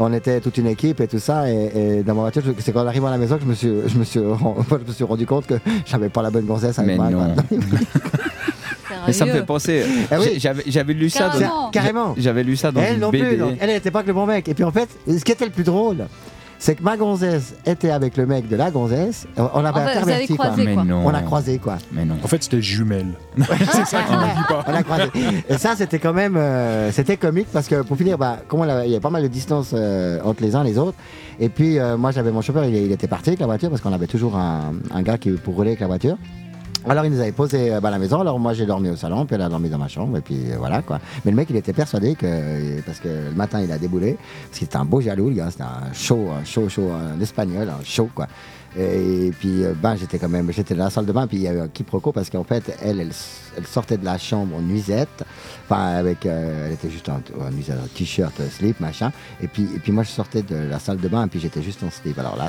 on 0.00 0.12
était 0.12 0.40
toute 0.40 0.56
une 0.58 0.66
équipe 0.66 1.00
et 1.00 1.06
tout 1.08 1.18
ça, 1.18 1.50
et, 1.50 1.70
et 1.98 2.02
dans 2.02 2.14
ma 2.14 2.22
voiture, 2.22 2.42
c'est 2.58 2.72
quand 2.72 2.82
on 2.84 2.86
arrive 2.88 3.04
à 3.04 3.10
la 3.10 3.18
maison 3.18 3.36
que 3.36 3.42
je 3.42 3.48
me 3.48 3.54
suis, 3.54 3.70
je 3.86 3.98
me 3.98 4.04
suis, 4.04 4.18
ren- 4.20 4.56
je 4.70 4.88
me 4.88 4.92
suis 4.92 5.04
rendu 5.04 5.26
compte 5.26 5.46
que 5.46 5.54
j'avais 5.86 6.08
pas 6.08 6.22
la 6.22 6.30
bonne 6.30 6.46
gonzesse 6.46 6.78
avec 6.78 6.98
Mais 6.98 7.10
moi. 7.10 7.28
Mais 9.06 9.12
ça 9.12 9.24
me 9.24 9.32
fait 9.32 9.42
penser. 9.46 9.84
Oui. 10.12 10.18
j'ai- 10.24 10.38
J'avais 10.40 10.62
j'avais 10.66 10.92
lu 10.94 11.08
ça 11.10 11.28
dans. 11.28 11.38
Carrément. 11.38 11.70
Carrément. 11.70 12.14
J'avais 12.18 12.42
lu 12.42 12.56
ça 12.56 12.70
dans 12.72 12.80
Elle 12.80 12.94
une 12.94 13.00
non 13.00 13.10
BD. 13.10 13.24
plus, 13.28 13.36
donc, 13.36 13.56
elle 13.60 13.70
n'était 13.70 13.90
pas 13.90 14.02
que 14.02 14.08
le 14.08 14.12
bon 14.14 14.26
mec. 14.26 14.48
Et 14.48 14.54
puis 14.54 14.64
en 14.64 14.72
fait, 14.72 14.88
ce 15.06 15.24
qui 15.24 15.32
était 15.32 15.44
le 15.46 15.50
plus 15.52 15.64
drôle, 15.64 16.06
c'est 16.62 16.74
que 16.76 16.82
ma 16.82 16.96
gonzesse 16.98 17.54
était 17.64 17.90
avec 17.90 18.16
le 18.18 18.26
mec 18.26 18.46
de 18.46 18.54
la 18.54 18.70
gonzesse. 18.70 19.26
On 19.36 19.64
avait 19.64 19.80
fait, 19.80 19.94
vous 19.94 19.98
interverti, 20.10 20.36
quoi. 20.36 20.46
croisé. 20.50 20.76
On 21.04 21.14
a 21.14 21.22
croisé 21.22 21.58
quoi. 21.58 21.78
Mais 21.90 22.04
non. 22.04 22.16
En 22.22 22.26
fait, 22.28 22.42
c'était 22.42 22.60
jumelle. 22.60 23.08
c'est 23.38 23.86
ça 23.86 24.02
qu'il 24.02 24.16
ne 24.16 24.22
dit 24.36 24.44
pas. 24.46 24.64
On 24.68 24.74
a 24.74 24.82
croisé. 24.82 25.04
Et 25.48 25.56
ça, 25.56 25.74
c'était 25.74 25.98
quand 25.98 26.12
même, 26.12 26.36
euh, 26.36 26.92
c'était 26.92 27.16
comique 27.16 27.48
parce 27.52 27.66
que 27.66 27.80
pour 27.82 27.96
finir, 27.96 28.18
bah, 28.18 28.36
comme 28.46 28.60
on 28.60 28.68
avait- 28.68 28.84
il 28.86 28.90
y 28.90 28.94
avait 28.94 29.00
pas 29.00 29.08
mal 29.10 29.22
de 29.22 29.28
distance 29.28 29.70
euh, 29.72 30.20
entre 30.22 30.42
les 30.42 30.54
uns 30.54 30.62
et 30.62 30.68
les 30.68 30.78
autres. 30.78 30.98
Et 31.40 31.48
puis 31.48 31.78
euh, 31.78 31.96
moi, 31.96 32.10
j'avais 32.10 32.30
mon 32.30 32.42
chauffeur, 32.42 32.64
il, 32.66 32.76
il 32.76 32.92
était 32.92 33.08
parti 33.08 33.30
avec 33.30 33.40
la 33.40 33.46
voiture 33.46 33.70
parce 33.70 33.80
qu'on 33.80 33.92
avait 33.94 34.06
toujours 34.06 34.36
un, 34.36 34.74
un 34.94 35.02
gars 35.02 35.16
qui 35.16 35.30
pour 35.30 35.54
rouler 35.54 35.70
avec 35.70 35.80
la 35.80 35.86
voiture. 35.86 36.18
Alors 36.88 37.04
il 37.04 37.12
nous 37.12 37.20
avait 37.20 37.32
posé 37.32 37.74
euh, 37.74 37.80
bah, 37.80 37.88
à 37.88 37.90
la 37.90 37.98
maison, 37.98 38.20
alors 38.20 38.38
moi 38.38 38.54
j'ai 38.54 38.64
dormi 38.64 38.88
au 38.88 38.96
salon, 38.96 39.26
puis 39.26 39.34
elle 39.34 39.42
a 39.42 39.48
dormi 39.50 39.68
dans 39.68 39.78
ma 39.78 39.88
chambre, 39.88 40.16
et 40.16 40.22
puis 40.22 40.50
euh, 40.50 40.56
voilà 40.58 40.80
quoi. 40.80 40.98
Mais 41.24 41.30
le 41.30 41.36
mec 41.36 41.48
il 41.50 41.56
était 41.56 41.74
persuadé 41.74 42.14
que, 42.14 42.24
euh, 42.24 42.80
parce 42.86 43.00
que 43.00 43.08
le 43.08 43.34
matin 43.36 43.60
il 43.60 43.70
a 43.70 43.76
déboulé, 43.76 44.16
parce 44.46 44.58
qu'il 44.58 44.66
était 44.66 44.78
un 44.78 44.86
beau 44.86 45.00
jaloux 45.00 45.28
le 45.28 45.42
c'était 45.50 45.62
un 45.62 45.92
chaud, 45.92 46.28
un 46.30 46.44
chaud, 46.44 46.68
chaud, 46.70 46.90
un 46.90 47.20
espagnol, 47.20 47.68
un 47.68 47.84
chaud 47.84 48.08
quoi. 48.14 48.26
Et 48.78 49.32
puis 49.38 49.64
ben, 49.82 49.96
j'étais 49.96 50.18
quand 50.18 50.28
même, 50.28 50.50
j'étais 50.52 50.74
dans 50.74 50.84
la 50.84 50.90
salle 50.90 51.04
de 51.04 51.12
bain, 51.12 51.26
puis 51.26 51.38
il 51.38 51.42
y 51.42 51.48
avait 51.48 51.60
un 51.60 51.68
quiproquo 51.68 52.12
parce 52.12 52.30
qu'en 52.30 52.44
fait 52.44 52.74
elle, 52.82 53.00
elle, 53.00 53.12
elle 53.56 53.66
sortait 53.66 53.98
de 53.98 54.04
la 54.04 54.16
chambre 54.16 54.56
en 54.56 54.62
nuisette, 54.62 55.24
enfin 55.68 55.96
avec, 55.96 56.24
euh, 56.24 56.66
elle 56.66 56.74
était 56.74 56.88
juste 56.88 57.08
en, 57.08 57.20
en 57.40 57.50
nuisette, 57.50 57.78
en 57.82 57.88
t-shirt, 57.94 58.32
slip, 58.50 58.80
machin. 58.80 59.12
Et 59.42 59.48
puis, 59.48 59.68
et 59.74 59.80
puis 59.80 59.92
moi 59.92 60.04
je 60.04 60.10
sortais 60.10 60.42
de 60.42 60.56
la 60.56 60.78
salle 60.78 60.98
de 60.98 61.08
bain, 61.08 61.26
et 61.26 61.28
puis 61.28 61.40
j'étais 61.40 61.62
juste 61.62 61.82
en 61.82 61.90
slip. 61.90 62.18
Alors 62.18 62.36
là, 62.36 62.48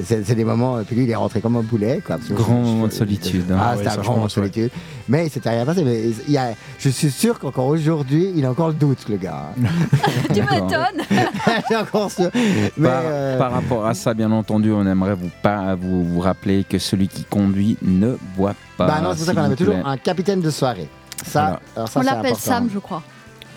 c'est- 0.00 0.02
c'est 0.02 0.16
c'est- 0.16 0.24
c'est 0.24 0.34
des 0.34 0.44
moments, 0.44 0.82
puis 0.84 0.96
lui 0.96 1.04
il 1.04 1.10
est 1.10 1.14
rentré 1.16 1.40
comme 1.40 1.56
un 1.56 1.62
boulet 1.62 2.00
quoi. 2.04 2.16
parce 2.16 2.28
que 2.28 2.34
Grand 2.34 2.54
moment 2.60 2.86
de 2.86 2.92
solitude, 2.92 3.50
hein. 3.50 3.58
Ah, 3.60 3.70
ouais, 3.72 3.78
c'était 3.78 3.90
un 3.90 3.96
grand 4.02 4.14
moment 4.14 4.26
de 4.26 4.30
solitude. 4.30 4.70
Mais 5.08 5.26
il 5.26 5.30
s'était 5.30 5.50
rien 5.50 5.64
passé. 5.64 5.82
Mais 5.84 6.10
il 6.26 6.32
y 6.32 6.38
a, 6.38 6.48
je 6.78 6.88
suis 6.88 7.10
sûr 7.10 7.38
qu'encore 7.38 7.66
aujourd'hui, 7.66 8.32
il 8.34 8.44
a 8.44 8.50
encore 8.50 8.68
le 8.68 8.74
doute, 8.74 9.08
le 9.08 9.16
gars. 9.16 9.46
Tu 10.28 10.40
D'accord. 10.40 10.66
m'étonnes. 10.66 11.04
J'ai 11.70 11.76
encore 11.76 12.10
sûr. 12.10 12.30
Mais, 12.76 12.88
Par, 12.88 13.02
euh, 13.04 13.38
par 13.38 13.52
rapport 13.52 13.86
à 13.86 13.94
ça, 13.94 14.14
bien 14.14 14.32
entendu, 14.32 14.72
on 14.72 14.84
aimerait 14.86 15.14
vous, 15.14 15.30
pas, 15.42 15.74
vous, 15.76 16.04
vous 16.04 16.20
rappeler 16.20 16.64
que 16.64 16.78
celui 16.78 17.08
qui 17.08 17.24
conduit 17.24 17.76
ne 17.82 18.16
boit 18.36 18.54
pas. 18.76 18.86
bah 18.86 19.00
non, 19.02 19.10
c'est 19.16 19.24
ça 19.24 19.34
qu'on 19.34 19.42
avait 19.42 19.56
toujours 19.56 19.76
un 19.84 19.96
capitaine 19.96 20.40
de 20.40 20.50
soirée. 20.50 20.88
Ça, 21.24 21.40
Voilà. 21.42 21.60
alors 21.76 21.88
ça 21.88 22.00
On 22.00 22.02
c'est 22.02 22.10
l'appelle. 22.10 22.34
Sam, 22.36 22.68
je 22.72 22.78
crois. 22.78 23.02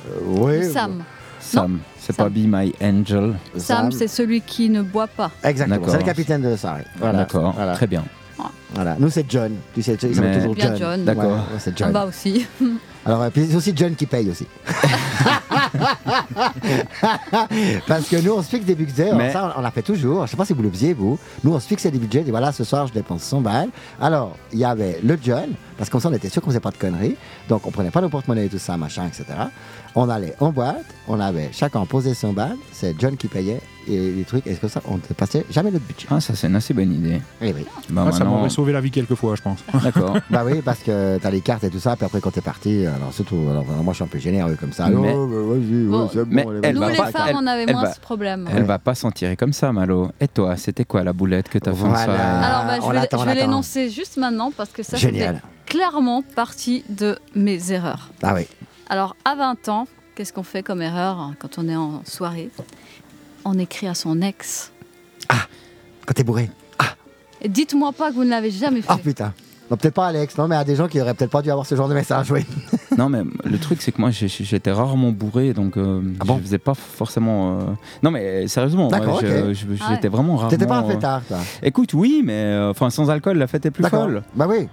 Euh, 0.08 0.20
oui. 0.26 0.72
Sam. 0.72 1.04
Sam, 1.40 1.80
c'est 2.10 2.16
Sam. 2.16 2.26
pas 2.26 2.30
Be 2.30 2.46
My 2.46 2.74
Angel. 2.82 3.36
Sam, 3.58 3.92
c'est 3.92 4.08
celui 4.08 4.42
qui 4.42 4.70
ne 4.70 4.82
boit 4.82 5.08
pas. 5.08 5.32
Exactement. 5.44 5.78
D'accord. 5.78 5.92
C'est 5.94 6.00
le 6.00 6.06
capitaine 6.06 6.42
de 6.42 6.56
soirée. 6.56 6.84
Voilà. 6.98 7.20
D'accord, 7.20 7.54
Voilà. 7.56 7.74
très 7.74 7.88
bien. 7.88 8.04
Voilà. 8.74 8.96
Nous 9.00 9.10
c'est 9.10 9.26
John. 9.30 9.52
Tu 9.74 9.82
sais, 9.82 9.94
ils 10.02 10.16
s'appellent 10.16 10.30
Mais- 10.32 10.36
toujours 10.38 10.56
Bien 10.56 10.70
John. 10.70 10.78
John. 10.78 11.04
D'accord. 11.06 11.24
Ouais, 11.26 11.32
ouais, 11.32 11.60
c'est 11.60 11.72
Ah 11.72 11.76
John. 11.78 11.92
bah 11.92 12.06
aussi. 12.06 12.46
Alors, 13.06 13.26
et 13.26 13.32
puis 13.32 13.46
c'est 13.50 13.56
aussi 13.56 13.74
John 13.76 13.96
qui 13.96 14.06
paye 14.06 14.30
aussi. 14.30 14.46
Parce 17.88 18.08
que 18.10 18.18
nous, 18.22 18.32
on 18.34 18.42
se 18.42 18.50
fixe 18.50 18.66
des 18.66 18.76
budgets. 18.76 19.12
Mais- 19.16 19.32
ça, 19.32 19.54
on 19.58 19.62
l'a 19.62 19.72
fait 19.72 19.82
toujours. 19.82 20.26
Je 20.26 20.32
sais 20.32 20.38
pas 20.38 20.46
si 20.46 20.54
vous 20.54 20.62
le 20.62 20.70
faisiez, 20.70 20.94
vous. 20.94 21.18
Nous, 21.44 21.54
on 21.54 21.60
se 21.60 21.68
fixait 21.68 21.92
des 21.92 21.98
budgets. 22.00 22.24
Et 22.28 22.32
voilà, 22.32 22.52
ce 22.52 22.64
soir, 22.64 22.88
je 22.88 22.94
dépense 22.94 23.24
100 23.24 23.42
balles. 23.42 23.70
Alors, 24.02 24.36
il 24.54 24.60
y 24.60 24.66
avait 24.66 25.00
le 25.04 25.18
John, 25.22 25.50
parce 25.80 25.90
comme 25.90 26.00
ça, 26.02 26.10
on 26.10 26.14
était 26.14 26.30
sûr 26.30 26.42
qu'on 26.44 26.50
faisait 26.50 26.60
pas 26.60 26.70
de 26.70 26.78
conneries. 26.78 27.16
Donc, 27.48 27.66
on 27.66 27.72
prenait 27.72 27.90
pas 27.90 28.02
nos 28.02 28.10
porte-monnaie 28.10 28.46
et 28.46 28.50
tout 28.50 28.60
ça, 28.60 28.78
machin, 28.78 29.08
etc. 29.08 29.26
On 29.96 30.08
allait 30.10 30.36
en 30.40 30.52
boîte. 30.52 30.86
On 31.08 31.20
avait 31.20 31.50
chacun 31.52 31.84
posé 31.86 32.14
100 32.14 32.34
balles. 32.34 32.56
C'est 32.72 32.94
John 33.00 33.18
qui 33.18 33.28
payait 33.28 33.60
et 33.88 34.12
les 34.12 34.24
trucs. 34.24 34.46
Et 34.46 34.54
comme 34.56 34.70
ça, 34.70 34.82
on 34.86 34.98
ne 34.98 35.02
dépassait 35.02 35.44
jamais 35.50 35.72
notre 35.72 35.86
budget. 35.86 36.06
Ah, 36.12 36.20
ça, 36.20 36.36
c'est 36.36 36.46
une 36.46 36.56
assez 36.56 36.76
bonne 36.76 36.92
idée. 36.94 37.20
Eh 37.42 37.52
oui. 37.54 37.66
Bah, 37.90 38.04
Ah, 38.06 38.12
ça 38.12 38.20
maintenant- 38.20 38.38
m'aurait 38.38 38.50
sauvé 38.50 38.72
la 38.72 38.82
vie 38.82 38.92
quelques 38.92 39.16
fois, 39.16 39.36
je 39.36 39.42
pense. 39.42 39.60
D'accord. 39.84 40.16
bah 40.30 40.44
oui, 40.46 40.62
parce 40.64 40.80
que 40.80 41.18
t'as 41.18 41.32
les 41.32 41.42
cartes 41.42 41.64
et 41.64 41.72
tout 41.72 41.80
ça. 41.80 41.96
Puis 41.96 42.06
après, 42.06 42.22
quand 42.22 42.30
t'es 42.30 42.42
parti, 42.42 42.86
alors 42.86 43.12
surtout, 43.12 43.40
alors, 43.50 43.66
moi, 43.66 43.94
je 43.94 43.96
suis 43.96 44.04
un 44.04 44.08
peu 44.08 44.20
généreux 44.20 44.56
comme 44.60 44.74
ça. 44.74 44.88
Mais- 44.90 45.14
Oh, 45.16 45.26
bah, 45.26 45.36
vas-y, 45.38 45.84
ouais, 45.86 45.88
Bon, 45.90 46.10
c'est 46.14 46.26
mais 46.28 46.44
bon, 46.44 46.50
allez, 46.52 46.60
elle 46.64 46.76
Nous, 46.76 46.82
va 46.82 46.92
les 46.92 46.98
pas- 46.98 47.12
femmes, 47.12 47.28
elle- 47.30 47.36
on 47.38 47.48
avait 47.48 47.66
moins 47.74 47.84
va- 47.84 47.94
ce 47.94 48.00
problème. 48.00 48.48
Elle 48.54 48.64
va 48.64 48.78
pas 48.78 48.94
s'en 48.94 49.10
tirer 49.12 49.36
comme 49.36 49.54
ça, 49.54 49.72
Malo. 49.72 50.12
Et 50.20 50.28
toi, 50.28 50.56
c'était 50.58 50.86
quoi 50.86 51.04
la 51.04 51.14
boulette 51.14 51.50
que 51.50 51.58
t'as 51.58 51.74
fait 51.74 51.84
en 51.84 51.88
Voilà. 51.90 52.04
soirée 52.06 52.20
Alors, 52.20 52.66
bah, 52.66 53.10
je 53.22 53.26
vais, 53.26 53.36
l'énoncer 53.36 53.90
juste 53.90 54.18
maintenant 54.18 54.52
parce 54.56 54.70
que 54.70 54.84
ça, 54.84 54.98
Génial. 54.98 55.36
c'était 55.36 55.48
clairement 55.70 56.22
partie 56.36 56.84
de 56.90 57.18
mes 57.36 57.72
erreurs. 57.72 58.10
Ah 58.24 58.34
oui. 58.36 58.48
Alors, 58.90 59.16
à 59.24 59.36
20 59.36 59.70
ans, 59.70 59.88
qu'est-ce 60.16 60.34
qu'on 60.34 60.44
fait 60.44 60.64
comme 60.64 60.82
erreur 60.82 61.20
hein, 61.20 61.36
quand 61.40 61.58
on 61.58 61.70
est 61.70 61.76
en 61.76 62.02
soirée? 62.06 62.50
On 63.46 63.58
écrit 63.58 63.88
à 63.88 63.94
son 63.94 64.22
ex. 64.22 64.72
Quand 65.30 66.14
t'es 66.14 66.24
bourré. 66.24 66.50
Et 67.42 67.48
dites-moi 67.48 67.94
pas 67.94 68.10
que 68.10 68.16
vous 68.16 68.26
ne 68.26 68.30
l'avez 68.32 68.52
jamais 68.52 68.82
fait. 68.82 68.88
Ah 68.90 68.98
putain. 68.98 69.34
Non, 69.72 69.78
peut-être 69.78 69.94
pas 69.94 70.08
Alex, 70.08 70.36
non, 70.38 70.48
mais 70.48 70.56
à 70.56 70.64
des 70.64 70.76
gens 70.76 70.88
qui 70.88 71.00
auraient 71.00 71.14
peut-être 71.14 71.30
pas 71.30 71.44
dû 71.44 71.52
avoir 71.52 71.66
ce 71.66 71.76
genre 71.76 71.88
de 71.88 71.94
message, 71.94 72.32
oui. 72.32 72.44
Non, 72.98 73.08
mais 73.08 73.22
le 73.46 73.58
truc, 73.60 73.82
c'est 73.84 73.92
que 73.94 74.02
moi, 74.02 74.10
j'étais 74.10 74.72
rarement 74.72 75.12
bourré, 75.12 75.54
donc 75.54 75.78
euh, 75.78 76.02
Ah 76.20 76.26
bon 76.26 76.38
je 76.40 76.42
faisais 76.44 76.58
pas 76.58 76.74
forcément. 76.74 77.60
euh, 77.60 77.64
Non, 78.04 78.10
mais 78.12 78.48
sérieusement, 78.48 78.90
ouais, 78.90 78.98
ok. 79.06 79.22
je- 79.22 79.28
Ah 79.80 79.90
ouais. 79.90 79.96
j'étais 79.96 80.08
vraiment 80.10 80.36
rarement. 80.36 80.50
T'étais 80.50 80.66
pas 80.66 80.80
un 80.80 80.84
euh, 80.86 80.90
fêtard, 80.90 81.22
toi. 81.28 81.38
Écoute, 81.62 81.94
oui, 81.94 82.24
mais 82.26 82.34
euh, 82.34 82.72
enfin, 82.72 82.90
sans 82.90 83.10
alcool, 83.12 83.38
la 83.38 83.46
fête 83.48 83.66
est 83.68 83.72
plus 83.72 83.86
folle. 83.88 84.24
Bah 84.36 84.48
oui. 84.50 84.68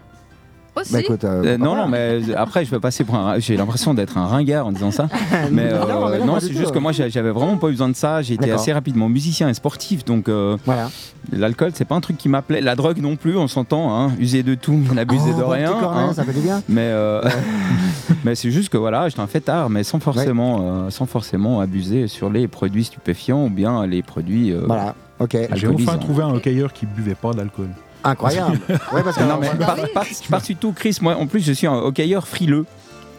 Aussi 0.78 0.92
Bah 0.92 1.00
écoute, 1.00 1.24
euh, 1.24 1.42
Euh, 1.44 1.58
non, 1.58 1.74
non, 1.74 1.88
mais 1.88 2.20
après, 2.36 2.64
je 2.64 2.70
vais 2.70 2.78
passer 2.80 3.02
pour 3.04 3.14
un. 3.14 3.38
J'ai 3.38 3.56
l'impression 3.56 3.94
d'être 3.94 4.18
un 4.18 4.26
ringard 4.26 4.66
en 4.66 4.72
disant 4.72 4.90
ça. 4.90 5.08
Mais 5.50 5.70
Non, 5.70 6.36
euh, 6.36 6.40
c'est 6.40 6.52
juste 6.52 6.72
que 6.72 6.78
moi, 6.78 6.92
j'a- 6.92 7.08
j'avais 7.08 7.30
vraiment 7.30 7.56
pas 7.56 7.68
eu 7.68 7.72
besoin 7.72 7.88
de 7.88 7.96
ça. 7.96 8.20
J'ai 8.22 8.34
été 8.34 8.46
D'accord. 8.46 8.60
assez 8.60 8.72
rapidement 8.72 9.08
musicien 9.08 9.48
et 9.48 9.54
sportif, 9.54 10.04
donc 10.04 10.28
euh, 10.28 10.56
Voilà. 10.66 10.90
l'alcool, 11.32 11.70
c'est 11.74 11.84
pas 11.86 11.94
un 11.94 12.00
truc 12.00 12.18
qui 12.18 12.28
m'appelait. 12.28 12.60
La 12.60 12.74
drogue 12.74 12.98
non 12.98 13.16
plus, 13.16 13.36
on 13.36 13.48
s'entend. 13.48 13.96
Hein. 13.98 14.12
User 14.20 14.42
de 14.42 14.54
tout, 14.54 14.78
n'abuser 14.94 15.30
Oh, 15.34 15.38
de 15.38 15.44
rien. 15.44 15.72
cornet, 15.80 16.02
hein. 16.02 16.12
Ça 16.12 16.24
fait 16.24 16.32
du 16.34 16.40
bien. 16.40 16.62
Mais, 16.68 16.82
euh, 16.82 17.22
mais 18.24 18.34
c'est 18.34 18.50
juste 18.50 18.68
que 18.68 18.76
voilà, 18.76 19.08
j'étais 19.08 19.20
un 19.20 19.26
fêtard, 19.26 19.70
mais 19.70 19.82
sans 19.84 20.00
forcément, 20.00 20.58
euh, 20.86 20.90
sans 20.90 21.06
forcément 21.06 21.60
abuser 21.60 22.06
sur 22.08 22.28
les 22.30 22.48
produits 22.48 22.84
stupéfiants 22.84 23.44
ou 23.46 23.50
bien 23.50 23.86
les 23.86 24.02
produits. 24.02 24.52
euh, 24.52 24.62
Voilà. 24.66 24.94
Ok. 25.18 25.36
J'ai 25.54 25.68
enfin 25.68 25.96
trouvé 25.96 26.22
un 26.22 26.34
hockeyeur 26.34 26.72
qui 26.74 26.84
buvait 26.84 27.14
pas 27.14 27.32
d'alcool. 27.32 27.68
Incroyable. 28.04 28.58
ouais, 28.68 29.02
parce 29.02 29.16
que 29.16 29.22
Non, 29.24 29.38
mais 29.40 29.48
par, 29.50 29.76
oui. 29.76 29.88
par- 29.92 30.04
par-dessus 30.30 30.56
tout, 30.56 30.72
Chris, 30.72 30.96
moi 31.00 31.16
en 31.16 31.26
plus 31.26 31.40
je 31.40 31.52
suis 31.52 31.66
un 31.66 31.74
hockeyeur 31.74 32.26
frileux, 32.28 32.66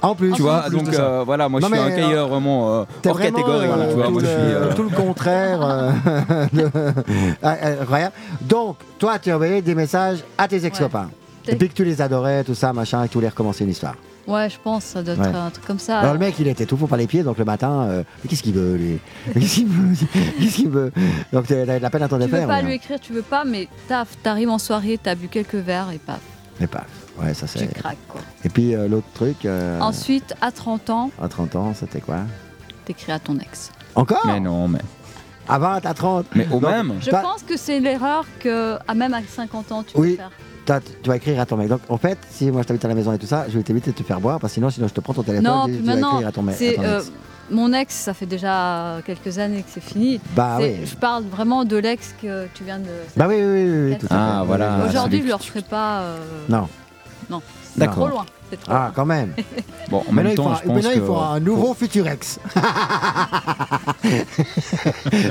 en 0.01 0.13
plus, 0.15 0.31
tu 0.33 0.43
vois, 0.43 0.61
plus 0.67 0.77
donc 0.77 0.93
euh, 0.93 1.23
voilà, 1.25 1.49
moi 1.49 1.59
Non, 1.59 1.67
je 1.69 1.73
suis 1.73 1.81
un 1.83 1.87
mais, 1.87 1.93
hockeyeur 2.03 2.27
vraiment 2.27 2.81
euh, 2.81 2.83
T'es 3.01 3.09
hors 3.09 3.15
vraiment, 3.17 3.31
catégorie, 3.37 3.67
euh, 3.67 3.89
tu 3.89 3.95
vois, 3.95 4.05
tout, 4.05 4.11
moi 4.11 4.21
je 4.21 4.27
le, 4.27 4.31
suis. 4.31 4.41
euh, 4.53 4.73
tout 4.75 4.83
le 4.83 4.89
contraire. 4.89 5.59
euh, 5.61 5.91
de- 6.53 6.71
Ah, 7.41 7.55
euh, 7.63 7.81
incroyable. 7.81 8.13
Donc, 8.41 8.77
toi, 8.99 9.17
tu 9.19 9.31
envoyé 9.33 9.61
des 9.63 9.73
messages 9.75 10.23
à 10.37 10.47
tes 10.47 10.63
ex-copains. 10.65 11.09
Ouais. 11.47 11.53
Et 11.53 11.55
puis 11.55 11.69
que 11.69 11.73
tu 11.73 11.83
les 11.83 11.99
adorais, 12.01 12.43
tout 12.43 12.53
ça, 12.55 12.73
machin, 12.73 13.03
et 13.03 13.07
que 13.07 13.11
tu 13.13 13.17
voulais 13.17 13.29
recommencer 13.29 13.63
une 13.63 13.71
histoire. 13.71 13.95
Ouais, 14.27 14.49
je 14.49 14.57
pense, 14.61 14.83
ça 14.83 15.01
doit 15.03 15.13
être 15.13 15.21
Ouais. 15.21 15.35
un 15.35 15.49
truc 15.49 15.65
comme 15.65 15.79
ça. 15.79 15.99
Alors 15.99 16.13
le 16.13 16.19
mec, 16.19 16.35
il 16.39 16.47
était 16.47 16.65
tout 16.65 16.75
fou 16.75 16.85
par 16.87 16.97
les 16.97 17.07
pieds, 17.07 17.23
donc 17.23 17.37
le 17.37 17.45
matin, 17.45 17.83
euh, 17.83 18.03
mais 18.23 18.29
qu'est-ce 18.29 18.43
qu'il 18.43 18.53
veut, 18.53 18.75
lui? 18.75 18.99
Mais 19.27 19.41
Qu'est-ce 19.41 19.53
qu'il 19.55 19.67
veut? 19.67 19.95
Qu'est-ce 20.39 20.55
qu'il 20.55 20.69
veut? 20.69 20.91
Donc 21.31 21.47
t'as 21.47 21.65
t'as 21.65 21.77
de 21.77 21.81
la 21.81 21.89
peine 21.89 22.03
à 22.03 22.07
ton 22.09 22.19
tu 22.19 22.27
veux 22.27 22.45
pas 22.47 22.61
lui 22.61 22.73
écrire, 22.73 22.99
tu 22.99 23.13
veux 23.13 23.21
pas, 23.21 23.45
mais 23.45 23.69
taf, 23.87 24.09
t'arrives 24.21 24.49
en 24.49 24.57
soirée, 24.57 24.99
t'as 25.01 25.15
bu 25.15 25.27
quelques 25.29 25.55
verres 25.55 25.91
et 25.93 25.97
paf, 25.99 26.19
Mais 26.59 26.67
paf. 26.67 26.85
Ouais, 27.21 27.33
ça 27.33 27.47
tu 27.47 27.59
c'est. 27.59 27.73
craques 27.73 27.97
quoi. 28.09 28.21
Et 28.43 28.49
puis 28.49 28.75
euh, 28.75 28.87
l'autre 28.87 29.07
truc, 29.13 29.45
euh, 29.45 29.79
Ensuite, 29.79 30.35
à 30.41 30.51
30 30.51 30.89
ans, 30.91 31.11
à 31.21 31.27
30 31.29 31.55
ans, 31.55 31.73
c'était 31.73 32.01
quoi? 32.01 32.17
T'écris 32.85 33.11
à 33.13 33.19
ton 33.19 33.37
ex. 33.39 33.71
Encore? 33.95 34.21
Mais 34.27 34.39
non, 34.41 34.67
mais, 34.67 34.79
À 35.49 35.57
20, 35.57 35.85
à 35.85 35.93
30 35.93 36.25
mais 36.35 36.45
au 36.51 36.59
Donc, 36.59 36.69
même. 36.69 36.93
Je 37.01 37.09
pense 37.09 37.41
que 37.43 37.55
c'est 37.57 37.79
l'erreur 37.79 38.25
que, 38.39 38.77
à 38.87 38.93
même 38.93 39.13
à 39.13 39.21
50 39.23 39.71
ans, 39.71 39.83
tu 39.83 39.97
Oui. 39.97 40.11
peux 40.11 40.17
faire. 40.17 40.31
Tu 41.01 41.09
vas 41.09 41.15
écrire 41.15 41.39
à 41.39 41.45
ton 41.45 41.57
mec. 41.57 41.67
Donc 41.69 41.81
en 41.89 41.97
fait, 41.97 42.17
si 42.29 42.51
moi 42.51 42.61
je 42.61 42.67
t'invite 42.67 42.85
à 42.85 42.87
la 42.89 42.95
maison 42.95 43.11
et 43.13 43.17
tout 43.17 43.25
ça, 43.27 43.45
je 43.49 43.57
vais 43.57 43.63
t'éviter 43.63 43.91
de 43.91 43.95
te 43.95 44.03
faire 44.03 44.19
boire, 44.19 44.39
parce 44.39 44.51
que 44.51 44.55
sinon, 44.55 44.69
sinon 44.69 44.87
je 44.87 44.93
te 44.93 44.99
prends 45.01 45.13
ton 45.13 45.23
téléphone 45.23 45.45
Non, 45.45 45.67
et 45.67 45.71
puis 45.71 45.79
tu 45.81 45.85
vas 45.85 45.97
écrire 45.97 46.27
à 46.27 46.31
ton 46.31 46.41
mec. 46.41 46.61
euh, 46.61 47.01
mon 47.49 47.71
ex, 47.73 47.93
ça 47.95 48.13
fait 48.13 48.25
déjà 48.25 48.97
quelques 49.05 49.37
années 49.39 49.61
que 49.63 49.69
c'est 49.73 49.81
fini. 49.83 50.19
Bah 50.35 50.57
oui. 50.59 50.75
Je 50.85 50.95
parle 50.95 51.23
vraiment 51.23 51.63
de 51.63 51.77
l'ex 51.77 52.13
que 52.21 52.45
tu 52.53 52.63
viens 52.65 52.79
de. 52.79 52.89
Bah 53.15 53.25
oui, 53.29 53.35
oui, 53.37 53.43
oui, 53.45 53.69
oui, 53.69 53.89
oui, 53.91 53.97
tout 53.97 54.07
à 54.09 54.15
Ah, 54.37 54.39
fait. 54.41 54.47
voilà. 54.47 54.79
Aujourd'hui, 54.87 55.19
je 55.19 55.23
le 55.27 55.31
que 55.33 55.37
tu- 55.41 55.43
referai 55.51 55.61
pas. 55.61 55.99
euh, 56.01 56.17
Non. 56.49 56.67
Non, 57.29 57.41
c'est 57.73 57.79
D'accord. 57.79 57.95
trop 57.95 58.07
loin. 58.09 58.25
Trop 58.51 58.71
Ah, 58.73 58.91
quand 58.95 59.05
même. 59.05 59.33
Bon, 59.89 60.03
en 60.05 60.11
Maintenant, 60.11 60.23
même 60.23 60.27
il 60.31 60.35
temps, 60.35 60.43
faut, 60.43 60.55
je 60.55 60.63
pense 60.67 60.75
maintenant, 60.75 60.89
que. 60.89 60.95
il 60.95 61.01
faut 61.05 61.15
un 61.17 61.39
nouveau 61.39 61.73
futur 61.73 62.07
ex. 62.09 62.39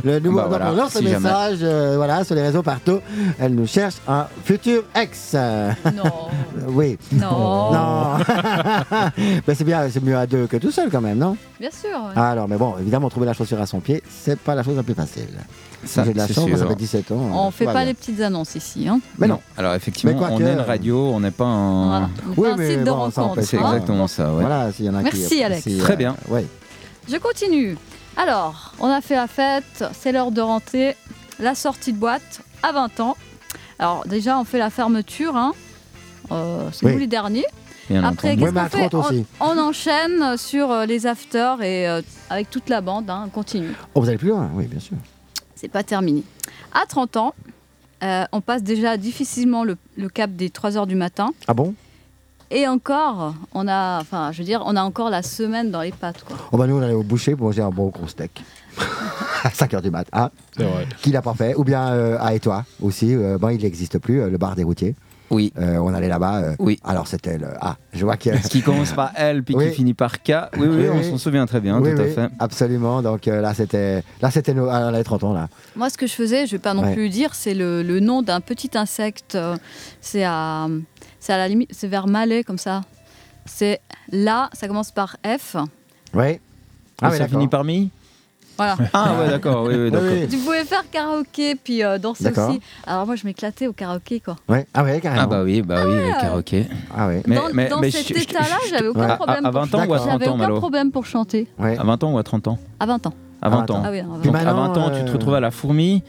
le 0.04 0.18
nouveau, 0.18 0.38
Bah 0.38 0.46
voilà, 0.48 0.72
on 0.72 0.76
lance 0.76 0.92
si 0.96 1.04
message 1.04 1.58
euh, 1.62 1.94
voilà, 1.96 2.24
sur 2.24 2.34
les 2.34 2.42
réseaux 2.42 2.62
partout. 2.62 3.00
Elle 3.38 3.54
nous 3.54 3.66
cherche 3.66 3.96
un 4.08 4.26
futur 4.44 4.84
ex. 4.94 5.32
Euh, 5.34 5.72
Non. 5.94 6.04
oui. 6.68 6.98
Non. 7.12 7.72
Non. 7.72 8.16
mais 9.46 9.54
c'est 9.54 9.64
bien, 9.64 9.88
c'est 9.90 10.02
mieux 10.02 10.16
à 10.16 10.26
deux 10.26 10.46
que 10.46 10.56
tout 10.56 10.70
seul 10.70 10.88
quand 10.90 11.00
même, 11.02 11.18
non? 11.18 11.36
Bien 11.60 11.70
sûr. 11.70 11.90
ouais. 11.90 12.20
Alors, 12.22 12.48
mais 12.48 12.56
bon, 12.56 12.76
évidemment, 12.80 13.08
trouver 13.10 13.26
la 13.26 13.32
chaussure 13.34 13.60
à 13.60 13.66
son 13.66 13.80
pied, 13.80 14.02
c'est 14.08 14.38
pas 14.38 14.54
la 14.54 14.62
chose 14.62 14.76
la 14.76 14.82
plus 14.82 14.94
facile. 14.94 15.28
Ça, 15.84 16.04
J'ai 16.04 16.12
de 16.12 16.18
la 16.18 16.26
c'est 16.26 16.34
chance, 16.34 16.48
moi, 16.48 16.56
ça 16.56 16.62
sûr. 16.64 16.68
fait 16.70 16.76
17 16.76 17.12
ans. 17.12 17.16
On 17.32 17.48
euh, 17.48 17.50
fait 17.50 17.64
tout 17.64 17.68
va 17.68 17.72
pas 17.74 17.78
bien. 17.80 17.88
les 17.88 17.94
petites 17.94 18.20
annonces 18.20 18.54
ici. 18.54 18.88
Hein. 18.88 19.00
Mais 19.18 19.28
non. 19.28 19.40
Alors 19.56 19.74
effectivement, 19.74 20.12
Mais 20.12 20.18
quoi 20.18 20.28
on 20.32 20.38
que- 20.38 20.42
est 20.42 20.52
une 20.52 20.60
radio, 20.60 21.10
on 21.12 21.20
n'est 21.20 21.30
pas 21.30 21.44
un. 21.44 21.86
Voilà. 21.88 22.10
On 22.26 22.32
est 22.32 22.34
Oui, 22.38 22.48
pas 22.48 22.54
un 22.54 22.56
mais 22.56 22.70
site 22.70 22.80
de 22.80 22.84
bon, 22.84 22.90
ça 22.90 23.20
rencontre. 23.20 23.20
empêche 23.32 23.44
C'est 23.44 23.58
hein. 23.58 23.72
exactement 23.72 24.06
ça, 24.08 24.32
ouais. 24.34 24.40
Voilà, 24.40 24.72
s'il 24.72 24.84
y 24.86 24.90
en 24.90 24.94
a 24.94 25.04
qui. 25.04 25.18
Merci, 25.18 25.42
Alex. 25.44 25.62
si, 25.62 25.78
Très 25.78 25.92
euh, 25.92 25.96
bien. 25.96 26.16
ouais. 26.28 26.46
Je 27.08 27.16
continue. 27.18 27.76
Alors, 28.16 28.72
on 28.80 28.86
a 28.88 29.00
fait 29.00 29.14
la 29.14 29.26
fête, 29.26 29.84
c'est 29.92 30.10
l'heure 30.12 30.30
de 30.32 30.40
rentrer, 30.40 30.96
la 31.38 31.54
sortie 31.54 31.92
de 31.92 31.98
boîte 31.98 32.40
à 32.62 32.72
20 32.72 33.00
ans. 33.00 33.16
Alors 33.78 34.04
déjà, 34.06 34.38
on 34.38 34.44
fait 34.44 34.58
la 34.58 34.70
fermeture, 34.70 35.36
hein. 35.36 35.52
Euh, 36.32 36.68
c'est 36.72 36.86
Oui. 36.86 36.92
nous 36.94 36.98
les 36.98 37.06
derniers. 37.06 37.44
Bien 37.88 38.02
Après, 38.02 38.30
entendu. 38.30 38.42
Ouais, 38.42 38.48
qu'est-ce 38.52 38.58
à 38.58 38.68
qu'on 38.68 38.76
fait 38.78 38.88
30 38.88 39.06
aussi. 39.12 39.26
on, 39.38 39.46
on 39.50 39.58
enchaîne 39.68 40.36
sur 40.38 40.72
euh, 40.72 40.86
les 40.86 41.06
afters 41.06 41.62
et 41.62 41.86
euh, 41.88 42.02
avec 42.30 42.50
toute 42.50 42.68
la 42.68 42.80
bande, 42.80 43.08
hein, 43.08 43.24
on 43.26 43.28
continue. 43.28 43.74
Oh, 43.94 44.00
vous 44.00 44.08
allez 44.08 44.18
plus 44.18 44.30
loin, 44.30 44.50
oui, 44.54 44.64
bien 44.66 44.80
sûr. 44.80 44.96
C'est 45.56 45.68
pas 45.68 45.82
terminé. 45.82 46.22
À 46.72 46.86
30 46.86 47.16
ans, 47.16 47.34
euh, 48.04 48.24
on 48.32 48.40
passe 48.40 48.62
déjà 48.62 48.96
difficilement 48.96 49.64
le, 49.64 49.76
le 49.96 50.08
cap 50.08 50.30
des 50.30 50.50
3 50.50 50.76
heures 50.76 50.86
du 50.86 50.94
matin. 50.94 51.30
Ah 51.48 51.54
bon? 51.54 51.74
Et 52.50 52.68
encore, 52.68 53.34
on 53.54 53.66
a, 53.66 53.98
enfin, 54.00 54.30
je 54.30 54.38
veux 54.38 54.44
dire, 54.44 54.62
on 54.66 54.76
a 54.76 54.82
encore 54.82 55.10
la 55.10 55.22
semaine 55.22 55.72
dans 55.72 55.80
les 55.82 55.90
pattes, 55.90 56.22
quoi. 56.24 56.36
Oh 56.52 56.56
bah 56.56 56.68
nous 56.68 56.76
on 56.76 56.82
allait 56.82 56.92
au 56.94 57.02
boucher 57.02 57.34
pour 57.34 57.46
manger 57.46 57.62
un 57.62 57.70
bon 57.70 57.88
gros 57.88 58.06
steak. 58.06 58.44
à 59.42 59.48
5h 59.48 59.82
du 59.82 59.90
mat. 59.90 60.06
Ah, 60.12 60.30
C'est 60.56 60.62
vrai. 60.62 60.86
qui 61.02 61.10
l'a 61.10 61.22
pas 61.22 61.34
fait? 61.34 61.54
Ou 61.56 61.64
bien 61.64 61.88
euh, 61.88 62.18
à 62.20 62.34
Étoile 62.34 62.62
aussi. 62.80 63.14
euh, 63.14 63.36
bon, 63.38 63.48
il 63.48 63.62
n'existe 63.62 63.98
plus, 63.98 64.20
euh, 64.20 64.28
le 64.30 64.38
bar 64.38 64.54
des 64.54 64.62
routiers. 64.62 64.94
Oui. 65.30 65.52
Euh, 65.58 65.78
on 65.78 65.92
allait 65.92 66.08
là-bas. 66.08 66.36
euh, 66.38 66.54
Oui. 66.58 66.78
Alors 66.84 67.08
c'était 67.08 67.36
le. 67.38 67.48
Ah, 67.60 67.76
je 67.92 68.04
vois 68.04 68.16
que. 68.16 68.36
Ce 68.40 68.48
qui 68.48 68.62
commence 68.62 68.92
par 68.92 69.10
L 69.16 69.42
puis 69.42 69.54
Oui. 69.56 69.68
qui 69.70 69.74
finit 69.76 69.94
par 69.94 70.22
K. 70.22 70.32
Oui, 70.56 70.66
oui, 70.68 70.68
Oui, 70.68 70.88
on 70.88 70.98
oui. 70.98 71.10
s'en 71.10 71.18
souvient 71.18 71.46
très 71.46 71.60
bien, 71.60 71.80
oui, 71.80 71.94
tout 71.94 72.00
à 72.00 72.04
oui, 72.04 72.12
fait. 72.12 72.28
absolument. 72.38 73.02
Donc 73.02 73.26
euh, 73.26 73.40
là 73.40 73.52
c'était. 73.54 74.02
Là 74.22 74.30
c'était 74.30 74.54
nos. 74.54 74.68
Ah, 74.68 74.82
on 74.90 74.94
avait 74.94 75.02
30 75.04 75.24
ans 75.24 75.32
là. 75.32 75.48
Moi, 75.74 75.90
ce 75.90 75.98
que 75.98 76.06
je 76.06 76.12
faisais, 76.12 76.46
je 76.46 76.52
vais 76.52 76.58
pas 76.60 76.74
non 76.74 76.82
Ouais. 76.84 76.94
plus 76.94 77.08
dire, 77.08 77.34
c'est 77.34 77.54
le, 77.54 77.82
le 77.82 77.98
nom 78.00 78.22
d'un 78.22 78.40
petit 78.40 78.70
insecte. 78.76 79.34
euh, 79.34 79.56
C'est 80.00 80.24
à, 80.24 80.68
c'est 81.18 81.32
à 81.32 81.38
la 81.38 81.48
limite, 81.48 81.70
c'est 81.72 81.88
vers 81.88 82.06
Malais 82.06 82.44
comme 82.44 82.58
ça. 82.58 82.82
C'est 83.46 83.80
là, 84.12 84.48
ça 84.52 84.68
commence 84.68 84.90
par 84.92 85.16
F. 85.26 85.56
Oui. 86.14 86.38
Ah, 87.02 87.08
Et 87.08 87.12
oui, 87.12 87.18
ça 87.18 87.28
finit 87.28 87.48
par 87.48 87.62
mi? 87.64 87.90
Voilà. 88.56 88.76
Ah 88.92 89.14
ouais, 89.20 89.28
d'accord, 89.28 89.64
oui, 89.64 89.74
oui, 89.74 89.84
Oui, 89.84 89.90
d'accord. 89.90 90.10
tu 90.30 90.36
pouvais 90.38 90.64
faire 90.64 90.84
karaoké 90.90 91.54
puis 91.56 91.82
euh, 91.84 91.98
danser 91.98 92.24
D'accord. 92.24 92.50
aussi. 92.50 92.60
Alors 92.86 93.06
moi, 93.06 93.16
je 93.16 93.24
m'éclatais 93.26 93.66
au 93.66 93.72
karaoké 93.72 94.20
quoi. 94.20 94.36
Ouais. 94.48 94.66
Ah 94.74 94.82
ouais, 94.84 95.00
carrément. 95.00 95.22
Ah 95.24 95.26
bah 95.26 95.42
oui, 95.44 95.62
bah 95.62 95.82
oui, 95.86 95.94
le 95.94 96.12
karaoké. 96.20 96.66
Ah 96.96 97.06
ouais. 97.08 97.22
Mais, 97.26 97.36
dans 97.36 97.42
mais, 97.52 97.68
dans 97.68 97.80
mais 97.80 97.90
cet 97.90 98.08
je- 98.08 98.14
je- 98.14 98.22
état-là, 98.22 98.46
je- 98.64 98.70
j'avais 98.70 98.88
aucun 98.88 99.00
Ouais. 99.00 99.10
à- 99.10 99.16
problème. 99.16 99.44
à 99.46 99.50
pour 99.52 99.60
20 99.60 99.74
ans 99.74 99.78
ou 99.86 99.94
à 99.94 99.98
chanter. 99.98 100.08
30 100.08 100.10
J'avais 100.20 100.26
ans, 100.28 100.34
aucun 100.34 100.42
Malo 100.42 100.56
problème 100.58 100.90
pour 100.92 101.06
chanter. 101.06 101.46
Ouais. 101.58 101.76
À 101.78 101.84
20 101.84 102.02
ans 102.04 102.12
ou 102.12 102.18
à 102.18 102.22
30 102.22 102.48
ans 102.48 102.58
À 102.80 102.86
20 102.86 103.06
ans. 103.06 103.14
À 103.42 103.48
20 103.50 103.70
ans. 103.70 103.82
Ah 103.84 103.90
oui, 103.90 104.00
à 104.00 104.04
20 104.04 104.18
Puis 104.20 104.28
ans. 104.28 104.32
Donc 104.32 104.40
à 104.40 104.44
maintenant, 104.44 104.72
20 104.72 104.80
ans, 104.80 104.90
tu 104.96 105.04
te 105.04 105.10
euh, 105.10 105.12
retrouves 105.12 105.34
à 105.34 105.40
la 105.40 105.50
fourmi, 105.50 106.02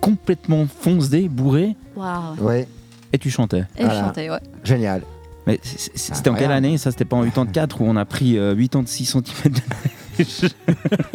complètement 0.00 0.66
foncé, 0.66 1.28
bourré, 1.28 1.74
Waouh. 1.96 2.36
Ouais. 2.40 2.68
et 3.12 3.18
tu 3.18 3.30
chantais. 3.30 3.64
Et 3.76 3.84
Voilà. 3.84 3.94
je 3.94 4.00
chantais, 4.00 4.30
ouais. 4.30 4.38
Génial. 4.64 5.02
Mais 5.48 5.58
c'était 5.62 6.28
en 6.28 6.34
quelle 6.34 6.52
année 6.52 6.76
Ça, 6.76 6.90
c'était 6.90 7.06
pas 7.06 7.16
en 7.16 7.24
84 7.24 7.80
où 7.80 7.84
on 7.86 7.96
a 7.96 8.04
pris 8.04 8.36
euh, 8.36 8.54
86 8.54 9.06
cm 9.06 9.22
de 9.46 9.50
neige? 10.18 10.50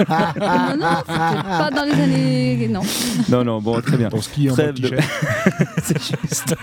Ah, 0.10 0.34
non, 0.72 0.78
non, 0.78 0.96
c'était 1.02 1.48
pas 1.48 1.70
dans 1.70 1.84
les 1.84 2.02
années. 2.02 2.68
Non. 2.68 2.82
Non, 3.30 3.44
non, 3.44 3.62
bon, 3.62 3.80
très 3.80 3.96
bien. 3.96 4.10
Ton 4.10 4.22
ski 4.22 4.50
en 4.50 4.54
Trêve 4.54 4.74
de- 4.74 4.88
t-shirt. 4.88 5.04
C'est 5.84 5.98
juste. 6.02 6.56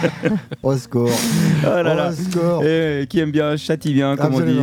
Au 0.62 0.74
secours. 0.74 1.10
Oh 1.64 1.82
là 1.82 1.94
là. 1.94 2.08
Au 2.08 2.12
secours. 2.12 2.64
Et 2.64 3.06
qui 3.10 3.18
aime 3.18 3.30
bien 3.30 3.58
châtie 3.58 3.92
bien, 3.92 4.16
comme 4.16 4.34
on 4.34 4.40
dit. 4.40 4.58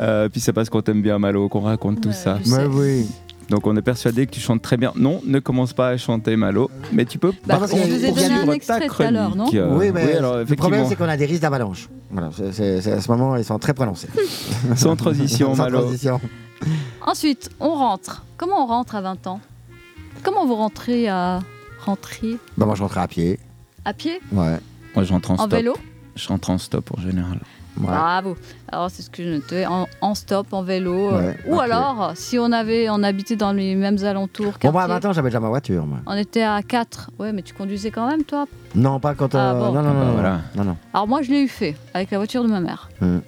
Euh, 0.00 0.28
puis 0.30 0.40
c'est 0.40 0.52
parce 0.54 0.70
qu'on 0.70 0.80
t'aime 0.80 1.02
bien, 1.02 1.18
Malo, 1.18 1.48
qu'on 1.50 1.60
raconte 1.60 2.00
tout 2.00 2.12
ça. 2.12 2.38
Mais 2.46 2.64
oui. 2.64 3.06
Donc 3.50 3.66
on 3.66 3.76
est 3.76 3.82
persuadé 3.82 4.26
que 4.26 4.32
tu 4.32 4.40
chantes 4.40 4.62
très 4.62 4.76
bien. 4.76 4.92
Non, 4.96 5.20
ne 5.26 5.38
commence 5.38 5.72
pas 5.72 5.88
à 5.88 5.96
chanter 5.96 6.36
Malo, 6.36 6.70
mais 6.92 7.04
tu 7.04 7.18
peux 7.18 7.32
Bah, 7.46 7.56
parce 7.58 7.70
je 7.70 7.76
que 7.76 7.82
vous 7.82 7.86
ai 7.94 7.98
donné 7.98 8.08
poursuivre 8.08 8.50
un 8.50 8.52
extrait 8.54 8.80
ta 8.80 8.88
tout 8.88 9.02
à 9.02 9.10
l'heure, 9.10 9.36
non. 9.36 9.46
Euh, 9.54 9.76
oui, 9.78 9.90
mais 9.92 10.14
alors, 10.16 10.38
le 10.38 10.56
problème 10.56 10.84
c'est 10.88 10.96
qu'on 10.96 11.08
a 11.08 11.16
des 11.16 11.26
risques 11.26 11.42
d'avalanche. 11.42 11.88
Voilà, 12.10 12.30
c'est- 12.52 12.86
à 12.92 13.00
ce 13.00 13.10
moment 13.10 13.36
ils 13.36 13.44
sont 13.44 13.58
très 13.58 13.74
prononcés. 13.74 14.08
sans 14.76 14.96
transition, 14.96 15.54
Sans 15.54 15.62
Malo. 15.64 15.80
transition. 15.82 16.20
Ensuite, 17.06 17.50
on 17.60 17.70
rentre. 17.74 18.24
Comment 18.36 18.64
on 18.64 18.66
rentre 18.66 18.94
à 18.94 19.00
20 19.02 19.26
ans? 19.26 19.40
Comment 20.22 20.46
vous 20.46 20.54
rentrez 20.54 21.08
à 21.08 21.40
rentrer? 21.84 22.38
Bah, 22.56 22.64
moi 22.66 22.74
je 22.76 22.82
rentrais 22.82 23.00
à 23.02 23.08
pied. 23.08 23.38
à 23.84 23.92
pied? 23.92 24.20
Ouais. 24.32 24.56
Moi, 24.94 25.04
j'entre 25.04 25.32
en, 25.32 25.34
En 25.34 25.38
stop. 25.38 25.50
vélo? 25.52 25.74
Je 26.16 26.28
rentre 26.28 26.50
en 26.50 26.56
stop 26.58 26.90
en 26.96 27.00
général. 27.02 27.40
Ouais. 27.78 27.86
Bravo. 27.86 28.36
Alors 28.70 28.90
c'est 28.90 29.02
ce 29.02 29.10
que 29.10 29.22
je 29.22 29.28
notais 29.28 29.66
en, 29.66 29.86
en 30.00 30.14
stop, 30.14 30.52
en 30.52 30.62
vélo, 30.62 31.10
euh, 31.12 31.32
ou 31.46 31.58
alors 31.60 32.12
si 32.14 32.38
on 32.38 32.50
avait, 32.52 32.88
on 32.90 33.02
habitait 33.02 33.36
dans 33.36 33.52
les 33.52 33.74
mêmes 33.74 33.98
alentours. 34.04 34.54
Bon, 34.62 34.72
moi 34.72 34.86
20 34.86 35.04
ans 35.04 35.12
j'avais 35.12 35.28
déjà 35.30 35.40
ma 35.40 35.48
voiture. 35.48 35.86
Moi. 35.86 35.98
on 36.06 36.16
était 36.16 36.42
à 36.42 36.60
4. 36.62 37.10
Ouais, 37.18 37.32
mais 37.32 37.42
tu 37.42 37.54
conduisais 37.54 37.90
quand 37.90 38.08
même, 38.08 38.24
toi? 38.24 38.46
Non, 38.74 38.98
pas 39.00 39.14
quand. 39.14 39.34
Ah, 39.34 39.52
euh, 39.52 39.58
bon. 39.58 39.72
Non, 39.72 39.82
non, 39.82 39.90
Ah, 39.90 39.92
non, 39.92 40.00
bah, 40.00 40.04
non, 40.06 40.12
voilà. 40.12 40.40
non, 40.56 40.64
non. 40.64 40.76
Alors 40.92 41.06
moi, 41.08 41.22
je 41.22 41.30
l'ai 41.30 41.42
eu 41.42 41.48
fait 41.48 41.76
avec 41.94 42.10
la 42.10 42.18
voiture 42.18 42.42
de 42.42 42.48
ma 42.48 42.60
mère. 42.60 42.88
Hmm. 43.00 43.18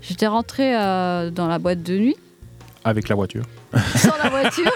J'étais 0.00 0.26
rentrée 0.26 0.76
euh, 0.76 1.30
dans 1.30 1.46
la 1.46 1.58
boîte 1.58 1.82
de 1.82 1.96
nuit 1.96 2.16
Avec 2.84 3.08
la 3.08 3.14
voiture. 3.14 3.44
sans 3.96 4.12
la 4.22 4.28
voiture. 4.28 4.70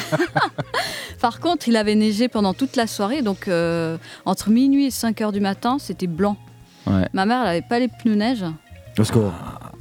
Par 1.20 1.40
contre, 1.40 1.68
il 1.68 1.76
avait 1.76 1.94
neigé 1.96 2.28
pendant 2.28 2.54
toute 2.54 2.76
la 2.76 2.86
soirée, 2.86 3.22
donc 3.22 3.48
euh, 3.48 3.96
entre 4.24 4.50
minuit 4.50 4.86
et 4.86 4.90
5 4.90 5.20
heures 5.20 5.32
du 5.32 5.40
matin, 5.40 5.78
c'était 5.80 6.06
blanc. 6.06 6.36
Ouais. 6.88 7.08
Ma 7.12 7.26
mère, 7.26 7.42
elle 7.42 7.48
avait 7.48 7.62
pas 7.62 7.78
les 7.78 7.88
pneus 7.88 8.14
neige, 8.16 8.44
Au 8.98 9.04
secours. 9.04 9.32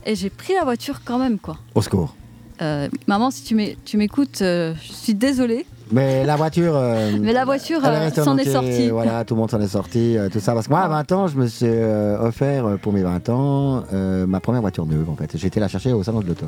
et 0.06 0.16
j'ai 0.16 0.30
pris 0.30 0.54
la 0.54 0.64
voiture 0.64 1.02
quand 1.06 1.18
même, 1.20 1.40
quoi. 1.40 1.58
Au 1.76 1.82
secours. 1.82 2.16
euh, 2.62 2.88
maman, 3.08 3.30
si 3.32 3.44
tu 3.44 3.54
m'é- 3.56 3.78
tu 3.86 3.98
m'écoutes, 3.98 4.42
euh, 4.42 4.74
je 4.82 4.92
suis 4.92 5.14
désolée, 5.14 5.66
Mais 5.92 6.26
la 6.26 6.36
voiture. 6.36 6.74
euh, 6.76 7.12
mais 7.22 7.32
la 7.32 7.46
voiture 7.46 7.82
s'en 7.82 8.36
est 8.38 8.50
sortie. 8.50 8.90
Voilà, 8.92 9.24
tout 9.26 9.36
le 9.36 9.40
monde 9.42 9.52
s'en 9.52 9.62
est 9.62 9.68
sorti, 9.68 10.18
euh, 10.18 10.28
tout 10.30 10.40
ça. 10.40 10.54
Parce 10.54 10.66
que 10.68 10.72
moi, 10.72 10.82
à 10.82 10.88
20 10.88 11.12
ans, 11.12 11.28
je 11.28 11.38
me 11.38 11.46
suis 11.48 11.66
euh, 11.68 12.20
offert 12.20 12.78
pour 12.82 12.94
mes 12.94 13.04
20 13.04 13.30
ans 13.30 13.84
euh, 13.94 14.26
ma 14.26 14.40
première 14.40 14.62
voiture 14.62 14.86
neuve, 14.88 15.08
en 15.10 15.16
fait. 15.16 15.38
J'ai 15.38 15.48
été 15.48 15.60
la 15.60 15.68
chercher 15.68 15.94
au 15.94 16.02
salon 16.04 16.20
de 16.22 16.28
l'auto. 16.28 16.48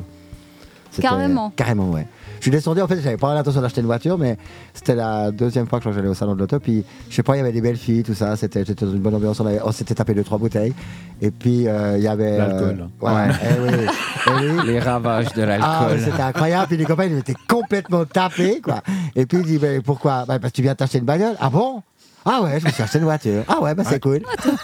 Carrément. 1.00 1.50
Carrément, 1.54 1.90
ouais. 1.90 2.06
Je 2.40 2.44
suis 2.44 2.50
descendu, 2.50 2.80
en 2.80 2.88
fait, 2.88 2.98
j'avais 3.02 3.18
pas 3.18 3.34
l'intention 3.34 3.60
d'acheter 3.60 3.82
une 3.82 3.86
voiture, 3.86 4.16
mais 4.16 4.38
c'était 4.72 4.94
la 4.94 5.30
deuxième 5.30 5.66
fois 5.66 5.78
que 5.78 5.92
j'allais 5.92 6.08
au 6.08 6.14
salon 6.14 6.34
de 6.34 6.40
l'auto. 6.40 6.58
Puis, 6.58 6.84
je 7.10 7.14
sais 7.14 7.22
pas, 7.22 7.34
il 7.36 7.38
y 7.38 7.42
avait 7.42 7.52
des 7.52 7.60
belles 7.60 7.76
filles, 7.76 8.02
tout 8.02 8.14
ça. 8.14 8.34
C'était 8.34 8.64
j'étais 8.64 8.86
dans 8.86 8.92
une 8.92 9.00
bonne 9.00 9.14
ambiance. 9.14 9.40
On, 9.40 9.72
s'était 9.72 9.94
tapé 9.94 10.14
deux, 10.14 10.24
trois 10.24 10.38
bouteilles. 10.38 10.72
Et 11.20 11.30
puis, 11.30 11.68
euh, 11.68 11.98
il 11.98 12.02
y 12.02 12.08
avait. 12.08 12.38
L'alcool. 12.38 12.88
euh, 13.02 13.06
ouais, 13.06 13.34
eh 13.42 13.60
oui, 13.60 13.86
eh 14.26 14.30
oui. 14.32 14.60
Les 14.66 14.80
ravages 14.80 15.34
de 15.34 15.42
Ah, 15.42 15.46
l'alcool. 15.46 15.98
mais 15.98 15.98
c'était 16.04 16.22
incroyable. 16.22 16.66
Puis 16.68 16.76
les 16.78 16.84
copains, 16.86 17.04
ils 17.04 17.18
étaient 17.18 17.34
complètement 17.46 18.06
tapés, 18.06 18.62
quoi. 18.62 18.80
Et 19.14 19.26
puis 19.26 19.38
il 19.40 19.44
dit, 19.44 19.58
mais 19.60 19.80
pourquoi? 19.82 20.24
Bah, 20.26 20.38
Parce 20.38 20.52
que 20.52 20.56
tu 20.56 20.62
viens 20.62 20.74
t'acheter 20.74 20.98
une 20.98 21.04
bagnole. 21.04 21.34
Ah 21.40 21.50
bon? 21.50 21.82
Ah 22.26 22.42
ouais, 22.42 22.60
je 22.60 22.66
me 22.66 22.70
suis 22.70 22.82
acheté 22.82 22.98
une 22.98 23.04
voiture. 23.04 23.42
Ah 23.48 23.62
ouais, 23.62 23.74
bah 23.74 23.82
c'est 23.86 23.98
cool. 23.98 24.20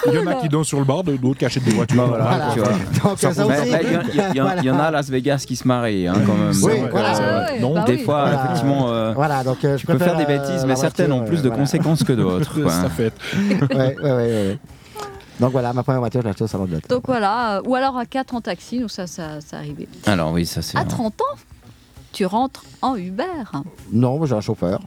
Il 0.07 0.13
y 0.13 0.19
en 0.19 0.27
a 0.27 0.35
qui 0.35 0.49
dansent 0.49 0.67
sur 0.67 0.79
le 0.79 0.85
bar, 0.85 1.03
d'autres 1.03 1.39
qui 1.39 1.45
achètent 1.47 1.65
des 1.65 1.73
voitures. 1.73 1.97
Bah, 1.97 2.05
voilà, 2.09 2.25
Voilà. 2.25 2.51
tu 2.53 2.59
vois. 2.61 2.69
Donc 3.11 3.19
ça, 3.19 3.31
aussi. 3.31 3.41
Il 3.41 3.71
y, 3.71 3.75
a- 3.75 3.83
il 3.83 3.91
y 3.93 3.97
a- 3.97 4.03
il 4.31 4.37
y 4.37 4.41
a- 4.41 4.57
il 4.59 4.65
y 4.65 4.71
en 4.71 4.79
a 4.79 4.83
à 4.85 4.91
Las 4.91 5.09
Vegas 5.09 5.45
qui 5.47 5.57
se 5.57 5.67
marient, 5.67 6.07
hein, 6.09 6.15
quand 6.27 6.35
même. 6.35 6.53
Oui, 6.63 6.81
Donc, 6.83 6.91
voilà. 6.91 7.17
euh, 7.19 7.45
Ah 7.49 7.53
ouais, 7.53 7.61
donc, 7.61 7.75
bah 7.77 7.85
des 7.87 7.93
oui. 7.95 8.05
fois, 8.05 8.21
Voilà. 8.27 8.45
effectivement, 8.45 8.91
euh, 8.91 9.13
Voilà, 9.15 9.43
donc 9.43 9.65
euh, 9.65 9.77
je 9.77 9.81
tu 9.81 9.87
peux 9.87 9.99
faire 9.99 10.17
des 10.17 10.25
euh, 10.25 10.27
bêtises, 10.27 10.61
la 10.63 10.67
mais 10.67 10.77
certaines 10.77 11.13
ont 11.13 11.19
voiture, 11.19 11.33
plus 11.33 11.43
de 11.43 11.47
euh, 11.47 11.51
voilà. 11.51 11.63
conséquences 11.63 12.05
que 12.05 12.13
d'autres. 12.13 12.61
Ça 12.71 12.91
fait. 12.91 13.13
Ouais, 13.75 13.97
ouais, 13.97 13.97
ouais, 14.03 14.13
ouais. 14.13 14.59
Donc 15.41 15.53
voilà, 15.53 15.73
ma 15.73 15.83
première 15.83 16.01
voiture, 16.01 16.21
je 16.21 16.27
l'ai 16.27 16.31
achetée 16.31 16.45
au 16.45 16.49
salon 16.49 16.65
de 16.67 16.73
l'auto. 16.73 16.89
Donc 16.89 17.05
voilà, 17.07 17.57
euh, 17.59 17.63
ou 17.67 17.75
alors 17.75 17.97
à 17.97 18.05
4 18.07 18.35
en 18.35 18.41
taxi, 18.43 18.81
nous 18.81 18.89
ça, 18.89 19.07
ça, 19.07 19.41
ça 19.41 19.57
arrivait. 19.59 19.89
Alors 20.07 20.33
oui, 20.33 20.45
ça 20.47 20.61
c'est. 20.63 20.77
À 20.79 20.85
30 20.85 21.21
ans, 21.23 21.37
tu 22.13 22.27
rentres 22.27 22.65
en 22.83 22.97
Uber. 22.97 23.25
Non, 23.93 24.19
moi, 24.19 24.27
j'ai 24.27 24.35
un 24.35 24.41
chauffeur. 24.41 24.81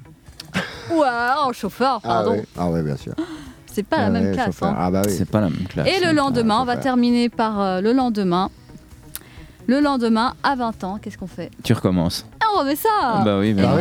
Ou 0.93 1.03
alors 1.03 1.47
en 1.47 1.53
chauffeur, 1.53 1.99
Ah 2.03 2.07
pardon. 2.07 2.31
ouais, 2.31 2.45
ah 2.57 2.69
ouais, 2.69 2.81
bien 2.83 2.97
sûr. 2.97 3.13
C'est 3.71 3.83
pas 3.83 3.97
la 3.97 4.05
Ah 4.05 4.09
même 4.09 4.33
classe. 4.33 4.45
chauffeur. 4.47 4.69
hein. 4.69 4.75
Ah 4.79 4.91
bah 4.91 5.01
oui. 5.05 5.13
C'est 5.15 5.29
pas 5.29 5.41
la 5.41 5.49
même 5.49 5.67
classe. 5.67 5.87
Et 5.87 6.03
le 6.03 6.11
lendemain, 6.13 6.59
on 6.61 6.65
va 6.65 6.73
chauffeur. 6.73 6.83
terminer 6.83 7.29
par 7.29 7.59
euh, 7.61 7.81
le 7.81 7.93
lendemain. 7.93 8.49
Le 9.69 9.81
lendemain, 9.81 10.33
à 10.41 10.55
20 10.55 10.83
ans, 10.83 10.97
qu'est-ce 10.99 11.15
qu'on 11.19 11.27
fait 11.27 11.51
Tu 11.63 11.73
recommences. 11.73 12.25
Ah, 12.41 12.45
on 12.55 12.59
remet 12.61 12.75
ça 12.75 13.21
Bah 13.23 13.37
oui, 13.37 13.53
Bah. 13.53 13.77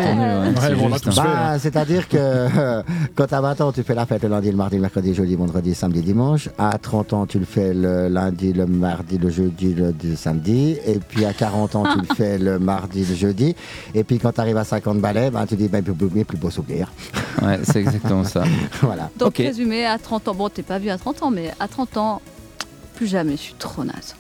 Bah, 1.17 1.59
c'est-à-dire 1.59 2.07
que 2.11 2.19
euh, 2.19 2.83
quand 3.15 3.27
t'as 3.29 3.41
20 3.41 3.63
ans, 3.63 3.73
tu 3.73 3.83
fais 3.83 3.95
la 3.95 4.05
fête 4.05 4.23
le 4.23 4.29
lundi, 4.29 4.51
le 4.51 4.57
mardi, 4.59 4.77
le 4.77 4.83
mercredi, 4.83 5.15
jeudi, 5.15 5.35
vendredi, 5.35 5.75
samedi, 5.75 6.03
dimanche. 6.03 6.51
À 6.59 6.77
30 6.77 7.15
ans, 7.15 7.25
tu 7.25 7.39
le 7.39 7.47
fais 7.47 7.73
le 7.73 8.09
lundi, 8.09 8.53
le 8.53 8.67
mardi, 8.67 9.17
le 9.17 9.31
jeudi, 9.31 9.73
le, 9.73 9.95
le 10.05 10.15
samedi. 10.15 10.77
Et 10.87 10.99
puis 10.99 11.25
à 11.25 11.33
40 11.33 11.77
ans, 11.77 11.85
tu 11.91 12.01
le 12.07 12.15
fais 12.15 12.37
le 12.37 12.59
mardi, 12.59 13.07
le 13.07 13.15
jeudi. 13.15 13.57
Et 13.95 14.05
puis 14.05 14.19
quand 14.19 14.33
tu 14.33 14.43
arrives 14.43 14.59
à 14.59 14.65
50 14.65 14.99
balais, 14.99 15.31
ben, 15.31 15.47
tu 15.47 15.57
dis, 15.57 15.69
ben, 15.69 15.83
plus, 15.83 15.95
plus, 15.95 16.23
plus 16.27 16.37
beau 16.37 16.51
souvenir. 16.51 16.93
Ouais, 17.41 17.61
c'est 17.63 17.81
exactement 17.81 18.25
ça. 18.25 18.45
voilà. 18.83 19.09
Donc, 19.19 19.39
résumé, 19.39 19.87
à 19.87 19.97
30 19.97 20.29
ans, 20.29 20.35
bon, 20.35 20.51
t'es 20.51 20.63
pas 20.63 20.79
vieux 20.79 20.93
à 20.93 20.99
30 20.99 21.23
ans, 21.23 21.31
mais 21.31 21.51
à 21.59 21.67
30 21.67 21.97
ans, 21.97 22.21
plus 22.95 23.07
jamais, 23.07 23.39
je 23.39 23.43
suis 23.43 23.55
trop 23.55 23.85
naze. 23.85 24.15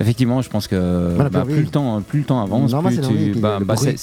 Effectivement, 0.00 0.42
je 0.42 0.48
pense 0.50 0.66
que 0.68 1.10
Voilà, 1.14 1.30
bah, 1.30 1.42
plus 1.44 1.62
le 1.62 1.66
temps, 1.68 2.00
plus 2.02 2.20
le 2.20 2.24
temps 2.24 2.42
avance, 2.42 2.72
Non, 2.72 2.82
plus 2.82 3.00
tu, 3.00 3.38
bah, 3.40 3.56
le 3.58 3.64
bah, 3.64 3.74
c'est- 3.76 3.96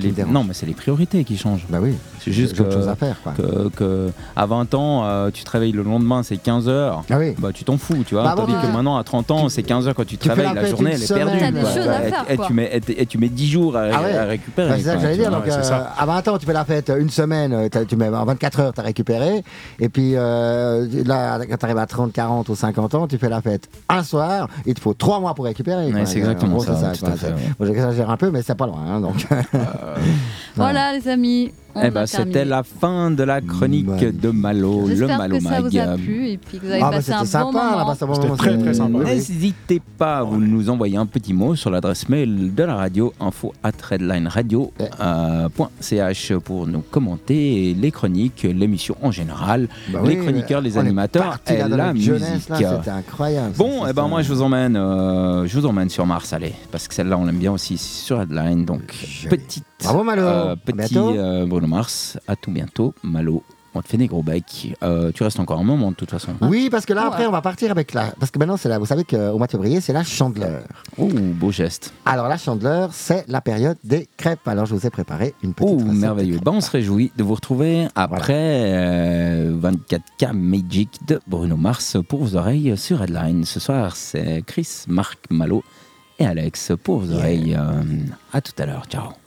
les, 0.00 0.12
non, 0.24 0.44
mais 0.44 0.54
c'est 0.54 0.66
les 0.66 0.74
priorités 0.74 1.24
qui 1.24 1.36
changent. 1.36 1.66
Bah 1.68 1.78
oui. 1.80 1.94
C'est 2.20 2.32
juste 2.32 2.56
que, 2.56 2.70
chose 2.70 2.88
à 2.88 2.94
faire, 2.96 3.16
quoi. 3.22 3.32
que, 3.36 3.68
que 3.70 4.10
à 4.36 4.46
20 4.46 4.74
ans, 4.74 5.04
euh, 5.04 5.30
tu 5.32 5.42
te 5.44 5.50
réveilles 5.50 5.72
le 5.72 5.82
lendemain, 5.82 6.22
c'est 6.22 6.36
15 6.36 6.68
heures. 6.68 7.02
Ah 7.10 7.16
oui. 7.18 7.34
Bah, 7.38 7.48
tu 7.52 7.64
t'en 7.64 7.78
fous, 7.78 8.04
tu 8.06 8.14
vois. 8.14 8.22
Bah, 8.24 8.34
Tandis 8.36 8.52
que 8.62 8.66
maintenant, 8.72 8.96
à 8.96 9.04
30 9.04 9.30
ans, 9.32 9.48
c'est 9.48 9.62
15 9.62 9.88
heures 9.88 9.94
quand 9.94 10.06
tu 10.06 10.18
te 10.18 10.28
réveilles, 10.28 10.54
la 10.54 10.64
journée, 10.66 10.92
elle 10.94 11.02
est 11.02 11.12
perdue. 11.14 11.38
T'as 11.38 12.20
à 12.20 12.32
Et- 12.32 12.38
tu 12.46 12.52
mets, 12.52 12.70
et, 12.88 13.02
et 13.02 13.06
tu 13.06 13.18
mets 13.18 13.28
10 13.28 13.48
jours 13.48 13.76
à, 13.76 13.82
Ah 13.92 14.02
ouais. 14.02 14.20
récupérer. 14.24 14.68
Bah, 14.68 14.74
c'est 14.78 14.84
ça 14.84 14.94
que 14.96 15.00
j'allais 15.02 15.16
dire. 15.16 15.30
ouais, 15.32 15.50
euh, 15.52 15.80
à 15.98 16.06
20 16.06 16.28
ans, 16.28 16.38
tu 16.38 16.46
fais 16.46 16.52
la 16.52 16.64
fête 16.64 16.92
une 16.98 17.10
semaine, 17.10 17.52
euh, 17.52 17.68
t'as- 17.68 17.84
tu 17.84 17.96
mets 17.96 18.08
en 18.08 18.24
24 18.24 18.60
heures, 18.60 18.72
tu 18.72 18.80
as 18.80 18.84
récupéré. 18.84 19.42
Et 19.80 19.88
puis 19.88 20.12
euh, 20.14 20.86
là, 21.04 21.38
quand 21.48 21.56
tu 21.56 21.64
arrives 21.64 21.78
à 21.78 21.86
30, 21.86 22.12
40 22.12 22.48
ou 22.48 22.54
50 22.54 22.94
ans, 22.94 23.06
tu 23.08 23.18
fais 23.18 23.28
la 23.28 23.42
fête 23.42 23.68
un 23.88 24.02
soir. 24.02 24.48
Il 24.66 24.74
te 24.74 24.80
faut 24.80 24.94
3 25.02 25.18
mois 25.18 25.34
pour 25.34 25.46
récupérer. 25.46 25.92
Ouais, 25.92 26.06
c'est 26.06 26.18
exactement 26.18 26.52
En 26.52 26.62
gros, 26.62 26.64
ça. 26.64 26.92
Bon, 27.58 27.66
J'exagère 27.66 28.08
un 28.08 28.16
peu, 28.16 28.30
mais 28.30 28.40
c'est 28.42 28.54
pas 28.54 28.66
loin. 28.66 28.82
hein, 28.86 29.00
donc. 29.00 29.26
Voilà, 30.56 30.92
les 30.92 31.08
amis. 31.08 31.52
On 31.74 31.80
Eh 31.82 31.90
ben, 31.90 32.04
c'était 32.06 32.44
la 32.44 32.62
fin 32.62 33.10
de 33.10 33.22
la 33.22 33.40
chronique 33.40 33.86
de 34.20 34.28
Malo, 34.30 34.86
le 34.88 35.06
Malo 35.06 35.36
que 35.38 35.42
ça 35.42 35.60
vous 35.60 35.76
a 35.78 35.86
Mag. 35.86 35.98
plu 36.00 36.28
et 36.28 36.36
puis 36.38 36.58
que 36.58 36.66
vous 36.66 36.70
avez 36.72 36.82
Ah, 36.82 36.90
bah, 36.90 36.96
passé 36.96 37.12
un 37.12 37.18
c'était 37.20 37.30
sympa, 37.30 37.52
bon 37.52 37.78
moment. 37.78 37.94
C'était 37.94 38.36
très, 38.36 38.58
très 38.58 38.74
sympa. 38.74 38.98
N'hésitez 39.04 39.80
pas 39.98 40.18
à 40.18 40.22
vous 40.22 40.36
nous 40.38 40.68
envoyer 40.70 40.96
un 40.98 41.06
petit 41.06 41.32
mot 41.32 41.54
sur 41.56 41.70
l'adresse 41.70 42.08
mail 42.08 42.54
de 42.54 42.62
la 42.62 42.74
radio 42.76 43.12
info 43.20 43.52
at 43.62 43.72
redlineradio.ch 43.90 46.32
pour 46.44 46.66
nous 46.66 46.82
commenter 46.90 47.74
les 47.78 47.90
chroniques, 47.90 48.42
l'émission 48.42 48.96
en 49.02 49.10
général, 49.10 49.68
Bah 49.92 50.00
les 50.04 50.16
oui, 50.16 50.22
chroniqueurs, 50.22 50.60
les 50.60 50.78
animateurs 50.78 51.38
et 51.48 51.56
là, 51.56 51.68
la 51.68 51.92
musique. 51.92 52.12
C'était 52.18 52.90
incroyable. 52.90 53.54
Bon, 53.56 53.84
ça, 53.84 53.90
et 53.90 53.92
ben 53.92 54.02
ça, 54.02 54.08
moi 54.08 54.22
je 54.22 54.32
vous 54.32 54.42
emmène, 54.42 54.76
euh, 54.76 55.46
je 55.46 55.58
vous 55.58 55.66
emmène 55.66 55.88
sur 55.88 56.06
Mars, 56.06 56.32
allez, 56.32 56.52
parce 56.70 56.88
que 56.88 56.94
celle-là 56.94 57.16
on 57.18 57.24
l'aime 57.24 57.38
bien 57.38 57.52
aussi 57.52 57.78
sur 57.78 58.20
Headline. 58.20 58.64
Donc 58.64 58.82
Joli. 59.22 59.36
petite, 59.36 59.64
Bravo, 59.82 60.02
Malo. 60.04 60.22
euh, 60.22 60.52
À 60.52 60.56
petit 60.56 60.94
euh, 61.62 61.66
Bruno 61.66 61.76
Mars, 61.76 62.18
à 62.28 62.36
tout 62.36 62.50
bientôt, 62.50 62.94
Malo. 63.02 63.42
On 63.74 63.80
te 63.80 63.88
fait 63.88 63.96
des 63.96 64.06
gros 64.06 64.22
becs. 64.22 64.76
Euh, 64.82 65.12
tu 65.14 65.22
restes 65.22 65.40
encore 65.40 65.58
un 65.58 65.64
moment 65.64 65.92
de 65.92 65.96
toute 65.96 66.10
façon. 66.10 66.32
Oui, 66.42 66.68
parce 66.70 66.84
que 66.84 66.92
là, 66.92 67.02
Ouais. 67.02 67.06
après, 67.08 67.26
on 67.26 67.30
va 67.30 67.40
partir 67.40 67.70
avec 67.70 67.94
la. 67.94 68.12
Parce 68.20 68.30
que 68.30 68.38
maintenant, 68.38 68.58
c'est 68.58 68.68
là. 68.68 68.78
Vous 68.78 68.84
savez 68.84 69.02
qu'au 69.04 69.38
mois 69.38 69.46
de 69.46 69.50
février, 69.52 69.80
c'est 69.80 69.94
la 69.94 70.04
chandeleur. 70.04 70.64
Ouh, 70.98 71.08
beau 71.08 71.50
geste. 71.50 71.94
Alors, 72.04 72.28
la 72.28 72.36
chandeleur, 72.36 72.90
c'est 72.92 73.24
la 73.28 73.40
période 73.40 73.78
des 73.82 74.08
crêpes. 74.18 74.46
Alors, 74.46 74.66
je 74.66 74.74
vous 74.74 74.86
ai 74.86 74.90
préparé 74.90 75.34
une 75.42 75.54
petite. 75.54 75.70
Oh, 75.72 75.90
merveilleux. 75.90 76.38
Bah, 76.44 76.50
on 76.54 76.60
se 76.60 76.70
réjouit 76.70 77.12
de 77.16 77.22
vous 77.22 77.32
retrouver 77.34 77.88
après 77.94 78.34
euh, 78.36 79.58
24K 79.58 80.32
Magic 80.34 80.90
de 81.08 81.20
Bruno 81.26 81.56
Mars 81.56 81.96
pour 82.06 82.22
vos 82.24 82.36
oreilles 82.36 82.76
sur 82.76 83.02
Headline. 83.02 83.46
Ce 83.46 83.58
soir, 83.58 83.96
c'est 83.96 84.42
Chris, 84.46 84.68
Marc, 84.86 85.18
Malo 85.30 85.64
et 86.18 86.26
Alex 86.26 86.72
pour 86.84 86.98
vos 86.98 87.06
Yeah. 87.06 87.16
oreilles. 87.16 87.54
Euh, 87.58 87.82
à 88.34 88.42
tout 88.42 88.52
à 88.58 88.66
l'heure. 88.66 88.84
Ciao. 88.86 89.21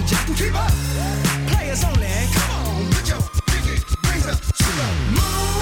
Just 0.00 0.26
keep 0.36 0.54
up, 0.54 0.72
players 1.48 1.84
only. 1.84 2.08
Come 2.32 2.50
on, 2.50 2.90
put 2.92 3.08
your 3.08 3.20
ticket, 3.46 3.84
raise 4.08 4.24
the 4.24 4.34
shoe, 4.56 5.12
move. 5.12 5.61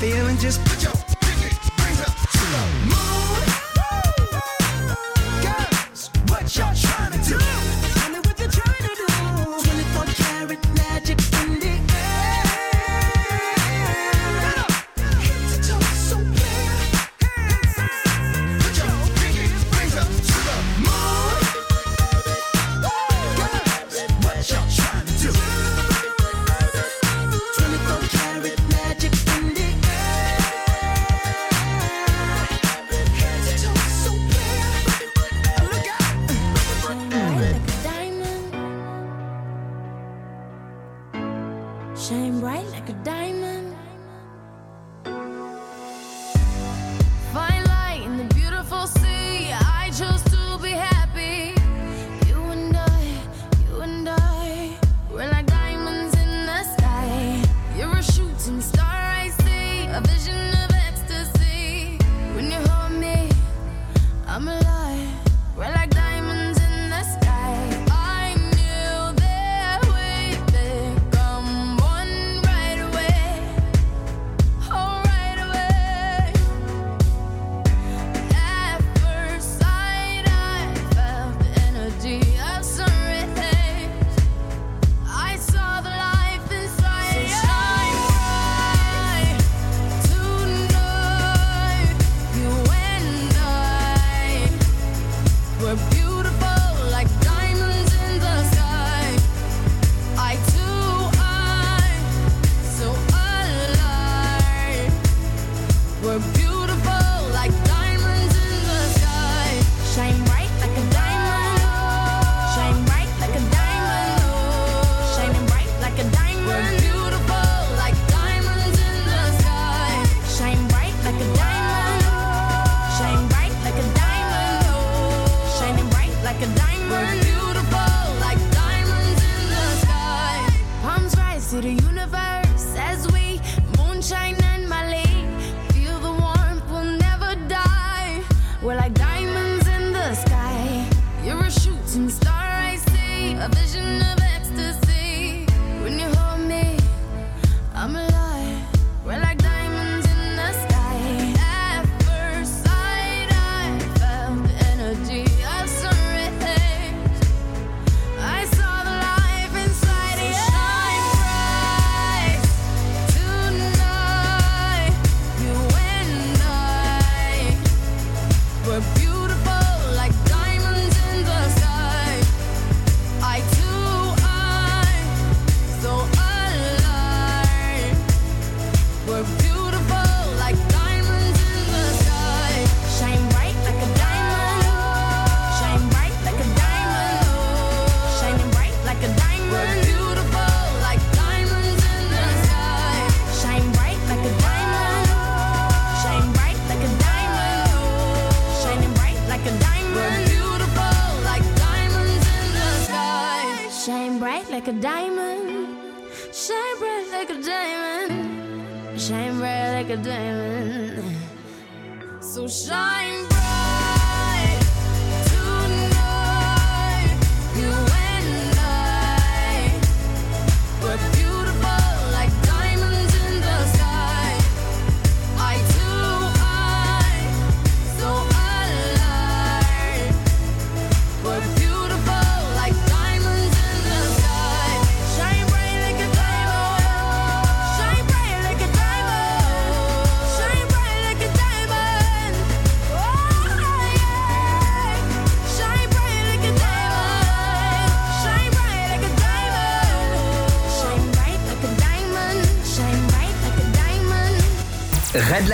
feeling, 0.00 0.38
just 0.38 0.64
put 0.64 0.82
your 0.82 1.09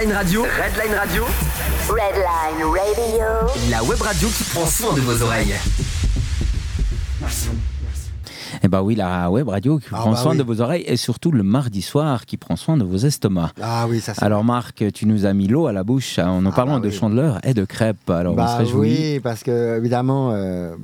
Redline 0.07 0.19
Radio. 0.19 0.43
Redline 0.43 0.95
Radio. 0.95 1.25
Redline 1.89 2.63
Radio. 2.63 3.25
La 3.73 3.83
web 3.83 4.01
radio 4.01 4.29
qui 4.29 4.45
prend 4.45 4.65
soin 4.65 4.95
de 4.95 5.01
vos 5.01 5.21
oreilles. 5.21 5.55
Eh 8.63 8.69
bah 8.69 8.83
oui, 8.83 8.95
la 8.95 9.29
web 9.33 9.49
radio 9.49 9.79
qui 9.79 9.87
Ah 9.93 9.97
prend 9.99 10.13
bah 10.13 10.17
soin 10.17 10.33
oui. 10.33 10.39
de 10.39 10.43
vos 10.45 10.61
oreilles 10.61 10.85
et 10.87 10.97
surtout 10.97 11.33
le 11.33 11.43
mardi 11.43 11.83
soir 11.83 12.25
qui 12.25 12.37
prend 12.37 12.55
soin 12.55 12.77
de 12.77 12.85
vos 12.85 12.97
estomacs. 12.99 13.53
Ah 13.61 13.87
oui, 13.89 13.99
ça 14.01 14.15
c'est. 14.15 14.23
Alors 14.23 14.45
Marc, 14.45 14.85
tu 14.95 15.07
nous 15.07 15.27
as 15.27 15.33
mis 15.33 15.49
l'eau 15.49 15.67
à 15.67 15.73
la 15.73 15.83
bouche 15.83 16.21
en 16.21 16.41
nous 16.41 16.51
Ah 16.53 16.57
parlant 16.57 16.75
bah 16.75 16.81
de 16.87 16.89
oui. 16.89 16.95
chandeleur 16.97 17.39
et 17.45 17.53
de 17.53 17.65
crêpes. 17.65 18.09
Alors 18.09 18.35
on 18.35 18.37
se 18.37 18.43
Bah 18.43 18.57
réjouit. 18.59 18.79
oui, 19.15 19.21
parce 19.21 19.43
que 19.43 19.77
évidemment, 19.77 20.31
euh, 20.33 20.77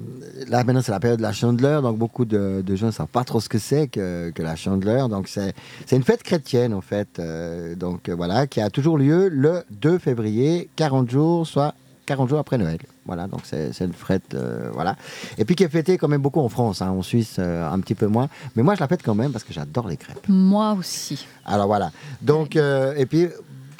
là 0.52 0.62
maintenant 0.64 0.82
c'est 0.82 0.92
la 0.92 1.00
période 1.00 1.18
de 1.18 1.22
la 1.22 1.32
chandeleur, 1.32 1.82
donc 1.82 1.96
beaucoup 1.96 2.24
de, 2.24 2.62
de 2.64 2.76
gens 2.76 2.86
ne 2.86 2.92
savent 2.92 3.06
pas 3.06 3.24
trop 3.24 3.40
ce 3.40 3.48
que 3.48 3.58
c'est 3.58 3.88
que, 3.88 4.30
que 4.30 4.42
la 4.42 4.54
chandeleur. 4.54 5.08
Donc 5.08 5.26
c'est 5.28 5.54
une 5.90 6.04
fête 6.04 6.22
chrétienne 6.22 6.74
en 6.74 6.80
fait, 6.82 7.18
euh, 7.18 7.74
donc 7.74 8.08
euh, 8.08 8.14
voilà, 8.14 8.46
qui 8.46 8.60
a 8.60 8.70
toujours 8.70 8.98
lieu 8.98 9.28
le 9.28 9.64
2 9.70 9.98
février, 9.98 10.68
40 10.76 11.10
jours, 11.10 11.46
soit 11.46 11.74
40 12.06 12.28
jours 12.28 12.38
après 12.38 12.58
Noël. 12.58 12.78
Voilà, 13.06 13.26
donc 13.26 13.40
c'est 13.44 13.72
c'est 13.72 13.84
une 13.84 13.92
fête, 13.92 14.34
euh, 14.34 14.70
voilà. 14.72 14.96
Et 15.38 15.44
puis 15.44 15.56
qui 15.56 15.64
est 15.64 15.68
fêtée 15.68 15.98
quand 15.98 16.08
même 16.08 16.22
beaucoup 16.22 16.40
en 16.40 16.48
France, 16.48 16.82
hein, 16.82 16.90
en 16.90 17.02
Suisse 17.02 17.36
euh, 17.38 17.68
un 17.68 17.80
petit 17.80 17.94
peu 17.94 18.06
moins. 18.06 18.28
Mais 18.54 18.62
moi 18.62 18.74
je 18.74 18.80
la 18.80 18.88
fête 18.88 19.02
quand 19.02 19.14
même 19.14 19.32
parce 19.32 19.44
que 19.44 19.52
j'adore 19.52 19.88
les 19.88 19.96
crêpes. 19.96 20.28
Moi 20.28 20.76
aussi. 20.78 21.26
Alors 21.44 21.66
voilà. 21.66 21.90
Donc, 22.20 22.56
euh, 22.56 22.94
et 22.96 23.06
puis, 23.06 23.28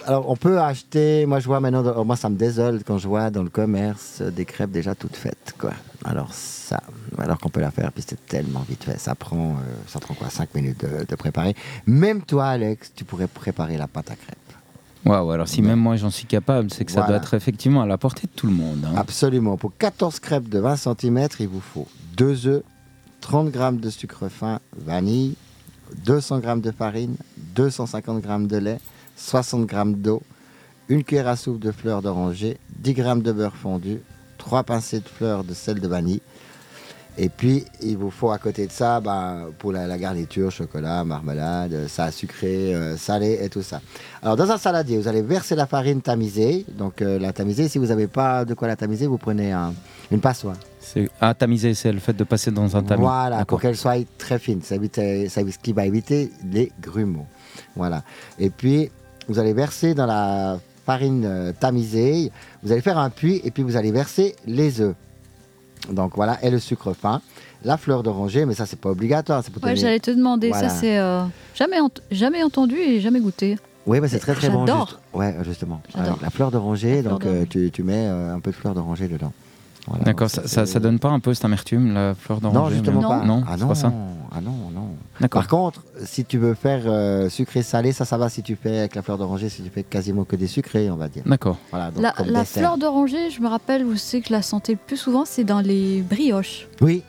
alors 0.07 0.29
on 0.29 0.37
peut 0.37 0.59
acheter, 0.61 1.27
moi 1.27 1.39
je 1.41 1.47
vois 1.47 1.61
maintenant, 1.61 1.83
dans- 1.83 2.05
moi 2.05 2.17
ça 2.17 2.29
me 2.29 2.37
désole 2.37 2.83
quand 2.85 2.99
je 2.99 3.07
vois 3.09 3.31
dans 3.31 3.43
le 3.43 3.49
commerce 3.51 4.21
des 4.23 4.45
crêpes 4.45 4.71
déjà 4.71 4.95
toutes 4.95 5.17
faites, 5.17 5.55
quoi. 5.59 5.73
Alors 6.05 6.33
ça, 6.33 6.81
alors 7.19 7.39
qu'on 7.39 7.49
peut 7.49 7.61
la 7.61 7.71
faire, 7.71 7.93
puis 7.93 8.05
c'est 8.07 8.27
tellement 8.27 8.65
vite 8.69 8.85
fait. 8.85 8.99
Ça 8.99 9.15
prend, 9.15 9.51
euh, 9.51 9.75
ça 9.87 10.01
prend 10.01 10.15
quoi, 10.15 10.31
5 10.31 10.55
minutes 10.55 10.81
de, 10.85 11.05
de 11.05 11.15
préparer. 11.17 11.55
Même 11.87 12.23
toi, 12.23 12.47
Alex, 12.47 12.93
tu 12.95 13.05
pourrais 13.05 13.27
préparer 13.29 13.77
la 13.77 13.87
pâte 13.87 14.11
à 14.11 14.17
crêpes. 14.17 14.37
Waouh, 15.05 15.31
alors 15.33 15.49
si 15.49 15.63
même 15.63 15.81
moi 15.81 15.97
j'en 15.97 16.11
suis 16.11 16.27
capable, 16.27 16.71
c'est 16.71 16.85
que 16.85 16.93
ça 16.93 17.03
doit 17.03 17.17
être 17.17 17.35
effectivement 17.35 17.83
à 17.83 17.87
la 17.87 17.99
portée 17.99 18.29
de 18.29 18.33
tout 18.37 18.47
le 18.47 18.53
monde. 18.53 18.85
hein. 18.87 18.95
Absolument. 18.97 19.57
Pour 19.57 19.73
14 19.77 20.21
crêpes 20.21 20.49
de 20.49 20.61
20 20.61 20.77
cm, 20.77 21.29
il 21.41 21.49
vous 21.49 21.61
faut 21.61 21.89
2 22.17 22.47
œufs, 22.47 22.63
30 23.21 23.53
g 23.53 23.61
de 23.73 23.91
sucre 23.91 24.29
fin, 24.29 24.61
vanille, 24.77 25.35
200 26.05 26.41
g 26.41 26.61
de 26.61 26.71
farine, 26.71 27.17
250 27.57 28.23
g 28.23 28.47
de 28.47 28.57
lait, 28.59 28.79
60 29.17 29.71
g 29.71 29.77
d'eau, 29.97 30.23
une 30.89 31.05
cuillère 31.05 31.29
à 31.29 31.37
soupe 31.37 31.59
de 31.61 31.73
fleurs 31.73 32.03
d'oranger, 32.03 32.59
10 32.79 32.95
g 32.97 33.03
de 33.03 33.33
beurre 33.33 33.57
fondu, 33.57 34.01
3 34.39 34.63
pincées 34.65 35.01
de 35.01 35.09
fleurs 35.09 35.45
de 35.45 35.55
sel 35.55 35.81
de 35.81 35.89
vanille. 35.89 36.21
Et 37.19 37.29
puis, 37.29 37.67
il 37.83 37.99
vous 37.99 38.11
faut 38.11 38.31
à 38.31 38.39
côté 38.39 38.67
de 38.67 38.73
ça, 38.73 38.99
ben, 39.01 39.49
pour 39.59 39.71
la, 39.71 39.87
la 39.87 39.99
garniture, 39.99 40.51
chocolat, 40.51 41.05
marmelade, 41.05 41.87
ça 41.87 42.11
sucré, 42.11 42.75
euh, 42.75 42.97
salé 42.97 43.39
et 43.43 43.51
tout 43.51 43.61
ça. 43.61 43.83
Alors, 44.23 44.35
dans 44.37 44.51
un 44.51 44.57
saladier, 44.57 44.97
vous 44.97 45.09
allez 45.09 45.21
verser 45.21 45.55
la 45.55 45.67
farine 45.67 46.01
tamisée. 46.01 46.65
Donc, 46.79 47.03
euh, 47.03 47.19
la 47.19 47.35
tamiser, 47.35 47.69
si 47.69 47.77
vous 47.77 47.89
n'avez 47.89 48.07
pas 48.07 48.47
de 48.47 48.55
quoi 48.55 48.67
la 48.67 48.77
tamiser, 48.77 49.07
vous 49.07 49.19
prenez 49.19 49.53
un- 49.53 49.75
une 50.11 50.21
passoire. 50.21 50.57
C'est 50.81 51.11
ah, 51.21 51.35
tamiser, 51.35 51.75
c'est 51.75 51.93
le 51.93 51.99
fait 52.01 52.15
de 52.15 52.25
passer 52.25 52.51
dans 52.51 52.75
un 52.79 52.83
tamis. 52.83 53.03
Voilà, 53.03 53.45
pour 53.45 53.61
qu'elle 53.61 53.77
soit 53.77 53.97
très 54.17 54.39
fine. 54.39 54.63
Ça 54.63 54.77
évite, 54.77 54.97
euh, 54.97 55.29
ça, 55.29 55.43
ce 55.43 55.59
qui 55.59 55.75
va 55.75 55.85
éviter 55.85 56.33
les 56.51 56.73
grumeaux. 56.81 57.27
Voilà. 57.77 58.05
Et 58.39 58.49
puis, 58.49 58.91
vous 59.29 59.39
allez 59.39 59.53
verser 59.53 59.95
dans 59.95 60.07
la 60.07 60.59
farine 60.87 61.25
euh, 61.25 61.53
tamisée, 61.59 62.31
vous 62.63 62.73
allez 62.73 62.81
faire 62.81 62.99
un 62.99 63.11
puits 63.11 63.41
et 63.45 63.51
puis 63.51 63.63
vous 63.63 63.77
allez 63.77 63.93
verser 63.93 64.35
les 64.47 64.81
œufs. 64.81 64.95
Donc 65.91 66.13
voilà, 66.15 66.39
et 66.45 66.51
le 66.51 66.59
sucre 66.59 66.93
fin, 66.93 67.21
la 67.65 67.77
fleur 67.77 68.03
d'oranger, 68.03 68.47
mais 68.47 68.55
ça 68.55 68.67
c'est 68.67 68.79
pas 68.79 68.91
obligatoire. 68.91 69.43
c'est 69.45 69.53
pour 69.53 69.63
Ouais, 69.63 69.71
donner- 69.71 69.81
j'allais 69.81 70.01
te 70.01 70.11
demander, 70.11 70.49
Voilà. 70.51 70.69
ça 70.69 70.75
c'est 70.75 70.99
euh, 70.99 71.23
jamais, 71.55 71.81
ent- 71.81 71.91
jamais 72.11 72.43
entendu 72.43 72.77
et 72.77 73.01
jamais 73.01 73.21
goûté. 73.21 73.59
Oui, 73.85 73.99
bah, 73.99 74.07
c'est 74.09 74.21
très 74.21 74.35
très 74.35 74.49
bon. 74.49 74.65
J'adore. 74.65 74.87
juste- 74.87 74.99
Ouais, 75.13 75.35
justement. 75.43 75.81
Avec 75.95 76.21
la 76.23 76.31
fleur 76.31 76.51
d'oranger, 76.53 77.03
donc 77.03 77.27
euh, 77.27 77.45
tu, 77.51 77.71
tu 77.73 77.83
mets 77.83 78.07
euh, 78.07 78.33
un 78.35 78.39
peu 78.39 78.51
de 78.53 78.57
fleur 78.57 78.75
d'oranger 78.75 79.09
dedans. 79.09 79.33
Voilà, 79.89 80.05
D'accord, 80.05 80.31
ça, 80.31 80.47
ça, 80.47 80.65
ça 80.65 80.79
donne 80.79 80.99
pas 81.01 81.09
un 81.09 81.19
peu 81.19 81.35
cette 81.35 81.45
amertume, 81.45 81.93
la 81.93 82.15
fleur 82.15 82.41
d'oranger 82.41 82.59
Non, 82.61 82.69
justement 82.71 83.03
pas. 83.03 83.25
Non, 83.25 83.43
ah 83.47 83.55
c'est 83.57 83.61
non, 83.63 83.69
pas 83.69 83.75
ça. 83.75 83.93
ah 84.33 84.41
non, 84.41 84.53
non. 84.73 84.89
D'accord. 85.21 85.43
Par 85.43 85.49
contre, 85.49 85.83
si 86.05 86.25
tu 86.25 86.39
veux 86.39 86.55
faire 86.55 86.83
euh, 86.87 87.29
sucré-salé, 87.29 87.91
ça, 87.93 88.05
ça 88.05 88.17
va 88.17 88.29
si 88.29 88.43
tu 88.45 88.55
fais 88.55 88.79
avec 88.79 88.95
la 88.95 89.03
fleur 89.03 89.19
d'oranger, 89.19 89.49
si 89.49 89.61
tu 89.63 89.71
fais 89.71 89.83
quasiment 89.83 90.25
que 90.25 90.37
des 90.37 90.47
sucrés, 90.47 90.89
on 90.91 90.97
va 90.97 91.09
dire. 91.09 91.25
D'accord. 91.27 91.59
Voilà, 91.71 91.91
donc 91.91 92.01
La, 92.03 92.13
comme 92.13 92.29
la 92.29 92.41
dessert. 92.41 92.63
fleur 92.63 92.79
d'oranger, 92.79 93.31
je 93.31 93.41
me 93.41 93.49
rappelle, 93.49 93.85
vous 93.85 93.97
savez 93.97 94.21
que 94.23 94.29
je 94.29 94.33
la 94.33 94.43
sentais 94.43 94.73
le 94.73 94.79
plus 94.79 94.97
souvent, 94.97 95.25
c'est 95.25 95.45
dans 95.45 95.61
les 95.61 96.03
brioches. 96.03 96.69
Oui, 96.81 97.03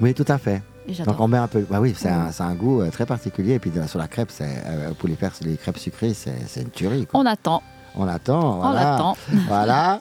oui, 0.00 0.12
tout 0.12 0.26
à 0.26 0.38
fait. 0.38 0.60
Donc 1.06 1.20
on 1.20 1.28
met 1.28 1.36
un 1.38 1.48
peu. 1.48 1.64
Bah 1.70 1.80
oui, 1.82 1.94
c'est 1.96 2.08
un, 2.08 2.32
c'est 2.32 2.42
un 2.42 2.54
goût 2.54 2.80
euh, 2.80 2.90
très 2.90 3.04
particulier. 3.04 3.52
Et 3.54 3.58
puis 3.58 3.70
de- 3.70 3.86
sur 3.86 3.98
la 3.98 4.08
crêpe, 4.08 4.30
c'est 4.32 4.48
euh, 4.66 4.90
pour 4.98 5.06
les 5.08 5.16
faire 5.16 5.32
les 5.42 5.56
crêpes 5.58 5.76
sucrées, 5.76 6.14
c'est 6.14 6.34
c'est 6.46 6.62
une 6.62 6.70
tuerie. 6.70 7.04
quoi. 7.06 7.20
On 7.20 7.26
attend, 7.26 7.62
On 7.98 8.06
attend. 8.06 8.54
on 8.58 8.60
Voilà. 8.60 8.94
attend. 8.94 9.16
Voilà. 9.48 10.00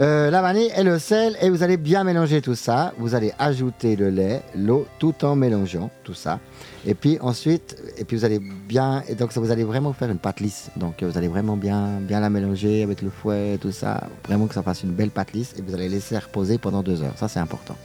Euh, 0.00 0.30
la 0.30 0.42
vanille 0.42 0.70
et 0.76 0.82
le 0.82 0.98
sel. 0.98 1.36
Et 1.40 1.48
vous 1.50 1.62
allez 1.62 1.76
bien 1.78 2.04
mélanger 2.04 2.42
tout 2.42 2.54
ça. 2.54 2.92
Vous 2.98 3.14
allez 3.14 3.32
ajouter 3.38 3.96
le 3.96 4.10
lait, 4.10 4.42
l'eau, 4.54 4.86
tout 4.98 5.24
en 5.24 5.34
mélangeant 5.34 5.90
tout 6.04 6.14
ça. 6.14 6.38
Et 6.84 6.94
puis 6.94 7.18
ensuite, 7.20 7.76
et 7.96 8.04
puis 8.04 8.16
vous 8.16 8.24
allez 8.24 8.38
bien. 8.38 9.02
Et 9.08 9.14
donc 9.14 9.32
ça, 9.32 9.40
vous 9.40 9.50
allez 9.50 9.64
vraiment 9.64 9.92
faire 9.92 10.10
une 10.10 10.18
pâte 10.18 10.40
lisse. 10.40 10.70
Donc 10.76 11.02
euh, 11.02 11.08
vous 11.08 11.16
allez 11.16 11.28
vraiment 11.28 11.56
bien, 11.56 11.98
bien 12.00 12.20
la 12.20 12.28
mélanger 12.30 12.82
avec 12.82 13.00
le 13.02 13.10
fouet, 13.10 13.58
tout 13.60 13.72
ça. 13.72 14.08
Vraiment 14.26 14.46
que 14.46 14.54
ça 14.54 14.62
fasse 14.62 14.82
une 14.82 14.92
belle 14.92 15.10
pâte 15.10 15.32
lisse. 15.32 15.54
Et 15.58 15.62
vous 15.62 15.74
allez 15.74 15.88
laisser 15.88 16.18
reposer 16.18 16.58
pendant 16.58 16.82
deux 16.82 17.02
heures. 17.02 17.14
Ça, 17.16 17.28
c'est 17.28 17.40
important. 17.40 17.76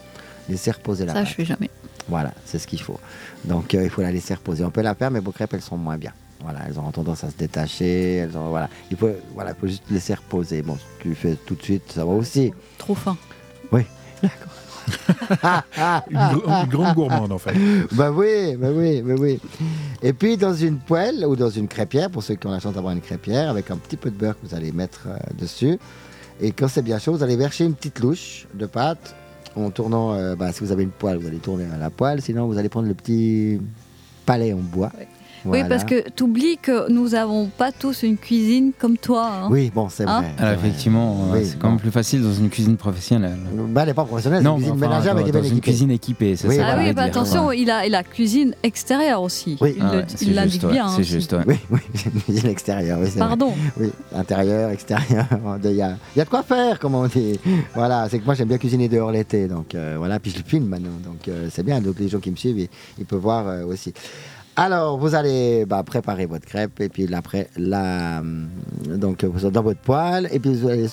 Laisser 0.49 0.71
reposer 0.71 1.05
la 1.05 1.13
Ça, 1.13 1.19
pâte. 1.19 1.29
je 1.29 1.33
fais 1.35 1.45
jamais. 1.45 1.69
Voilà, 2.09 2.31
c'est 2.45 2.57
ce 2.59 2.67
qu'il 2.67 2.81
faut. 2.81 2.99
Donc 3.45 3.75
euh, 3.75 3.83
il 3.83 3.89
faut 3.89 4.01
la 4.01 4.11
laisser 4.11 4.33
reposer. 4.33 4.63
On 4.65 4.71
peut 4.71 4.81
la 4.81 4.95
faire, 4.95 5.11
mais 5.11 5.19
vos 5.19 5.31
crêpes, 5.31 5.53
elles 5.53 5.61
sont 5.61 5.77
moins 5.77 5.97
bien. 5.97 6.11
Voilà, 6.43 6.59
elles 6.67 6.79
ont 6.79 6.91
tendance 6.91 7.23
à 7.23 7.29
se 7.29 7.35
détacher. 7.37 8.15
Elles 8.17 8.37
ont, 8.37 8.49
voilà. 8.49 8.69
Il 8.91 8.97
faut, 8.97 9.09
voilà, 9.33 9.51
il 9.51 9.59
faut 9.59 9.67
juste 9.67 9.83
laisser 9.89 10.13
reposer. 10.13 10.61
Bon, 10.61 10.75
si 10.75 10.83
tu 11.01 11.09
le 11.09 11.15
fais 11.15 11.35
tout 11.45 11.55
de 11.55 11.63
suite, 11.63 11.91
ça 11.91 12.05
va 12.05 12.11
aussi. 12.11 12.53
Trop 12.77 12.95
fin. 12.95 13.17
Oui, 13.71 13.81
d'accord. 14.21 14.53
Une, 16.09 16.17
gr- 16.17 16.63
une 16.63 16.69
grande 16.69 16.95
gourmande 16.95 17.31
en 17.33 17.37
fait. 17.37 17.53
bah 17.91 18.09
oui, 18.11 18.55
bah 18.55 18.69
oui, 18.73 19.01
bah 19.01 19.15
oui. 19.19 19.37
Et 20.01 20.13
puis 20.13 20.37
dans 20.37 20.53
une 20.53 20.77
poêle 20.77 21.25
ou 21.25 21.35
dans 21.35 21.49
une 21.49 21.67
crêpière, 21.67 22.09
pour 22.09 22.23
ceux 22.23 22.35
qui 22.35 22.47
ont 22.47 22.51
la 22.51 22.59
chance 22.61 22.73
d'avoir 22.73 22.93
une 22.93 23.01
crêpière, 23.01 23.49
avec 23.49 23.69
un 23.69 23.75
petit 23.75 23.97
peu 23.97 24.09
de 24.09 24.15
beurre 24.15 24.39
que 24.39 24.47
vous 24.47 24.55
allez 24.55 24.71
mettre 24.71 25.07
euh, 25.07 25.17
dessus. 25.37 25.77
Et 26.39 26.51
quand 26.51 26.69
c'est 26.69 26.83
bien 26.83 26.99
chaud, 26.99 27.13
vous 27.13 27.23
allez 27.23 27.35
verser 27.35 27.65
une 27.65 27.73
petite 27.73 27.99
louche 27.99 28.47
de 28.53 28.65
pâte 28.65 29.13
en 29.57 29.69
tournant. 29.71 30.13
euh, 30.13 30.35
bah, 30.37 30.53
si 30.53 30.61
vous 30.63 30.71
avez 30.71 30.83
une 30.83 30.91
poêle, 30.91 31.17
vous 31.17 31.27
allez 31.27 31.39
tourner 31.39 31.65
à 31.73 31.77
la 31.77 31.89
poêle. 31.89 32.21
Sinon, 32.21 32.47
vous 32.47 32.57
allez 32.57 32.69
prendre 32.69 32.87
le 32.87 32.93
petit 32.93 33.59
palais 34.25 34.53
en 34.53 34.57
bois. 34.59 34.91
Voilà. 35.49 35.65
parce 35.69 35.83
que 35.83 36.09
tu 36.09 36.23
oublies 36.23 36.57
que 36.57 36.89
nous 36.91 37.15
avons 37.15 37.47
pas 37.47 37.71
tous 37.71 38.03
une 38.03 38.17
cuisine 38.17 38.71
comme 38.77 38.97
toi. 38.97 39.29
hein. 39.43 39.47
Oui, 39.49 39.71
bon, 39.73 39.89
c'est 39.89 40.03
Hein 40.07 40.21
vrai. 40.21 40.31
Alors, 40.37 40.57
vrai. 40.59 40.67
effectivement, 40.67 41.27
euh, 41.31 41.37
Oui, 41.37 41.45
c'est 41.45 41.59
quand 41.59 41.69
même 41.69 41.79
plus 41.79 41.91
facile 41.91 42.21
dans 42.23 42.33
une 42.33 42.49
cuisine 42.49 42.77
professionnelle. 42.77 43.37
Bah, 43.69 43.81
elle 43.81 43.87
n'est 43.89 43.93
pas 43.93 44.05
professionnelle, 44.05 44.41
c'est 44.43 44.49
une 44.49 44.55
cuisine 44.55 44.71
enfin, 44.73 44.87
ménagère, 44.87 45.15
mais 45.15 45.23
qui 45.23 45.29
est 45.29 45.31
dans 45.31 45.39
bien 45.39 45.49
une 45.49 45.57
équipée. 45.57 45.71
cuisine 45.71 45.91
équipée, 45.91 46.35
c'est 46.35 46.47
Oui, 46.47 46.55
ça. 46.57 46.65
Ah 46.67 46.75
oui, 46.77 46.93
bah 46.93 47.03
attention, 47.03 47.47
ouais. 47.47 47.59
il 47.59 47.69
a, 47.71 47.85
il 47.85 47.95
a 47.95 48.03
cuisine 48.03 48.53
extérieure 48.63 49.21
aussi. 49.21 49.57
Oui. 49.61 49.73
Il 49.77 49.83
Ah 49.85 49.91
ouais, 49.91 50.05
c'est 50.07 50.25
il 50.25 50.35
l'indique 50.35 50.63
ouais, 50.63 50.71
bien. 50.71 50.85
hein, 50.85 50.91
C'est 50.95 51.01
aussi. 51.01 51.11
juste, 51.11 51.33
ouais. 51.33 51.43
Oui, 51.47 51.55
oui, 51.71 51.79
c'est 51.93 52.13
une 52.13 52.21
cuisine 52.21 52.49
extérieure. 52.49 52.99
Oui, 53.01 53.07
vrai. 53.09 53.19
Pardon. 53.19 53.53
Oui, 53.79 53.91
intérieur, 54.15 54.69
extérieur. 54.71 55.25
Il 55.63 55.71
y 55.73 55.81
a, 55.81 55.97
il 56.15 56.19
y 56.19 56.21
a 56.21 56.25
de 56.25 56.29
quoi 56.29 56.43
faire, 56.43 56.79
comme 56.79 56.95
on 56.95 57.07
dit. 57.07 57.39
Voilà, 57.75 58.07
c'est 58.09 58.19
que 58.19 58.25
moi 58.25 58.33
j'aime 58.35 58.47
bien 58.47 58.57
cuisiner 58.57 58.87
dehors 58.87 59.11
l'été. 59.11 59.47
Donc 59.47 59.75
euh, 59.75 59.95
voilà, 59.97 60.19
puis 60.19 60.31
je 60.31 60.37
le 60.37 60.43
filme 60.43 60.65
maintenant. 60.67 60.89
Donc 61.03 61.27
euh, 61.27 61.47
c'est 61.51 61.63
bien. 61.63 61.81
Donc 61.81 61.99
les 61.99 62.07
gens 62.09 62.19
qui 62.19 62.31
me 62.31 62.35
suivent, 62.35 62.59
ils, 62.59 62.69
ils 62.99 63.05
peuvent 63.05 63.19
voir 63.19 63.47
euh, 63.47 63.63
aussi. 63.65 63.93
Alors, 64.59 64.97
vous 64.97 65.13
allez 65.13 65.65
bah, 65.67 65.83
préparer 65.83 66.25
votre 66.25 66.47
crêpe 66.47 66.81
et 66.81 66.89
puis 66.89 67.13
après, 67.13 67.47
la, 67.57 68.21
hum, 68.21 68.49
donc 68.87 69.23
dans 69.23 69.61
votre 69.61 69.79
poêle 69.81 70.27
et 70.31 70.39
puis 70.39 70.51
vous 70.55 70.67
allez, 70.67 70.87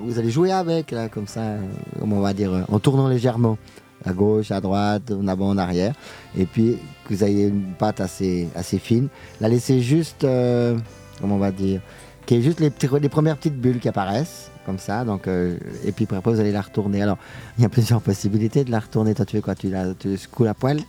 vous 0.00 0.18
allez 0.18 0.30
jouer 0.30 0.50
avec, 0.50 0.94
comme 1.12 1.26
ça, 1.26 1.40
euh, 1.40 1.60
comment 2.00 2.16
on 2.16 2.20
va 2.20 2.32
dire, 2.32 2.50
euh, 2.54 2.62
en 2.72 2.78
tournant 2.78 3.08
légèrement 3.08 3.58
à 4.06 4.14
gauche, 4.14 4.50
à 4.50 4.62
droite, 4.62 5.10
en 5.12 5.28
avant, 5.28 5.50
en 5.50 5.58
arrière. 5.58 5.94
Et 6.38 6.46
puis 6.46 6.78
que 7.06 7.12
vous 7.12 7.22
ayez 7.22 7.48
une 7.48 7.74
pâte 7.78 8.00
assez, 8.00 8.48
assez 8.56 8.78
fine. 8.78 9.08
La 9.42 9.48
laissez 9.50 9.82
juste, 9.82 10.24
euh, 10.24 10.78
comment 11.20 11.34
on 11.34 11.38
va 11.38 11.50
dire, 11.52 11.82
qu'il 12.24 12.38
y 12.38 12.40
ait 12.40 12.42
juste 12.42 12.60
les, 12.60 12.70
petits- 12.70 13.08
premières 13.10 13.36
petites 13.36 13.60
bulles 13.60 13.78
qui 13.78 13.90
apparaissent, 13.90 14.50
comme 14.64 14.78
ça. 14.78 15.04
Donc, 15.04 15.28
euh, 15.28 15.58
et 15.84 15.92
puis 15.92 16.08
après, 16.10 16.32
vous 16.32 16.40
allez 16.40 16.50
la 16.52 16.62
retourner. 16.62 17.02
Alors, 17.02 17.18
il 17.58 17.62
y 17.62 17.66
a 17.66 17.68
plusieurs 17.68 18.00
possibilités 18.00 18.64
de 18.64 18.70
la 18.70 18.80
retourner. 18.80 19.12
Toi, 19.12 19.26
tu 19.26 19.36
fais 19.36 19.42
quoi? 19.42 19.54
Tu, 19.54 19.68
la, 19.68 19.92
tu 19.92 20.16
secoues 20.16 20.44
la 20.44 20.54
poêle? 20.54 20.80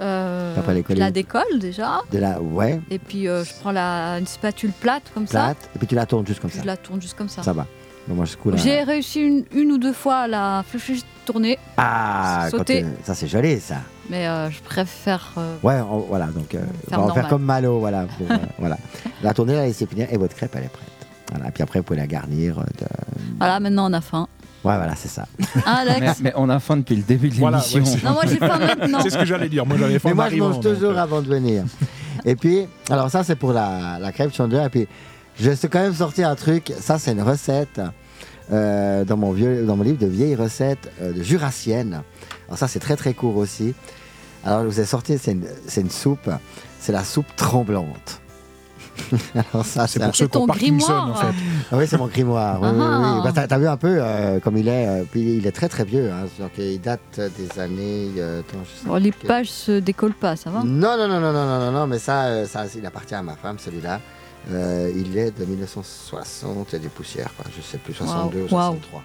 Euh, 0.00 0.54
la 0.90 1.10
décolle 1.10 1.58
déjà. 1.58 2.00
de 2.10 2.18
la, 2.18 2.40
Ouais, 2.40 2.80
Et 2.90 2.98
puis 2.98 3.28
euh, 3.28 3.44
je 3.44 3.52
prends 3.60 3.70
la, 3.72 4.18
une 4.18 4.26
spatule 4.26 4.72
plate 4.72 5.02
comme 5.14 5.26
ça. 5.26 5.44
plate. 5.44 5.68
Et 5.74 5.78
puis 5.78 5.86
tu 5.86 5.94
la 5.94 6.06
tournes 6.06 6.26
juste 6.26 6.40
comme 6.40 6.50
ça. 6.50 6.60
je 6.62 6.66
la 6.66 6.76
tourne 6.76 7.00
juste 7.02 7.16
comme 7.16 7.28
ça. 7.28 7.42
Ça 7.42 7.52
va. 7.52 7.66
Moi, 8.08 8.24
je 8.24 8.36
la... 8.50 8.56
J'ai 8.56 8.82
réussi 8.82 9.20
une, 9.20 9.44
une 9.52 9.70
ou 9.72 9.78
deux 9.78 9.92
fois 9.92 10.20
à 10.20 10.26
la 10.26 10.64
faire 10.66 11.04
tourner, 11.26 11.58
Ah, 11.76 12.48
sauter. 12.50 12.84
ça, 13.04 13.14
c'est 13.14 13.28
joli, 13.28 13.60
ça. 13.60 13.76
mais 14.08 14.26
euh, 14.26 14.50
je 14.50 14.60
préfère. 14.62 15.32
euh, 15.38 15.54
Ouais, 15.62 15.80
on- 15.80 15.98
voilà. 16.00 16.26
Donc, 16.26 16.54
euh, 16.54 16.60
Faire 16.88 16.98
on 16.98 17.06
va 17.06 17.12
faire 17.14 17.22
normal. 17.24 17.28
comme 17.30 17.42
Malo. 17.44 17.78
Voilà. 17.78 18.06
pour, 18.18 18.26
voilà. 18.58 18.78
La 19.22 19.32
tourner, 19.34 19.54
la 19.54 19.66
laisser 19.66 19.86
finir 19.86 20.08
et 20.10 20.16
votre 20.16 20.34
crêpe, 20.34 20.50
elle 20.56 20.64
est 20.64 20.68
prête. 20.68 20.88
Voilà. 21.32 21.52
Puis 21.52 21.62
après, 21.62 21.78
vous 21.78 21.84
pouvez 21.84 22.00
la 22.00 22.08
garnir. 22.08 22.56
De... 22.56 22.86
Voilà, 23.38 23.60
maintenant 23.60 23.88
on 23.88 23.92
a 23.92 24.00
faim. 24.00 24.26
Ouais, 24.62 24.76
voilà, 24.76 24.94
c'est 24.94 25.08
ça. 25.08 25.26
Mais, 25.38 25.62
Alex 25.64 26.20
mais 26.20 26.32
on 26.36 26.48
a 26.50 26.60
faim 26.60 26.76
depuis 26.76 26.96
le 26.96 27.02
début 27.02 27.30
de 27.30 27.34
Voilà, 27.36 27.62
l'émission. 27.72 27.96
ouais, 27.96 28.04
Non, 28.04 28.12
moi 28.12 28.22
j'ai 28.26 28.36
faim 28.36 28.58
maintenant. 28.58 29.00
C'est 29.02 29.10
ce 29.10 29.18
que 29.18 29.24
j'allais 29.24 29.48
dire. 29.48 29.64
Moi 29.64 29.76
j'avais 29.78 29.98
faim 29.98 30.10
Mais 30.10 30.14
moi, 30.14 30.28
je 30.28 30.36
mange 30.36 30.60
toujours 30.60 30.92
euh, 30.92 31.02
avant 31.02 31.22
de 31.22 31.28
venir. 31.28 31.64
et 32.26 32.36
puis, 32.36 32.66
alors 32.90 33.10
ça, 33.10 33.24
c'est 33.24 33.36
pour 33.36 33.52
la, 33.54 33.98
la 33.98 34.12
crêpe 34.12 34.34
chandeleur. 34.34 34.66
Et 34.66 34.68
puis, 34.70 34.86
Je 35.38 35.50
suis 35.52 35.68
quand 35.68 35.80
même 35.80 35.94
sorti 35.94 36.22
un 36.22 36.34
truc. 36.34 36.72
Ça, 36.78 36.98
c'est 36.98 37.12
une 37.12 37.22
recette 37.22 37.80
euh, 38.52 39.04
dans, 39.04 39.16
mon 39.16 39.32
vieux, 39.32 39.64
dans 39.64 39.76
mon 39.76 39.82
livre 39.84 39.98
de 39.98 40.06
vieilles 40.06 40.34
recettes 40.36 40.90
euh, 41.00 41.12
de 41.14 41.22
jurassiennes. 41.22 42.02
Alors, 42.48 42.58
ça, 42.58 42.68
c'est 42.68 42.80
très 42.80 42.96
très 42.96 43.14
court 43.14 43.36
aussi. 43.38 43.74
Alors, 44.44 44.62
je 44.62 44.66
vous 44.66 44.80
ai 44.80 44.84
sorti, 44.84 45.16
c'est 45.18 45.32
une, 45.32 45.46
c'est 45.66 45.80
une 45.80 45.90
soupe. 45.90 46.28
C'est 46.80 46.92
la 46.92 47.04
soupe 47.04 47.34
tremblante. 47.36 48.19
Alors, 49.52 49.64
ça, 49.66 49.86
C'est 49.86 50.00
pour 50.00 50.14
ceux 50.14 50.26
qui 50.28 50.36
ont 50.36 50.40
ton 50.40 50.46
Parkinson, 50.46 50.86
grimoire. 50.86 51.08
en 51.10 51.14
fait. 51.14 51.34
Ah 51.72 51.76
oui, 51.78 51.84
c'est 51.88 51.98
mon 51.98 52.06
grimoire. 52.06 52.60
Oui, 52.62 52.68
oui, 52.72 52.78
Ah. 52.82 53.14
oui. 53.16 53.20
Bah, 53.24 53.32
t'as, 53.34 53.46
t'as 53.46 53.58
vu 53.58 53.66
un 53.68 53.76
peu 53.76 53.98
euh, 54.00 54.40
comme 54.40 54.56
il 54.56 54.68
est. 54.68 54.86
euh, 54.86 55.04
puis 55.10 55.36
il 55.38 55.46
est 55.46 55.52
très 55.52 55.68
très 55.68 55.84
vieux. 55.84 56.10
Hein, 56.10 56.26
donc, 56.38 56.52
il 56.58 56.80
date 56.80 57.20
des 57.38 57.58
années. 57.60 58.10
euh, 58.18 58.40
attends, 58.40 58.58
je 58.64 58.80
sais 58.82 58.86
Bon, 58.86 58.96
les 58.96 59.10
que- 59.10 59.26
pages 59.26 59.50
se 59.50 59.78
décollent 59.80 60.14
pas, 60.14 60.36
ça 60.36 60.50
va? 60.50 60.62
Non, 60.64 60.96
non, 60.96 61.08
non, 61.08 61.20
non, 61.20 61.32
non, 61.32 61.46
non, 61.46 61.58
non, 61.66 61.72
non, 61.72 61.86
mais 61.86 61.98
ça, 61.98 62.24
euh, 62.24 62.46
ça, 62.46 62.64
il 62.76 62.84
appartient 62.86 63.14
à 63.14 63.22
ma 63.22 63.34
femme, 63.36 63.58
celui-là. 63.58 64.00
Euh, 64.50 64.90
il 64.96 65.16
est 65.18 65.38
de 65.38 65.44
1960 65.44 66.74
et 66.74 66.78
des 66.78 66.88
poussières, 66.88 67.30
quoi. 67.36 67.44
Je 67.56 67.60
sais 67.62 67.78
plus, 67.78 67.92
62 67.94 68.38
ou 68.38 68.54
Waouh. 68.54 68.72
63. 68.74 69.02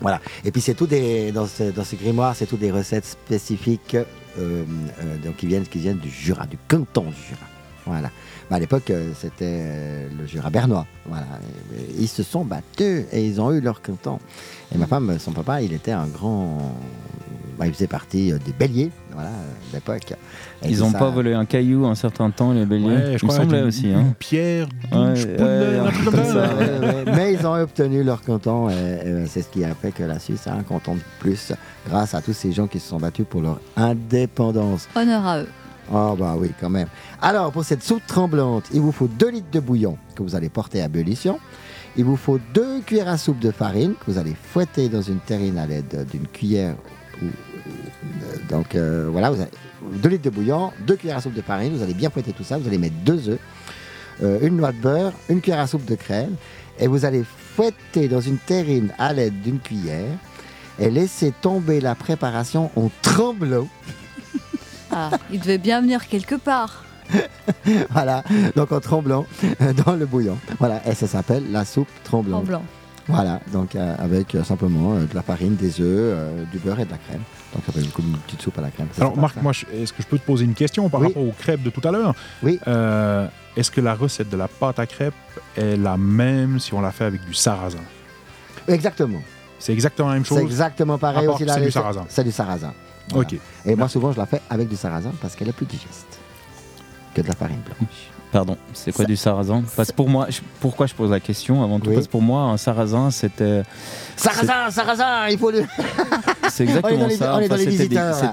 Voilà. 0.00 0.20
Et 0.44 0.52
puis 0.52 0.60
c'est 0.60 0.74
tout 0.74 0.86
des 0.86 1.32
dans 1.32 1.46
ce, 1.46 1.64
dans 1.72 1.82
ce 1.84 1.96
grimoire, 1.96 2.36
c'est 2.36 2.46
tout 2.46 2.56
des 2.56 2.70
recettes 2.70 3.04
spécifiques 3.04 3.94
euh, 3.96 4.04
euh, 4.38 4.64
donc 5.24 5.36
qui 5.36 5.46
viennent 5.46 5.64
qui 5.66 5.78
viennent 5.78 5.98
du 5.98 6.08
Jura, 6.10 6.46
du 6.46 6.56
canton 6.68 7.02
du 7.02 7.16
Jura. 7.28 7.46
Voilà. 7.84 8.10
Bah, 8.50 8.56
à 8.56 8.60
l'époque, 8.60 8.90
euh, 8.90 9.10
c'était 9.14 9.58
euh, 9.60 10.08
le 10.18 10.26
Jura 10.26 10.50
bernois. 10.50 10.86
Voilà. 11.06 11.26
Et- 11.76 12.02
ils 12.02 12.08
se 12.08 12.22
sont 12.22 12.44
battus 12.44 13.04
et 13.12 13.26
ils 13.26 13.40
ont 13.40 13.52
eu 13.52 13.60
leur 13.60 13.82
canton. 13.82 14.18
Et 14.74 14.78
ma 14.78 14.86
femme, 14.86 15.18
son 15.18 15.32
papa, 15.32 15.60
il 15.62 15.72
était 15.72 15.92
un 15.92 16.06
grand. 16.06 16.58
bah, 17.58 17.66
il 17.66 17.72
faisait 17.74 17.86
partie 17.88 18.32
euh, 18.32 18.38
des 18.38 18.52
béliers, 18.52 18.90
voilà. 19.12 19.30
Et 20.62 20.70
Ils 20.70 20.78
n'ont 20.78 20.90
ça- 20.90 20.98
pas 20.98 21.10
volé 21.10 21.34
un 21.34 21.44
caillou 21.44 21.84
un 21.86 21.94
certain 21.94 22.30
temps, 22.30 22.52
les 22.52 22.64
béliers 22.64 22.86
Ouais, 22.86 23.02
je 23.04 23.08
Il 23.08 23.12
me 23.12 23.18
crois 23.18 23.36
semblait 23.36 23.62
aussi. 23.62 23.90
Une 23.90 24.14
pierre, 24.14 24.68
Ouais, 24.92 24.98
ouais. 24.98 25.14
Mais 27.14 27.34
ils 27.34 27.46
ont 27.46 27.54
obtenu 27.54 28.02
leur 28.02 28.22
canton 28.22 28.70
et, 28.70 28.74
et 28.74 29.26
c'est 29.26 29.42
ce 29.42 29.48
qui 29.48 29.64
a 29.64 29.74
fait 29.74 29.92
que 29.92 30.02
la 30.04 30.18
Suisse 30.18 30.46
a 30.46 30.54
un 30.54 30.62
canton 30.62 30.94
de 30.94 31.00
plus 31.18 31.52
grâce 31.88 32.14
à 32.14 32.22
tous 32.22 32.32
ces 32.32 32.52
gens 32.52 32.66
qui 32.66 32.78
se 32.80 32.88
sont 32.88 32.98
battus 32.98 33.26
pour 33.28 33.42
leur 33.42 33.60
indépendance. 33.76 34.88
Honneur 34.94 35.26
à 35.26 35.40
eux. 35.40 35.48
Oh 35.92 36.14
bah 36.18 36.34
oui, 36.38 36.50
quand 36.60 36.68
même. 36.70 36.88
Alors, 37.22 37.50
pour 37.50 37.64
cette 37.64 37.82
soupe 37.82 38.06
tremblante, 38.06 38.64
il 38.72 38.80
vous 38.80 38.92
faut 38.92 39.08
2 39.08 39.30
litres 39.30 39.50
de 39.50 39.60
bouillon 39.60 39.96
que 40.14 40.22
vous 40.22 40.34
allez 40.34 40.48
porter 40.50 40.82
à 40.82 40.86
ébullition. 40.86 41.38
Il 41.96 42.04
vous 42.04 42.16
faut 42.16 42.38
2 42.54 42.80
cuillères 42.82 43.08
à 43.08 43.16
soupe 43.16 43.38
de 43.38 43.50
farine 43.50 43.94
que 43.94 44.10
vous 44.10 44.18
allez 44.18 44.34
fouetter 44.52 44.88
dans 44.88 45.00
une 45.02 45.18
terrine 45.20 45.56
à 45.58 45.66
l'aide 45.66 46.06
d'une 46.10 46.26
cuillère. 46.26 46.74
ou- 47.22 47.26
donc 48.48 48.74
euh, 48.74 49.08
voilà, 49.10 49.30
vous 49.30 49.40
avez 49.40 49.50
2 50.02 50.08
litres 50.10 50.24
de 50.24 50.30
bouillon, 50.30 50.72
2 50.86 50.96
cuillères 50.96 51.16
à 51.18 51.20
soupe 51.20 51.34
de 51.34 51.42
farine, 51.42 51.74
vous 51.74 51.82
allez 51.82 51.94
bien 51.94 52.10
fouetter 52.10 52.32
tout 52.32 52.44
ça, 52.44 52.58
vous 52.58 52.66
allez 52.68 52.78
mettre 52.78 52.94
2 53.04 53.28
œufs, 53.30 53.38
euh, 54.22 54.38
une 54.42 54.56
noix 54.56 54.72
de 54.72 54.78
beurre, 54.78 55.12
une 55.28 55.40
cuillère 55.40 55.60
à 55.60 55.66
soupe 55.66 55.84
de 55.86 55.94
crème, 55.94 56.34
et 56.78 56.86
vous 56.86 57.04
allez 57.04 57.24
fouetter 57.24 58.08
dans 58.08 58.20
une 58.20 58.38
terrine 58.38 58.92
à 58.98 59.12
l'aide 59.12 59.40
d'une 59.42 59.58
cuillère 59.58 60.16
et 60.78 60.90
laisser 60.90 61.32
tomber 61.42 61.80
la 61.80 61.94
préparation 61.94 62.70
en 62.76 62.90
tremblant. 63.02 63.66
Ah, 64.92 65.10
il 65.30 65.40
devait 65.40 65.58
bien 65.58 65.80
venir 65.80 66.06
quelque 66.08 66.34
part. 66.36 66.84
voilà, 67.90 68.22
donc 68.54 68.70
en 68.72 68.80
tremblant 68.80 69.26
euh, 69.62 69.72
dans 69.72 69.94
le 69.94 70.04
bouillon. 70.06 70.36
Voilà, 70.58 70.86
et 70.86 70.94
ça 70.94 71.06
s'appelle 71.06 71.50
la 71.50 71.64
soupe 71.64 71.88
tremblante. 72.04 72.42
En 72.42 72.44
blanc. 72.44 72.62
Voilà, 73.06 73.40
donc 73.52 73.74
euh, 73.74 73.94
avec 73.98 74.34
euh, 74.34 74.44
simplement 74.44 74.92
euh, 74.94 75.06
de 75.06 75.14
la 75.14 75.22
farine, 75.22 75.56
des 75.56 75.80
œufs, 75.80 75.86
euh, 75.88 76.44
du 76.52 76.58
beurre 76.58 76.80
et 76.80 76.84
de 76.84 76.90
la 76.90 76.98
crème. 76.98 77.22
Donc 77.54 77.62
ça 77.64 77.72
fait 77.72 77.80
une, 77.80 77.88
comme 77.90 78.04
une 78.08 78.18
petite 78.18 78.42
soupe 78.42 78.58
à 78.58 78.60
la 78.60 78.70
crème. 78.70 78.88
Ça, 78.92 79.00
Alors 79.00 79.14
c'est 79.14 79.20
Marc, 79.22 79.36
moi, 79.42 79.52
est-ce 79.72 79.94
que 79.94 80.02
je 80.02 80.06
peux 80.06 80.18
te 80.18 80.26
poser 80.26 80.44
une 80.44 80.52
question 80.52 80.90
par 80.90 81.00
Oui. 81.00 81.06
rapport 81.06 81.22
aux 81.22 81.32
crêpes 81.32 81.62
de 81.62 81.70
tout 81.70 81.80
à 81.88 81.90
l'heure? 81.90 82.14
Oui. 82.42 82.60
Euh, 82.68 83.26
est-ce 83.56 83.70
que 83.70 83.80
la 83.80 83.94
recette 83.94 84.28
de 84.28 84.36
la 84.36 84.46
pâte 84.48 84.78
à 84.78 84.84
crêpes 84.86 85.14
est 85.56 85.78
la 85.78 85.96
même 85.96 86.58
si 86.60 86.74
on 86.74 86.82
la 86.82 86.92
fait 86.92 87.04
avec 87.06 87.24
du 87.24 87.32
sarrasin? 87.32 87.78
Exactement. 88.66 89.22
C'est 89.58 89.72
exactement 89.72 90.08
la 90.08 90.14
même 90.16 90.24
C'est 90.26 90.34
chose? 90.34 90.42
exactement 90.44 90.98
pareil 90.98 91.26
aussi. 91.26 91.46
la 91.46 91.54
c'est 91.54 91.62
du 91.62 91.70
sarrasin. 91.70 92.04
C'est 92.10 92.24
du 92.24 92.30
sarrasin. 92.32 92.74
Voilà. 93.12 93.28
Ok. 93.32 93.38
Et 93.66 93.74
moi, 93.76 93.88
souvent, 93.88 94.12
je 94.12 94.18
la 94.18 94.26
fais 94.26 94.40
avec 94.50 94.68
du 94.68 94.76
sarrasin 94.76 95.12
parce 95.20 95.34
qu'elle 95.34 95.48
est 95.48 95.52
plus 95.52 95.66
digeste 95.66 96.18
que 97.14 97.20
de 97.22 97.26
la 97.28 97.34
farine 97.34 97.60
blanche. 97.64 98.10
Pardon, 98.30 98.58
c'est 98.74 98.92
quoi 98.92 99.06
du 99.06 99.16
sarrasin? 99.16 99.62
Parce 99.74 99.88
que 99.90 99.94
pour 99.96 100.08
moi, 100.10 100.26
je- 100.28 100.40
pourquoi 100.60 100.86
je 100.86 100.94
pose 100.94 101.10
la 101.10 101.20
question? 101.20 101.62
Avant 101.64 101.80
tout 101.80 101.88
Oui. 101.88 101.94
Parce 101.94 102.06
que 102.06 102.12
pour 102.12 102.20
moi, 102.22 102.42
un 102.42 102.58
sarrasin, 102.58 103.10
c'était. 103.10 103.62
Sarrasin, 104.18 104.70
sarrasin, 104.70 105.28
il 105.30 105.38
faut 105.38 105.50
le. 105.50 105.62
C'est 106.50 106.64
exactement 106.64 106.92
On 106.92 107.08
est 107.08 107.18
dans 107.48 107.56
les- 107.56 107.70
ça. 107.94 108.32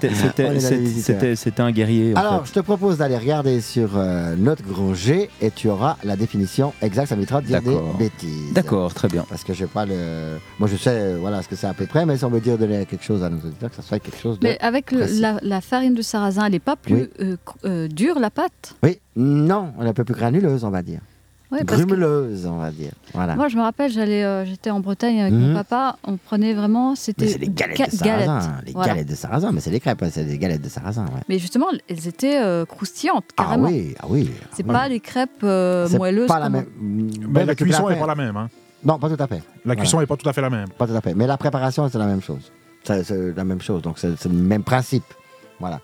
c'était 1.36 1.62
un 1.62 1.72
guerrier. 1.72 2.14
en 2.16 2.20
Alors, 2.20 2.42
fait. 2.42 2.50
je 2.50 2.54
te 2.54 2.60
propose 2.62 2.98
d'aller 2.98 3.18
regarder 3.18 3.62
sur 3.62 3.92
euh, 3.96 4.36
notre 4.36 4.64
grand 4.64 4.94
G 4.96 5.30
et 5.42 5.52
tu 5.52 5.70
auras 5.70 5.98
la 6.04 6.16
définition 6.16 6.74
exacte. 6.82 7.10
Ça 7.10 7.16
m'évitera 7.16 7.42
de 7.42 7.48
dire 7.48 7.62
des 7.62 7.78
bêtises. 8.00 8.54
D'accord, 8.54 8.94
très 8.94 9.08
bien. 9.10 9.26
Parce 9.30 9.44
que 9.44 9.54
je 9.54 9.66
pas 9.66 9.86
le. 9.86 10.38
Moi, 10.60 10.68
je 10.72 10.76
sais 10.76 10.90
euh, 10.92 11.18
voilà 11.20 11.42
ce 11.44 11.48
que 11.48 11.56
c'est 11.56 11.68
à 11.68 11.74
peu 11.74 11.86
près, 11.86 12.06
mais 12.06 12.18
si 12.18 12.26
on 12.26 12.30
veut 12.30 12.40
dire 12.42 12.58
donner 12.58 12.86
quelque 12.86 13.04
chose 13.04 13.24
à 13.24 13.30
nos 13.30 13.38
auditeurs, 13.38 13.70
que 13.70 13.76
ça 13.76 13.82
soit 13.84 14.00
quelque 14.00 14.20
chose 14.20 14.40
de. 14.40 14.48
Mais 14.48 14.58
avec 14.62 14.92
le- 14.92 15.06
la, 15.20 15.38
la 15.44 15.62
farine 15.62 15.94
de 15.94 16.02
sarrasin, 16.02 16.46
elle 16.46 16.54
n'est 16.54 16.60
pas 16.60 16.76
plus 16.76 16.96
Oui. 16.96 17.10
euh, 17.22 17.36
euh, 17.66 17.88
dure, 17.88 18.20
la 18.20 18.30
pâte? 18.32 18.76
Oui, 18.84 19.00
non, 19.16 19.72
elle 19.80 19.86
est 19.88 19.90
un 19.90 19.94
peu 19.94 20.04
plus 20.04 20.16
granuleuse, 20.16 20.64
on 20.64 20.70
va 20.72 20.82
dire. 20.82 21.00
Que 21.52 21.64
Grumeleuse, 21.64 22.46
on 22.48 22.58
va 22.58 22.72
dire. 22.72 22.92
Voilà. 23.14 23.36
Moi, 23.36 23.48
je 23.48 23.56
me 23.56 23.62
rappelle, 23.62 23.92
j'allais, 23.92 24.24
euh, 24.24 24.46
j'étais 24.46 24.72
en 24.72 24.80
Bretagne 24.80 25.22
avec 25.22 25.34
Mhm. 25.34 25.40
mon 25.50 25.54
papa. 25.54 25.98
On 26.04 26.18
prenait 26.18 26.54
vraiment, 26.54 26.96
c'était 26.96 27.28
c'est 27.28 27.38
les 27.38 27.48
galettes 27.50 27.78
ga- 27.78 27.86
de 27.88 27.92
sarrasin. 27.92 28.40
galettes, 28.40 28.66
Les 28.66 28.72
voilà. 28.74 28.88
galettes 28.90 29.10
de 29.10 29.16
sarrasin, 29.16 29.52
mais 29.52 29.60
c'est 29.62 29.70
des 29.72 29.80
crêpes, 29.80 30.02
hein, 30.04 30.10
c'est 30.12 30.26
des 30.26 30.38
galettes 30.38 30.62
de 30.64 30.70
sarrasin. 30.70 31.06
Ouais. 31.06 31.22
Mais 31.30 31.40
justement, 31.40 31.68
elles 31.88 32.08
étaient 32.08 32.40
euh, 32.44 32.66
croustillantes, 32.66 33.26
Ah 33.38 33.44
carrément. 33.44 33.68
oui, 33.68 33.96
ah 34.00 34.06
oui. 34.10 34.30
C'est 34.52 34.64
ah 34.64 34.68
oui. 34.68 34.74
pas 34.74 34.88
les 34.90 35.00
crêpes 35.00 35.30
euh, 35.44 35.88
C'est 35.88 35.98
moelleuses. 35.98 36.28
pas 36.28 36.40
la 36.40 36.50
même. 36.50 36.66
Mais 36.80 37.40
Ouais, 37.42 37.46
la 37.46 37.56
cuisson 37.56 37.90
n'est 37.90 37.96
pas 38.00 38.08
la 38.08 38.16
même. 38.16 38.36
hein. 38.36 38.50
Non, 38.84 39.00
pas 39.00 39.10
tout 39.10 39.22
à 39.24 39.28
fait. 39.28 39.36
La 39.36 39.42
Voilà. 39.66 39.82
cuisson 39.82 40.00
n'est 40.00 40.06
pas 40.08 40.18
tout 40.18 40.28
à 40.30 40.34
fait 40.34 40.42
la 40.42 40.50
même. 40.50 40.68
Pas 40.70 40.88
tout 40.88 40.96
à 40.96 41.02
fait. 41.02 41.14
Mais 41.14 41.26
la 41.28 41.38
préparation, 41.38 41.88
c'est 41.90 41.98
la 41.98 42.06
même 42.08 42.22
chose. 42.22 42.52
C'est 42.84 43.04
c'est 43.04 43.34
la 43.36 43.44
même 43.44 43.62
chose. 43.62 43.82
Donc, 43.82 43.98
c'est 43.98 44.16
c'est 44.20 44.30
le 44.30 44.36
même 44.36 44.64
principe. 44.64 45.06
Voilà. 45.60 45.80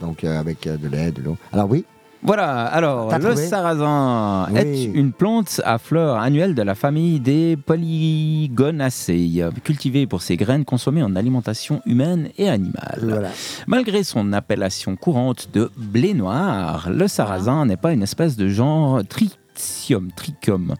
Donc, 0.00 0.24
euh, 0.24 0.38
avec 0.40 0.66
euh, 0.66 0.76
de 0.76 0.88
lait, 0.88 1.10
de 1.10 1.20
l'eau. 1.22 1.36
Alors, 1.52 1.68
oui. 1.70 1.84
Voilà, 2.22 2.64
alors 2.66 3.08
T'as 3.08 3.18
le 3.18 3.24
trouvé 3.30 3.46
sarrasin 3.46 4.48
Oui. 4.50 4.58
est 4.58 4.84
une 4.84 5.12
plante 5.12 5.60
à 5.64 5.78
fleurs 5.78 6.16
annuelles 6.16 6.54
de 6.54 6.62
la 6.62 6.74
famille 6.74 7.20
des 7.20 7.56
Polygonaceae, 7.56 9.50
cultivée 9.62 10.06
pour 10.06 10.22
ses 10.22 10.36
graines 10.36 10.64
consommées 10.64 11.02
en 11.02 11.14
alimentation 11.14 11.82
humaine 11.86 12.30
et 12.38 12.48
animale. 12.48 13.00
Voilà. 13.02 13.28
Malgré 13.66 14.02
son 14.02 14.32
appellation 14.32 14.96
courante 14.96 15.50
de 15.52 15.70
blé 15.76 16.14
noir, 16.14 16.88
le 16.90 17.06
sarrasin 17.08 17.66
n'est 17.66 17.76
pas 17.76 17.92
une 17.92 18.02
espèce 18.02 18.36
de 18.36 18.48
genre 18.48 19.02
tritium, 19.06 20.10
trichum, 20.16 20.74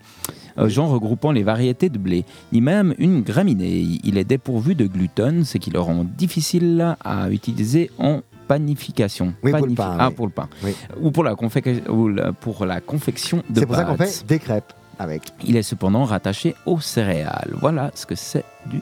euh, 0.59 0.69
genre 0.69 0.91
regroupant 0.91 1.33
les 1.33 1.43
variétés 1.43 1.89
de 1.91 1.99
blé, 1.99 2.25
ni 2.53 2.61
même 2.61 2.95
une 2.99 3.23
graminée. 3.23 3.99
Il 4.05 4.19
est 4.19 4.25
dépourvu 4.25 4.75
de 4.75 4.87
gluten, 4.87 5.45
ce 5.45 5.59
qui 5.59 5.71
le 5.71 5.81
rend 5.81 6.05
difficile 6.17 6.97
à 7.05 7.31
utiliser 7.31 7.91
en 7.99 8.21
panification. 8.49 9.35
Oui, 9.43 9.53
pour 9.53 9.67
le 9.67 9.75
pain, 9.75 9.97
Ah, 9.99 10.09
oui. 10.09 10.15
pour 10.15 10.27
le 10.27 10.33
pain. 10.33 10.49
Oui. 10.63 10.75
Ou 11.01 11.11
pour 11.11 11.25
la, 11.25 11.35
confeca- 11.35 11.89
ou 11.89 12.09
la- 12.09 12.33
pour 12.33 12.65
la 12.67 12.81
confection 12.81 13.43
de 13.51 13.61
C'est 13.61 13.67
pour 13.67 13.77
ça 13.77 13.85
qu'on 13.85 13.97
fait 13.97 14.27
des 14.27 14.39
crêpes 14.39 14.73
avec. 14.99 15.23
Il 15.45 15.57
est 15.57 15.63
cependant 15.63 16.05
rattaché 16.05 16.55
aux 16.67 16.81
céréales. 16.81 17.53
Voilà 17.61 17.91
ce 17.95 18.07
que 18.07 18.15
c'est 18.15 18.45
du 18.67 18.81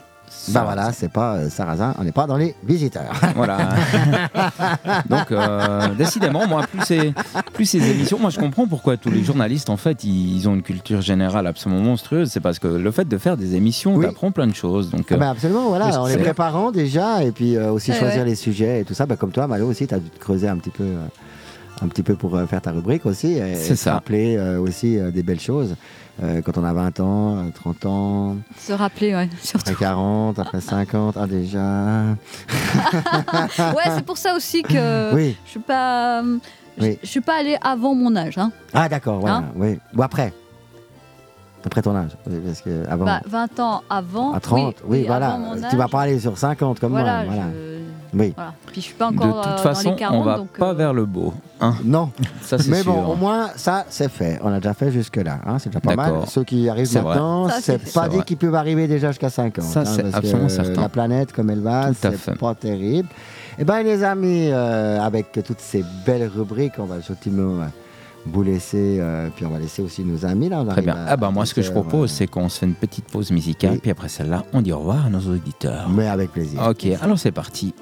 Bah 0.49 0.61
sarrasin. 0.61 0.65
voilà, 0.75 0.93
c'est 0.93 1.09
pas 1.11 1.37
euh, 1.37 1.95
on 1.99 2.05
n'est 2.05 2.13
pas 2.13 2.27
dans 2.27 2.37
les 2.37 2.55
visiteurs. 2.65 3.13
Voilà. 3.37 3.57
Donc, 5.09 5.31
euh, 5.33 5.89
décidément, 5.97 6.47
moi, 6.47 6.67
plus 6.67 6.83
ces, 6.85 7.15
plus 7.53 7.65
ces 7.65 7.79
émissions, 7.91 8.19
moi, 8.19 8.31
je 8.31 8.39
comprends 8.39 8.67
pourquoi 8.67 8.97
tous 8.97 9.11
les 9.11 9.23
journalistes, 9.25 9.71
en 9.71 9.77
fait, 9.77 10.05
ils, 10.05 10.37
ils 10.37 10.49
ont 10.49 10.55
une 10.55 10.63
culture 10.63 11.01
générale 11.01 11.47
absolument 11.47 11.81
monstrueuse. 11.83 12.31
C'est 12.31 12.41
parce 12.41 12.59
que 12.59 12.69
le 12.69 12.91
fait 12.91 13.07
de 13.09 13.19
faire 13.19 13.37
des 13.37 13.55
émissions, 13.55 13.95
Oui. 13.97 14.07
t'apprends 14.07 14.33
plein 14.33 14.47
de 14.47 14.55
choses. 14.55 14.91
Donc, 14.91 15.07
Ah 15.11 15.15
euh, 15.15 15.19
bah 15.19 15.31
absolument, 15.31 15.69
voilà, 15.69 16.01
en 16.01 16.07
les 16.07 16.17
préparant 16.19 16.71
déjà, 16.71 17.23
et 17.23 17.33
puis 17.33 17.57
euh, 17.57 17.71
aussi 17.71 17.91
Ouais, 17.93 17.99
choisir 17.99 18.21
ouais. 18.23 18.29
les 18.29 18.35
sujets 18.35 18.81
et 18.81 18.85
tout 18.85 18.95
ça, 18.95 19.07
bah, 19.07 19.17
comme 19.17 19.31
toi, 19.33 19.47
Malo 19.47 19.67
aussi, 19.69 19.87
tu 19.87 19.95
as 19.95 19.99
dû 19.99 20.11
te 20.11 20.19
creuser 20.19 20.49
un 20.49 20.57
petit 20.57 20.71
peu, 20.71 20.85
euh, 20.85 21.05
un 21.83 21.89
petit 21.89 22.03
peu 22.03 22.15
pour 22.15 22.39
faire 22.49 22.61
ta 22.61 22.71
rubrique 22.73 23.07
aussi, 23.07 23.33
et, 23.33 23.55
C'est 23.55 23.73
et 23.73 23.77
ça. 23.77 23.95
rappeler 23.95 24.37
euh, 24.37 24.59
aussi 24.61 24.99
euh, 24.99 25.11
des 25.11 25.23
belles 25.23 25.41
choses. 25.41 25.75
Euh, 26.23 26.43
quand 26.43 26.57
on 26.59 26.65
a 26.65 26.73
20 26.73 27.01
ans, 27.01 27.37
euh, 27.39 27.51
30 27.55 27.87
ans, 27.87 28.37
Se 28.57 28.73
rappeler, 28.73 29.15
ouais, 29.15 29.29
surtout. 29.43 29.71
après 29.71 29.85
40, 29.85 30.39
après 30.39 30.61
50, 30.61 31.17
ah 31.19 31.27
déjà. 31.27 32.05
Ouais, 33.75 33.91
c'est 33.95 34.05
pour 34.05 34.17
ça 34.19 34.35
aussi 34.37 34.63
que 34.63 35.13
Oui, 35.15 35.37
je 35.45 35.51
suis 35.51 35.61
pas, 35.61 36.21
euh, 36.23 36.39
je- 36.79 36.85
Oui. 36.85 36.99
je 37.03 37.09
suis 37.09 37.21
pas 37.21 37.39
allée 37.41 37.57
avant 37.63 37.95
mon 37.95 38.15
âge. 38.17 38.39
Hein. 38.39 38.53
ah 38.73 38.89
d'accord, 38.89 39.19
voilà, 39.21 39.37
Hein 39.39 39.45
oui. 39.57 39.79
Ou 39.97 40.03
après 40.03 40.33
Après 41.67 41.83
ton 41.83 41.97
âge, 41.97 42.11
parce 42.25 42.61
que 42.61 42.87
avant. 42.89 43.05
Bah, 43.07 43.21
20 43.27 43.61
ans 43.61 43.83
avant. 43.89 44.33
à 44.35 44.41
30, 44.41 44.77
oui, 44.87 45.05
voilà. 45.07 45.39
mon 45.39 45.55
Tu 45.69 45.77
vas 45.77 45.85
âge, 45.85 45.91
pas 45.91 46.01
aller 46.03 46.19
sur 46.21 46.37
50 46.37 46.79
comme 46.81 46.93
Voilà, 46.93 47.25
moi. 47.25 47.35
Voilà. 47.35 47.43
je- 47.53 47.75
Oui. 48.17 48.33
voilà. 48.37 48.53
Puis 48.67 48.77
je 48.77 48.81
suis 48.87 48.95
pas 48.95 49.11
de 49.11 49.17
encore 49.17 49.43
toute 49.43 49.53
euh, 49.53 49.57
façon, 49.57 49.85
dans 49.89 49.91
les 49.95 49.97
40, 49.99 50.21
on 50.21 50.25
va 50.25 50.37
donc, 50.37 50.49
pas 50.59 50.71
euh, 50.71 50.75
vers 50.75 50.93
le 50.93 51.05
beau. 51.05 51.33
hein. 51.61 51.75
Non, 51.85 52.11
Ça, 52.43 52.59
c'est 52.59 52.71
mais 52.71 52.83
sûr. 52.83 52.93
bon, 52.93 53.07
au 53.13 53.17
moins, 53.17 53.49
ça, 53.57 53.85
c'est 53.89 54.09
fait. 54.11 54.39
On 54.45 54.53
a 54.53 54.57
déjà 54.61 54.73
fait 54.75 54.93
jusque-là. 54.93 55.39
hein, 55.47 55.59
c'est 55.59 55.71
déjà 55.71 55.81
pas 55.81 55.97
mal. 55.97 56.13
D'accord. 56.13 56.29
Ceux 56.29 56.45
qui 56.45 56.69
arrivent 56.69 56.87
C'est 56.87 57.03
maintenant, 57.03 57.49
c'est 57.49 57.83
c'est 57.85 57.93
pas 57.93 58.05
C'est 58.05 58.11
dit 58.19 58.23
qu'ils 58.23 58.37
peuvent 58.37 58.55
arriver 58.55 58.87
déjà 58.87 59.09
jusqu'à 59.09 59.31
50. 59.31 59.65
Ça, 59.65 59.85
c'est 59.85 60.03
parce 60.03 60.13
que, 60.13 60.19
absolument 60.19 60.45
euh, 60.45 60.49
certain. 60.49 60.81
La 60.83 60.89
planète, 60.89 61.33
comme 61.33 61.51
elle 61.51 61.61
va, 61.61 61.87
Tout 61.87 62.07
à 62.09 62.11
c'est 62.13 62.39
pas 62.39 62.55
terrible. 62.55 63.09
Eh 63.59 63.65
bien, 63.65 63.83
les 63.83 64.05
amis, 64.05 64.49
euh, 64.53 65.01
avec 65.01 65.33
toutes 65.45 65.61
ces 65.61 65.85
belles 66.07 66.29
rubriques, 66.33 66.75
on 66.79 66.85
va 66.85 67.01
gentiment 67.01 67.63
euh, 67.63 67.67
vous 68.27 68.43
laisser, 68.43 68.99
euh, 69.01 69.29
puis 69.35 69.45
on 69.45 69.51
va 69.51 69.59
laisser 69.59 69.83
aussi 69.83 70.03
nos 70.05 70.25
amis 70.25 70.49
là. 70.49 70.61
on 70.61 70.67
Très 70.67 70.83
bien. 70.83 70.97
Ah 71.07 71.17
bah 71.17 71.31
moi, 71.31 71.45
ce 71.47 71.55
que 71.55 71.63
je 71.63 71.71
10 71.71 71.77
heures, 71.77 71.83
propose, 71.85 72.11
euh, 72.11 72.15
c'est 72.15 72.27
qu'on 72.27 72.49
se 72.49 72.59
fait 72.61 72.67
une 72.67 72.75
petite 72.75 73.07
pause 73.07 73.31
musicale, 73.31 73.73
Oui. 73.73 73.79
puis 73.81 73.91
après 73.91 74.09
celle-là, 74.09 74.45
on 74.53 74.63
dit 74.63 74.73
au 74.73 74.79
revoir 74.79 75.07
à 75.07 75.11
nos 75.11 75.21
auditeurs. 75.21 75.89
Mais 75.91 76.07
avec 76.09 76.33
plaisir. 76.33 76.61
Ok, 76.69 76.87
alors 77.01 77.19
c'est 77.19 77.33
parti. 77.33 77.75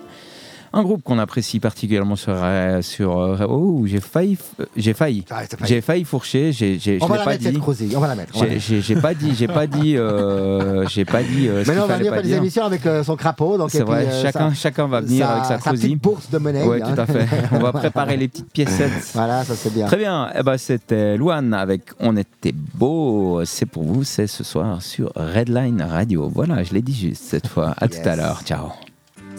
Un 0.75 0.83
groupe 0.83 1.03
qu'on 1.03 1.19
apprécie 1.19 1.61
particulièrement 1.61 2.17
sur. 2.17 2.33
euh, 2.35 2.81
sur 2.83 3.19
euh, 3.19 3.47
oh, 3.49 3.83
j'ai 3.87 4.01
failli, 4.01 4.35
f- 4.35 4.65
j'ai 4.77 4.95
failli, 4.95 5.25
Ah, 5.31 5.43
failli. 5.43 5.63
j'ai 5.69 5.81
failli 5.83 6.05
fourcher. 6.05 6.53
J'ai, 6.53 6.79
j'ai, 6.79 6.99
On 7.03 7.07
va 7.07 7.19
la 7.19 7.27
mettre 7.27 7.43
cette 7.43 7.95
on 7.95 8.01
va 8.01 8.07
la 8.09 8.15
mettre. 8.15 8.33
on 8.35 8.41
va 8.41 8.47
la 8.47 8.59
J'ai, 8.59 8.75
mettre. 8.77 8.87
j'ai, 8.87 8.97
pas 8.97 9.13
dit, 9.15 9.35
j'ai 9.35 9.49
pas 9.49 9.67
dit, 9.67 9.97
euh, 9.97 10.87
j'ai 10.89 11.05
pas 11.05 11.23
dit. 11.23 11.49
euh, 11.49 11.63
ce 11.65 11.69
Maintenant, 11.71 11.85
on 11.85 11.89
va 11.89 11.97
venir 11.99 12.13
faire 12.15 12.23
des 12.23 12.33
émissions 12.33 12.65
avec 12.65 12.87
euh, 12.87 13.05
son 13.05 13.17
crapaud. 13.17 13.59
Donc, 13.59 13.71
C'est 13.71 13.83
vrai, 13.83 14.07
euh, 14.07 14.23
chacun, 14.23 14.55
chacun 14.55 14.87
va 14.89 15.01
venir 15.03 15.29
avec 15.29 15.45
sa 15.45 15.59
sa 15.59 15.71
petite 15.73 16.01
bourse 16.01 16.31
de 16.31 16.39
monnaie. 16.39 16.65
Oui, 16.65 16.79
hein. 16.83 16.95
tout 16.95 17.01
à 17.01 17.07
fait. 17.07 17.27
On 17.53 17.59
va 17.59 17.73
préparer 17.73 18.17
les 18.17 18.29
petites 18.29 18.51
piécettes. 18.53 19.11
Voilà, 19.15 19.45
ça 19.45 19.55
c'est 19.55 19.73
bien. 19.75 19.87
Très 19.87 19.99
bien. 19.99 20.31
Eh 20.39 20.43
ben, 20.43 20.57
c'était 20.57 21.17
Louane 21.19 21.53
avec 21.55 21.83
On 22.01 22.17
était 22.17 22.53
beau. 22.55 23.43
C'est 23.45 23.67
pour 23.67 23.83
vous, 23.85 24.05
c'est 24.05 24.27
ce 24.27 24.43
soir 24.43 24.81
sur 24.81 25.13
Redline 25.17 25.83
Radio. 25.83 26.31
Voilà, 26.33 26.63
je 26.63 26.73
l'ai 26.73 26.83
dit 26.83 26.95
juste 26.95 27.23
cette 27.25 27.47
fois. 27.47 27.75
À 27.77 27.89
tout 27.89 27.99
à 28.07 28.17
l'heure. 28.17 28.43
Ciao. 28.45 28.69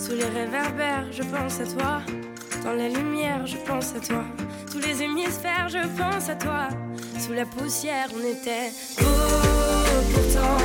Sous 0.03 0.15
les 0.15 0.25
réverbères, 0.25 1.05
je 1.13 1.23
pense 1.23 1.61
à 1.61 1.65
toi. 1.65 2.01
Dans 2.65 2.73
la 2.73 2.89
lumière, 2.89 3.47
je 3.47 3.55
pense 3.55 3.95
à 3.95 4.01
toi. 4.01 4.25
Tous 4.69 4.79
les 4.79 5.01
hémisphères, 5.01 5.69
je 5.69 5.77
pense 5.97 6.27
à 6.27 6.35
toi. 6.35 6.67
Sous 7.17 7.31
la 7.31 7.45
poussière, 7.45 8.09
on 8.13 8.19
était 8.19 8.73
beau. 8.99 9.05
Pourtant, 10.13 10.57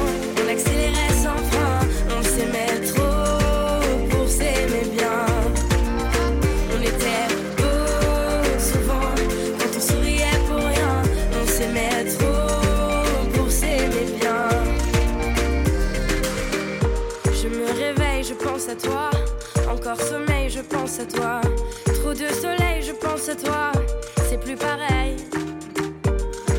on 0.43 0.49
accélérait 0.51 1.15
sans 1.23 1.37
frein. 1.51 1.79
On 2.19 2.23
s'aimait 2.25 2.81
trop 2.93 4.09
pour 4.11 4.29
s'aimer 4.29 4.89
bien. 4.97 5.27
On 6.75 6.83
était 6.83 7.33
beau 7.59 8.59
souvent 8.59 9.15
quand 9.57 9.77
on 9.77 9.81
souriait 9.81 10.41
pour 10.49 10.57
rien. 10.57 11.03
On 11.41 11.47
s'aimait 11.47 12.05
trop 12.19 13.31
pour 13.35 13.49
s'aimer 13.49 14.19
bien. 14.21 14.49
Je 17.41 17.47
me 17.47 17.67
réveille, 17.73 18.25
je 18.25 18.35
pense 18.35 18.69
à 18.69 18.75
toi. 18.75 19.11
Encore 19.71 20.01
sommeil, 20.01 20.51
je 20.51 20.61
pense 20.61 20.99
à 21.01 21.05
toi. 21.05 21.41
Trop 22.01 22.13
de 22.13 22.29
soleil, 22.29 22.83
je 22.83 22.93
pense 22.93 23.29
à 23.29 23.35
toi. 23.35 23.73
C'est 24.29 24.41
plus 24.41 24.57
pareil. 24.57 25.17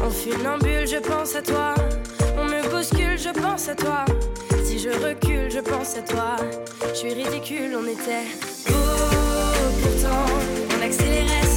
En 0.04 0.10
funambule, 0.10 0.88
je 0.88 0.98
pense 0.98 1.36
à 1.36 1.42
toi. 1.42 1.74
On 2.38 2.46
me 2.46 2.62
bouscule, 2.70 3.18
je 3.18 3.30
pense 3.30 3.68
à 3.70 3.76
toi. 3.76 4.06
Si 4.64 4.80
je 4.80 4.90
recule, 4.90 5.50
je 5.50 5.60
pense 5.60 5.98
à 5.98 6.02
toi. 6.02 6.36
Je 6.90 6.94
suis 6.94 7.14
ridicule, 7.14 7.76
on 7.76 7.88
était 7.88 8.28
beau 8.68 8.74
pourtant. 9.82 10.26
On 10.78 10.86
accélérait 10.86 11.49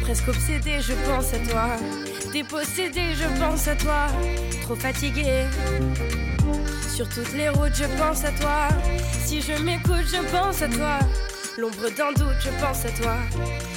Presque 0.00 0.28
obsédée, 0.28 0.80
je 0.80 0.94
pense 1.06 1.34
à 1.34 1.38
toi. 1.38 1.76
Dépossédée, 2.32 3.14
je 3.14 3.38
pense 3.38 3.68
à 3.68 3.74
toi. 3.74 4.06
Trop 4.62 4.76
fatiguée. 4.76 5.44
Sur 6.88 7.06
toutes 7.10 7.34
les 7.34 7.50
routes, 7.50 7.74
je 7.74 7.84
pense 7.98 8.24
à 8.24 8.30
toi. 8.32 8.68
Si 9.24 9.42
je 9.42 9.62
m'écoute, 9.62 10.06
je 10.06 10.22
pense 10.30 10.62
à 10.62 10.68
toi. 10.68 10.98
L'ombre 11.58 11.90
d'un 11.96 12.12
doute, 12.12 12.40
je 12.40 12.50
pense 12.64 12.86
à 12.86 12.90
toi. 12.90 13.16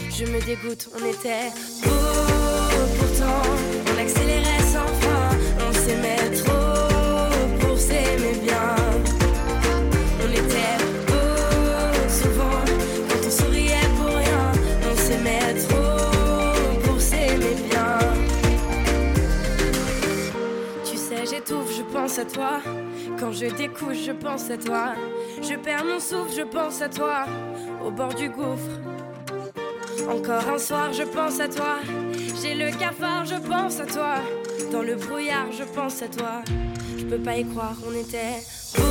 Je 0.10 0.26
me 0.26 0.40
dégoûte, 0.46 0.88
on 0.96 1.06
était 1.06 1.52
beau 1.84 1.90
pourtant. 2.98 3.42
On 3.94 4.00
accélérait 4.00 4.62
sans 4.62 4.88
frein. 5.02 5.38
On 5.68 5.74
s'aimait 5.74 6.32
trop 6.42 7.60
pour 7.60 7.78
s'aimer 7.78 8.40
bien. 8.44 8.77
Pense 22.08 22.19
à 22.19 22.26
toi. 22.26 22.61
Quand 23.19 23.34
je 23.34 23.48
découche, 23.48 24.06
je 24.06 24.14
pense 24.14 24.50
à 24.50 24.56
toi. 24.56 24.94
Je 25.42 25.56
perds 25.56 25.84
mon 25.84 26.00
souffle, 26.00 26.34
je 26.38 26.44
pense 26.44 26.82
à 26.82 26.88
toi. 26.88 27.26
Au 27.86 27.92
bord 27.92 28.14
du 28.14 28.30
gouffre. 28.30 28.80
Encore 30.10 30.48
un 30.50 30.58
soir, 30.58 30.94
je 30.94 31.03
pense 31.03 31.42
à 31.42 31.50
toi. 31.50 31.80
J'ai 32.42 32.56
le 32.56 32.72
cafard, 32.72 33.26
je 33.26 33.36
pense 33.36 33.82
à 33.82 33.86
toi. 33.86 34.16
Dans 34.72 34.84
le 34.84 34.95
brouillard, 34.95 35.52
je 35.52 35.66
pense 35.66 36.02
à 36.02 36.08
toi. 36.08 36.44
Je 36.98 37.03
peux 37.03 37.19
pas 37.19 37.36
y 37.36 37.45
croire, 37.45 37.76
on 37.86 37.94
était 37.94 38.40
beau 38.77 38.84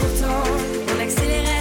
pourtant. 0.00 0.42
On 0.96 1.00
accélérait 1.02 1.55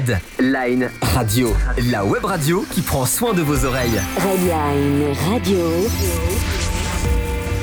Red 0.00 0.18
Line 0.40 0.88
Radio, 1.14 1.48
la 1.90 2.04
web 2.06 2.24
radio 2.24 2.64
qui 2.72 2.80
prend 2.80 3.04
soin 3.04 3.34
de 3.34 3.42
vos 3.42 3.66
oreilles. 3.66 4.00
Redline 4.16 5.12
Radio. 5.30 5.58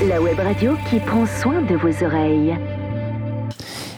La 0.08 0.22
web 0.22 0.38
radio 0.38 0.74
qui 0.88 1.00
prend 1.00 1.26
soin 1.26 1.64
de 1.64 1.76
vos 1.76 2.04
oreilles. 2.06 2.56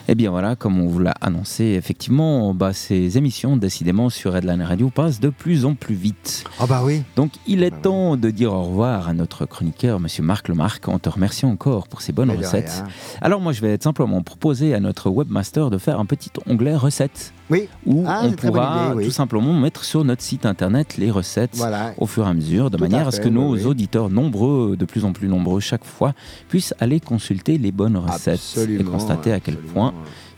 Eh 0.08 0.16
bien 0.16 0.32
voilà, 0.32 0.56
comme 0.56 0.80
on 0.80 0.88
vous 0.88 1.00
l'a 1.00 1.14
annoncé, 1.20 1.66
effectivement, 1.66 2.54
bah, 2.54 2.72
ces 2.72 3.18
émissions, 3.18 3.58
décidément, 3.58 4.10
sur 4.10 4.32
Redline 4.34 4.62
Radio, 4.62 4.90
passent 4.90 5.20
de 5.20 5.30
plus 5.30 5.66
en 5.66 5.76
plus 5.76 5.96
vite. 5.96 6.46
Oh 6.62 6.66
bah 6.68 6.82
oui. 6.84 7.04
Donc 7.18 7.32
il 7.46 7.62
est 7.64 7.72
Bah 7.72 7.76
oui. 7.78 7.82
temps 7.84 8.16
de 8.18 8.30
dire 8.30 8.54
au 8.54 8.64
revoir 8.64 9.10
à 9.10 9.14
notre 9.14 9.46
chroniqueur, 9.48 10.00
Monsieur 10.00 10.24
Marc 10.24 10.48
Lemarque, 10.48 10.88
en 10.88 10.98
te 10.98 11.10
remerciant 11.10 11.50
encore 11.50 11.90
pour 11.90 12.02
ces 12.02 12.14
bonnes 12.14 12.30
Mais 12.30 12.38
recettes. 12.38 12.84
Alors 13.22 13.42
moi, 13.42 13.52
je 13.52 13.60
vais 13.62 13.78
simplement 13.82 14.22
proposer 14.24 14.74
à 14.74 14.80
notre 14.80 15.10
webmaster 15.10 15.70
de 15.70 15.78
faire 15.78 16.00
un 16.00 16.06
petit 16.06 16.32
onglet 16.48 16.76
recettes, 16.76 17.34
Oui. 17.50 17.68
où 17.86 18.04
Ah, 18.08 18.22
on 18.26 18.32
pourra 18.32 18.88
idée, 18.90 18.96
oui. 18.98 19.06
tout 19.06 19.12
simplement 19.12 19.54
mettre 19.54 19.84
sur 19.84 20.04
notre 20.04 20.22
site 20.22 20.46
internet 20.46 20.98
les 20.98 21.10
recettes 21.12 21.56
Voilà. 21.56 21.94
au 21.98 22.06
fur 22.06 22.26
et 22.26 22.30
à 22.30 22.34
mesure, 22.34 22.70
de 22.70 22.78
Tout 22.78 22.84
à 22.84 22.88
manière 22.88 23.08
à 23.08 23.12
ce 23.12 23.20
que 23.22 23.30
nos 23.30 23.54
oui, 23.56 23.66
auditeurs 23.66 24.10
nombreux, 24.10 24.76
de 24.78 24.86
plus 24.86 25.04
en 25.06 25.14
plus 25.14 25.28
nombreux 25.28 25.60
chaque 25.60 25.84
fois, 25.86 26.14
puissent 26.48 26.74
aller 26.80 27.00
consulter 27.00 27.58
les 27.58 27.72
bonnes 27.72 27.98
recettes 27.98 28.36
Absolument, 28.36 28.82
et 28.82 28.84
constater 28.84 29.34
à 29.34 29.40
quel 29.40 29.58
point 29.58 29.94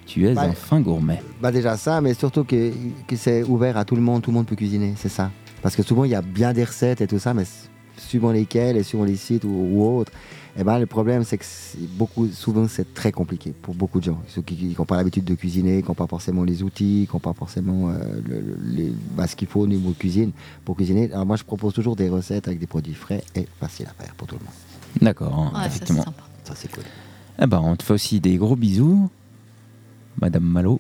tu 0.06 0.27
es 0.27 0.33
Bah, 0.33 0.43
un 0.43 0.53
fin 0.53 0.80
gourmet. 0.81 1.22
Bah 1.41 1.51
déjà 1.51 1.75
ça, 1.77 2.01
mais 2.01 2.14
surtout 2.14 2.43
que, 2.43 2.72
que 3.07 3.15
c'est 3.15 3.43
ouvert 3.43 3.77
à 3.77 3.85
tout 3.85 3.95
le 3.95 4.01
monde, 4.01 4.22
tout 4.22 4.31
le 4.31 4.35
monde 4.35 4.45
peut 4.48 4.56
cuisiner, 4.56 4.93
c'est 4.98 5.09
ça. 5.09 5.31
Parce 5.61 5.75
que 5.75 5.83
souvent 5.83 6.06
il 6.06 6.11
y 6.11 6.15
a 6.15 6.22
bien 6.22 6.53
des 6.53 6.64
recettes 6.64 7.01
et 7.01 7.07
tout 7.07 7.19
ça, 7.19 7.33
mais 7.33 7.43
suivant 7.98 8.31
lesquelles 8.31 8.77
et 8.77 8.83
suivant 8.83 9.03
les 9.03 9.15
sites 9.15 9.43
ou, 9.43 9.49
ou 9.49 9.85
autres, 9.99 10.11
et 10.57 10.63
ben 10.63 10.80
le 10.80 10.85
problème 10.85 11.23
c'est 11.23 11.38
que 11.38 11.45
beaucoup, 11.97 12.27
souvent 12.27 12.67
c'est 12.67 12.93
très 12.93 13.11
compliqué 13.11 13.53
pour 13.61 13.73
beaucoup 13.73 13.99
de 13.99 14.05
gens. 14.05 14.21
Ceux 14.27 14.41
qui 14.41 14.75
n'ont 14.77 14.85
pas 14.85 14.97
l'habitude 14.97 15.23
de 15.23 15.33
cuisiner, 15.35 15.81
qui 15.81 15.88
n'ont 15.88 15.95
pas 15.95 16.07
forcément 16.07 16.43
les 16.43 16.61
outils, 16.63 17.07
qui 17.09 17.15
n'ont 17.15 17.19
pas 17.21 17.33
forcément 17.33 17.89
euh, 17.89 17.93
le- 18.27 18.41
le- 18.41 18.57
les, 18.65 18.93
bah, 19.15 19.27
ce 19.27 19.35
qu'il 19.35 19.47
faut 19.47 19.61
au 19.61 19.67
niveau 19.67 19.89
de 19.91 19.95
cuisine 19.95 20.31
pour 20.65 20.75
cuisiner. 20.75 21.11
Alors 21.13 21.25
moi 21.25 21.38
je 21.38 21.43
propose 21.43 21.73
toujours 21.73 21.95
des 21.95 22.09
recettes 22.09 22.47
avec 22.47 22.59
des 22.59 22.67
produits 22.67 22.93
frais 22.93 23.23
et 23.35 23.47
faciles 23.59 23.88
à 23.88 24.03
faire 24.03 24.13
pour 24.15 24.27
tout 24.27 24.35
le 24.35 24.41
monde. 24.43 24.53
D'accord, 25.01 25.38
Ouais, 25.39 25.51
ça, 25.53 25.61
c'est 25.61 25.67
effectivement. 25.67 26.03
sympa. 26.03 26.23
Ça 26.43 26.53
c'est 26.55 26.71
cool. 26.71 26.83
Eh 27.41 27.47
ben, 27.47 27.61
on 27.63 27.75
te 27.77 27.83
fait 27.83 27.93
aussi 27.93 28.19
des 28.19 28.35
gros 28.35 28.55
bisous, 28.57 29.09
Madame 30.19 30.43
Malo. 30.43 30.80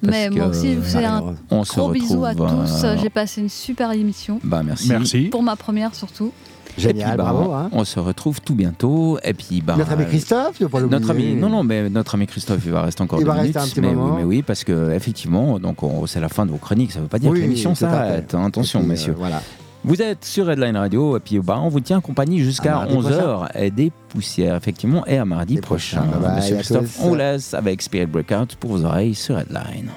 parce 0.00 0.12
Mais 0.12 0.30
moi 0.30 0.46
aussi, 0.46 0.74
je 0.74 0.78
vous 0.78 0.84
fais 0.84 1.04
un 1.04 1.16
Alors, 1.16 1.34
on 1.50 1.64
se 1.64 1.74
gros 1.74 1.90
bisou 1.90 2.24
à 2.24 2.34
tous. 2.34 2.84
euh, 2.84 2.96
J'ai 3.02 3.10
passé 3.10 3.40
une 3.40 3.48
super 3.48 3.90
émission. 3.90 4.36
Bah, 4.44 4.58
Bah 4.58 4.62
merci. 4.62 4.88
Merci. 4.88 5.22
Pour 5.30 5.42
ma 5.42 5.56
première 5.56 5.94
surtout. 5.96 6.32
Génial, 6.78 7.08
Et 7.08 7.10
puis, 7.10 7.16
bah, 7.18 7.32
bravo. 7.32 7.52
hein. 7.52 7.68
On 7.72 7.84
se 7.84 7.98
retrouve 8.00 8.40
tout 8.40 8.54
bientôt. 8.54 9.18
Et 9.24 9.34
puis, 9.34 9.60
bah, 9.60 9.74
Notre 9.76 9.92
ami 9.92 10.04
euh, 10.04 10.06
Christophe, 10.06 10.58
pas. 10.70 10.80
Notre 10.80 11.10
ami, 11.10 11.34
non, 11.34 11.48
non, 11.48 11.64
mais 11.64 11.90
notre 11.90 12.14
ami 12.14 12.26
Christophe, 12.26 12.60
il 12.64 12.72
va 12.72 12.82
rester 12.82 13.02
encore 13.02 13.18
Il 13.20 13.24
deux 13.24 13.30
va 13.30 13.34
rester 13.38 13.58
un 13.58 13.64
petit 13.66 13.80
mais, 13.80 13.92
moment. 13.94 14.10
Oui, 14.14 14.18
mais 14.18 14.24
oui, 14.24 14.42
parce 14.42 14.64
que 14.64 14.92
effectivement, 14.92 15.58
donc 15.58 15.82
on- 15.82 16.06
c'est 16.06 16.20
la 16.20 16.28
fin 16.28 16.46
de 16.46 16.50
vos 16.50 16.56
chroniques. 16.58 16.92
Ça 16.92 16.98
ne 17.00 17.04
veut 17.04 17.08
pas 17.08 17.18
dire 17.18 17.30
Oui, 17.30 17.38
que 17.38 17.42
l'émission 17.44 17.74
s'arrête. 17.74 18.34
hein, 18.34 18.44
Attention, 18.46 18.80
euh, 18.80 18.84
messieurs. 18.84 19.14
voilà. 19.16 19.42
Vous 19.84 20.02
êtes 20.02 20.24
sur 20.24 20.46
Redline 20.46 20.76
Radio 20.76 21.16
et 21.16 21.20
puis 21.20 21.38
bah, 21.38 21.58
on 21.62 21.68
vous 21.68 21.78
tient 21.80 22.00
compagnie 22.00 22.40
jusqu'à 22.40 22.78
À 22.80 22.86
mardi 22.86 22.94
11h 22.96 23.48
et 23.54 23.70
des 23.70 23.92
poussières, 24.08 24.56
effectivement, 24.56 25.06
et 25.06 25.18
à 25.18 25.24
mardi 25.24 25.58
prochain. 25.58 26.02
Bye 26.02 26.20
bye 26.20 26.36
Monsieur 26.36 26.56
Christophe, 26.56 26.98
on 27.00 27.08
vous 27.10 27.14
laisse 27.14 27.54
avec 27.54 27.80
Spirit 27.80 28.06
Breakout 28.06 28.56
pour 28.58 28.72
vos 28.72 28.84
oreilles 28.84 29.14
sur 29.14 29.36
Redline. 29.36 29.88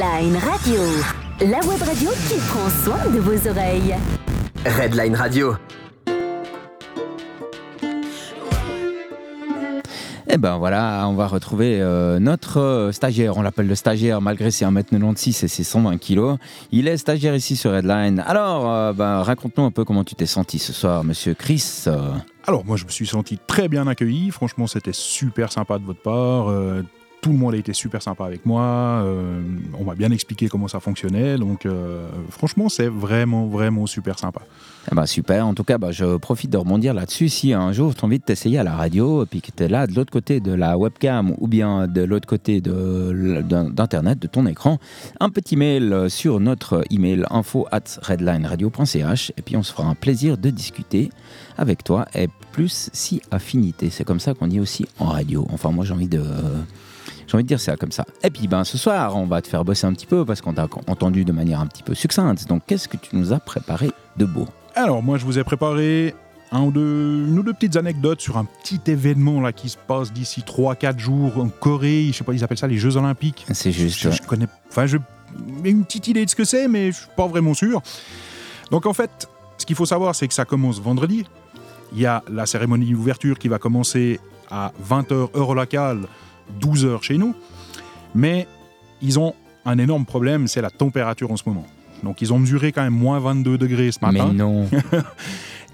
Redline 0.00 0.36
Radio, 0.38 0.80
la 1.40 1.58
web 1.68 1.82
radio 1.82 2.08
qui 2.26 2.38
prend 2.48 2.70
soin 2.70 3.12
de 3.12 3.18
vos 3.18 3.50
oreilles. 3.50 3.94
Redline 4.64 5.14
Radio. 5.14 5.56
Eh 10.30 10.38
ben 10.38 10.56
voilà, 10.56 11.06
on 11.06 11.14
va 11.16 11.26
retrouver 11.26 11.82
euh, 11.82 12.18
notre 12.18 12.60
euh, 12.60 12.92
stagiaire. 12.92 13.36
On 13.36 13.42
l'appelle 13.42 13.66
le 13.66 13.74
stagiaire 13.74 14.22
malgré 14.22 14.50
ses 14.50 14.64
1m96 14.64 15.44
et 15.44 15.48
ses 15.48 15.64
120 15.64 15.98
kg. 15.98 16.36
Il 16.72 16.88
est 16.88 16.96
stagiaire 16.96 17.34
ici 17.34 17.54
sur 17.54 17.72
Redline. 17.72 18.24
Alors, 18.26 18.70
euh, 18.70 18.94
ben, 18.94 19.20
raconte-nous 19.20 19.64
un 19.64 19.70
peu 19.70 19.84
comment 19.84 20.04
tu 20.04 20.14
t'es 20.14 20.24
senti 20.24 20.58
ce 20.58 20.72
soir, 20.72 21.04
monsieur 21.04 21.34
Chris. 21.34 21.84
Euh, 21.88 22.14
Alors 22.46 22.64
moi 22.64 22.78
je 22.78 22.86
me 22.86 22.90
suis 22.90 23.06
senti 23.06 23.38
très 23.46 23.68
bien 23.68 23.86
accueilli, 23.86 24.30
franchement 24.30 24.66
c'était 24.66 24.94
super 24.94 25.52
sympa 25.52 25.78
de 25.78 25.84
votre 25.84 26.00
part, 26.00 26.48
euh, 26.48 26.82
tout 27.20 27.30
le 27.30 27.36
monde 27.36 27.54
a 27.54 27.56
été 27.56 27.72
super 27.72 28.02
sympa 28.02 28.24
avec 28.24 28.46
moi, 28.46 28.62
euh, 28.62 29.42
on 29.78 29.84
m'a 29.84 29.94
bien 29.94 30.10
expliqué 30.10 30.48
comment 30.48 30.68
ça 30.68 30.80
fonctionnait, 30.80 31.36
donc 31.36 31.66
euh, 31.66 32.08
franchement 32.30 32.68
c'est 32.68 32.88
vraiment 32.88 33.46
vraiment 33.46 33.86
super 33.86 34.18
sympa. 34.18 34.40
Eh 34.90 34.94
ben 34.94 35.04
super, 35.04 35.46
en 35.46 35.52
tout 35.52 35.62
cas, 35.62 35.76
bah, 35.76 35.92
je 35.92 36.16
profite 36.16 36.50
de 36.50 36.56
rebondir 36.56 36.94
là-dessus. 36.94 37.28
Si 37.28 37.52
un 37.52 37.72
jour 37.72 37.94
tu 37.94 38.00
as 38.00 38.04
envie 38.04 38.18
de 38.18 38.24
t'essayer 38.24 38.58
à 38.58 38.64
la 38.64 38.74
radio, 38.74 39.24
et 39.24 39.26
puis 39.26 39.42
que 39.42 39.50
tu 39.54 39.62
es 39.62 39.68
là 39.68 39.86
de 39.86 39.94
l'autre 39.94 40.10
côté 40.10 40.40
de 40.40 40.52
la 40.52 40.78
webcam 40.78 41.34
ou 41.38 41.48
bien 41.48 41.86
de 41.86 42.02
l'autre 42.02 42.26
côté 42.26 42.60
d'Internet, 42.60 44.18
de 44.18 44.26
ton 44.26 44.46
écran, 44.46 44.78
un 45.20 45.28
petit 45.28 45.56
mail 45.56 45.92
euh, 45.92 46.08
sur 46.08 46.40
notre 46.40 46.82
email 46.90 47.24
info 47.30 47.66
at 47.70 48.00
redlineradio.ch 48.02 49.32
et 49.36 49.42
puis 49.42 49.56
on 49.56 49.62
se 49.62 49.72
fera 49.72 49.88
un 49.88 49.94
plaisir 49.94 50.38
de 50.38 50.48
discuter 50.48 51.10
avec 51.58 51.84
toi 51.84 52.06
et 52.14 52.28
plus 52.52 52.88
si 52.92 53.20
affinité. 53.30 53.90
C'est 53.90 54.04
comme 54.04 54.20
ça 54.20 54.32
qu'on 54.32 54.46
dit 54.46 54.60
aussi 54.60 54.86
en 54.98 55.06
radio. 55.06 55.46
Enfin, 55.52 55.70
moi 55.70 55.84
j'ai 55.84 55.92
envie 55.92 56.08
de. 56.08 56.22
J'ai 57.30 57.36
envie 57.36 57.44
de 57.44 57.48
dire 57.48 57.60
ça 57.60 57.76
comme 57.76 57.92
ça. 57.92 58.04
Et 58.24 58.30
puis 58.30 58.48
ben 58.48 58.64
ce 58.64 58.76
soir, 58.76 59.16
on 59.16 59.24
va 59.24 59.40
te 59.40 59.46
faire 59.46 59.64
bosser 59.64 59.86
un 59.86 59.92
petit 59.92 60.06
peu 60.06 60.24
parce 60.24 60.40
qu'on 60.40 60.52
t'a 60.52 60.66
entendu 60.88 61.24
de 61.24 61.30
manière 61.30 61.60
un 61.60 61.66
petit 61.66 61.84
peu 61.84 61.94
succincte. 61.94 62.48
Donc 62.48 62.62
qu'est-ce 62.66 62.88
que 62.88 62.96
tu 62.96 63.14
nous 63.14 63.32
as 63.32 63.38
préparé 63.38 63.92
de 64.16 64.24
beau? 64.24 64.48
Alors 64.74 65.00
moi 65.00 65.16
je 65.16 65.24
vous 65.24 65.38
ai 65.38 65.44
préparé 65.44 66.16
un 66.50 66.62
ou 66.62 66.72
deux, 66.72 67.26
une 67.28 67.38
ou 67.38 67.44
deux 67.44 67.52
petites 67.52 67.76
anecdotes 67.76 68.20
sur 68.20 68.36
un 68.36 68.44
petit 68.44 68.80
événement 68.90 69.40
là 69.40 69.52
qui 69.52 69.68
se 69.68 69.76
passe 69.76 70.12
d'ici 70.12 70.42
3-4 70.44 70.98
jours 70.98 71.38
en 71.38 71.48
Corée, 71.48 72.08
je 72.08 72.18
sais 72.18 72.24
pas, 72.24 72.32
ils 72.32 72.42
appellent 72.42 72.58
ça 72.58 72.66
les 72.66 72.78
Jeux 72.78 72.96
Olympiques. 72.96 73.46
C'est 73.52 73.70
juste. 73.70 74.00
Je, 74.00 74.10
je 74.10 74.22
connais, 74.22 74.48
enfin, 74.68 74.86
j'ai 74.86 74.98
une 75.64 75.84
petite 75.84 76.08
idée 76.08 76.24
de 76.24 76.30
ce 76.30 76.34
que 76.34 76.44
c'est, 76.44 76.66
mais 76.66 76.90
je 76.90 76.96
suis 76.96 77.10
pas 77.16 77.28
vraiment 77.28 77.54
sûr. 77.54 77.80
Donc 78.72 78.86
en 78.86 78.92
fait, 78.92 79.28
ce 79.56 79.64
qu'il 79.64 79.76
faut 79.76 79.86
savoir, 79.86 80.16
c'est 80.16 80.26
que 80.26 80.34
ça 80.34 80.44
commence 80.44 80.80
vendredi. 80.80 81.24
Il 81.92 82.00
y 82.00 82.06
a 82.06 82.24
la 82.28 82.46
cérémonie 82.46 82.90
d'ouverture 82.90 83.38
qui 83.38 83.46
va 83.46 83.58
commencer 83.58 84.18
à 84.50 84.72
20h 84.88 85.36
heure 85.36 85.54
locale, 85.54 86.00
12h 86.60 87.02
chez 87.02 87.18
nous. 87.18 87.34
Mais 88.14 88.46
ils 89.02 89.18
ont 89.18 89.34
un 89.64 89.78
énorme 89.78 90.04
problème, 90.06 90.48
c'est 90.48 90.62
la 90.62 90.70
température 90.70 91.30
en 91.30 91.36
ce 91.36 91.42
moment. 91.46 91.66
Donc 92.02 92.22
ils 92.22 92.32
ont 92.32 92.38
mesuré 92.38 92.72
quand 92.72 92.82
même 92.82 92.94
moins 92.94 93.18
22 93.20 93.58
degrés 93.58 93.92
ce 93.92 93.98
matin. 94.04 94.28
Mais 94.28 94.34
non. 94.34 94.68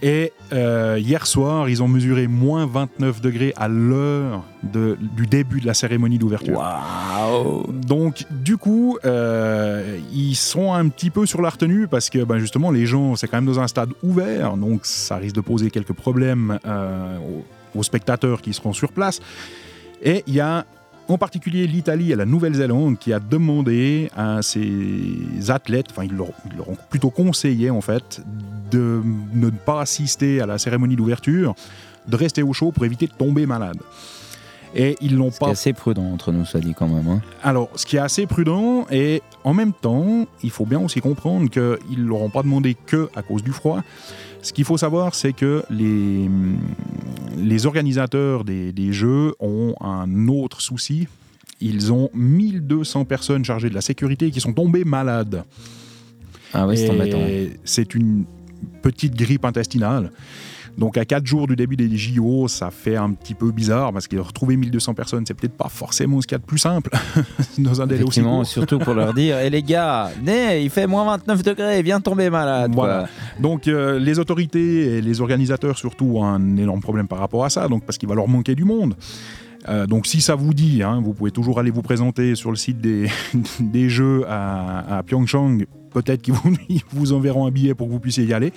Et 0.02 0.32
euh, 0.52 0.98
hier 1.00 1.26
soir, 1.26 1.70
ils 1.70 1.82
ont 1.82 1.88
mesuré 1.88 2.26
moins 2.26 2.66
29 2.66 3.22
degrés 3.22 3.54
à 3.56 3.66
l'heure 3.66 4.42
de- 4.62 4.98
du 5.00 5.26
début 5.26 5.58
de 5.62 5.66
la 5.66 5.72
cérémonie 5.72 6.18
d'ouverture. 6.18 6.58
Waouh 6.58 7.72
Donc, 7.72 8.24
du 8.30 8.58
coup, 8.58 8.98
euh, 9.06 9.98
ils 10.12 10.34
sont 10.34 10.74
un 10.74 10.86
petit 10.90 11.08
peu 11.08 11.24
sur 11.24 11.40
la 11.40 11.48
retenue 11.48 11.88
parce 11.88 12.10
que, 12.10 12.22
ben, 12.24 12.36
justement, 12.38 12.70
les 12.70 12.84
gens, 12.84 13.16
c'est 13.16 13.26
quand 13.26 13.38
même 13.38 13.46
dans 13.46 13.58
un 13.60 13.68
stade 13.68 13.88
ouvert, 14.02 14.58
donc 14.58 14.80
ça 14.84 15.16
risque 15.16 15.34
de 15.36 15.40
poser 15.40 15.70
quelques 15.70 15.94
problèmes 15.94 16.58
euh, 16.66 17.16
aux, 17.74 17.78
aux 17.78 17.82
spectateurs 17.82 18.42
qui 18.42 18.52
seront 18.52 18.74
sur 18.74 18.92
place. 18.92 19.20
Et 20.02 20.22
il 20.26 20.34
y 20.34 20.40
a 20.40 20.64
en 21.08 21.18
particulier 21.18 21.66
l'Italie 21.66 22.10
et 22.12 22.16
la 22.16 22.24
Nouvelle-Zélande 22.26 22.98
qui 22.98 23.12
a 23.12 23.20
demandé 23.20 24.10
à 24.16 24.42
ces 24.42 25.50
athlètes, 25.50 25.86
enfin 25.90 26.02
ils 26.04 26.12
leur, 26.16 26.28
ils 26.50 26.56
leur 26.56 26.68
ont 26.68 26.76
plutôt 26.90 27.10
conseillé 27.10 27.70
en 27.70 27.80
fait, 27.80 28.22
de 28.70 29.02
ne 29.32 29.50
pas 29.50 29.80
assister 29.80 30.40
à 30.40 30.46
la 30.46 30.58
cérémonie 30.58 30.96
d'ouverture, 30.96 31.54
de 32.08 32.16
rester 32.16 32.42
au 32.42 32.52
chaud 32.52 32.72
pour 32.72 32.84
éviter 32.84 33.06
de 33.06 33.12
tomber 33.12 33.46
malade. 33.46 33.78
Et 34.74 34.96
ils 35.00 35.16
l'ont 35.16 35.30
C'est 35.30 35.38
pas 35.40 35.50
assez 35.50 35.72
prudent 35.72 36.04
entre 36.12 36.32
nous, 36.32 36.44
ça 36.44 36.58
dit 36.58 36.74
quand 36.74 36.88
même. 36.88 37.08
hein. 37.08 37.22
alors, 37.42 37.70
ce 37.76 37.86
qui 37.86 37.96
est 37.96 38.00
assez 38.00 38.26
prudent, 38.26 38.84
et 38.90 39.22
en 39.44 39.54
même 39.54 39.72
temps, 39.72 40.26
il 40.42 40.50
faut 40.50 40.66
bien 40.66 40.80
aussi 40.80 41.00
comprendre 41.00 41.48
qu'ils 41.48 42.02
ne 42.02 42.08
l'auront 42.08 42.28
pas 42.30 42.42
demandé 42.42 42.74
que 42.74 43.08
à 43.14 43.22
cause 43.22 43.42
du 43.42 43.52
froid. 43.52 43.82
Ce 44.46 44.52
qu'il 44.52 44.64
faut 44.64 44.76
savoir, 44.76 45.16
c'est 45.16 45.32
que 45.32 45.64
les, 45.70 46.30
les 47.36 47.66
organisateurs 47.66 48.44
des, 48.44 48.70
des 48.70 48.92
jeux 48.92 49.34
ont 49.40 49.74
un 49.80 50.28
autre 50.28 50.60
souci. 50.60 51.08
Ils 51.60 51.92
ont 51.92 52.10
1200 52.14 53.06
personnes 53.06 53.44
chargées 53.44 53.70
de 53.70 53.74
la 53.74 53.80
sécurité 53.80 54.30
qui 54.30 54.40
sont 54.40 54.52
tombées 54.52 54.84
malades. 54.84 55.42
Ah 56.54 56.64
oui, 56.64 56.78
c'est 56.78 56.90
embêtant. 56.90 57.18
C'est 57.64 57.96
une 57.96 58.24
petite 58.82 59.16
grippe 59.16 59.44
intestinale. 59.44 60.12
Donc 60.78 60.98
à 60.98 61.04
4 61.04 61.24
jours 61.26 61.46
du 61.46 61.56
début 61.56 61.76
des 61.76 61.94
JO, 61.96 62.48
ça 62.48 62.70
fait 62.70 62.96
un 62.96 63.12
petit 63.12 63.34
peu 63.34 63.50
bizarre 63.50 63.92
parce 63.92 64.08
que 64.08 64.16
retrouver 64.16 64.56
1200 64.56 64.94
personnes, 64.94 65.24
c'est 65.26 65.34
peut-être 65.34 65.56
pas 65.56 65.68
forcément 65.68 66.20
ce 66.20 66.26
qu'il 66.26 66.34
y 66.34 66.36
a 66.36 66.38
de 66.38 66.44
plus 66.44 66.58
simple 66.58 66.90
dans 67.58 67.80
un 67.80 67.86
délai 67.86 68.04
aussi 68.04 68.22
court. 68.22 68.44
surtout 68.44 68.78
pour 68.78 68.94
leur 68.94 69.14
dire, 69.14 69.38
et 69.38 69.50
les 69.50 69.62
gars, 69.62 70.10
né, 70.22 70.62
il 70.62 70.70
fait 70.70 70.86
moins 70.86 71.04
29 71.16 71.42
degrés, 71.42 71.82
viens 71.82 72.00
tomber 72.00 72.30
malade. 72.30 72.74
quoi. 72.74 72.86
Voilà. 72.86 73.08
Donc 73.40 73.68
euh, 73.68 73.98
les 73.98 74.18
autorités 74.18 74.96
et 74.96 75.00
les 75.00 75.20
organisateurs 75.20 75.78
surtout 75.78 76.18
ont 76.18 76.24
un 76.24 76.56
énorme 76.56 76.80
problème 76.80 77.08
par 77.08 77.18
rapport 77.18 77.44
à 77.44 77.50
ça, 77.50 77.68
donc 77.68 77.84
parce 77.84 77.96
qu'il 77.98 78.08
va 78.08 78.14
leur 78.14 78.28
manquer 78.28 78.54
du 78.54 78.64
monde. 78.64 78.94
Euh, 79.68 79.86
donc 79.86 80.06
si 80.06 80.20
ça 80.20 80.34
vous 80.34 80.54
dit, 80.54 80.82
hein, 80.82 81.00
vous 81.02 81.12
pouvez 81.12 81.30
toujours 81.30 81.58
aller 81.58 81.70
vous 81.70 81.82
présenter 81.82 82.34
sur 82.34 82.50
le 82.50 82.56
site 82.56 82.80
des, 82.80 83.08
des 83.60 83.88
Jeux 83.88 84.24
à, 84.28 84.98
à 84.98 85.02
Pyeongchang. 85.02 85.64
Peut-être 85.92 86.22
qu'ils 86.22 86.34
vous, 86.34 86.54
vous 86.90 87.12
enverront 87.12 87.46
un 87.46 87.50
billet 87.50 87.74
pour 87.74 87.86
que 87.86 87.92
vous 87.92 88.00
puissiez 88.00 88.24
y 88.24 88.34
aller. 88.34 88.52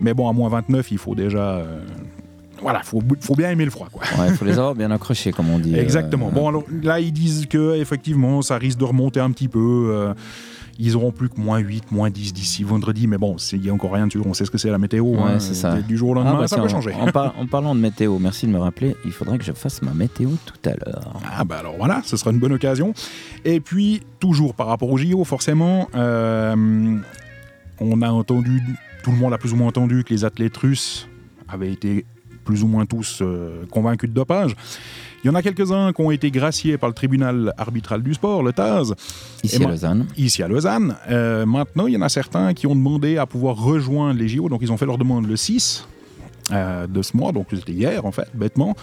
Mais 0.00 0.14
bon, 0.14 0.28
à 0.28 0.32
moins 0.32 0.48
29, 0.48 0.90
il 0.92 0.98
faut 0.98 1.14
déjà... 1.14 1.56
euh, 1.56 1.80
voilà, 2.62 2.82
faut, 2.82 3.02
faut 3.20 3.34
bien 3.34 3.50
aimer 3.50 3.64
le 3.64 3.70
froid. 3.70 3.88
Quoi. 3.90 4.02
Ouais, 4.18 4.28
il 4.30 4.34
faut 4.36 4.44
les 4.44 4.58
avoir 4.58 4.74
bien 4.74 4.90
accrochés, 4.90 5.32
comme 5.32 5.48
on 5.50 5.58
dit. 5.58 5.74
euh, 5.74 5.80
Exactement. 5.82 6.30
Bon, 6.30 6.48
alors 6.48 6.64
là, 6.82 7.00
ils 7.00 7.12
disent 7.12 7.46
que 7.46 7.76
effectivement, 7.76 8.42
ça 8.42 8.58
risque 8.58 8.78
de 8.78 8.84
remonter 8.84 9.20
un 9.20 9.30
petit 9.30 9.48
peu. 9.48 9.88
euh, 9.92 10.12
ils 10.82 10.96
auront 10.96 11.10
plus 11.12 11.28
que 11.28 11.38
moins 11.38 11.58
8, 11.58 11.92
moins 11.92 12.08
10 12.08 12.32
d'ici 12.32 12.62
vendredi. 12.64 13.06
Mais 13.06 13.18
bon, 13.18 13.36
il 13.52 13.60
n'y 13.60 13.68
a 13.68 13.72
encore 13.74 13.92
rien 13.92 14.06
de 14.06 14.12
sûr. 14.12 14.26
On 14.26 14.32
sait 14.34 14.44
ce 14.46 14.50
que 14.50 14.56
c'est 14.56 14.70
la 14.70 14.78
météo. 14.78 15.04
Ouais, 15.04 15.18
hein. 15.22 15.38
c'est 15.38 15.52
ça. 15.54 15.74
Du 15.82 15.96
jour 15.98 16.10
au 16.10 16.14
lendemain, 16.14 16.34
Ah 16.36 16.40
bah 16.40 16.48
ça 16.48 16.56
tiens, 16.56 16.62
peut 16.64 16.70
changer. 16.70 16.92
En, 16.94 17.06
par- 17.12 17.34
en 17.38 17.46
parlant 17.46 17.74
de 17.74 17.80
météo, 17.80 18.18
merci 18.18 18.46
de 18.46 18.52
me 18.52 18.58
rappeler, 18.58 18.96
il 19.04 19.12
faudrait 19.12 19.36
que 19.36 19.44
je 19.44 19.52
fasse 19.52 19.82
ma 19.82 19.92
météo 19.92 20.30
tout 20.46 20.68
à 20.68 20.70
l'heure. 20.74 21.20
Ah 21.36 21.44
bah 21.44 21.56
alors 21.60 21.76
voilà, 21.78 22.00
ce 22.04 22.16
sera 22.16 22.30
une 22.30 22.38
bonne 22.38 22.52
occasion. 22.54 22.94
Et 23.44 23.60
puis, 23.60 24.00
toujours 24.20 24.54
par 24.54 24.68
rapport 24.68 24.90
au 24.90 24.96
JO, 24.96 25.22
forcément, 25.24 25.88
euh, 25.94 26.96
on 27.78 28.00
a 28.02 28.10
entendu, 28.10 28.62
tout 29.02 29.10
le 29.10 29.16
monde 29.16 29.32
a 29.32 29.38
plus 29.38 29.52
ou 29.52 29.56
moins 29.56 29.68
entendu 29.68 30.04
que 30.04 30.12
les 30.12 30.24
athlètes 30.24 30.56
russes 30.56 31.08
avaient 31.48 31.72
été 31.72 32.04
plus 32.44 32.62
ou 32.62 32.66
moins 32.66 32.86
tous 32.86 33.20
euh, 33.22 33.64
convaincus 33.70 34.08
de 34.08 34.14
dopage. 34.14 34.56
Il 35.22 35.26
y 35.26 35.30
en 35.30 35.34
a 35.34 35.42
quelques-uns 35.42 35.92
qui 35.92 36.00
ont 36.00 36.10
été 36.10 36.30
graciés 36.30 36.78
par 36.78 36.88
le 36.88 36.94
tribunal 36.94 37.52
arbitral 37.58 38.02
du 38.02 38.14
sport, 38.14 38.42
le 38.42 38.52
TAS. 38.52 38.94
Ici 39.44 39.62
à 39.62 39.68
Lausanne. 39.68 40.06
Ici 40.16 40.42
à 40.42 40.48
Lausanne. 40.48 40.96
Euh, 41.10 41.44
maintenant, 41.44 41.86
il 41.86 41.92
y 41.92 41.96
en 41.96 42.02
a 42.02 42.08
certains 42.08 42.54
qui 42.54 42.66
ont 42.66 42.74
demandé 42.74 43.18
à 43.18 43.26
pouvoir 43.26 43.56
rejoindre 43.56 44.18
les 44.18 44.28
JO. 44.28 44.48
Donc, 44.48 44.60
ils 44.62 44.72
ont 44.72 44.78
fait 44.78 44.86
leur 44.86 44.96
demande 44.96 45.28
le 45.28 45.36
6 45.36 45.86
euh, 46.52 46.86
de 46.86 47.02
ce 47.02 47.16
mois. 47.16 47.32
Donc, 47.32 47.48
c'était 47.52 47.72
hier, 47.72 48.06
en 48.06 48.12
fait, 48.12 48.28
bêtement. 48.34 48.74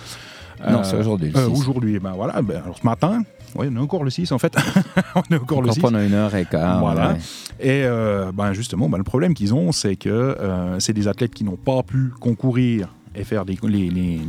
Non, 0.70 0.84
c'est 0.84 0.98
aujourd'hui, 0.98 1.32
le 1.32 1.38
euh, 1.40 1.54
6. 1.54 1.60
aujourd'hui, 1.60 2.00
ben 2.00 2.14
voilà. 2.14 2.42
Ben, 2.42 2.62
alors, 2.64 2.78
ce 2.78 2.86
matin, 2.86 3.22
oui, 3.56 3.68
on 3.72 3.76
est 3.76 3.80
encore 3.80 4.04
le 4.04 4.10
6, 4.10 4.32
en 4.32 4.38
fait. 4.40 4.56
on 5.16 5.22
est 5.34 5.38
encore, 5.40 5.62
le 5.62 5.66
Encore 5.68 5.74
6. 5.76 5.80
pendant 5.82 6.00
une 6.02 6.14
heure 6.14 6.34
et 6.36 6.46
quart. 6.46 6.80
Voilà. 6.80 7.14
ouais. 7.14 7.18
Et 7.60 7.84
euh, 7.86 8.32
ben 8.34 8.54
justement, 8.54 8.90
ben, 8.90 8.98
le 8.98 9.04
problème 9.04 9.34
qu'ils 9.34 9.54
ont, 9.54 9.72
c'est 9.72 9.96
que 9.96 10.10
euh, 10.10 10.80
c'est 10.80 10.94
des 10.94 11.08
athlètes 11.08 11.34
qui 11.34 11.44
n'ont 11.44 11.56
pas 11.58 11.84
pu 11.84 12.10
concourir 12.20 12.90
et 13.16 13.24
faire 13.24 13.46
les, 13.46 13.58
les- 13.90 14.20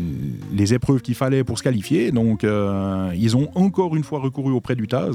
les 0.53 0.75
épreuves 0.75 1.03
qu'il 1.03 1.15
fallait 1.15 1.45
pour 1.45 1.59
se 1.59 1.63
qualifier. 1.63 2.11
Donc, 2.11 2.43
euh, 2.45 3.13
ils 3.17 3.37
ont 3.37 3.49
encore 3.55 3.95
une 3.97 4.05
fois 4.05 4.19
recouru 4.21 4.53
auprès 4.53 4.75
du 4.77 4.87
TAS 4.87 5.11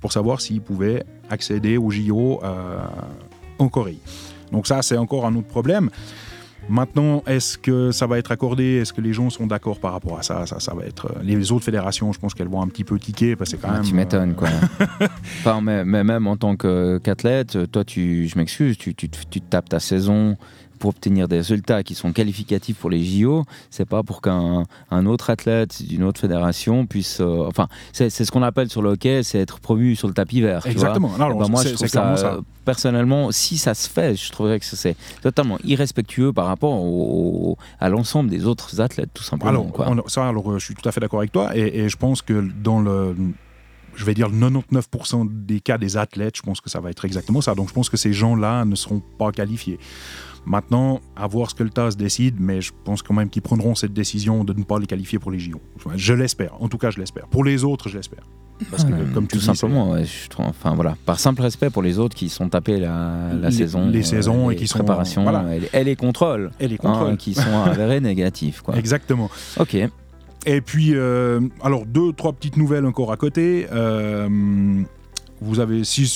pour 0.00 0.12
savoir 0.12 0.40
s'ils 0.40 0.62
pouvaient 0.62 1.04
accéder 1.28 1.76
aux 1.76 1.90
JO 1.90 2.40
euh, 2.42 2.78
en 3.58 3.68
Corée. 3.68 3.98
Donc 4.52 4.66
ça, 4.66 4.80
c'est 4.82 4.96
encore 4.96 5.26
un 5.26 5.34
autre 5.36 5.48
problème. 5.48 5.90
Maintenant, 6.70 7.22
est-ce 7.26 7.58
que 7.58 7.90
ça 7.90 8.06
va 8.06 8.18
être 8.18 8.30
accordé? 8.30 8.76
Est-ce 8.76 8.92
que 8.92 9.00
les 9.00 9.12
gens 9.12 9.28
sont 9.28 9.46
d'accord 9.46 9.80
par 9.80 9.92
rapport 9.92 10.18
à 10.18 10.22
ça? 10.22 10.46
Ça, 10.46 10.60
ça 10.60 10.72
va 10.72 10.84
être 10.84 11.06
euh, 11.06 11.18
les 11.22 11.50
autres 11.52 11.64
fédérations. 11.64 12.12
Je 12.12 12.18
pense 12.20 12.32
qu'elles 12.32 12.48
vont 12.48 12.62
un 12.62 12.68
petit 12.68 12.84
peu 12.84 12.98
tiquer 12.98 13.34
parce 13.36 13.50
que 13.52 13.56
quand 13.56 13.68
Ah, 13.70 13.74
même. 13.78 13.82
tu 13.82 13.92
m'étonnes, 13.94 14.34
quoi. 14.34 14.48
enfin, 15.40 15.60
mais, 15.60 15.84
mais 15.84 16.04
même 16.04 16.26
en 16.26 16.36
tant 16.36 16.54
qu'athlète, 16.56 17.58
toi, 17.72 17.84
tu, 17.84 18.28
je 18.28 18.38
m'excuse, 18.38 18.78
tu, 18.78 18.94
tu, 18.94 19.08
tu 19.08 19.40
tapes 19.40 19.68
ta 19.68 19.80
saison 19.80 20.36
pour 20.80 20.90
obtenir 20.90 21.28
des 21.28 21.36
résultats 21.36 21.84
qui 21.84 21.94
sont 21.94 22.12
qualificatifs 22.12 22.76
pour 22.78 22.90
les 22.90 23.04
JO. 23.04 23.44
C'est 23.70 23.88
pas 23.88 24.02
pour 24.02 24.20
qu'un 24.22 24.64
un 24.90 25.06
autre 25.06 25.30
athlète 25.30 25.82
d'une 25.86 26.02
autre 26.02 26.20
fédération 26.20 26.86
puisse. 26.86 27.18
euh, 27.20 27.44
enfin, 27.46 27.68
c'est 27.92 28.10
ce 28.10 28.30
qu'on 28.32 28.42
appelle 28.42 28.68
sur 28.70 28.82
le 28.82 28.90
hockey, 28.90 29.22
c'est 29.22 29.38
être 29.38 29.60
promu 29.60 29.94
sur 29.94 30.08
le 30.08 30.14
tapis 30.14 30.40
vert. 30.40 30.62
tu 30.64 30.70
vois. 30.70 30.72
Exactement. 30.72 31.10
Non, 31.18 31.28
Eh 31.36 31.38
ben, 31.38 31.48
moi, 31.48 31.62
je 31.62 31.74
trouve 31.74 31.86
ça. 31.88 32.38
personnellement, 32.64 33.30
si 33.30 33.58
ça 33.58 33.74
se 33.74 33.88
fait, 33.88 34.16
je 34.16 34.32
trouverais 34.32 34.58
que 34.58 34.64
c'est 34.66 34.96
totalement 35.22 35.58
irrespectueux 35.64 36.32
par 36.32 36.46
rapport 36.46 36.72
au- 36.82 37.56
à 37.78 37.88
l'ensemble 37.88 38.30
des 38.30 38.46
autres 38.46 38.80
athlètes, 38.80 39.10
tout 39.14 39.22
simplement. 39.22 39.50
Alors, 39.50 39.72
quoi. 39.72 39.88
on- 39.90 40.08
ça, 40.08 40.26
alors, 40.28 40.58
je 40.58 40.64
suis 40.64 40.74
tout 40.74 40.88
à 40.88 40.92
fait 40.92 41.00
d'accord 41.00 41.20
avec 41.20 41.32
toi, 41.32 41.56
et, 41.56 41.80
et 41.80 41.88
je 41.88 41.96
pense 41.96 42.22
que 42.22 42.48
dans 42.62 42.80
le, 42.80 43.14
je 43.96 44.04
vais 44.04 44.14
dire 44.14 44.28
le 44.28 44.36
99% 44.36 45.24
des 45.28 45.60
cas 45.60 45.76
des 45.78 45.96
athlètes, 45.96 46.36
je 46.36 46.42
pense 46.42 46.60
que 46.60 46.70
ça 46.70 46.80
va 46.80 46.90
être 46.90 47.04
exactement 47.04 47.40
ça. 47.40 47.54
Donc 47.54 47.68
je 47.68 47.74
pense 47.74 47.90
que 47.90 47.96
ces 47.96 48.12
gens-là 48.12 48.64
ne 48.64 48.74
seront 48.76 49.02
pas 49.18 49.32
qualifiés. 49.32 49.78
Maintenant, 50.46 51.00
à 51.16 51.26
voir 51.26 51.50
ce 51.50 51.54
que 51.54 51.62
le 51.62 51.70
TAS 51.70 51.90
décide, 51.96 52.36
mais 52.40 52.60
je 52.60 52.72
pense 52.84 53.02
quand 53.02 53.14
même 53.14 53.28
qu'ils 53.28 53.42
prendront 53.42 53.74
cette 53.74 53.92
décision 53.92 54.42
de 54.42 54.52
ne 54.52 54.62
pas 54.64 54.78
les 54.78 54.86
qualifier 54.86 55.18
pour 55.18 55.30
les 55.30 55.38
JO. 55.38 55.60
Je 55.96 56.14
l'espère, 56.14 56.60
en 56.62 56.68
tout 56.68 56.78
cas 56.78 56.90
je 56.90 56.98
l'espère. 56.98 57.26
Pour 57.28 57.44
les 57.44 57.62
autres, 57.64 57.88
je 57.88 57.96
l'espère. 57.98 58.22
Parce 58.70 58.84
que, 58.84 58.90
comme 59.14 59.26
tu 59.26 59.38
tout 59.38 59.38
dis, 59.38 59.44
simplement, 59.56 59.90
ouais, 59.92 60.04
je 60.04 60.28
trouve- 60.28 60.46
enfin 60.46 60.74
voilà, 60.74 60.94
par 61.06 61.18
simple 61.18 61.40
respect 61.42 61.70
pour 61.70 61.82
les 61.82 61.98
autres 61.98 62.14
qui 62.14 62.28
sont 62.28 62.48
tapés 62.50 62.78
la, 62.78 63.32
la 63.40 63.48
Les- 63.48 63.54
saison, 63.56 63.88
les 63.88 64.02
saisons 64.02 64.50
et 64.50 64.56
qui 64.56 64.66
sont- 64.66 64.78
préparation, 64.78 65.22
voilà. 65.22 65.54
et, 65.56 65.60
les- 65.60 65.70
et 65.72 65.84
les 65.84 65.96
contrôles, 65.96 66.50
Et 66.60 66.68
les 66.68 66.74
hein, 66.74 66.78
contrôles. 66.82 67.16
qui 67.16 67.32
sont 67.34 67.40
avérés 67.64 68.00
négatifs, 68.00 68.60
quoi. 68.60 68.76
Exactement. 68.76 69.30
Ok. 69.58 69.76
Et 70.46 70.60
puis, 70.62 70.90
euh, 70.94 71.40
alors 71.62 71.84
deux, 71.86 72.12
trois 72.12 72.32
petites 72.32 72.56
nouvelles 72.56 72.86
encore 72.86 73.12
à 73.12 73.16
côté. 73.16 73.66
Vous 75.42 75.58
avez, 75.60 75.84
si 75.84 76.06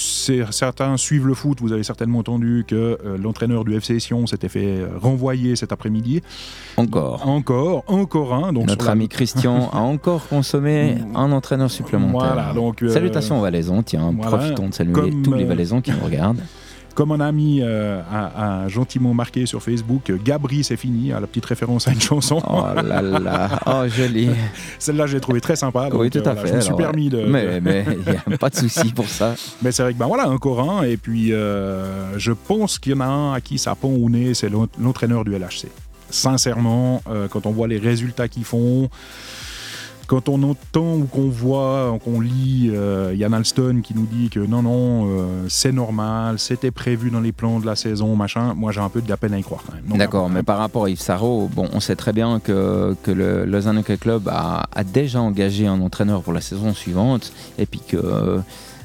certains 0.51 0.97
suivent 0.99 1.27
le 1.27 1.35
foot, 1.35 1.59
vous 1.61 1.73
avez 1.73 1.83
certainement 1.83 2.19
entendu 2.19 2.65
que 2.69 2.75
euh, 3.05 3.17
l'entraîneur 3.17 3.65
du 3.65 3.75
FC 3.75 3.99
Sion 3.99 4.27
s'était 4.27 4.49
fait 4.51 4.81
euh, 4.81 4.89
renvoyer 5.01 5.57
cet 5.57 5.73
après-midi. 5.73 6.20
Encore. 6.77 7.27
Encore, 7.27 7.85
encore 7.86 8.35
un. 8.35 8.53
Donc 8.53 8.67
Notre 8.67 8.85
la- 8.86 8.93
ami 8.93 9.09
Christian 9.09 9.70
a 9.73 9.78
encore 9.78 10.28
consommé 10.28 10.97
un 11.15 11.33
entraîneur 11.33 11.70
supplémentaire. 11.70 12.35
Voilà, 12.35 12.53
donc, 12.53 12.83
euh, 12.83 12.89
Salutations 12.89 13.39
aux 13.39 13.43
Valaisans, 13.43 13.83
tiens, 13.83 14.12
voilà. 14.15 14.36
profitons 14.36 14.69
de 14.69 14.75
saluer 14.75 15.11
tous 15.23 15.33
les 15.33 15.44
Valaisans 15.44 15.81
qui 15.81 15.91
nous 15.91 16.05
regardent. 16.05 16.41
Comme 16.94 17.10
un 17.10 17.20
ami 17.20 17.60
euh, 17.60 18.00
a, 18.12 18.68
gentiment 18.68 19.14
marqué 19.14 19.47
sur 19.47 19.62
Facebook, 19.62 20.10
euh, 20.10 20.18
Gabri 20.23 20.62
c'est 20.62 20.76
fini, 20.76 21.12
à 21.12 21.18
la 21.18 21.26
petite 21.26 21.44
référence 21.47 21.89
à 21.89 21.92
une 21.92 22.00
chanson. 22.00 22.40
Oh 22.48 22.62
là 22.82 23.02
là, 23.02 23.48
oh 23.66 23.89
joli. 23.89 24.31
Celle-là, 24.78 25.06
je 25.06 25.14
l'ai 25.14 25.20
trouvé 25.20 25.40
très 25.40 25.56
sympa. 25.56 25.89
oui, 25.92 26.10
tout 26.10 26.18
euh, 26.18 26.31
à 26.31 26.34
voilà, 26.34 26.42
fait. 26.42 26.48
Je 26.48 26.55
me 26.55 26.60
suis 26.60 26.68
alors, 26.68 26.78
permis 26.78 27.08
de. 27.08 27.24
Mais 27.24 27.60
mais 27.60 27.84
il 27.89 28.12
n'y 28.28 28.34
a 28.34 28.39
pas 28.39 28.50
de 28.50 28.56
souci 28.56 28.92
pour 28.92 29.08
ça. 29.08 29.34
Mais 29.62 29.73
c'est 29.73 29.82
vrai 29.82 29.92
que 29.92 29.98
ben 29.98 30.06
voilà, 30.06 30.28
encore 30.28 30.70
un. 30.70 30.84
Et 30.84 30.97
puis, 30.97 31.32
euh, 31.32 32.16
je 32.18 32.32
pense 32.32 32.78
qu'il 32.78 32.92
y 32.92 32.94
en 32.94 33.00
a 33.00 33.06
un 33.06 33.32
à 33.34 33.40
qui 33.40 33.58
ça 33.58 33.74
pend 33.74 33.89
au 33.89 34.08
nez, 34.08 34.34
c'est 34.34 34.48
l'en- 34.48 34.68
l'entraîneur 34.81 35.24
du 35.24 35.32
LHC. 35.32 35.66
Sincèrement, 36.10 37.02
euh, 37.10 37.26
quand 37.28 37.47
on 37.47 37.50
voit 37.50 37.66
les 37.66 37.78
résultats 37.78 38.28
qu'ils 38.28 38.44
font, 38.44 38.89
quand 40.07 40.28
on 40.28 40.42
entend 40.42 40.94
ou 40.94 41.05
qu'on 41.05 41.28
voit, 41.28 41.99
qu'on 42.05 42.20
lit 42.20 42.70
euh, 42.73 43.15
Yann 43.16 43.34
Alston 43.34 43.81
qui 43.83 43.94
nous 43.94 44.07
dit 44.07 44.28
que 44.28 44.41
non, 44.41 44.62
non, 44.62 45.07
euh, 45.07 45.47
c'est 45.49 45.73
normal, 45.73 46.39
c'était 46.39 46.70
prévu 46.70 47.10
dans 47.10 47.20
les 47.20 47.33
plans 47.33 47.60
de 47.60 47.66
la 47.66 47.76
saison, 47.76 48.15
machin, 48.16 48.55
moi 48.55 48.73
j'ai 48.73 48.81
un 48.81 48.89
peu 48.89 49.00
de 49.00 49.08
la 49.08 49.16
peine 49.16 49.34
à 49.34 49.39
y 49.39 49.42
croire 49.42 49.62
quand 49.66 49.74
même. 49.74 49.84
Donc, 49.84 49.99
D'accord, 49.99 50.28
mais 50.28 50.42
par 50.42 50.58
rapport 50.58 50.84
à 50.84 50.91
Yves 50.91 51.00
Sarrault, 51.00 51.49
bon, 51.52 51.68
on 51.73 51.81
sait 51.81 51.97
très 51.97 52.12
bien 52.12 52.41
que, 52.41 52.97
que 53.02 53.10
le 53.10 53.44
Lausanne 53.44 53.78
Hockey 53.78 53.97
Club 53.97 54.28
a, 54.28 54.66
a 54.73 54.84
déjà 54.84 55.20
engagé 55.20 55.66
un 55.66 55.81
entraîneur 55.81 56.23
pour 56.23 56.33
la 56.33 56.41
saison 56.41 56.74
suivante 56.74 57.33
et 57.58 57.66
puis 57.66 57.81
que 57.86 57.97
euh, 57.97 58.39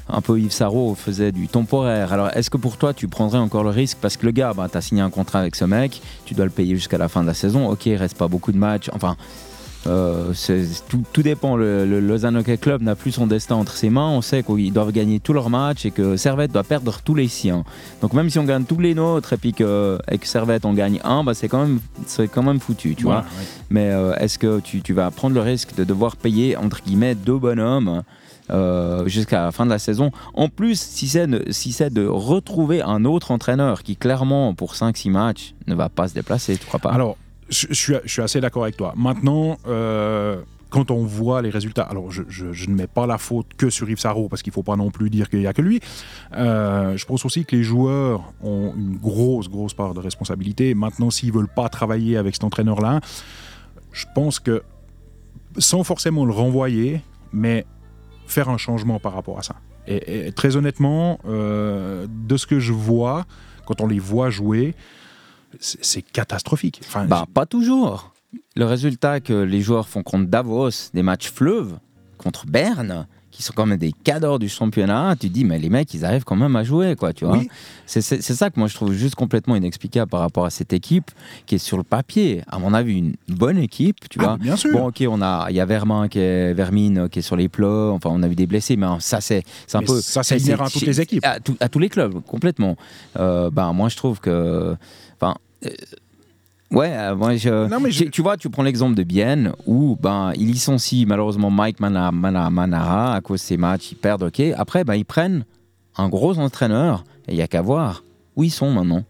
un 0.08 0.20
peu 0.20 0.38
Yves 0.38 0.52
Sarrault 0.52 0.94
faisait 0.94 1.32
du 1.32 1.48
temporaire. 1.48 2.12
Alors 2.12 2.30
est-ce 2.34 2.50
que 2.50 2.56
pour 2.56 2.76
toi 2.76 2.94
tu 2.94 3.08
prendrais 3.08 3.38
encore 3.38 3.64
le 3.64 3.70
risque? 3.70 3.98
Parce 4.00 4.16
que 4.16 4.26
le 4.26 4.32
gars, 4.32 4.52
bah, 4.54 4.68
tu 4.70 4.76
as 4.76 4.80
signé 4.80 5.02
un 5.02 5.10
contrat 5.10 5.40
avec 5.40 5.56
ce 5.56 5.64
mec, 5.64 6.00
tu 6.24 6.34
dois 6.34 6.44
le 6.44 6.50
payer 6.50 6.74
jusqu'à 6.74 6.98
la 6.98 7.08
fin 7.08 7.22
de 7.22 7.26
la 7.26 7.34
saison, 7.34 7.68
ok, 7.68 7.86
il 7.86 7.96
reste 7.96 8.16
pas 8.16 8.28
beaucoup 8.28 8.52
de 8.52 8.58
matchs, 8.58 8.90
enfin. 8.92 9.16
Euh, 9.86 10.32
tout, 10.88 11.02
tout 11.12 11.22
dépend. 11.22 11.56
Le, 11.56 11.86
le 11.86 12.00
Lausanne 12.00 12.36
Hockey 12.36 12.58
Club 12.58 12.82
n'a 12.82 12.94
plus 12.94 13.12
son 13.12 13.26
destin 13.26 13.54
entre 13.56 13.72
ses 13.74 13.88
mains. 13.90 14.08
On 14.08 14.20
sait 14.20 14.42
qu'ils 14.42 14.72
doivent 14.72 14.92
gagner 14.92 15.20
tous 15.20 15.32
leurs 15.32 15.50
matchs 15.50 15.86
et 15.86 15.90
que 15.90 16.16
Servette 16.16 16.52
doit 16.52 16.64
perdre 16.64 16.98
tous 17.04 17.14
les 17.14 17.28
siens. 17.28 17.64
Donc 18.02 18.12
même 18.12 18.28
si 18.28 18.38
on 18.38 18.44
gagne 18.44 18.64
tous 18.64 18.78
les 18.78 18.94
nôtres 18.94 19.32
et 19.32 19.36
puis 19.36 19.52
que 19.52 19.98
avec 20.06 20.26
Servette 20.26 20.64
on 20.64 20.74
gagne 20.74 21.00
un, 21.04 21.24
bah 21.24 21.34
c'est 21.34 21.48
quand 21.48 21.60
même 21.64 21.80
c'est 22.06 22.28
quand 22.28 22.42
même 22.42 22.60
foutu, 22.60 22.94
tu 22.94 23.04
Voilà, 23.04 23.20
vois. 23.22 23.28
ouais. 23.40 23.46
Mais 23.70 23.90
euh, 23.90 24.14
est-ce 24.16 24.38
que 24.38 24.60
tu, 24.60 24.82
tu 24.82 24.92
vas 24.92 25.10
prendre 25.10 25.34
le 25.34 25.40
risque 25.40 25.74
de 25.76 25.84
devoir 25.84 26.16
payer 26.16 26.56
entre 26.56 26.82
guillemets 26.82 27.14
deux 27.14 27.38
bonhommes 27.38 28.02
euh, 28.50 29.06
jusqu'à 29.06 29.44
la 29.44 29.52
fin 29.52 29.64
de 29.64 29.70
la 29.70 29.78
saison? 29.78 30.10
En 30.34 30.48
plus, 30.48 30.78
si 30.80 31.08
c'est 31.08 31.26
de, 31.26 31.44
si 31.50 31.72
c'est 31.72 31.90
de 31.92 32.06
retrouver 32.06 32.82
un 32.82 33.04
autre 33.04 33.30
entraîneur 33.30 33.82
qui 33.82 33.96
clairement 33.96 34.52
pour 34.54 34.74
5-6 34.74 35.10
matchs 35.10 35.54
ne 35.66 35.74
va 35.74 35.88
pas 35.88 36.08
se 36.08 36.14
déplacer, 36.14 36.56
tu 36.58 36.66
crois 36.66 36.80
pas? 36.80 36.90
Alors, 36.90 37.16
je, 37.50 38.00
suis, 38.06 38.22
assez 38.22 38.40
d'accord 38.40 38.62
avec 38.62 38.76
toi. 38.76 38.94
Maintenant, 38.96 39.58
euh, 39.66 40.40
quand 40.70 40.90
on 40.90 41.04
voit 41.04 41.42
les 41.42 41.50
résultats, 41.50 41.82
alors 41.82 42.10
je, 42.10 42.22
ne 42.70 42.74
mets 42.74 42.86
pas 42.86 43.06
la 43.06 43.18
faute 43.18 43.46
que 43.56 43.70
sur 43.70 43.90
Yves 43.90 43.98
Sarrault, 43.98 44.28
parce 44.28 44.42
qu'il 44.42 44.52
ne 44.52 44.54
faut 44.54 44.62
pas 44.62 44.76
non 44.76 44.90
plus 44.90 45.10
dire 45.10 45.28
qu'il 45.28 45.40
n'y 45.40 45.46
a 45.46 45.52
que 45.52 45.62
lui. 45.62 45.80
Euh, 46.36 46.96
je 46.96 47.04
pense 47.04 47.24
aussi 47.24 47.44
que 47.44 47.56
les 47.56 47.62
joueurs 47.62 48.32
ont 48.42 48.72
une 48.76 48.96
grosse, 48.96 49.48
grosse 49.48 49.74
part 49.74 49.94
de 49.94 50.00
responsabilité. 50.00 50.74
Maintenant, 50.74 51.10
s'ils 51.10 51.30
ne 51.30 51.34
veulent 51.34 51.54
pas 51.54 51.68
travailler 51.68 52.16
avec 52.16 52.34
cet 52.34 52.44
entraîneur-là, 52.44 53.00
je 53.92 54.06
pense 54.14 54.38
que, 54.38 54.62
sans 55.58 55.82
forcément 55.82 56.24
le 56.24 56.32
renvoyer, 56.32 57.02
mais 57.32 57.66
faire 58.26 58.48
un 58.48 58.58
changement 58.58 59.00
par 59.00 59.14
rapport 59.14 59.38
à 59.38 59.42
ça. 59.42 59.56
Et, 59.88 60.28
et 60.28 60.32
très 60.32 60.54
honnêtement, 60.54 61.18
euh, 61.26 62.06
de 62.08 62.36
ce 62.36 62.46
que 62.46 62.60
je 62.60 62.72
vois, 62.72 63.24
quand 63.66 63.80
on 63.80 63.88
les 63.88 63.98
voit 63.98 64.30
jouer, 64.30 64.76
c'est 65.58 66.02
catastrophique. 66.02 66.80
Enfin, 66.86 67.04
Bah, 67.06 67.26
pas 67.32 67.46
toujours. 67.46 68.12
Le 68.56 68.64
résultat 68.64 69.20
que 69.20 69.32
les 69.32 69.60
joueurs 69.60 69.88
font 69.88 70.02
contre 70.02 70.26
Davos, 70.28 70.70
des 70.94 71.02
matchs 71.02 71.30
fleuves, 71.30 71.78
contre 72.18 72.46
Berne, 72.46 73.06
qui 73.30 73.44
sont 73.44 73.52
quand 73.56 73.64
même 73.64 73.78
des 73.78 73.92
cadors 73.92 74.38
du 74.40 74.48
championnat, 74.48 75.14
tu 75.18 75.28
dis, 75.28 75.44
mais 75.44 75.58
les 75.58 75.68
mecs, 75.70 75.94
ils 75.94 76.04
arrivent 76.04 76.24
quand 76.24 76.34
même 76.36 76.56
à 76.56 76.64
jouer, 76.64 76.96
quoi, 76.96 77.12
tu 77.12 77.24
vois. 77.24 77.38
Oui. 77.38 77.48
C'est 77.86 78.02
ça 78.22 78.50
que 78.50 78.58
moi 78.58 78.68
je 78.68 78.74
trouve 78.74 78.92
juste 78.92 79.14
complètement 79.14 79.54
inexplicable 79.56 80.10
par 80.10 80.20
rapport 80.20 80.44
à 80.44 80.50
cette 80.50 80.72
équipe 80.72 81.10
qui 81.46 81.54
est 81.54 81.58
sur 81.58 81.76
le 81.76 81.84
papier, 81.84 82.42
à 82.48 82.58
mon 82.58 82.74
avis, 82.74 82.98
une 82.98 83.14
bonne 83.28 83.56
équipe, 83.58 84.08
tu 84.10 84.18
Ah, 84.20 84.24
vois. 84.24 84.36
bien 84.36 84.56
sûr. 84.56 84.72
Bon, 84.72 84.88
ok, 84.88 85.04
on 85.08 85.22
a, 85.22 85.46
il 85.48 85.56
y 85.56 85.60
a 85.60 85.64
Vermin 85.64 86.08
qui 86.08 86.18
est, 86.18 86.52
Vermine 86.54 87.08
qui 87.08 87.20
est 87.20 87.22
sur 87.22 87.36
les 87.36 87.48
plots, 87.48 87.92
enfin, 87.92 88.10
on 88.12 88.22
a 88.24 88.28
eu 88.28 88.34
des 88.34 88.46
blessés, 88.48 88.76
mais 88.76 88.86
ça, 88.98 89.20
c'est 89.20 89.44
c'est 89.66 89.76
un 89.78 89.80
Mais 89.80 89.86
peu. 89.86 90.00
ça, 90.00 90.22
c'est 90.24 90.36
inhérent 90.38 90.64
à 90.66 90.70
toutes 90.70 90.82
les 90.82 91.00
équipes. 91.00 91.24
À, 91.24 91.38
tout- 91.40 91.56
à 91.60 91.68
tous 91.68 91.78
les 91.78 91.88
clubs, 91.88 92.20
complètement. 92.24 92.76
Euh, 93.16 93.48
ben, 93.50 93.72
moi, 93.72 93.88
je 93.88 93.96
trouve 93.96 94.20
que. 94.20 94.76
Euh, 95.64 95.70
Ouais, 96.72 96.92
euh, 96.96 97.16
moi, 97.16 97.34
je, 97.34 97.68
Non, 97.68 97.80
mais 97.80 97.90
je- 97.90 98.04
tu, 98.04 98.10
tu 98.12 98.22
vois, 98.22 98.36
tu 98.36 98.48
prends 98.48 98.62
l'exemple 98.62 98.94
de 98.94 99.02
Bienne 99.02 99.52
où 99.66 99.96
ben, 100.00 100.30
il 100.36 100.46
licencie 100.52 101.04
malheureusement 101.04 101.50
Mike 101.50 101.80
Mana- 101.80 102.12
Mana- 102.12 102.48
Manara 102.48 103.16
à 103.16 103.20
cause 103.20 103.40
de 103.40 103.44
ses 103.44 103.56
matchs, 103.56 103.90
ils 103.90 103.96
perdent, 103.96 104.22
ok. 104.22 104.40
Après, 104.56 104.84
ben, 104.84 104.94
ils 104.94 105.04
prennent 105.04 105.44
un 105.96 106.08
gros 106.08 106.38
entraîneur 106.38 107.02
et 107.26 107.32
il 107.32 107.34
n'y 107.34 107.42
a 107.42 107.48
qu'à 107.48 107.60
voir 107.60 108.04
où 108.36 108.44
ils 108.44 108.52
sont 108.52 108.70
maintenant, 108.70 109.02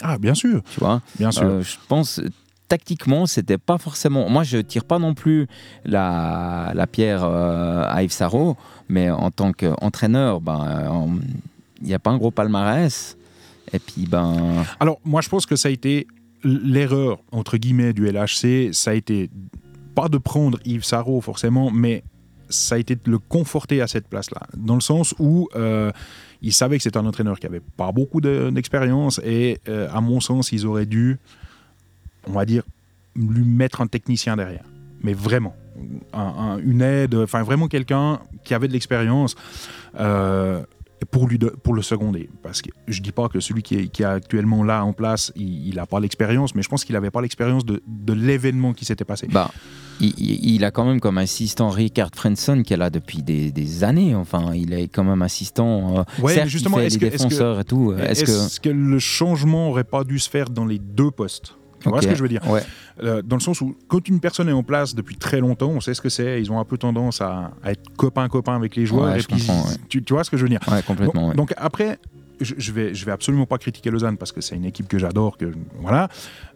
Ah, 0.00 0.16
bien 0.16 0.32
sûr, 0.34 0.62
tu 0.72 0.80
vois? 0.80 1.02
bien 1.18 1.30
sûr. 1.30 1.42
Euh, 1.42 1.62
je 1.62 1.76
pense 1.86 2.18
tactiquement, 2.66 3.26
c'était 3.26 3.58
pas 3.58 3.76
forcément. 3.76 4.30
Moi, 4.30 4.42
je 4.42 4.56
tire 4.56 4.84
pas 4.86 4.98
non 4.98 5.12
plus 5.12 5.46
la, 5.84 6.72
la 6.74 6.86
pierre 6.86 7.24
euh, 7.24 7.84
à 7.86 8.02
Yves 8.02 8.12
Sarrault, 8.12 8.56
mais 8.88 9.10
en 9.10 9.30
tant 9.30 9.52
qu'entraîneur, 9.52 10.40
ben, 10.40 11.06
il 11.82 11.86
n'y 11.88 11.92
a 11.94 11.98
pas 11.98 12.10
un 12.10 12.16
gros 12.16 12.30
palmarès. 12.30 13.18
Et 13.72 13.78
puis, 13.78 14.06
ben. 14.06 14.64
Alors, 14.80 15.00
moi, 15.04 15.20
je 15.20 15.28
pense 15.28 15.46
que 15.46 15.56
ça 15.56 15.68
a 15.68 15.70
été 15.72 16.06
l'erreur, 16.44 17.18
entre 17.32 17.56
guillemets, 17.56 17.92
du 17.92 18.06
LHC. 18.06 18.72
Ça 18.72 18.90
a 18.90 18.94
été 18.94 19.30
pas 19.94 20.08
de 20.08 20.18
prendre 20.18 20.58
Yves 20.64 20.84
Sarrault, 20.84 21.20
forcément, 21.20 21.70
mais 21.70 22.02
ça 22.48 22.74
a 22.74 22.78
été 22.78 22.96
de 22.96 23.10
le 23.10 23.18
conforter 23.18 23.80
à 23.80 23.86
cette 23.86 24.08
place-là. 24.08 24.42
Dans 24.56 24.74
le 24.74 24.80
sens 24.80 25.14
où 25.18 25.48
euh, 25.54 25.90
il 26.42 26.52
savait 26.52 26.76
que 26.76 26.82
c'était 26.82 26.98
un 26.98 27.06
entraîneur 27.06 27.38
qui 27.38 27.46
avait 27.46 27.60
pas 27.76 27.92
beaucoup 27.92 28.20
de- 28.20 28.50
d'expérience 28.52 29.20
et, 29.24 29.58
euh, 29.68 29.88
à 29.92 30.00
mon 30.00 30.20
sens, 30.20 30.52
ils 30.52 30.66
auraient 30.66 30.84
dû, 30.86 31.18
on 32.26 32.32
va 32.32 32.44
dire, 32.44 32.62
lui 33.16 33.44
mettre 33.44 33.80
un 33.80 33.86
technicien 33.86 34.36
derrière. 34.36 34.64
Mais 35.02 35.14
vraiment. 35.14 35.54
Un- 36.12 36.20
un- 36.20 36.58
une 36.58 36.82
aide, 36.82 37.14
enfin 37.14 37.42
vraiment 37.42 37.68
quelqu'un 37.68 38.20
qui 38.44 38.52
avait 38.54 38.68
de 38.68 38.72
l'expérience. 38.74 39.34
euh, 39.98 40.62
pour, 41.04 41.28
lui 41.28 41.38
de- 41.38 41.48
pour 41.62 41.74
le 41.74 41.82
seconder. 41.82 42.28
Parce 42.42 42.62
que 42.62 42.70
je 42.88 43.00
dis 43.00 43.12
pas 43.12 43.28
que 43.28 43.40
celui 43.40 43.62
qui 43.62 43.74
est, 43.76 43.88
qui 43.88 44.02
est 44.02 44.06
actuellement 44.06 44.64
là 44.64 44.84
en 44.84 44.92
place, 44.92 45.32
il 45.36 45.74
n'a 45.76 45.86
pas 45.86 46.00
l'expérience, 46.00 46.54
mais 46.54 46.62
je 46.62 46.68
pense 46.68 46.84
qu'il 46.84 46.94
n'avait 46.94 47.10
pas 47.10 47.20
l'expérience 47.22 47.64
de, 47.64 47.82
de 47.86 48.12
l'événement 48.12 48.72
qui 48.72 48.84
s'était 48.84 49.04
passé. 49.04 49.28
Bah, 49.30 49.50
il, 50.00 50.64
a 50.64 50.70
quand 50.70 50.84
même 50.84 50.98
comme 51.00 51.18
assistant 51.18 51.68
Richard 51.70 52.10
Frenson 52.14 52.62
qui 52.64 52.72
est 52.72 52.76
là 52.76 52.90
depuis 52.90 53.22
des, 53.22 53.52
des 53.52 53.84
années. 53.84 54.14
Enfin, 54.16 54.52
il 54.54 54.72
est 54.72 54.88
quand 54.88 55.04
même 55.04 55.22
assistant. 55.22 55.98
euh, 55.98 56.02
Ouais, 56.22 56.34
certes, 56.34 56.46
mais 56.46 56.50
justement, 56.50 56.78
il 56.78 56.80
fait 56.82 56.86
est-ce 56.88 56.98
les 56.98 57.00
que- 57.10 57.14
est-ce 57.14 57.22
que- 57.24 57.28
défenseurs 57.28 57.60
et 57.60 57.64
tout. 57.64 57.92
Est-ce 57.92 58.22
Est-ce 58.22 58.60
que 58.60 58.68
que... 58.70 58.74
le 58.74 58.98
changement 58.98 59.68
aurait 59.70 59.84
pas 59.84 60.02
dû 60.04 60.18
se 60.18 60.28
faire 60.28 60.50
dans 60.50 60.64
les 60.64 60.78
deux 60.78 61.10
postes? 61.10 61.54
Tu 61.82 61.88
vois 61.88 62.02
ce 62.02 62.06
que 62.06 62.14
je 62.14 62.22
veux 62.22 62.28
dire 62.28 62.48
ouais. 62.48 62.62
Euh, 63.02 63.22
Dans 63.22 63.36
le 63.36 63.40
sens 63.40 63.60
où, 63.60 63.76
quand 63.88 64.06
une 64.08 64.20
personne 64.20 64.48
est 64.48 64.52
en 64.52 64.62
place 64.62 64.94
depuis 64.94 65.16
très 65.16 65.40
longtemps, 65.40 65.70
on 65.70 65.80
sait 65.80 65.94
ce 65.94 66.00
que 66.00 66.08
c'est, 66.08 66.40
ils 66.40 66.50
ont 66.52 66.58
un 66.58 66.64
peu 66.64 66.78
tendance 66.78 67.20
à, 67.20 67.52
à 67.62 67.72
être 67.72 67.82
copains-copains 67.96 68.54
avec 68.54 68.76
les 68.76 68.86
joueurs. 68.86 69.06
Ouais, 69.10 69.18
et 69.18 69.20
je 69.20 69.26
puis, 69.26 69.44
comprends, 69.44 69.68
ouais. 69.68 69.76
tu, 69.88 70.02
tu 70.02 70.12
vois 70.12 70.24
ce 70.24 70.30
que 70.30 70.36
je 70.36 70.42
veux 70.42 70.48
dire 70.48 70.60
complètement. 70.86 71.34
Donc, 71.34 71.52
après, 71.56 71.98
je, 72.40 72.54
je 72.58 72.72
vais, 72.72 72.94
je 72.94 73.04
vais 73.04 73.12
absolument 73.12 73.46
pas 73.46 73.58
critiquer 73.58 73.90
Lausanne 73.90 74.16
parce 74.16 74.32
que 74.32 74.40
c'est 74.40 74.56
une 74.56 74.64
équipe 74.64 74.88
que 74.88 74.98
j'adore, 74.98 75.36
que 75.36 75.52
voilà. 75.80 76.08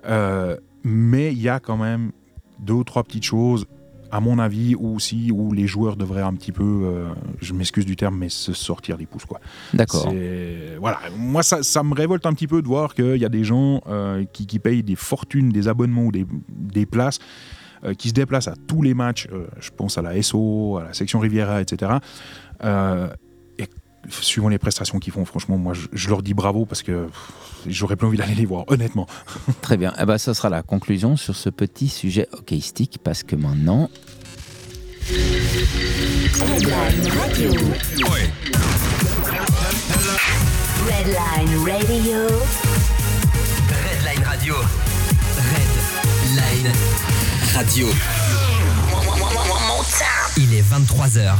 Euh, 0.06 0.56
mais 0.84 1.32
il 1.32 1.40
y 1.40 1.48
a 1.48 1.58
quand 1.60 1.76
même 1.76 2.12
deux 2.58 2.74
ou 2.74 2.84
trois 2.84 3.02
petites 3.02 3.24
choses, 3.24 3.66
à 4.10 4.20
mon 4.20 4.38
avis, 4.38 4.74
où 4.74 4.94
aussi 4.96 5.30
où 5.32 5.52
les 5.52 5.66
joueurs 5.66 5.96
devraient 5.96 6.22
un 6.22 6.34
petit 6.34 6.52
peu, 6.52 6.62
euh, 6.84 7.08
je 7.40 7.52
m'excuse 7.52 7.84
du 7.86 7.96
terme, 7.96 8.16
mais 8.18 8.28
se 8.28 8.52
sortir 8.52 8.96
les 8.96 9.06
pouces 9.06 9.24
quoi. 9.24 9.40
D'accord. 9.74 10.12
Voilà, 10.80 11.00
moi 11.18 11.42
ça, 11.42 11.62
ça 11.62 11.82
me 11.82 11.94
révolte 11.94 12.26
un 12.26 12.32
petit 12.32 12.46
peu 12.46 12.62
de 12.62 12.66
voir 12.66 12.94
qu'il 12.94 13.16
y 13.16 13.24
a 13.24 13.28
des 13.28 13.44
gens 13.44 13.82
euh, 13.88 14.24
qui, 14.32 14.46
qui 14.46 14.58
payent 14.58 14.82
des 14.82 14.96
fortunes, 14.96 15.50
des 15.50 15.68
abonnements 15.68 16.04
ou 16.04 16.12
des, 16.12 16.26
des 16.48 16.86
places. 16.86 17.18
euh, 17.84 17.92
qui 17.94 18.08
se 18.08 18.14
déplacent 18.14 18.48
à 18.48 18.54
tous 18.66 18.80
les 18.82 18.94
matchs. 18.94 19.28
je 19.60 19.70
pense 19.70 19.98
à 19.98 20.02
la 20.02 20.20
SO, 20.22 20.78
à 20.78 20.84
la 20.84 20.92
section 20.94 21.18
Riviera, 21.20 21.60
etc. 21.60 21.92
Suivant 24.08 24.48
les 24.48 24.58
prestations 24.58 24.98
qu'ils 24.98 25.12
font, 25.12 25.24
franchement, 25.24 25.58
moi, 25.58 25.74
je, 25.74 25.86
je 25.92 26.08
leur 26.08 26.22
dis 26.22 26.34
bravo 26.34 26.66
parce 26.66 26.82
que 26.82 27.08
j'aurais 27.66 27.96
plus 27.96 28.06
envie 28.06 28.18
d'aller 28.18 28.34
les 28.34 28.46
voir, 28.46 28.64
honnêtement. 28.68 29.06
Très 29.62 29.76
bien. 29.76 29.92
Eh 30.00 30.04
ben, 30.04 30.18
ça 30.18 30.34
sera 30.34 30.48
la 30.48 30.62
conclusion 30.62 31.16
sur 31.16 31.36
ce 31.36 31.50
petit 31.50 31.88
sujet 31.88 32.28
hockeyistique 32.32 32.98
parce 33.02 33.22
que 33.22 33.36
maintenant, 33.36 33.90
Redline 35.08 37.12
Radio. 37.20 37.52
Redline 40.86 41.64
Radio. 41.64 42.26
Redline 43.68 44.24
Radio. 44.24 44.54
Redline 46.34 46.72
Radio. 47.54 47.88
Il 50.36 50.54
est 50.54 50.62
23h. 50.62 51.34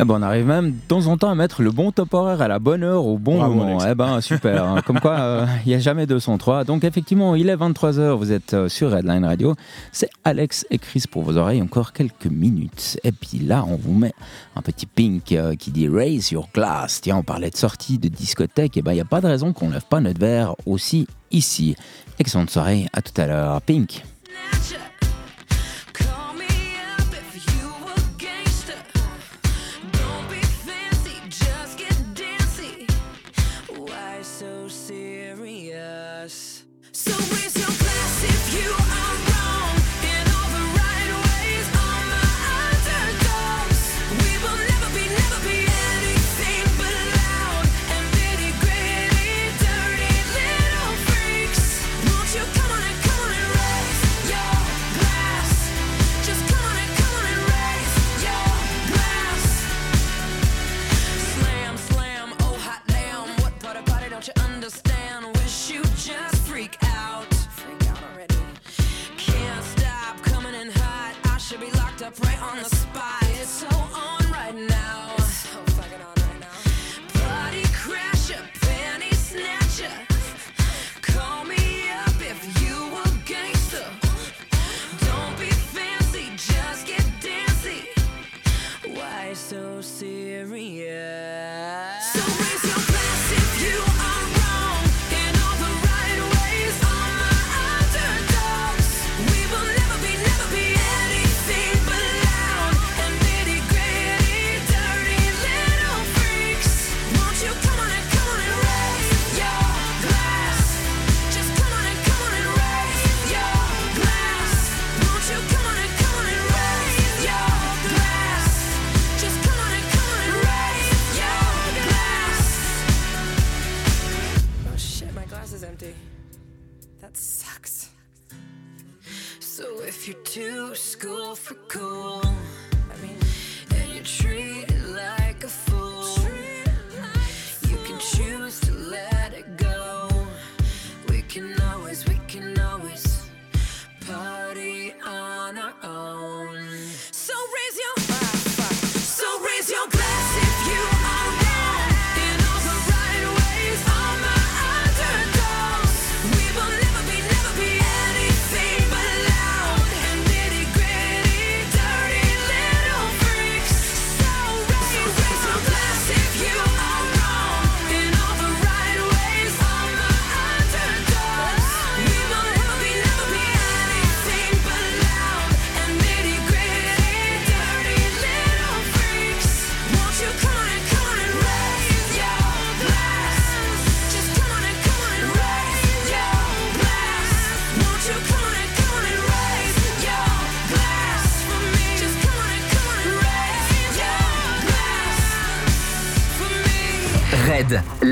Eh 0.00 0.04
ben, 0.04 0.14
on 0.18 0.22
arrive 0.22 0.46
même 0.46 0.72
de 0.72 0.76
temps 0.88 1.06
en 1.06 1.16
temps 1.16 1.30
à 1.30 1.34
mettre 1.34 1.62
le 1.62 1.70
bon 1.70 1.92
top 1.92 2.14
horaire 2.14 2.40
à 2.42 2.48
la 2.48 2.58
bonne 2.58 2.82
heure 2.82 3.04
au 3.06 3.18
bon 3.18 3.38
Bravo, 3.38 3.54
moment. 3.54 3.78
Eh 3.88 3.94
ben 3.94 4.20
super. 4.20 4.64
hein. 4.64 4.82
Comme 4.86 5.00
quoi, 5.00 5.18
euh, 5.20 5.46
il 5.64 5.68
n'y 5.68 5.74
a 5.74 5.78
jamais 5.78 6.06
203. 6.06 6.64
Donc 6.64 6.84
effectivement, 6.84 7.34
il 7.34 7.48
est 7.48 7.56
23h. 7.56 8.16
Vous 8.16 8.32
êtes 8.32 8.54
euh, 8.54 8.68
sur 8.68 8.90
Redline 8.90 9.24
Radio. 9.24 9.54
C'est 9.92 10.10
Alex 10.24 10.66
et 10.70 10.78
Chris 10.78 11.04
pour 11.10 11.22
vos 11.22 11.36
oreilles. 11.36 11.62
Encore 11.62 11.92
quelques 11.92 12.26
minutes. 12.26 12.98
Et 13.04 13.12
puis 13.12 13.38
là, 13.38 13.64
on 13.68 13.76
vous 13.76 13.92
met 13.94 14.12
un 14.56 14.62
petit 14.62 14.86
pink 14.86 15.32
euh, 15.32 15.54
qui 15.54 15.70
dit 15.70 15.88
Raise 15.88 16.30
your 16.32 16.48
glass. 16.54 17.00
Tiens, 17.00 17.16
on 17.18 17.22
parlait 17.22 17.50
de 17.50 17.56
sortie 17.56 17.98
de 17.98 18.08
discothèque. 18.08 18.76
Et 18.76 18.82
ben, 18.82 18.92
il 18.92 18.96
n'y 18.96 19.00
a 19.00 19.04
pas 19.06 19.20
de 19.20 19.26
raison 19.26 19.52
qu'on 19.52 19.68
ne 19.68 19.74
lève 19.74 19.86
pas 19.88 20.00
notre 20.00 20.20
verre 20.20 20.54
aussi 20.66 21.06
ici. 21.30 21.76
Excellente 22.18 22.50
soirée. 22.50 22.86
À 22.92 23.02
tout 23.02 23.18
à 23.20 23.26
l'heure. 23.26 23.60
Pink. 23.62 24.02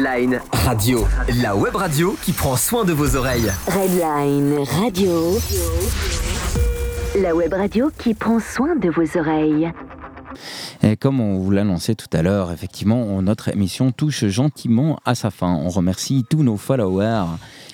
Red 0.01 0.07
Line 0.07 0.41
Radio. 0.53 1.07
La 1.43 1.55
web 1.57 1.75
radio 1.75 2.17
qui 2.23 2.33
prend 2.33 2.57
soin 2.57 2.85
de 2.85 2.93
vos 2.93 3.17
oreilles. 3.17 3.51
Redline 3.67 4.59
Radio. 4.81 5.39
La 7.21 7.35
web 7.35 7.53
radio 7.53 7.91
qui 7.99 8.15
prend 8.15 8.41
soin 8.41 8.77
de 8.77 8.89
vos 8.89 9.19
oreilles. 9.19 9.71
Et 10.83 10.97
comme 10.97 11.21
on 11.21 11.39
vous 11.39 11.51
l'annonçait 11.51 11.95
tout 11.95 12.09
à 12.13 12.23
l'heure, 12.23 12.51
effectivement, 12.51 13.21
notre 13.21 13.49
émission 13.49 13.93
touche 13.93 14.25
gentiment 14.27 14.99
à 15.05 15.15
sa 15.15 15.31
fin. 15.31 15.53
On 15.53 15.69
remercie 15.69 16.25
tous 16.29 16.43
nos 16.43 16.57
followers 16.57 17.27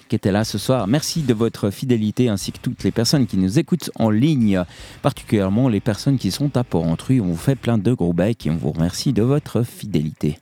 qui 0.08 0.16
étaient 0.16 0.32
là 0.32 0.44
ce 0.44 0.58
soir. 0.58 0.86
Merci 0.86 1.22
de 1.22 1.34
votre 1.34 1.70
fidélité 1.70 2.28
ainsi 2.28 2.50
que 2.52 2.58
toutes 2.60 2.82
les 2.82 2.92
personnes 2.92 3.26
qui 3.26 3.36
nous 3.36 3.58
écoutent 3.58 3.90
en 3.98 4.10
ligne, 4.10 4.62
particulièrement 5.02 5.68
les 5.68 5.80
personnes 5.80 6.18
qui 6.18 6.30
sont 6.30 6.56
à 6.56 6.64
Port-Entruy. 6.64 7.20
On 7.20 7.26
vous 7.26 7.36
fait 7.36 7.56
plein 7.56 7.78
de 7.78 7.92
gros 7.92 8.12
becs 8.12 8.46
et 8.46 8.50
on 8.50 8.56
vous 8.56 8.72
remercie 8.72 9.12
de 9.12 9.22
votre 9.22 9.62
fidélité. 9.62 10.38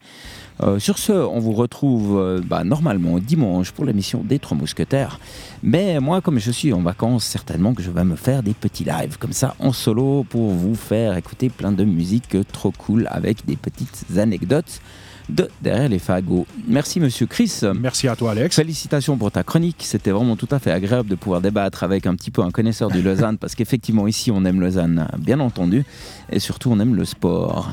Euh, 0.63 0.79
sur 0.79 0.99
ce, 0.99 1.13
on 1.13 1.41
vous 1.41 1.53
retrouve 1.53 2.19
euh, 2.19 2.41
bah, 2.45 2.63
normalement 2.63 3.19
dimanche 3.19 3.73
pour 3.73 3.85
l'émission 3.85 4.23
des 4.23 4.39
Trois 4.39 4.57
Mousquetaires. 4.57 5.19
Mais 5.63 5.99
moi, 5.99 6.21
comme 6.21 6.39
je 6.39 6.51
suis 6.51 6.73
en 6.73 6.81
vacances, 6.81 7.25
certainement 7.25 7.75
que 7.75 7.83
je 7.83 7.91
vais 7.91 8.05
me 8.05 8.17
faire 8.17 8.43
des 8.43 8.55
petits 8.55 8.85
lives 8.85 9.19
comme 9.19 9.33
ça 9.33 9.57
en 9.59 9.73
solo 9.73 10.25
pour 10.29 10.51
vous 10.51 10.75
faire 10.75 11.17
écouter 11.17 11.49
plein 11.49 11.73
de 11.73 11.85
musique 11.85 12.37
trop 12.53 12.71
cool 12.71 13.09
avec 13.11 13.45
des 13.47 13.57
petites 13.57 14.05
anecdotes 14.17 14.81
de 15.29 15.49
derrière 15.63 15.89
les 15.89 15.99
fagots. 15.99 16.47
Merci 16.69 17.01
Monsieur 17.01 17.27
Chris. 17.27 17.61
Merci 17.81 18.09
à 18.09 18.17
toi 18.17 18.33
Alex. 18.33 18.57
Félicitations 18.57 19.17
pour 19.17 19.31
ta 19.31 19.43
chronique. 19.43 19.79
C'était 19.81 20.11
vraiment 20.11 20.37
tout 20.37 20.49
à 20.51 20.59
fait 20.59 20.71
agréable 20.71 21.09
de 21.09 21.15
pouvoir 21.15 21.41
débattre 21.41 21.83
avec 21.83 22.07
un 22.07 22.15
petit 22.15 22.31
peu 22.31 22.43
un 22.43 22.51
connaisseur 22.51 22.91
du 22.91 23.03
Lausanne 23.03 23.39
parce 23.39 23.55
qu'effectivement 23.55 24.07
ici 24.07 24.31
on 24.31 24.45
aime 24.45 24.61
Lausanne, 24.61 25.09
bien 25.19 25.41
entendu, 25.41 25.85
et 26.31 26.39
surtout 26.39 26.71
on 26.71 26.79
aime 26.79 26.95
le 26.95 27.05
sport. 27.05 27.73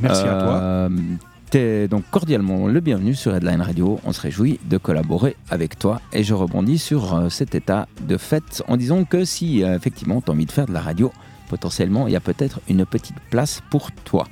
Merci 0.00 0.22
à 0.22 0.40
toi. 0.40 0.88
T'es 1.52 1.86
donc 1.86 2.04
cordialement 2.10 2.66
le 2.66 2.80
bienvenu 2.80 3.14
sur 3.14 3.36
Headline 3.36 3.60
Radio. 3.60 4.00
On 4.06 4.14
se 4.14 4.22
réjouit 4.22 4.58
de 4.64 4.78
collaborer 4.78 5.36
avec 5.50 5.78
toi. 5.78 6.00
Et 6.14 6.24
je 6.24 6.32
rebondis 6.32 6.78
sur 6.78 7.14
euh, 7.14 7.28
cet 7.28 7.54
état 7.54 7.88
de 8.08 8.16
fait 8.16 8.64
en 8.68 8.78
disant 8.78 9.04
que 9.04 9.26
si 9.26 9.62
euh, 9.62 9.76
effectivement 9.76 10.22
tu 10.22 10.30
as 10.30 10.32
envie 10.32 10.46
de 10.46 10.50
faire 10.50 10.64
de 10.64 10.72
la 10.72 10.80
radio, 10.80 11.12
potentiellement 11.50 12.06
il 12.06 12.14
y 12.14 12.16
a 12.16 12.20
peut-être 12.20 12.60
une 12.70 12.86
petite 12.86 13.20
place 13.28 13.60
pour 13.68 13.92
toi. 13.92 14.28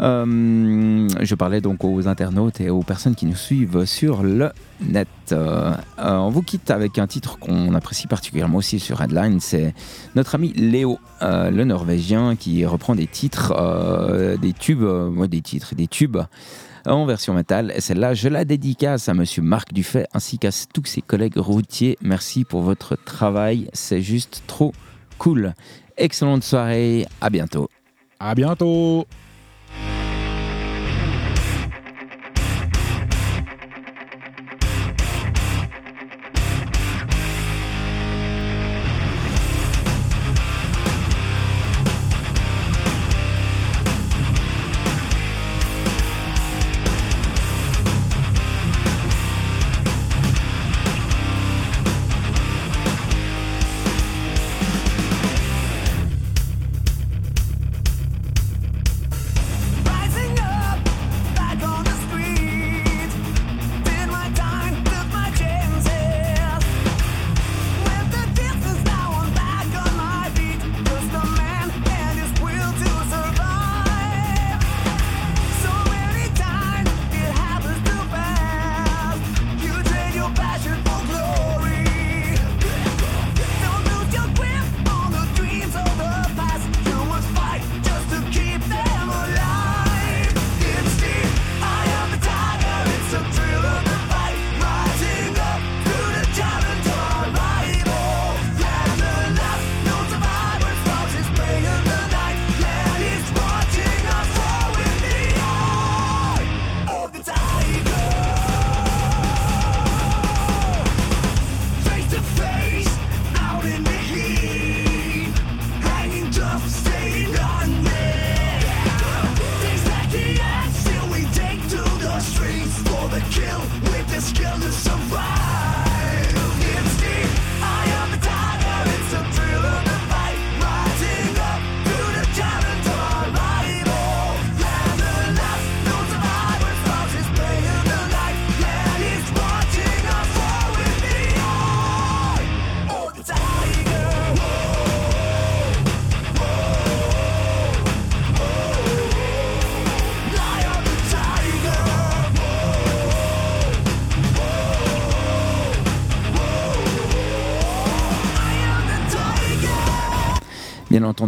Euh, 0.00 1.08
je 1.20 1.34
parlais 1.34 1.60
donc 1.60 1.84
aux 1.84 2.06
internautes 2.06 2.60
et 2.60 2.70
aux 2.70 2.82
personnes 2.82 3.14
qui 3.14 3.26
nous 3.26 3.36
suivent 3.36 3.84
sur 3.86 4.22
le 4.22 4.50
net. 4.80 5.08
Euh, 5.32 5.72
euh, 5.98 6.16
on 6.16 6.30
vous 6.30 6.42
quitte 6.42 6.70
avec 6.70 6.98
un 6.98 7.06
titre 7.06 7.38
qu'on 7.38 7.74
apprécie 7.74 8.06
particulièrement 8.06 8.58
aussi 8.58 8.78
sur 8.78 9.00
Headline. 9.00 9.40
C'est 9.40 9.74
notre 10.14 10.34
ami 10.34 10.52
Léo, 10.52 10.98
le 11.20 11.64
Norvégien, 11.64 12.36
qui 12.36 12.64
reprend 12.66 12.94
des 12.94 13.06
titres, 13.06 13.54
des 14.40 14.52
tubes, 14.52 14.84
des 15.28 15.40
titres, 15.40 15.74
des 15.74 15.86
tubes 15.86 16.18
en 16.86 17.04
version 17.06 17.34
métal. 17.34 17.72
Et 17.74 17.80
celle-là, 17.80 18.14
je 18.14 18.28
la 18.28 18.44
dédicace 18.44 19.08
à 19.08 19.14
Monsieur 19.14 19.42
Marc 19.42 19.72
Dufay 19.72 20.06
ainsi 20.12 20.38
qu'à 20.38 20.50
tous 20.72 20.84
ses 20.84 21.02
collègues 21.02 21.36
routiers. 21.36 21.98
Merci 22.00 22.44
pour 22.44 22.62
votre 22.62 22.96
travail. 22.96 23.68
C'est 23.72 24.02
juste 24.02 24.42
trop 24.46 24.72
cool. 25.18 25.54
Excellente 25.96 26.44
soirée. 26.44 27.06
À 27.20 27.30
bientôt. 27.30 27.68
À 28.20 28.34
bientôt. 28.34 29.06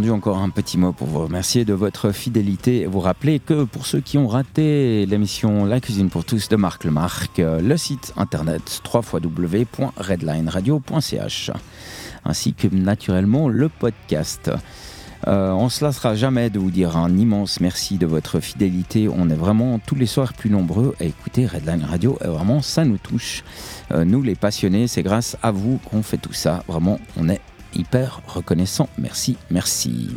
Encore 0.07 0.37
un 0.37 0.49
petit 0.49 0.77
mot 0.77 0.93
pour 0.93 1.07
vous 1.07 1.19
remercier 1.19 1.65
de 1.65 1.73
votre 1.73 2.11
fidélité 2.11 2.79
et 2.81 2.85
vous 2.85 3.01
rappeler 3.01 3.39
que 3.39 3.65
pour 3.65 3.85
ceux 3.85 3.99
qui 3.99 4.17
ont 4.17 4.29
raté 4.29 5.05
l'émission 5.05 5.65
La 5.65 5.81
cuisine 5.81 6.09
pour 6.09 6.23
tous 6.23 6.47
de 6.47 6.55
Marc 6.55 6.85
Lemarque, 6.85 7.39
le 7.39 7.75
site 7.75 8.13
internet 8.15 8.81
www.redlineradio.ch 8.93 11.51
ainsi 12.23 12.53
que 12.53 12.67
naturellement 12.67 13.49
le 13.49 13.67
podcast. 13.67 14.49
Euh, 15.27 15.51
on 15.51 15.67
se 15.67 15.83
lassera 15.83 16.15
jamais 16.15 16.49
de 16.49 16.59
vous 16.59 16.71
dire 16.71 16.95
un 16.95 17.17
immense 17.17 17.59
merci 17.59 17.97
de 17.97 18.05
votre 18.05 18.39
fidélité. 18.39 19.09
On 19.09 19.29
est 19.29 19.35
vraiment 19.35 19.79
tous 19.79 19.95
les 19.95 20.05
soirs 20.05 20.33
plus 20.33 20.49
nombreux 20.49 20.95
à 21.01 21.03
écouter 21.03 21.45
Redline 21.45 21.83
Radio 21.83 22.17
et 22.23 22.27
vraiment 22.27 22.61
ça 22.61 22.85
nous 22.85 22.97
touche. 22.97 23.43
Euh, 23.91 24.05
nous 24.05 24.21
les 24.21 24.35
passionnés, 24.35 24.87
c'est 24.87 25.03
grâce 25.03 25.35
à 25.43 25.51
vous 25.51 25.79
qu'on 25.89 26.03
fait 26.03 26.17
tout 26.17 26.33
ça. 26.33 26.63
Vraiment, 26.67 26.99
on 27.17 27.27
est 27.27 27.41
hyper 27.73 28.21
reconnaissant. 28.27 28.89
Merci, 28.97 29.37
merci. 29.51 30.09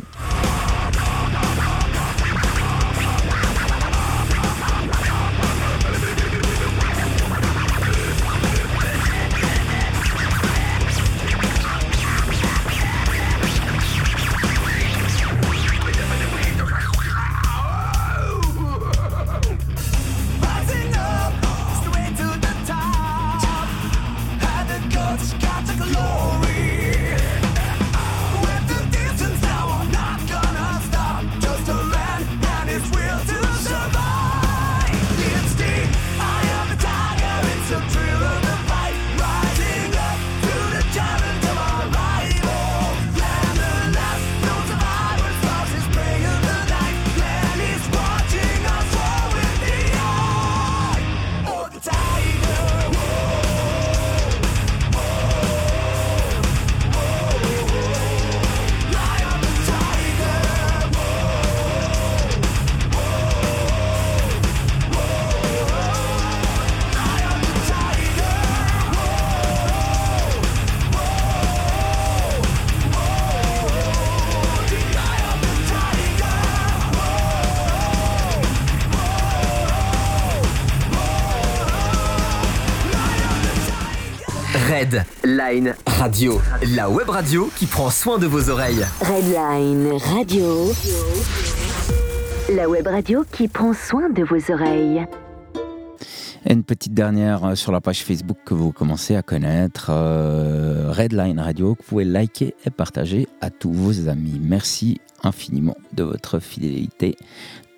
La 86.65 86.89
web 86.89 87.09
radio 87.09 87.49
qui 87.57 87.65
prend 87.65 87.89
soin 87.89 88.17
de 88.17 88.25
vos 88.25 88.49
oreilles. 88.49 88.85
Redline 89.01 89.91
Radio. 89.93 90.71
la 92.55 92.69
web 92.69 92.87
radio 92.87 93.25
qui 93.29 93.47
prend 93.47 93.73
soin 93.73 94.09
de 94.09 94.23
vos 94.23 94.51
oreilles. 94.51 95.05
Et 96.45 96.53
une 96.53 96.63
petite 96.63 96.93
dernière 96.93 97.43
euh, 97.43 97.55
sur 97.55 97.71
la 97.71 97.81
page 97.81 98.03
Facebook 98.03 98.37
que 98.45 98.53
vous 98.53 98.71
commencez 98.71 99.15
à 99.15 99.21
connaître, 99.21 99.87
euh, 99.89 100.91
Redline 100.91 101.39
Radio, 101.39 101.75
que 101.75 101.81
vous 101.81 101.89
pouvez 101.89 102.05
liker 102.05 102.55
et 102.65 102.69
partager 102.69 103.27
à 103.41 103.49
tous 103.49 103.73
vos 103.73 104.07
amis. 104.07 104.39
Merci 104.41 105.01
infiniment 105.23 105.75
de 105.93 106.03
votre 106.03 106.39
fidélité. 106.39 107.17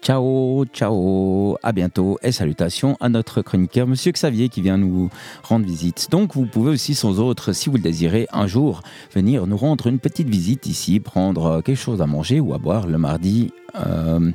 Ciao, 0.06 0.66
ciao, 0.72 1.58
à 1.64 1.72
bientôt 1.72 2.20
et 2.22 2.32
salutations 2.32 2.96
à 3.00 3.10
notre 3.10 3.42
chroniqueur, 3.42 3.88
Monsieur 3.88 4.12
Xavier, 4.12 4.50
qui 4.50 4.62
vient 4.62 4.78
nous 4.78 5.10
rendre 5.42 5.66
visite. 5.66 6.10
Donc, 6.12 6.36
vous 6.36 6.46
pouvez 6.46 6.70
aussi, 6.70 6.94
sans 6.94 7.20
autre, 7.20 7.54
si 7.54 7.70
vous 7.72 7.78
le 7.78 7.82
désirez, 7.82 8.28
un 8.32 8.46
jour 8.46 8.84
venir 9.16 9.48
nous 9.48 9.58
rendre 9.58 9.88
une 9.88 9.98
petite 9.98 10.30
visite 10.30 10.68
ici, 10.68 11.00
prendre 11.00 11.64
quelque 11.64 11.76
chose 11.80 12.04
à 12.04 12.06
manger 12.06 12.40
ou 12.40 12.54
à 12.54 12.60
boire 12.60 12.86
le 12.86 13.00
mardi. 13.00 13.52
euh, 13.84 14.32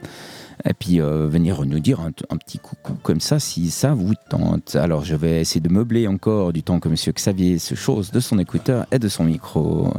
et 0.65 0.75
puis 0.75 1.01
euh, 1.01 1.29
venir 1.29 1.65
nous 1.65 1.79
dire 1.79 2.01
un, 2.01 2.11
un 2.31 2.37
petit 2.37 2.59
coucou 2.59 2.95
comme 3.03 3.21
ça 3.21 3.39
si 3.39 3.71
ça 3.71 3.95
vous 3.95 4.15
tente. 4.29 4.75
Alors 4.75 5.05
je 5.05 5.15
vais 5.15 5.41
essayer 5.41 5.61
de 5.61 5.69
meubler 5.69 6.09
encore 6.09 6.53
du 6.53 6.65
temps 6.65 6.81
que 6.81 6.89
Monsieur 6.89 7.13
Xavier 7.13 7.59
se 7.59 7.77
chose 7.77 8.11
de 8.11 8.19
son 8.19 8.41
écouteur 8.41 8.87
et 8.91 8.99
de 8.99 9.09
son 9.09 9.23
micro. 9.25 9.95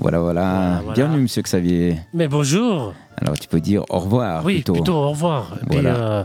Voilà. 0.00 0.20
Voilà. 0.20 0.82
Bienvenue 0.94 1.22
Monsieur 1.22 1.42
Xavier. 1.42 1.98
Mais 2.14 2.28
bonjour. 2.28 2.94
Alors 3.20 3.36
tu 3.36 3.48
peux 3.48 3.60
dire 3.60 3.82
au 3.90 3.98
revoir 3.98 4.44
Oui, 4.44 4.54
plutôt. 4.56 4.74
plutôt, 4.74 4.94
au 4.94 5.10
revoir. 5.10 5.50
Et 5.60 5.66
puis, 5.66 5.80
Voilà. 5.80 5.96
euh, 5.96 6.24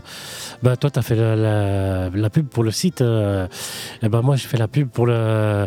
bah, 0.62 0.76
toi, 0.76 0.90
tu 0.90 0.98
as 1.00 1.02
fait 1.02 1.16
la, 1.16 1.34
la- 1.34 2.08
la 2.10 2.30
pub 2.30 2.46
pour 2.46 2.62
le 2.62 2.70
site. 2.70 3.00
euh, 3.00 3.48
et 4.00 4.08
ben 4.08 4.22
moi, 4.22 4.36
je 4.36 4.46
fais 4.46 4.56
la 4.58 4.68
pub 4.68 4.88
pour 4.88 5.06
le- 5.06 5.66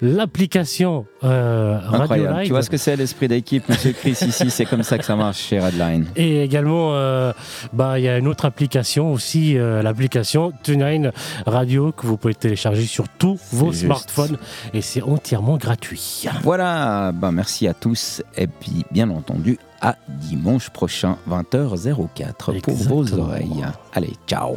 l'application 0.00 1.06
euh, 1.22 1.78
Radio. 1.82 2.26
Live. 2.30 2.46
Tu 2.46 2.50
vois 2.50 2.62
ce 2.62 2.70
que 2.70 2.76
c'est 2.76 2.96
l'esprit 2.96 3.28
d'équipe, 3.28 3.68
Monsieur 3.68 3.92
Chris 3.92 4.16
ici, 4.26 4.46
c'est 4.50 4.64
comme 4.64 4.82
ça 4.82 4.98
que 4.98 5.04
ça 5.04 5.16
marche 5.16 5.40
chez 5.40 5.60
Redline. 5.60 6.06
Et 6.16 6.42
également, 6.42 6.94
euh, 6.94 7.32
bah, 7.72 7.98
il 7.98 8.04
y 8.04 8.08
a 8.08 8.18
une 8.18 8.28
autre 8.28 8.44
application 8.44 9.12
aussi, 9.12 9.56
euh, 9.56 9.82
l'application 9.82 10.52
TuneIn 10.62 11.10
Radio 11.46 11.92
que 11.92 12.06
vous 12.06 12.16
pouvez 12.16 12.34
télécharger 12.34 12.84
sur 12.84 13.08
tous 13.08 13.40
vos 13.52 13.72
juste. 13.72 13.84
smartphones 13.84 14.38
et 14.72 14.80
c'est 14.80 15.02
entièrement 15.02 15.56
gratuit. 15.56 16.24
Voilà, 16.42 17.12
ben 17.12 17.32
merci 17.32 17.66
à 17.68 17.74
tous 17.74 18.22
et 18.36 18.46
puis 18.46 18.84
bien 18.90 19.10
entendu 19.10 19.58
à 19.80 19.96
dimanche 20.08 20.70
prochain 20.70 21.18
20h04 21.28 22.60
pour 22.60 22.74
vos 22.74 23.14
oreilles. 23.14 23.64
Allez, 23.92 24.14
ciao. 24.26 24.56